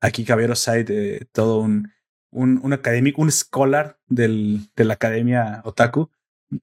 Aquí 0.00 0.24
Caballero 0.24 0.54
Side, 0.54 1.26
todo 1.32 1.62
un, 1.62 1.90
un, 2.30 2.60
un 2.62 2.72
académico, 2.72 3.20
un 3.20 3.32
scholar 3.32 3.98
del, 4.06 4.70
de 4.76 4.84
la 4.84 4.94
academia 4.94 5.62
Otaku. 5.64 6.10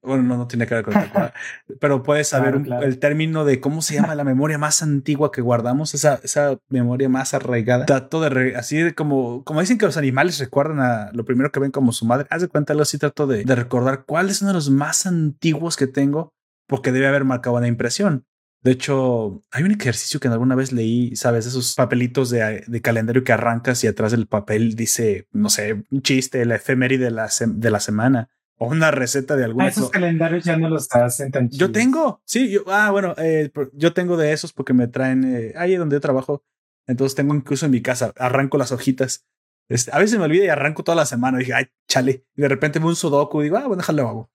Bueno, 0.00 0.22
no, 0.22 0.38
no 0.38 0.48
tiene 0.48 0.66
que 0.66 0.76
ver 0.76 0.84
con 0.84 0.96
Otaku, 0.96 1.34
pero 1.80 2.02
puedes 2.02 2.26
saber 2.28 2.62
el 2.82 2.98
término 2.98 3.44
de 3.44 3.60
cómo 3.60 3.82
se 3.82 3.96
llama 3.96 4.14
la 4.14 4.24
memoria 4.24 4.56
más 4.56 4.82
antigua 4.82 5.30
que 5.30 5.42
guardamos, 5.42 5.92
esa, 5.92 6.20
esa 6.22 6.58
memoria 6.70 7.10
más 7.10 7.34
arraigada. 7.34 7.84
Trato 7.84 8.22
de, 8.22 8.56
así 8.56 8.94
como, 8.94 9.44
como 9.44 9.60
dicen 9.60 9.76
que 9.76 9.84
los 9.84 9.98
animales 9.98 10.38
recuerdan 10.38 10.80
a 10.80 11.10
lo 11.12 11.26
primero 11.26 11.52
que 11.52 11.60
ven 11.60 11.70
como 11.70 11.92
su 11.92 12.06
madre. 12.06 12.26
Haz 12.30 12.40
de 12.40 12.48
cuenta, 12.48 12.72
algo 12.72 12.82
así 12.82 12.96
trato 12.96 13.26
de, 13.26 13.44
de 13.44 13.54
recordar 13.54 14.06
cuál 14.06 14.30
es 14.30 14.40
uno 14.40 14.52
de 14.52 14.54
los 14.54 14.70
más 14.70 15.04
antiguos 15.04 15.76
que 15.76 15.86
tengo, 15.86 16.32
porque 16.66 16.92
debe 16.92 17.08
haber 17.08 17.26
marcado 17.26 17.56
una 17.56 17.68
impresión. 17.68 18.24
De 18.62 18.72
hecho, 18.72 19.42
hay 19.52 19.62
un 19.62 19.70
ejercicio 19.70 20.18
que 20.18 20.28
alguna 20.28 20.56
vez 20.56 20.72
leí, 20.72 21.14
sabes, 21.14 21.46
esos 21.46 21.74
papelitos 21.74 22.30
de, 22.30 22.64
de, 22.66 22.80
calendario 22.82 23.22
que 23.22 23.32
arrancas 23.32 23.84
y 23.84 23.86
atrás 23.86 24.10
del 24.10 24.26
papel 24.26 24.74
dice, 24.74 25.28
no 25.30 25.48
sé, 25.48 25.84
un 25.90 26.02
chiste, 26.02 26.44
la 26.44 26.56
efeméride 26.56 27.04
de 27.04 27.10
la, 27.12 27.30
de 27.46 27.70
la 27.70 27.80
semana 27.80 28.28
o 28.58 28.66
una 28.66 28.90
receta 28.90 29.36
de 29.36 29.44
alguna. 29.44 29.66
Ah, 29.66 29.68
esos 29.68 29.90
calendarios 29.90 30.44
ya 30.44 30.56
no 30.56 30.68
los 30.68 30.92
hacen 30.92 31.30
tan 31.30 31.48
Yo 31.50 31.70
tengo, 31.70 32.20
sí, 32.24 32.50
yo, 32.50 32.62
ah, 32.66 32.90
bueno, 32.90 33.14
eh, 33.18 33.50
yo 33.72 33.92
tengo 33.92 34.16
de 34.16 34.32
esos 34.32 34.52
porque 34.52 34.74
me 34.74 34.88
traen 34.88 35.24
eh, 35.24 35.52
ahí 35.56 35.76
donde 35.76 35.96
yo 35.96 36.00
trabajo. 36.00 36.42
Entonces 36.86 37.14
tengo 37.14 37.34
incluso 37.34 37.66
en 37.66 37.72
mi 37.72 37.82
casa, 37.82 38.12
arranco 38.16 38.58
las 38.58 38.72
hojitas. 38.72 39.26
Este, 39.68 39.90
a 39.92 39.98
veces 39.98 40.18
me 40.18 40.24
olvida 40.24 40.44
y 40.44 40.48
arranco 40.48 40.82
toda 40.82 40.96
la 40.96 41.06
semana. 41.06 41.38
dije, 41.38 41.54
ay, 41.54 41.66
chale. 41.86 42.24
Y 42.34 42.42
de 42.42 42.48
repente 42.48 42.80
me 42.80 42.86
un 42.86 42.96
sudoku 42.96 43.40
y 43.40 43.44
digo, 43.44 43.58
ah, 43.58 43.66
bueno, 43.66 43.76
déjalo 43.76 44.08
hago. 44.08 44.30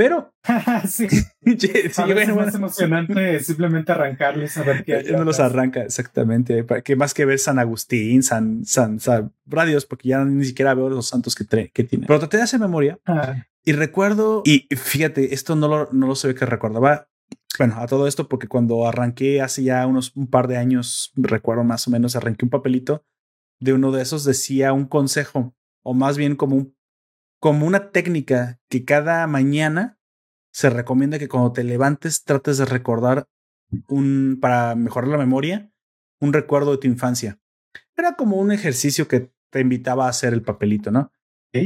Pero 0.00 0.32
sí, 0.88 1.08
sí 1.58 2.02
bueno, 2.06 2.34
más 2.34 2.54
emocionante 2.54 3.38
simplemente 3.40 3.92
arrancarlos 3.92 4.56
a 4.56 4.62
ver 4.62 4.82
qué 4.82 5.02
No 5.12 5.24
los 5.24 5.40
arranca, 5.40 5.82
exactamente. 5.82 6.64
Que 6.82 6.96
más 6.96 7.12
que 7.12 7.26
ver 7.26 7.38
San 7.38 7.58
Agustín, 7.58 8.22
San, 8.22 8.64
San, 8.64 8.98
San 8.98 9.34
Radios, 9.44 9.84
porque 9.84 10.08
ya 10.08 10.24
ni 10.24 10.46
siquiera 10.46 10.72
veo 10.72 10.88
los 10.88 11.06
santos 11.06 11.34
que, 11.34 11.44
que 11.70 11.84
tiene. 11.84 12.06
Pero 12.06 12.18
traté 12.18 12.38
de 12.38 12.44
hacer 12.44 12.58
memoria 12.58 12.98
ah. 13.04 13.44
y 13.62 13.72
recuerdo, 13.72 14.42
y 14.46 14.66
fíjate, 14.74 15.34
esto 15.34 15.54
no 15.54 15.68
lo, 15.68 15.90
no 15.92 16.06
lo 16.06 16.14
sé 16.14 16.34
que 16.34 16.46
recordaba. 16.46 17.10
Bueno, 17.58 17.74
a 17.76 17.86
todo 17.86 18.06
esto, 18.06 18.26
porque 18.26 18.48
cuando 18.48 18.88
arranqué 18.88 19.42
hace 19.42 19.64
ya 19.64 19.86
unos 19.86 20.16
un 20.16 20.28
par 20.28 20.48
de 20.48 20.56
años, 20.56 21.12
recuerdo 21.14 21.62
más 21.62 21.86
o 21.86 21.90
menos, 21.90 22.16
arranqué 22.16 22.46
un 22.46 22.50
papelito 22.50 23.04
de 23.60 23.74
uno 23.74 23.92
de 23.92 24.00
esos, 24.00 24.24
decía 24.24 24.72
un 24.72 24.86
consejo, 24.86 25.54
o 25.82 25.92
más 25.92 26.16
bien 26.16 26.36
como 26.36 26.56
un 26.56 26.74
como 27.40 27.66
una 27.66 27.90
técnica 27.90 28.60
que 28.68 28.84
cada 28.84 29.26
mañana 29.26 29.98
se 30.52 30.70
recomienda 30.70 31.18
que 31.18 31.28
cuando 31.28 31.52
te 31.52 31.64
levantes 31.64 32.24
trates 32.24 32.58
de 32.58 32.66
recordar 32.66 33.28
un, 33.88 34.38
para 34.40 34.74
mejorar 34.74 35.08
la 35.08 35.18
memoria, 35.18 35.72
un 36.20 36.32
recuerdo 36.32 36.72
de 36.72 36.78
tu 36.78 36.86
infancia. 36.86 37.40
Era 37.96 38.14
como 38.14 38.36
un 38.36 38.52
ejercicio 38.52 39.08
que 39.08 39.32
te 39.50 39.60
invitaba 39.60 40.06
a 40.06 40.10
hacer 40.10 40.32
el 40.32 40.42
papelito, 40.42 40.90
¿no? 40.90 41.12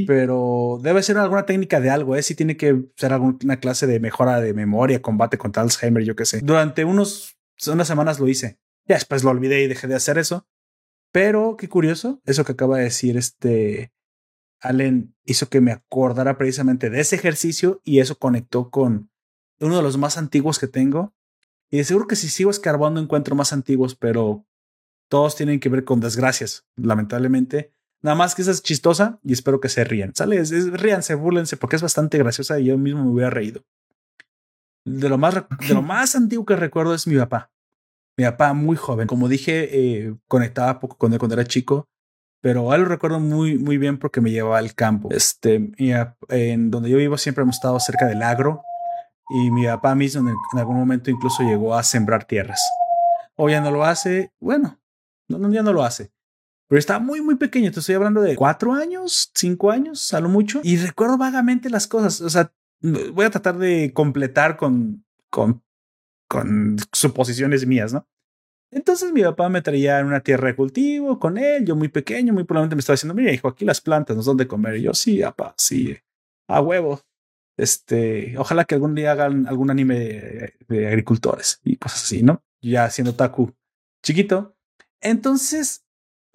Pero 0.07 0.79
debe 0.83 1.03
ser 1.03 1.19
alguna 1.19 1.45
técnica 1.45 1.79
de 1.79 1.91
algo, 1.91 2.17
¿eh? 2.17 2.23
Si 2.23 2.35
tiene 2.35 2.57
que 2.57 2.87
ser 2.97 3.13
alguna 3.13 3.61
clase 3.61 3.87
de 3.87 4.01
mejora 4.01 4.41
de 4.41 4.55
memoria, 4.55 5.03
combate 5.03 5.37
contra 5.37 5.63
Alzheimer, 5.63 6.03
yo 6.05 6.17
qué 6.17 6.25
sé. 6.25 6.41
Durante 6.41 6.87
unos, 6.87 7.37
unas 7.67 7.87
semanas 7.87 8.19
lo 8.19 8.27
hice. 8.27 8.59
Ya 8.87 8.95
después 8.95 9.25
lo 9.25 9.31
olvidé 9.31 9.63
y 9.63 9.69
dejé 9.69 9.87
de 9.87 9.95
hacer 9.95 10.17
eso. 10.17 10.47
Pero 11.13 11.57
qué 11.59 11.69
curioso, 11.69 12.23
eso 12.25 12.45
que 12.45 12.53
acaba 12.53 12.79
de 12.79 12.85
decir 12.85 13.19
este 13.19 13.93
Allen 14.61 15.15
hizo 15.25 15.49
que 15.49 15.61
me 15.61 15.73
acordara 15.73 16.39
precisamente 16.39 16.91
de 16.91 17.01
ese 17.01 17.17
ejercicio 17.17 17.81
y 17.85 18.01
eso 18.01 18.19
conectó 18.19 18.71
con 18.71 19.11
uno 19.61 19.77
de 19.77 19.83
los 19.83 19.99
más 19.99 20.19
antiguos 20.19 20.59
que 20.59 20.69
tengo. 20.69 21.15
Y 21.71 21.79
de 21.79 21.85
seguro 21.85 22.07
que 22.07 22.17
si 22.17 22.29
sigo 22.29 22.51
escarbando 22.51 23.01
encuentro 23.01 23.35
más 23.35 23.53
antiguos, 23.53 23.95
pero 23.95 24.47
todos 25.09 25.37
tienen 25.37 25.61
que 25.61 25.69
ver 25.69 25.85
con 25.85 26.01
desgracias, 26.01 26.67
lamentablemente. 26.77 27.73
Nada 28.03 28.15
más 28.15 28.35
que 28.35 28.43
esa 28.43 28.51
es 28.51 28.63
chistosa 28.63 29.19
y 29.23 29.33
espero 29.33 29.61
que 29.61 29.69
se 29.69 29.85
rían. 29.85 30.15
Sale, 30.15 30.43
ríanse, 30.45 31.15
búrlense 31.15 31.57
porque 31.57 31.77
es 31.77 31.83
bastante 31.83 32.19
graciosa 32.19 32.59
y 32.61 32.67
yo 32.67 32.79
mismo 32.79 33.05
me 33.05 33.11
hubiera 33.11 33.31
reído. 33.31 33.65
De 34.85 35.09
lo 35.09 35.17
más, 35.19 35.35
de 35.35 35.75
lo 35.75 35.83
más 35.83 36.15
antiguo 36.15 36.45
que 36.45 36.57
recuerdo 36.57 36.95
es 36.95 37.07
mi 37.07 37.17
papá. 37.17 37.51
Mi 38.17 38.25
papá 38.25 38.53
muy 38.53 38.77
joven. 38.77 39.09
Como 39.09 39.29
dije, 39.29 39.69
eh, 39.73 40.15
conectaba 40.29 40.79
poco 40.81 40.97
con 40.97 41.13
él 41.13 41.19
cuando 41.19 41.35
era 41.35 41.45
chico 41.45 41.89
pero 42.45 42.71
a 42.71 42.77
lo 42.77 42.85
recuerdo 42.85 43.21
muy, 43.21 43.57
muy 43.57 43.79
bien 43.79 43.97
porque 43.97 44.21
me 44.21 44.31
llevaba 44.31 44.59
al 44.59 44.75
campo. 44.75 45.09
Este, 45.11 45.73
en 46.29 46.71
donde 46.71 46.91
yo 46.91 46.99
vivo 46.99 47.17
siempre 47.17 47.41
hemos 47.41 47.57
estado 47.57 47.81
cerca 47.81 48.05
del 48.07 48.23
agro 48.23 48.63
y 49.31 49.51
mi 49.51 49.65
papá 49.65 49.95
mismo 49.95 50.29
en, 50.29 50.59
algún 50.59 50.77
momento 50.77 51.11
incluso 51.11 51.43
llegó 51.43 51.75
a 51.75 51.83
sembrar 51.83 52.27
tierras. 52.27 52.61
Hoy 53.35 53.53
ya 53.53 53.63
no 53.63 53.71
lo 53.71 53.83
hace, 53.83 54.31
bueno, 54.41 54.79
no, 55.27 55.51
ya 55.51 55.63
no 55.63 55.73
lo 55.73 55.85
hace. 55.85 56.13
Pero 56.69 56.79
estaba 56.79 56.99
muy, 56.99 57.23
muy 57.23 57.37
pequeño. 57.37 57.73
Te 57.73 57.81
estoy 57.81 57.95
hablando 57.95 58.21
de 58.21 58.37
cuatro 58.37 58.75
años, 58.75 59.31
cinco 59.35 59.71
años, 59.71 60.13
a 60.13 60.21
lo 60.21 60.29
mucho. 60.29 60.61
Y 60.63 60.77
recuerdo 60.77 61.17
vagamente 61.17 61.71
las 61.71 61.87
cosas. 61.87 62.21
O 62.21 62.29
sea, 62.29 62.53
voy 62.83 63.25
a 63.25 63.31
tratar 63.31 63.57
de 63.57 63.95
completar 63.95 64.59
con, 64.59 65.03
con, 65.31 65.63
con 66.29 66.77
suposiciones 66.93 67.67
mías, 67.67 67.95
¿no? 67.95 68.07
Entonces 68.75 69.13
mi 69.13 69.23
papá 69.23 69.49
me 69.49 69.63
traía 69.63 70.01
en 70.01 70.07
una 70.07 70.21
tierra 70.21 70.49
de 70.49 70.57
cultivo 70.57 71.21
con 71.21 71.39
él, 71.39 71.65
yo 71.65 71.77
muy 71.77 71.87
pequeño, 71.87 72.33
muy 72.33 72.43
probablemente 72.43 72.75
me 72.75 72.81
estaba 72.81 72.95
diciendo, 72.95 73.15
mira 73.15 73.33
hijo, 73.33 73.47
aquí 73.47 73.65
las 73.65 73.81
plantas 73.81 74.17
nos 74.17 74.27
dan 74.27 74.37
de 74.37 74.49
comer. 74.49 74.77
Y 74.77 74.83
yo, 74.83 74.95
sí, 74.95 75.21
papá, 75.21 75.55
sí, 75.57 75.97
a 76.49 76.61
huevo. 76.61 77.01
Este, 77.57 78.37
ojalá 78.37 78.65
que 78.65 78.75
algún 78.75 78.97
día 78.97 79.13
hagan 79.13 79.47
algún 79.47 79.71
anime 79.71 80.53
de, 80.67 80.89
agricultores 80.89 81.61
y 81.63 81.77
cosas 81.77 82.03
así, 82.03 82.25
¿no? 82.25 82.43
Ya 82.61 82.91
siendo 82.91 83.15
Taku 83.15 83.55
chiquito. 84.03 84.57
Entonces, 85.01 85.85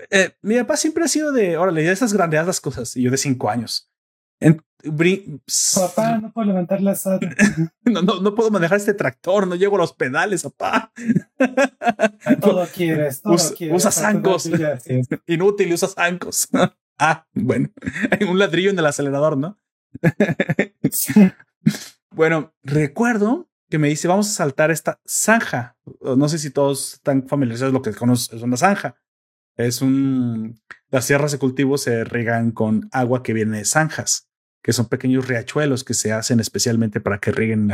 eh, 0.09 0.31
mi 0.41 0.57
papá 0.59 0.77
siempre 0.77 1.03
ha 1.03 1.09
sido 1.09 1.33
de, 1.33 1.57
órale, 1.57 1.83
ya 1.83 1.91
esas 1.91 2.13
grandeadas 2.13 2.61
cosas. 2.61 2.95
Y 2.95 3.03
yo 3.03 3.11
de 3.11 3.17
cinco 3.17 3.49
años. 3.49 3.91
Papá, 4.81 6.19
no 6.21 6.31
puedo 6.31 6.47
levantar 6.47 6.81
la 6.81 6.93
no, 7.85 8.01
no, 8.01 8.21
no, 8.21 8.35
puedo 8.35 8.49
manejar 8.49 8.77
este 8.77 8.93
tractor, 8.93 9.45
no 9.45 9.55
llego 9.55 9.75
a 9.75 9.79
los 9.79 9.93
pedales, 9.93 10.43
papá. 10.43 10.93
todo 12.41 12.65
quieres, 12.73 13.21
todo 13.21 13.33
usa, 13.33 13.55
quieres. 13.55 13.75
Usa 13.75 13.91
zancos. 13.91 14.49
Inútil, 15.27 15.73
usa 15.73 15.89
zancos. 15.89 16.47
ah, 16.97 17.27
bueno. 17.33 17.69
Hay 18.11 18.25
un 18.25 18.39
ladrillo 18.39 18.69
en 18.69 18.79
el 18.79 18.85
acelerador, 18.85 19.37
¿no? 19.37 19.57
bueno, 22.11 22.53
recuerdo 22.63 23.49
que 23.69 23.79
me 23.79 23.89
dice, 23.89 24.07
vamos 24.07 24.29
a 24.29 24.33
saltar 24.33 24.71
esta 24.71 25.01
zanja. 25.05 25.75
No 26.01 26.29
sé 26.29 26.37
si 26.37 26.51
todos 26.51 26.93
están 26.93 27.27
familiarizados 27.27 27.73
lo 27.73 27.81
que 27.81 27.89
es 27.89 28.01
una 28.41 28.57
zanja. 28.57 28.95
Es 29.57 29.81
un... 29.81 30.61
Las 30.89 31.03
sierras 31.03 31.33
de 31.33 31.37
cultivo 31.37 31.77
se 31.77 32.05
regan 32.05 32.51
con 32.51 32.87
agua 32.93 33.23
que 33.23 33.33
viene 33.33 33.57
de 33.57 33.65
zanjas 33.65 34.28
que 34.69 34.73
son 34.73 34.85
pequeños 34.85 35.27
riachuelos 35.27 35.83
que 35.83 35.95
se 35.95 36.13
hacen 36.13 36.39
especialmente 36.39 37.01
para 37.01 37.17
que 37.17 37.31
rieguen 37.31 37.71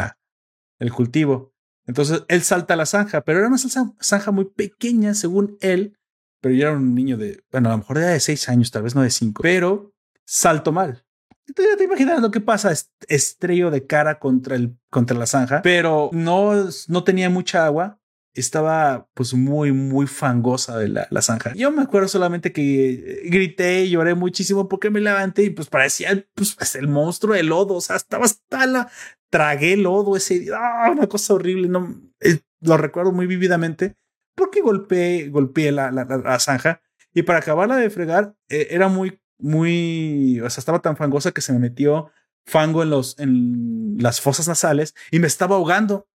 el 0.80 0.94
cultivo. 0.94 1.54
Entonces 1.86 2.24
él 2.30 2.42
salta 2.42 2.74
a 2.74 2.78
la 2.78 2.86
zanja, 2.86 3.20
pero 3.20 3.40
era 3.40 3.50
una 3.50 3.58
zanja 3.58 4.32
muy 4.32 4.46
pequeña 4.46 5.14
según 5.14 5.58
él, 5.60 5.98
pero 6.40 6.56
yo 6.56 6.68
era 6.68 6.78
un 6.78 6.96
niño 6.96 7.18
de, 7.18 7.44
bueno, 7.52 7.68
a 7.68 7.74
lo 7.74 7.80
mejor 7.80 7.98
era 7.98 8.12
de 8.12 8.22
seis 8.22 8.48
años, 8.48 8.72
tal 8.72 8.84
vez 8.84 8.96
no 8.96 9.02
de 9.02 9.10
cinco, 9.10 9.42
pero 9.42 9.94
salto 10.24 10.72
mal. 10.72 11.06
Entonces 11.46 11.74
ya 11.74 11.78
te 11.78 11.84
imaginas 11.84 12.22
lo 12.22 12.32
que 12.32 12.40
pasa, 12.40 12.72
estrello 13.10 13.72
de 13.72 13.86
cara 13.86 14.18
contra, 14.18 14.56
el, 14.56 14.78
contra 14.90 15.18
la 15.18 15.26
zanja, 15.26 15.62
pero 15.64 16.12
no, 16.14 16.54
no 16.88 17.04
tenía 17.04 17.30
mucha 17.30 17.66
agua 17.66 18.00
estaba 18.36 19.08
pues 19.14 19.34
muy, 19.34 19.72
muy 19.72 20.08
fangosa 20.08 20.78
de 20.78 20.90
la, 20.90 21.08
la 21.10 21.22
zanja. 21.22 21.54
Yo 21.54 21.72
me 21.72 21.82
acuerdo 21.82 22.08
solamente 22.08 22.52
que 22.52 23.22
grité 23.26 23.90
lloré 23.90 24.14
muchísimo 24.14 24.68
porque 24.68 24.90
me 24.90 25.02
levanté 25.02 25.44
y 25.44 25.50
pues 25.50 25.68
parecía 25.68 26.26
pues, 26.34 26.56
pues 26.56 26.76
el 26.76 26.88
monstruo 26.88 27.34
de 27.34 27.44
lodo. 27.44 27.76
O 27.76 27.82
sea, 27.82 27.96
estaba 27.96 28.26
hasta 28.26 28.66
la... 28.66 28.92
Tragué 29.30 29.76
lodo 29.76 30.16
ese 30.16 30.40
día. 30.40 30.54
¡Ah! 30.58 30.92
una 30.92 31.08
cosa 31.08 31.34
horrible. 31.34 31.68
No, 31.68 32.02
eh, 32.22 32.40
lo 32.62 32.78
recuerdo 32.78 33.12
muy 33.12 33.28
vívidamente 33.28 33.96
porque 34.36 34.62
golpeé, 34.62 35.30
golpeé 35.30 35.72
la, 35.72 35.92
la, 35.92 36.06
la, 36.06 36.40
zanja 36.40 36.82
y 37.14 37.24
para 37.24 37.40
acabarla 37.40 37.78
de 37.78 37.90
fregar 37.90 38.36
eh, 38.50 38.68
era 38.72 38.90
muy, 38.90 39.22
muy, 39.40 40.42
o 40.42 40.50
sea, 40.50 40.60
estaba 40.60 40.82
tan 40.82 40.98
fangosa 40.98 41.32
que 41.32 41.42
se 41.42 41.54
me 41.54 41.60
metió 41.60 42.12
fango 42.46 42.84
en 42.84 42.90
los, 42.90 43.18
en 43.20 43.98
las 43.98 44.22
fosas 44.22 44.48
nasales 44.48 44.94
y 45.12 45.20
me 45.20 45.28
estaba 45.28 45.56
ahogando. 45.56 46.08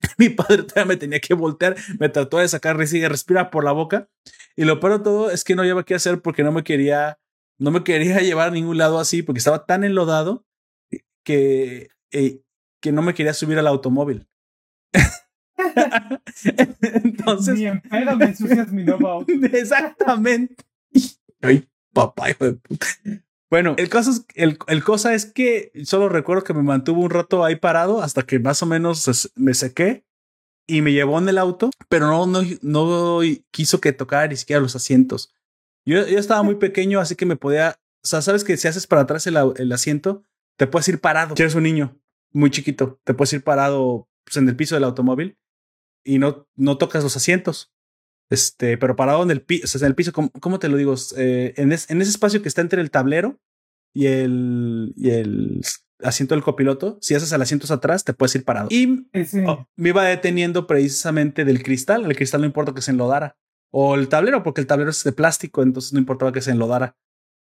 Mi 0.18 0.28
padre 0.28 0.62
todavía 0.64 0.86
me 0.86 0.96
tenía 0.96 1.20
que 1.20 1.34
voltear, 1.34 1.76
me 1.98 2.08
trató 2.08 2.38
de 2.38 2.48
sacar 2.48 2.76
y 2.80 3.06
respira 3.06 3.50
por 3.50 3.64
la 3.64 3.72
boca. 3.72 4.08
Y 4.56 4.64
lo 4.64 4.80
peor 4.80 4.98
de 4.98 5.04
todo 5.04 5.30
es 5.30 5.44
que 5.44 5.54
no 5.54 5.64
llevaba 5.64 5.84
qué 5.84 5.94
hacer 5.94 6.20
porque 6.22 6.42
no 6.42 6.52
me 6.52 6.64
quería, 6.64 7.18
no 7.58 7.70
me 7.70 7.84
quería 7.84 8.20
llevar 8.22 8.48
a 8.48 8.52
ningún 8.52 8.78
lado 8.78 8.98
así 8.98 9.22
porque 9.22 9.38
estaba 9.38 9.66
tan 9.66 9.84
enlodado 9.84 10.44
que, 11.24 11.88
eh, 12.12 12.40
que 12.80 12.92
no 12.92 13.02
me 13.02 13.14
quería 13.14 13.34
subir 13.34 13.58
al 13.58 13.66
automóvil. 13.66 14.28
Entonces. 16.82 17.54
Ni 17.56 17.66
en 17.66 17.80
pedo 17.80 18.16
me 18.16 18.26
ensucias 18.26 18.72
mi 18.72 18.84
nuevo 18.84 19.08
auto. 19.08 19.32
Exactamente. 19.52 20.54
Ay, 21.40 21.68
papá, 21.92 22.30
hijo 22.30 22.44
de 22.44 22.52
puta. 22.54 22.86
Bueno, 23.48 23.74
el 23.78 23.88
cosa, 23.88 24.10
es, 24.10 24.26
el, 24.34 24.58
el, 24.66 24.82
cosa 24.82 25.14
es 25.14 25.26
que 25.26 25.70
solo 25.84 26.08
recuerdo 26.08 26.42
que 26.42 26.54
me 26.54 26.62
mantuvo 26.62 27.02
un 27.02 27.10
rato 27.10 27.44
ahí 27.44 27.56
parado 27.56 28.02
hasta 28.02 28.22
que 28.22 28.38
más 28.38 28.62
o 28.62 28.66
menos 28.66 29.30
me 29.36 29.54
sequé 29.54 30.04
y 30.66 30.82
me 30.82 30.92
llevó 30.92 31.18
en 31.18 31.28
el 31.28 31.38
auto, 31.38 31.70
pero 31.88 32.08
no, 32.08 32.26
no, 32.26 32.42
no 32.62 33.20
quiso 33.52 33.80
que 33.80 33.92
tocara 33.92 34.26
ni 34.26 34.36
siquiera 34.36 34.60
los 34.60 34.74
asientos. 34.74 35.32
Yo, 35.84 36.06
yo 36.06 36.18
estaba 36.18 36.42
muy 36.42 36.56
pequeño, 36.56 36.98
así 36.98 37.14
que 37.14 37.26
me 37.26 37.36
podía, 37.36 37.78
o 38.02 38.06
sea, 38.06 38.20
sabes 38.20 38.42
que 38.42 38.56
si 38.56 38.66
haces 38.66 38.88
para 38.88 39.02
atrás 39.02 39.26
el, 39.28 39.36
el 39.56 39.72
asiento, 39.72 40.24
te 40.56 40.66
puedes 40.66 40.88
ir 40.88 41.00
parado. 41.00 41.36
Si 41.36 41.42
eres 41.42 41.54
un 41.54 41.62
niño 41.62 41.96
muy 42.32 42.50
chiquito, 42.50 43.00
te 43.04 43.14
puedes 43.14 43.32
ir 43.32 43.44
parado 43.44 44.08
pues, 44.24 44.36
en 44.36 44.48
el 44.48 44.56
piso 44.56 44.74
del 44.74 44.84
automóvil 44.84 45.38
y 46.04 46.18
no, 46.18 46.48
no 46.56 46.78
tocas 46.78 47.04
los 47.04 47.16
asientos. 47.16 47.72
Este, 48.30 48.76
pero 48.76 48.96
parado 48.96 49.22
en 49.22 49.30
el 49.30 49.42
piso, 49.42 49.64
o 49.64 49.68
sea, 49.68 49.86
en 49.86 49.92
el 49.92 49.94
piso, 49.94 50.12
¿cómo, 50.12 50.58
te 50.58 50.68
lo 50.68 50.76
digo? 50.76 50.94
Eh, 51.16 51.54
en, 51.56 51.72
en, 51.72 51.72
ese 51.72 52.10
espacio 52.10 52.42
que 52.42 52.48
está 52.48 52.60
entre 52.60 52.80
el 52.80 52.90
tablero 52.90 53.38
y 53.94 54.06
el, 54.06 54.92
y 54.96 55.10
el 55.10 55.60
asiento 56.02 56.34
del 56.34 56.42
copiloto, 56.42 56.98
si 57.00 57.14
haces 57.14 57.32
el 57.32 57.42
asiento 57.42 57.72
atrás, 57.72 58.04
te 58.04 58.12
puedes 58.12 58.34
ir 58.34 58.44
parado. 58.44 58.68
Y 58.70 59.08
oh, 59.46 59.66
me 59.76 59.90
iba 59.90 60.04
deteniendo 60.04 60.66
precisamente 60.66 61.44
del 61.44 61.62
cristal. 61.62 62.04
El 62.04 62.16
cristal 62.16 62.40
no 62.40 62.46
importa 62.46 62.74
que 62.74 62.82
se 62.82 62.90
enlodara. 62.90 63.36
O 63.70 63.94
el 63.94 64.08
tablero, 64.08 64.42
porque 64.42 64.60
el 64.60 64.66
tablero 64.66 64.90
es 64.90 65.02
de 65.04 65.12
plástico, 65.12 65.62
entonces 65.62 65.92
no 65.92 65.98
importaba 65.98 66.32
que 66.32 66.40
se 66.40 66.50
enlodara. 66.50 66.96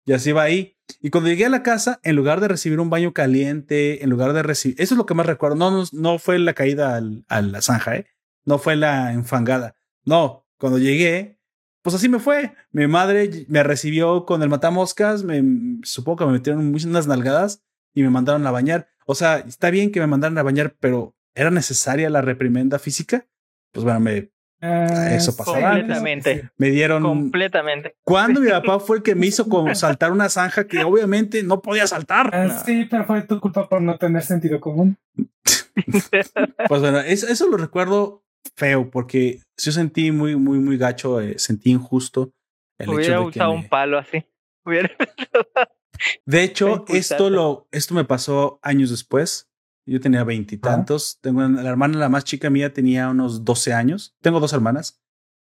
Y 0.06 0.12
así 0.12 0.30
iba 0.30 0.42
ahí. 0.42 0.76
Y 1.00 1.10
cuando 1.10 1.30
llegué 1.30 1.46
a 1.46 1.50
la 1.50 1.62
casa, 1.62 2.00
en 2.02 2.16
lugar 2.16 2.40
de 2.40 2.48
recibir 2.48 2.78
un 2.78 2.90
baño 2.90 3.12
caliente, 3.12 4.04
en 4.04 4.10
lugar 4.10 4.32
de 4.32 4.42
recibir. 4.42 4.80
Eso 4.80 4.94
es 4.94 4.98
lo 4.98 5.06
que 5.06 5.14
más 5.14 5.26
recuerdo. 5.26 5.56
No, 5.56 5.70
no, 5.70 5.84
no 5.92 6.18
fue 6.18 6.38
la 6.38 6.52
caída 6.52 6.96
al, 6.96 7.24
a 7.28 7.40
la 7.40 7.62
zanja, 7.62 7.96
¿eh? 7.96 8.06
No 8.44 8.58
fue 8.58 8.76
la 8.76 9.12
enfangada. 9.12 9.76
No, 10.04 10.43
cuando 10.64 10.78
llegué, 10.78 11.38
pues 11.82 11.94
así 11.94 12.08
me 12.08 12.18
fue. 12.18 12.54
Mi 12.72 12.86
madre 12.86 13.44
me 13.48 13.62
recibió 13.62 14.24
con 14.24 14.42
el 14.42 14.48
matamoscas, 14.48 15.22
me 15.22 15.44
supongo 15.82 16.16
que 16.16 16.24
me 16.24 16.32
metieron 16.32 16.74
unas 16.74 17.06
nalgadas 17.06 17.62
y 17.92 18.02
me 18.02 18.08
mandaron 18.08 18.46
a 18.46 18.50
bañar. 18.50 18.88
O 19.04 19.14
sea, 19.14 19.40
está 19.40 19.68
bien 19.68 19.92
que 19.92 20.00
me 20.00 20.06
mandaran 20.06 20.38
a 20.38 20.42
bañar, 20.42 20.74
pero 20.80 21.14
¿era 21.34 21.50
necesaria 21.50 22.08
la 22.08 22.22
reprimenda 22.22 22.78
física? 22.78 23.26
Pues 23.72 23.84
bueno, 23.84 24.00
me 24.00 24.30
ah, 24.62 25.14
eso 25.14 25.36
pasaba. 25.36 25.72
Completamente. 25.72 26.48
Me 26.56 26.70
dieron. 26.70 27.02
Completamente. 27.02 27.96
Cuando 28.02 28.40
mi 28.40 28.48
papá 28.48 28.80
fue 28.80 28.96
el 28.96 29.02
que 29.02 29.14
me 29.14 29.26
hizo 29.26 29.46
como 29.46 29.74
saltar 29.74 30.12
una 30.12 30.30
zanja 30.30 30.66
que 30.66 30.82
obviamente 30.82 31.42
no 31.42 31.60
podía 31.60 31.86
saltar. 31.86 32.34
Ah, 32.34 32.62
sí, 32.64 32.86
pero 32.90 33.04
fue 33.04 33.20
tu 33.20 33.38
culpa 33.38 33.68
por 33.68 33.82
no 33.82 33.98
tener 33.98 34.22
sentido 34.22 34.60
común. 34.60 34.96
pues 36.68 36.80
bueno, 36.80 37.00
eso, 37.00 37.28
eso, 37.28 37.48
lo 37.50 37.58
recuerdo 37.58 38.23
feo 38.56 38.90
porque 38.90 39.40
yo 39.56 39.72
sentí 39.72 40.12
muy, 40.12 40.36
muy, 40.36 40.58
muy 40.58 40.76
gacho, 40.76 41.20
eh, 41.20 41.38
sentí 41.38 41.70
injusto. 41.70 42.32
El 42.78 42.90
Hubiera 42.90 43.16
hecho 43.16 43.26
usado 43.26 43.50
un 43.52 43.68
palo 43.68 43.98
así. 43.98 44.24
De 46.26 46.42
hecho, 46.42 46.84
esto 46.88 47.30
lo, 47.30 47.68
esto 47.70 47.94
me 47.94 48.04
pasó 48.04 48.58
años 48.62 48.90
después. 48.90 49.48
Yo 49.86 50.00
tenía 50.00 50.24
veintitantos. 50.24 51.18
Tengo 51.20 51.42
la 51.42 51.68
hermana, 51.68 51.98
la 51.98 52.08
más 52.08 52.24
chica 52.24 52.50
mía, 52.50 52.72
tenía 52.72 53.10
unos 53.10 53.44
12 53.44 53.74
años. 53.74 54.14
Tengo 54.22 54.40
dos 54.40 54.52
hermanas. 54.52 55.00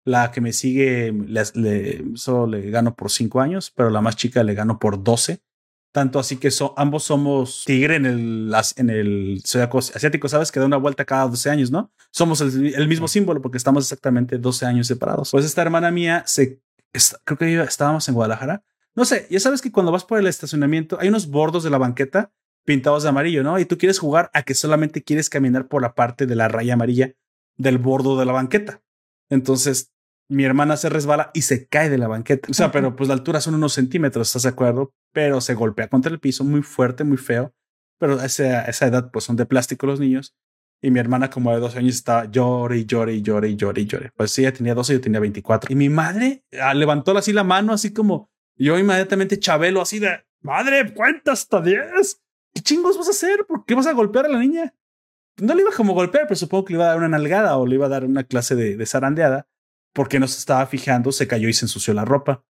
La 0.05 0.31
que 0.31 0.41
me 0.41 0.53
sigue 0.53 1.11
le, 1.11 2.15
solo 2.15 2.45
le 2.47 2.69
gano 2.69 2.95
por 2.95 3.09
cinco 3.09 3.41
años, 3.41 3.71
pero 3.71 3.89
la 3.89 4.01
más 4.01 4.15
chica 4.15 4.43
le 4.43 4.53
gano 4.53 4.77
por 4.77 5.03
12. 5.03 5.41
Tanto 5.95 6.19
así 6.19 6.35
que 6.35 6.49
ambos 6.75 7.05
somos 7.05 7.63
tigre 7.65 7.95
en 7.95 8.05
el, 8.05 8.53
en 8.75 8.89
el 8.89 9.41
asiático, 9.45 10.27
¿sabes? 10.27 10.51
Que 10.51 10.59
da 10.59 10.65
una 10.65 10.75
vuelta 10.75 11.05
cada 11.05 11.25
12 11.25 11.49
años, 11.49 11.71
¿no? 11.71 11.89
Somos 12.11 12.41
el, 12.41 12.87
mismo 12.89 13.07
símbolo 13.07 13.41
porque 13.41 13.57
estamos 13.57 13.85
exactamente 13.85 14.37
12 14.37 14.65
años 14.65 14.87
separados. 14.87 15.31
Pues 15.31 15.45
esta 15.45 15.61
hermana 15.61 15.91
mía 15.91 16.21
se, 16.27 16.59
creo 17.23 17.37
que 17.37 17.61
estábamos 17.61 18.09
en 18.09 18.13
Guadalajara. 18.13 18.61
No 18.93 19.05
sé, 19.05 19.25
ya 19.29 19.39
sabes 19.39 19.61
que 19.61 19.71
cuando 19.71 19.89
vas 19.89 20.03
por 20.03 20.19
el 20.19 20.27
estacionamiento 20.27 20.97
hay 20.99 21.07
unos 21.07 21.27
bordos 21.27 21.63
de 21.63 21.69
la 21.69 21.77
banqueta 21.77 22.33
pintados 22.65 23.03
de 23.03 23.09
amarillo, 23.09 23.41
¿no? 23.41 23.57
Y 23.57 23.63
tú 23.63 23.77
quieres 23.77 23.97
jugar 23.97 24.29
a 24.33 24.43
que 24.43 24.53
solamente 24.53 25.01
quieres 25.01 25.29
caminar 25.29 25.69
por 25.69 25.81
la 25.81 25.95
parte 25.95 26.25
de 26.25 26.35
la 26.35 26.49
raya 26.49 26.73
amarilla 26.73 27.13
del 27.55 27.77
bordo 27.77 28.19
de 28.19 28.25
la 28.25 28.33
banqueta. 28.33 28.81
Entonces 29.29 29.93
mi 30.27 30.43
hermana 30.43 30.77
se 30.77 30.89
resbala 30.89 31.31
y 31.33 31.43
se 31.43 31.67
cae 31.67 31.89
de 31.89 31.97
la 31.97 32.07
banqueta. 32.07 32.47
O 32.49 32.53
sea, 32.53 32.71
pero 32.71 32.95
pues 32.95 33.07
la 33.07 33.13
altura 33.13 33.41
son 33.41 33.55
unos 33.55 33.73
centímetros, 33.73 34.27
¿estás 34.27 34.43
de 34.43 34.49
acuerdo? 34.49 34.93
Pero 35.13 35.41
se 35.41 35.53
golpea 35.53 35.87
contra 35.87 36.11
el 36.11 36.19
piso 36.19 36.43
muy 36.43 36.61
fuerte, 36.61 37.03
muy 37.03 37.17
feo. 37.17 37.53
Pero 37.99 38.19
a 38.19 38.25
esa, 38.25 38.65
esa 38.65 38.87
edad, 38.87 39.11
pues 39.11 39.25
son 39.25 39.35
de 39.35 39.45
plástico 39.45 39.85
los 39.85 39.99
niños. 39.99 40.35
Y 40.81 40.91
mi 40.91 40.99
hermana, 40.99 41.29
como 41.29 41.51
de 41.51 41.59
12 41.59 41.79
años, 41.79 41.95
está 41.95 42.25
llore 42.29 42.79
y 42.79 42.85
llore 42.85 43.13
y 43.13 43.21
llore 43.21 43.49
y 43.49 43.55
llore 43.55 43.81
y 43.81 43.85
llore. 43.85 44.11
Pues 44.15 44.37
ella 44.37 44.51
tenía 44.51 44.75
12, 44.75 44.93
yo 44.93 45.01
tenía 45.01 45.19
24. 45.19 45.71
Y 45.71 45.75
mi 45.75 45.89
madre 45.89 46.43
ah, 46.61 46.73
levantó 46.73 47.17
así 47.17 47.31
la 47.31 47.43
mano, 47.43 47.73
así 47.73 47.93
como 47.93 48.29
yo 48.57 48.77
inmediatamente 48.77 49.39
chabelo, 49.39 49.81
así 49.81 49.99
de 49.99 50.25
madre, 50.41 50.93
cuenta 50.93 51.31
hasta 51.31 51.61
10. 51.61 52.21
¿Qué 52.53 52.61
chingos 52.61 52.97
vas 52.97 53.07
a 53.07 53.11
hacer? 53.11 53.45
¿Por 53.47 53.65
qué 53.65 53.75
vas 53.75 53.87
a 53.87 53.93
golpear 53.93 54.25
a 54.25 54.29
la 54.29 54.39
niña? 54.39 54.73
No 55.37 55.53
le 55.53 55.61
iba 55.61 55.71
como 55.71 55.93
golpear, 55.93 56.25
pero 56.27 56.35
supongo 56.35 56.65
que 56.65 56.73
le 56.73 56.77
iba 56.77 56.85
a 56.85 56.89
dar 56.89 56.97
una 56.97 57.09
nalgada 57.09 57.57
o 57.57 57.65
le 57.65 57.75
iba 57.75 57.85
a 57.85 57.89
dar 57.89 58.05
una 58.05 58.23
clase 58.23 58.55
de, 58.55 58.77
de 58.77 58.85
zarandeada 58.85 59.47
porque 59.95 60.19
no 60.19 60.27
se 60.27 60.39
estaba 60.39 60.67
fijando, 60.67 61.13
se 61.13 61.25
cayó 61.25 61.47
y 61.47 61.53
se 61.53 61.65
ensució 61.65 61.93
la 61.93 62.03
ropa. 62.03 62.43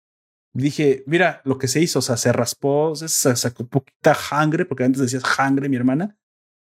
Dije, 0.54 1.02
mira 1.06 1.42
lo 1.44 1.58
que 1.58 1.66
se 1.66 1.80
hizo, 1.80 1.98
o 1.98 2.02
sea, 2.02 2.16
se 2.16 2.32
raspó, 2.32 2.94
se 2.94 3.08
sacó 3.08 3.66
poquita 3.66 4.14
sangre, 4.14 4.64
porque 4.64 4.84
antes 4.84 5.02
decías 5.02 5.24
sangre, 5.24 5.68
mi 5.68 5.76
hermana. 5.76 6.16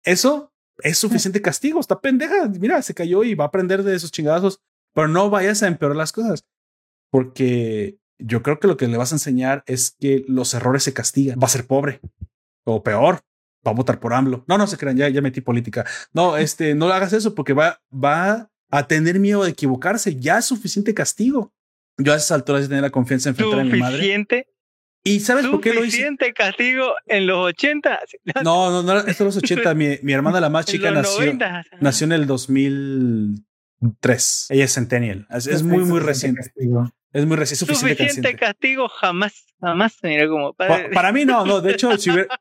Eso 0.04 0.54
es 0.80 0.98
suficiente 0.98 1.42
castigo, 1.42 1.80
está 1.80 2.02
pendeja. 2.02 2.50
Mira, 2.60 2.82
se 2.82 2.94
cayó 2.94 3.24
y 3.24 3.34
va 3.34 3.46
a 3.46 3.48
aprender 3.48 3.82
de 3.84 3.96
esos 3.96 4.12
chingadazos, 4.12 4.62
pero 4.94 5.08
no 5.08 5.30
vayas 5.30 5.64
a 5.64 5.68
empeorar 5.68 5.96
las 5.96 6.12
cosas, 6.12 6.46
porque 7.12 8.00
yo 8.20 8.44
creo 8.44 8.60
que 8.60 8.68
lo 8.68 8.76
que 8.76 8.90
le 8.90 8.98
vas 8.98 9.14
a 9.14 9.16
enseñar 9.16 9.64
es 9.68 9.96
que 9.98 10.26
los 10.28 10.54
errores 10.54 10.84
se 10.84 10.94
castigan. 10.94 11.40
Va 11.40 11.46
a 11.46 11.52
ser 11.52 11.66
pobre 11.66 12.02
o 12.66 12.84
peor, 12.84 13.22
va 13.66 13.72
a 13.72 13.76
votar 13.76 14.02
por 14.02 14.14
AMLO. 14.14 14.44
No, 14.48 14.58
no 14.58 14.68
se 14.68 14.78
crean, 14.78 14.98
ya, 14.98 15.08
ya 15.08 15.22
metí 15.22 15.40
política. 15.40 15.86
No, 16.12 16.36
este, 16.36 16.76
no 16.76 16.88
hagas 16.88 17.14
eso 17.14 17.36
porque 17.36 17.54
va, 17.54 17.82
va 17.94 18.50
a 18.70 18.88
tener 18.88 19.20
miedo 19.20 19.44
de 19.44 19.52
equivocarse. 19.52 20.16
Ya 20.16 20.38
es 20.38 20.46
suficiente 20.46 20.94
castigo. 20.94 21.52
Yo 21.98 22.14
a 22.14 22.18
esas 22.18 22.32
alturas 22.32 22.64
de 22.64 22.68
tener 22.68 22.84
la 22.84 22.90
confianza 22.90 23.30
en 23.30 23.34
enfrentar 23.34 23.60
a 23.60 23.64
mi 23.64 23.80
madre. 23.80 23.98
Suficiente. 23.98 24.48
¿Y 25.04 25.20
sabes 25.22 25.48
por 25.48 25.62
qué 25.62 25.74
lo 25.74 25.86
hice? 25.86 25.92
Suficiente 25.92 26.34
castigo 26.34 26.92
en 27.06 27.28
los 27.28 27.38
80. 27.38 28.00
No, 28.44 28.70
no, 28.70 28.84
no, 28.84 28.98
esto 29.00 29.10
es 29.10 29.22
los 29.22 29.38
80. 29.38 29.74
mi, 29.74 29.98
mi 30.04 30.12
hermana, 30.14 30.42
la 30.42 30.50
más 30.50 30.66
chica, 30.66 30.92
nació, 30.92 31.34
nació 31.80 32.06
en 32.06 32.12
el 32.12 32.28
2003. 32.28 34.48
Ella 34.50 34.66
es 34.66 34.74
Centennial. 34.74 35.26
Es, 35.32 35.64
muy, 35.64 35.86
muy 35.86 36.02
reciente. 36.02 36.52
Es 37.14 37.26
muy 37.26 37.38
reciente. 37.38 37.66
Suficiente, 37.66 38.04
suficiente 38.04 38.36
castigo 38.36 38.90
jamás, 38.90 39.46
jamás 39.62 39.98
mira 40.04 40.28
como. 40.28 40.54
Para, 40.54 40.90
para 40.92 41.14
mí 41.14 41.24
no, 41.24 41.46
no. 41.46 41.62
De 41.62 41.72
hecho, 41.72 41.98
si, 41.98 42.12
hubiera, 42.12 42.38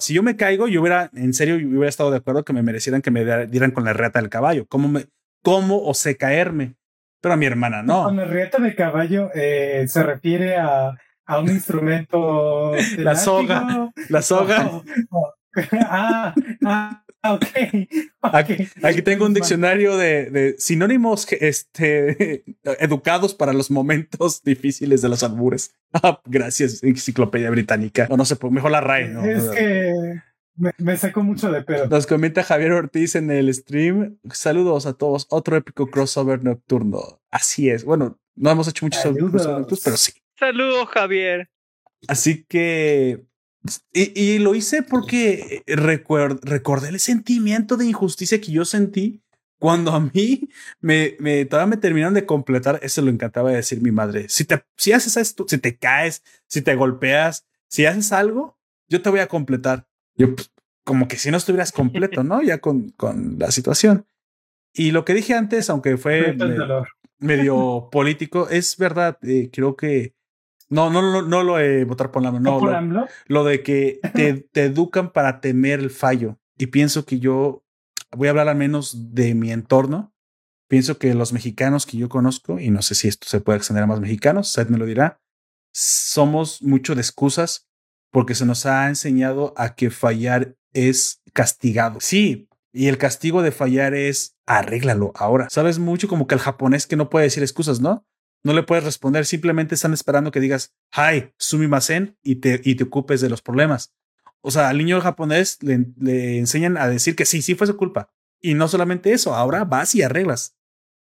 si 0.00 0.12
yo 0.12 0.24
me 0.24 0.34
caigo, 0.36 0.66
yo 0.66 0.80
hubiera, 0.80 1.08
en 1.14 1.32
serio, 1.32 1.56
yo 1.56 1.68
hubiera 1.68 1.88
estado 1.88 2.10
de 2.10 2.16
acuerdo 2.16 2.44
que 2.44 2.52
me 2.52 2.64
merecieran 2.64 3.00
que 3.00 3.12
me 3.12 3.46
dieran 3.46 3.70
con 3.70 3.84
la 3.84 3.92
reata 3.92 4.20
del 4.20 4.28
caballo. 4.28 4.66
¿Cómo 4.66 4.88
me, 4.88 5.06
cómo 5.48 5.82
o 5.82 5.94
sé 5.94 6.16
caerme. 6.16 6.74
Pero 7.20 7.34
a 7.34 7.36
mi 7.36 7.46
hermana 7.46 7.82
no. 7.82 8.04
Con 8.04 8.16
la 8.16 8.24
rieta 8.24 8.58
de 8.58 8.74
caballo 8.74 9.30
eh, 9.34 9.86
se 9.88 10.02
refiere 10.02 10.56
a, 10.56 10.96
a 11.26 11.38
un 11.38 11.48
instrumento. 11.48 12.72
la 12.98 13.16
soga. 13.16 13.90
La 14.08 14.22
soga. 14.22 14.82
ah, 15.90 16.34
ah, 16.64 17.02
ok. 17.24 17.46
Aquí, 18.82 19.02
tengo 19.02 19.26
un 19.26 19.34
diccionario 19.34 19.96
de, 19.96 20.30
de, 20.30 20.54
sinónimos 20.58 21.26
este, 21.32 22.44
educados 22.78 23.34
para 23.34 23.52
los 23.52 23.70
momentos 23.70 24.42
difíciles 24.42 25.02
de 25.02 25.08
los 25.08 25.22
albures. 25.24 25.74
Ah, 25.92 26.20
gracias, 26.26 26.84
Enciclopedia 26.84 27.50
Británica. 27.50 28.06
O 28.10 28.16
no 28.16 28.24
sé, 28.24 28.36
mejor 28.50 28.70
la 28.70 28.80
RAE. 28.80 29.08
¿no? 29.08 29.24
Es 29.24 29.48
que 29.48 29.92
Me, 30.58 30.72
me 30.78 30.96
saco 30.96 31.22
mucho 31.22 31.50
de 31.52 31.62
pedo. 31.62 31.86
Nos 31.88 32.06
comenta 32.06 32.42
Javier 32.42 32.72
Ortiz 32.72 33.14
en 33.14 33.30
el 33.30 33.52
stream. 33.54 34.18
Saludos 34.32 34.86
a 34.86 34.92
todos. 34.94 35.26
Otro 35.30 35.56
épico 35.56 35.86
crossover 35.86 36.42
nocturno. 36.44 37.20
Así 37.30 37.70
es. 37.70 37.84
Bueno, 37.84 38.18
no 38.34 38.50
hemos 38.50 38.68
hecho 38.68 38.84
muchos 38.84 39.02
Saludos. 39.02 39.80
pero 39.84 39.96
sí. 39.96 40.12
Saludos, 40.38 40.88
Javier. 40.88 41.48
Así 42.06 42.44
que. 42.48 43.24
Y, 43.92 44.18
y 44.20 44.38
lo 44.38 44.54
hice 44.54 44.82
porque 44.82 45.62
recuer- 45.66 46.38
recordé 46.42 46.88
el 46.90 47.00
sentimiento 47.00 47.76
de 47.76 47.86
injusticia 47.86 48.40
que 48.40 48.52
yo 48.52 48.64
sentí 48.64 49.20
cuando 49.58 49.90
a 49.90 49.98
mí 50.00 50.48
me, 50.80 51.16
me 51.18 51.44
todavía 51.44 51.70
me 51.70 51.76
terminaron 51.76 52.14
de 52.14 52.24
completar. 52.24 52.78
Eso 52.82 53.02
lo 53.02 53.10
encantaba 53.10 53.50
de 53.50 53.56
decir 53.56 53.82
mi 53.82 53.90
madre. 53.90 54.28
Si 54.28 54.44
te, 54.44 54.62
si 54.76 54.92
haces 54.92 55.16
esto, 55.16 55.44
si 55.48 55.58
te 55.58 55.76
caes, 55.76 56.22
si 56.46 56.62
te 56.62 56.76
golpeas, 56.76 57.46
si 57.66 57.84
haces 57.84 58.12
algo, 58.12 58.56
yo 58.88 59.02
te 59.02 59.10
voy 59.10 59.20
a 59.20 59.26
completar. 59.26 59.87
Yo, 60.18 60.34
pues, 60.34 60.50
como 60.84 61.08
que 61.08 61.16
si 61.16 61.30
no 61.30 61.36
estuvieras 61.36 61.72
completo, 61.72 62.22
¿no? 62.24 62.42
Ya 62.42 62.58
con, 62.58 62.90
con 62.90 63.38
la 63.38 63.50
situación. 63.50 64.06
Y 64.74 64.90
lo 64.90 65.04
que 65.04 65.14
dije 65.14 65.34
antes, 65.34 65.70
aunque 65.70 65.96
fue 65.96 66.34
me- 66.34 66.56
medio 67.18 67.88
político, 67.92 68.48
es 68.48 68.76
verdad. 68.76 69.18
eh, 69.22 69.50
creo 69.52 69.76
que 69.76 70.14
no, 70.68 70.90
no, 70.90 71.00
no, 71.00 71.22
no 71.22 71.42
lo 71.42 71.56
de 71.56 71.84
votar 71.84 72.10
por 72.10 72.22
la 72.22 72.30
mano, 72.32 72.42
¿No 72.44 72.50
no, 72.52 72.58
por 72.60 72.70
lo, 72.70 72.76
AMLO? 72.76 73.08
lo 73.26 73.44
de 73.44 73.62
que 73.62 74.00
te, 74.14 74.34
te 74.52 74.64
educan 74.64 75.12
para 75.12 75.40
temer 75.40 75.80
el 75.80 75.90
fallo. 75.90 76.38
Y 76.58 76.66
pienso 76.66 77.04
que 77.06 77.18
yo 77.20 77.64
voy 78.10 78.28
a 78.28 78.30
hablar 78.30 78.48
al 78.48 78.56
menos 78.56 79.14
de 79.14 79.34
mi 79.34 79.52
entorno. 79.52 80.12
Pienso 80.68 80.98
que 80.98 81.14
los 81.14 81.32
mexicanos 81.32 81.86
que 81.86 81.96
yo 81.96 82.08
conozco, 82.10 82.58
y 82.60 82.70
no 82.70 82.82
sé 82.82 82.94
si 82.94 83.08
esto 83.08 83.26
se 83.28 83.40
puede 83.40 83.56
extender 83.58 83.84
a 83.84 83.86
más 83.86 84.00
mexicanos, 84.00 84.48
Seth 84.52 84.68
me 84.68 84.76
lo 84.78 84.84
dirá, 84.84 85.18
somos 85.72 86.62
mucho 86.62 86.94
de 86.94 87.00
excusas 87.00 87.67
porque 88.10 88.34
se 88.34 88.46
nos 88.46 88.66
ha 88.66 88.88
enseñado 88.88 89.54
a 89.56 89.74
que 89.74 89.90
fallar 89.90 90.56
es 90.72 91.22
castigado. 91.32 92.00
Sí, 92.00 92.48
y 92.72 92.88
el 92.88 92.98
castigo 92.98 93.42
de 93.42 93.52
fallar 93.52 93.94
es 93.94 94.36
arréglalo 94.46 95.12
ahora. 95.14 95.48
Sabes 95.50 95.78
mucho 95.78 96.08
como 96.08 96.26
que 96.26 96.34
el 96.34 96.40
japonés 96.40 96.86
que 96.86 96.96
no 96.96 97.10
puede 97.10 97.24
decir 97.24 97.42
excusas, 97.42 97.80
¿no? 97.80 98.06
No 98.44 98.52
le 98.52 98.62
puedes 98.62 98.84
responder, 98.84 99.26
simplemente 99.26 99.74
están 99.74 99.92
esperando 99.92 100.30
que 100.30 100.40
digas 100.40 100.74
hi, 100.92 101.32
sumimasen 101.38 102.16
y 102.22 102.36
te, 102.36 102.60
y 102.64 102.76
te 102.76 102.84
ocupes 102.84 103.20
de 103.20 103.28
los 103.28 103.42
problemas. 103.42 103.94
O 104.40 104.50
sea, 104.50 104.68
al 104.68 104.78
niño 104.78 105.00
japonés 105.00 105.58
le, 105.62 105.86
le 105.98 106.38
enseñan 106.38 106.76
a 106.76 106.88
decir 106.88 107.16
que 107.16 107.24
sí, 107.24 107.42
sí 107.42 107.54
fue 107.54 107.66
su 107.66 107.76
culpa. 107.76 108.12
Y 108.40 108.54
no 108.54 108.68
solamente 108.68 109.12
eso, 109.12 109.34
ahora 109.34 109.64
vas 109.64 109.94
y 109.94 110.02
arreglas. 110.02 110.56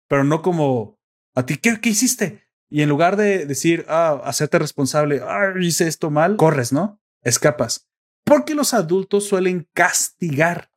Pero 0.08 0.24
no 0.24 0.42
como 0.42 0.98
a 1.34 1.46
ti, 1.46 1.56
¿qué, 1.56 1.80
qué 1.80 1.88
hiciste? 1.88 2.43
Y 2.70 2.82
en 2.82 2.88
lugar 2.88 3.16
de 3.16 3.46
decir, 3.46 3.84
ah, 3.88 4.20
hacerte 4.24 4.58
responsable, 4.58 5.20
ah, 5.22 5.52
hice 5.60 5.86
esto 5.86 6.10
mal, 6.10 6.36
corres, 6.36 6.72
¿no? 6.72 7.00
Escapas. 7.22 7.88
Porque 8.24 8.54
los 8.54 8.74
adultos 8.74 9.24
suelen 9.28 9.68
castigar 9.74 10.70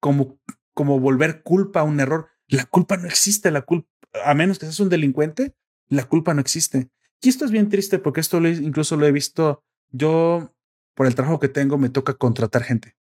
como, 0.00 0.38
como 0.74 0.98
volver 0.98 1.42
culpa 1.42 1.80
a 1.80 1.84
un 1.84 2.00
error. 2.00 2.28
La 2.48 2.64
culpa 2.64 2.96
no 2.96 3.06
existe, 3.06 3.50
la 3.50 3.62
culpa, 3.62 3.88
a 4.24 4.34
menos 4.34 4.58
que 4.58 4.66
seas 4.66 4.80
un 4.80 4.88
delincuente, 4.88 5.54
la 5.88 6.04
culpa 6.04 6.32
no 6.34 6.40
existe. 6.40 6.90
Y 7.20 7.28
esto 7.28 7.44
es 7.44 7.50
bien 7.50 7.68
triste 7.68 7.98
porque 7.98 8.20
esto 8.20 8.40
lo 8.40 8.48
incluso 8.48 8.96
lo 8.96 9.06
he 9.06 9.12
visto 9.12 9.62
yo 9.90 10.52
por 10.94 11.06
el 11.06 11.14
trabajo 11.14 11.38
que 11.38 11.48
tengo 11.48 11.76
me 11.78 11.88
toca 11.90 12.14
contratar 12.14 12.62
gente, 12.62 12.96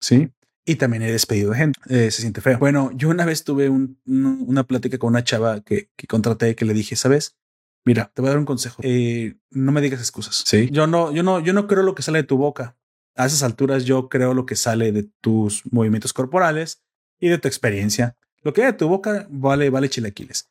¿sí? 0.00 0.30
Y 0.64 0.76
también 0.76 1.02
he 1.02 1.10
despedido 1.10 1.52
gente. 1.54 1.78
Eh, 1.88 2.10
se 2.10 2.20
siente 2.22 2.40
feo. 2.40 2.58
Bueno, 2.58 2.90
yo 2.94 3.08
una 3.08 3.24
vez 3.24 3.44
tuve 3.44 3.68
un- 3.68 4.00
un- 4.06 4.44
una 4.46 4.64
plática 4.64 4.98
con 4.98 5.08
una 5.10 5.24
chava 5.24 5.60
que, 5.62 5.90
que 5.96 6.06
contraté 6.06 6.54
que 6.54 6.64
le 6.64 6.74
dije, 6.74 6.96
¿sabes? 6.96 7.36
Mira, 7.84 8.10
te 8.14 8.20
voy 8.20 8.28
a 8.28 8.32
dar 8.32 8.38
un 8.38 8.44
consejo. 8.44 8.80
Eh, 8.84 9.36
no 9.50 9.72
me 9.72 9.80
digas 9.80 10.00
excusas. 10.00 10.44
Sí. 10.46 10.68
Yo 10.70 10.86
no, 10.86 11.12
yo 11.12 11.22
no, 11.22 11.40
yo 11.40 11.52
no 11.52 11.66
creo 11.66 11.82
lo 11.82 11.94
que 11.94 12.02
sale 12.02 12.18
de 12.18 12.28
tu 12.28 12.36
boca. 12.36 12.76
A 13.16 13.26
esas 13.26 13.42
alturas 13.42 13.84
yo 13.84 14.08
creo 14.08 14.34
lo 14.34 14.46
que 14.46 14.56
sale 14.56 14.92
de 14.92 15.10
tus 15.20 15.62
movimientos 15.70 16.12
corporales 16.12 16.82
y 17.18 17.28
de 17.28 17.38
tu 17.38 17.48
experiencia. 17.48 18.16
Lo 18.42 18.52
que 18.52 18.62
hay 18.62 18.72
de 18.72 18.78
tu 18.78 18.88
boca 18.88 19.26
vale, 19.30 19.70
vale 19.70 19.88
chilaquiles. 19.88 20.50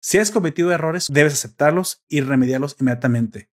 Si 0.00 0.18
has 0.18 0.30
cometido 0.30 0.72
errores, 0.72 1.08
debes 1.10 1.34
aceptarlos 1.34 2.02
y 2.08 2.20
remediarlos 2.20 2.76
inmediatamente. 2.80 3.50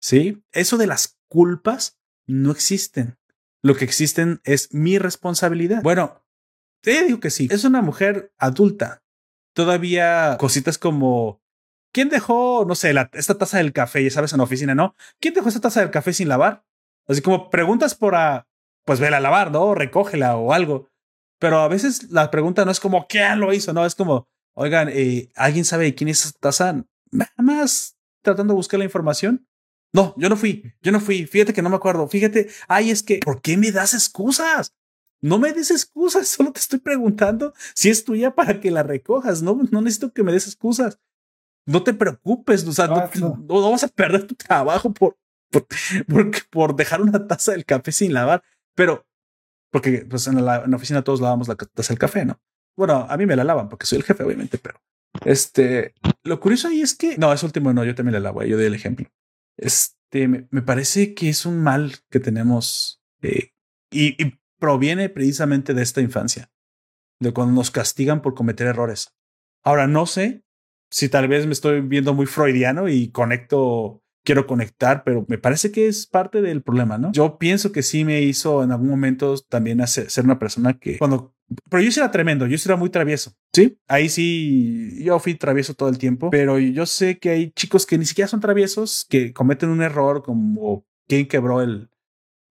¿Sí? 0.00 0.42
Eso 0.52 0.76
de 0.78 0.86
las 0.86 1.18
culpas 1.28 1.98
no 2.26 2.50
existen. 2.52 3.18
Lo 3.62 3.74
que 3.74 3.84
existen 3.84 4.40
es 4.44 4.72
mi 4.72 4.98
responsabilidad. 4.98 5.82
Bueno, 5.82 6.24
te 6.82 7.04
digo 7.04 7.20
que 7.20 7.30
sí. 7.30 7.48
Es 7.50 7.64
una 7.64 7.82
mujer 7.82 8.32
adulta. 8.38 9.02
Todavía 9.54 10.36
cositas 10.38 10.78
como 10.78 11.42
¿quién 11.92 12.08
dejó, 12.08 12.64
no 12.66 12.74
sé, 12.74 12.94
esta 13.12 13.38
taza 13.38 13.58
del 13.58 13.72
café? 13.72 14.02
Ya 14.02 14.10
sabes, 14.10 14.32
en 14.32 14.38
la 14.38 14.44
oficina, 14.44 14.74
¿no? 14.74 14.94
¿Quién 15.20 15.34
dejó 15.34 15.48
esta 15.48 15.60
taza 15.60 15.80
del 15.80 15.90
café 15.90 16.12
sin 16.12 16.28
lavar? 16.28 16.64
Así 17.06 17.22
como 17.22 17.50
preguntas 17.50 17.94
por 17.94 18.14
a, 18.14 18.46
pues 18.84 19.00
vela 19.00 19.18
a 19.18 19.20
lavar, 19.20 19.50
¿no? 19.50 19.74
Recógela 19.74 20.36
o 20.36 20.52
algo. 20.52 20.88
Pero 21.38 21.60
a 21.60 21.68
veces 21.68 22.10
la 22.10 22.30
pregunta 22.30 22.64
no 22.64 22.70
es 22.70 22.80
como 22.80 23.06
quién 23.06 23.40
lo 23.40 23.52
hizo, 23.52 23.72
no 23.72 23.86
es 23.86 23.94
como, 23.94 24.28
oigan, 24.54 24.88
eh, 24.90 25.30
¿alguien 25.34 25.64
sabe 25.64 25.94
quién 25.94 26.08
es 26.08 26.26
esta 26.26 26.38
taza? 26.38 26.84
Nada 27.10 27.32
más 27.38 27.96
tratando 28.22 28.52
de 28.52 28.56
buscar 28.56 28.78
la 28.78 28.84
información. 28.84 29.46
No, 29.92 30.14
yo 30.16 30.28
no 30.28 30.36
fui, 30.36 30.72
yo 30.82 30.92
no 30.92 31.00
fui. 31.00 31.26
Fíjate 31.26 31.52
que 31.52 31.62
no 31.62 31.70
me 31.70 31.76
acuerdo. 31.76 32.06
Fíjate, 32.06 32.48
ay, 32.68 32.90
es 32.90 33.02
que, 33.02 33.20
¿por 33.24 33.40
qué 33.40 33.56
me 33.56 33.72
das 33.72 33.94
excusas? 33.94 34.74
No 35.20 35.38
me 35.38 35.52
des 35.52 35.70
excusas, 35.70 36.28
solo 36.28 36.52
te 36.52 36.60
estoy 36.60 36.78
preguntando 36.78 37.52
si 37.74 37.90
es 37.90 38.04
tuya 38.04 38.34
para 38.34 38.60
que 38.60 38.70
la 38.70 38.82
recojas. 38.82 39.42
No, 39.42 39.58
no 39.70 39.80
necesito 39.80 40.12
que 40.12 40.22
me 40.22 40.32
des 40.32 40.46
excusas. 40.46 40.98
No 41.66 41.82
te 41.82 41.94
preocupes, 41.94 42.66
o 42.66 42.72
sea, 42.72 42.86
no, 42.86 42.96
Hazlo. 42.96 43.36
no- 43.48 43.60
no 43.60 43.70
vas 43.70 43.84
a 43.84 43.88
perder 43.88 44.26
tu 44.26 44.34
trabajo 44.34 44.92
por, 44.92 45.16
por, 45.50 45.66
por, 46.08 46.30
por 46.50 46.76
dejar 46.76 47.00
una 47.02 47.26
taza 47.26 47.52
del 47.52 47.64
café 47.64 47.92
sin 47.92 48.12
lavar. 48.14 48.42
Pero, 48.74 49.06
porque 49.70 50.06
pues 50.08 50.26
en 50.26 50.44
la, 50.44 50.64
en 50.64 50.70
la 50.70 50.76
oficina 50.76 51.02
todos 51.02 51.20
lavamos 51.20 51.48
la 51.48 51.54
taza 51.56 51.92
del 51.92 51.98
café, 51.98 52.24
¿no? 52.24 52.40
Bueno, 52.76 53.06
a 53.08 53.16
mí 53.16 53.26
me 53.26 53.36
la 53.36 53.44
lavan 53.44 53.68
porque 53.68 53.86
soy 53.86 53.98
el 53.98 54.04
jefe, 54.04 54.22
obviamente, 54.24 54.56
pero 54.58 54.80
este, 55.24 55.94
lo 56.22 56.40
curioso 56.40 56.68
ahí 56.68 56.80
es 56.80 56.94
que, 56.94 57.18
no, 57.18 57.32
es 57.32 57.42
último, 57.42 57.72
no, 57.72 57.84
yo 57.84 57.94
también 57.94 58.14
la 58.14 58.20
lavo, 58.20 58.42
yo 58.44 58.56
doy 58.56 58.66
el 58.66 58.74
ejemplo. 58.74 59.06
Este, 59.58 60.28
me, 60.28 60.48
me 60.50 60.62
parece 60.62 61.14
que 61.14 61.28
es 61.28 61.44
un 61.46 61.62
mal 61.62 61.96
que 62.08 62.20
tenemos 62.20 63.02
eh, 63.22 63.52
y, 63.90 64.22
y 64.24 64.38
proviene 64.58 65.08
precisamente 65.08 65.74
de 65.74 65.82
esta 65.82 66.00
infancia, 66.00 66.50
de 67.20 67.32
cuando 67.32 67.52
nos 67.54 67.70
castigan 67.70 68.22
por 68.22 68.34
cometer 68.34 68.66
errores. 68.68 69.14
Ahora, 69.62 69.86
no 69.86 70.06
sé 70.06 70.42
si 70.90 71.08
tal 71.08 71.28
vez 71.28 71.46
me 71.46 71.52
estoy 71.52 71.80
viendo 71.80 72.14
muy 72.14 72.26
freudiano 72.26 72.88
y 72.88 73.10
conecto, 73.10 74.02
quiero 74.24 74.46
conectar, 74.46 75.04
pero 75.04 75.24
me 75.28 75.38
parece 75.38 75.70
que 75.70 75.86
es 75.86 76.06
parte 76.06 76.42
del 76.42 76.62
problema, 76.62 76.98
¿no? 76.98 77.12
Yo 77.12 77.38
pienso 77.38 77.72
que 77.72 77.82
sí 77.82 78.04
me 78.04 78.20
hizo 78.22 78.62
en 78.62 78.72
algún 78.72 78.88
momento 78.88 79.36
también 79.48 79.80
hacer, 79.80 80.10
ser 80.10 80.24
una 80.24 80.38
persona 80.38 80.78
que 80.78 80.98
cuando... 80.98 81.34
Pero 81.68 81.82
yo 81.82 81.90
sí 81.90 81.98
era 81.98 82.12
tremendo, 82.12 82.46
yo 82.46 82.56
sí 82.58 82.68
era 82.68 82.76
muy 82.76 82.90
travieso, 82.90 83.32
¿sí? 83.52 83.76
Ahí 83.88 84.08
sí, 84.08 85.02
yo 85.02 85.18
fui 85.18 85.34
travieso 85.34 85.74
todo 85.74 85.88
el 85.88 85.98
tiempo, 85.98 86.30
pero 86.30 86.60
yo 86.60 86.86
sé 86.86 87.18
que 87.18 87.30
hay 87.30 87.50
chicos 87.52 87.86
que 87.86 87.98
ni 87.98 88.04
siquiera 88.04 88.28
son 88.28 88.38
traviesos, 88.38 89.04
que 89.08 89.32
cometen 89.32 89.70
un 89.70 89.82
error 89.82 90.22
como 90.22 90.86
quien 91.08 91.26
quebró 91.26 91.60
el, 91.60 91.90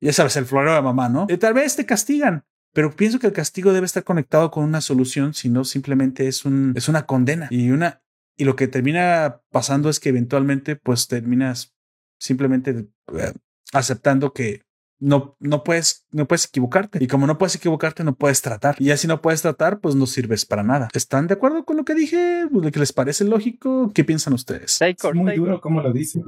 ya 0.02 0.12
sabes, 0.12 0.36
el 0.36 0.46
florero 0.46 0.76
de 0.76 0.82
mamá, 0.82 1.08
¿no? 1.08 1.28
Eh, 1.30 1.38
tal 1.38 1.54
vez 1.54 1.78
te 1.78 1.86
castigan, 1.86 2.44
pero 2.74 2.94
pienso 2.94 3.20
que 3.20 3.28
el 3.28 3.34
castigo 3.34 3.72
debe 3.72 3.86
estar 3.86 4.04
conectado 4.04 4.52
con 4.52 4.66
una 4.66 4.82
solución, 4.82 5.34
si 5.34 5.48
no 5.48 5.64
simplemente 5.64 6.28
es 6.28 6.44
un 6.44 6.74
es 6.76 6.90
una 6.90 7.06
condena 7.06 7.48
y 7.52 7.72
una 7.72 8.02
y 8.40 8.46
lo 8.46 8.56
que 8.56 8.68
termina 8.68 9.42
pasando 9.52 9.90
es 9.90 10.00
que 10.00 10.10
eventualmente 10.10 10.76
pues 10.76 11.08
terminas 11.08 11.76
simplemente 12.18 12.88
eh, 13.14 13.34
aceptando 13.74 14.34
que 14.34 14.64
no, 15.02 15.38
no 15.40 15.64
puedes, 15.64 16.06
no 16.12 16.28
puedes 16.28 16.46
equivocarte. 16.46 17.02
Y 17.02 17.08
como 17.08 17.26
no 17.28 17.38
puedes 17.38 17.56
equivocarte, 17.56 18.04
no 18.04 18.16
puedes 18.16 18.42
tratar. 18.42 18.76
Y 18.80 18.86
ya 18.86 18.98
si 18.98 19.08
no 19.08 19.22
puedes 19.22 19.42
tratar, 19.42 19.80
pues 19.80 19.96
no 19.96 20.06
sirves 20.06 20.46
para 20.46 20.64
nada. 20.64 20.90
¿Están 20.94 21.28
de 21.28 21.36
acuerdo 21.36 21.64
con 21.64 21.78
lo 21.78 21.86
que 21.86 21.96
dije? 21.96 22.46
¿Lo 22.52 22.70
que 22.72 22.80
les 22.80 22.92
parece 22.92 23.24
lógico? 23.24 23.92
¿Qué 23.94 24.04
piensan 24.04 24.34
ustedes? 24.34 24.82
Es 24.82 24.98
muy 25.14 25.36
duro 25.38 25.62
como 25.62 25.82
lo 25.82 25.94
dice. 25.94 26.22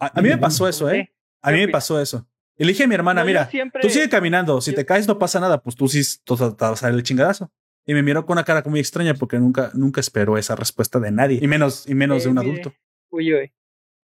A, 0.00 0.18
a 0.18 0.22
mí 0.22 0.28
me 0.30 0.38
pasó 0.38 0.66
eso, 0.66 0.90
¿eh? 0.90 1.12
A 1.42 1.52
mí 1.52 1.58
me 1.58 1.68
pasó 1.68 2.00
eso. 2.00 2.26
Dije 2.58 2.84
a 2.84 2.88
mi 2.88 2.94
hermana, 2.94 3.22
No, 3.22 3.26
mira, 3.26 3.48
siempre- 3.48 3.80
tú 3.82 3.88
sigue 3.88 4.08
caminando. 4.08 4.60
Si 4.60 4.72
yo- 4.72 4.76
te 4.76 4.84
caes, 4.84 5.06
no 5.08 5.18
pasa 5.18 5.40
nada. 5.40 5.62
Pues 5.62 5.76
tú 5.76 5.88
sí 5.88 6.02
tú 6.24 6.36
te 6.36 6.44
vas 6.44 6.82
a 6.82 6.86
dar 6.88 6.94
el 6.94 7.02
chingadazo. 7.02 7.50
Y 7.86 7.94
me 7.94 8.02
miró 8.02 8.24
con 8.26 8.34
una 8.34 8.44
cara 8.44 8.62
muy 8.66 8.78
extraña 8.80 9.14
porque 9.14 9.38
nunca, 9.38 9.70
nunca 9.74 10.00
esperó 10.00 10.38
esa 10.38 10.54
respuesta 10.54 11.00
de 11.00 11.10
nadie. 11.10 11.38
Y 11.42 11.46
menos, 11.48 11.88
y 11.88 11.94
menos 11.94 12.20
Eh, 12.20 12.24
de 12.24 12.28
un 12.30 12.36
mire, 12.38 12.50
adulto. 12.50 12.72
Uy, 13.10 13.34
uy. 13.34 13.52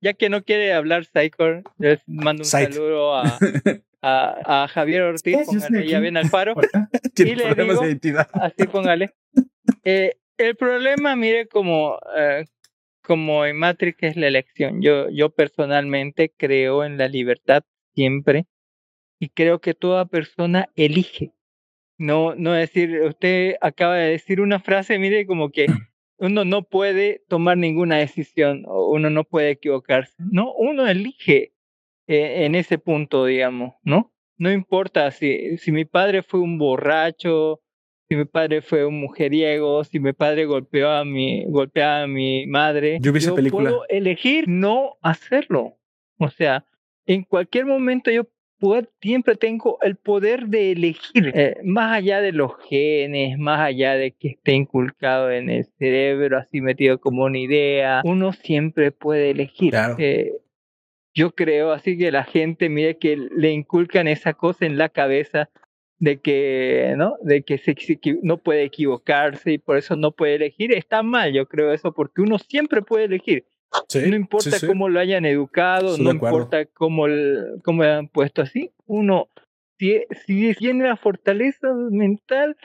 Ya 0.00 0.14
que 0.14 0.28
no 0.28 0.42
quiere 0.42 0.72
hablar 0.72 1.04
Psycho, 1.04 1.62
les 1.78 2.00
mando 2.06 2.42
un 2.42 2.44
Psych. 2.46 2.72
saludo 2.72 3.14
a, 3.14 3.22
a, 4.02 4.64
a 4.64 4.68
Javier 4.68 5.02
Ortiz. 5.02 5.36
Póngale, 5.46 5.86
ya 5.88 6.00
ven 6.00 6.16
al 6.16 6.28
faro. 6.28 6.54
Tiene 7.14 7.32
y 7.32 7.34
le 7.36 7.42
problemas 7.44 7.74
digo- 7.76 7.82
de 7.82 7.88
identidad. 7.88 8.28
Así 8.32 8.66
póngale. 8.66 9.14
Eh, 9.84 10.16
el 10.38 10.56
problema, 10.56 11.14
mire, 11.16 11.46
como, 11.48 11.98
eh, 12.16 12.44
como 13.02 13.46
en 13.46 13.56
Matrix 13.56 13.98
es 14.02 14.16
la 14.16 14.26
elección. 14.26 14.82
Yo, 14.82 15.08
yo 15.10 15.30
personalmente 15.30 16.32
creo 16.36 16.84
en 16.84 16.98
la 16.98 17.08
libertad 17.08 17.62
siempre 17.94 18.46
y 19.18 19.30
creo 19.30 19.60
que 19.60 19.72
toda 19.74 20.04
persona 20.06 20.68
elige. 20.76 21.32
No, 21.98 22.35
no 22.35 22.52
decir, 22.52 23.01
usted 23.02 23.56
acaba 23.60 23.97
de 23.97 24.10
decir 24.10 24.40
una 24.40 24.60
frase, 24.60 24.98
mire, 24.98 25.27
como 25.27 25.51
que 25.51 25.66
uno 26.18 26.44
no 26.44 26.62
puede 26.62 27.23
tomar 27.28 27.56
ninguna 27.56 27.97
decisión 27.97 28.64
o 28.66 28.90
uno 28.90 29.10
no 29.10 29.24
puede 29.24 29.51
equivocarse. 29.51 30.14
No, 30.18 30.52
uno 30.52 30.86
elige 30.86 31.52
eh, 32.06 32.44
en 32.44 32.55
ese 32.55 32.78
punto, 32.78 33.24
digamos, 33.24 33.74
¿no? 33.82 34.12
no 34.39 34.52
importa 34.52 35.10
si, 35.10 35.56
si 35.59 35.73
mi 35.73 35.85
padre 35.85 36.23
fue 36.23 36.40
un 36.40 36.59
borracho, 36.59 37.60
si 38.09 38.16
mi 38.16 38.24
padre 38.24 38.62
fue 38.62 38.85
un 38.85 39.01
mujeriego, 39.01 39.82
si 39.85 39.98
mi 39.98 40.12
padre 40.12 40.44
golpeó 40.44 40.90
a 40.90 41.05
mi, 41.05 41.44
golpeaba 41.47 42.02
a 42.02 42.06
mi 42.06 42.47
madre, 42.47 42.98
yo, 43.01 43.12
vi 43.12 43.18
esa 43.18 43.35
película. 43.35 43.70
puedo 43.70 43.89
elegir 43.89 44.44
no 44.48 44.97
hacerlo. 45.02 45.78
O 46.18 46.28
sea, 46.28 46.64
en 47.06 47.24
cualquier 47.24 47.66
momento 47.66 48.10
yo 48.10 48.24
puedo, 48.58 48.88
siempre 49.00 49.36
tengo 49.36 49.78
el 49.82 49.96
poder 49.96 50.46
de 50.46 50.72
elegir, 50.72 51.32
eh, 51.34 51.56
más 51.64 51.96
allá 51.96 52.20
de 52.20 52.32
los 52.32 52.52
genes, 52.68 53.38
más 53.38 53.60
allá 53.60 53.94
de 53.94 54.12
que 54.12 54.28
esté 54.28 54.52
inculcado 54.52 55.30
en 55.30 55.50
el 55.50 55.66
cerebro, 55.78 56.38
así 56.38 56.60
metido 56.60 57.00
como 57.00 57.24
una 57.24 57.38
idea, 57.38 58.02
uno 58.04 58.32
siempre 58.32 58.92
puede 58.92 59.30
elegir. 59.30 59.74
Eh, 59.98 60.32
yo 61.14 61.34
creo 61.34 61.72
así 61.72 61.96
que 61.96 62.12
la 62.12 62.24
gente, 62.24 62.68
mire 62.68 62.98
que 62.98 63.16
le 63.16 63.50
inculcan 63.50 64.06
esa 64.06 64.34
cosa 64.34 64.66
en 64.66 64.76
la 64.76 64.88
cabeza 64.88 65.48
de 65.98 66.20
que, 66.20 66.94
¿no? 66.96 67.14
De 67.22 67.42
que 67.42 67.58
se, 67.58 67.74
no 68.22 68.38
puede 68.38 68.64
equivocarse 68.64 69.52
y 69.52 69.58
por 69.58 69.78
eso 69.78 69.96
no 69.96 70.12
puede 70.12 70.34
elegir. 70.34 70.72
Está 70.72 71.02
mal, 71.02 71.32
yo 71.32 71.46
creo 71.46 71.72
eso, 71.72 71.92
porque 71.92 72.20
uno 72.20 72.38
siempre 72.38 72.82
puede 72.82 73.04
elegir. 73.04 73.46
No 73.94 74.16
importa 74.16 74.56
cómo 74.66 74.88
lo 74.88 75.00
hayan 75.00 75.24
educado, 75.24 75.96
no 75.98 76.10
importa 76.10 76.66
cómo, 76.66 77.06
cómo 77.64 77.82
lo 77.82 77.92
han 77.92 78.08
puesto 78.08 78.42
así, 78.42 78.72
uno, 78.86 79.28
si, 79.78 80.02
si 80.26 80.54
tiene 80.54 80.84
la 80.84 80.96
fortaleza 80.96 81.72
mental, 81.90 82.56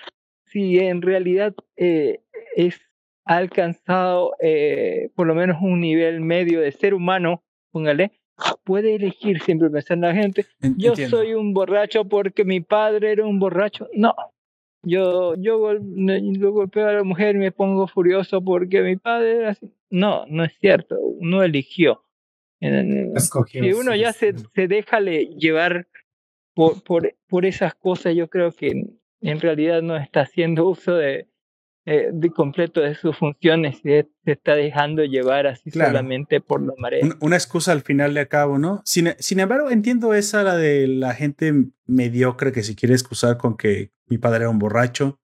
si 0.46 0.80
en 0.80 1.02
realidad 1.02 1.54
eh, 1.78 2.22
es 2.56 2.80
ha 3.26 3.38
alcanzado 3.38 4.34
eh, 4.40 5.10
por 5.16 5.28
lo 5.28 5.36
menos 5.36 5.58
un 5.62 5.80
nivel 5.80 6.22
medio 6.22 6.62
de 6.62 6.72
ser 6.72 6.94
humano, 6.94 7.44
póngale, 7.72 8.12
puede 8.64 8.96
elegir 8.96 9.42
siempre 9.42 9.70
pensar 9.70 9.96
en 9.96 10.02
la 10.02 10.14
gente. 10.14 10.46
Yo 10.78 10.96
soy 10.96 11.34
un 11.34 11.54
borracho 11.54 12.06
porque 12.06 12.44
mi 12.44 12.62
padre 12.62 13.12
era 13.12 13.26
un 13.26 13.40
borracho. 13.40 13.88
No. 13.94 14.16
Yo, 14.84 15.36
yo, 15.36 15.60
golpeo 15.60 16.88
a 16.88 16.94
la 16.94 17.04
mujer 17.04 17.36
y 17.36 17.40
me 17.40 17.52
pongo 17.52 17.88
furioso 17.88 18.44
porque 18.44 18.82
mi 18.82 18.96
padre 18.96 19.38
era 19.38 19.50
así. 19.52 19.72
No, 19.90 20.26
no 20.28 20.44
es 20.44 20.54
cierto. 20.60 21.00
Uno 21.00 21.44
eligió. 21.44 22.04
si 22.60 23.74
uno 23.74 23.96
ya 23.96 24.12
se, 24.14 24.34
se 24.38 24.68
deja 24.68 25.00
llevar 25.00 25.88
por, 26.54 26.84
por, 26.84 27.16
por 27.28 27.46
esas 27.46 27.76
cosas, 27.76 28.16
yo 28.16 28.30
creo 28.30 28.52
que 28.52 28.72
en 29.22 29.40
realidad 29.40 29.82
no 29.82 29.96
está 29.98 30.22
haciendo 30.22 30.68
uso 30.68 30.96
de, 30.96 31.28
eh, 31.86 32.10
de 32.14 32.30
completo 32.30 32.82
de 32.82 32.94
sus 32.94 33.18
funciones 33.18 33.78
y 33.84 33.90
se 33.90 34.08
está 34.26 34.54
dejando 34.54 35.04
llevar 35.04 35.48
así 35.48 35.72
solamente 35.72 36.40
por 36.40 36.62
la 36.62 36.74
marea. 36.78 37.04
Una, 37.22 37.36
excusa 37.36 37.72
al 37.72 37.82
final 37.82 38.14
de 38.14 38.20
acabo, 38.20 38.60
¿no? 38.60 38.84
Sin, 38.86 39.16
sin, 39.18 39.40
embargo, 39.40 39.72
entiendo 39.72 40.14
esa, 40.14 40.44
la 40.44 40.56
de 40.56 40.88
la 40.88 41.16
gente 41.16 41.54
mediocre 41.88 42.52
que 42.52 42.62
si 42.62 42.76
quiere 42.76 42.94
excusar 42.94 43.38
con 43.38 43.58
que 43.58 43.92
mi 44.06 44.20
padre 44.20 44.42
era 44.42 44.50
un 44.50 44.60
borracho 44.60 45.20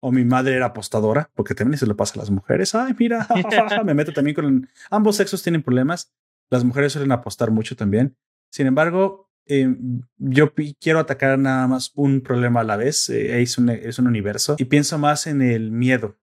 o 0.00 0.10
mi 0.10 0.24
madre 0.24 0.56
era 0.56 0.66
apostadora, 0.66 1.30
porque 1.34 1.54
también 1.54 1.78
se 1.78 1.86
lo 1.86 1.96
pasa 1.96 2.14
a 2.16 2.18
las 2.18 2.30
mujeres. 2.30 2.74
Ay, 2.74 2.94
mira, 2.98 3.26
me 3.84 3.94
meto 3.94 4.12
también 4.12 4.34
con... 4.34 4.68
Ambos 4.90 5.16
sexos 5.16 5.42
tienen 5.44 5.62
problemas. 5.62 6.12
Las 6.50 6.64
mujeres 6.64 6.92
suelen 6.92 7.12
apostar 7.12 7.52
mucho 7.52 7.76
también. 7.76 8.16
Sin 8.50 8.66
embargo, 8.66 9.23
eh, 9.46 9.74
yo 10.18 10.52
quiero 10.80 10.98
atacar 10.98 11.38
nada 11.38 11.66
más 11.66 11.92
un 11.94 12.20
problema 12.20 12.60
a 12.60 12.64
la 12.64 12.76
vez. 12.76 13.08
Eh, 13.10 13.42
es, 13.42 13.58
un, 13.58 13.70
es 13.70 13.98
un 13.98 14.06
universo 14.06 14.56
y 14.58 14.64
pienso 14.64 14.98
más 14.98 15.26
en 15.26 15.42
el 15.42 15.70
miedo, 15.70 16.18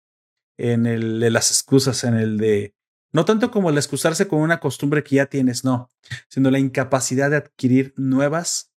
en 0.57 0.85
el 0.85 1.19
de 1.19 1.29
las 1.29 1.51
excusas, 1.51 2.03
en 2.03 2.15
el 2.15 2.37
de 2.37 2.73
no 3.13 3.25
tanto 3.25 3.51
como 3.51 3.69
el 3.69 3.77
excusarse 3.77 4.27
con 4.27 4.41
una 4.41 4.59
costumbre 4.59 5.03
que 5.03 5.15
ya 5.15 5.25
tienes, 5.27 5.63
no, 5.63 5.89
sino 6.29 6.51
la 6.51 6.59
incapacidad 6.59 7.29
de 7.29 7.37
adquirir 7.37 7.93
nuevas 7.95 8.71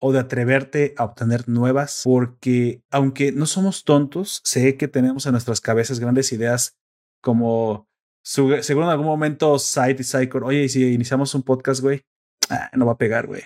o 0.00 0.12
de 0.12 0.20
atreverte 0.20 0.94
a 0.96 1.04
obtener 1.04 1.48
nuevas, 1.48 2.02
porque 2.04 2.82
aunque 2.90 3.32
no 3.32 3.46
somos 3.46 3.84
tontos, 3.84 4.40
sé 4.44 4.76
que 4.76 4.88
tenemos 4.88 5.26
en 5.26 5.32
nuestras 5.32 5.60
cabezas 5.60 5.98
grandes 5.98 6.32
ideas 6.32 6.76
como 7.20 7.88
seguro 8.22 8.86
en 8.86 8.90
algún 8.90 9.06
momento 9.06 9.58
Side 9.58 9.96
y 9.98 10.04
Cycle, 10.04 10.40
oye, 10.44 10.68
si 10.68 10.92
iniciamos 10.92 11.34
un 11.34 11.42
podcast, 11.42 11.80
güey, 11.80 12.02
ah, 12.50 12.70
no 12.74 12.86
va 12.86 12.92
a 12.92 12.98
pegar, 12.98 13.26
güey. 13.26 13.42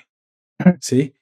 ¿Sí? 0.81 1.15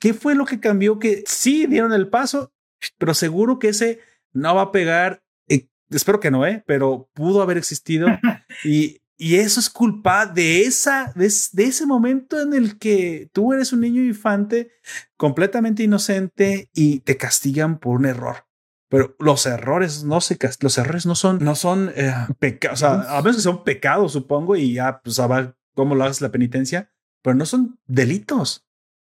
¿Qué 0.00 0.14
fue 0.14 0.34
lo 0.34 0.44
que 0.44 0.60
cambió? 0.60 0.98
Que 0.98 1.24
sí 1.26 1.66
dieron 1.66 1.92
el 1.92 2.08
paso, 2.08 2.52
pero 2.98 3.14
seguro 3.14 3.58
que 3.58 3.68
ese 3.68 4.00
no 4.32 4.54
va 4.54 4.62
a 4.62 4.72
pegar. 4.72 5.22
Eh, 5.48 5.68
espero 5.90 6.20
que 6.20 6.30
no, 6.30 6.46
¿eh? 6.46 6.62
Pero 6.66 7.08
pudo 7.14 7.42
haber 7.42 7.56
existido. 7.56 8.06
y, 8.64 9.00
y 9.20 9.36
eso 9.36 9.58
es 9.58 9.68
culpa 9.68 10.26
de, 10.26 10.62
esa, 10.62 11.12
de, 11.16 11.26
ese 11.26 11.86
momento 11.86 12.40
en 12.40 12.54
el 12.54 12.78
que 12.78 13.28
tú 13.32 13.52
eres 13.52 13.72
un 13.72 13.80
niño 13.80 14.00
infante 14.00 14.70
completamente 15.16 15.82
inocente 15.82 16.70
y 16.72 17.00
te 17.00 17.16
castigan 17.16 17.80
por 17.80 17.96
un 17.96 18.06
error. 18.06 18.46
Pero 18.88 19.16
los 19.18 19.44
errores 19.44 20.04
no 20.04 20.20
se 20.20 20.38
los 20.60 20.78
errores 20.78 21.04
no 21.04 21.16
son, 21.16 21.44
no 21.44 21.56
son 21.56 21.92
eh, 21.96 22.14
pecados, 22.38 22.80
o 22.80 22.86
sea, 22.86 23.18
a 23.18 23.20
veces 23.20 23.42
son 23.42 23.64
pecados, 23.64 24.12
supongo, 24.12 24.56
y 24.56 24.74
ya, 24.74 25.00
pues, 25.02 25.18
a 25.18 25.26
ver 25.26 25.56
cómo 25.74 25.96
lo 25.96 26.04
haces 26.04 26.22
la 26.22 26.30
penitencia, 26.30 26.90
pero 27.20 27.34
no 27.34 27.44
son 27.44 27.78
delitos. 27.86 28.67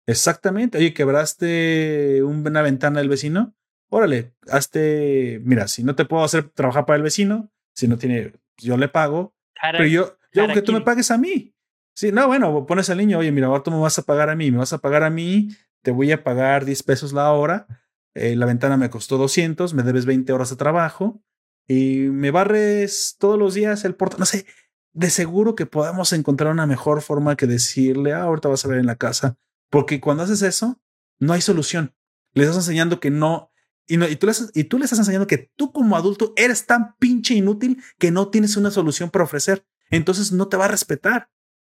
Exactamente. 0.07 0.78
Oye, 0.78 0.95
quebraste 0.95 2.23
una 2.23 2.62
ventana 2.62 3.01
del 3.01 3.09
vecino. 3.09 3.55
Órale, 3.91 4.35
hazte. 4.51 5.41
Mira, 5.45 5.69
si 5.69 5.83
no 5.83 5.95
te 5.95 6.05
puedo 6.05 6.24
hacer 6.24 6.49
trabajar 6.51 6.87
para 6.87 6.97
el 6.97 7.03
vecino, 7.03 7.51
si 7.74 7.89
no 7.89 7.99
tiene, 7.99 8.33
yo 8.57 8.77
le 8.77 8.89
pago. 8.89 9.35
pero 9.61 9.87
yo, 9.87 10.16
yo 10.33 10.49
que 10.49 10.62
tú 10.62 10.73
me 10.73 10.81
pagues 10.81 11.11
a 11.11 11.19
mí. 11.19 11.55
Sí, 11.95 12.12
no, 12.12 12.27
bueno, 12.27 12.66
pones 12.66 12.91
al 12.91 12.99
niño, 12.99 13.19
oye, 13.19 13.33
mira, 13.33 13.47
ahora 13.47 13.62
tú 13.62 13.70
me 13.70 13.78
vas 13.78 13.99
a 13.99 14.03
pagar 14.03 14.28
a 14.28 14.37
mí, 14.37 14.51
me 14.51 14.59
vas 14.59 14.74
a 14.74 14.78
pagar 14.78 15.03
a 15.03 15.09
mí, 15.09 15.49
te 15.83 15.93
voy 15.93 16.12
a 16.12 16.23
pagar 16.23 16.66
10 16.66 16.83
pesos 16.83 17.12
la 17.12 17.33
hora. 17.33 17.66
Eh, 18.15 18.37
la 18.37 18.47
ventana 18.47 18.77
me 18.77 18.91
costó 18.91 19.16
200, 19.19 19.74
me 19.74 19.83
debes 19.83 20.05
20 20.05 20.33
horas 20.33 20.51
de 20.51 20.57
trabajo 20.57 21.23
y 21.66 22.09
me 22.11 22.31
barres 22.31 23.16
todos 23.19 23.39
los 23.39 23.55
días 23.55 23.85
el 23.85 23.95
portal. 23.95 24.20
No 24.20 24.27
sé, 24.27 24.47
de 24.93 25.11
seguro 25.11 25.55
que 25.55 25.66
podemos 25.66 26.12
encontrar 26.12 26.53
una 26.53 26.66
mejor 26.66 27.03
forma 27.03 27.37
que 27.37 27.47
decirle, 27.47 28.12
ah, 28.12 28.23
ahorita 28.23 28.49
vas 28.49 28.65
a 28.65 28.69
ver 28.69 28.78
en 28.78 28.87
la 28.87 28.97
casa 28.97 29.39
porque 29.77 30.01
cuando 30.01 30.23
haces 30.23 30.40
eso, 30.40 30.81
no 31.19 31.35
hay 31.35 31.43
solución. 31.43 31.94
Le 32.32 32.44
estás 32.44 32.57
enseñando 32.57 32.98
que 32.98 33.11
no, 33.11 33.53
y, 33.86 33.98
no, 33.98 34.09
y, 34.09 34.16
tú, 34.16 34.27
le, 34.27 34.32
y 34.55 34.65
tú 34.65 34.78
le 34.78 34.85
estás 34.85 35.01
enseñando 35.01 35.27
que 35.27 35.51
tú 35.55 35.70
como 35.70 35.97
adulto 35.97 36.32
eres 36.35 36.65
tan 36.65 36.97
pinche 36.97 37.35
inútil 37.35 37.82
que 37.98 38.11
no 38.11 38.31
tienes 38.31 38.57
una 38.57 38.70
solución 38.70 39.11
para 39.11 39.27
ofrecer. 39.27 39.66
Entonces 39.90 40.32
no 40.32 40.48
te 40.48 40.57
va 40.57 40.65
a 40.65 40.69
respetar 40.69 41.28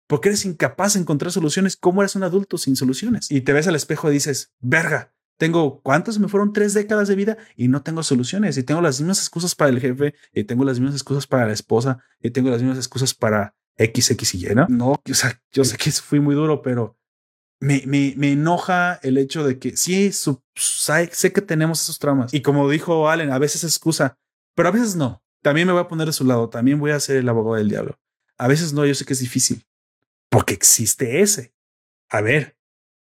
porque 0.08 0.28
eres 0.28 0.44
incapaz 0.44 0.96
de 0.96 1.00
encontrar 1.00 1.32
soluciones. 1.32 1.78
¿Cómo 1.78 2.02
eres 2.02 2.18
un 2.18 2.24
adulto 2.24 2.58
sin 2.58 2.76
soluciones? 2.76 3.32
Y 3.32 3.40
te 3.40 3.54
ves 3.54 3.70
al 3.70 3.76
espejo 3.78 4.10
y 4.10 4.16
dices, 4.16 4.52
verga, 4.60 5.14
tengo 5.38 5.80
cuántas 5.82 6.20
me 6.20 6.28
fueron 6.28 6.52
tres 6.52 6.74
décadas 6.74 7.08
de 7.08 7.16
vida 7.16 7.38
y 7.56 7.70
no 7.70 7.84
tengo 7.84 8.04
soluciones 8.04 8.58
y 8.58 8.64
tengo 8.64 8.82
las 8.82 9.00
mismas 9.00 9.20
excusas 9.20 9.56
para 9.56 9.72
el 9.72 9.80
jefe 9.80 10.14
y 10.34 10.44
tengo 10.44 10.66
las 10.66 10.78
mismas 10.78 10.96
excusas 10.96 11.26
para 11.26 11.48
la 11.48 11.54
esposa 11.54 12.04
y 12.22 12.32
tengo 12.32 12.50
las 12.50 12.62
mismas 12.62 12.80
excusas 12.80 13.14
para 13.14 13.56
X, 13.78 14.12
X 14.12 14.36
y 14.36 14.46
Y. 14.46 14.56
No, 14.56 14.66
no 14.68 14.92
o 14.92 15.14
sea, 15.14 15.42
yo 15.54 15.64
sé 15.64 15.78
que 15.78 15.90
fui 15.90 16.20
muy 16.20 16.36
duro, 16.36 16.62
pero 16.62 16.98
me, 17.64 17.81
me, 17.85 18.14
me, 18.18 18.34
enoja 18.34 18.99
el 19.03 19.18
hecho 19.18 19.45
de 19.48 19.57
que 19.57 19.77
sí, 19.77 20.11
sé 20.11 21.31
que 21.31 21.41
tenemos 21.41 21.81
esos 21.81 21.98
traumas. 21.98 22.34
Y 22.34 22.41
como 22.41 22.69
dijo 22.69 23.10
Allen, 23.10 23.31
a 23.31 23.40
veces 23.40 23.64
es 23.64 23.72
excusa, 23.72 24.18
pero 24.53 24.68
a 24.68 24.72
veces 24.73 24.98
no. 24.98 25.23
También 25.41 25.68
me 25.68 25.72
voy 25.72 25.81
a 25.81 25.88
poner 25.88 26.07
de 26.07 26.11
su 26.11 26.26
lado, 26.26 26.49
también 26.49 26.77
voy 26.77 26.91
a 26.91 26.99
ser 26.99 27.15
el 27.15 27.30
abogado 27.30 27.56
del 27.56 27.69
diablo. 27.69 27.98
A 28.38 28.49
veces 28.49 28.73
no, 28.73 28.85
yo 28.85 28.94
sé 28.94 29.06
que 29.06 29.14
es 29.14 29.19
difícil, 29.19 29.65
porque 30.30 30.53
existe 30.53 31.22
ese. 31.22 31.53
A 32.10 32.19
ver, 32.19 32.57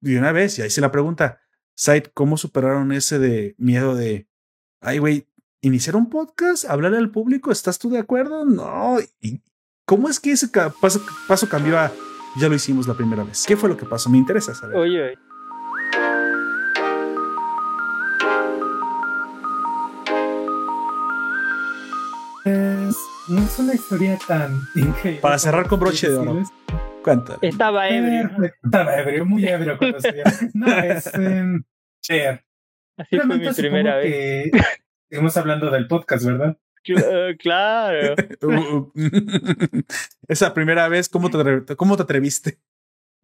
de 0.00 0.18
una 0.18 0.32
vez, 0.32 0.56
ya 0.56 0.64
hice 0.64 0.80
la 0.80 0.90
pregunta, 0.90 1.38
Said, 1.74 2.04
¿cómo 2.14 2.38
superaron 2.38 2.92
ese 2.92 3.18
de 3.18 3.54
miedo 3.58 3.94
de, 3.94 4.26
ay, 4.80 4.96
güey, 4.98 5.28
iniciar 5.60 5.96
un 5.96 6.08
podcast, 6.08 6.64
hablar 6.64 6.94
al 6.94 7.10
público, 7.10 7.52
¿estás 7.52 7.78
tú 7.78 7.90
de 7.90 7.98
acuerdo? 7.98 8.46
No. 8.46 8.96
¿Y 9.20 9.42
¿Cómo 9.84 10.08
es 10.08 10.18
que 10.18 10.30
ese 10.30 10.48
paso, 10.48 11.04
paso 11.28 11.46
cambió 11.46 11.78
a 11.78 11.92
ya 12.38 12.48
lo 12.48 12.54
hicimos 12.54 12.86
la 12.86 12.94
primera 12.94 13.24
vez. 13.24 13.44
¿Qué 13.46 13.56
fue 13.56 13.68
lo 13.68 13.76
que 13.76 13.86
pasó? 13.86 14.10
Me 14.10 14.18
interesa 14.18 14.54
saber. 14.54 14.76
Oye, 14.76 15.18
no 23.28 23.42
es 23.42 23.58
una 23.58 23.74
historia 23.74 24.18
tan 24.26 24.60
increíble. 24.74 25.20
Para 25.20 25.38
cerrar 25.38 25.66
con 25.66 25.80
broche 25.80 26.08
de 26.08 26.16
oro. 26.16 26.42
Cuéntame. 27.02 27.38
Estaba 27.42 27.88
ebrio. 27.88 28.30
estaba 28.62 28.96
ebrio, 28.96 29.26
muy 29.26 29.46
ebrio 29.46 29.78
cuando 29.78 30.00
se 30.00 30.22
No, 30.54 30.66
es 30.78 31.10
um, 31.14 31.62
Así 32.96 33.18
fue 33.18 33.38
mi 33.38 33.52
primera 33.52 33.96
vez. 33.96 34.52
Estamos 35.10 35.36
hablando 35.36 35.70
del 35.70 35.86
podcast, 35.88 36.24
¿verdad? 36.24 36.56
Claro. 37.38 38.14
Uh, 38.42 38.52
uh. 38.52 38.92
esa 40.28 40.54
primera 40.54 40.88
vez, 40.88 41.08
¿cómo 41.08 41.30
te, 41.30 41.76
¿cómo 41.76 41.96
te 41.96 42.02
atreviste? 42.02 42.58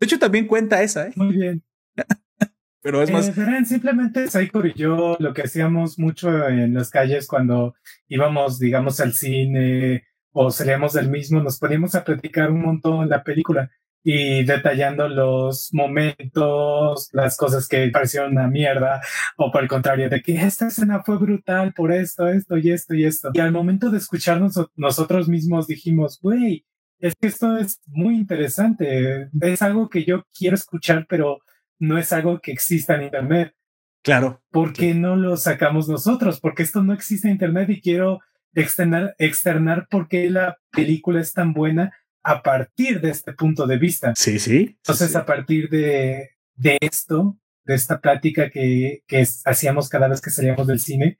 De 0.00 0.06
hecho, 0.06 0.18
también 0.18 0.46
cuenta 0.46 0.82
esa, 0.82 1.08
¿eh? 1.08 1.12
Muy 1.16 1.36
bien. 1.36 1.62
Pero 2.82 3.02
es 3.02 3.10
más. 3.10 3.28
Eh, 3.28 3.64
simplemente 3.64 4.26
Saikor 4.26 4.66
y 4.66 4.74
yo 4.74 5.16
lo 5.20 5.32
que 5.32 5.42
hacíamos 5.42 5.98
mucho 5.98 6.48
en 6.48 6.74
las 6.74 6.90
calles 6.90 7.28
cuando 7.28 7.76
íbamos, 8.08 8.58
digamos, 8.58 8.98
al 8.98 9.12
cine 9.12 10.04
o 10.32 10.50
salíamos 10.50 10.94
del 10.94 11.08
mismo, 11.08 11.40
nos 11.40 11.58
poníamos 11.58 11.94
a 11.94 12.04
platicar 12.04 12.50
un 12.50 12.62
montón 12.62 13.08
la 13.08 13.22
película. 13.22 13.70
Y 14.04 14.44
detallando 14.44 15.08
los 15.08 15.70
momentos, 15.72 17.08
las 17.12 17.36
cosas 17.36 17.68
que 17.68 17.88
parecieron 17.88 18.32
una 18.32 18.48
mierda, 18.48 19.00
o 19.36 19.50
por 19.50 19.62
el 19.62 19.68
contrario, 19.68 20.08
de 20.08 20.22
que 20.22 20.34
esta 20.34 20.68
escena 20.68 21.02
fue 21.02 21.18
brutal 21.18 21.72
por 21.72 21.92
esto, 21.92 22.28
esto 22.28 22.56
y 22.58 22.70
esto 22.70 22.94
y 22.94 23.04
esto. 23.04 23.30
Y 23.32 23.40
al 23.40 23.52
momento 23.52 23.90
de 23.90 23.98
escucharnos 23.98 24.60
nosotros 24.74 25.28
mismos 25.28 25.66
dijimos, 25.66 26.18
güey, 26.20 26.64
es 26.98 27.14
que 27.20 27.28
esto 27.28 27.56
es 27.56 27.80
muy 27.86 28.16
interesante, 28.16 29.28
es 29.40 29.62
algo 29.62 29.88
que 29.88 30.04
yo 30.04 30.24
quiero 30.36 30.54
escuchar, 30.54 31.06
pero 31.08 31.38
no 31.78 31.98
es 31.98 32.12
algo 32.12 32.40
que 32.40 32.52
exista 32.52 32.94
en 32.94 33.02
Internet. 33.02 33.54
Claro. 34.02 34.42
¿Por 34.50 34.72
qué 34.72 34.94
no 34.94 35.16
lo 35.16 35.36
sacamos 35.36 35.88
nosotros? 35.88 36.40
Porque 36.40 36.62
esto 36.62 36.82
no 36.82 36.92
existe 36.92 37.28
en 37.28 37.34
Internet 37.34 37.70
y 37.70 37.80
quiero 37.80 38.20
externar, 38.54 39.14
externar 39.18 39.86
por 39.88 40.08
qué 40.08 40.28
la 40.30 40.58
película 40.70 41.20
es 41.20 41.32
tan 41.32 41.52
buena 41.52 41.92
a 42.22 42.42
partir 42.42 43.00
de 43.00 43.10
este 43.10 43.32
punto 43.32 43.66
de 43.66 43.78
vista. 43.78 44.12
Sí, 44.16 44.38
sí. 44.38 44.76
Entonces, 44.78 45.14
a 45.16 45.26
partir 45.26 45.68
de, 45.68 46.30
de 46.54 46.78
esto, 46.80 47.38
de 47.64 47.74
esta 47.74 48.00
plática 48.00 48.50
que, 48.50 49.02
que 49.06 49.26
hacíamos 49.44 49.88
cada 49.88 50.08
vez 50.08 50.20
que 50.20 50.30
salíamos 50.30 50.66
del 50.66 50.80
cine, 50.80 51.18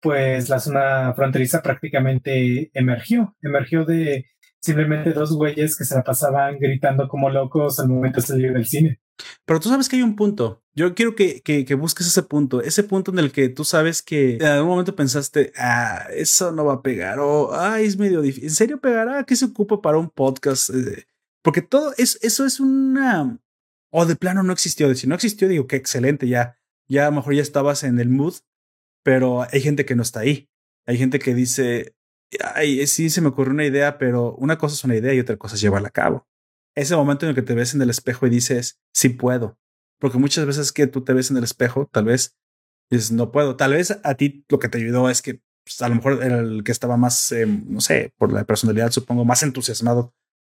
pues 0.00 0.48
la 0.48 0.60
zona 0.60 1.14
fronteriza 1.14 1.62
prácticamente 1.62 2.70
emergió, 2.74 3.34
emergió 3.42 3.84
de 3.84 4.26
simplemente 4.60 5.12
dos 5.12 5.34
güeyes 5.36 5.76
que 5.76 5.84
se 5.84 5.94
la 5.94 6.02
pasaban 6.02 6.58
gritando 6.58 7.08
como 7.08 7.30
locos 7.30 7.78
al 7.78 7.88
momento 7.88 8.20
de 8.20 8.26
salir 8.26 8.52
del 8.52 8.66
cine. 8.66 9.00
Pero 9.44 9.60
tú 9.60 9.68
sabes 9.68 9.88
que 9.88 9.96
hay 9.96 10.02
un 10.02 10.16
punto. 10.16 10.62
Yo 10.74 10.94
quiero 10.94 11.14
que, 11.14 11.40
que, 11.40 11.74
busques 11.74 12.06
ese 12.06 12.22
punto, 12.22 12.60
ese 12.60 12.82
punto 12.82 13.10
en 13.10 13.18
el 13.18 13.32
que 13.32 13.48
tú 13.48 13.64
sabes 13.64 14.02
que 14.02 14.36
en 14.36 14.44
algún 14.44 14.68
momento 14.68 14.94
pensaste, 14.94 15.52
ah, 15.56 16.06
eso 16.14 16.52
no 16.52 16.66
va 16.66 16.74
a 16.74 16.82
pegar, 16.82 17.18
o 17.18 17.54
ah, 17.54 17.80
es 17.80 17.96
medio 17.96 18.20
difícil. 18.20 18.48
¿En 18.48 18.54
serio 18.54 18.80
pegará? 18.80 19.24
¿Qué 19.24 19.36
se 19.36 19.46
ocupa 19.46 19.80
para 19.80 19.98
un 19.98 20.10
podcast? 20.10 20.70
Eh, 20.70 21.06
porque 21.42 21.62
todo 21.62 21.94
es, 21.96 22.18
eso 22.22 22.44
es 22.44 22.60
una. 22.60 23.38
O 23.90 24.04
de 24.04 24.16
plano 24.16 24.42
no 24.42 24.52
existió. 24.52 24.94
Si 24.94 25.06
no 25.06 25.14
existió, 25.14 25.48
digo 25.48 25.66
que 25.66 25.76
excelente, 25.76 26.28
ya, 26.28 26.58
ya 26.88 27.06
a 27.06 27.10
lo 27.10 27.16
mejor 27.16 27.34
ya 27.34 27.42
estabas 27.42 27.82
en 27.82 27.98
el 27.98 28.10
mood, 28.10 28.34
pero 29.02 29.46
hay 29.50 29.60
gente 29.60 29.86
que 29.86 29.94
no 29.96 30.02
está 30.02 30.20
ahí. 30.20 30.50
Hay 30.86 30.98
gente 30.98 31.18
que 31.18 31.34
dice, 31.34 31.94
ay, 32.54 32.86
sí 32.86 33.08
se 33.08 33.22
me 33.22 33.28
ocurrió 33.28 33.54
una 33.54 33.64
idea, 33.64 33.96
pero 33.96 34.34
una 34.34 34.58
cosa 34.58 34.74
es 34.74 34.84
una 34.84 34.96
idea 34.96 35.14
y 35.14 35.20
otra 35.20 35.36
cosa 35.36 35.54
es 35.54 35.60
llevarla 35.62 35.88
a 35.88 35.92
cabo 35.92 36.26
ese 36.76 36.94
momento 36.94 37.26
en 37.26 37.30
el 37.30 37.34
que 37.34 37.42
te 37.42 37.54
ves 37.54 37.74
en 37.74 37.82
el 37.82 37.90
espejo 37.90 38.26
y 38.26 38.30
dices, 38.30 38.78
sí 38.92 39.08
puedo. 39.08 39.58
Porque 39.98 40.18
muchas 40.18 40.46
veces 40.46 40.72
que 40.72 40.86
tú 40.86 41.02
te 41.02 41.14
ves 41.14 41.30
en 41.30 41.38
el 41.38 41.44
espejo, 41.44 41.88
tal 41.90 42.04
vez 42.04 42.36
dices, 42.90 43.10
no 43.12 43.32
puedo. 43.32 43.56
Tal 43.56 43.72
vez 43.72 43.98
a 44.04 44.14
ti 44.14 44.44
lo 44.48 44.58
que 44.58 44.68
te 44.68 44.78
ayudó 44.78 45.10
es 45.10 45.22
que 45.22 45.40
pues, 45.64 45.82
a 45.82 45.88
lo 45.88 45.96
mejor 45.96 46.22
el 46.22 46.62
que 46.62 46.72
estaba 46.72 46.96
más, 46.96 47.32
em, 47.32 47.64
no 47.68 47.80
sé, 47.80 48.12
por 48.18 48.32
la 48.32 48.44
personalidad, 48.44 48.92
supongo, 48.92 49.24
más 49.24 49.42
entusiasmado. 49.42 50.14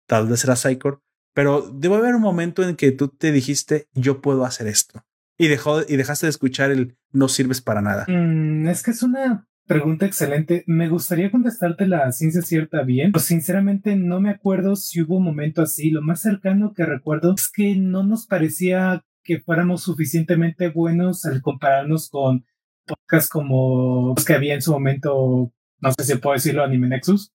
Tal 0.09 0.27
vez 0.27 0.43
era 0.43 0.57
Psychor. 0.57 1.03
Pero 1.35 1.61
debe 1.61 1.97
haber 1.97 2.15
un 2.15 2.23
momento 2.23 2.67
en 2.67 2.77
que 2.77 2.93
tú 2.93 3.09
te 3.09 3.31
dijiste, 3.31 3.89
yo 3.93 4.23
puedo 4.23 4.47
hacer 4.47 4.67
esto. 4.67 5.05
Y, 5.39 5.49
dejó, 5.49 5.83
y 5.87 5.97
dejaste 5.97 6.27
de 6.27 6.31
escuchar 6.31 6.71
el 6.71 6.97
no 7.13 7.29
sirves 7.29 7.61
para 7.61 7.83
nada. 7.83 8.07
Mm, 8.09 8.69
es 8.69 8.83
que 8.83 8.91
es 8.91 9.03
una 9.03 9.47
Pregunta 9.67 10.07
excelente. 10.07 10.63
Me 10.67 10.89
gustaría 10.89 11.31
contestarte 11.31 11.89
la 11.89 12.13
ciencia 12.13 12.41
cierta 12.43 12.83
bien, 12.83 13.11
pero 13.11 13.25
sinceramente 13.25 13.97
no 13.97 14.21
me 14.21 14.31
acuerdo 14.31 14.77
si 14.77 15.03
hubo 15.03 15.17
un 15.17 15.25
momento 15.25 15.61
así. 15.61 15.91
Lo 15.91 16.03
más 16.03 16.23
cercano 16.23 16.73
que 16.73 16.87
recuerdo 16.87 17.35
es 17.35 17.51
que 17.51 17.75
no 17.75 18.05
nos 18.05 18.27
parecía 18.27 19.05
que 19.25 19.41
fuéramos 19.41 19.83
suficientemente 19.83 20.69
buenos 20.69 21.25
al 21.25 21.43
compararnos 21.43 22.09
con 22.09 22.47
podcasts 22.87 23.29
como 23.29 24.15
los 24.17 24.25
que 24.25 24.35
había 24.35 24.55
en 24.55 24.63
su 24.63 24.71
momento, 24.71 25.53
no 25.81 25.93
sé 25.99 26.05
si 26.05 26.15
puedo 26.17 26.35
decirlo, 26.35 26.63
Anime 26.63 26.89
Nexus. 26.89 27.33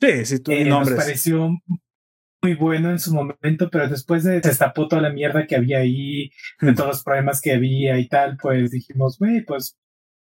Sí, 0.00 0.24
sí, 0.24 0.38
tú 0.38 0.52
eh, 0.52 0.64
Nos 0.64 0.88
pareció 0.88 1.50
muy 2.42 2.54
bueno 2.54 2.90
en 2.92 3.00
su 3.00 3.12
momento, 3.12 3.68
pero 3.70 3.88
después 3.88 4.22
de 4.22 4.40
se 4.40 4.48
destapó 4.48 4.86
toda 4.86 5.02
la 5.02 5.12
mierda 5.12 5.48
que 5.48 5.56
había 5.56 5.78
ahí, 5.78 6.30
de 6.60 6.74
todos 6.74 6.88
los 6.88 7.02
problemas 7.02 7.40
que 7.40 7.52
había 7.52 7.98
y 7.98 8.06
tal, 8.06 8.36
pues 8.40 8.70
dijimos, 8.70 9.18
güey, 9.18 9.44
pues 9.44 9.76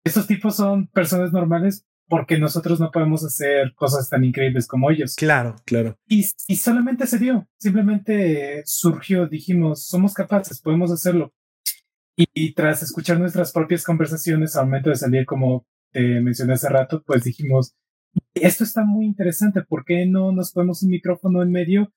estos 0.04 0.26
tipos 0.26 0.56
son 0.56 0.86
personas 0.88 1.32
normales 1.32 1.86
porque 2.08 2.38
nosotros 2.38 2.80
no 2.80 2.90
podemos 2.90 3.24
hacer 3.24 3.74
cosas 3.74 4.08
tan 4.10 4.24
increíbles 4.24 4.66
como 4.66 4.90
ellos. 4.90 5.16
Claro, 5.16 5.56
claro. 5.64 5.98
Y, 6.06 6.26
y 6.48 6.56
solamente 6.56 7.06
se 7.06 7.18
dio, 7.18 7.48
simplemente 7.58 8.62
surgió, 8.66 9.26
dijimos, 9.26 9.86
somos 9.86 10.12
capaces, 10.12 10.60
podemos 10.60 10.92
hacerlo. 10.92 11.32
Y, 12.16 12.54
tras 12.54 12.82
escuchar 12.82 13.18
nuestras 13.18 13.50
propias 13.50 13.82
conversaciones 13.82 14.54
al 14.54 14.66
momento 14.66 14.90
de 14.90 14.96
salir, 14.96 15.26
como 15.26 15.66
te 15.90 16.20
mencioné 16.20 16.52
hace 16.52 16.68
rato, 16.68 17.02
pues 17.04 17.24
dijimos, 17.24 17.74
esto 18.34 18.62
está 18.62 18.84
muy 18.84 19.04
interesante, 19.04 19.62
¿por 19.62 19.84
qué 19.84 20.06
no 20.06 20.30
nos 20.30 20.52
ponemos 20.52 20.82
un 20.84 20.90
micrófono 20.90 21.42
en 21.42 21.50
medio? 21.50 21.92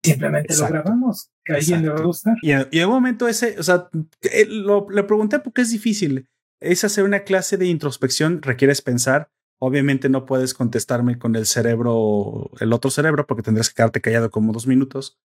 Simplemente 0.00 0.56
lo 0.56 0.68
grabamos, 0.68 1.32
que 1.44 1.54
a 1.54 1.56
alguien 1.56 1.82
le 1.82 1.88
va 1.88 1.98
a 1.98 2.02
gustar. 2.02 2.36
Y, 2.40 2.52
en 2.52 2.86
un 2.86 2.92
momento 2.92 3.26
ese, 3.26 3.58
o 3.58 3.62
sea, 3.64 3.88
eh, 4.22 4.46
lo, 4.48 4.88
le 4.90 5.02
pregunté 5.02 5.40
porque 5.40 5.62
es 5.62 5.72
difícil 5.72 6.28
es 6.60 6.84
hacer 6.84 7.04
una 7.04 7.20
clase 7.20 7.56
de 7.56 7.66
introspección, 7.66 8.42
requieres 8.42 8.82
pensar. 8.82 9.30
Obviamente 9.60 10.08
no 10.08 10.24
puedes 10.24 10.54
contestarme 10.54 11.18
con 11.18 11.34
el 11.34 11.46
cerebro, 11.46 12.50
el 12.60 12.72
otro 12.72 12.90
cerebro, 12.90 13.26
porque 13.26 13.42
tendrías 13.42 13.68
que 13.68 13.76
quedarte 13.76 14.00
callado 14.00 14.30
como 14.30 14.52
dos 14.52 14.68
minutos, 14.68 15.18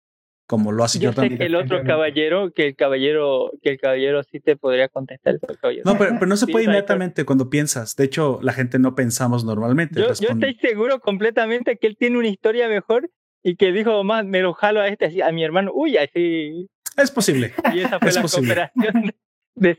como 0.47 0.73
lo 0.73 0.85
hace 0.85 0.99
yo, 0.99 1.13
yo 1.13 1.23
sé 1.23 1.37
Que 1.37 1.47
el 1.47 1.55
otro 1.57 1.83
caballero, 1.85 2.53
que 2.53 2.67
el 2.67 2.77
caballero, 2.77 3.53
que 3.63 3.71
el 3.71 3.79
caballero 3.79 4.23
sí 4.23 4.41
te 4.41 4.57
podría 4.57 4.89
contestar. 4.89 5.39
No, 5.85 5.99
pero, 5.99 6.27
no 6.27 6.37
se 6.37 6.47
puede 6.47 6.65
inmediatamente 6.65 7.25
cuando 7.25 7.51
piensas. 7.51 7.97
De 7.97 8.05
hecho, 8.05 8.39
la 8.43 8.53
gente 8.53 8.79
no 8.79 8.95
pensamos 8.95 9.45
normalmente. 9.45 10.01
Yo, 10.01 10.13
yo, 10.15 10.31
estoy 10.31 10.55
seguro 10.61 11.01
completamente 11.01 11.77
que 11.77 11.87
él 11.89 11.97
tiene 11.97 12.19
una 12.19 12.29
historia 12.29 12.69
mejor 12.69 13.11
y 13.43 13.57
que 13.57 13.73
dijo 13.73 14.05
más, 14.05 14.25
me 14.27 14.43
lo 14.43 14.53
jalo 14.55 14.81
a 14.81 14.89
este, 14.89 15.07
así, 15.07 15.23
a 15.23 15.33
mi 15.33 15.45
hermano, 15.45 15.73
uy, 15.75 15.97
así. 15.97 16.69
Es 16.97 17.11
posible. 17.11 17.53
Y 17.75 17.81
esa 17.81 17.99
fue 17.99 18.13
la 18.13 18.23
cooperación 18.23 19.03
de, 19.03 19.15
de 19.55 19.75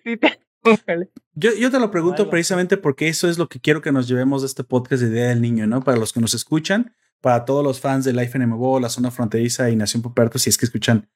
Yo, 1.33 1.51
yo 1.53 1.71
te 1.71 1.79
lo 1.79 1.91
pregunto 1.91 2.29
precisamente 2.29 2.77
porque 2.77 3.07
eso 3.07 3.29
es 3.29 3.37
lo 3.37 3.49
que 3.49 3.59
quiero 3.59 3.81
que 3.81 3.91
nos 3.91 4.07
llevemos 4.07 4.41
de 4.41 4.47
este 4.47 4.63
podcast 4.63 5.01
de 5.01 5.09
Idea 5.09 5.29
del 5.29 5.41
Niño, 5.41 5.65
¿no? 5.65 5.83
Para 5.83 5.97
los 5.97 6.13
que 6.13 6.19
nos 6.19 6.33
escuchan, 6.33 6.95
para 7.19 7.45
todos 7.45 7.63
los 7.63 7.79
fans 7.79 8.05
de 8.05 8.13
Life 8.13 8.37
NMO, 8.37 8.79
la 8.79 8.89
zona 8.89 9.11
fronteriza 9.11 9.69
y 9.69 9.75
Nación 9.75 10.01
Poperto, 10.01 10.39
si 10.39 10.49
es 10.49 10.57
que 10.57 10.65
escuchan, 10.65 11.09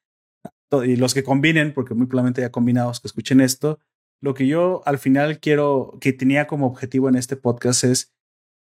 y 0.84 0.96
los 0.96 1.14
que 1.14 1.22
combinen, 1.22 1.72
porque 1.72 1.94
muy 1.94 2.06
probablemente 2.06 2.40
ya 2.40 2.50
combinados 2.50 3.00
que 3.00 3.08
escuchen 3.08 3.40
esto, 3.40 3.78
lo 4.20 4.34
que 4.34 4.46
yo 4.46 4.82
al 4.86 4.98
final 4.98 5.40
quiero, 5.40 5.98
que 6.00 6.12
tenía 6.12 6.46
como 6.46 6.66
objetivo 6.66 7.08
en 7.08 7.16
este 7.16 7.36
podcast 7.36 7.84
es, 7.84 8.14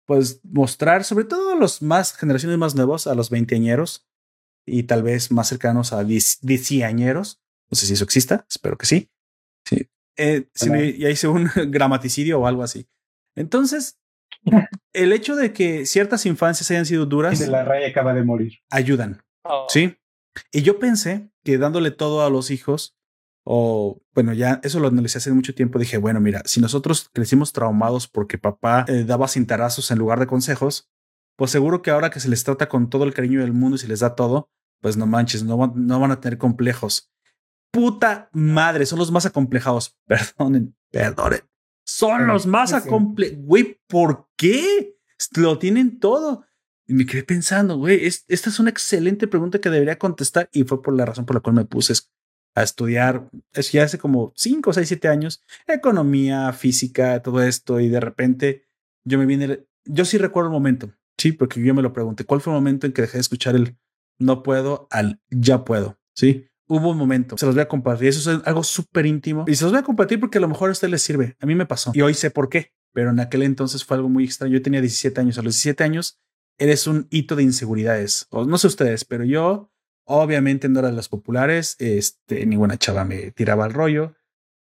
pues, 0.06 0.40
mostrar, 0.44 1.04
sobre 1.04 1.24
todo 1.24 1.52
a 1.52 1.56
los 1.56 1.82
más, 1.82 2.16
generaciones 2.16 2.58
más 2.58 2.74
nuevos, 2.74 3.06
a 3.06 3.14
los 3.14 3.30
veinteañeros 3.30 4.08
y 4.66 4.84
tal 4.84 5.02
vez 5.02 5.30
más 5.30 5.48
cercanos 5.48 5.92
a 5.92 6.04
dieciañeros, 6.04 7.42
no 7.70 7.76
sé 7.76 7.86
si 7.86 7.94
eso 7.94 8.04
exista, 8.04 8.46
espero 8.48 8.76
que 8.78 8.86
sí. 8.86 9.10
Sí, 10.54 10.70
eh, 10.72 10.96
ya 10.98 11.10
hice 11.10 11.28
un 11.28 11.48
gramaticidio 11.70 12.40
o 12.40 12.46
algo 12.46 12.62
así. 12.62 12.86
Entonces, 13.36 13.98
el 14.92 15.12
hecho 15.12 15.36
de 15.36 15.52
que 15.52 15.86
ciertas 15.86 16.26
infancias 16.26 16.70
hayan 16.70 16.86
sido 16.86 17.06
duras. 17.06 17.38
de 17.38 17.48
la 17.48 17.64
raya 17.64 17.88
acaba 17.88 18.14
de 18.14 18.24
morir. 18.24 18.58
Ayudan. 18.70 19.22
Oh. 19.44 19.66
Sí. 19.68 19.96
Y 20.52 20.62
yo 20.62 20.78
pensé 20.78 21.30
que 21.44 21.58
dándole 21.58 21.90
todo 21.90 22.24
a 22.24 22.30
los 22.30 22.50
hijos, 22.50 22.96
o 23.44 24.00
bueno, 24.14 24.32
ya 24.32 24.60
eso 24.62 24.80
lo 24.80 24.88
analicé 24.88 25.18
hace 25.18 25.32
mucho 25.32 25.54
tiempo. 25.54 25.78
Dije, 25.78 25.98
bueno, 25.98 26.20
mira, 26.20 26.42
si 26.44 26.60
nosotros 26.60 27.10
crecimos 27.12 27.52
traumados 27.52 28.06
porque 28.06 28.38
papá 28.38 28.84
eh, 28.88 29.04
daba 29.04 29.28
cintarazos 29.28 29.90
en 29.90 29.98
lugar 29.98 30.20
de 30.20 30.26
consejos, 30.26 30.90
pues 31.36 31.50
seguro 31.50 31.82
que 31.82 31.90
ahora 31.90 32.10
que 32.10 32.20
se 32.20 32.28
les 32.28 32.44
trata 32.44 32.68
con 32.68 32.90
todo 32.90 33.04
el 33.04 33.14
cariño 33.14 33.40
del 33.40 33.52
mundo 33.52 33.76
y 33.76 33.78
se 33.78 33.88
les 33.88 34.00
da 34.00 34.14
todo, 34.14 34.50
pues 34.80 34.96
no 34.96 35.06
manches, 35.06 35.42
no, 35.42 35.72
no 35.74 36.00
van 36.00 36.10
a 36.10 36.20
tener 36.20 36.38
complejos 36.38 37.10
puta 37.70 38.28
madre, 38.32 38.86
son 38.86 38.98
los 38.98 39.10
más 39.10 39.26
acomplejados. 39.26 39.96
Perdonen, 40.06 40.74
perdonen. 40.90 41.40
Son 41.84 42.26
los 42.26 42.46
más 42.46 42.72
acomplejados. 42.72 43.44
Güey, 43.44 43.80
¿por 43.86 44.28
qué? 44.36 44.96
Lo 45.36 45.58
tienen 45.58 45.98
todo. 45.98 46.44
Y 46.86 46.94
me 46.94 47.06
quedé 47.06 47.22
pensando, 47.22 47.76
güey, 47.76 48.04
esta 48.04 48.50
es 48.50 48.58
una 48.58 48.70
excelente 48.70 49.28
pregunta 49.28 49.60
que 49.60 49.70
debería 49.70 49.96
contestar 49.96 50.48
y 50.52 50.64
fue 50.64 50.82
por 50.82 50.92
la 50.92 51.04
razón 51.04 51.24
por 51.24 51.36
la 51.36 51.40
cual 51.40 51.54
me 51.54 51.64
puse 51.64 51.92
a 52.56 52.62
estudiar, 52.62 53.30
es 53.52 53.70
ya 53.70 53.84
hace 53.84 53.98
como 53.98 54.32
5, 54.34 54.72
6, 54.72 54.88
7 54.88 55.06
años, 55.06 55.42
economía, 55.68 56.52
física, 56.52 57.22
todo 57.22 57.42
esto 57.42 57.78
y 57.78 57.88
de 57.88 58.00
repente 58.00 58.64
yo 59.04 59.18
me 59.18 59.26
vine, 59.26 59.64
yo 59.84 60.04
sí 60.04 60.18
recuerdo 60.18 60.48
el 60.48 60.52
momento, 60.52 60.92
sí, 61.16 61.30
porque 61.30 61.62
yo 61.62 61.74
me 61.74 61.82
lo 61.82 61.92
pregunté, 61.92 62.24
¿cuál 62.24 62.40
fue 62.40 62.52
el 62.52 62.58
momento 62.58 62.86
en 62.86 62.92
que 62.92 63.02
dejé 63.02 63.18
de 63.18 63.22
escuchar 63.22 63.54
el 63.54 63.78
no 64.18 64.42
puedo 64.42 64.88
al 64.90 65.20
ya 65.30 65.64
puedo? 65.64 65.98
Sí, 66.14 66.48
hubo 66.70 66.90
un 66.90 66.96
momento, 66.96 67.36
se 67.36 67.46
los 67.46 67.54
voy 67.54 67.62
a 67.62 67.68
compartir. 67.68 68.08
Eso 68.08 68.30
es 68.30 68.40
algo 68.44 68.62
súper 68.62 69.04
íntimo 69.04 69.44
y 69.48 69.56
se 69.56 69.64
los 69.64 69.72
voy 69.72 69.80
a 69.80 69.84
compartir 69.84 70.20
porque 70.20 70.38
a 70.38 70.40
lo 70.40 70.48
mejor 70.48 70.68
a 70.68 70.72
usted 70.72 70.88
les 70.88 71.02
sirve. 71.02 71.36
A 71.40 71.46
mí 71.46 71.54
me 71.56 71.66
pasó 71.66 71.90
y 71.92 72.00
hoy 72.00 72.14
sé 72.14 72.30
por 72.30 72.48
qué, 72.48 72.72
pero 72.92 73.10
en 73.10 73.18
aquel 73.18 73.42
entonces 73.42 73.84
fue 73.84 73.96
algo 73.96 74.08
muy 74.08 74.24
extraño. 74.24 74.54
Yo 74.54 74.62
tenía 74.62 74.80
17 74.80 75.20
años. 75.20 75.36
A 75.38 75.42
los 75.42 75.54
17 75.54 75.82
años 75.82 76.20
eres 76.58 76.86
un 76.86 77.08
hito 77.10 77.34
de 77.34 77.42
inseguridades. 77.42 78.28
No 78.30 78.56
sé 78.56 78.68
ustedes, 78.68 79.04
pero 79.04 79.24
yo 79.24 79.72
obviamente 80.04 80.68
no 80.68 80.78
era 80.78 80.90
de 80.90 80.96
las 80.96 81.08
populares. 81.08 81.74
Este, 81.80 82.46
ninguna 82.46 82.78
chava 82.78 83.04
me 83.04 83.32
tiraba 83.32 83.66
el 83.66 83.72
rollo. 83.72 84.14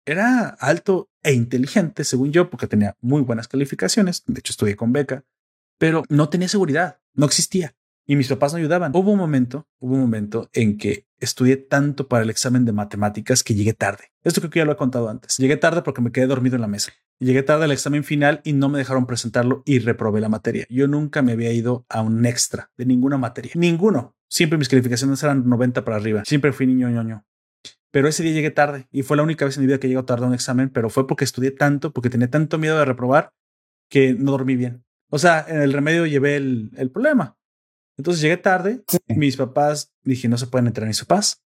Era 0.04 0.48
alto 0.60 1.10
e 1.22 1.32
inteligente, 1.32 2.04
según 2.04 2.30
yo, 2.30 2.50
porque 2.50 2.66
tenía 2.66 2.96
muy 3.00 3.22
buenas 3.22 3.48
calificaciones. 3.48 4.22
De 4.26 4.38
hecho, 4.38 4.52
estudié 4.52 4.76
con 4.76 4.92
beca, 4.92 5.24
pero 5.78 6.04
no 6.10 6.28
tenía 6.28 6.48
seguridad. 6.48 7.00
No 7.14 7.24
existía. 7.26 7.74
Y 8.06 8.16
mis 8.16 8.28
papás 8.28 8.52
no 8.52 8.58
ayudaban. 8.58 8.92
Hubo 8.94 9.12
un 9.12 9.18
momento, 9.18 9.66
hubo 9.80 9.94
un 9.94 10.00
momento 10.00 10.48
en 10.52 10.78
que 10.78 11.06
estudié 11.18 11.56
tanto 11.56 12.08
para 12.08 12.22
el 12.22 12.30
examen 12.30 12.64
de 12.64 12.72
matemáticas 12.72 13.42
que 13.42 13.54
llegué 13.54 13.72
tarde. 13.72 14.12
Esto 14.22 14.40
creo 14.40 14.50
que 14.50 14.58
ya 14.60 14.64
lo 14.64 14.72
he 14.72 14.76
contado 14.76 15.08
antes. 15.08 15.36
Llegué 15.38 15.56
tarde 15.56 15.82
porque 15.82 16.00
me 16.00 16.12
quedé 16.12 16.26
dormido 16.26 16.54
en 16.56 16.62
la 16.62 16.68
mesa. 16.68 16.92
Llegué 17.18 17.42
tarde 17.42 17.64
al 17.64 17.72
examen 17.72 18.04
final 18.04 18.40
y 18.44 18.52
no 18.52 18.68
me 18.68 18.78
dejaron 18.78 19.06
presentarlo 19.06 19.62
y 19.64 19.78
reprobé 19.78 20.20
la 20.20 20.28
materia. 20.28 20.66
Yo 20.68 20.86
nunca 20.86 21.22
me 21.22 21.32
había 21.32 21.52
ido 21.52 21.86
a 21.88 22.02
un 22.02 22.24
extra 22.26 22.70
de 22.76 22.86
ninguna 22.86 23.18
materia. 23.18 23.52
Ninguno. 23.54 24.14
Siempre 24.28 24.58
mis 24.58 24.68
calificaciones 24.68 25.22
eran 25.22 25.48
90 25.48 25.84
para 25.84 25.96
arriba. 25.96 26.22
Siempre 26.24 26.52
fui 26.52 26.66
niño 26.66 26.90
ñoño. 26.90 27.24
Pero 27.90 28.08
ese 28.08 28.22
día 28.22 28.32
llegué 28.32 28.50
tarde 28.50 28.88
y 28.90 29.02
fue 29.02 29.16
la 29.16 29.22
única 29.22 29.46
vez 29.46 29.56
en 29.56 29.62
mi 29.62 29.68
vida 29.68 29.80
que 29.80 29.88
llego 29.88 30.04
tarde 30.04 30.24
a 30.24 30.28
un 30.28 30.34
examen, 30.34 30.68
pero 30.68 30.90
fue 30.90 31.06
porque 31.06 31.24
estudié 31.24 31.50
tanto, 31.50 31.92
porque 31.92 32.10
tenía 32.10 32.28
tanto 32.28 32.58
miedo 32.58 32.78
de 32.78 32.84
reprobar 32.84 33.32
que 33.88 34.12
no 34.12 34.32
dormí 34.32 34.56
bien. 34.56 34.84
O 35.08 35.18
sea, 35.18 35.46
en 35.48 35.62
el 35.62 35.72
remedio 35.72 36.04
llevé 36.04 36.36
el, 36.36 36.72
el 36.76 36.90
problema. 36.90 37.38
Entonces 37.96 38.22
llegué 38.22 38.36
tarde. 38.36 38.82
Mis 39.08 39.36
papás 39.36 39.92
dije, 40.02 40.28
no 40.28 40.38
se 40.38 40.46
pueden 40.46 40.66
entrar 40.66 40.86
mis 40.86 41.00
papás. 41.00 41.42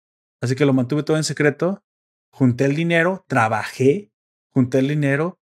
Así 0.41 0.55
que 0.55 0.67
lo 0.67 0.73
mantuve 0.73 1.03
todo 1.03 1.17
en 1.17 1.25
secreto. 1.25 1.83
Junté 2.31 2.65
el 2.65 2.75
dinero, 2.75 3.25
trabajé, 3.29 4.13
junté 4.51 4.81
el 4.81 4.89
dinero 4.89 5.41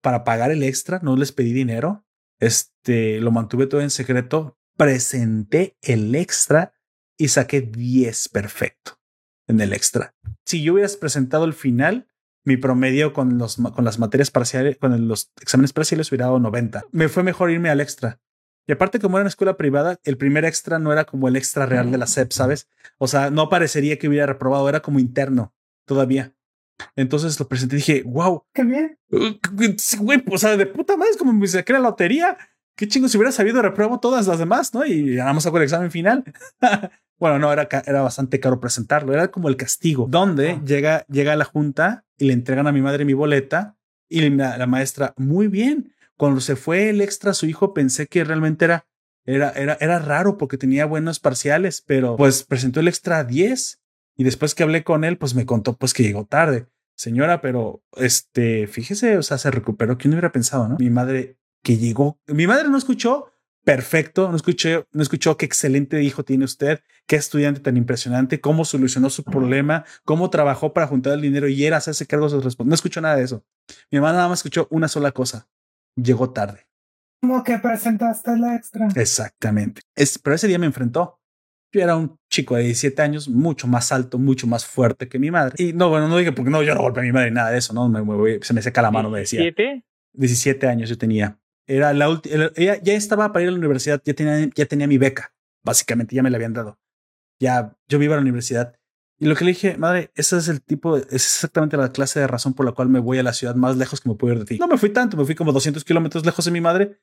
para 0.00 0.24
pagar 0.24 0.50
el 0.50 0.62
extra. 0.62 1.00
No 1.02 1.16
les 1.16 1.32
pedí 1.32 1.52
dinero. 1.52 2.04
Este 2.40 3.20
lo 3.20 3.30
mantuve 3.30 3.66
todo 3.66 3.80
en 3.80 3.90
secreto. 3.90 4.58
Presenté 4.76 5.76
el 5.80 6.14
extra 6.14 6.72
y 7.16 7.28
saqué 7.28 7.60
10 7.60 8.30
perfecto 8.30 8.98
en 9.46 9.60
el 9.60 9.72
extra. 9.72 10.14
Si 10.44 10.62
yo 10.62 10.72
hubieras 10.72 10.96
presentado 10.96 11.44
el 11.44 11.52
final, 11.52 12.08
mi 12.44 12.56
promedio 12.56 13.12
con, 13.12 13.38
los, 13.38 13.56
con 13.56 13.84
las 13.84 13.98
materias 13.98 14.30
parciales, 14.30 14.76
con 14.78 15.06
los 15.06 15.30
exámenes 15.40 15.72
parciales 15.72 16.10
hubiera 16.10 16.26
dado 16.26 16.40
90. 16.40 16.86
Me 16.90 17.08
fue 17.08 17.22
mejor 17.22 17.50
irme 17.50 17.70
al 17.70 17.80
extra. 17.80 18.20
Y 18.66 18.72
aparte, 18.72 19.00
como 19.00 19.16
era 19.16 19.22
una 19.22 19.28
escuela 19.28 19.56
privada, 19.56 19.98
el 20.04 20.16
primer 20.16 20.44
extra 20.44 20.78
no 20.78 20.92
era 20.92 21.04
como 21.04 21.28
el 21.28 21.36
extra 21.36 21.66
real 21.66 21.90
de 21.90 21.98
la 21.98 22.06
SEP, 22.06 22.32
¿sabes? 22.32 22.68
O 22.98 23.08
sea, 23.08 23.30
no 23.30 23.48
parecería 23.48 23.98
que 23.98 24.08
hubiera 24.08 24.26
reprobado, 24.26 24.68
era 24.68 24.80
como 24.80 25.00
interno 25.00 25.52
todavía. 25.84 26.32
Entonces 26.96 27.38
lo 27.40 27.48
presenté 27.48 27.76
y 27.76 27.78
dije, 27.78 28.02
wow. 28.04 28.44
Qué 28.52 28.64
bien. 28.64 28.98
Güey, 29.10 30.24
o 30.30 30.38
sea, 30.38 30.56
de 30.56 30.66
puta 30.66 30.96
madre, 30.96 31.10
es 31.12 31.16
como 31.16 31.32
me 31.32 31.46
saqué 31.46 31.72
la 31.72 31.80
lotería. 31.80 32.36
Qué 32.76 32.88
chingo, 32.88 33.08
si 33.08 33.16
hubiera 33.16 33.32
sabido, 33.32 33.60
repruebo 33.62 34.00
todas 34.00 34.26
las 34.26 34.38
demás, 34.38 34.72
¿no? 34.72 34.86
Y 34.86 35.16
más 35.16 35.46
hago 35.46 35.58
el 35.58 35.64
examen 35.64 35.90
final. 35.90 36.24
bueno, 37.18 37.38
no, 37.38 37.52
era, 37.52 37.68
era 37.84 38.02
bastante 38.02 38.40
caro 38.40 38.60
presentarlo. 38.60 39.12
Era 39.12 39.28
como 39.28 39.48
el 39.48 39.56
castigo, 39.56 40.06
donde 40.08 40.60
llega, 40.64 41.04
llega 41.08 41.36
la 41.36 41.44
junta 41.44 42.04
y 42.16 42.26
le 42.26 42.32
entregan 42.32 42.66
a 42.66 42.72
mi 42.72 42.80
madre 42.80 43.04
mi 43.04 43.14
boleta 43.14 43.76
y 44.08 44.28
la 44.28 44.66
maestra, 44.66 45.14
muy 45.16 45.48
bien 45.48 45.92
cuando 46.16 46.40
se 46.40 46.56
fue 46.56 46.90
el 46.90 47.00
extra 47.00 47.34
su 47.34 47.46
hijo, 47.46 47.74
pensé 47.74 48.06
que 48.06 48.24
realmente 48.24 48.64
era, 48.64 48.86
era, 49.24 49.50
era, 49.50 49.76
era 49.80 49.98
raro 49.98 50.38
porque 50.38 50.58
tenía 50.58 50.86
buenos 50.86 51.20
parciales, 51.20 51.82
pero 51.86 52.16
pues 52.16 52.44
presentó 52.44 52.80
el 52.80 52.88
extra 52.88 53.24
10 53.24 53.80
y 54.16 54.24
después 54.24 54.54
que 54.54 54.62
hablé 54.62 54.84
con 54.84 55.04
él, 55.04 55.18
pues 55.18 55.34
me 55.34 55.46
contó 55.46 55.76
pues 55.76 55.94
que 55.94 56.02
llegó 56.02 56.26
tarde. 56.26 56.66
Señora, 56.94 57.40
pero 57.40 57.82
este, 57.96 58.66
fíjese, 58.66 59.16
o 59.16 59.22
sea, 59.22 59.38
se 59.38 59.50
recuperó. 59.50 59.98
¿Quién 59.98 60.12
hubiera 60.12 60.30
pensado, 60.30 60.68
no? 60.68 60.76
Mi 60.78 60.90
madre 60.90 61.38
que 61.62 61.76
llegó, 61.76 62.20
mi 62.26 62.46
madre 62.46 62.68
no 62.68 62.76
escuchó 62.76 63.32
perfecto, 63.64 64.28
no 64.28 64.36
escuché, 64.36 64.86
no 64.92 65.02
escuchó 65.02 65.36
qué 65.36 65.46
excelente 65.46 66.02
hijo 66.02 66.24
tiene 66.24 66.44
usted, 66.44 66.80
qué 67.06 67.16
estudiante 67.16 67.60
tan 67.60 67.76
impresionante, 67.76 68.40
cómo 68.40 68.64
solucionó 68.64 69.08
su 69.08 69.22
problema, 69.22 69.84
cómo 70.04 70.30
trabajó 70.30 70.72
para 70.72 70.88
juntar 70.88 71.14
el 71.14 71.20
dinero 71.20 71.48
y 71.48 71.64
era 71.64 71.76
hacerse 71.76 72.06
cargo 72.06 72.26
de 72.26 72.30
sus 72.30 72.44
responsables. 72.44 72.70
No 72.70 72.74
escuchó 72.74 73.00
nada 73.00 73.16
de 73.16 73.24
eso. 73.24 73.44
Mi 73.90 74.00
mamá 74.00 74.12
nada 74.12 74.28
más 74.28 74.40
escuchó 74.40 74.66
una 74.70 74.88
sola 74.88 75.12
cosa 75.12 75.48
llegó 75.96 76.30
tarde. 76.30 76.66
Como 77.20 77.44
que 77.44 77.58
presentaste 77.58 78.36
la 78.36 78.56
extra. 78.56 78.88
Exactamente. 78.96 79.82
Es, 79.94 80.18
pero 80.18 80.34
ese 80.34 80.48
día 80.48 80.58
me 80.58 80.66
enfrentó. 80.66 81.20
Yo 81.72 81.80
era 81.80 81.96
un 81.96 82.18
chico 82.28 82.56
de 82.56 82.64
17 82.64 83.00
años, 83.00 83.28
mucho 83.28 83.66
más 83.66 83.92
alto, 83.92 84.18
mucho 84.18 84.46
más 84.46 84.66
fuerte 84.66 85.08
que 85.08 85.18
mi 85.18 85.30
madre. 85.30 85.54
Y 85.56 85.72
no, 85.72 85.88
bueno, 85.88 86.08
no 86.08 86.18
dije 86.18 86.32
porque 86.32 86.50
no, 86.50 86.62
yo 86.62 86.74
no 86.74 86.82
golpeé 86.82 87.02
a 87.02 87.06
mi 87.06 87.12
madre, 87.12 87.30
nada 87.30 87.50
de 87.50 87.58
eso, 87.58 87.72
no, 87.72 87.88
me, 87.88 88.42
se 88.42 88.52
me 88.52 88.60
seca 88.60 88.82
la 88.82 88.90
mano, 88.90 89.08
me 89.08 89.20
decía. 89.20 89.40
¿17? 89.40 89.82
17 90.12 90.66
años 90.66 90.90
yo 90.90 90.98
tenía. 90.98 91.38
Era 91.66 91.94
la 91.94 92.10
última, 92.10 92.50
ella 92.56 92.78
ya 92.82 92.92
estaba 92.92 93.32
para 93.32 93.44
ir 93.44 93.48
a 93.48 93.52
la 93.52 93.58
universidad, 93.58 94.02
ya 94.04 94.12
tenía, 94.12 94.50
ya 94.54 94.66
tenía 94.66 94.86
mi 94.86 94.98
beca, 94.98 95.32
básicamente, 95.64 96.14
ya 96.14 96.22
me 96.22 96.28
la 96.28 96.36
habían 96.36 96.52
dado. 96.52 96.78
Ya, 97.40 97.74
yo 97.88 97.98
vivo 97.98 98.12
a 98.12 98.16
la 98.16 98.22
universidad 98.22 98.76
y 99.22 99.26
lo 99.26 99.36
que 99.36 99.44
le 99.44 99.52
dije, 99.52 99.76
madre, 99.76 100.10
ese 100.16 100.36
es 100.36 100.48
el 100.48 100.60
tipo, 100.60 100.96
es 100.96 101.12
exactamente 101.12 101.76
la 101.76 101.92
clase 101.92 102.18
de 102.18 102.26
razón 102.26 102.54
por 102.54 102.66
la 102.66 102.72
cual 102.72 102.88
me 102.88 102.98
voy 102.98 103.18
a 103.18 103.22
la 103.22 103.32
ciudad 103.32 103.54
más 103.54 103.76
lejos 103.76 104.00
que 104.00 104.08
me 104.08 104.16
puedo 104.16 104.34
ir 104.34 104.40
de 104.40 104.44
ti. 104.46 104.58
No 104.58 104.66
me 104.66 104.76
fui 104.76 104.90
tanto, 104.90 105.16
me 105.16 105.24
fui 105.24 105.36
como 105.36 105.52
200 105.52 105.84
kilómetros 105.84 106.26
lejos 106.26 106.44
de 106.44 106.50
mi 106.50 106.60
madre, 106.60 106.98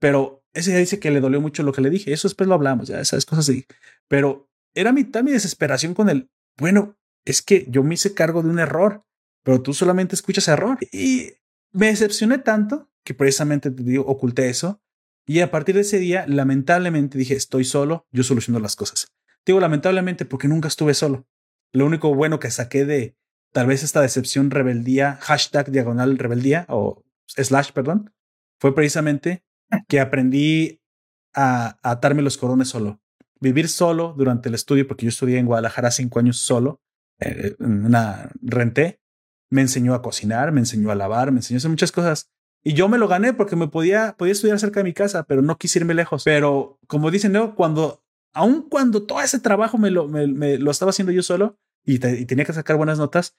pero 0.00 0.44
ese 0.52 0.70
día 0.70 0.80
dice 0.80 0.98
que 0.98 1.12
le 1.12 1.20
dolió 1.20 1.40
mucho 1.40 1.62
lo 1.62 1.72
que 1.72 1.80
le 1.80 1.88
dije. 1.88 2.12
Eso 2.12 2.26
después 2.26 2.48
lo 2.48 2.56
hablamos, 2.56 2.88
ya 2.88 2.98
esas 2.98 3.24
cosas 3.24 3.48
así. 3.48 3.66
Pero 4.08 4.50
era 4.74 4.90
mitad 4.90 5.22
mi 5.22 5.30
desesperación 5.30 5.94
con 5.94 6.10
él. 6.10 6.28
Bueno, 6.58 6.98
es 7.24 7.40
que 7.40 7.64
yo 7.68 7.84
me 7.84 7.94
hice 7.94 8.14
cargo 8.14 8.42
de 8.42 8.48
un 8.48 8.58
error, 8.58 9.04
pero 9.44 9.62
tú 9.62 9.72
solamente 9.72 10.16
escuchas 10.16 10.48
error. 10.48 10.76
Y 10.90 11.34
me 11.70 11.86
decepcioné 11.86 12.38
tanto 12.38 12.90
que 13.04 13.14
precisamente 13.14 13.70
te 13.70 13.84
digo, 13.84 14.04
oculté 14.08 14.48
eso. 14.48 14.82
Y 15.24 15.38
a 15.38 15.52
partir 15.52 15.76
de 15.76 15.82
ese 15.82 16.00
día, 16.00 16.24
lamentablemente 16.26 17.16
dije, 17.16 17.34
estoy 17.34 17.62
solo, 17.62 18.08
yo 18.10 18.24
soluciono 18.24 18.58
las 18.58 18.74
cosas. 18.74 19.12
Digo 19.46 19.60
lamentablemente 19.60 20.24
porque 20.24 20.48
nunca 20.48 20.66
estuve 20.66 20.94
solo. 20.94 21.28
Lo 21.72 21.86
único 21.86 22.14
bueno 22.14 22.38
que 22.40 22.50
saqué 22.50 22.84
de 22.84 23.16
tal 23.52 23.66
vez 23.66 23.82
esta 23.82 24.00
decepción 24.00 24.50
rebeldía, 24.50 25.18
hashtag 25.20 25.70
diagonal 25.70 26.18
rebeldía 26.18 26.66
o 26.68 27.04
slash, 27.26 27.72
perdón, 27.72 28.12
fue 28.58 28.74
precisamente 28.74 29.44
que 29.88 30.00
aprendí 30.00 30.80
a, 31.34 31.78
atarme 31.82 32.22
los 32.22 32.36
corones 32.36 32.68
solo. 32.68 33.00
Vivir 33.40 33.68
solo 33.68 34.14
durante 34.16 34.48
el 34.48 34.54
estudio, 34.54 34.86
porque 34.86 35.06
yo 35.06 35.10
estudié 35.10 35.38
en 35.38 35.46
Guadalajara 35.46 35.90
cinco 35.90 36.18
años 36.18 36.38
solo, 36.38 36.80
eh, 37.20 37.54
una 37.58 38.30
renté, 38.42 39.00
me 39.50 39.62
enseñó 39.62 39.94
a 39.94 40.02
cocinar, 40.02 40.52
me 40.52 40.60
enseñó 40.60 40.90
a 40.90 40.94
lavar, 40.94 41.32
me 41.32 41.38
enseñó 41.38 41.56
a 41.56 41.58
hacer 41.58 41.70
muchas 41.70 41.92
cosas. 41.92 42.30
Y 42.62 42.74
yo 42.74 42.88
me 42.88 42.98
lo 42.98 43.08
gané 43.08 43.32
porque 43.32 43.56
me 43.56 43.68
podía, 43.68 44.14
podía 44.18 44.32
estudiar 44.32 44.58
cerca 44.58 44.80
de 44.80 44.84
mi 44.84 44.92
casa, 44.92 45.24
pero 45.24 45.40
no 45.40 45.56
quise 45.56 45.78
irme 45.78 45.94
lejos. 45.94 46.24
Pero 46.24 46.78
como 46.86 47.10
dicen, 47.10 47.32
¿no? 47.32 47.54
cuando 47.54 48.04
aun 48.32 48.68
cuando 48.68 49.04
todo 49.04 49.20
ese 49.20 49.40
trabajo 49.40 49.78
me 49.78 49.90
lo, 49.90 50.08
me, 50.08 50.58
lo 50.58 50.70
estaba 50.70 50.90
haciendo 50.90 51.12
yo 51.12 51.22
solo 51.22 51.58
y, 51.84 51.98
tenía 51.98 52.44
que 52.44 52.52
sacar 52.52 52.76
buenas 52.76 52.98
notas, 52.98 53.36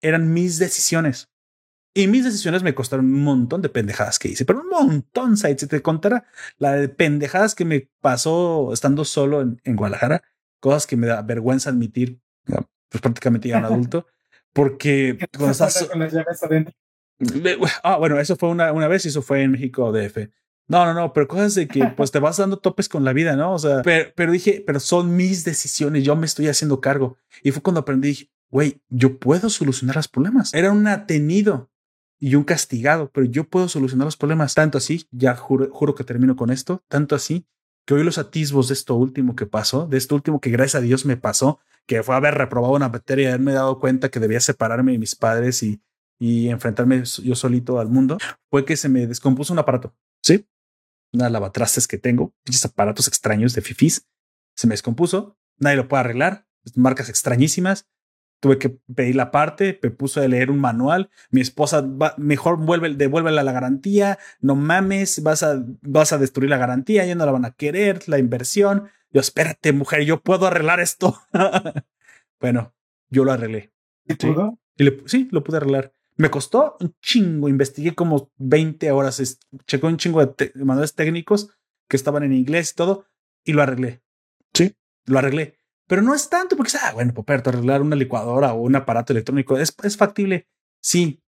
eran 0.00 0.32
mis 0.32 0.58
decisiones. 0.58 1.30
Y 1.94 2.08
mis 2.08 2.24
decisiones 2.24 2.62
me 2.62 2.74
costaron 2.74 3.06
un 3.06 3.22
montón 3.22 3.62
de 3.62 3.70
pendejadas 3.70 4.18
que 4.18 4.28
hice, 4.28 4.44
pero 4.44 4.60
un 4.60 4.68
montón, 4.68 5.36
Si 5.38 5.54
te 5.54 5.80
contara 5.80 6.26
la 6.58 6.72
de 6.72 6.90
pendejadas 6.90 7.54
que 7.54 7.64
me 7.64 7.88
pasó 8.02 8.72
estando 8.72 9.06
solo 9.06 9.40
en, 9.40 9.60
en 9.64 9.76
Guadalajara, 9.76 10.22
cosas 10.60 10.86
que 10.86 10.96
me 10.96 11.06
da 11.06 11.22
vergüenza 11.22 11.70
admitir, 11.70 12.20
pues 12.44 13.00
prácticamente 13.00 13.48
ya 13.48 13.58
un 13.58 13.64
adulto, 13.64 14.06
porque 14.52 15.18
cuando 15.36 15.52
estás... 15.52 15.88
Ah, 17.82 17.96
bueno, 17.96 18.20
eso 18.20 18.36
fue 18.36 18.50
una, 18.50 18.72
una 18.72 18.88
vez 18.88 19.06
y 19.06 19.08
eso 19.08 19.22
fue 19.22 19.42
en 19.42 19.52
México 19.52 19.90
DF. 19.90 20.28
No, 20.68 20.84
no, 20.84 20.94
no, 20.94 21.12
pero 21.12 21.28
cosas 21.28 21.54
de 21.54 21.68
que 21.68 21.86
pues 21.96 22.10
te 22.10 22.18
vas 22.18 22.38
dando 22.38 22.58
topes 22.58 22.88
con 22.88 23.04
la 23.04 23.12
vida, 23.12 23.36
¿no? 23.36 23.52
O 23.52 23.58
sea, 23.58 23.82
pero, 23.82 24.32
dije, 24.32 24.64
pero 24.66 24.80
son 24.80 25.14
mis 25.16 25.44
decisiones, 25.44 26.04
yo 26.04 26.16
me 26.16 26.26
estoy 26.26 26.48
haciendo 26.48 26.80
cargo. 26.80 27.16
Y 27.42 27.52
fue 27.52 27.62
cuando 27.62 27.80
aprendí, 27.80 28.08
dije, 28.08 28.30
güey, 28.50 28.82
yo 28.88 29.18
puedo 29.18 29.48
solucionar 29.48 29.96
los 29.96 30.08
problemas. 30.08 30.52
Era 30.54 30.72
un 30.72 30.86
atenido 30.88 31.70
y 32.18 32.34
un 32.34 32.44
castigado, 32.44 33.10
pero 33.12 33.26
yo 33.26 33.44
puedo 33.44 33.68
solucionar 33.68 34.06
los 34.06 34.16
problemas. 34.16 34.54
Tanto 34.54 34.78
así, 34.78 35.06
ya 35.12 35.36
juro, 35.36 35.68
juro 35.70 35.94
que 35.94 36.04
termino 36.04 36.34
con 36.34 36.50
esto, 36.50 36.82
tanto 36.88 37.14
así 37.14 37.46
que 37.86 37.94
hoy 37.94 38.02
los 38.02 38.18
atisbos 38.18 38.68
de 38.68 38.74
esto 38.74 38.96
último 38.96 39.36
que 39.36 39.46
pasó, 39.46 39.86
de 39.86 39.96
esto 39.96 40.16
último 40.16 40.40
que 40.40 40.50
gracias 40.50 40.74
a 40.74 40.84
Dios 40.84 41.06
me 41.06 41.16
pasó, 41.16 41.60
que 41.86 42.02
fue 42.02 42.16
haber 42.16 42.34
reprobado 42.34 42.74
una 42.74 42.88
materia 42.88 43.24
y 43.24 43.28
haberme 43.28 43.52
dado 43.52 43.78
cuenta 43.78 44.08
que 44.08 44.18
debía 44.18 44.40
separarme 44.40 44.90
de 44.92 44.98
mis 44.98 45.14
padres 45.14 45.62
y, 45.62 45.80
y 46.18 46.48
enfrentarme 46.48 47.04
yo 47.04 47.36
solito 47.36 47.78
al 47.78 47.88
mundo, 47.88 48.18
fue 48.50 48.64
que 48.64 48.76
se 48.76 48.88
me 48.88 49.06
descompuso 49.06 49.52
un 49.52 49.60
aparato. 49.60 49.94
Sí, 50.20 50.44
una 51.16 51.30
lavatrastes 51.30 51.88
que 51.88 51.98
tengo, 51.98 52.34
pinches 52.44 52.64
aparatos 52.64 53.08
extraños 53.08 53.54
de 53.54 53.62
fifis, 53.62 54.06
se 54.54 54.66
me 54.66 54.74
descompuso, 54.74 55.38
nadie 55.58 55.76
lo 55.76 55.88
puede 55.88 56.00
arreglar, 56.00 56.46
marcas 56.74 57.08
extrañísimas. 57.08 57.88
Tuve 58.38 58.58
que 58.58 58.68
pedir 58.94 59.16
la 59.16 59.30
parte, 59.30 59.80
me 59.82 59.90
puso 59.90 60.20
a 60.20 60.28
leer 60.28 60.50
un 60.50 60.58
manual. 60.58 61.08
Mi 61.30 61.40
esposa, 61.40 61.86
mejor 62.18 62.58
vuelve, 62.58 62.94
devuélvela 62.94 63.42
la 63.42 63.52
garantía. 63.52 64.18
No 64.40 64.54
mames, 64.54 65.22
vas 65.22 65.42
a, 65.42 65.64
vas 65.80 66.12
a 66.12 66.18
destruir 66.18 66.50
la 66.50 66.58
garantía, 66.58 67.06
ya 67.06 67.14
no 67.14 67.24
la 67.24 67.32
van 67.32 67.46
a 67.46 67.52
querer, 67.52 68.06
la 68.08 68.18
inversión. 68.18 68.90
Yo, 69.10 69.20
espérate, 69.20 69.72
mujer, 69.72 70.04
yo 70.04 70.20
puedo 70.20 70.46
arreglar 70.46 70.80
esto. 70.80 71.18
bueno, 72.40 72.74
yo 73.08 73.24
lo 73.24 73.32
arreglé. 73.32 73.72
¿Sí? 74.06 74.34
sí, 75.06 75.28
lo 75.32 75.42
pude 75.42 75.56
arreglar. 75.56 75.95
Me 76.16 76.30
costó 76.30 76.76
un 76.80 76.94
chingo, 77.02 77.48
investigué 77.48 77.94
como 77.94 78.30
20 78.38 78.90
horas, 78.90 79.38
chequé 79.66 79.86
un 79.86 79.98
chingo 79.98 80.24
de 80.24 80.52
manuales 80.54 80.94
técnicos 80.94 81.50
que 81.88 81.96
estaban 81.96 82.22
en 82.22 82.32
inglés 82.32 82.72
y 82.72 82.74
todo, 82.74 83.06
y 83.44 83.52
lo 83.52 83.62
arreglé. 83.62 84.02
Sí, 84.54 84.74
lo 85.04 85.18
arreglé. 85.18 85.60
Pero 85.86 86.02
no 86.02 86.14
es 86.14 86.28
tanto 86.28 86.56
porque, 86.56 86.72
ah, 86.82 86.92
bueno, 86.92 87.14
Poperto, 87.14 87.50
arreglar 87.50 87.82
una 87.82 87.96
licuadora 87.96 88.54
o 88.54 88.62
un 88.62 88.74
aparato 88.74 89.12
electrónico 89.12 89.56
es, 89.58 89.74
es 89.82 89.96
factible. 89.96 90.48
Sí, 90.82 91.22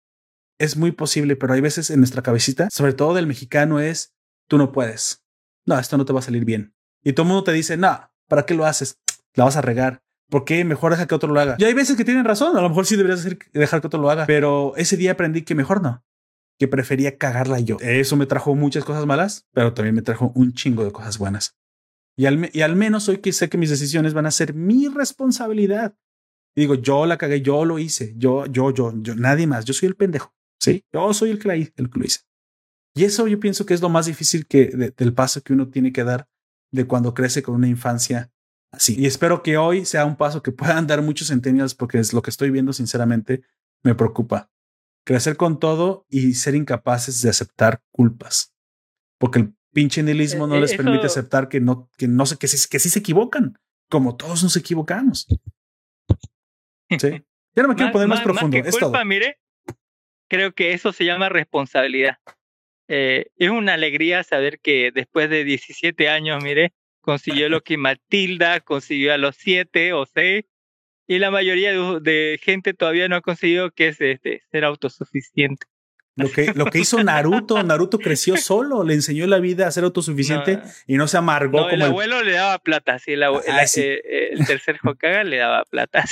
es 0.59 0.77
muy 0.77 0.93
posible, 0.93 1.37
pero 1.37 1.53
hay 1.53 1.61
veces 1.61 1.91
en 1.91 2.01
nuestra 2.01 2.23
cabecita, 2.23 2.69
sobre 2.71 2.93
todo 2.93 3.15
del 3.15 3.27
mexicano, 3.27 3.81
es 3.81 4.15
tú 4.49 4.59
no 4.59 4.73
puedes. 4.73 5.23
No, 5.65 5.79
esto 5.79 5.97
no 5.97 6.05
te 6.05 6.13
va 6.13 6.21
a 6.21 6.23
salir 6.23 6.45
bien. 6.45 6.75
Y 7.05 7.13
todo 7.13 7.25
el 7.25 7.29
mundo 7.29 7.45
te 7.45 7.53
dice, 7.53 7.77
no, 7.77 8.11
¿para 8.27 8.45
qué 8.45 8.55
lo 8.55 8.65
haces? 8.65 8.99
La 9.35 9.45
vas 9.45 9.57
a 9.57 9.63
regar. 9.63 10.03
¿Por 10.29 10.45
qué? 10.45 10.65
Mejor 10.65 10.93
deja 10.93 11.07
que 11.07 11.15
otro 11.15 11.33
lo 11.33 11.41
haga. 11.41 11.57
Y 11.59 11.65
hay 11.65 11.75
veces 11.75 11.97
que 11.97 12.05
tienen 12.05 12.25
razón. 12.25 12.57
A 12.57 12.61
lo 12.61 12.69
mejor 12.69 12.87
sí 12.87 12.97
deberías 12.97 13.27
dejar 13.53 13.81
que 13.81 13.87
otro 13.87 14.01
lo 14.01 14.11
haga. 14.11 14.27
Pero 14.27 14.75
ese 14.77 14.97
día 14.97 15.13
aprendí 15.13 15.43
que 15.43 15.55
mejor 15.55 15.83
no. 15.83 16.05
Que 16.59 16.69
prefería 16.69 17.17
cagarla 17.17 17.61
yo. 17.61 17.79
Eso 17.81 18.17
me 18.17 18.27
trajo 18.27 18.55
muchas 18.55 18.85
cosas 18.85 19.07
malas, 19.07 19.47
pero 19.53 19.73
también 19.73 19.95
me 19.95 20.03
trajo 20.03 20.33
un 20.35 20.53
chingo 20.53 20.85
de 20.85 20.93
cosas 20.93 21.19
buenas. 21.19 21.57
Y 22.17 22.27
al, 22.27 22.77
menos 22.77 23.09
hoy 23.09 23.19
que 23.19 23.33
sé 23.33 23.49
que 23.49 23.59
mis 23.59 23.71
decisiones 23.71 24.13
van 24.13 24.27
a 24.27 24.33
ser 24.33 24.53
mi 24.53 24.89
responsabilidad. 24.89 25.97
digo, 26.57 26.75
yo 26.75 27.07
la 27.07 27.17
cagué, 27.17 27.41
yo 27.43 27.65
lo 27.65 27.79
hice. 27.79 28.15
Yo, 28.17 28.47
yo, 28.47 28.75
yo, 28.75 28.93
yo, 29.01 29.15
nadie 29.15 29.47
más. 29.47 29.65
Yo 29.65 29.73
soy 29.73 29.87
el 29.89 29.95
pendejo. 29.95 30.35
Sí, 30.61 30.85
yo 30.93 31.15
soy 31.15 31.31
el 31.31 31.39
que, 31.39 31.49
la, 31.49 31.55
el 31.55 31.73
que 31.73 31.99
lo 31.99 32.05
hice. 32.05 32.21
Y 32.95 33.05
eso 33.05 33.29
yo 33.29 33.39
pienso 33.39 33.65
que 33.65 33.75
es 33.75 33.81
lo 33.81 33.89
más 33.89 34.07
difícil 34.07 34.47
que 34.47 34.67
del 34.97 35.15
paso 35.15 35.41
que 35.43 35.53
uno 35.53 35.69
tiene 35.69 35.93
que 35.93 36.03
dar 36.03 36.29
de 36.73 36.85
cuando 36.87 37.15
crece 37.15 37.43
con 37.43 37.55
una 37.55 37.69
infancia 37.69 38.33
así. 38.71 38.97
Y 38.99 39.07
espero 39.07 39.43
que 39.43 39.57
hoy 39.57 39.85
sea 39.85 40.05
un 40.05 40.17
paso 40.17 40.43
que 40.43 40.53
puedan 40.53 40.87
dar 40.87 41.03
muchos 41.03 41.29
centennials 41.29 41.75
porque 41.75 41.99
es 41.99 42.13
lo 42.13 42.23
que 42.23 42.31
estoy 42.31 42.51
viendo 42.51 42.73
sinceramente 42.73 43.43
me 43.83 43.95
preocupa. 43.95 44.51
Crecer 45.05 45.37
con 45.37 45.59
todo 45.59 46.07
y 46.09 46.35
ser 46.35 46.55
incapaces 46.55 47.23
de 47.23 47.31
aceptar 47.31 47.83
culpas. 47.91 48.55
Porque 49.19 49.41
el 49.41 49.55
pinche 49.73 50.03
nihilismo 50.03 50.47
no 50.47 50.57
eh, 50.57 50.61
les 50.61 50.75
permite 50.75 51.07
aceptar 51.07 51.49
que 51.49 51.61
no, 51.61 51.91
que 51.97 52.09
no 52.09 52.27
sé, 52.27 52.37
que 52.37 52.49
sí, 52.49 52.69
que 52.69 52.79
sí 52.79 52.91
se 52.91 52.99
equivocan, 52.99 53.59
como 53.89 54.17
todos 54.17 54.43
nos 54.43 54.57
equivocamos. 54.57 55.27
Sí. 56.99 57.25
Ya 57.55 57.63
no 57.63 57.71
me 57.71 57.75
quiero 57.75 57.91
poner 57.91 58.07
más, 58.07 58.21
profundo. 58.21 58.57
es 58.57 58.79
todo. 58.79 59.05
mire, 59.05 59.41
creo 60.29 60.53
que 60.53 60.75
eso 60.75 60.93
se 60.93 61.05
llama 61.05 61.29
responsabilidad. 61.29 62.19
Eh, 62.87 63.33
es 63.37 63.51
una 63.51 63.75
alegría 63.75 64.23
saber 64.23 64.61
que 64.61 64.93
después 64.95 65.29
de 65.29 65.43
17 65.43 66.09
años, 66.09 66.41
mire, 66.41 66.73
consiguió 67.01 67.49
lo 67.49 67.63
que 67.63 67.77
Matilda 67.77 68.61
consiguió 68.61 69.15
a 69.15 69.19
los 69.19 69.37
7 69.37 69.93
o 69.93 70.07
6 70.07 70.45
y 71.07 71.19
la 71.19 71.31
mayoría 71.31 71.73
de, 71.73 72.39
gente 72.43 72.75
todavía 72.75 73.09
no 73.09 73.17
ha 73.17 73.21
conseguido 73.23 73.71
que 73.71 73.89
es 73.89 74.01
este, 74.01 74.43
ser 74.51 74.65
autosuficiente. 74.65 75.67
Lo 76.17 76.31
que, 76.33 76.53
lo 76.53 76.67
que 76.67 76.81
hizo 76.81 77.03
Naruto, 77.03 77.63
Naruto 77.63 77.99
creció 77.99 78.37
solo, 78.37 78.83
le 78.83 78.95
enseñó 78.95 79.27
la 79.29 79.39
vida 79.39 79.69
a 79.69 79.71
ser 79.71 79.85
autosuficiente 79.85 80.61
y 80.87 80.97
no 80.97 81.07
se 81.07 81.17
amargó 81.17 81.59
como 81.59 81.71
el 81.71 81.83
abuelo 81.83 82.23
le 82.25 82.33
daba 82.33 82.59
plata, 82.59 82.99
sí, 82.99 83.13
el, 83.13 83.23
ah, 83.23 83.41
eh, 83.77 84.31
el 84.33 84.45
tercer 84.45 84.81
Hokage 84.83 85.25
le 85.25 85.37
daba 85.37 85.65
plata. 85.65 86.05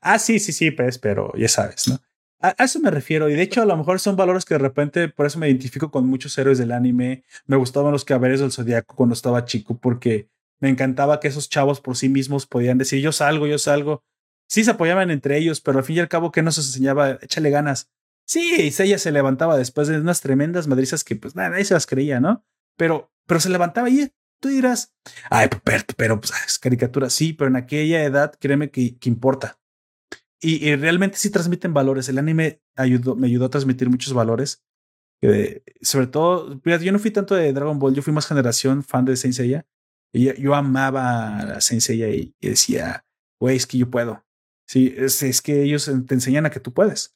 ah, 0.00 0.18
sí, 0.18 0.40
sí, 0.40 0.52
sí, 0.52 0.72
pues, 0.72 0.98
pero 0.98 1.32
ya 1.36 1.48
sabes, 1.48 1.86
¿no? 1.86 2.00
A, 2.42 2.56
eso 2.58 2.80
me 2.80 2.90
refiero. 2.90 3.28
Y 3.28 3.34
de 3.34 3.42
hecho, 3.42 3.62
a 3.62 3.64
lo 3.64 3.76
mejor 3.76 4.00
son 4.00 4.16
valores 4.16 4.44
que 4.44 4.54
de 4.54 4.58
repente, 4.58 5.08
por 5.08 5.26
eso 5.26 5.38
me 5.38 5.48
identifico 5.48 5.90
con 5.90 6.06
muchos 6.06 6.36
héroes 6.36 6.58
del 6.58 6.72
anime. 6.72 7.24
Me 7.46 7.56
gustaban 7.56 7.92
los 7.92 8.04
caballeros 8.04 8.40
del 8.40 8.52
zodiaco 8.52 8.96
cuando 8.96 9.14
estaba 9.14 9.44
chico, 9.44 9.78
porque 9.78 10.28
me 10.60 10.68
encantaba 10.68 11.20
que 11.20 11.28
esos 11.28 11.48
chavos 11.48 11.80
por 11.80 11.96
sí 11.96 12.08
mismos 12.08 12.46
podían 12.46 12.78
decir: 12.78 13.00
Yo 13.00 13.12
salgo, 13.12 13.46
yo 13.46 13.58
salgo. 13.58 14.04
Sí 14.48 14.64
se 14.64 14.72
apoyaban 14.72 15.10
entre 15.10 15.38
ellos, 15.38 15.60
pero 15.60 15.78
al 15.78 15.84
fin 15.84 15.96
y 15.96 16.00
al 16.00 16.08
cabo, 16.08 16.32
¿qué 16.32 16.42
nos 16.42 16.58
enseñaba? 16.58 17.18
Échale 17.22 17.50
ganas. 17.50 17.90
Sí, 18.26 18.72
ella 18.78 18.98
se 18.98 19.12
levantaba 19.12 19.56
después 19.56 19.88
de 19.88 19.98
unas 19.98 20.20
tremendas 20.20 20.66
madrizas 20.66 21.04
que, 21.04 21.16
pues 21.16 21.34
nada, 21.34 21.50
nadie 21.50 21.64
se 21.64 21.74
las 21.74 21.86
creía, 21.86 22.20
¿no? 22.20 22.44
Pero, 22.76 23.10
pero 23.26 23.40
se 23.40 23.48
levantaba 23.48 23.88
y 23.88 24.12
tú 24.40 24.48
dirás, 24.48 24.94
ay, 25.30 25.48
pero, 25.64 25.84
pero 25.96 26.20
pues, 26.20 26.32
es 26.46 26.58
caricatura. 26.58 27.08
Sí, 27.08 27.32
pero 27.32 27.48
en 27.48 27.56
aquella 27.56 28.04
edad, 28.04 28.34
créeme 28.38 28.70
que, 28.70 28.98
que 28.98 29.08
importa 29.08 29.58
y, 30.42 30.74
realmente 30.74 31.16
sí 31.16 31.30
transmiten 31.30 31.72
valores. 31.72 32.08
El 32.08 32.18
anime 32.18 32.60
me 32.76 33.26
ayudó 33.26 33.44
a 33.44 33.50
transmitir 33.50 33.88
muchos 33.88 34.12
valores. 34.12 34.62
sobre 35.80 36.08
todo, 36.08 36.60
yo 36.64 36.92
no 36.92 36.98
fui 36.98 37.12
tanto 37.12 37.36
de 37.36 37.52
Dragon 37.52 37.78
Ball, 37.78 37.94
yo 37.94 38.02
fui 38.02 38.12
más 38.12 38.26
generación 38.26 38.82
fan 38.82 39.04
de 39.04 39.16
Saint. 39.16 39.64
Y 40.12 40.42
yo, 40.42 40.54
amaba 40.54 41.38
a 41.38 41.60
Saint 41.60 41.80
Seiya 41.80 42.08
y, 42.08 42.34
decía, 42.40 43.06
güey, 43.40 43.56
es 43.56 43.66
que 43.66 43.78
yo 43.78 43.88
puedo. 43.88 44.24
Sí, 44.66 44.92
es, 44.96 45.22
es, 45.22 45.40
que 45.40 45.62
ellos 45.62 45.90
te 46.06 46.14
enseñan 46.14 46.46
a 46.46 46.50
que 46.50 46.60
tú 46.60 46.72
puedes. 46.72 47.14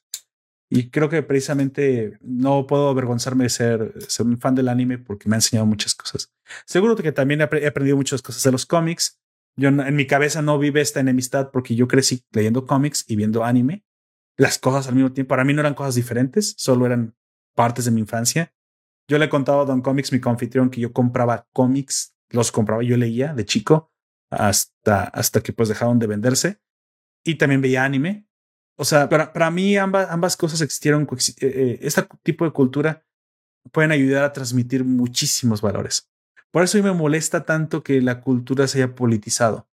Y 0.69 0.89
creo 0.89 1.09
que 1.09 1.23
precisamente 1.23 2.17
no 2.21 2.65
puedo 2.65 2.89
avergonzarme 2.89 3.45
de 3.45 3.49
ser, 3.49 3.93
ser 4.07 4.25
un 4.25 4.37
fan 4.37 4.55
del 4.55 4.69
anime 4.69 4.97
porque 4.97 5.29
me 5.29 5.35
ha 5.35 5.37
enseñado 5.37 5.65
muchas 5.65 5.95
cosas. 5.95 6.31
Seguro 6.65 6.95
que 6.95 7.11
también 7.11 7.41
he 7.41 7.67
aprendido 7.67 7.97
muchas 7.97 8.21
cosas 8.21 8.43
de 8.43 8.51
los 8.51 8.65
cómics 8.65 9.19
yo 9.57 9.69
en 9.69 9.95
mi 9.95 10.05
cabeza 10.05 10.41
no 10.41 10.59
vive 10.59 10.81
esta 10.81 10.99
enemistad 10.99 11.49
porque 11.51 11.75
yo 11.75 11.87
crecí 11.87 12.23
leyendo 12.31 12.67
cómics 12.67 13.03
y 13.07 13.15
viendo 13.15 13.43
anime. 13.43 13.83
Las 14.37 14.59
cosas 14.59 14.87
al 14.87 14.93
mismo 14.93 15.11
tiempo, 15.13 15.29
para 15.29 15.43
mí 15.43 15.53
no 15.53 15.61
eran 15.61 15.73
cosas 15.73 15.95
diferentes, 15.95 16.53
solo 16.57 16.85
eran 16.85 17.15
partes 17.55 17.85
de 17.85 17.91
mi 17.91 18.01
infancia. 18.01 18.53
Yo 19.09 19.17
le 19.17 19.25
he 19.25 19.29
contado 19.29 19.61
a 19.61 19.65
Don 19.65 19.81
Comics, 19.81 20.11
mi 20.11 20.19
confitrión, 20.19 20.69
que 20.69 20.79
yo 20.79 20.93
compraba 20.93 21.47
cómics, 21.53 22.15
los 22.29 22.51
compraba, 22.51 22.83
yo 22.83 22.97
leía 22.97 23.33
de 23.33 23.45
chico 23.45 23.91
hasta, 24.29 25.05
hasta 25.05 25.41
que 25.41 25.53
pues 25.53 25.69
dejaron 25.69 25.97
de 25.97 26.05
venderse. 26.05 26.61
Y 27.25 27.35
también 27.35 27.61
veía 27.61 27.83
anime. 27.83 28.27
O 28.77 28.85
sea, 28.85 29.09
para, 29.09 29.33
para 29.33 29.49
mí 29.49 29.75
ambas, 29.75 30.07
ambas 30.11 30.37
cosas 30.37 30.61
existieron. 30.61 31.07
Eh, 31.11 31.33
eh, 31.41 31.79
este 31.81 32.07
tipo 32.21 32.45
de 32.45 32.51
cultura 32.51 33.03
pueden 33.71 33.91
ayudar 33.91 34.23
a 34.23 34.33
transmitir 34.33 34.83
muchísimos 34.83 35.61
valores. 35.61 36.11
Por 36.51 36.63
eso 36.63 36.81
me 36.81 36.93
molesta 36.93 37.45
tanto 37.45 37.83
que 37.83 38.01
la 38.01 38.21
cultura 38.21 38.67
se 38.67 38.81
haya 38.81 38.95
politizado 38.95 39.67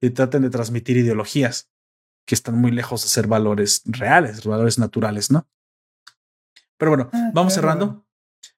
y 0.00 0.10
traten 0.10 0.42
de 0.42 0.50
transmitir 0.50 0.96
ideologías 0.96 1.70
que 2.26 2.34
están 2.34 2.56
muy 2.56 2.70
lejos 2.70 3.02
de 3.02 3.08
ser 3.08 3.26
valores 3.26 3.82
reales, 3.86 4.44
valores 4.44 4.78
naturales, 4.78 5.30
¿no? 5.30 5.48
Pero 6.78 6.92
bueno, 6.92 7.10
ah, 7.12 7.30
vamos 7.34 7.54
cerrando. 7.54 8.06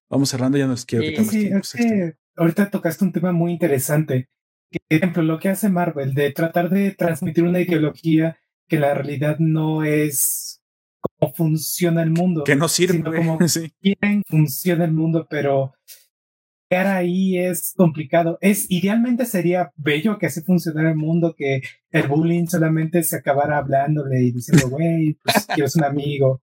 Vamos 0.08 0.28
cerrando, 0.28 0.58
ya 0.58 0.66
nos 0.66 0.84
quiero 0.84 1.04
quitar 1.04 1.24
sí, 1.24 1.46
es 1.46 1.72
que 1.72 2.16
ahorita 2.36 2.70
tocaste 2.70 3.04
un 3.04 3.12
tema 3.12 3.32
muy 3.32 3.52
interesante. 3.52 4.28
Por 4.70 4.80
ejemplo, 4.98 5.22
lo 5.22 5.38
que 5.38 5.48
hace 5.48 5.70
Marvel 5.70 6.14
de 6.14 6.32
tratar 6.32 6.68
de 6.68 6.92
transmitir 6.92 7.44
una 7.44 7.60
ideología 7.60 8.38
que 8.68 8.78
la 8.78 8.94
realidad 8.94 9.38
no 9.38 9.84
es 9.84 10.62
como 11.00 11.32
funciona 11.32 12.02
el 12.02 12.10
mundo. 12.10 12.44
Que 12.44 12.56
no 12.56 12.68
sirve. 12.68 12.98
Sino 12.98 13.12
como 13.12 13.38
sí. 13.48 13.72
quieren 13.80 14.22
funciona 14.28 14.84
el 14.84 14.92
mundo, 14.92 15.26
pero 15.28 15.74
ahí 16.76 17.38
es 17.38 17.74
complicado. 17.76 18.38
Es 18.40 18.70
idealmente 18.70 19.26
sería 19.26 19.70
bello 19.76 20.18
que 20.18 20.26
así 20.26 20.42
funcionara 20.42 20.90
el 20.90 20.96
mundo, 20.96 21.34
que 21.36 21.62
el 21.90 22.08
bullying 22.08 22.46
solamente 22.46 23.02
se 23.02 23.16
acabara 23.16 23.58
hablándole 23.58 24.22
y 24.22 24.32
diciendo, 24.32 24.68
güey, 24.68 25.18
pues 25.22 25.46
quiero 25.54 25.70
un 25.74 25.84
amigo. 25.84 26.42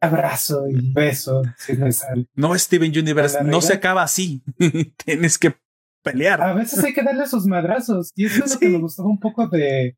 Abrazo 0.00 0.68
y 0.68 0.92
beso, 0.92 1.42
si 1.56 1.76
no 1.76 1.90
sale. 1.92 2.26
No, 2.34 2.58
Steven 2.58 2.90
Universe, 2.90 3.44
no 3.44 3.60
se 3.60 3.74
acaba 3.74 4.02
así. 4.02 4.42
Tienes 5.04 5.38
que 5.38 5.54
pelear. 6.02 6.42
A 6.42 6.52
veces 6.52 6.82
hay 6.82 6.92
que 6.92 7.02
darle 7.02 7.26
sus 7.26 7.46
madrazos. 7.46 8.10
Y 8.16 8.26
eso 8.26 8.44
es 8.44 8.54
lo 8.54 8.60
que 8.60 8.68
me 8.68 8.78
gustó 8.78 9.04
un 9.04 9.20
poco 9.20 9.46
de 9.46 9.96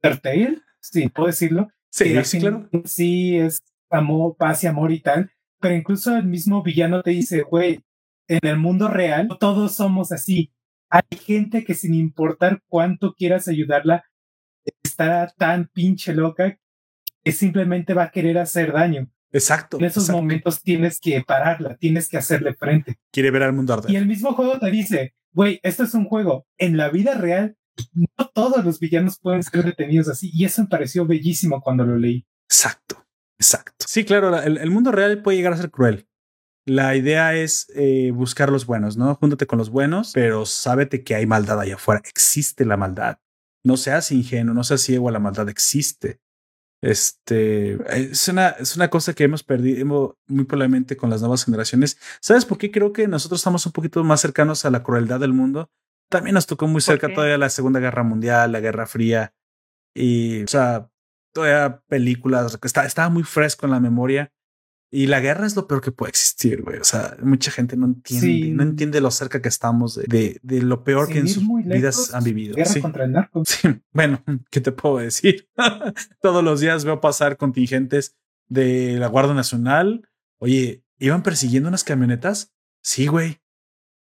Tertail, 0.00 0.62
sí, 0.80 1.08
puedo 1.08 1.28
decirlo. 1.28 1.68
Sí, 1.90 2.22
sí, 2.24 2.38
claro. 2.38 2.68
Sí, 2.84 3.38
es 3.38 3.62
amor, 3.90 4.36
paz 4.36 4.62
y 4.64 4.66
amor 4.66 4.92
y 4.92 5.00
tal. 5.00 5.30
Pero 5.60 5.74
incluso 5.74 6.16
el 6.16 6.26
mismo 6.26 6.62
villano 6.62 7.02
te 7.02 7.10
dice, 7.10 7.42
güey, 7.42 7.80
en 8.28 8.40
el 8.42 8.58
mundo 8.58 8.88
real 8.88 9.28
todos 9.40 9.74
somos 9.74 10.12
así. 10.12 10.52
Hay 10.90 11.18
gente 11.18 11.64
que 11.64 11.74
sin 11.74 11.94
importar 11.94 12.62
cuánto 12.68 13.14
quieras 13.14 13.48
ayudarla, 13.48 14.04
está 14.82 15.32
tan 15.36 15.68
pinche 15.68 16.14
loca 16.14 16.58
que 17.24 17.32
simplemente 17.32 17.94
va 17.94 18.04
a 18.04 18.10
querer 18.10 18.38
hacer 18.38 18.72
daño. 18.72 19.10
Exacto. 19.32 19.78
En 19.78 19.84
esos 19.84 20.08
momentos 20.08 20.62
tienes 20.62 21.00
que 21.00 21.22
pararla, 21.26 21.76
tienes 21.76 22.08
que 22.08 22.16
hacerle 22.16 22.54
frente. 22.54 22.98
Quiere 23.12 23.30
ver 23.30 23.42
al 23.42 23.52
mundo 23.52 23.74
arder. 23.74 23.90
Y 23.90 23.96
el 23.96 24.06
mismo 24.06 24.32
juego 24.32 24.58
te 24.58 24.70
dice, 24.70 25.14
güey, 25.32 25.60
esto 25.62 25.84
es 25.84 25.92
un 25.94 26.06
juego. 26.06 26.46
En 26.56 26.76
la 26.76 26.88
vida 26.88 27.14
real, 27.14 27.56
no 27.92 28.28
todos 28.32 28.64
los 28.64 28.80
villanos 28.80 29.18
pueden 29.18 29.42
ser 29.42 29.64
detenidos 29.64 30.08
así. 30.08 30.30
Y 30.32 30.44
eso 30.44 30.62
me 30.62 30.68
pareció 30.68 31.06
bellísimo 31.06 31.60
cuando 31.60 31.84
lo 31.84 31.98
leí. 31.98 32.26
Exacto, 32.48 33.04
exacto. 33.38 33.84
Sí, 33.86 34.04
claro, 34.04 34.40
el 34.42 34.70
mundo 34.70 34.90
real 34.90 35.20
puede 35.22 35.36
llegar 35.36 35.52
a 35.52 35.58
ser 35.58 35.70
cruel. 35.70 36.07
La 36.68 36.94
idea 36.96 37.34
es 37.34 37.66
eh, 37.74 38.10
buscar 38.14 38.50
los 38.50 38.66
buenos, 38.66 38.98
¿no? 38.98 39.14
Júntate 39.14 39.46
con 39.46 39.58
los 39.58 39.70
buenos, 39.70 40.12
pero 40.12 40.44
sábete 40.44 41.02
que 41.02 41.14
hay 41.14 41.24
maldad 41.24 41.58
allá 41.58 41.76
afuera. 41.76 42.02
Existe 42.04 42.66
la 42.66 42.76
maldad. 42.76 43.20
No 43.64 43.78
seas 43.78 44.12
ingenuo, 44.12 44.52
no 44.54 44.62
seas 44.64 44.82
ciego, 44.82 45.10
la 45.10 45.18
maldad 45.18 45.48
existe. 45.48 46.20
Este 46.82 47.78
es 48.10 48.28
una, 48.28 48.50
es 48.50 48.76
una 48.76 48.90
cosa 48.90 49.14
que 49.14 49.24
hemos 49.24 49.42
perdido 49.42 50.18
muy 50.26 50.44
probablemente 50.44 50.98
con 50.98 51.08
las 51.08 51.22
nuevas 51.22 51.46
generaciones. 51.46 51.98
¿Sabes 52.20 52.44
por 52.44 52.58
qué 52.58 52.70
creo 52.70 52.92
que 52.92 53.08
nosotros 53.08 53.40
estamos 53.40 53.64
un 53.64 53.72
poquito 53.72 54.04
más 54.04 54.20
cercanos 54.20 54.66
a 54.66 54.70
la 54.70 54.82
crueldad 54.82 55.20
del 55.20 55.32
mundo? 55.32 55.70
También 56.10 56.34
nos 56.34 56.46
tocó 56.46 56.66
muy 56.66 56.82
cerca 56.82 57.12
todavía 57.12 57.38
la 57.38 57.48
Segunda 57.48 57.80
Guerra 57.80 58.02
Mundial, 58.02 58.52
la 58.52 58.60
Guerra 58.60 58.86
Fría 58.86 59.32
y, 59.94 60.42
o 60.42 60.48
sea, 60.48 60.90
todavía 61.32 61.82
películas, 61.88 62.58
está, 62.62 62.84
estaba 62.84 63.08
muy 63.08 63.22
fresco 63.22 63.64
en 63.64 63.72
la 63.72 63.80
memoria 63.80 64.32
y 64.90 65.06
la 65.06 65.20
guerra 65.20 65.46
es 65.46 65.54
lo 65.54 65.66
peor 65.66 65.82
que 65.82 65.92
puede 65.92 66.10
existir, 66.10 66.62
güey. 66.62 66.78
O 66.78 66.84
sea, 66.84 67.16
mucha 67.22 67.50
gente 67.50 67.76
no 67.76 67.86
entiende, 67.86 68.48
no 68.54 68.62
entiende 68.62 69.00
lo 69.00 69.10
cerca 69.10 69.42
que 69.42 69.48
estamos 69.48 69.94
de, 69.96 70.38
de, 70.42 70.62
lo 70.62 70.82
peor 70.82 71.08
que 71.08 71.18
en 71.18 71.28
sus 71.28 71.44
vidas 71.64 72.14
han 72.14 72.24
vivido. 72.24 72.54
Guerra 72.56 72.72
sí. 72.72 72.80
contra 72.80 73.04
el 73.04 73.12
narco. 73.12 73.42
Sí, 73.44 73.68
bueno, 73.92 74.22
¿qué 74.50 74.60
te 74.60 74.72
puedo 74.72 74.98
decir? 74.98 75.48
Todos 76.22 76.42
los 76.42 76.60
días 76.60 76.84
veo 76.86 77.00
pasar 77.00 77.36
contingentes 77.36 78.16
de 78.48 78.96
la 78.98 79.08
Guardia 79.08 79.34
Nacional. 79.34 80.08
Oye, 80.38 80.82
¿iban 80.98 81.22
persiguiendo 81.22 81.68
unas 81.68 81.84
camionetas? 81.84 82.54
Sí, 82.80 83.08
güey. 83.08 83.42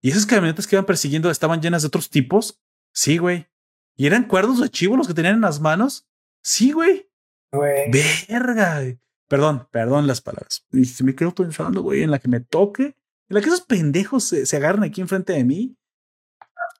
Y 0.01 0.09
esas 0.09 0.25
camionetas 0.25 0.67
que 0.67 0.75
iban 0.75 0.85
persiguiendo 0.85 1.31
estaban 1.31 1.61
llenas 1.61 1.83
de 1.83 1.87
otros 1.87 2.09
tipos. 2.09 2.61
Sí, 2.91 3.17
güey. 3.17 3.47
¿Y 3.95 4.05
eran 4.05 4.25
cuerdos 4.25 4.59
de 4.59 4.69
chivo 4.69 4.97
los 4.97 5.07
que 5.07 5.13
tenían 5.13 5.35
en 5.35 5.41
las 5.41 5.61
manos? 5.61 6.09
Sí, 6.41 6.73
güey. 6.73 7.09
Güey. 7.53 7.89
Verga. 7.89 8.81
Perdón, 9.33 9.67
perdón 9.71 10.05
las 10.05 10.21
palabras. 10.21 10.63
Y 10.71 10.85
se 10.85 11.03
me 11.03 11.15
quedo 11.15 11.33
pensando, 11.33 11.81
güey, 11.81 12.03
en 12.03 12.11
la 12.11 12.19
que 12.19 12.27
me 12.27 12.39
toque, 12.39 12.83
en 12.83 12.95
la 13.35 13.41
que 13.41 13.47
esos 13.47 13.61
pendejos 13.61 14.25
se, 14.25 14.55
agarran 14.55 14.83
aquí 14.83 15.01
enfrente 15.01 15.33
de 15.33 15.43
mí. 15.43 15.75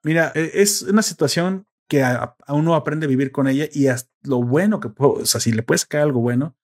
Mira, 0.04 0.32
e, 0.36 0.52
es 0.62 0.84
una 0.84 1.02
situación 1.02 1.66
que 1.90 2.04
a, 2.04 2.36
uno 2.50 2.76
aprende 2.76 3.08
a 3.08 3.10
vivir 3.10 3.32
con 3.32 3.48
ella 3.48 3.68
y 3.74 3.88
lo 4.22 4.44
bueno 4.44 4.80
que 4.80 4.90
puedo, 4.90 5.14
o 5.14 5.26
sea, 5.26 5.42
si 5.42 5.52
le 5.52 5.64
puedes 5.64 5.82
sacar 5.82 6.02
algo 6.02 6.22
bueno, 6.22 6.56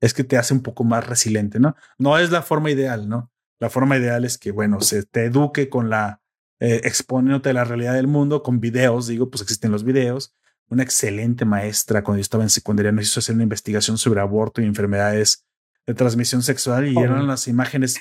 es 0.00 0.14
que 0.14 0.22
te 0.22 0.36
hace 0.38 0.54
un 0.54 0.62
poco 0.62 0.84
más 0.84 1.08
resiliente, 1.08 1.58
¿no? 1.58 1.74
No 1.98 2.16
es 2.18 2.30
la 2.30 2.42
forma 2.42 2.70
ideal, 2.70 3.08
¿no? 3.08 3.32
La 3.58 3.68
forma 3.68 3.98
ideal 3.98 4.24
es 4.24 4.38
que, 4.38 4.52
bueno, 4.52 4.80
se 4.80 5.02
te 5.02 5.24
eduque 5.24 5.68
con 5.68 5.90
la, 5.90 6.22
eh, 6.60 6.82
exponiéndote 6.84 7.50
a 7.50 7.54
la 7.54 7.64
realidad 7.64 7.94
del 7.94 8.06
mundo 8.06 8.44
con 8.44 8.60
videos, 8.60 9.08
digo, 9.08 9.28
pues 9.28 9.42
existen 9.42 9.72
los 9.72 9.82
videos. 9.82 10.36
Una 10.72 10.84
excelente 10.84 11.44
maestra 11.44 12.02
cuando 12.02 12.16
yo 12.16 12.22
estaba 12.22 12.44
en 12.44 12.48
secundaria 12.48 12.92
nos 12.92 13.04
hizo 13.04 13.20
hacer 13.20 13.34
una 13.34 13.42
investigación 13.42 13.98
sobre 13.98 14.22
aborto 14.22 14.62
y 14.62 14.64
enfermedades 14.64 15.44
de 15.86 15.92
transmisión 15.92 16.42
sexual 16.42 16.88
y 16.88 16.96
eran 16.96 17.26
las 17.26 17.46
imágenes 17.46 18.00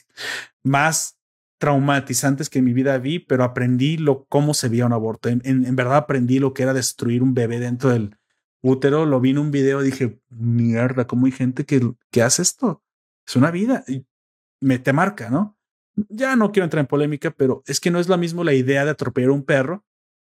más 0.64 1.18
traumatizantes 1.58 2.50
que 2.50 2.60
en 2.60 2.66
mi 2.66 2.72
vida 2.72 2.98
vi, 2.98 3.20
pero 3.20 3.44
aprendí 3.44 3.98
lo 3.98 4.24
cómo 4.24 4.54
se 4.54 4.70
veía 4.70 4.86
un 4.86 4.94
aborto. 4.94 5.28
En, 5.28 5.42
en, 5.44 5.76
verdad 5.76 5.98
aprendí 5.98 6.40
lo 6.40 6.54
que 6.54 6.64
era 6.64 6.74
destruir 6.74 7.24
un 7.24 7.34
bebé 7.34 7.60
dentro 7.60 7.90
del 7.90 8.16
útero. 8.62 9.06
Lo 9.06 9.20
vi 9.20 9.32
en 9.32 9.40
un 9.40 9.52
video, 9.52 9.82
dije, 9.82 10.22
mierda, 10.30 11.08
cómo 11.08 11.26
hay 11.26 11.34
gente 11.34 11.66
que, 11.66 11.92
que 12.10 12.22
hace 12.22 12.42
esto. 12.42 12.82
Es 13.28 13.36
una 13.36 13.52
vida 13.52 13.84
y 13.86 14.06
me 14.62 14.80
te 14.80 14.94
marca, 14.94 15.30
¿no? 15.30 15.58
Ya 16.08 16.38
no 16.38 16.54
quiero 16.54 16.64
entrar 16.64 16.80
en 16.80 16.88
polémica, 16.88 17.32
pero 17.32 17.64
es 17.68 17.82
que 17.82 17.92
no 17.92 18.00
es 18.00 18.08
lo 18.08 18.18
mismo 18.18 18.46
la 18.46 18.54
idea 18.54 18.86
de 18.86 18.92
atropellar 18.92 19.32
un 19.32 19.44
perro, 19.44 19.84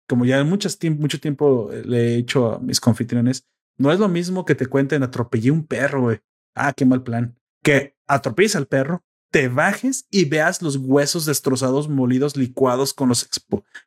como 0.09 0.25
ya 0.25 0.43
muchas, 0.45 0.79
mucho 0.99 1.21
tiempo 1.21 1.71
le 1.85 2.15
he 2.15 2.17
hecho 2.17 2.55
a 2.55 2.59
mis 2.61 2.81
confitriones, 2.81 3.47
no 3.79 3.93
es 3.93 3.99
lo 3.99 4.09
mismo 4.09 4.45
que 4.45 4.55
te 4.55 4.67
cuenten 4.67 5.03
atropellé 5.03 5.51
un 5.51 5.67
perro, 5.67 6.03
güey. 6.03 6.21
Ah, 6.55 6.73
qué 6.73 6.87
mal 6.87 7.03
plan. 7.03 7.39
Que 7.63 7.97
atropelles 8.07 8.57
al 8.57 8.67
perro, 8.67 9.05
te 9.31 9.49
bajes 9.49 10.07
y 10.11 10.25
veas 10.25 10.63
los 10.63 10.77
huesos 10.77 11.27
destrozados, 11.27 11.89
molidos, 11.89 12.37
licuados 12.37 12.95
con 12.95 13.09
los, 13.11 13.29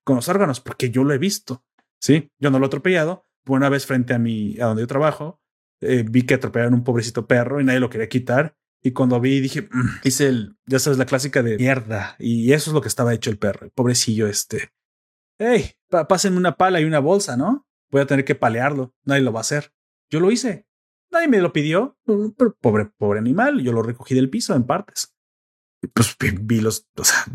con 0.04 0.16
los 0.16 0.30
órganos, 0.30 0.60
porque 0.60 0.92
yo 0.92 1.04
lo 1.04 1.14
he 1.14 1.18
visto. 1.18 1.64
Sí, 2.00 2.32
yo 2.40 2.52
no 2.52 2.60
lo 2.60 2.66
he 2.66 2.68
atropellado. 2.68 3.26
Una 3.48 3.70
vez 3.70 3.86
frente 3.86 4.14
a 4.14 4.20
mi, 4.20 4.60
a 4.60 4.66
donde 4.66 4.84
yo 4.84 4.88
trabajo, 4.88 5.42
eh, 5.82 6.06
vi 6.08 6.24
que 6.24 6.36
atropellaron 6.36 6.76
un 6.76 6.84
pobrecito 6.84 7.26
perro 7.26 7.60
y 7.60 7.64
nadie 7.64 7.80
lo 7.80 7.90
quería 7.90 8.10
quitar. 8.10 8.56
Y 8.82 8.92
cuando 8.92 9.20
vi, 9.20 9.40
dije, 9.40 9.64
mm", 9.64 10.02
hice 10.04 10.28
el, 10.28 10.58
ya 10.66 10.80
sabes, 10.80 11.00
la 11.00 11.06
clásica 11.06 11.42
de 11.42 11.58
mierda. 11.58 12.16
Y 12.20 12.54
eso 12.54 12.70
es 12.70 12.74
lo 12.74 12.82
que 12.82 12.88
estaba 12.88 13.14
hecho 13.14 13.30
el 13.30 13.40
perro, 13.40 13.66
el 13.66 13.72
pobrecillo 13.72 14.28
este. 14.28 14.72
Hey, 15.40 15.72
pásenme 15.90 16.38
una 16.38 16.56
pala 16.56 16.80
y 16.82 16.86
una 16.86 17.00
bolsa, 17.00 17.38
¿no? 17.38 17.68
Voy 17.92 18.02
a 18.02 18.06
tener 18.06 18.26
que 18.26 18.36
palearlo. 18.36 18.94
Nadie 19.04 19.22
lo 19.22 19.34
va 19.34 19.40
a 19.40 19.42
hacer. 19.42 19.74
Yo 20.10 20.20
lo 20.20 20.32
hice. 20.32 20.68
Nadie 21.12 21.28
me 21.28 21.42
lo 21.42 21.54
pidió. 21.54 21.98
Pero 22.06 22.56
pobre, 22.60 22.86
pobre 22.98 23.20
animal. 23.20 23.62
Yo 23.62 23.72
lo 23.72 23.82
recogí 23.82 24.16
del 24.16 24.30
piso 24.30 24.56
en 24.56 24.66
partes 24.66 25.16
pues 25.94 26.16
vi 26.42 26.60
los, 26.60 26.88
o 26.98 27.04
sea, 27.04 27.26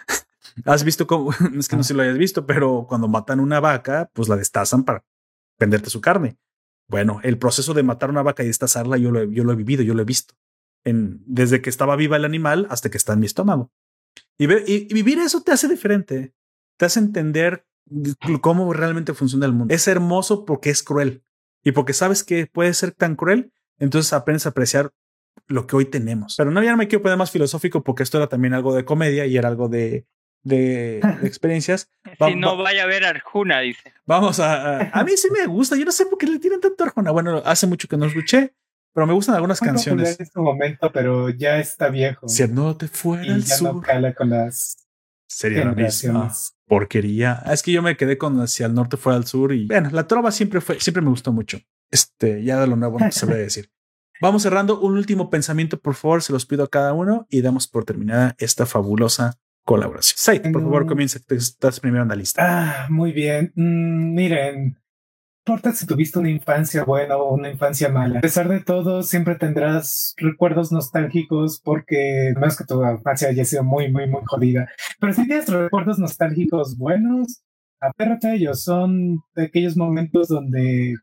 has 0.64 0.84
visto 0.84 1.06
cómo, 1.06 1.32
es 1.58 1.68
que 1.68 1.76
no 1.76 1.82
sé 1.82 1.88
si 1.88 1.94
lo 1.94 2.02
hayas 2.02 2.18
visto, 2.18 2.46
pero 2.46 2.86
cuando 2.88 3.08
matan 3.08 3.40
una 3.40 3.60
vaca, 3.60 4.10
pues 4.12 4.28
la 4.28 4.36
destazan 4.36 4.84
para 4.84 5.04
venderte 5.58 5.90
su 5.90 6.00
carne. 6.00 6.38
Bueno, 6.88 7.20
el 7.22 7.38
proceso 7.38 7.72
de 7.72 7.82
matar 7.82 8.10
una 8.10 8.22
vaca 8.22 8.42
y 8.42 8.48
destazarla, 8.48 8.98
yo 8.98 9.10
lo, 9.10 9.24
yo 9.24 9.44
lo 9.44 9.52
he 9.52 9.56
vivido, 9.56 9.82
yo 9.82 9.94
lo 9.94 10.02
he 10.02 10.06
visto. 10.06 10.34
En, 10.84 11.22
desde 11.24 11.62
que 11.62 11.70
estaba 11.70 11.96
viva 11.96 12.16
el 12.16 12.26
animal 12.26 12.66
hasta 12.68 12.90
que 12.90 12.98
está 12.98 13.14
en 13.14 13.20
mi 13.20 13.26
estómago. 13.26 13.72
Y, 14.36 14.46
ver, 14.46 14.64
y, 14.66 14.92
vivir 14.92 15.18
eso 15.18 15.42
te 15.42 15.52
hace 15.52 15.66
diferente, 15.66 16.34
te 16.76 16.84
hace 16.84 17.00
entender 17.00 17.66
cómo 18.40 18.72
realmente 18.72 19.14
funciona 19.14 19.46
el 19.46 19.52
mundo. 19.52 19.74
Es 19.74 19.88
hermoso 19.88 20.44
porque 20.44 20.70
es 20.70 20.82
cruel 20.82 21.22
y 21.62 21.72
porque 21.72 21.92
sabes 21.92 22.24
que 22.24 22.46
puede 22.46 22.74
ser 22.74 22.92
tan 22.92 23.16
cruel, 23.16 23.52
entonces 23.78 24.12
aprendes 24.12 24.46
a 24.46 24.50
apreciar 24.50 24.92
lo 25.46 25.66
que 25.66 25.76
hoy 25.76 25.84
tenemos. 25.86 26.36
Pero 26.36 26.50
no, 26.50 26.62
ya 26.62 26.70
no 26.70 26.76
me 26.76 26.88
quiero 26.88 27.02
poner 27.02 27.18
más 27.18 27.30
filosófico 27.30 27.82
porque 27.82 28.02
esto 28.02 28.18
era 28.18 28.28
también 28.28 28.54
algo 28.54 28.74
de 28.74 28.84
comedia 28.84 29.26
y 29.26 29.36
era 29.36 29.48
algo 29.48 29.68
de, 29.68 30.06
de, 30.42 31.00
experiencias. 31.22 31.90
si 32.18 32.34
no 32.36 32.56
vaya 32.56 32.84
a 32.84 32.86
ver 32.86 33.04
Arjuna, 33.04 33.60
dice. 33.60 33.92
Vamos 34.06 34.40
a, 34.40 34.90
a, 34.90 35.04
mí 35.04 35.12
sí 35.16 35.28
me 35.30 35.46
gusta. 35.46 35.76
Yo 35.76 35.84
no 35.84 35.92
sé 35.92 36.06
por 36.06 36.18
qué 36.18 36.26
le 36.26 36.38
tienen 36.38 36.60
tanto 36.60 36.84
Arjuna. 36.84 37.10
Bueno, 37.10 37.42
hace 37.44 37.66
mucho 37.66 37.88
que 37.88 37.96
no 37.96 38.06
escuché, 38.06 38.54
pero 38.92 39.06
me 39.06 39.14
gustan 39.14 39.34
algunas 39.34 39.60
canciones. 39.60 40.18
En 40.18 40.26
este 40.26 40.40
momento, 40.40 40.92
pero 40.92 41.30
ya 41.30 41.58
está 41.58 41.88
viejo. 41.88 42.28
Si 42.28 42.46
no 42.48 42.76
te 42.76 42.88
fuera 42.88 43.24
y 43.24 43.40
ya 43.40 43.58
no 43.60 43.80
cala 43.80 44.14
con 44.14 44.30
las 44.30 44.83
Sería 45.34 45.64
la 45.64 45.72
misma 45.72 46.32
porquería. 46.66 47.42
Es 47.50 47.62
que 47.62 47.72
yo 47.72 47.82
me 47.82 47.96
quedé 47.96 48.16
con 48.16 48.40
hacia 48.40 48.66
el 48.66 48.74
norte 48.74 48.96
fuera 48.96 49.16
al 49.16 49.26
sur 49.26 49.52
y 49.52 49.66
bueno, 49.66 49.90
la 49.90 50.06
trova 50.06 50.30
siempre 50.30 50.60
fue, 50.60 50.78
siempre 50.80 51.02
me 51.02 51.10
gustó 51.10 51.32
mucho. 51.32 51.58
Este, 51.90 52.44
ya 52.44 52.60
de 52.60 52.66
lo 52.68 52.76
nuevo 52.76 52.98
no 52.98 53.10
se 53.10 53.26
a 53.26 53.34
decir. 53.34 53.70
Vamos 54.20 54.42
cerrando 54.42 54.80
un 54.80 54.96
último 54.96 55.28
pensamiento, 55.28 55.80
por 55.80 55.94
favor, 55.94 56.22
se 56.22 56.32
los 56.32 56.46
pido 56.46 56.62
a 56.62 56.68
cada 56.68 56.92
uno 56.92 57.26
y 57.28 57.42
damos 57.42 57.66
por 57.66 57.84
terminada 57.84 58.36
esta 58.38 58.64
fabulosa 58.64 59.40
colaboración. 59.64 60.14
Said, 60.16 60.52
por 60.52 60.62
favor, 60.62 60.86
comienza, 60.86 61.18
estás 61.28 61.80
primero 61.80 62.04
en 62.04 62.08
la 62.08 62.14
lista. 62.14 62.42
Ah, 62.42 62.86
muy 62.90 63.10
bien. 63.10 63.52
Mm, 63.56 64.14
miren, 64.14 64.78
importa 65.46 65.72
si 65.72 65.86
tuviste 65.86 66.18
una 66.18 66.30
infancia 66.30 66.84
buena 66.84 67.18
o 67.18 67.34
una 67.34 67.50
infancia 67.50 67.90
mala. 67.90 68.18
A 68.18 68.22
pesar 68.22 68.48
de 68.48 68.60
todo, 68.60 69.02
siempre 69.02 69.34
tendrás 69.34 70.14
recuerdos 70.16 70.72
nostálgicos 70.72 71.60
porque 71.62 72.32
no 72.34 72.46
es 72.46 72.56
que 72.56 72.64
tu 72.64 72.82
infancia 72.82 73.28
haya 73.28 73.44
sido 73.44 73.62
muy, 73.62 73.92
muy, 73.92 74.08
muy 74.08 74.22
jodida. 74.24 74.66
Pero 74.98 75.12
si 75.12 75.26
tienes 75.26 75.46
recuerdos 75.50 75.98
nostálgicos 75.98 76.78
buenos, 76.78 77.42
apérrate 77.78 78.28
a 78.28 78.34
ellos. 78.34 78.64
Son 78.64 79.22
de 79.34 79.44
aquellos 79.44 79.76
momentos 79.76 80.28
donde 80.28 80.94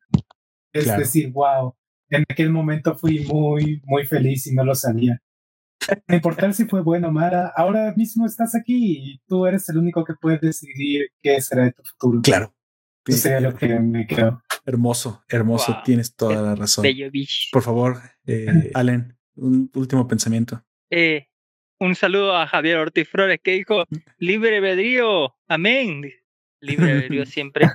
es 0.73 0.97
decir, 0.97 1.31
wow, 1.31 1.76
en 2.09 2.23
aquel 2.27 2.49
momento 2.49 2.97
fui 2.97 3.23
muy, 3.26 3.80
muy 3.85 4.07
feliz 4.07 4.47
y 4.47 4.55
no 4.55 4.63
lo 4.63 4.73
sabía. 4.73 5.22
No 6.07 6.15
importa 6.15 6.51
si 6.51 6.65
fue 6.65 6.81
bueno 6.81 7.09
o 7.09 7.11
mala, 7.11 7.53
ahora 7.55 7.93
mismo 7.95 8.26
estás 8.26 8.55
aquí 8.55 9.13
y 9.13 9.22
tú 9.27 9.45
eres 9.45 9.69
el 9.69 9.77
único 9.77 10.03
que 10.03 10.15
puede 10.19 10.39
decidir 10.39 11.09
qué 11.22 11.39
será 11.41 11.65
de 11.65 11.73
tu 11.73 11.84
futuro. 11.84 12.22
Claro. 12.23 12.55
Eso 13.06 13.40
lo 13.40 13.56
que 13.56 13.68
me 13.80 14.06
quedo. 14.06 14.44
Hermoso, 14.65 15.23
hermoso, 15.28 15.82
tienes 15.84 16.15
toda 16.15 16.41
la 16.41 16.56
razón. 16.56 16.86
Por 17.52 17.64
favor, 17.64 17.98
eh, 18.28 18.72
Allen, 18.73 19.18
un 19.36 19.72
último 19.73 20.07
pensamiento. 20.07 20.64
Eh, 20.90 21.28
un 21.80 21.95
saludo 21.95 22.36
a 22.36 22.45
Javier 22.45 22.78
Ortiz 22.78 23.10
Flores 23.10 23.40
que 23.41 23.53
dijo, 23.53 23.86
libre 24.19 24.57
albedrío, 24.57 25.36
amén. 25.48 26.11
Libre 26.60 26.91
albedrío 26.91 27.26
siempre. 27.26 27.65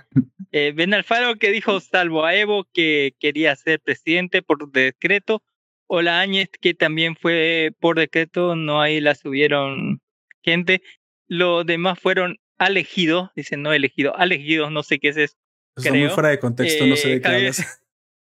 Eh, 0.53 0.73
ben 0.75 0.95
Alfaro 0.95 1.37
que 1.37 1.51
dijo 1.51 1.81
salvo 1.81 2.25
a 2.25 2.37
Evo 2.37 2.69
que 2.73 3.17
quería 3.19 3.57
ser 3.57 3.81
presidente 3.81 4.43
por 4.43 4.71
decreto, 4.71 5.43
o 5.89 6.03
la 6.03 6.21
Áñez 6.21 6.51
que 6.61 6.73
también 6.73 7.17
fue 7.17 7.75
por 7.81 7.99
decreto, 7.99 8.55
no 8.55 8.81
ahí 8.81 9.01
la 9.01 9.17
subieron 9.17 10.01
gente. 10.43 10.83
Los 11.27 11.67
demás 11.67 11.99
fueron 11.99 12.39
elegidos, 12.59 13.31
dicen 13.35 13.63
no 13.63 13.73
elegidos, 13.73 14.15
elegidos, 14.19 14.71
no 14.71 14.83
sé 14.83 14.99
qué 14.99 15.09
es 15.09 15.17
eso. 15.17 15.37
Eso 15.77 15.95
muy 15.95 16.09
fuera 16.09 16.31
de 16.31 16.39
contexto, 16.39 16.87
no 16.87 16.97
sé 16.97 17.09
de 17.09 17.21
qué 17.21 17.29
Javier, 17.29 17.55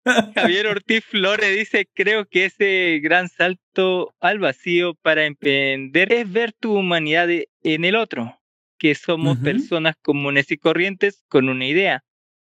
Javier 0.36 0.68
Ortiz 0.68 1.06
Flores 1.06 1.58
dice, 1.58 1.88
creo 1.94 2.26
que 2.26 2.46
ese 2.46 3.00
gran 3.02 3.30
salto 3.30 4.14
al 4.20 4.40
vacío 4.40 4.96
para 4.96 5.26
emprender 5.26 6.12
es 6.14 6.32
ver 6.32 6.54
tu 6.54 6.78
humanidad 6.78 7.30
en 7.30 7.86
el 7.86 7.96
otro, 7.96 8.40
que 8.78 8.96
somos 8.96 9.38
personas 9.38 9.96
comunes 10.02 10.52
y 10.52 10.58
corrientes 10.58 11.24
con 11.28 11.50
una 11.50 11.66
idea. 11.66 12.04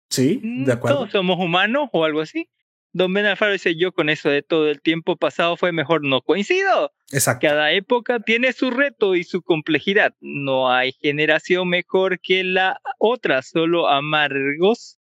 Sí, 0.09 0.39
de 0.43 0.47
mm, 0.47 0.71
acuerdo. 0.71 0.97
Todos 0.97 1.11
somos 1.11 1.39
humanos 1.39 1.89
o 1.91 2.05
algo 2.05 2.21
así. 2.21 2.49
Don 2.93 3.11
Ben 3.11 3.25
Alfaro 3.25 3.51
dice, 3.51 3.75
yo 3.75 3.91
con 3.91 4.09
eso 4.09 4.29
de 4.29 4.43
todo 4.43 4.69
el 4.69 4.81
tiempo 4.81 5.17
pasado 5.17 5.57
fue 5.57 5.71
mejor 5.71 6.05
no 6.05 6.21
coincido. 6.21 6.91
Exacto. 7.11 7.47
Cada 7.47 7.71
época 7.71 8.19
tiene 8.19 8.53
su 8.53 8.69
reto 8.69 9.15
y 9.15 9.23
su 9.23 9.41
complejidad. 9.41 10.13
No 10.21 10.71
hay 10.71 10.93
generación 10.93 11.69
mejor 11.69 12.19
que 12.19 12.43
la 12.43 12.79
otra, 12.99 13.41
solo 13.41 13.89
amargos 13.89 14.99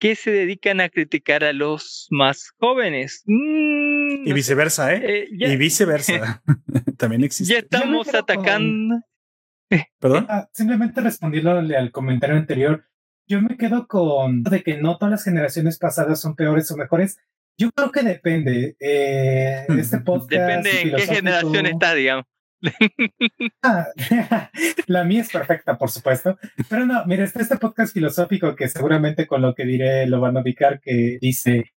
que 0.00 0.16
se 0.16 0.32
dedican 0.32 0.80
a 0.80 0.88
criticar 0.88 1.44
a 1.44 1.52
los 1.52 2.08
más 2.10 2.52
jóvenes. 2.58 3.22
Mm, 3.26 4.26
y 4.26 4.32
viceversa, 4.32 4.94
¿eh? 4.94 5.00
eh 5.04 5.28
y 5.30 5.56
viceversa. 5.56 6.42
También 6.98 7.22
existe. 7.22 7.52
Ya 7.52 7.60
estamos 7.60 8.12
atacando. 8.12 9.00
¿Perdón? 10.00 10.26
Ah, 10.28 10.48
simplemente 10.52 11.00
respondiéndole 11.00 11.76
al 11.76 11.92
comentario 11.92 12.34
anterior, 12.34 12.89
yo 13.30 13.40
me 13.40 13.56
quedo 13.56 13.86
con 13.86 14.42
de 14.42 14.62
que 14.64 14.76
no 14.78 14.98
todas 14.98 15.12
las 15.12 15.24
generaciones 15.24 15.78
pasadas 15.78 16.20
son 16.20 16.34
peores 16.34 16.68
o 16.72 16.76
mejores. 16.76 17.16
Yo 17.56 17.70
creo 17.70 17.92
que 17.92 18.02
depende. 18.02 18.76
Eh, 18.80 19.66
este 19.78 19.98
podcast. 20.04 20.32
Depende 20.32 20.82
en 20.82 20.96
qué 20.96 21.06
generación 21.06 21.66
está, 21.66 21.94
digamos. 21.94 22.26
Ah, 23.62 23.86
la 24.86 25.04
mía 25.04 25.22
es 25.22 25.30
perfecta, 25.30 25.78
por 25.78 25.90
supuesto. 25.90 26.38
Pero 26.68 26.84
no, 26.84 27.06
mira, 27.06 27.24
está 27.24 27.40
este 27.40 27.56
podcast 27.56 27.94
filosófico 27.94 28.54
que 28.56 28.68
seguramente 28.68 29.26
con 29.26 29.40
lo 29.40 29.54
que 29.54 29.64
diré 29.64 30.06
lo 30.06 30.20
van 30.20 30.36
a 30.36 30.40
ubicar, 30.40 30.80
que 30.80 31.18
dice, 31.20 31.72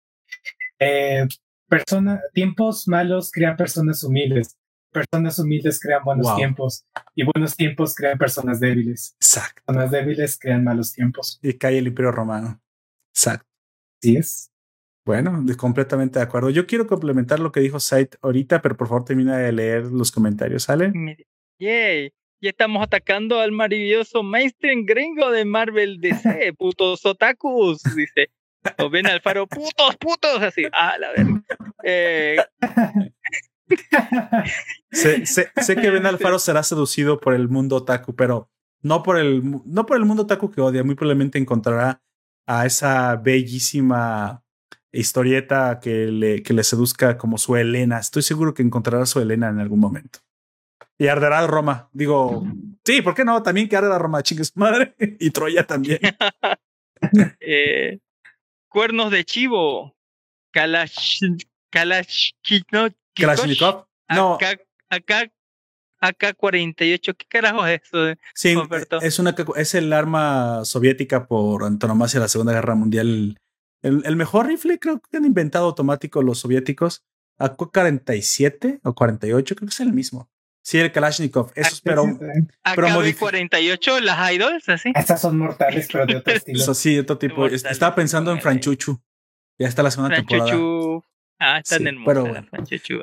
eh, 0.80 1.28
persona, 1.68 2.22
tiempos 2.34 2.88
malos 2.88 3.32
crean 3.32 3.58
personas 3.58 4.04
humildes, 4.04 4.58
personas 4.92 5.40
humildes 5.40 5.80
crean 5.80 6.04
buenos 6.04 6.36
tiempos 6.36 6.86
y 7.16 7.24
buenos 7.24 7.56
tiempos 7.56 7.96
crean 7.96 8.18
personas 8.18 8.60
débiles. 8.60 9.16
Exacto. 9.20 9.62
Personas 9.66 9.92
débiles 9.92 10.38
crean 10.40 10.64
malos 10.64 10.94
tiempos. 10.94 11.40
Y 11.42 11.54
cae 11.54 11.78
el 11.78 11.88
Imperio 11.88 12.12
Romano. 12.12 12.62
Exacto. 13.14 13.48
Sí 14.02 14.18
es. 14.18 14.52
Bueno, 15.06 15.44
completamente 15.58 16.20
de 16.20 16.26
acuerdo. 16.26 16.50
Yo 16.50 16.68
quiero 16.68 16.86
complementar 16.86 17.40
lo 17.40 17.52
que 17.52 17.60
dijo 17.60 17.80
Said 17.80 18.10
ahorita, 18.22 18.62
pero 18.62 18.78
por 18.78 18.88
favor 18.88 19.06
termina 19.06 19.38
de 19.38 19.52
leer 19.52 19.86
los 19.86 20.12
comentarios, 20.12 20.64
¿sale? 20.64 20.92
Yay. 21.60 22.14
Ya 22.44 22.50
estamos 22.50 22.84
atacando 22.84 23.40
al 23.40 23.52
maravilloso 23.52 24.24
mainstream 24.24 24.86
gringo 24.86 25.30
de 25.30 25.46
Marvel 25.46 26.00
DC, 26.02 26.54
putos 26.58 27.06
otakus, 27.06 27.84
dice. 27.96 28.32
O 28.78 28.90
ven 28.90 29.08
Alfaro, 29.08 29.48
putos, 29.48 29.96
putos, 29.98 30.42
así. 30.42 30.64
Ah, 30.72 30.98
la 31.00 31.12
verdad. 31.12 31.42
Eh... 31.84 32.38
sé, 34.92 35.26
sé, 35.26 35.52
sé, 35.56 35.76
que 35.76 35.90
Ben 35.90 36.06
Alfaro 36.06 36.40
será 36.40 36.64
seducido 36.64 37.20
por 37.20 37.34
el 37.34 37.50
mundo 37.50 37.78
otaku, 37.78 38.16
pero 38.16 38.50
no 38.82 39.04
por 39.04 39.18
el, 39.18 39.44
no 39.66 39.86
por 39.86 39.98
el 39.98 40.06
mundo 40.06 40.24
otaku 40.24 40.52
que 40.52 40.62
odia. 40.62 40.84
Muy 40.84 40.96
probablemente 40.96 41.38
encontrará 41.38 42.02
a 42.46 42.66
esa 42.66 43.16
bellísima 43.16 44.44
historieta 44.92 45.80
que 45.80 46.08
le, 46.08 46.44
que 46.44 46.54
le 46.54 46.64
seduzca 46.64 47.18
como 47.18 47.38
su 47.38 47.56
Elena. 47.56 48.00
Estoy 48.00 48.24
seguro 48.24 48.54
que 48.54 48.64
encontrará 48.64 49.04
a 49.04 49.08
su 49.08 49.20
Elena 49.20 49.50
en 49.50 49.60
algún 49.60 49.80
momento. 49.80 50.20
Y 50.98 51.08
arderá 51.08 51.46
Roma. 51.48 51.90
Digo, 51.94 52.46
sí, 52.86 53.02
¿por 53.02 53.16
qué 53.16 53.26
no? 53.26 53.42
También 53.42 53.68
que 53.68 53.76
arda 53.76 53.98
Roma, 53.98 54.22
chingues 54.22 54.56
madre. 54.56 54.96
y 55.20 55.32
Troya 55.32 55.66
también. 55.66 56.00
eh, 57.40 58.00
cuernos 58.68 59.12
de 59.12 59.24
chivo. 59.26 59.96
Kalash, 60.52 61.22
Kalashnikov. 61.72 62.94
Kalashnikov. 63.16 63.86
No. 64.10 64.38
Acá, 64.90 65.32
acá, 66.00 66.34
48. 66.34 67.14
¿Qué 67.16 67.26
carajo 67.28 67.66
es 67.66 67.82
eso? 67.84 68.14
Sí, 68.34 68.56
es, 69.02 69.20
una, 69.20 69.36
es 69.56 69.76
el 69.76 69.94
arma 69.94 70.66
soviética 70.66 71.28
por 71.28 71.64
antonomasia 71.64 72.20
de 72.20 72.26
la 72.26 72.30
Segunda 72.30 72.54
Guerra 72.54 72.76
Mundial. 72.76 73.38
El, 73.82 74.04
el 74.06 74.16
mejor 74.16 74.48
rifle 74.48 74.80
creo 74.80 75.00
que 75.00 75.18
han 75.18 75.26
inventado 75.26 75.66
automático 75.66 76.22
los 76.22 76.40
soviéticos. 76.40 77.04
AK-47 77.38 78.82
o 78.84 78.94
48, 78.94 79.56
creo 79.56 79.68
que 79.68 79.74
es 79.74 79.80
el 79.80 79.94
mismo. 79.94 80.30
Sí, 80.64 80.78
el 80.78 80.92
Kalashnikov. 80.92 81.52
Eso 81.56 81.70
es, 81.76 81.82
pero. 81.82 82.04
pero 82.76 82.88
48, 83.20 84.00
las 84.02 84.32
idols, 84.32 84.70
así. 84.70 84.92
Estas 84.96 85.22
son 85.22 85.38
mortales, 85.38 85.88
pero 85.92 86.06
de 86.06 86.18
otro 86.18 86.34
estilo. 86.36 86.60
Eso 86.62 86.74
sí, 86.74 87.00
otro 87.00 87.18
tipo. 87.18 87.48
Estaba 87.48 87.96
pensando 87.96 88.32
en 88.32 88.42
Franchuchu. 88.42 89.00
Ya 89.58 89.68
está 89.68 89.84
la 89.84 89.92
segunda 89.92 90.16
temporada. 90.16 90.52
Ah, 91.44 91.58
están 91.58 91.88
en 91.88 92.04
pero 92.06 92.24
bueno. 92.24 92.48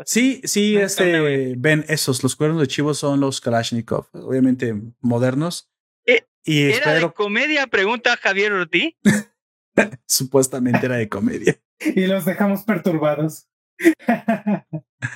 Sí, 0.04 0.40
sí, 0.44 0.76
este, 0.76 1.56
ven 1.56 1.84
esos, 1.88 2.22
los 2.22 2.36
cuernos 2.36 2.60
de 2.60 2.68
chivo 2.68 2.94
son 2.94 3.18
los 3.18 3.40
Kalashnikov, 3.40 4.06
obviamente 4.12 4.76
modernos. 5.00 5.68
Eh, 6.06 6.24
y 6.44 6.66
¿Era 6.66 6.76
espero... 6.76 7.08
de 7.08 7.14
comedia? 7.14 7.66
Pregunta 7.66 8.16
Javier 8.16 8.52
Ortiz. 8.52 8.94
Supuestamente 10.06 10.86
era 10.86 10.98
de 10.98 11.08
comedia. 11.08 11.60
y 11.80 12.06
los 12.06 12.24
dejamos 12.24 12.62
perturbados. 12.62 13.48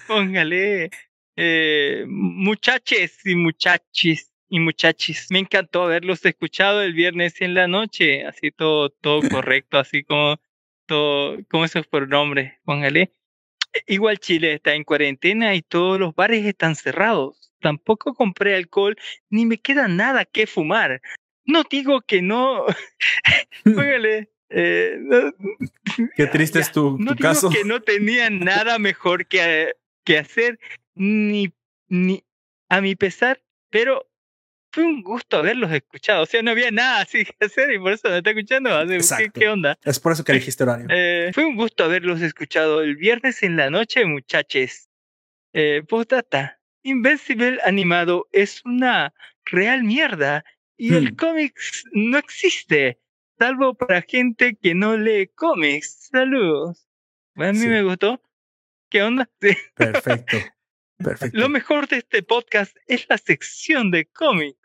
Póngale. 0.08 0.90
Eh, 1.36 2.04
muchaches 2.08 3.24
y 3.24 3.36
muchachis 3.36 4.32
y 4.48 4.58
muchachis, 4.58 5.28
me 5.30 5.38
encantó 5.38 5.84
haberlos 5.84 6.26
escuchado 6.26 6.82
el 6.82 6.92
viernes 6.92 7.40
en 7.40 7.54
la 7.54 7.68
noche, 7.68 8.26
así 8.26 8.50
todo, 8.50 8.90
todo 8.90 9.22
correcto, 9.30 9.78
así 9.78 10.02
como 10.02 10.40
todo, 10.92 11.38
como 11.50 11.64
esos 11.64 11.86
pronombres, 11.86 12.52
póngale. 12.64 13.12
Igual 13.86 14.18
Chile 14.18 14.52
está 14.52 14.74
en 14.74 14.84
cuarentena 14.84 15.54
y 15.54 15.62
todos 15.62 15.98
los 15.98 16.14
bares 16.14 16.44
están 16.44 16.76
cerrados. 16.76 17.50
Tampoco 17.60 18.12
compré 18.12 18.54
alcohol 18.54 18.96
ni 19.30 19.46
me 19.46 19.56
queda 19.56 19.88
nada 19.88 20.26
que 20.26 20.46
fumar. 20.46 21.00
No 21.46 21.62
digo 21.70 22.02
que 22.02 22.20
no. 22.20 22.66
póngale. 23.64 24.28
Eh, 24.50 24.98
Qué 26.14 26.26
triste 26.26 26.58
es 26.58 26.70
tu, 26.70 26.98
no 26.98 27.12
digo 27.14 27.22
caso. 27.22 27.48
que 27.48 27.64
no 27.64 27.80
tenía 27.80 28.28
nada 28.28 28.78
mejor 28.78 29.24
que, 29.26 29.72
que 30.04 30.18
hacer 30.18 30.58
ni, 30.94 31.54
ni 31.88 32.22
a 32.68 32.82
mi 32.82 32.94
pesar, 32.94 33.40
pero 33.70 34.06
fue 34.72 34.84
un 34.84 35.02
gusto 35.02 35.36
haberlos 35.36 35.70
escuchado. 35.70 36.22
O 36.22 36.26
sea, 36.26 36.42
no 36.42 36.50
había 36.50 36.70
nada 36.70 37.02
así 37.02 37.24
que 37.24 37.44
hacer 37.44 37.70
y 37.72 37.78
por 37.78 37.92
eso 37.92 38.08
me 38.08 38.18
está 38.18 38.30
escuchando. 38.30 38.70
¿Qué, 39.18 39.30
¿Qué, 39.32 39.48
onda? 39.48 39.78
Es 39.84 40.00
por 40.00 40.12
eso 40.12 40.24
que 40.24 40.32
dijiste 40.32 40.62
horario. 40.64 40.86
Eh, 40.94 41.30
fue 41.32 41.44
un 41.44 41.56
gusto 41.56 41.84
haberlos 41.84 42.20
escuchado 42.20 42.82
el 42.82 42.96
viernes 42.96 43.42
en 43.42 43.56
la 43.56 43.70
noche, 43.70 44.04
muchachos. 44.04 44.88
Eh, 45.52 45.82
postdata. 45.86 46.58
Invincible 46.82 47.58
animado 47.64 48.28
es 48.32 48.62
una 48.64 49.14
real 49.44 49.84
mierda 49.84 50.44
y 50.76 50.94
el 50.94 51.12
hmm. 51.12 51.16
cómics 51.16 51.84
no 51.92 52.18
existe, 52.18 52.98
salvo 53.38 53.74
para 53.74 54.02
gente 54.02 54.56
que 54.60 54.74
no 54.74 54.96
lee 54.96 55.28
cómics. 55.34 56.08
Saludos. 56.10 56.88
A 57.36 57.52
mí 57.52 57.66
me 57.66 57.82
gustó. 57.82 58.20
¿Qué 58.90 59.02
onda? 59.02 59.30
Perfecto. 59.74 60.38
Perfecto. 60.98 61.38
Lo 61.38 61.48
mejor 61.48 61.88
de 61.88 61.98
este 61.98 62.22
podcast 62.22 62.76
es 62.86 63.06
la 63.08 63.18
sección 63.18 63.90
de 63.90 64.06
cómics. 64.06 64.61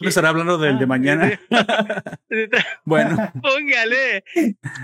¿No 0.00 0.08
estará 0.08 0.30
hablando 0.30 0.58
del 0.58 0.78
de 0.78 0.86
mañana? 0.86 1.40
bueno. 2.84 3.32
Póngale. 3.40 4.24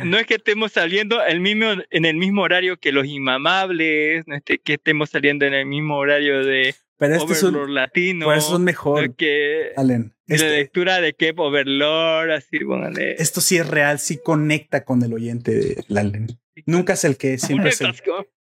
No 0.05 0.19
es 0.19 0.27
que 0.27 0.35
estemos 0.35 0.73
saliendo 0.73 1.23
el 1.25 1.41
mismo, 1.41 1.67
en 1.91 2.05
el 2.05 2.17
mismo 2.17 2.43
horario 2.43 2.77
que 2.77 2.93
los 2.93 3.07
inmamables, 3.07 4.27
no 4.27 4.37
es 4.37 4.43
que 4.45 4.73
estemos 4.75 5.11
saliendo 5.11 5.45
en 5.47 5.55
el 5.55 5.67
mismo 5.67 5.97
horario 5.97 6.45
de 6.45 6.75
Pero 6.99 7.17
este 7.17 7.33
Overlord 7.33 7.69
es 7.69 7.75
latino. 7.75 8.27
Por 8.27 8.37
eso 8.37 8.55
es 8.55 8.61
mejor. 8.61 9.17
Que 9.17 9.73
Allen. 9.77 10.15
La 10.27 10.37
este 10.37 10.51
lectura 10.51 11.01
de 11.01 11.13
Kev 11.15 11.41
Overlord, 11.41 12.31
así, 12.31 12.61
póngale. 12.61 13.21
Esto 13.21 13.41
sí 13.41 13.57
es 13.57 13.67
real, 13.67 13.99
sí 13.99 14.21
conecta 14.23 14.85
con 14.85 15.03
el 15.03 15.13
oyente 15.13 15.53
de 15.53 15.85
Allen. 15.99 16.29
Nunca 16.67 16.93
es 16.93 17.05
el 17.05 17.17
que, 17.17 17.37
siempre 17.39 17.71
es 17.71 17.81
el, 17.81 17.95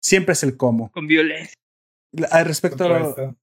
siempre 0.00 0.34
es 0.34 0.42
el 0.44 0.56
cómo. 0.56 0.92
Con 0.92 1.08
violencia. 1.08 1.56
A, 2.30 2.44
respecto 2.44 2.84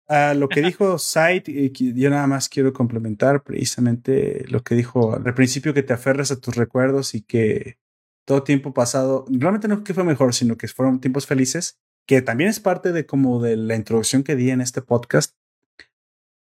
a, 0.08 0.34
lo 0.36 0.48
que 0.48 0.62
dijo 0.62 0.98
Said, 1.00 1.44
yo 1.74 2.10
nada 2.10 2.28
más 2.28 2.50
quiero 2.50 2.72
complementar 2.72 3.44
precisamente 3.44 4.46
lo 4.48 4.64
que 4.64 4.76
dijo 4.76 5.16
al 5.16 5.34
principio, 5.34 5.74
que 5.74 5.82
te 5.82 5.94
aferres 5.94 6.32
a 6.32 6.40
tus 6.40 6.56
recuerdos 6.56 7.16
y 7.16 7.22
que 7.22 7.78
todo 8.26 8.44
tiempo 8.44 8.74
pasado, 8.74 9.26
realmente 9.28 9.68
no 9.68 9.84
que 9.84 9.96
fue 9.96 10.04
mejor, 10.04 10.36
sino 10.36 10.56
que 10.56 10.68
fueron 10.68 11.00
tiempos 11.00 11.26
felices, 11.26 11.80
que 12.06 12.22
también 12.22 12.50
es 12.50 12.60
parte 12.60 12.92
de 12.92 13.08
como 13.08 13.42
de 13.42 13.58
la 13.58 13.76
introducción 13.76 14.24
que 14.24 14.36
di 14.36 14.52
en 14.52 14.62
este 14.62 14.84
podcast. 14.84 15.34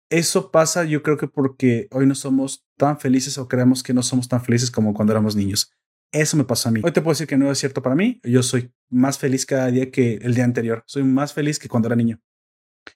Eso 0.09 0.49
pasa 0.49 0.83
yo 0.83 1.03
creo 1.03 1.17
que 1.17 1.27
porque 1.27 1.87
hoy 1.91 2.07
no 2.07 2.15
somos 2.15 2.65
tan 2.75 2.99
felices 2.99 3.37
o 3.37 3.47
creemos 3.47 3.83
que 3.83 3.93
no 3.93 4.01
somos 4.01 4.27
tan 4.27 4.43
felices 4.43 4.71
como 4.71 4.95
cuando 4.95 5.13
éramos 5.13 5.35
niños. 5.35 5.71
Eso 6.15 6.37
me 6.37 6.45
pasó 6.45 6.69
a 6.69 6.71
mí. 6.71 6.79
Hoy 6.81 6.93
te 6.93 7.01
puedo 7.01 7.11
decir 7.11 7.27
que 7.27 7.35
no 7.35 7.51
es 7.51 7.59
cierto 7.59 7.81
para 7.81 7.93
mí. 7.93 8.21
Yo 8.23 8.41
soy 8.41 8.71
más 8.89 9.19
feliz 9.19 9.45
cada 9.45 9.67
día 9.67 9.91
que 9.91 10.13
el 10.21 10.33
día 10.33 10.45
anterior. 10.45 10.81
Soy 10.87 11.03
más 11.03 11.33
feliz 11.33 11.59
que 11.59 11.67
cuando 11.67 11.87
era 11.89 11.97
niño. 11.97 12.21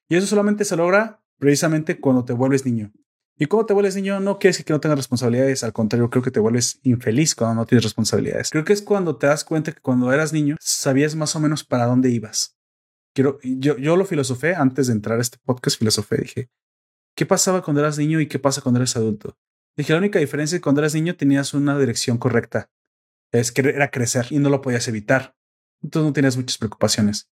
Y 0.08 0.16
eso 0.16 0.26
solamente 0.26 0.64
se 0.64 0.78
logra 0.78 1.22
precisamente 1.38 2.00
cuando 2.00 2.24
te 2.24 2.32
vuelves 2.32 2.66
niño. 2.66 2.94
Y 3.38 3.48
cuando 3.48 3.66
te 3.66 3.74
vuelves 3.74 3.98
niño 3.98 4.22
no 4.22 4.40
quiere 4.40 4.54
decir 4.54 4.66
que 4.66 4.72
no 4.72 4.80
tengas 4.80 5.00
responsabilidades, 5.00 5.66
al 5.66 5.74
contrario, 5.74 6.10
creo 6.10 6.24
que 6.24 6.32
te 6.32 6.40
vuelves 6.40 6.80
infeliz 6.84 7.36
cuando 7.36 7.56
no 7.56 7.66
tienes 7.66 7.84
responsabilidades. 7.84 8.52
Creo 8.52 8.64
que 8.64 8.72
es 8.72 8.82
cuando 8.82 9.18
te 9.18 9.28
das 9.28 9.44
cuenta 9.44 9.74
que 9.74 9.82
cuando 9.82 10.14
eras 10.14 10.32
niño 10.32 10.56
sabías 10.62 11.14
más 11.16 11.36
o 11.36 11.42
menos 11.42 11.66
para 11.66 11.88
dónde 11.88 12.10
ibas. 12.10 12.58
Quiero, 13.14 13.38
yo, 13.44 13.78
yo 13.78 13.98
lo 13.98 14.06
filosofé 14.06 14.56
antes 14.56 14.88
de 14.88 14.94
entrar 14.94 15.18
a 15.18 15.22
este 15.22 15.40
podcast, 15.44 15.78
filosofé, 15.78 16.20
dije, 16.20 16.50
¿qué 17.18 17.26
pasaba 17.26 17.64
cuando 17.64 17.82
eras 17.82 17.98
niño 17.98 18.22
y 18.22 18.28
qué 18.28 18.40
pasa 18.40 18.62
cuando 18.62 18.80
eres 18.80 18.96
adulto? 18.96 19.38
Dije, 19.76 19.92
la 19.92 20.00
única 20.00 20.20
diferencia 20.20 20.56
es 20.56 20.60
que 20.60 20.64
cuando 20.64 20.80
eras 20.80 20.94
niño 20.94 21.18
tenías 21.18 21.54
una 21.54 21.78
dirección 21.78 22.18
correcta 22.18 22.70
es 23.32 23.52
que 23.52 23.62
era 23.62 23.92
crecer 23.92 24.28
y 24.30 24.40
no 24.40 24.50
lo 24.50 24.62
podías 24.62 24.88
evitar. 24.88 25.36
Entonces 25.82 26.08
no 26.08 26.14
tienes 26.14 26.38
muchas 26.38 26.58
preocupaciones. 26.58 27.30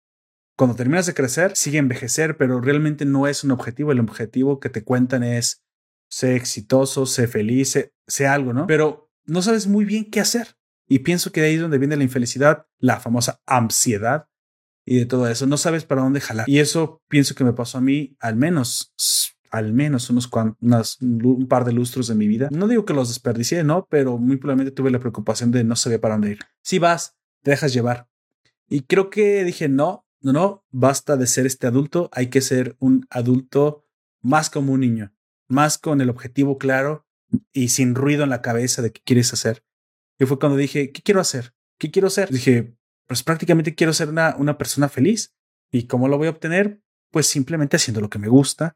Cuando 0.57 0.75
terminas 0.75 1.05
de 1.05 1.13
crecer, 1.13 1.55
sigue 1.55 1.79
envejecer, 1.79 2.37
pero 2.37 2.61
realmente 2.61 3.05
no 3.05 3.27
es 3.27 3.43
un 3.43 3.51
objetivo. 3.51 3.91
El 3.91 3.99
objetivo 3.99 4.59
que 4.59 4.69
te 4.69 4.83
cuentan 4.83 5.23
es 5.23 5.63
ser 6.09 6.33
exitoso, 6.33 7.05
ser 7.05 7.27
feliz, 7.27 7.77
sé 8.07 8.27
algo, 8.27 8.53
¿no? 8.53 8.67
Pero 8.67 9.11
no 9.25 9.41
sabes 9.41 9.67
muy 9.67 9.83
bien 9.85 10.09
qué 10.09 10.21
hacer. 10.21 10.55
Y 10.87 10.99
pienso 10.99 11.31
que 11.31 11.41
de 11.41 11.47
ahí 11.47 11.55
es 11.55 11.61
donde 11.61 11.79
viene 11.79 11.97
la 11.97 12.03
infelicidad, 12.03 12.67
la 12.77 12.99
famosa 12.99 13.41
ansiedad 13.45 14.29
y 14.85 14.99
de 14.99 15.05
todo 15.05 15.27
eso. 15.27 15.47
No 15.47 15.57
sabes 15.57 15.83
para 15.83 16.03
dónde 16.03 16.21
jalar. 16.21 16.47
Y 16.47 16.59
eso 16.59 17.01
pienso 17.09 17.35
que 17.35 17.43
me 17.43 17.53
pasó 17.53 17.79
a 17.79 17.81
mí 17.81 18.15
al 18.19 18.35
menos 18.35 18.93
al 19.55 19.73
menos 19.73 20.09
unos 20.09 20.27
cuantos, 20.27 20.97
un 21.01 21.47
par 21.47 21.63
de 21.63 21.71
lustros 21.71 22.07
de 22.07 22.15
mi 22.15 22.27
vida. 22.27 22.49
No 22.51 22.67
digo 22.67 22.83
que 22.83 22.93
los 22.93 23.07
desperdicié, 23.07 23.63
no, 23.63 23.87
pero 23.89 24.17
muy 24.17 24.35
probablemente 24.37 24.75
tuve 24.75 24.91
la 24.91 24.99
preocupación 24.99 25.51
de 25.51 25.63
no 25.63 25.75
saber 25.75 26.01
para 26.01 26.15
dónde 26.15 26.31
ir. 26.31 26.39
Si 26.61 26.77
vas, 26.77 27.15
te 27.41 27.51
dejas 27.51 27.73
llevar. 27.73 28.09
Y 28.67 28.81
creo 28.81 29.09
que 29.09 29.43
dije, 29.45 29.69
no, 29.69 30.05
no, 30.19 30.33
no, 30.33 30.65
basta 30.71 31.15
de 31.15 31.27
ser 31.27 31.45
este 31.45 31.67
adulto, 31.67 32.09
hay 32.11 32.27
que 32.27 32.41
ser 32.41 32.75
un 32.79 33.05
adulto 33.09 33.85
más 34.21 34.49
como 34.49 34.73
un 34.73 34.81
niño, 34.81 35.13
más 35.47 35.77
con 35.77 36.01
el 36.01 36.09
objetivo 36.09 36.57
claro 36.57 37.07
y 37.53 37.69
sin 37.69 37.95
ruido 37.95 38.23
en 38.23 38.31
la 38.31 38.41
cabeza 38.41 38.81
de 38.81 38.91
qué 38.91 39.01
quieres 39.05 39.31
hacer. 39.31 39.63
Y 40.19 40.25
fue 40.25 40.37
cuando 40.37 40.57
dije, 40.57 40.91
¿qué 40.91 41.01
quiero 41.01 41.21
hacer? 41.21 41.53
¿Qué 41.79 41.91
quiero 41.91 42.07
hacer? 42.07 42.29
Dije, 42.29 42.75
pues 43.07 43.23
prácticamente 43.23 43.75
quiero 43.75 43.93
ser 43.93 44.09
una, 44.09 44.35
una 44.37 44.57
persona 44.57 44.89
feliz. 44.89 45.33
¿Y 45.71 45.87
cómo 45.87 46.07
lo 46.07 46.17
voy 46.17 46.27
a 46.27 46.31
obtener? 46.31 46.81
pues 47.15 47.27
simplemente 47.27 47.77
haciendo 47.77 48.01
lo 48.01 48.09
que 48.09 48.19
me 48.19 48.27
gusta. 48.27 48.75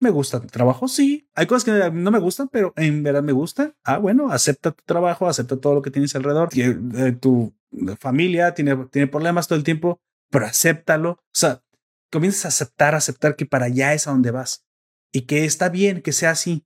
Me 0.00 0.10
gusta 0.10 0.40
tu 0.40 0.46
trabajo, 0.46 0.88
sí. 0.88 1.28
Hay 1.34 1.46
cosas 1.46 1.64
que 1.64 1.90
no 1.92 2.10
me 2.10 2.18
gustan, 2.18 2.48
pero 2.48 2.72
en 2.76 3.02
verdad 3.02 3.22
me 3.22 3.32
gusta. 3.32 3.74
Ah, 3.84 3.98
bueno, 3.98 4.32
acepta 4.32 4.70
tu 4.70 4.82
trabajo, 4.84 5.28
acepta 5.28 5.58
todo 5.58 5.74
lo 5.74 5.82
que 5.82 5.90
tienes 5.90 6.14
alrededor. 6.16 6.48
Eh, 6.56 7.12
tu 7.20 7.54
familia 7.98 8.54
tiene, 8.54 8.76
tiene 8.90 9.06
problemas 9.06 9.46
todo 9.46 9.58
el 9.58 9.64
tiempo, 9.64 10.00
pero 10.30 10.46
acéptalo. 10.46 11.10
O 11.10 11.20
sea, 11.34 11.62
comienzas 12.10 12.46
a 12.46 12.48
aceptar, 12.48 12.94
aceptar 12.94 13.36
que 13.36 13.44
para 13.44 13.66
allá 13.66 13.92
es 13.92 14.06
a 14.06 14.10
donde 14.10 14.30
vas 14.30 14.64
y 15.12 15.22
que 15.22 15.44
está 15.44 15.68
bien 15.68 16.00
que 16.00 16.12
sea 16.12 16.30
así. 16.30 16.64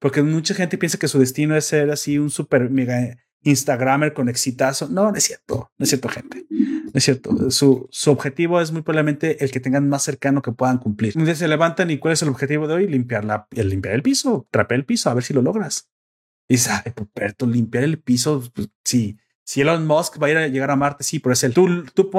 Porque 0.00 0.22
mucha 0.22 0.54
gente 0.54 0.76
piensa 0.76 0.98
que 0.98 1.06
su 1.06 1.20
destino 1.20 1.56
es 1.56 1.66
ser 1.66 1.90
así 1.92 2.18
un 2.18 2.30
super 2.30 2.68
mega 2.68 3.16
Instagramer 3.42 4.12
con 4.12 4.28
exitazo. 4.28 4.88
No, 4.88 5.10
no 5.10 5.16
es 5.16 5.24
cierto. 5.24 5.70
No 5.76 5.84
es 5.84 5.88
cierto, 5.88 6.08
gente. 6.08 6.46
No 6.50 6.92
es 6.94 7.04
cierto. 7.04 7.50
Su, 7.50 7.88
su 7.90 8.10
objetivo 8.10 8.60
es 8.60 8.72
muy 8.72 8.82
probablemente 8.82 9.44
el 9.44 9.50
que 9.50 9.60
tengan 9.60 9.88
más 9.88 10.02
cercano 10.02 10.42
que 10.42 10.52
puedan 10.52 10.78
cumplir. 10.78 11.12
Entonces 11.14 11.38
se 11.38 11.48
levantan 11.48 11.90
y 11.90 11.98
¿cuál 11.98 12.12
es 12.12 12.22
el 12.22 12.28
objetivo 12.28 12.68
de 12.68 12.74
hoy? 12.74 12.86
Limpiar, 12.86 13.24
la, 13.24 13.46
limpiar 13.50 13.94
el 13.94 14.02
piso, 14.02 14.46
trapear 14.50 14.80
el 14.80 14.86
piso, 14.86 15.10
a 15.10 15.14
ver 15.14 15.24
si 15.24 15.34
lo 15.34 15.42
logras. 15.42 15.90
Y 16.48 16.58
sabe, 16.58 16.90
Puperto, 16.92 17.46
limpiar 17.46 17.84
el 17.84 17.98
piso. 18.00 18.42
Pues, 18.54 18.68
sí. 18.84 19.18
Si 19.44 19.60
Elon 19.60 19.86
Musk 19.86 20.22
va 20.22 20.28
a 20.28 20.30
ir 20.30 20.36
a 20.36 20.48
llegar 20.48 20.70
a 20.70 20.76
Marte, 20.76 21.02
sí, 21.02 21.18
pero 21.18 21.32
es 21.32 21.42
el 21.44 21.52
tú, 21.52 21.84
tú 21.94 22.10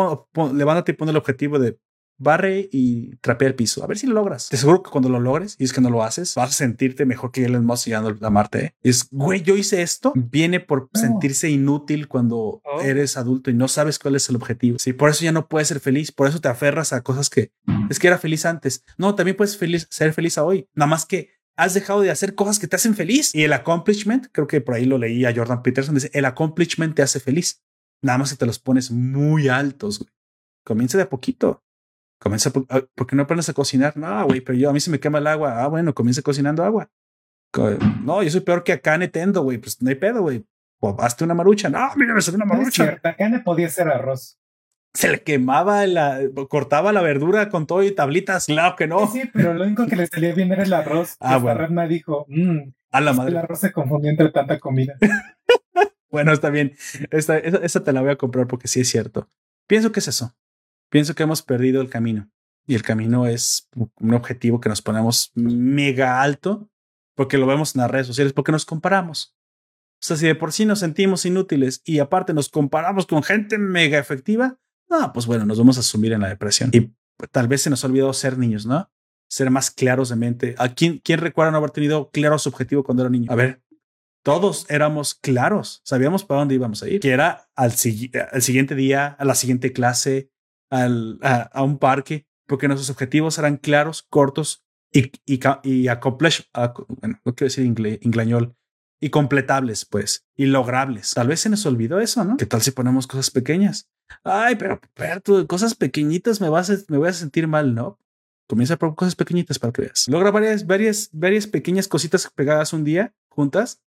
levántate 0.54 0.92
y 0.92 0.96
pon 0.96 1.10
el 1.10 1.18
objetivo 1.18 1.58
de 1.58 1.78
barre 2.24 2.70
y 2.72 3.16
trapea 3.18 3.50
el 3.50 3.56
piso. 3.56 3.84
A 3.84 3.88
ver 3.88 3.98
si 3.98 4.08
lo 4.08 4.14
logras. 4.14 4.50
Te 4.50 4.58
seguro 4.58 4.82
que 4.82 4.90
cuando 4.90 5.10
lo 5.10 5.20
logres 5.20 5.56
y 5.60 5.66
es 5.66 5.74
que 5.74 5.82
no 5.82 5.90
lo 5.90 6.04
haces, 6.04 6.36
vas 6.36 6.50
a 6.50 6.54
sentirte 6.54 7.06
mejor 7.06 7.32
que 7.32 7.46
Elon 7.46 7.66
Musk 7.66 7.88
llegando 7.88 8.16
a 8.26 8.30
Marte. 8.30 8.66
¿eh? 8.66 8.76
Es, 8.82 9.08
güey, 9.12 9.42
yo 9.42 9.56
hice 9.56 9.82
esto. 9.82 10.14
Viene 10.16 10.60
por 10.60 10.90
sentirse 10.94 11.50
inútil 11.50 12.08
cuando 12.08 12.62
oh. 12.64 12.82
eres 12.82 13.18
adulto 13.18 13.52
y 13.52 13.54
no 13.54 13.68
sabes 13.68 14.00
cuál 14.00 14.16
es 14.16 14.30
el 14.30 14.36
objetivo. 14.36 14.78
Sí, 14.80 14.94
por 14.94 15.10
eso 15.10 15.24
ya 15.24 15.32
no 15.32 15.48
puedes 15.48 15.68
ser 15.68 15.80
feliz. 15.80 16.12
Por 16.12 16.28
eso 16.28 16.40
te 16.40 16.48
aferras 16.48 16.94
a 16.94 17.02
cosas 17.02 17.30
que 17.30 17.52
es 17.90 18.00
que 18.00 18.08
era 18.08 18.18
feliz 18.18 18.46
antes. 18.46 18.84
No, 18.98 19.16
también 19.16 19.38
puedes 19.38 19.58
feliz, 19.58 19.88
ser 19.90 20.14
feliz 20.14 20.38
a 20.38 20.44
hoy. 20.44 20.68
Nada 20.74 20.88
más 20.88 21.06
que 21.06 21.30
has 21.56 21.74
dejado 21.74 22.02
de 22.02 22.12
hacer 22.12 22.36
cosas 22.36 22.60
que 22.60 22.68
te 22.68 22.76
hacen 22.76 22.96
feliz. 22.96 23.34
Y 23.34 23.44
el 23.44 23.54
accomplishment, 23.54 24.28
creo 24.32 24.48
que 24.48 24.62
por 24.62 24.76
ahí 24.76 24.86
lo 24.86 24.98
leí 24.98 25.26
a 25.26 25.34
Jordan 25.36 25.62
Peterson, 25.62 25.96
dice, 25.96 26.10
el 26.14 26.26
accomplishment 26.26 26.96
te 26.96 27.02
hace 27.02 27.20
feliz. 27.20 27.64
Nada 28.02 28.18
más 28.18 28.32
que 28.32 28.38
te 28.38 28.46
los 28.46 28.60
pones 28.60 28.92
muy 28.92 29.48
altos. 29.48 30.00
Güey. 30.00 30.10
Comienza 30.66 30.98
de 30.98 31.04
a 31.04 31.10
poquito. 31.10 31.64
Comienza, 32.24 32.54
ah, 32.70 32.82
¿por 32.96 33.06
qué 33.06 33.18
no 33.18 33.24
aprendes 33.24 33.50
a 33.50 33.54
cocinar? 33.54 33.98
No, 33.98 34.26
güey, 34.26 34.40
pero 34.40 34.58
yo 34.58 34.70
a 34.70 34.74
mí 34.74 34.80
se 34.80 34.90
me 34.90 34.98
quema 34.98 35.18
el 35.18 35.28
agua. 35.28 35.62
Ah, 35.62 35.68
bueno, 35.68 35.94
comienza 35.94 36.22
cocinando 36.22 36.64
agua. 36.64 36.90
No, 38.02 38.24
yo 38.24 38.30
soy 38.30 38.40
peor 38.40 38.64
que 38.64 38.72
acá 38.72 38.98
Tendo, 39.12 39.44
güey. 39.44 39.58
Pues 39.58 39.82
no 39.82 39.90
hay 39.90 39.96
pedo, 39.96 40.22
güey. 40.22 40.46
Hazte 41.00 41.26
una 41.26 41.34
marucha. 41.34 41.70
No, 41.70 41.92
mira, 41.98 42.14
me 42.14 42.22
salió 42.22 42.38
una 42.38 42.46
marucha. 42.46 42.98
Akane 43.04 43.42
podía 43.42 43.68
hacer 43.68 43.90
arroz. 43.90 44.40
Se 44.94 45.10
le 45.10 45.22
quemaba 45.22 45.86
la, 45.86 46.22
cortaba 46.48 46.94
la 46.94 47.02
verdura 47.02 47.50
con 47.50 47.68
todo 47.68 47.84
y 47.84 47.92
tablitas. 47.92 48.46
Claro 48.46 48.78
que 48.78 48.88
no. 48.88 49.06
Sí, 49.12 49.24
pero 49.34 49.54
lo 49.54 49.66
único 49.66 49.86
que 49.86 49.98
le 49.98 50.08
salía 50.08 50.34
bien 50.34 50.50
era 50.54 50.64
el 50.64 50.72
arroz. 50.72 51.18
Ah, 51.20 51.40
bueno. 51.40 51.68
me 51.72 51.90
dijo, 51.90 52.26
mmm, 52.30 52.72
a 52.90 53.02
la 53.02 53.12
madre. 53.12 53.32
El 53.32 53.38
arroz 53.40 53.60
se 53.60 53.74
confundió 53.74 54.12
entre 54.12 54.30
tanta 54.30 54.60
comida. 54.60 54.96
bueno, 56.10 56.32
está 56.32 56.50
bien. 56.50 56.74
Esta, 57.12 57.38
esa 57.38 57.84
te 57.84 57.92
la 57.92 58.00
voy 58.00 58.12
a 58.12 58.16
comprar 58.16 58.48
porque 58.48 58.70
sí 58.70 58.80
es 58.80 58.88
cierto. 58.88 59.30
Pienso 59.68 59.92
que 59.92 60.00
es 60.00 60.08
eso 60.08 60.34
pienso 60.94 61.16
que 61.16 61.24
hemos 61.24 61.42
perdido 61.42 61.82
el 61.82 61.90
camino 61.90 62.30
y 62.68 62.76
el 62.76 62.84
camino 62.84 63.26
es 63.26 63.68
un 64.00 64.14
objetivo 64.14 64.62
que 64.62 64.70
nos 64.70 64.84
ponemos 64.84 65.32
mega 65.34 66.22
alto 66.22 66.70
porque 67.16 67.40
lo 67.40 67.48
vemos 67.48 67.76
en 67.76 67.82
las 67.82 67.90
redes 67.90 68.06
sociales, 68.06 68.32
porque 68.32 68.52
nos 68.52 68.64
comparamos. 68.64 69.36
O 69.94 70.06
sea, 70.06 70.18
si 70.18 70.28
de 70.28 70.36
por 70.36 70.54
sí 70.54 70.68
nos 70.68 70.80
sentimos 70.80 71.26
inútiles 71.26 71.82
y 71.84 71.98
aparte 71.98 72.32
nos 72.32 72.48
comparamos 72.48 73.08
con 73.08 73.24
gente 73.24 73.58
mega 73.58 73.98
efectiva, 73.98 74.60
no, 74.88 75.12
pues 75.14 75.26
bueno, 75.26 75.48
nos 75.48 75.58
vamos 75.58 75.80
a 75.80 75.82
sumir 75.82 76.14
en 76.14 76.22
la 76.22 76.30
depresión. 76.30 76.70
Y 76.72 76.94
tal 77.32 77.48
vez 77.48 77.64
se 77.64 77.72
nos 77.72 77.84
ha 77.84 77.88
olvidado 77.88 78.14
ser 78.14 78.38
niños, 78.38 78.68
¿no? 78.68 78.92
Ser 79.28 79.50
más 79.50 79.72
claros 79.72 80.10
de 80.10 80.16
mente. 80.16 80.54
¿A 80.60 80.76
quién, 80.76 81.00
quién 81.04 81.20
recuerda 81.20 81.52
no 81.52 81.58
haber 81.58 81.72
tenido 81.72 82.12
claro 82.12 82.38
su 82.38 82.50
objetivo 82.50 82.84
cuando 82.84 83.02
era 83.02 83.10
niño? 83.10 83.32
A 83.32 83.36
ver, 83.36 83.64
todos 84.22 84.68
éramos 84.70 85.16
claros, 85.16 85.82
sabíamos 85.84 86.24
para 86.24 86.42
dónde 86.42 86.54
íbamos 86.54 86.84
a 86.84 86.88
ir, 86.88 87.00
que 87.00 87.10
era 87.10 87.50
al 87.56 87.72
siguiente 87.72 88.76
día, 88.76 89.08
a 89.08 89.26
la 89.26 89.34
siguiente 89.34 89.74
clase, 89.74 90.30
al, 90.74 91.20
a, 91.22 91.64
un 91.64 91.78
parque 91.78 92.26
porque 92.48 92.68
nuestros 92.68 92.90
objetivos 92.90 93.38
eran 93.38 93.58
claros, 93.58 94.06
cortos 94.10 94.66
y, 94.92 95.12
y, 95.26 95.40
y 95.64 95.88
accomplish, 95.88 96.50
bueno, 96.88 97.20
no 97.24 97.36
quiero 97.36 97.50
decir 97.50 97.66
inglañol, 98.02 98.56
y 99.00 99.10
completables, 99.10 99.86
pues, 99.86 100.26
y 100.36 100.46
logrables. 100.46 101.14
Tal 101.14 101.28
vez 101.28 101.42
se 101.42 101.50
nos 101.50 101.66
olvidó 101.66 102.00
eso, 102.00 102.24
¿no? 102.24 102.38
¿Qué 102.38 102.46
tal 102.46 102.62
si 102.62 102.72
ponemos 102.72 103.06
cosas 103.06 103.32
pequeñas? 103.32 103.90
Ay, 104.24 104.56
pero, 104.56 104.80
pero 104.94 105.48
cosas 105.48 105.76
pequeñitas 105.76 106.40
me, 106.42 106.50
vas 106.50 106.70
a, 106.70 106.78
me 106.88 106.98
voy 106.98 107.10
a 107.10 107.14
sentir 107.14 107.48
mal, 107.48 107.76
¿no? 107.76 108.00
Comienza 108.48 108.78
por 108.78 108.96
cosas 108.96 109.16
pequeñitas 109.16 109.60
para 109.60 109.74
que 109.74 109.84
veas. 109.84 110.08
Logra 110.08 110.32
varias, 110.32 110.66
varias, 110.66 111.10
varias 111.12 111.48
pequeñas 111.48 111.88
cositas 111.88 112.30
pegadas 112.34 112.74
un 112.74 112.84
día 112.84 113.14
juntas 113.30 113.82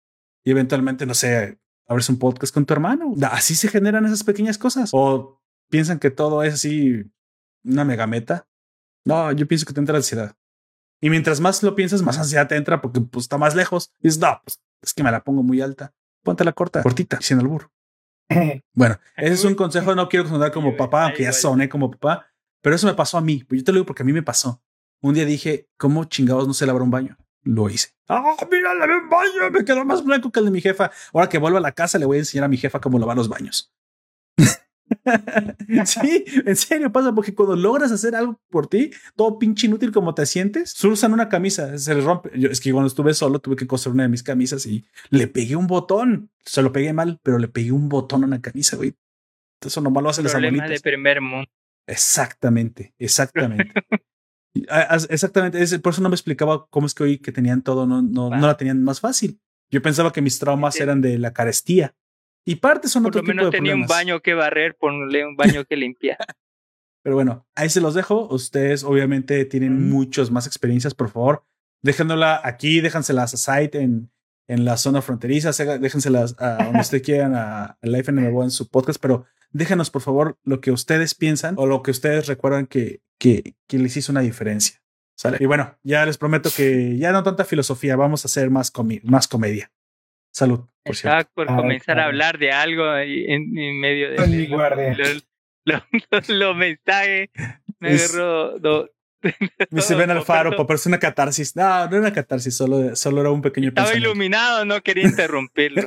y 0.44 0.50
eventualmente, 0.50 1.04
no 1.04 1.14
sé, 1.14 1.58
abres 1.86 2.08
un 2.08 2.18
podcast 2.18 2.54
con 2.54 2.64
tu 2.64 2.72
hermano. 2.72 3.14
Así 3.30 3.54
se 3.54 3.68
generan 3.68 4.06
esas 4.06 4.24
pequeñas 4.24 4.56
cosas. 4.56 4.90
O 4.92 5.41
piensan 5.72 5.98
que 5.98 6.10
todo 6.10 6.42
es 6.42 6.54
así 6.54 7.10
una 7.64 7.84
mega 7.84 8.06
meta. 8.06 8.46
No, 9.06 9.32
yo 9.32 9.48
pienso 9.48 9.64
que 9.64 9.72
te 9.72 9.80
entra 9.80 9.96
ansiedad. 9.96 10.36
Y 11.00 11.08
mientras 11.08 11.40
más 11.40 11.62
lo 11.62 11.74
piensas, 11.74 12.02
más 12.02 12.18
ansiedad 12.18 12.46
te 12.46 12.56
entra 12.56 12.82
porque 12.82 13.00
pues, 13.00 13.24
está 13.24 13.38
más 13.38 13.54
lejos. 13.56 13.90
Y 14.00 14.08
dices, 14.08 14.20
no, 14.20 14.38
pues 14.44 14.60
es 14.82 14.92
que 14.92 15.02
me 15.02 15.10
la 15.10 15.24
pongo 15.24 15.42
muy 15.42 15.62
alta. 15.62 15.94
Ponte 16.22 16.44
la 16.44 16.52
corta, 16.52 16.82
cortita, 16.82 17.20
sin 17.22 17.40
el 17.40 17.48
burro. 17.48 17.72
bueno, 18.74 19.00
ese 19.16 19.32
es 19.32 19.44
un 19.44 19.54
consejo. 19.54 19.94
No 19.94 20.10
quiero 20.10 20.28
sonar 20.28 20.52
como 20.52 20.76
papá, 20.76 21.06
aunque 21.06 21.22
ya 21.22 21.32
soné 21.32 21.70
como 21.70 21.90
papá, 21.90 22.26
pero 22.60 22.76
eso 22.76 22.86
me 22.86 22.94
pasó 22.94 23.16
a 23.16 23.22
mí. 23.22 23.42
Yo 23.48 23.64
te 23.64 23.72
lo 23.72 23.76
digo 23.76 23.86
porque 23.86 24.02
a 24.02 24.06
mí 24.06 24.12
me 24.12 24.22
pasó. 24.22 24.62
Un 25.00 25.14
día 25.14 25.24
dije, 25.24 25.68
¿cómo 25.78 26.04
chingados 26.04 26.46
no 26.46 26.54
se 26.54 26.66
lavar 26.66 26.82
un 26.82 26.90
baño? 26.90 27.16
Lo 27.42 27.68
hice. 27.70 27.88
Ah, 28.08 28.36
mira, 28.50 28.74
lavé 28.74 28.98
un 28.98 29.08
baño, 29.08 29.50
me 29.50 29.64
quedó 29.64 29.84
más 29.86 30.04
blanco 30.04 30.30
que 30.30 30.38
el 30.38 30.44
de 30.44 30.52
mi 30.52 30.60
jefa. 30.60 30.90
Ahora 31.14 31.30
que 31.30 31.38
vuelvo 31.38 31.56
a 31.56 31.62
la 31.62 31.72
casa, 31.72 31.98
le 31.98 32.04
voy 32.04 32.18
a 32.18 32.20
enseñar 32.20 32.44
a 32.44 32.48
mi 32.48 32.58
jefa 32.58 32.78
cómo 32.78 32.98
lavar 32.98 33.16
los 33.16 33.28
baños. 33.28 33.72
sí, 35.84 36.24
en 36.46 36.56
serio 36.56 36.92
pasa 36.92 37.14
porque 37.14 37.34
cuando 37.34 37.56
logras 37.56 37.90
hacer 37.92 38.14
algo 38.14 38.40
por 38.50 38.66
ti, 38.66 38.90
todo 39.16 39.38
pinche 39.38 39.66
inútil 39.66 39.92
como 39.92 40.14
te 40.14 40.26
sientes, 40.26 40.70
solo 40.70 40.94
usan 40.94 41.12
una 41.12 41.28
camisa, 41.28 41.76
se 41.78 41.94
les 41.94 42.04
rompe. 42.04 42.30
Yo, 42.38 42.50
es 42.50 42.60
que 42.60 42.72
cuando 42.72 42.88
estuve 42.88 43.14
solo 43.14 43.40
tuve 43.40 43.56
que 43.56 43.66
coser 43.66 43.92
una 43.92 44.04
de 44.04 44.08
mis 44.08 44.22
camisas 44.22 44.66
y 44.66 44.84
le 45.10 45.26
pegué 45.26 45.56
un 45.56 45.66
botón. 45.66 46.30
Se 46.44 46.62
lo 46.62 46.72
pegué 46.72 46.92
mal, 46.92 47.20
pero 47.22 47.38
le 47.38 47.48
pegué 47.48 47.72
un 47.72 47.88
botón 47.88 48.24
a 48.24 48.26
una 48.26 48.40
camisa, 48.40 48.76
güey. 48.76 48.94
Eso 49.60 49.80
nomás 49.80 50.02
lo 50.02 50.10
hacen 50.10 50.24
los 50.24 50.34
abuelitos. 50.34 50.68
de 50.70 50.80
primer 50.80 51.20
mundo. 51.20 51.48
Exactamente, 51.86 52.94
exactamente. 52.98 53.72
exactamente, 54.54 55.78
por 55.78 55.92
eso 55.92 56.02
no 56.02 56.08
me 56.08 56.14
explicaba 56.14 56.66
cómo 56.68 56.86
es 56.86 56.94
que 56.94 57.02
hoy 57.04 57.18
que 57.18 57.32
tenían 57.32 57.62
todo, 57.62 57.86
no, 57.86 58.02
no, 58.02 58.30
no 58.30 58.46
la 58.46 58.56
tenían 58.56 58.82
más 58.82 59.00
fácil. 59.00 59.40
Yo 59.70 59.80
pensaba 59.80 60.12
que 60.12 60.20
mis 60.20 60.38
traumas 60.38 60.78
eran 60.78 61.00
de 61.00 61.18
la 61.18 61.32
carestía. 61.32 61.94
Y 62.44 62.56
parte 62.56 62.88
son 62.88 63.04
Por 63.04 63.14
lo 63.14 63.22
menos 63.22 63.50
tenía 63.50 63.74
un 63.74 63.86
baño 63.86 64.20
que 64.20 64.34
barrer, 64.34 64.76
ponle 64.76 65.24
un 65.24 65.36
baño 65.36 65.64
que 65.64 65.76
limpiar. 65.76 66.18
Pero 67.02 67.16
bueno, 67.16 67.46
ahí 67.54 67.68
se 67.68 67.80
los 67.80 67.94
dejo. 67.94 68.28
Ustedes 68.28 68.84
obviamente 68.84 69.44
tienen 69.44 69.90
muchas 69.90 70.30
más 70.30 70.46
experiencias, 70.46 70.94
por 70.94 71.10
favor. 71.10 71.44
Déjenla 71.82 72.40
aquí, 72.44 72.80
déjanselas 72.80 73.34
a 73.34 73.36
site 73.36 73.80
en, 73.80 74.12
en 74.46 74.64
la 74.64 74.76
zona 74.76 75.02
fronteriza, 75.02 75.50
déjenselas 75.78 76.36
a 76.38 76.64
donde 76.64 76.80
ustedes 76.80 77.02
quieran, 77.02 77.34
a, 77.34 77.78
Life 77.82 78.10
en 78.10 78.18
en 78.18 78.50
su 78.50 78.68
podcast, 78.68 79.00
pero 79.00 79.26
déjenos 79.50 79.90
por 79.90 80.02
favor 80.02 80.38
lo 80.44 80.60
que 80.60 80.70
ustedes 80.70 81.14
piensan 81.14 81.56
o 81.58 81.66
lo 81.66 81.82
que 81.82 81.90
ustedes 81.90 82.26
recuerdan 82.26 82.66
que, 82.66 83.02
que, 83.18 83.56
que 83.66 83.78
les 83.78 83.96
hizo 83.96 84.12
una 84.12 84.20
diferencia. 84.20 84.80
¿Sale? 85.14 85.38
Y 85.40 85.46
bueno, 85.46 85.76
ya 85.82 86.06
les 86.06 86.18
prometo 86.18 86.50
que 86.56 86.96
ya 86.98 87.12
no 87.12 87.22
tanta 87.22 87.44
filosofía, 87.44 87.96
vamos 87.96 88.24
a 88.24 88.28
hacer 88.28 88.50
más, 88.50 88.72
más 89.02 89.28
comedia. 89.28 89.70
Salud, 90.32 90.60
por 90.82 90.96
cierto. 90.96 91.30
por 91.34 91.50
ah, 91.50 91.56
comenzar 91.56 92.00
a 92.00 92.06
hablar 92.06 92.38
de 92.38 92.52
algo 92.52 92.96
en, 92.96 93.56
en 93.56 93.80
medio 93.80 94.10
de, 94.10 94.48
los, 94.96 95.24
los, 95.64 96.28
los, 96.28 96.56
mensajes. 96.56 97.28
Me 97.78 97.90
agarró. 97.90 98.88
Me 99.70 99.82
se 99.82 99.94
ven 99.94 100.10
al 100.10 100.22
faro, 100.22 100.50
pero 100.50 100.74
es 100.74 100.86
una 100.86 100.98
catarsis. 100.98 101.54
No, 101.54 101.62
no 101.62 101.90
era 101.90 101.98
una 101.98 102.12
catarsis, 102.12 102.56
solo, 102.56 102.96
solo 102.96 103.20
era 103.20 103.30
un 103.30 103.42
pequeño 103.42 103.68
Estaba 103.68 103.94
iluminado, 103.94 104.64
no 104.64 104.80
quería 104.82 105.04
interrumpirlo. 105.04 105.82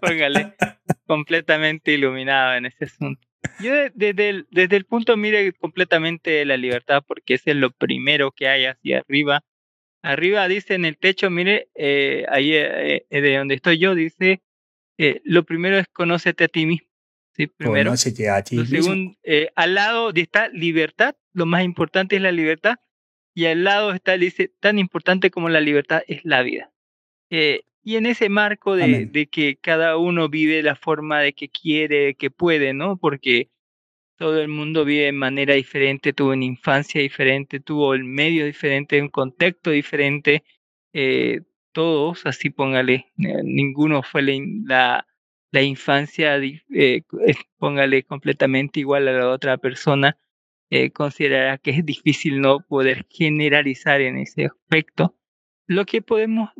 Póngale, 0.00 0.54
completamente 1.06 1.92
iluminado 1.92 2.54
en 2.54 2.66
ese 2.66 2.86
asunto. 2.86 3.26
Yo 3.60 3.72
desde 3.94 4.28
el, 4.28 4.48
desde 4.50 4.76
el 4.76 4.86
punto 4.86 5.16
mire 5.16 5.52
completamente 5.52 6.44
la 6.44 6.56
libertad, 6.56 7.02
porque 7.06 7.34
ese 7.34 7.52
es 7.52 7.56
lo 7.56 7.70
primero 7.70 8.32
que 8.32 8.48
hay 8.48 8.66
hacia 8.66 8.98
arriba 8.98 9.44
Arriba 10.02 10.48
dice 10.48 10.74
en 10.74 10.84
el 10.84 10.96
techo, 10.96 11.30
mire, 11.30 11.68
eh, 11.74 12.24
ahí 12.28 12.52
eh, 12.54 13.06
eh, 13.10 13.20
de 13.20 13.36
donde 13.36 13.54
estoy 13.54 13.78
yo, 13.78 13.94
dice, 13.94 14.40
eh, 14.98 15.20
lo 15.24 15.44
primero 15.44 15.78
es 15.78 15.86
conócete 15.88 16.44
a 16.44 16.48
ti 16.48 16.66
mismo. 16.66 16.88
¿sí? 17.36 17.46
Primero. 17.46 17.92
a 17.92 18.42
ti 18.42 18.56
mismo. 18.56 19.14
al 19.54 19.74
lado 19.74 20.12
está 20.14 20.48
libertad, 20.48 21.16
lo 21.32 21.44
más 21.46 21.64
importante 21.64 22.16
es 22.16 22.22
la 22.22 22.32
libertad, 22.32 22.76
y 23.34 23.46
al 23.46 23.62
lado 23.62 23.92
está, 23.92 24.16
dice, 24.16 24.50
tan 24.60 24.78
importante 24.78 25.30
como 25.30 25.48
la 25.48 25.60
libertad 25.60 26.02
es 26.08 26.24
la 26.24 26.42
vida. 26.42 26.72
y 27.30 27.96
en 27.96 28.06
ese 28.06 28.28
marco 28.28 28.76
de, 28.76 29.06
de, 29.06 29.26
que 29.26 29.56
cada 29.56 29.96
uno 29.96 30.28
vive 30.28 30.62
la 30.62 30.76
forma 30.76 31.20
de 31.20 31.32
que 31.34 31.48
quiere, 31.48 32.14
que 32.14 32.30
puede, 32.30 32.72
¿no? 32.72 32.96
Porque 32.96 33.50
todo 34.20 34.38
el 34.38 34.48
mundo 34.48 34.84
vive 34.84 35.06
de 35.06 35.12
manera 35.12 35.54
diferente, 35.54 36.12
tuvo 36.12 36.32
una 36.32 36.44
infancia 36.44 37.00
diferente, 37.00 37.58
tuvo 37.58 37.94
el 37.94 38.04
medio 38.04 38.44
diferente, 38.44 39.00
un 39.00 39.08
contexto 39.08 39.70
diferente, 39.70 40.44
eh, 40.92 41.40
todos, 41.72 42.26
así 42.26 42.50
póngale, 42.50 43.06
eh, 43.16 43.40
ninguno 43.42 44.02
fue 44.02 44.20
la, 44.66 45.06
la, 45.50 45.62
infancia, 45.62 46.36
eh, 46.36 47.02
póngale 47.56 48.02
completamente 48.02 48.80
igual 48.80 49.08
a 49.08 49.12
la 49.12 49.30
otra 49.30 49.56
persona, 49.56 50.18
considerará 50.92 51.56
que 51.56 51.70
es 51.70 51.86
difícil 51.86 52.42
no 52.42 52.60
poder 52.60 53.06
generalizar 53.08 54.02
en 54.02 54.18
ese 54.18 54.44
aspecto. 54.44 55.16
Lo 55.66 55.86
que 55.86 56.02
podemos 56.02 56.50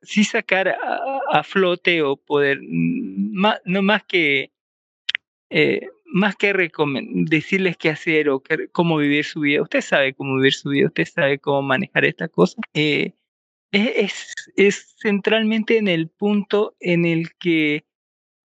sí 0.00 0.24
sacar 0.24 0.78
a, 1.30 1.42
flote 1.42 2.00
o 2.00 2.16
poder, 2.16 2.58
mm, 2.62 3.44
no 3.66 3.82
más 3.82 4.02
que 4.04 4.50
más 6.12 6.36
que 6.36 6.52
decirles 7.24 7.76
qué 7.76 7.90
hacer 7.90 8.28
o 8.28 8.42
cómo 8.72 8.96
vivir 8.96 9.24
su 9.24 9.40
vida, 9.40 9.62
usted 9.62 9.80
sabe 9.80 10.14
cómo 10.14 10.36
vivir 10.36 10.52
su 10.52 10.70
vida, 10.70 10.86
usted 10.86 11.06
sabe 11.06 11.38
cómo 11.38 11.62
manejar 11.62 12.04
esta 12.04 12.28
cosa. 12.28 12.60
Eh, 12.74 13.12
es, 13.72 14.34
es, 14.56 14.96
centralmente 14.98 15.78
en 15.78 15.88
el 15.88 16.08
punto 16.08 16.74
en 16.80 17.04
el 17.04 17.34
que 17.36 17.84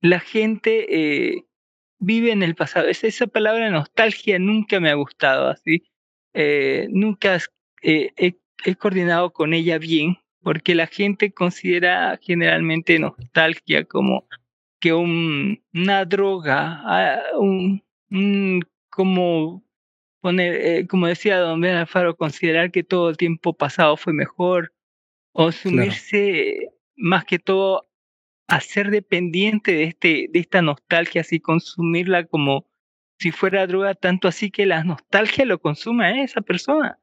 la 0.02 0.20
gente 0.20 0.86
eh, 1.34 1.46
vive 2.00 2.32
en 2.32 2.44
el 2.44 2.56
pasado. 2.56 2.88
esa 2.88 3.28
palabra 3.28 3.72
nostalgia 3.72 4.38
nunca 4.38 4.80
me 4.80 4.92
ha 4.92 4.96
gustado 4.96 5.48
así. 5.48 5.84
Eh, 6.34 6.88
nunca 6.92 7.40
he, 7.82 8.12
he 8.18 8.76
coordinado 8.76 9.34
con 9.34 9.54
ella 9.54 9.80
bien, 9.80 10.18
porque 10.42 10.76
la 10.76 10.86
gente 10.86 11.32
considera 11.32 12.20
generalmente 12.22 13.00
nostalgia 13.00 13.86
como 13.86 14.28
que 14.86 14.94
un, 14.94 15.64
una 15.74 16.06
droga, 16.06 16.80
ah, 16.86 17.20
un, 17.40 17.82
como 18.92 19.64
poner, 20.22 20.54
eh, 20.64 20.88
como 20.88 21.08
decía 21.08 21.40
Don 21.40 21.60
Ben 21.60 21.76
Alfaro, 21.76 22.16
considerar 22.16 22.70
que 22.70 22.84
todo 22.84 23.10
el 23.10 23.18
tiempo 23.18 23.54
pasado 23.54 23.98
fue 23.98 24.14
mejor, 24.14 24.76
o 25.32 25.52
sumirse 25.52 26.70
más 26.96 27.26
que 27.26 27.40
todo 27.40 27.88
a 28.48 28.62
ser 28.62 28.92
dependiente 28.92 29.72
de, 29.74 29.86
este, 29.86 30.28
de 30.32 30.40
esta 30.40 30.62
nostalgia, 30.62 31.22
así 31.22 31.40
consumirla 31.40 32.26
como 32.28 32.68
si 33.18 33.32
fuera 33.32 33.66
droga, 33.66 33.96
tanto 33.96 34.28
así 34.28 34.52
que 34.52 34.68
la 34.68 34.84
nostalgia 34.84 35.46
lo 35.46 35.58
consuma 35.60 36.06
a 36.06 36.24
esa 36.24 36.42
persona. 36.42 37.00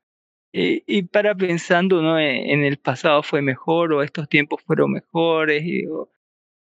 Eh, 0.53 0.85
y 0.87 1.03
para 1.03 1.35
pensando 1.35 2.01
¿no? 2.01 2.17
en, 2.21 2.63
el 2.63 2.77
pasado 2.79 3.25
fue 3.25 3.43
mejor 3.43 3.93
o 3.93 4.05
estos 4.05 4.29
tiempos 4.29 4.63
fueron 4.63 4.93
mejores 4.93 5.65
y, 5.65 5.85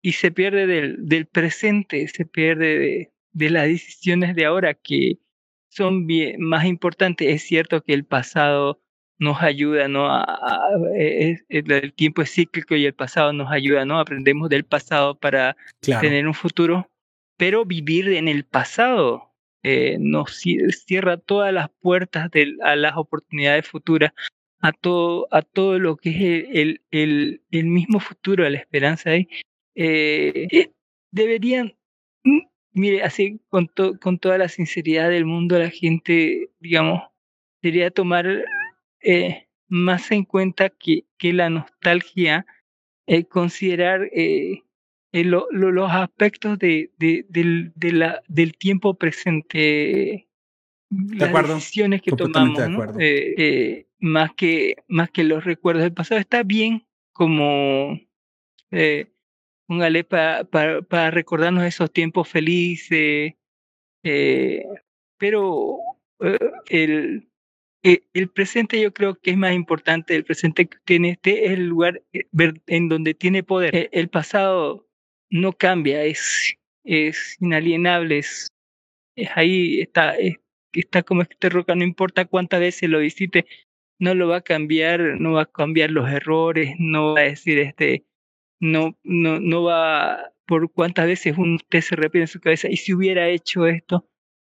y 0.05 0.11
se 0.11 0.29
pierde 0.29 0.67
del, 0.67 0.97
del 0.99 1.25
presente, 1.25 2.07
se 2.07 2.27
pierde 2.27 2.77
de, 2.77 3.11
de, 3.33 3.49
las 3.49 3.63
decisiones 3.63 4.35
de 4.35 4.45
ahora 4.45 4.75
que 4.75 5.17
son 5.69 6.05
bien, 6.05 6.39
más 6.39 6.65
importantes. 6.65 7.27
Es 7.27 7.41
cierto 7.41 7.81
que 7.81 7.95
el 7.95 8.05
pasado 8.05 8.79
nos 9.17 9.41
ayuda, 9.41 9.87
¿no? 9.87 10.05
A, 10.07 10.69
el 10.93 11.93
tiempo 11.93 12.21
es 12.21 12.31
cíclico 12.31 12.75
y 12.75 12.85
el 12.85 12.93
pasado 12.93 13.33
nos 13.33 13.51
ayuda, 13.51 13.83
¿no? 13.83 13.99
Aprendemos 13.99 14.47
del 14.47 14.63
pasado 14.63 15.17
para 15.17 15.57
tener 15.79 16.27
un 16.27 16.35
futuro, 16.35 16.87
pero 17.35 17.65
vivir 17.65 18.09
en 18.09 18.27
el 18.27 18.45
pasado 18.45 19.33
eh, 19.63 19.97
nos 19.99 20.39
cierra 20.85 21.17
todas 21.17 21.51
las 21.51 21.71
puertas 21.81 22.29
de, 22.29 22.55
a 22.61 22.75
las 22.75 22.95
oportunidades 22.95 23.67
futuras, 23.67 24.13
a 24.59 24.71
todo, 24.71 25.27
a 25.31 25.41
todo 25.41 25.79
lo 25.79 25.97
que 25.97 26.09
es 26.11 26.47
el, 26.53 26.81
el, 26.91 27.41
el 27.49 27.65
mismo 27.65 27.99
futuro, 27.99 28.47
la 28.47 28.59
esperanza 28.59 29.09
ahí. 29.09 29.27
Eh, 29.75 30.47
eh, 30.51 30.71
deberían, 31.11 31.75
mm, 32.23 32.39
mire, 32.73 33.03
así 33.03 33.39
con, 33.49 33.69
con 34.01 34.19
toda 34.19 34.37
la 34.37 34.49
sinceridad 34.49 35.09
del 35.09 35.25
mundo, 35.25 35.59
la 35.59 35.69
gente, 35.69 36.49
digamos, 36.59 37.01
debería 37.61 37.91
tomar 37.91 38.45
eh, 39.01 39.47
más 39.67 40.11
en 40.11 40.23
cuenta 40.23 40.69
que, 40.69 41.05
que 41.17 41.33
la 41.33 41.49
nostalgia, 41.49 42.45
eh, 43.07 43.25
considerar 43.25 44.09
eh, 44.13 44.63
los 45.11 45.91
aspectos 45.91 46.57
de, 46.59 46.91
de, 46.97 47.25
del, 47.29 47.71
de 47.75 47.91
la, 47.91 48.21
del 48.27 48.57
tiempo 48.57 48.95
presente. 48.95 50.27
las 50.89 51.47
decisiones 51.47 52.01
que 52.01 52.11
tomamos, 52.11 52.59
más, 53.99 54.33
que, 54.33 54.75
más 54.87 55.09
que 55.11 55.23
los 55.23 55.43
recuerdos 55.43 55.83
del 55.83 55.93
pasado. 55.93 56.19
Está 56.19 56.43
bien 56.43 56.85
como 57.13 57.99
eh, 58.71 59.14
póngale 59.67 60.03
para 60.03 60.43
para 60.43 61.11
recordarnos 61.11 61.63
esos 61.63 61.91
tiempos 61.91 62.27
felices, 62.29 63.33
eh, 64.03 64.63
pero 65.17 65.79
eh, 66.19 66.37
el, 66.69 67.27
eh, 67.83 68.03
el 68.13 68.29
presente 68.29 68.79
yo 68.79 68.93
creo 68.93 69.15
que 69.15 69.31
es 69.31 69.37
más 69.37 69.53
importante, 69.53 70.15
el 70.15 70.25
presente 70.25 70.67
que 70.67 70.77
tiene 70.85 71.11
este 71.11 71.45
es 71.45 71.51
el 71.53 71.67
lugar 71.67 72.03
en 72.67 72.89
donde 72.89 73.13
tiene 73.13 73.43
poder. 73.43 73.89
El 73.91 74.09
pasado 74.09 74.87
no 75.29 75.53
cambia, 75.53 76.03
es, 76.03 76.55
es 76.83 77.37
inalienable, 77.41 78.19
es, 78.19 78.51
ahí, 79.35 79.81
está, 79.81 80.15
está 80.71 81.03
como 81.03 81.23
este 81.23 81.49
roca, 81.49 81.75
no 81.75 81.83
importa 81.83 82.25
cuántas 82.25 82.59
veces 82.59 82.89
lo 82.89 82.99
visite, 82.99 83.45
no 83.99 84.13
lo 84.13 84.27
va 84.27 84.37
a 84.37 84.41
cambiar, 84.41 85.19
no 85.19 85.33
va 85.33 85.43
a 85.43 85.51
cambiar 85.51 85.91
los 85.91 86.09
errores, 86.09 86.75
no 86.79 87.13
va 87.13 87.21
a 87.21 87.23
decir 87.23 87.59
este 87.59 88.05
no, 88.59 88.97
no, 89.03 89.39
no 89.39 89.63
va 89.63 90.31
por 90.45 90.71
cuántas 90.71 91.07
veces 91.07 91.35
usted 91.37 91.81
se 91.81 91.95
repite 91.95 92.21
en 92.21 92.27
su 92.27 92.39
cabeza, 92.39 92.67
y 92.69 92.77
si 92.77 92.93
hubiera 92.93 93.27
hecho 93.27 93.67
esto, 93.67 94.07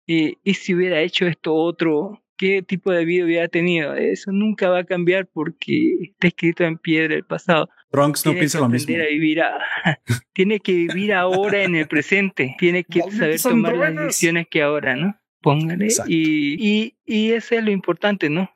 y, 0.06 0.38
y 0.44 0.54
si 0.56 0.74
hubiera 0.74 1.02
hecho 1.02 1.28
esto 1.28 1.54
otro, 1.54 2.24
qué 2.40 2.64
tipo 2.64 2.92
de 2.92 3.06
vida 3.06 3.26
hubiera 3.26 3.48
tenido. 3.48 3.94
Eso 3.94 4.32
nunca 4.32 4.70
va 4.70 4.80
a 4.80 4.84
cambiar 4.86 5.28
porque 5.28 5.98
está 6.02 6.28
escrito 6.28 6.64
en 6.64 6.78
piedra 6.78 7.14
el 7.14 7.26
pasado. 7.26 7.70
Bronx 7.92 8.26
no 8.26 8.34
piensa 8.34 8.60
lo 8.60 8.70
mismo. 8.70 8.96
vivir 8.96 9.42
tiene 10.34 10.60
que 10.60 10.74
vivir 10.74 11.14
ahora 11.14 11.64
en 11.64 11.76
el 11.76 11.88
presente. 11.88 12.56
Tiene 12.58 12.86
que 12.86 13.02
saber 13.12 13.42
tomar 13.42 13.76
las 13.76 13.96
decisiones 13.96 14.48
que 14.50 14.64
ahora, 14.64 14.96
¿no? 14.96 15.20
Póngale. 15.42 15.90
Y, 16.08 16.56
y, 16.60 16.98
y 17.06 17.32
eso 17.34 17.56
es 17.56 17.64
lo 17.64 17.72
importante, 17.72 18.30
¿no? 18.30 18.50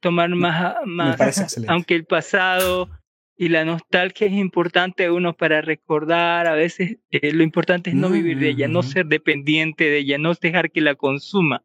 tomar 0.00 0.28
más, 0.30 0.76
más 0.84 1.56
aunque 1.68 1.94
el 1.94 2.04
pasado 2.04 2.90
y 3.36 3.48
la 3.48 3.64
nostalgia 3.64 4.26
es 4.26 4.34
importante 4.34 5.10
uno 5.10 5.36
para 5.36 5.62
recordar, 5.62 6.46
a 6.46 6.54
veces 6.54 6.98
eh, 7.10 7.32
lo 7.32 7.42
importante 7.42 7.90
es 7.90 7.96
no 7.96 8.10
vivir 8.10 8.38
de 8.38 8.50
ella, 8.50 8.68
no 8.68 8.82
ser 8.82 9.06
dependiente 9.06 9.84
de 9.84 9.98
ella, 9.98 10.18
no 10.18 10.34
dejar 10.34 10.70
que 10.70 10.80
la 10.80 10.94
consuma. 10.94 11.64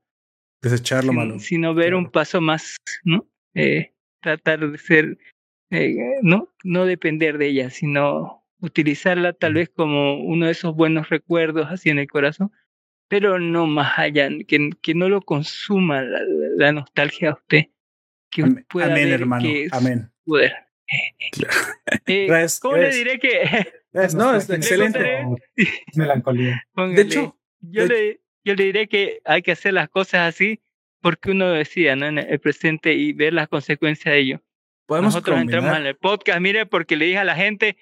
Desecharlo 0.62 1.14
malo. 1.14 1.40
Sino 1.40 1.74
ver 1.74 1.94
un 1.94 2.10
paso 2.10 2.42
más, 2.42 2.78
¿no? 3.04 3.28
Eh, 3.54 3.94
tratar 4.22 4.72
de 4.72 4.78
ser, 4.78 5.18
eh, 5.70 5.96
no, 6.22 6.54
no 6.64 6.86
depender 6.86 7.38
de 7.38 7.48
ella, 7.48 7.70
sino 7.70 8.44
utilizarla 8.60 9.34
tal 9.34 9.54
vez 9.54 9.70
como 9.70 10.20
uno 10.24 10.48
de 10.48 10.54
esos 10.54 10.76
buenos 10.76 11.10
recuerdos 11.10 11.68
así 11.70 11.90
en 11.90 12.00
el 12.00 12.08
corazón, 12.08 12.52
pero 13.08 13.40
no 13.40 13.68
más 13.68 14.00
allá, 14.00 14.30
que, 14.48 14.72
que 14.82 14.96
no 14.96 15.10
lo 15.10 15.22
consuma 15.22 16.02
la, 16.02 16.72
nostalgia 16.72 17.32
a 17.32 17.34
usted. 17.34 17.66
Que 18.30 18.44
pueda 18.68 18.88
Amén, 18.88 19.10
hermano. 19.10 19.48
Amén. 19.72 20.12
Poder. 20.26 20.67
Eh, 22.10 22.48
¿Cómo 22.62 22.78
le 22.78 22.90
diré 22.90 23.20
que.? 23.20 23.74
no, 24.16 24.36
es 24.36 24.50
excelente. 24.50 25.26
melancolía. 25.96 26.64
de 26.76 27.02
hecho, 27.02 27.38
yo, 27.60 27.86
Le, 27.86 28.22
yo 28.46 28.56
le 28.56 28.64
diré 28.64 28.88
que 28.88 29.22
hay 29.26 29.42
que 29.42 29.52
hacer 29.52 29.74
las 29.74 29.90
cosas 29.90 30.34
así 30.34 30.62
porque 31.02 31.32
uno 31.32 31.52
decía, 31.52 31.96
¿no? 31.96 32.08
En 32.08 32.18
el 32.18 32.40
presente 32.40 32.94
y 32.94 33.14
ver 33.14 33.34
las 33.34 33.48
consecuencias 33.48 34.14
de 34.14 34.20
ello. 34.20 34.42
Podemos 34.86 35.14
Nosotros 35.14 35.40
entramos 35.40 35.78
en 35.78 35.86
el 35.86 35.96
podcast, 35.96 36.40
mire, 36.40 36.66
porque 36.66 36.96
le 36.96 37.06
dije 37.06 37.18
a 37.18 37.26
la 37.26 37.36
gente, 37.36 37.78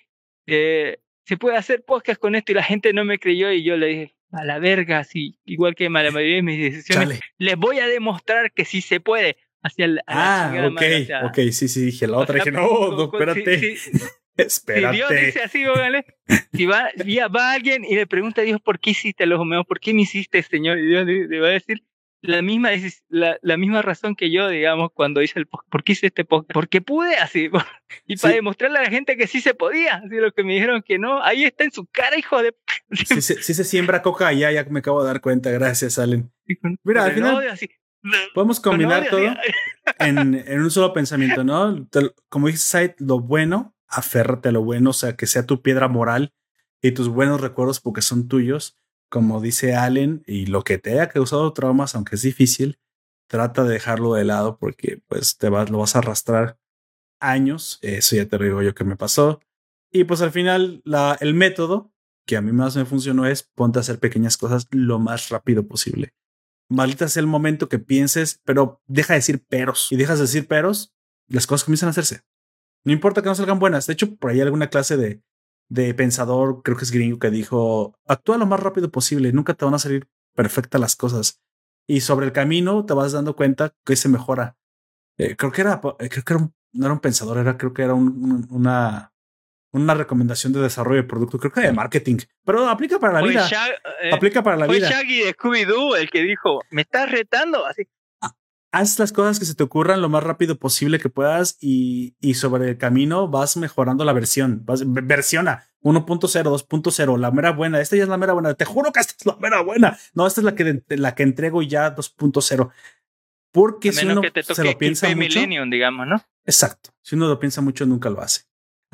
eh, 0.47 0.99
se 1.25 1.37
puede 1.37 1.57
hacer 1.57 1.83
podcast 1.83 2.19
con 2.19 2.35
esto 2.35 2.51
y 2.51 2.55
la 2.55 2.63
gente 2.63 2.93
no 2.93 3.05
me 3.05 3.19
creyó 3.19 3.51
y 3.51 3.63
yo 3.63 3.77
le 3.77 3.87
dije, 3.87 4.15
a 4.31 4.43
la 4.43 4.59
verga, 4.59 4.99
así, 4.99 5.39
igual 5.45 5.75
que 5.75 5.85
la 5.85 5.89
mayoría 5.89 6.35
de 6.37 6.41
mis 6.41 6.59
decisiones, 6.59 7.19
les 7.37 7.55
voy 7.55 7.79
a 7.79 7.87
demostrar 7.87 8.51
que 8.51 8.65
sí 8.65 8.81
se 8.81 8.99
puede 8.99 9.37
hacia 9.65 9.85
el, 9.85 9.99
ah, 10.05 10.53
ok, 10.71 10.81
ok, 11.29 11.51
sí, 11.51 11.67
sí, 11.67 11.85
dije 11.85 12.07
la 12.07 12.17
otra, 12.17 12.35
dije, 12.35 12.51
no, 12.51 12.91
no, 12.91 13.05
espérate. 13.05 13.75
espérate. 14.37 14.89
Si 14.89 14.95
Dios 14.95 15.09
dice 15.09 15.41
así, 15.41 15.65
¿vale? 15.65 16.05
Si 16.53 16.65
va, 16.65 16.91
va 17.35 17.53
alguien 17.53 17.83
y 17.83 17.95
le 17.95 18.05
pregunta 18.05 18.41
a 18.41 18.43
Dios, 18.43 18.61
¿por 18.61 18.79
qué 18.79 18.91
hiciste 18.91 19.25
los 19.25 19.39
homeos? 19.39 19.65
¿Por 19.65 19.79
qué 19.79 19.93
me 19.93 20.03
hiciste, 20.03 20.43
Señor? 20.43 20.77
Y 20.77 20.85
Dios 20.85 21.05
le, 21.05 21.39
va 21.39 21.47
a 21.47 21.51
decir 21.51 21.83
la 22.21 22.41
misma, 22.43 22.69
la, 23.09 23.37
la, 23.41 23.57
misma 23.57 23.81
razón 23.81 24.15
que 24.15 24.31
yo, 24.31 24.49
digamos, 24.49 24.89
cuando 24.93 25.21
hice 25.21 25.39
el 25.39 25.47
podcast. 25.47 25.71
¿Por 25.71 25.83
qué 25.83 25.93
hice 25.93 26.07
este 26.07 26.25
podcast? 26.25 26.53
Porque 26.53 26.81
pude 26.81 27.15
así. 27.17 27.49
Y 28.07 28.17
para 28.17 28.35
demostrarle 28.35 28.79
a 28.79 28.83
la 28.83 28.89
gente 28.89 29.15
que 29.15 29.25
sí 29.25 29.41
se 29.41 29.53
podía. 29.53 29.95
Así 29.95 30.15
lo 30.15 30.31
que 30.31 30.43
me 30.43 30.53
dijeron 30.53 30.83
que 30.83 30.99
no. 30.99 31.23
Ahí 31.23 31.43
está 31.43 31.63
en 31.63 31.71
su 31.71 31.85
cara, 31.85 32.17
hijo 32.17 32.41
de... 32.41 32.53
Si 32.91 33.21
se, 33.21 33.41
se 33.41 33.63
siembra 33.63 34.01
coca 34.01 34.31
ya, 34.33 34.51
ya 34.51 34.63
me 34.65 34.79
acabo 34.79 35.01
de 35.01 35.07
dar 35.07 35.21
cuenta. 35.21 35.49
Gracias, 35.51 35.97
Allen. 35.97 36.31
Mira, 36.83 37.05
al 37.05 37.13
final... 37.13 37.47
así, 37.47 37.69
Podemos 38.33 38.59
combinar 38.59 39.07
todo 39.09 39.21
en, 39.99 40.35
en, 40.35 40.61
un 40.61 40.71
solo 40.71 40.93
pensamiento, 40.93 41.43
¿no? 41.43 41.87
Como 42.29 42.47
dice 42.47 42.59
Said, 42.59 42.91
lo 42.99 43.19
bueno, 43.19 43.75
aférrate 43.87 44.49
a 44.49 44.51
lo 44.51 44.63
bueno, 44.63 44.91
o 44.91 44.93
sea, 44.93 45.15
que 45.15 45.27
sea 45.27 45.45
tu 45.45 45.61
piedra 45.61 45.87
moral 45.87 46.33
y 46.81 46.91
tus 46.91 47.07
buenos 47.07 47.41
recuerdos 47.41 47.79
porque 47.79 48.01
son 48.01 48.27
tuyos. 48.27 48.77
como 49.09 49.39
dice 49.41 49.75
Allen, 49.75 50.23
y 50.27 50.47
lo 50.47 50.63
que 50.63 50.77
te 50.77 50.91
haya 50.91 51.09
causado 51.09 51.51
traumas, 51.53 51.95
aunque 51.95 52.15
es 52.15 52.21
difícil, 52.21 52.79
trata 53.27 53.63
de 53.63 53.73
dejarlo 53.73 54.13
de 54.13 54.25
lado 54.25 54.57
porque 54.57 55.01
pues 55.07 55.37
te 55.37 55.49
vas, 55.49 55.69
lo 55.69 55.79
vas 55.79 55.95
a 55.95 55.99
arrastrar 55.99 56.57
años. 57.19 57.79
Eso 57.81 58.15
ya 58.15 58.27
te 58.27 58.37
digo 58.37 58.61
yo 58.61 58.75
que 58.75 58.83
me 58.83 58.97
pasó. 58.97 59.41
Y 59.91 60.03
pues 60.03 60.21
al 60.21 60.31
final 60.31 60.81
la, 60.83 61.17
el 61.21 61.33
método 61.33 61.93
que 62.25 62.37
a 62.37 62.41
mí 62.41 62.51
más 62.51 62.75
me 62.75 62.85
funcionó 62.85 63.25
es 63.25 63.43
ponte 63.43 63.79
a 63.79 63.81
hacer 63.81 63.99
pequeñas 63.99 64.37
cosas 64.37 64.67
lo 64.71 64.99
más 64.99 65.29
rápido 65.29 65.67
posible. 65.67 66.13
Maldita 66.69 67.07
sea 67.07 67.21
el 67.21 67.27
momento 67.27 67.69
que 67.69 67.79
pienses, 67.79 68.41
pero 68.43 68.81
deja 68.87 69.13
de 69.13 69.19
decir 69.19 69.45
peros. 69.45 69.87
Y 69.91 69.97
dejas 69.97 70.17
de 70.17 70.23
decir 70.23 70.47
peros, 70.47 70.93
las 71.27 71.47
cosas 71.47 71.65
comienzan 71.65 71.87
a 71.87 71.91
hacerse. 71.91 72.21
No 72.83 72.93
importa 72.93 73.21
que 73.21 73.29
no 73.29 73.35
salgan 73.35 73.59
buenas. 73.59 73.87
De 73.87 73.93
hecho, 73.93 74.15
por 74.15 74.31
ahí 74.31 74.41
alguna 74.41 74.69
clase 74.69 74.97
de, 74.97 75.21
de 75.69 75.93
pensador, 75.93 76.61
creo 76.63 76.77
que 76.77 76.83
es 76.83 76.91
gringo, 76.91 77.19
que 77.19 77.29
dijo, 77.29 77.97
actúa 78.07 78.37
lo 78.37 78.45
más 78.45 78.59
rápido 78.59 78.91
posible, 78.91 79.33
nunca 79.33 79.53
te 79.53 79.65
van 79.65 79.73
a 79.73 79.79
salir 79.79 80.07
perfectas 80.35 80.81
las 80.81 80.95
cosas. 80.95 81.41
Y 81.87 82.01
sobre 82.01 82.25
el 82.25 82.31
camino 82.31 82.85
te 82.85 82.93
vas 82.93 83.11
dando 83.11 83.35
cuenta 83.35 83.75
que 83.85 83.95
se 83.95 84.09
mejora. 84.09 84.57
Eh, 85.17 85.35
creo 85.35 85.51
que 85.51 85.61
era, 85.61 85.81
eh, 85.99 86.09
creo 86.09 86.23
que 86.23 86.33
era 86.33 86.51
no 86.75 86.85
era 86.85 86.93
un 86.93 86.99
pensador, 86.99 87.37
era 87.37 87.57
creo 87.57 87.73
que 87.73 87.81
era 87.83 87.93
un, 87.93 88.47
una, 88.51 89.13
una 89.75 89.93
recomendación 89.93 90.53
de 90.53 90.61
desarrollo 90.61 91.01
de 91.01 91.07
producto, 91.07 91.37
creo 91.37 91.51
que 91.51 91.61
de 91.61 91.73
marketing, 91.73 92.17
pero 92.43 92.67
aplica 92.67 92.99
para 92.99 93.13
la 93.13 93.27
vida. 93.27 93.47
Eh, 94.01 94.11
aplica 94.13 94.41
para 94.43 94.57
la 94.57 94.67
vida. 94.67 94.87
Fue 94.87 94.95
Shaggy 94.95 95.23
de 95.23 95.35
Scooby-Doo 95.35 95.97
el 95.97 96.09
que 96.09 96.21
dijo, 96.21 96.61
me 96.69 96.81
estás 96.83 97.11
retando, 97.11 97.65
así. 97.65 97.83
Ah, 98.21 98.35
haz 98.71 98.97
las 98.99 99.11
cosas 99.11 99.39
que 99.39 99.45
se 99.45 99.55
te 99.55 99.63
ocurran 99.63 100.01
lo 100.01 100.09
más 100.09 100.23
rápido 100.23 100.57
posible 100.57 100.99
que 100.99 101.09
puedas 101.09 101.57
y, 101.59 102.15
y 102.19 102.35
sobre 102.35 102.69
el 102.69 102.77
camino 102.77 103.27
vas 103.27 103.57
mejorando 103.57 104.05
la 104.05 104.13
versión. 104.13 104.61
Vas, 104.65 104.83
versiona 104.85 105.67
1.0, 105.81 106.43
2.0, 106.43 107.19
la 107.19 107.31
mera 107.31 107.51
buena. 107.51 107.79
Esta 107.81 107.95
ya 107.95 108.03
es 108.03 108.09
la 108.09 108.17
mera 108.17 108.33
buena. 108.33 108.53
Te 108.53 108.65
juro 108.65 108.91
que 108.91 109.01
esta 109.01 109.13
es 109.19 109.25
la 109.25 109.35
mera 109.37 109.61
buena. 109.61 109.97
No, 110.13 110.25
esta 110.25 110.41
es 110.41 110.45
la 110.45 110.55
que, 110.55 110.83
la 110.89 111.13
que 111.13 111.23
entrego 111.23 111.61
ya 111.61 111.95
2.0. 111.95 112.71
Porque 113.51 113.93
si 113.93 114.05
uno 114.05 114.21
se 114.41 114.63
lo 114.63 114.77
piensa 114.77 115.15
mucho, 115.15 115.39
digamos, 115.69 116.07
¿no? 116.07 116.21
Exacto. 116.43 116.89
Si 117.01 117.15
uno 117.15 117.27
lo 117.27 117.39
piensa 117.39 117.61
mucho, 117.61 117.85
nunca 117.85 118.09
lo 118.09 118.19
hace. 118.19 118.41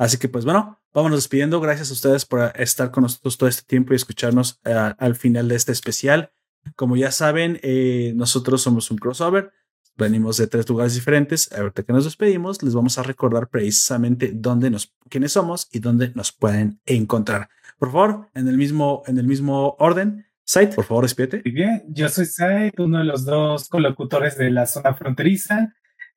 Así 0.02 0.18
que 0.18 0.28
pues 0.28 0.44
bueno, 0.44 0.80
vámonos 0.92 1.18
despidiendo. 1.18 1.60
Gracias 1.60 1.90
a 1.90 1.92
ustedes 1.92 2.26
por 2.26 2.52
estar 2.56 2.90
con 2.90 3.04
nosotros 3.04 3.38
todo 3.38 3.48
este 3.48 3.62
tiempo 3.62 3.92
y 3.92 3.96
escucharnos 3.96 4.58
eh, 4.64 4.94
al 4.98 5.14
final 5.14 5.46
de 5.46 5.54
este 5.54 5.70
especial. 5.70 6.32
Como 6.74 6.96
ya 6.96 7.12
saben, 7.12 7.60
eh, 7.62 8.12
nosotros 8.16 8.62
somos 8.62 8.90
un 8.90 8.98
crossover. 8.98 9.52
Venimos 9.96 10.38
de 10.38 10.48
tres 10.48 10.68
lugares 10.68 10.96
diferentes. 10.96 11.52
Ahorita 11.52 11.84
que 11.84 11.92
nos 11.92 12.02
despedimos, 12.02 12.64
les 12.64 12.74
vamos 12.74 12.98
a 12.98 13.04
recordar 13.04 13.48
precisamente 13.48 14.32
dónde 14.34 14.70
nos, 14.70 14.92
quiénes 15.08 15.30
somos 15.30 15.68
y 15.70 15.78
dónde 15.78 16.10
nos 16.16 16.32
pueden 16.32 16.80
encontrar. 16.84 17.48
Por 17.78 17.92
favor, 17.92 18.28
en 18.34 18.48
el 18.48 18.56
mismo, 18.56 19.04
en 19.06 19.18
el 19.18 19.28
mismo 19.28 19.76
orden, 19.78 20.26
Said, 20.42 20.74
por 20.74 20.84
favor, 20.84 21.04
despídete. 21.04 21.48
Bien, 21.48 21.84
yo 21.86 22.08
soy 22.08 22.26
Said, 22.26 22.72
uno 22.78 22.98
de 22.98 23.04
los 23.04 23.24
dos 23.24 23.68
colocutores 23.68 24.36
de 24.36 24.50
la 24.50 24.66
zona 24.66 24.94
fronteriza, 24.94 25.72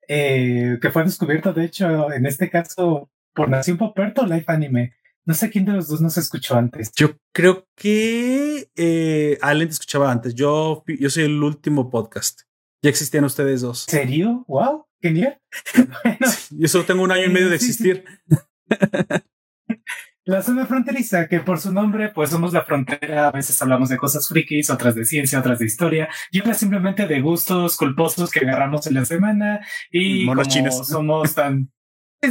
eh, 0.07 0.79
que 0.81 0.89
fue 0.89 1.03
descubierto, 1.03 1.53
de 1.53 1.65
hecho, 1.65 2.11
en 2.11 2.25
este 2.25 2.49
caso, 2.49 3.11
por 3.35 3.49
Nación 3.49 3.77
Poperto 3.77 4.25
Live 4.25 4.45
Anime. 4.47 4.95
No 5.25 5.33
sé 5.33 5.49
quién 5.49 5.65
de 5.65 5.73
los 5.73 5.87
dos 5.87 6.01
nos 6.01 6.17
escuchó 6.17 6.55
antes. 6.55 6.91
Yo 6.95 7.17
creo 7.33 7.67
que 7.75 8.69
eh, 8.75 9.37
Allen 9.41 9.67
te 9.67 9.73
escuchaba 9.73 10.11
antes. 10.11 10.35
Yo, 10.35 10.83
yo 10.87 11.09
soy 11.09 11.23
el 11.23 11.43
último 11.43 11.89
podcast. 11.89 12.41
Ya 12.81 12.89
existían 12.89 13.25
ustedes 13.25 13.61
dos. 13.61 13.85
¿Serio? 13.87 14.45
¡Wow! 14.47 14.85
Genial. 15.01 15.39
yo 16.51 16.67
solo 16.67 16.85
tengo 16.85 17.03
un 17.03 17.11
año 17.11 17.25
y 17.25 17.29
medio 17.29 17.49
de 17.49 17.55
existir. 17.55 18.05
La 20.27 20.41
zona 20.41 20.65
fronteriza, 20.65 21.27
que 21.27 21.39
por 21.39 21.59
su 21.59 21.71
nombre, 21.71 22.09
pues 22.09 22.31
somos 22.31 22.51
la 22.51 22.63
frontera, 22.63 23.27
a 23.27 23.31
veces 23.31 23.61
hablamos 23.61 23.89
de 23.89 23.97
cosas 23.97 24.27
frikis, 24.27 24.71
otras 24.71 24.95
de 24.95 25.05
ciencia, 25.05 25.37
otras 25.37 25.59
de 25.59 25.65
historia, 25.65 26.09
y 26.31 26.39
otras 26.39 26.57
simplemente 26.57 27.05
de 27.05 27.21
gustos 27.21 27.77
culposos 27.77 28.31
que 28.31 28.39
agarramos 28.39 28.87
en 28.87 28.95
la 28.95 29.05
semana, 29.05 29.59
y 29.91 30.25
como 30.25 30.43
somos 30.83 31.35
tan 31.35 31.71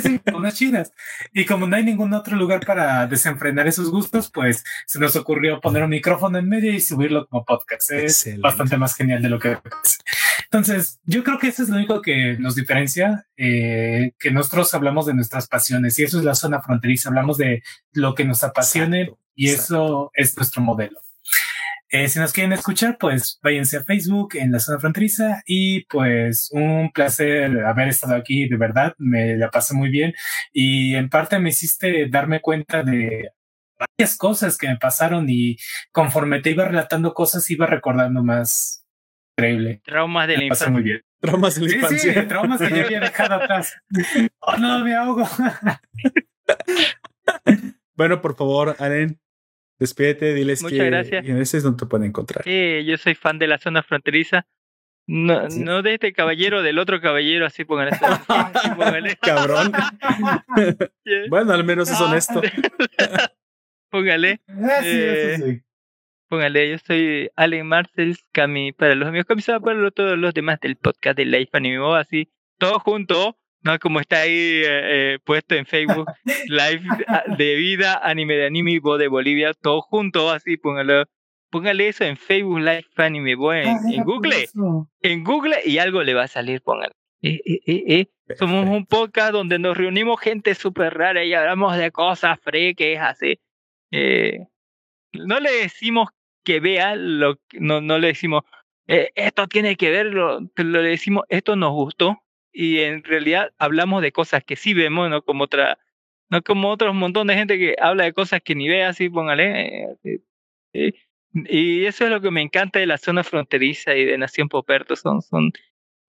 Sí, 0.00 0.20
unas 0.34 0.54
chinas. 0.54 0.92
Y 1.32 1.44
como 1.44 1.66
no 1.66 1.76
hay 1.76 1.84
ningún 1.84 2.12
otro 2.14 2.36
lugar 2.36 2.64
para 2.64 3.06
desenfrenar 3.06 3.66
esos 3.66 3.90
gustos, 3.90 4.30
pues 4.30 4.64
se 4.86 4.98
nos 4.98 5.16
ocurrió 5.16 5.60
poner 5.60 5.82
un 5.82 5.90
micrófono 5.90 6.38
en 6.38 6.48
medio 6.48 6.72
y 6.72 6.80
subirlo 6.80 7.26
como 7.26 7.44
podcast. 7.44 7.90
Es 7.92 8.40
bastante 8.40 8.76
más 8.76 8.94
genial 8.94 9.22
de 9.22 9.28
lo 9.28 9.38
que 9.38 9.58
Entonces, 10.44 11.00
yo 11.04 11.22
creo 11.24 11.38
que 11.38 11.48
eso 11.48 11.62
es 11.62 11.68
lo 11.68 11.76
único 11.76 12.02
que 12.02 12.36
nos 12.38 12.54
diferencia, 12.54 13.26
eh, 13.36 14.12
que 14.18 14.30
nosotros 14.30 14.72
hablamos 14.74 15.06
de 15.06 15.14
nuestras 15.14 15.48
pasiones 15.48 15.98
y 15.98 16.04
eso 16.04 16.18
es 16.18 16.24
la 16.24 16.34
zona 16.34 16.60
fronteriza. 16.60 17.08
Hablamos 17.08 17.38
de 17.38 17.62
lo 17.92 18.14
que 18.14 18.24
nos 18.24 18.44
apasione 18.44 19.12
y 19.34 19.50
eso 19.50 20.10
es 20.14 20.36
nuestro 20.36 20.62
modelo. 20.62 21.03
Eh, 21.96 22.08
si 22.08 22.18
nos 22.18 22.32
quieren 22.32 22.52
escuchar, 22.52 22.96
pues 22.98 23.38
váyanse 23.40 23.76
a 23.76 23.84
Facebook 23.84 24.30
en 24.34 24.50
la 24.50 24.58
zona 24.58 24.80
fronteriza 24.80 25.44
y 25.46 25.84
pues 25.84 26.50
un 26.50 26.90
placer 26.92 27.64
haber 27.64 27.86
estado 27.86 28.16
aquí, 28.16 28.48
de 28.48 28.56
verdad, 28.56 28.94
me 28.98 29.36
la 29.36 29.48
pasé 29.48 29.74
muy 29.74 29.90
bien 29.90 30.12
y 30.52 30.96
en 30.96 31.08
parte 31.08 31.38
me 31.38 31.50
hiciste 31.50 32.08
darme 32.08 32.40
cuenta 32.40 32.82
de 32.82 33.30
varias 33.78 34.18
cosas 34.18 34.58
que 34.58 34.66
me 34.66 34.76
pasaron 34.76 35.26
y 35.28 35.56
conforme 35.92 36.40
te 36.40 36.50
iba 36.50 36.64
relatando 36.64 37.14
cosas 37.14 37.48
iba 37.52 37.66
recordando 37.66 38.24
más 38.24 38.84
increíble. 39.38 39.80
Traumas 39.84 40.26
de 40.26 40.36
la 40.36 40.44
infancia. 40.46 40.70
muy 40.70 40.82
bien. 40.82 41.00
Traumas 41.20 41.54
de 41.54 41.60
la 41.60 41.74
infancia. 41.76 42.12
Sí, 42.12 42.26
traumas 42.26 42.60
que 42.60 42.70
yo 42.70 42.86
había 42.86 42.98
dejado 42.98 43.34
atrás. 43.36 43.72
Oh, 44.40 44.56
no, 44.56 44.80
me 44.80 44.96
ahogo. 44.96 45.28
bueno, 47.94 48.20
por 48.20 48.34
favor, 48.36 48.74
Aren, 48.80 49.20
Despídete, 49.84 50.32
diles 50.32 50.62
Muchas 50.62 50.78
que 50.78 50.84
gracias. 50.86 51.26
en 51.26 51.36
ese 51.36 51.58
es 51.58 51.62
donde 51.62 51.80
te 51.80 51.86
pueden 51.86 52.08
encontrar. 52.08 52.42
Sí, 52.42 52.86
yo 52.86 52.96
soy 52.96 53.14
fan 53.14 53.38
de 53.38 53.46
la 53.46 53.58
zona 53.58 53.82
fronteriza. 53.82 54.46
No, 55.06 55.46
no 55.48 55.82
de 55.82 55.92
este 55.92 56.14
caballero, 56.14 56.62
del 56.62 56.78
otro 56.78 57.02
caballero, 57.02 57.44
así 57.44 57.66
póngale. 57.66 57.90
Cabrón. 59.20 59.72
bueno, 61.28 61.52
al 61.52 61.64
menos 61.64 61.90
es 61.90 62.00
honesto. 62.00 62.40
póngale. 63.90 64.40
Ah, 64.48 64.80
eh, 64.82 65.60
póngale, 66.30 66.70
yo 66.70 66.78
soy 66.78 67.28
Allen 67.36 67.66
Marcel, 67.66 68.16
Cami 68.32 68.72
para 68.72 68.94
los 68.94 69.06
amigos, 69.06 69.26
Cami 69.26 69.42
para 69.42 69.90
todos 69.90 70.16
los 70.16 70.32
demás 70.32 70.60
del 70.60 70.76
podcast 70.76 71.18
de 71.18 71.26
Life 71.26 71.50
Anime, 71.52 71.94
así, 71.98 72.32
todo 72.56 72.78
junto 72.78 73.36
no, 73.64 73.78
como 73.78 73.98
está 73.98 74.20
ahí 74.20 74.30
eh, 74.30 75.14
eh, 75.14 75.18
puesto 75.24 75.54
en 75.54 75.64
Facebook, 75.64 76.06
live 76.48 76.82
ah, 77.08 77.24
de 77.38 77.54
vida, 77.54 77.98
anime 78.04 78.34
de 78.34 78.46
anime, 78.46 78.78
voz 78.78 78.98
de 78.98 79.08
Bolivia, 79.08 79.54
todo 79.54 79.80
junto, 79.80 80.30
así, 80.30 80.58
póngalo. 80.58 81.04
Póngale 81.50 81.88
eso 81.88 82.04
en 82.04 82.16
Facebook 82.16 82.58
Live 82.58 82.86
Anime 82.96 83.36
Boy, 83.36 83.60
en, 83.60 83.68
ah, 83.68 84.02
Google. 84.04 84.48
En 85.00 85.24
Google 85.24 85.56
y 85.64 85.78
algo 85.78 86.02
le 86.02 86.12
va 86.12 86.24
a 86.24 86.28
salir, 86.28 86.60
póngalo. 86.60 86.92
Eh, 87.22 87.40
eh, 87.46 88.06
Somos 88.38 88.68
un 88.68 88.84
podcast 88.84 89.32
donde 89.32 89.58
nos 89.58 89.76
reunimos 89.76 90.20
gente 90.20 90.54
súper 90.54 90.92
rara 90.92 91.24
y 91.24 91.32
hablamos 91.32 91.74
de 91.78 91.90
cosas 91.90 92.38
freques, 92.40 92.98
así. 93.00 93.38
no 93.90 95.40
le 95.40 95.52
decimos 95.62 96.10
que 96.44 96.60
vea, 96.60 96.96
lo, 96.96 97.36
no, 97.52 97.80
no 97.80 97.98
le 97.98 98.08
decimos, 98.08 98.42
esto 98.86 99.46
tiene 99.46 99.76
que 99.76 99.88
verlo, 99.88 100.40
lo, 100.40 100.64
le 100.64 100.82
decimos, 100.82 101.24
esto 101.30 101.56
nos 101.56 101.72
gustó, 101.72 102.18
y 102.54 102.78
en 102.78 103.02
realidad 103.02 103.52
hablamos 103.58 104.00
de 104.00 104.12
cosas 104.12 104.44
que 104.44 104.54
sí 104.54 104.72
vemos, 104.74 105.10
no 105.10 105.22
como 105.22 105.44
otra, 105.44 105.78
no 106.30 106.40
como 106.42 106.70
otros 106.70 106.94
montón 106.94 107.26
de 107.26 107.34
gente 107.34 107.58
que 107.58 107.74
habla 107.80 108.04
de 108.04 108.12
cosas 108.12 108.40
que 108.42 108.54
ni 108.54 108.68
ve 108.68 108.84
así, 108.84 109.10
póngale. 109.10 109.96
Eh, 110.04 110.20
eh, 110.72 110.92
y 111.34 111.84
eso 111.84 112.04
es 112.04 112.10
lo 112.10 112.20
que 112.20 112.30
me 112.30 112.42
encanta 112.42 112.78
de 112.78 112.86
la 112.86 112.96
zona 112.96 113.24
fronteriza 113.24 113.96
y 113.96 114.04
de 114.04 114.16
Nación 114.16 114.48
Poperto, 114.48 114.94
son, 114.94 115.20
son 115.20 115.52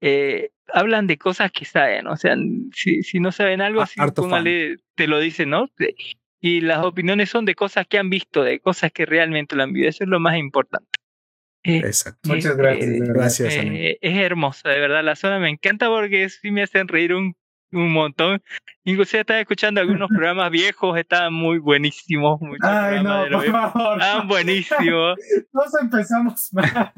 eh, 0.01 0.51
hablan 0.71 1.07
de 1.07 1.17
cosas 1.17 1.51
que 1.51 1.65
saben, 1.65 2.05
o 2.05 2.15
sea, 2.15 2.35
si, 2.73 3.01
si 3.01 3.19
no 3.19 3.31
saben 3.31 3.61
algo 3.61 3.81
así, 3.81 3.99
póngale, 4.15 4.77
te 4.93 5.07
lo 5.07 5.19
dicen, 5.19 5.49
¿no? 5.49 5.71
Y 6.39 6.61
las 6.61 6.83
opiniones 6.85 7.31
son 7.31 7.45
de 7.45 7.55
cosas 7.55 7.87
que 7.87 7.97
han 7.97 8.11
visto, 8.11 8.43
de 8.43 8.59
cosas 8.59 8.91
que 8.91 9.07
realmente 9.07 9.55
lo 9.55 9.63
han 9.63 9.73
visto, 9.73 9.89
eso 9.89 10.03
es 10.03 10.09
lo 10.11 10.19
más 10.19 10.37
importante. 10.37 10.99
Eh, 11.65 11.77
Exacto. 11.77 12.29
Muchas 12.29 12.51
eh, 12.51 12.55
gracias. 12.57 12.89
Eh, 12.89 12.99
gracias. 12.99 13.53
es 14.01 14.17
hermosa, 14.17 14.69
de 14.69 14.79
verdad. 14.79 15.03
La 15.03 15.15
zona 15.15 15.39
me 15.39 15.49
encanta 15.49 15.87
porque 15.87 16.29
sí 16.29 16.51
me 16.51 16.61
hacen 16.61 16.87
reír 16.87 17.13
un, 17.13 17.35
un 17.71 17.91
montón. 17.91 18.41
Inclusive 18.83 19.21
estaba 19.21 19.39
escuchando 19.39 19.81
algunos 19.81 20.09
programas 20.09 20.51
viejos, 20.51 20.97
estaban 20.97 21.33
muy 21.33 21.57
buenísimos. 21.57 22.39
Ay, 22.61 23.03
no, 23.03 23.25
por 23.31 23.45
favor. 23.45 23.99
Estaban 23.99 24.27
buenísimos. 24.27 25.17
Nos 25.51 25.81
empezamos 25.81 26.53
mal. 26.53 26.93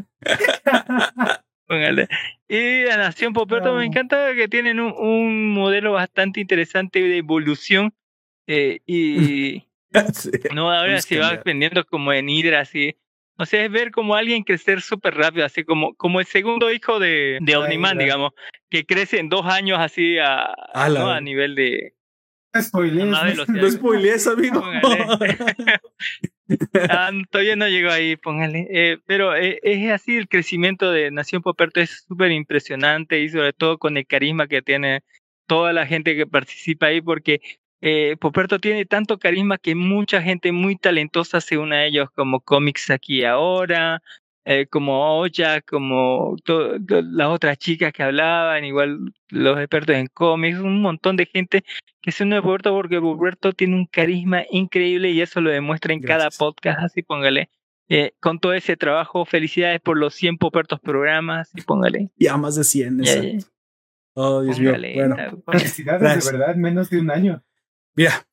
Póngale. 1.65 2.09
Y 2.49 2.83
la 2.83 2.97
Nación 2.97 3.31
Poperto 3.31 3.73
me 3.73 3.85
encanta 3.85 4.33
que 4.35 4.49
tienen 4.49 4.81
un, 4.81 4.93
un, 4.97 5.53
modelo 5.53 5.93
bastante 5.93 6.41
interesante 6.41 6.99
de 6.99 7.17
evolución. 7.17 7.93
y 8.45 9.63
no, 10.53 10.71
ahora 10.71 10.99
se 11.01 11.19
va 11.19 11.41
vendiendo 11.45 11.85
como 11.85 12.11
en 12.11 12.27
Hydra, 12.27 12.61
así 12.61 12.97
o 13.37 13.45
sea, 13.45 13.63
es 13.63 13.71
ver 13.71 13.91
como 13.91 14.15
alguien 14.15 14.43
crecer 14.43 14.81
súper 14.81 15.15
rápido, 15.15 15.45
así 15.45 15.63
como, 15.63 15.93
como 15.95 16.19
el 16.19 16.25
segundo 16.25 16.71
hijo 16.71 16.99
de, 16.99 17.37
de 17.41 17.55
Omniman, 17.55 17.97
digamos, 17.97 18.33
que 18.69 18.85
crece 18.85 19.19
en 19.19 19.29
dos 19.29 19.45
años 19.45 19.79
así 19.79 20.17
a, 20.17 20.53
a 20.73 21.21
nivel 21.21 21.55
de... 21.55 21.93
No 23.47 23.69
spoilees, 23.69 24.25
amigo. 24.25 24.63
ah, 26.89 27.11
todavía 27.29 27.55
no 27.55 27.67
llegó 27.67 27.91
ahí, 27.91 28.15
póngale. 28.15 28.67
Eh, 28.71 28.97
pero 29.05 29.35
eh, 29.35 29.59
es 29.61 29.91
así, 29.91 30.17
el 30.17 30.27
crecimiento 30.27 30.91
de 30.91 31.11
Nación 31.11 31.43
Poperto 31.43 31.79
es 31.79 32.05
súper 32.07 32.31
impresionante 32.31 33.19
y 33.19 33.29
sobre 33.29 33.53
todo 33.53 33.77
con 33.77 33.97
el 33.97 34.07
carisma 34.07 34.47
que 34.47 34.63
tiene 34.63 35.03
toda 35.45 35.73
la 35.73 35.85
gente 35.85 36.15
que 36.15 36.25
participa 36.25 36.87
ahí, 36.87 37.01
porque 37.01 37.41
eh, 37.81 38.17
Poperto 38.19 38.59
tiene 38.59 38.85
tanto 38.85 39.17
carisma 39.17 39.57
que 39.57 39.75
mucha 39.75 40.21
gente 40.21 40.51
muy 40.51 40.75
talentosa 40.75 41.41
se 41.41 41.57
une 41.57 41.75
a 41.75 41.85
ellos, 41.85 42.09
como 42.15 42.39
cómics 42.39 42.89
aquí 42.89 43.23
ahora, 43.23 44.01
eh, 44.45 44.65
como 44.67 45.19
Oya, 45.19 45.61
como 45.61 46.35
las 46.45 47.27
otras 47.27 47.57
chicas 47.57 47.91
que 47.91 48.03
hablaban, 48.03 48.63
igual 48.63 49.13
los 49.29 49.59
expertos 49.59 49.95
en 49.95 50.07
cómics, 50.07 50.59
un 50.59 50.81
montón 50.81 51.17
de 51.17 51.25
gente 51.25 51.63
que 52.01 52.11
se 52.11 52.23
une 52.23 52.37
a 52.37 52.41
Roberto 52.41 52.71
porque 52.71 52.97
Roberto 52.97 53.51
tiene 53.51 53.75
un 53.75 53.85
carisma 53.85 54.43
increíble 54.49 55.11
y 55.11 55.21
eso 55.21 55.41
lo 55.41 55.49
demuestra 55.49 55.93
en 55.93 56.01
cada 56.01 56.29
podcast, 56.29 56.79
así 56.79 57.03
póngale. 57.03 57.49
Eh, 57.89 58.13
con 58.19 58.39
todo 58.39 58.53
ese 58.53 58.75
trabajo, 58.75 59.25
felicidades 59.25 59.79
por 59.79 59.97
los 59.97 60.13
100 60.13 60.37
Popertos 60.37 60.79
programas, 60.79 61.51
y 61.55 61.61
póngale. 61.61 62.09
Ya 62.17 62.35
más 62.35 62.55
de 62.55 62.63
100, 62.63 62.99
exacto. 63.01 63.47
Oh, 64.13 64.41
Dios 64.41 64.59
mío. 64.59 64.73
Bueno. 64.95 65.15
Felicidades, 65.51 66.25
de 66.25 66.37
verdad, 66.37 66.55
menos 66.55 66.89
de 66.89 66.99
un 66.99 67.11
año. 67.11 67.43
Mira, 67.97 68.25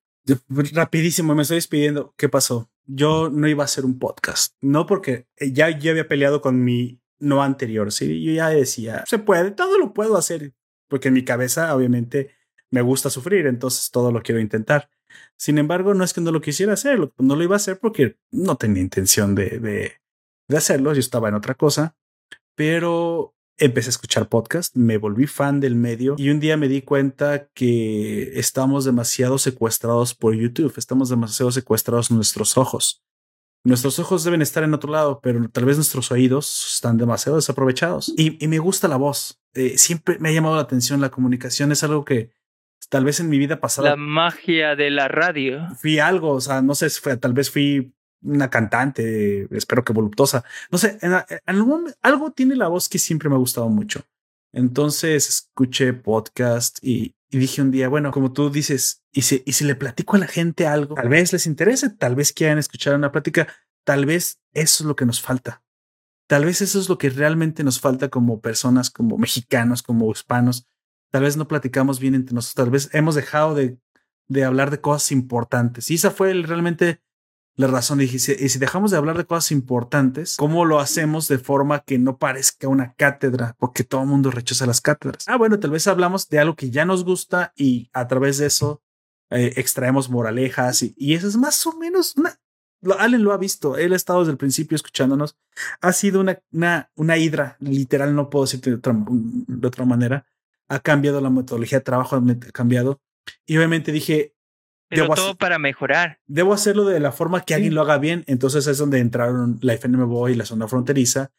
rapidísimo, 0.73 1.35
me 1.35 1.43
estoy 1.43 1.57
despidiendo. 1.57 2.15
¿Qué 2.17 2.29
pasó? 2.29 2.71
yo 2.87 3.31
no 3.31 3.49
iba 3.49 3.65
a 3.65 3.67
hacer 3.67 3.85
un 3.85 3.99
podcast. 3.99 4.55
No 4.61 4.87
porque 4.87 5.27
ya, 5.41 5.77
ya 5.77 5.91
había 5.93 6.09
peleado 6.09 6.41
con 6.41 6.63
mi 6.63 7.01
no 7.19 7.43
anterior. 7.43 7.93
Sí, 7.93 8.23
yo 8.23 8.33
ya 8.33 8.49
decía, 8.49 9.05
se 9.07 9.19
puede, 9.19 9.51
todo 9.51 9.79
lo 9.79 9.93
puedo 9.93 10.17
hacer. 10.17 10.55
Porque 10.89 11.09
en 11.09 11.15
mi 11.15 11.25
cabeza, 11.25 11.75
obviamente, 11.75 12.31
me 12.71 12.83
gusta 12.83 13.11
sufrir, 13.11 13.47
entonces 13.47 13.91
todo 13.91 14.13
lo 14.13 14.23
quiero 14.23 14.41
intentar. 14.41 14.91
Sin 15.37 15.59
embargo, 15.59 15.95
no 15.95 16.05
es 16.05 16.13
que 16.13 16.21
no 16.21 16.33
lo 16.33 16.41
quisiera 16.41 16.75
hacer, 16.75 17.13
no 17.19 17.37
lo 17.37 17.43
iba 17.43 17.55
a 17.55 17.57
hacer 17.57 17.79
porque 17.79 18.19
no 18.31 18.57
tenía 18.57 18.83
intención 18.83 19.35
de, 19.35 19.59
de 20.49 20.57
hacerlo. 20.57 20.93
Yo 20.93 21.01
estaba 21.01 21.29
en 21.29 21.35
otra 21.35 21.55
cosa, 21.55 21.97
pero 22.55 23.34
empecé 23.59 23.89
a 23.89 23.91
escuchar 23.91 24.29
podcast, 24.29 24.75
me 24.77 24.99
volví 24.99 25.27
fan 25.27 25.61
del 25.61 25.75
medio 25.75 26.15
y 26.19 26.31
un 26.31 26.41
día 26.41 26.57
me 26.57 26.69
di 26.69 26.83
cuenta 26.83 27.49
que 27.55 28.39
estamos 28.39 28.85
demasiado 28.85 29.39
secuestrados 29.39 30.15
por 30.15 30.35
YouTube, 30.35 30.75
estamos 30.77 31.09
demasiado 31.09 31.51
secuestrados 31.53 32.11
nuestros 32.11 32.57
ojos. 32.57 33.03
Nuestros 33.67 33.99
ojos 33.99 34.25
deben 34.25 34.43
estar 34.43 34.63
en 34.63 34.75
otro 34.75 34.93
lado, 34.93 35.21
pero 35.23 35.49
tal 35.49 35.65
vez 35.65 35.77
nuestros 35.77 36.13
oídos 36.13 36.75
están 36.75 36.99
demasiado 36.99 37.37
desaprovechados. 37.37 38.13
Y, 38.15 38.47
me 38.47 38.59
gusta 38.59 38.89
la 38.89 38.97
voz. 38.97 39.41
Eh, 39.55 39.79
siempre 39.79 40.19
me 40.19 40.29
ha 40.29 40.33
llamado 40.33 40.57
la 40.57 40.63
atención 40.63 41.01
la 41.01 41.09
comunicación. 41.09 41.73
Es 41.73 41.83
algo 41.83 42.05
que 42.05 42.31
tal 42.91 43.07
vez 43.07 43.21
en 43.21 43.31
mi 43.31 43.39
vida 43.39 43.61
pasada. 43.61 43.91
La 43.91 43.97
magia 43.97 44.77
de 44.77 44.91
la 44.91 45.09
radio. 45.09 45.67
Fui 45.81 45.99
algo, 45.99 46.33
o 46.33 46.41
sea, 46.43 46.61
no 46.61 46.75
sé, 46.75 46.91
fue, 46.91 47.17
tal 47.17 47.33
vez 47.33 47.51
fui 47.51 47.95
una 48.25 48.51
cantante, 48.51 49.47
espero 49.57 49.85
que 49.85 49.93
voluptuosa. 49.93 50.45
No 50.71 50.79
sé, 50.79 50.99
en, 51.03 51.15
algo 52.03 52.33
tiene 52.33 52.57
la 52.57 52.69
voz 52.69 52.89
que 52.89 52.99
siempre 52.99 53.29
me 53.29 53.37
ha 53.37 53.39
gustado 53.39 53.69
mucho. 53.69 54.05
Entonces 54.53 55.29
escuché 55.29 55.93
podcast 55.93 56.79
y, 56.83 57.15
dije 57.31 57.61
un 57.61 57.73
día, 57.73 57.89
bueno, 57.89 58.13
como 58.13 58.33
tú 58.33 58.49
dices, 58.49 59.03
y 59.13 59.23
si, 59.23 59.43
y 59.45 59.53
si 59.55 59.65
le 59.65 59.75
platico 59.75 60.15
a 60.15 60.21
la 60.21 60.29
gente 60.29 60.69
algo, 60.69 60.95
tal 60.95 61.09
vez 61.09 61.33
les 61.33 61.47
interese, 61.47 61.91
tal 61.91 62.15
vez 62.15 62.33
quieran 62.33 62.59
escuchar 62.59 62.95
una 62.95 63.11
plática, 63.11 63.49
tal 63.85 64.07
vez 64.07 64.39
eso 64.53 64.85
es 64.85 64.87
lo 64.87 64.95
que 64.95 65.05
nos 65.05 65.21
falta. 65.21 65.65
Tal 66.29 66.45
vez 66.45 66.63
eso 66.63 66.79
es 66.79 66.89
lo 66.89 66.97
que 66.97 67.11
realmente 67.11 67.65
nos 67.65 67.81
falta 67.81 68.09
como 68.09 68.41
personas, 68.41 68.91
como 68.91 69.19
mexicanos, 69.19 69.83
como 69.83 70.11
hispanos. 70.13 70.69
Tal 71.11 71.23
vez 71.23 71.37
no 71.37 71.49
platicamos 71.49 71.99
bien 71.99 72.15
entre 72.15 72.35
nosotros, 72.35 72.55
tal 72.55 72.71
vez 72.71 72.89
hemos 72.93 73.17
dejado 73.17 73.55
de, 73.55 73.79
de 74.29 74.45
hablar 74.45 74.71
de 74.71 74.81
cosas 74.81 75.11
importantes. 75.11 75.91
Y 75.91 75.95
esa 75.95 76.13
fue 76.13 76.31
el, 76.31 76.45
realmente 76.45 77.01
la 77.57 77.67
razón. 77.67 77.99
Dije, 77.99 78.17
y 78.17 78.49
si 78.49 78.59
dejamos 78.59 78.91
de 78.91 78.97
hablar 78.97 79.17
de 79.17 79.27
cosas 79.27 79.53
importantes, 79.53 80.37
¿cómo 80.37 80.65
lo 80.65 80.81
hacemos 80.81 81.29
de 81.29 81.39
forma 81.39 81.81
que 81.81 81.99
no 81.99 82.19
parezca 82.19 82.69
una 82.69 82.95
cátedra? 82.95 83.55
Porque 83.59 83.85
todo 83.85 84.03
el 84.03 84.09
mundo 84.09 84.31
rechaza 84.31 84.67
las 84.67 84.81
cátedras. 84.81 85.25
Ah, 85.29 85.37
bueno, 85.37 85.59
tal 85.59 85.71
vez 85.71 85.87
hablamos 85.87 86.29
de 86.29 86.39
algo 86.39 86.57
que 86.57 86.71
ya 86.71 86.85
nos 86.85 87.05
gusta 87.05 87.53
y 87.57 87.89
a 87.93 88.09
través 88.09 88.39
de 88.39 88.47
eso 88.47 88.83
eh, 89.31 89.53
extraemos 89.57 90.11
moralejas 90.11 90.83
y, 90.83 90.95
y, 90.97 91.15
eso 91.15 91.29
es 91.29 91.37
más 91.37 91.67
o 91.67 91.77
menos 91.77 92.17
una... 92.17 92.39
Allen 92.99 93.25
lo 93.25 93.33
ha 93.33 93.39
visto, 93.39 93.79
él 93.79 93.95
ha 93.95 93.97
estado 93.97 94.19
desde 94.19 94.33
el 94.33 94.37
principio 94.37 94.77
escuchándonos. 94.77 95.39
Ha 95.81 95.93
sido 95.95 96.21
una, 96.21 96.39
una, 96.53 96.91
una 96.97 97.17
hidra, 97.17 97.57
literal, 97.61 98.15
no 98.15 98.29
puedo 98.29 98.45
decirte 98.45 98.69
de 98.69 98.77
otra, 98.77 98.95
de 98.95 99.67
otra 99.67 99.87
manera. 99.87 100.27
Ha 100.69 100.81
cambiado 100.81 101.23
la 101.23 101.31
metodología 101.31 101.79
de 101.79 101.85
trabajo, 101.85 102.17
ha 102.17 102.53
cambiado. 102.53 103.01
Y 103.47 103.57
obviamente 103.57 103.91
dije, 103.91 104.34
pero 104.89 105.09
todo 105.09 105.35
para 105.37 105.59
mejorar. 105.59 106.19
Debo 106.27 106.53
hacerlo 106.53 106.85
de 106.85 107.01
la 107.01 107.13
forma 107.13 107.43
que 107.43 107.55
alguien 107.55 107.75
lo 107.75 107.83
haga 107.83 107.99
bien. 107.99 108.25
Entonces 108.27 108.67
es 108.67 108.79
donde 108.79 108.99
entraron 108.99 109.59
la 109.63 109.75
FNM 109.75 110.07
Boy 110.09 110.33
y 110.33 110.37
la 110.37 110.45
zona 110.45 110.69
fronteriza. 110.69 111.31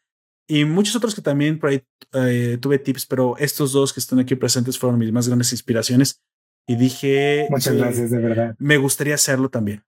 Y 0.48 0.64
muchos 0.64 0.94
otros 0.94 1.14
que 1.14 1.22
también 1.22 1.58
por 1.58 1.70
ahí 1.70 1.82
eh, 2.12 2.58
tuve 2.60 2.78
tips, 2.78 3.06
pero 3.06 3.36
estos 3.38 3.72
dos 3.72 3.92
que 3.92 4.00
están 4.00 4.20
aquí 4.20 4.36
presentes 4.36 4.78
fueron 4.78 4.98
mis 4.98 5.12
más 5.12 5.26
grandes 5.26 5.52
inspiraciones. 5.52 6.22
Y 6.68 6.76
dije... 6.76 7.46
Muchas 7.50 7.74
gracias, 7.74 8.10
de 8.10 8.18
verdad. 8.18 8.56
Me 8.58 8.76
gustaría 8.76 9.14
hacerlo 9.14 9.48
también. 9.50 9.84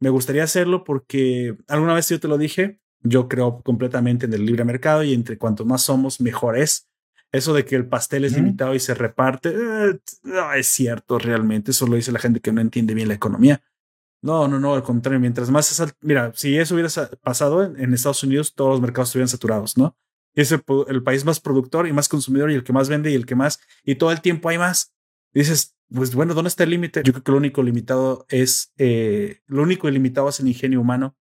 Me 0.00 0.10
gustaría 0.10 0.44
hacerlo 0.44 0.84
porque 0.84 1.56
alguna 1.68 1.94
vez 1.94 2.08
yo 2.08 2.18
te 2.18 2.28
lo 2.28 2.38
dije, 2.38 2.80
yo 3.02 3.28
creo 3.28 3.60
completamente 3.62 4.26
en 4.26 4.32
el 4.32 4.46
libre 4.46 4.64
mercado 4.64 5.02
y 5.04 5.12
entre 5.12 5.38
cuanto 5.38 5.64
más 5.64 5.82
somos, 5.82 6.20
mejor 6.20 6.56
es. 6.56 6.89
Eso 7.32 7.54
de 7.54 7.64
que 7.64 7.76
el 7.76 7.86
pastel 7.86 8.24
es 8.24 8.32
limitado 8.32 8.74
y 8.74 8.80
se 8.80 8.92
reparte, 8.94 9.50
eh, 9.50 9.98
no 10.24 10.52
es 10.52 10.66
cierto 10.66 11.18
realmente. 11.18 11.70
Eso 11.70 11.86
lo 11.86 11.96
dice 11.96 12.10
la 12.10 12.18
gente 12.18 12.40
que 12.40 12.52
no 12.52 12.60
entiende 12.60 12.92
bien 12.94 13.08
la 13.08 13.14
economía. 13.14 13.62
No, 14.22 14.48
no, 14.48 14.58
no, 14.58 14.74
al 14.74 14.82
contrario. 14.82 15.20
Mientras 15.20 15.50
más 15.50 15.70
es, 15.70 15.94
mira, 16.00 16.32
si 16.34 16.58
eso 16.58 16.74
hubiera 16.74 16.90
pasado 17.22 17.64
en, 17.64 17.94
Estados 17.94 18.22
Unidos, 18.24 18.54
todos 18.54 18.72
los 18.72 18.80
mercados 18.80 19.08
estuvieran 19.08 19.28
saturados, 19.28 19.78
¿no? 19.78 19.96
Es 20.34 20.52
el, 20.52 21.02
país 21.02 21.24
más 21.24 21.40
productor 21.40 21.86
y 21.88 21.92
más 21.92 22.08
consumidor 22.08 22.50
y 22.50 22.54
el 22.54 22.64
que 22.64 22.72
más 22.72 22.88
vende 22.88 23.10
y 23.10 23.14
el 23.14 23.26
que 23.26 23.34
más, 23.34 23.60
y 23.84 23.96
todo 23.96 24.12
el 24.12 24.20
tiempo 24.20 24.48
hay 24.48 24.58
más. 24.58 24.92
dices, 25.32 25.76
pues 25.88 26.14
bueno, 26.14 26.34
¿dónde 26.34 26.48
está 26.48 26.64
el 26.64 26.70
límite? 26.70 27.02
Yo 27.04 27.12
creo 27.12 27.24
que 27.24 27.32
lo 27.32 27.38
único 27.38 27.62
limitado 27.62 28.26
es, 28.28 28.72
eh, 28.78 29.40
lo 29.46 29.62
único 29.62 29.88
ilimitado 29.88 30.28
es 30.28 30.38
el 30.40 30.48
ingenio 30.48 30.80
humano 30.80 31.16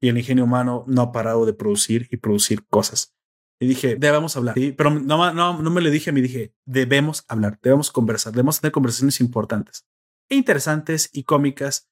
y 0.00 0.08
el 0.08 0.18
ingenio 0.18 0.44
humano 0.44 0.84
no 0.86 1.02
ha 1.02 1.12
parado 1.12 1.46
de 1.46 1.52
producir 1.52 2.08
y 2.10 2.18
producir 2.18 2.64
cosas. 2.66 3.14
Y 3.60 3.66
dije, 3.66 3.96
debemos 3.96 4.36
hablar. 4.36 4.54
Pero 4.54 4.90
no, 4.90 5.32
no, 5.32 5.62
no 5.62 5.70
me 5.70 5.80
lo 5.80 5.90
dije 5.90 6.10
a 6.10 6.12
mí, 6.12 6.20
dije, 6.20 6.54
debemos 6.64 7.24
hablar, 7.28 7.58
debemos 7.62 7.90
conversar, 7.90 8.32
debemos 8.32 8.60
tener 8.60 8.72
conversaciones 8.72 9.20
importantes 9.20 9.86
e 10.28 10.36
interesantes 10.36 11.10
y 11.12 11.24
cómicas. 11.24 11.88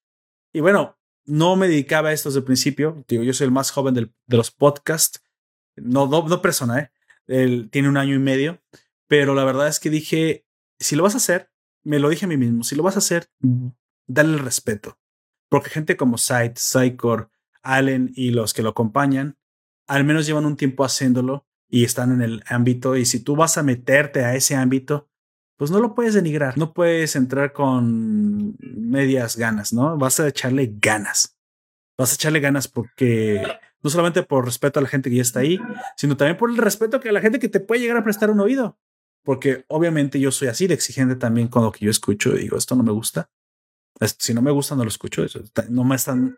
Y 0.53 0.61
bueno, 0.61 0.99
no 1.25 1.57
me 1.57 1.69
dedicaba 1.69 2.11
a 2.11 2.13
esto 2.13 2.29
desde 2.29 2.41
el 2.41 2.45
principio. 2.45 3.05
Digo, 3.09 3.23
yo 3.23 3.33
soy 3.33 3.47
el 3.47 3.53
más 3.53 3.71
joven 3.71 3.95
del, 3.95 4.13
de 4.27 4.37
los 4.37 4.51
podcasts. 4.51 5.23
No, 5.77 6.07
no, 6.07 6.27
no 6.27 6.43
persona, 6.43 6.79
¿eh? 6.81 6.91
Él 7.27 7.69
tiene 7.71 7.89
un 7.89 7.97
año 7.97 8.15
y 8.15 8.19
medio. 8.19 8.61
Pero 9.07 9.35
la 9.35 9.45
verdad 9.45 9.69
es 9.69 9.79
que 9.79 9.91
dije, 9.91 10.47
si 10.79 10.97
lo 10.97 11.03
vas 11.03 11.15
a 11.15 11.19
hacer, 11.19 11.51
me 11.85 11.99
lo 11.99 12.09
dije 12.09 12.25
a 12.25 12.29
mí 12.29 12.37
mismo, 12.37 12.65
si 12.65 12.75
lo 12.75 12.83
vas 12.83 12.97
a 12.97 13.01
hacer, 13.01 13.31
dale 14.07 14.33
el 14.33 14.39
respeto. 14.39 14.99
Porque 15.49 15.71
gente 15.71 15.97
como 15.97 16.19
Sight, 16.19 16.57
Psychor, 16.57 17.31
Allen 17.63 18.13
y 18.15 18.31
los 18.31 18.55
que 18.55 18.63
lo 18.63 18.71
acompañan, 18.71 19.37
al 19.87 20.05
menos 20.05 20.27
llevan 20.27 20.47
un 20.47 20.57
tiempo 20.57 20.85
haciéndolo 20.85 21.47
y 21.73 21.85
están 21.85 22.12
en 22.12 22.20
el 22.20 22.44
ámbito 22.47 22.97
y 22.97 23.07
si 23.07 23.20
tú 23.20 23.35
vas 23.35 23.57
a 23.57 23.62
meterte 23.62 24.23
a 24.24 24.36
ese 24.36 24.55
ámbito, 24.55 25.09
pues 25.57 25.70
no 25.70 25.81
lo 25.81 25.94
puedes 25.94 26.12
denigrar, 26.12 26.59
no 26.59 26.74
puedes 26.74 27.16
entrar 27.16 27.55
con 27.55 28.55
medias 28.61 29.39
ganas, 29.39 29.73
¿no? 29.73 29.97
Vas 29.97 30.20
a 30.20 30.28
echarle 30.28 30.70
ganas. 30.78 31.39
Vas 31.97 32.12
a 32.12 32.15
echarle 32.16 32.40
ganas 32.40 32.69
porque 32.69 33.43
no 33.82 33.89
solamente 33.89 34.23
por 34.23 34.44
respeto 34.44 34.81
a 34.81 34.82
la 34.82 34.89
gente 34.89 35.09
que 35.09 35.16
ya 35.16 35.23
está 35.23 35.40
ahí, 35.40 35.59
sino 35.97 36.15
también 36.15 36.36
por 36.36 36.51
el 36.51 36.59
respeto 36.59 37.01
que 37.01 37.09
a 37.09 37.12
la 37.12 37.23
gente 37.23 37.39
que 37.39 37.49
te 37.49 37.61
puede 37.61 37.81
llegar 37.81 37.97
a 37.97 38.05
prestar 38.05 38.31
un 38.31 38.40
oído. 38.40 38.78
Porque 39.24 39.65
obviamente 39.69 40.20
yo 40.20 40.31
soy 40.31 40.49
así 40.49 40.66
de 40.66 40.74
exigente 40.74 41.16
también 41.16 41.49
con 41.49 41.65
lo 41.65 41.73
que 41.73 41.86
yo 41.86 41.90
escucho 41.90 42.35
y 42.36 42.40
digo, 42.40 42.59
esto 42.59 42.77
no 42.77 42.82
me 42.82 42.93
gusta. 42.93 43.31
Si 44.19 44.35
no 44.35 44.43
me 44.43 44.51
gusta, 44.51 44.74
no 44.74 44.82
lo 44.82 44.89
escucho. 44.89 45.24
No 45.70 45.85
me 45.85 45.97
están, 45.97 46.36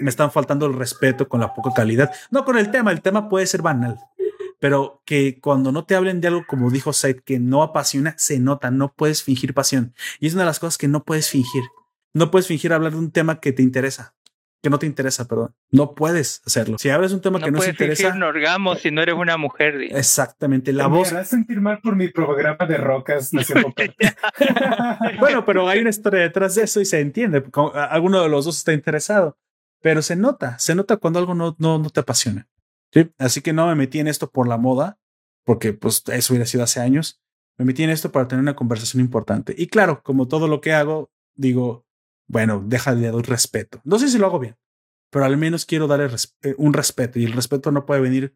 me 0.00 0.10
están 0.10 0.30
faltando 0.30 0.66
el 0.66 0.74
respeto 0.74 1.28
con 1.28 1.40
la 1.40 1.52
poca 1.54 1.70
calidad. 1.74 2.12
No 2.30 2.44
con 2.44 2.56
el 2.56 2.70
tema, 2.70 2.92
el 2.92 3.00
tema 3.00 3.28
puede 3.28 3.46
ser 3.46 3.62
banal 3.62 3.98
pero 4.60 5.02
que 5.04 5.40
cuando 5.40 5.72
no 5.72 5.84
te 5.84 5.96
hablen 5.96 6.20
de 6.20 6.28
algo 6.28 6.44
como 6.46 6.70
dijo 6.70 6.92
Said, 6.92 7.20
que 7.24 7.40
no 7.40 7.62
apasiona, 7.62 8.14
se 8.18 8.38
nota, 8.38 8.70
no 8.70 8.92
puedes 8.94 9.24
fingir 9.24 9.54
pasión. 9.54 9.94
Y 10.20 10.28
es 10.28 10.34
una 10.34 10.42
de 10.42 10.46
las 10.46 10.60
cosas 10.60 10.78
que 10.78 10.86
no 10.86 11.02
puedes 11.02 11.28
fingir. 11.28 11.64
No 12.12 12.30
puedes 12.30 12.46
fingir 12.46 12.72
hablar 12.72 12.92
de 12.92 12.98
un 12.98 13.10
tema 13.10 13.40
que 13.40 13.52
te 13.52 13.62
interesa, 13.62 14.14
que 14.62 14.68
no 14.68 14.78
te 14.78 14.86
interesa, 14.86 15.26
perdón. 15.26 15.54
No 15.70 15.94
puedes 15.94 16.42
hacerlo. 16.44 16.76
Si 16.78 16.90
hablas 16.90 17.12
un 17.12 17.20
tema 17.22 17.40
que 17.40 17.50
no 17.50 17.60
te 17.60 17.70
interesa. 17.70 18.14
No 18.14 18.76
si 18.76 18.90
no 18.90 19.00
eres 19.00 19.14
una 19.14 19.38
mujer. 19.38 19.80
Exactamente. 19.90 20.72
La 20.72 20.88
voz. 20.88 21.12
Me 21.12 21.24
sentir 21.24 21.60
mal 21.60 21.80
por 21.80 21.96
mi 21.96 22.08
programa 22.08 22.66
de 22.66 22.76
rocas. 22.76 23.30
bueno, 25.20 25.44
pero 25.46 25.68
hay 25.68 25.80
una 25.80 25.90
historia 25.90 26.20
detrás 26.20 26.56
de 26.56 26.64
eso 26.64 26.80
y 26.80 26.84
se 26.84 27.00
entiende. 27.00 27.42
Alguno 27.74 28.22
de 28.22 28.28
los 28.28 28.44
dos 28.44 28.58
está 28.58 28.72
interesado, 28.74 29.38
pero 29.80 30.02
se 30.02 30.16
nota, 30.16 30.58
se 30.58 30.74
nota 30.74 30.98
cuando 30.98 31.20
algo 31.20 31.34
no, 31.34 31.56
no, 31.58 31.78
no 31.78 31.88
te 31.88 32.00
apasiona. 32.00 32.46
Sí, 32.92 33.10
así 33.18 33.40
que 33.40 33.52
no 33.52 33.66
me 33.66 33.74
metí 33.74 34.00
en 34.00 34.08
esto 34.08 34.30
por 34.30 34.48
la 34.48 34.56
moda, 34.56 34.98
porque 35.44 35.72
pues 35.72 36.02
eso 36.08 36.32
hubiera 36.32 36.46
sido 36.46 36.64
hace 36.64 36.80
años. 36.80 37.20
Me 37.58 37.64
metí 37.64 37.82
en 37.82 37.90
esto 37.90 38.10
para 38.10 38.26
tener 38.26 38.42
una 38.42 38.56
conversación 38.56 39.00
importante. 39.00 39.54
Y 39.56 39.66
claro, 39.66 40.02
como 40.02 40.28
todo 40.28 40.48
lo 40.48 40.60
que 40.60 40.72
hago, 40.72 41.10
digo, 41.34 41.84
bueno, 42.26 42.62
deja 42.64 42.94
de 42.94 43.10
dar 43.10 43.14
respeto. 43.26 43.80
No 43.84 43.98
sé 43.98 44.08
si 44.08 44.18
lo 44.18 44.26
hago 44.26 44.38
bien, 44.38 44.56
pero 45.10 45.24
al 45.24 45.36
menos 45.36 45.66
quiero 45.66 45.86
darle 45.86 46.08
eh, 46.42 46.54
un 46.58 46.72
respeto 46.72 47.18
y 47.18 47.24
el 47.24 47.32
respeto 47.32 47.70
no 47.70 47.86
puede 47.86 48.00
venir 48.00 48.34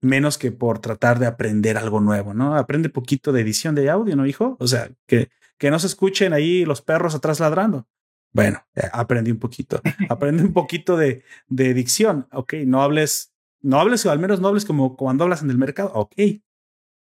menos 0.00 0.36
que 0.36 0.52
por 0.52 0.80
tratar 0.80 1.18
de 1.18 1.26
aprender 1.26 1.76
algo 1.76 2.00
nuevo, 2.00 2.34
¿no? 2.34 2.56
Aprende 2.56 2.88
poquito 2.88 3.32
de 3.32 3.40
edición 3.40 3.74
de 3.74 3.88
audio, 3.88 4.16
¿no, 4.16 4.26
hijo? 4.26 4.56
O 4.58 4.66
sea, 4.66 4.90
que, 5.06 5.30
que 5.58 5.70
no 5.70 5.78
se 5.78 5.86
escuchen 5.86 6.32
ahí 6.32 6.64
los 6.64 6.82
perros 6.82 7.14
atrás 7.14 7.40
ladrando. 7.40 7.86
Bueno, 8.32 8.64
aprendí 8.92 9.30
un 9.30 9.38
poquito. 9.38 9.80
Aprende 10.08 10.42
un 10.42 10.52
poquito 10.52 10.96
de, 10.96 11.22
de 11.48 11.74
dicción. 11.74 12.28
Ok, 12.32 12.54
no 12.66 12.82
hables, 12.82 13.31
no 13.62 13.80
hables, 13.80 14.04
o 14.06 14.10
al 14.10 14.18
menos 14.18 14.40
no 14.40 14.48
hables 14.48 14.64
como 14.64 14.96
cuando 14.96 15.24
hablas 15.24 15.42
en 15.42 15.50
el 15.50 15.58
mercado. 15.58 15.92
Ok, 15.94 16.14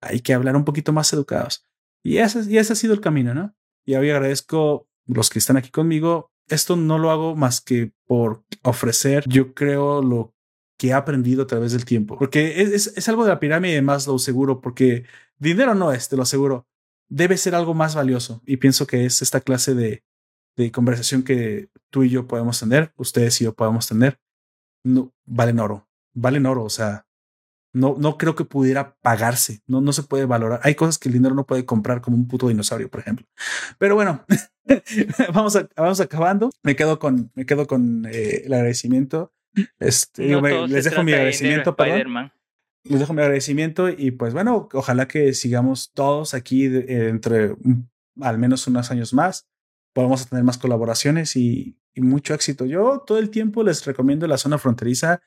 hay 0.00 0.20
que 0.20 0.34
hablar 0.34 0.56
un 0.56 0.64
poquito 0.64 0.92
más 0.92 1.12
educados. 1.12 1.66
Y 2.04 2.18
ese, 2.18 2.50
y 2.50 2.58
ese 2.58 2.72
ha 2.72 2.76
sido 2.76 2.94
el 2.94 3.00
camino, 3.00 3.34
¿no? 3.34 3.54
Y 3.86 3.94
hoy 3.94 4.10
agradezco 4.10 4.88
los 5.06 5.30
que 5.30 5.38
están 5.38 5.56
aquí 5.56 5.70
conmigo. 5.70 6.30
Esto 6.48 6.76
no 6.76 6.98
lo 6.98 7.10
hago 7.10 7.36
más 7.36 7.60
que 7.60 7.92
por 8.06 8.44
ofrecer, 8.62 9.24
yo 9.28 9.54
creo, 9.54 10.02
lo 10.02 10.34
que 10.78 10.88
he 10.88 10.92
aprendido 10.92 11.42
a 11.42 11.46
través 11.46 11.72
del 11.72 11.84
tiempo. 11.84 12.18
Porque 12.18 12.62
es, 12.62 12.86
es, 12.96 13.08
algo 13.08 13.24
de 13.24 13.30
la 13.30 13.40
pirámide 13.40 13.82
más 13.82 14.06
lo 14.06 14.18
seguro, 14.18 14.60
porque 14.60 15.04
dinero 15.38 15.74
no 15.74 15.92
es, 15.92 16.08
te 16.08 16.16
lo 16.16 16.22
aseguro. 16.22 16.66
Debe 17.08 17.36
ser 17.36 17.54
algo 17.54 17.74
más 17.74 17.94
valioso. 17.94 18.42
Y 18.46 18.56
pienso 18.56 18.86
que 18.86 19.04
es 19.04 19.20
esta 19.20 19.40
clase 19.40 19.74
de, 19.74 20.04
de 20.56 20.72
conversación 20.72 21.22
que 21.22 21.68
tú 21.90 22.02
y 22.02 22.10
yo 22.10 22.26
podemos 22.26 22.58
tener, 22.58 22.92
ustedes 22.96 23.40
y 23.40 23.44
yo 23.44 23.54
podemos 23.54 23.88
tener. 23.88 24.18
No, 24.84 25.12
valen 25.26 25.60
oro. 25.60 25.89
Valen 26.14 26.46
oro. 26.46 26.64
O 26.64 26.70
sea, 26.70 27.06
no, 27.72 27.96
no 27.98 28.18
creo 28.18 28.34
que 28.34 28.44
pudiera 28.44 28.96
pagarse. 29.00 29.62
No, 29.66 29.80
no 29.80 29.92
se 29.92 30.02
puede 30.02 30.26
valorar. 30.26 30.60
Hay 30.62 30.74
cosas 30.74 30.98
que 30.98 31.08
el 31.08 31.12
dinero 31.14 31.34
no 31.34 31.46
puede 31.46 31.64
comprar, 31.64 32.00
como 32.00 32.16
un 32.16 32.26
puto 32.26 32.48
dinosaurio, 32.48 32.90
por 32.90 33.00
ejemplo. 33.00 33.26
Pero 33.78 33.94
bueno, 33.94 34.24
vamos, 35.34 35.56
a, 35.56 35.68
vamos 35.76 36.00
acabando. 36.00 36.50
Me 36.62 36.74
quedo 36.74 36.98
con, 36.98 37.30
me 37.34 37.46
quedo 37.46 37.66
con 37.66 38.06
eh, 38.06 38.42
el 38.44 38.52
agradecimiento. 38.52 39.32
Este, 39.78 40.26
les 40.68 40.84
dejo 40.84 41.02
mi 41.02 41.12
agradecimiento, 41.12 41.76
perdón. 41.76 42.32
Les 42.84 42.98
dejo 42.98 43.12
mi 43.12 43.20
agradecimiento 43.20 43.90
y 43.90 44.10
pues 44.12 44.32
bueno, 44.32 44.68
ojalá 44.72 45.06
que 45.06 45.34
sigamos 45.34 45.92
todos 45.92 46.32
aquí 46.32 46.64
entre 46.64 47.54
al 48.20 48.38
menos 48.38 48.66
unos 48.66 48.90
años 48.90 49.12
más. 49.12 49.46
Podamos 49.92 50.28
tener 50.28 50.44
más 50.44 50.56
colaboraciones 50.56 51.36
y, 51.36 51.76
y 51.94 52.00
mucho 52.00 52.32
éxito. 52.32 52.64
Yo 52.64 53.04
todo 53.06 53.18
el 53.18 53.30
tiempo 53.30 53.62
les 53.62 53.84
recomiendo 53.84 54.26
la 54.26 54.38
zona 54.38 54.56
fronteriza 54.56 55.20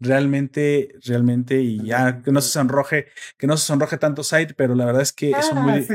realmente, 0.00 0.94
realmente, 1.04 1.60
y 1.60 1.84
ya 1.84 2.22
que 2.22 2.30
no 2.30 2.40
se 2.40 2.50
sonroje, 2.50 3.06
que 3.36 3.46
no 3.46 3.56
se 3.56 3.66
sonroje 3.66 3.98
tanto 3.98 4.22
Side, 4.22 4.54
pero 4.54 4.74
la 4.74 4.84
verdad 4.84 5.02
es 5.02 5.12
que 5.12 5.32
son, 5.42 5.62
muy, 5.62 5.86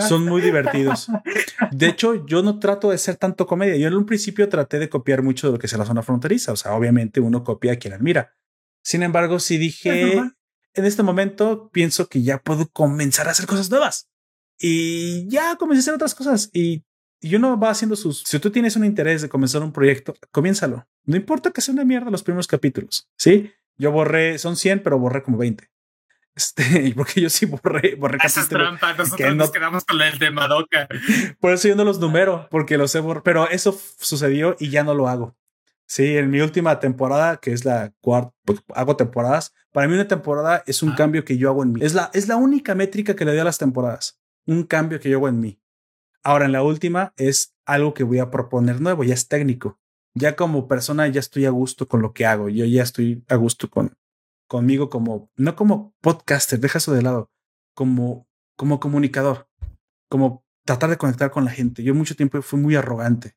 son 0.00 0.24
muy 0.24 0.40
divertidos. 0.40 1.08
De 1.72 1.88
hecho, 1.88 2.26
yo 2.26 2.42
no 2.42 2.58
trato 2.58 2.90
de 2.90 2.98
ser 2.98 3.16
tanto 3.16 3.46
comedia. 3.46 3.76
Yo 3.76 3.88
en 3.88 3.94
un 3.94 4.06
principio 4.06 4.48
traté 4.48 4.78
de 4.78 4.88
copiar 4.88 5.22
mucho 5.22 5.48
de 5.48 5.54
lo 5.54 5.58
que 5.58 5.66
es 5.66 5.72
la 5.76 5.84
zona 5.84 6.02
fronteriza. 6.02 6.52
O 6.52 6.56
sea, 6.56 6.74
obviamente 6.74 7.20
uno 7.20 7.42
copia 7.42 7.72
a 7.72 7.76
quien 7.76 7.94
admira. 7.94 8.34
Sin 8.82 9.02
embargo, 9.02 9.38
si 9.38 9.58
dije, 9.58 10.16
en 10.16 10.84
este 10.84 11.02
momento 11.02 11.70
pienso 11.72 12.08
que 12.08 12.22
ya 12.22 12.38
puedo 12.38 12.68
comenzar 12.68 13.28
a 13.28 13.32
hacer 13.32 13.46
cosas 13.46 13.70
nuevas. 13.70 14.08
Y 14.58 15.28
ya 15.28 15.56
comencé 15.56 15.80
a 15.80 15.82
hacer 15.82 15.94
otras 15.94 16.14
cosas 16.14 16.50
y 16.52 16.84
y 17.24 17.36
uno 17.36 17.58
va 17.58 17.70
haciendo 17.70 17.96
sus. 17.96 18.22
Si 18.26 18.38
tú 18.38 18.50
tienes 18.50 18.76
un 18.76 18.84
interés 18.84 19.22
de 19.22 19.30
comenzar 19.30 19.62
un 19.62 19.72
proyecto, 19.72 20.14
comiénzalo. 20.30 20.86
No 21.04 21.16
importa 21.16 21.50
que 21.50 21.62
sea 21.62 21.72
una 21.72 21.84
mierda 21.84 22.10
los 22.10 22.22
primeros 22.22 22.46
capítulos. 22.46 23.08
Sí, 23.16 23.50
yo 23.78 23.92
borré, 23.92 24.38
son 24.38 24.56
100, 24.56 24.82
pero 24.82 24.98
borré 24.98 25.22
como 25.22 25.38
20. 25.38 25.70
Este, 26.36 26.92
porque 26.96 27.20
yo 27.20 27.30
sí 27.30 27.46
borré, 27.46 27.94
borré 27.94 28.18
Esa 28.24 28.40
es 28.40 28.48
trampa, 28.48 28.92
nosotros 28.94 29.36
nos 29.36 29.52
quedamos 29.52 29.84
con 29.84 30.02
el 30.02 30.18
de 30.18 30.32
Madoka. 30.32 30.88
Por 31.40 31.52
eso 31.52 31.68
yo 31.68 31.76
no 31.76 31.84
los 31.84 32.00
numero, 32.00 32.48
porque 32.50 32.76
los 32.76 32.92
he 32.96 33.00
borrado. 33.00 33.22
Pero 33.22 33.48
eso 33.48 33.78
sucedió 34.00 34.56
y 34.58 34.68
ya 34.68 34.82
no 34.82 34.94
lo 34.94 35.08
hago. 35.08 35.36
Sí, 35.86 36.18
en 36.18 36.30
mi 36.30 36.40
última 36.40 36.80
temporada, 36.80 37.36
que 37.36 37.52
es 37.52 37.64
la 37.64 37.92
cuarta, 38.00 38.34
pues, 38.44 38.60
hago 38.74 38.96
temporadas. 38.96 39.54
Para 39.72 39.86
mí 39.86 39.94
una 39.94 40.08
temporada 40.08 40.64
es 40.66 40.82
un 40.82 40.90
ah. 40.90 40.96
cambio 40.96 41.24
que 41.24 41.38
yo 41.38 41.48
hago 41.48 41.62
en 41.62 41.72
mí. 41.72 41.80
Es 41.82 41.94
la, 41.94 42.10
es 42.12 42.26
la 42.26 42.36
única 42.36 42.74
métrica 42.74 43.14
que 43.14 43.24
le 43.24 43.30
doy 43.30 43.40
a 43.40 43.44
las 43.44 43.58
temporadas. 43.58 44.20
Un 44.44 44.64
cambio 44.64 44.98
que 44.98 45.08
yo 45.08 45.18
hago 45.18 45.28
en 45.28 45.40
mí. 45.40 45.60
Ahora 46.24 46.46
en 46.46 46.52
la 46.52 46.62
última 46.62 47.12
es 47.16 47.54
algo 47.66 47.94
que 47.94 48.02
voy 48.02 48.18
a 48.18 48.30
proponer 48.30 48.80
nuevo, 48.80 49.04
ya 49.04 49.14
es 49.14 49.28
técnico. 49.28 49.78
Ya 50.14 50.36
como 50.36 50.68
persona 50.68 51.06
ya 51.08 51.20
estoy 51.20 51.44
a 51.44 51.50
gusto 51.50 51.86
con 51.86 52.00
lo 52.02 52.12
que 52.12 52.24
hago. 52.26 52.48
Yo 52.48 52.64
ya 52.64 52.82
estoy 52.82 53.24
a 53.28 53.36
gusto 53.36 53.68
con 53.70 53.96
conmigo 54.48 54.88
como 54.88 55.30
no 55.36 55.56
como 55.56 55.94
podcaster, 56.00 56.60
deja 56.60 56.78
eso 56.78 56.92
de 56.92 57.02
lado, 57.02 57.30
como 57.74 58.26
como 58.56 58.78
comunicador, 58.78 59.48
como 60.08 60.44
tratar 60.64 60.90
de 60.90 60.96
conectar 60.96 61.30
con 61.30 61.44
la 61.44 61.50
gente. 61.50 61.82
Yo 61.82 61.94
mucho 61.94 62.14
tiempo 62.14 62.40
fui 62.42 62.60
muy 62.60 62.76
arrogante 62.76 63.36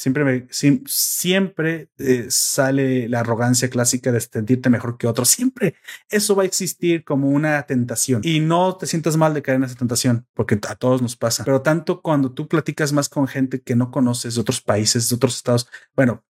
siempre 0.00 0.24
me, 0.24 0.46
siempre 0.86 1.90
eh, 1.98 2.24
sale 2.30 3.06
la 3.06 3.20
arrogancia 3.20 3.68
clásica 3.68 4.10
de 4.10 4.20
sentirte 4.20 4.70
mejor 4.70 4.96
que 4.96 5.06
otro. 5.06 5.26
Siempre 5.26 5.74
eso 6.08 6.34
va 6.34 6.44
a 6.44 6.46
existir 6.46 7.04
como 7.04 7.28
una 7.28 7.62
tentación 7.64 8.22
y 8.24 8.40
no 8.40 8.76
te 8.78 8.86
sientas 8.86 9.18
mal 9.18 9.34
de 9.34 9.42
caer 9.42 9.56
en 9.56 9.64
esa 9.64 9.74
tentación 9.74 10.26
porque 10.32 10.58
a 10.66 10.74
todos 10.74 11.02
nos 11.02 11.16
pasa. 11.16 11.44
Pero 11.44 11.60
tanto 11.60 12.00
cuando 12.00 12.32
tú 12.32 12.48
platicas 12.48 12.94
más 12.94 13.10
con 13.10 13.28
gente 13.28 13.60
que 13.60 13.76
no 13.76 13.90
conoces 13.90 14.36
de 14.36 14.40
otros 14.40 14.62
países, 14.62 15.10
de 15.10 15.16
otros 15.16 15.36
estados, 15.36 15.68
bueno, 15.94 16.24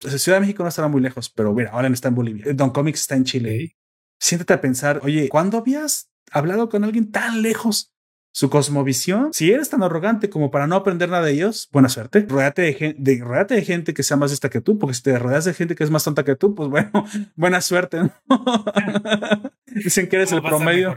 Ciudad 0.00 0.36
de 0.36 0.40
México 0.42 0.62
no 0.62 0.68
estará 0.68 0.88
muy 0.88 1.00
lejos, 1.00 1.30
pero 1.30 1.54
mira, 1.54 1.70
ahora 1.70 1.88
está 1.88 2.08
en 2.08 2.16
Bolivia. 2.16 2.52
Don 2.52 2.68
Comics 2.68 3.00
está 3.00 3.16
en 3.16 3.24
Chile. 3.24 3.78
Siéntate 4.20 4.52
a 4.52 4.60
pensar, 4.60 5.00
oye, 5.02 5.30
¿cuándo 5.30 5.56
habías 5.56 6.10
hablado 6.30 6.68
con 6.68 6.84
alguien 6.84 7.10
tan 7.10 7.40
lejos? 7.40 7.95
Su 8.36 8.50
cosmovisión. 8.50 9.30
Si 9.32 9.50
eres 9.50 9.70
tan 9.70 9.82
arrogante 9.82 10.28
como 10.28 10.50
para 10.50 10.66
no 10.66 10.76
aprender 10.76 11.08
nada 11.08 11.24
de 11.24 11.32
ellos, 11.32 11.70
buena 11.72 11.88
suerte. 11.88 12.26
Rodate 12.28 12.60
de, 12.60 12.94
de, 12.98 13.46
de 13.48 13.62
gente 13.62 13.94
que 13.94 14.02
sea 14.02 14.18
más 14.18 14.30
esta 14.30 14.50
que 14.50 14.60
tú, 14.60 14.78
porque 14.78 14.92
si 14.92 15.02
te 15.02 15.18
rodeas 15.18 15.46
de 15.46 15.54
gente 15.54 15.74
que 15.74 15.82
es 15.82 15.90
más 15.90 16.04
tonta 16.04 16.22
que 16.22 16.36
tú, 16.36 16.54
pues 16.54 16.68
bueno, 16.68 16.90
buena 17.34 17.62
suerte. 17.62 18.10
dicen 19.66 20.06
que 20.06 20.16
eres 20.16 20.32
el 20.32 20.42
promedio. 20.42 20.94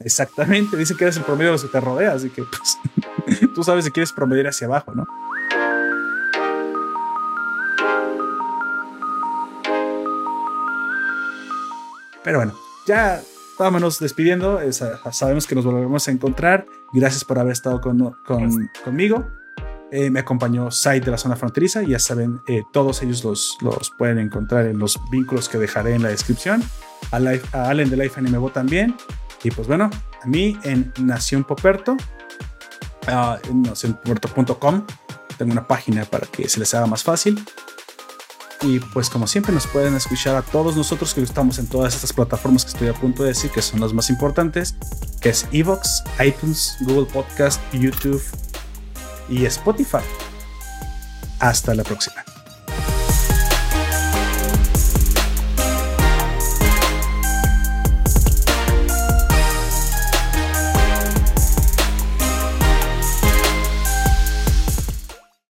Exactamente, 0.00 0.76
dicen 0.76 0.96
que 0.96 1.04
eres 1.04 1.16
el 1.16 1.22
promedio 1.22 1.50
de 1.50 1.52
los 1.52 1.62
que 1.62 1.68
te 1.68 1.80
rodeas, 1.80 2.16
así 2.16 2.30
que 2.30 2.42
pues, 2.42 2.76
tú 3.54 3.62
sabes 3.62 3.84
si 3.84 3.92
quieres 3.92 4.12
promediar 4.12 4.48
hacia 4.48 4.66
abajo, 4.66 4.92
¿no? 4.92 5.06
Pero 12.24 12.38
bueno, 12.38 12.58
ya 12.84 13.22
vámonos 13.60 13.98
despidiendo. 14.00 14.58
sabemos 15.12 15.46
que 15.46 15.54
nos 15.54 15.64
volveremos 15.64 16.08
a 16.08 16.10
encontrar. 16.10 16.66
Gracias 16.92 17.24
por 17.24 17.38
haber 17.38 17.52
estado 17.52 17.80
con, 17.80 18.16
conmigo. 18.84 19.26
Eh, 19.92 20.10
me 20.10 20.20
acompañó 20.20 20.70
Side 20.70 21.00
de 21.00 21.10
la 21.10 21.18
zona 21.18 21.36
fronteriza. 21.36 21.82
Ya 21.82 21.98
saben, 21.98 22.40
eh, 22.48 22.62
todos 22.72 23.02
ellos 23.02 23.22
los, 23.22 23.58
los 23.60 23.90
pueden 23.90 24.18
encontrar 24.18 24.66
en 24.66 24.78
los 24.78 24.98
vínculos 25.10 25.48
que 25.48 25.58
dejaré 25.58 25.94
en 25.94 26.02
la 26.02 26.08
descripción. 26.08 26.62
A, 27.12 27.18
Allen 27.68 27.90
de 27.90 27.96
Life 27.96 28.18
Anime 28.18 28.38
también. 28.50 28.96
Y 29.42 29.50
pues 29.50 29.68
bueno, 29.68 29.90
a 30.22 30.26
mí 30.26 30.58
en 30.64 30.92
Nación 30.98 31.44
Poperto, 31.44 31.96
uh, 33.08 33.48
en 33.48 33.62
nacionpoperto.com, 33.62 34.86
tengo 35.38 35.52
una 35.52 35.66
página 35.66 36.04
para 36.04 36.26
que 36.26 36.48
se 36.48 36.60
les 36.60 36.74
haga 36.74 36.86
más 36.86 37.02
fácil. 37.02 37.42
Y 38.62 38.78
pues 38.78 39.08
como 39.08 39.26
siempre 39.26 39.54
nos 39.54 39.66
pueden 39.66 39.94
escuchar 39.94 40.36
a 40.36 40.42
todos 40.42 40.76
nosotros 40.76 41.14
que 41.14 41.22
estamos 41.22 41.58
en 41.58 41.66
todas 41.66 41.94
estas 41.94 42.12
plataformas 42.12 42.64
que 42.64 42.72
estoy 42.72 42.88
a 42.88 42.94
punto 42.94 43.22
de 43.22 43.30
decir 43.30 43.50
que 43.50 43.62
son 43.62 43.80
las 43.80 43.94
más 43.94 44.10
importantes, 44.10 44.74
que 45.20 45.30
es 45.30 45.46
Evox, 45.50 46.04
iTunes, 46.24 46.76
Google 46.80 47.06
Podcast, 47.06 47.60
YouTube 47.72 48.22
y 49.30 49.46
Spotify. 49.46 50.04
Hasta 51.38 51.74
la 51.74 51.84
próxima. 51.84 52.29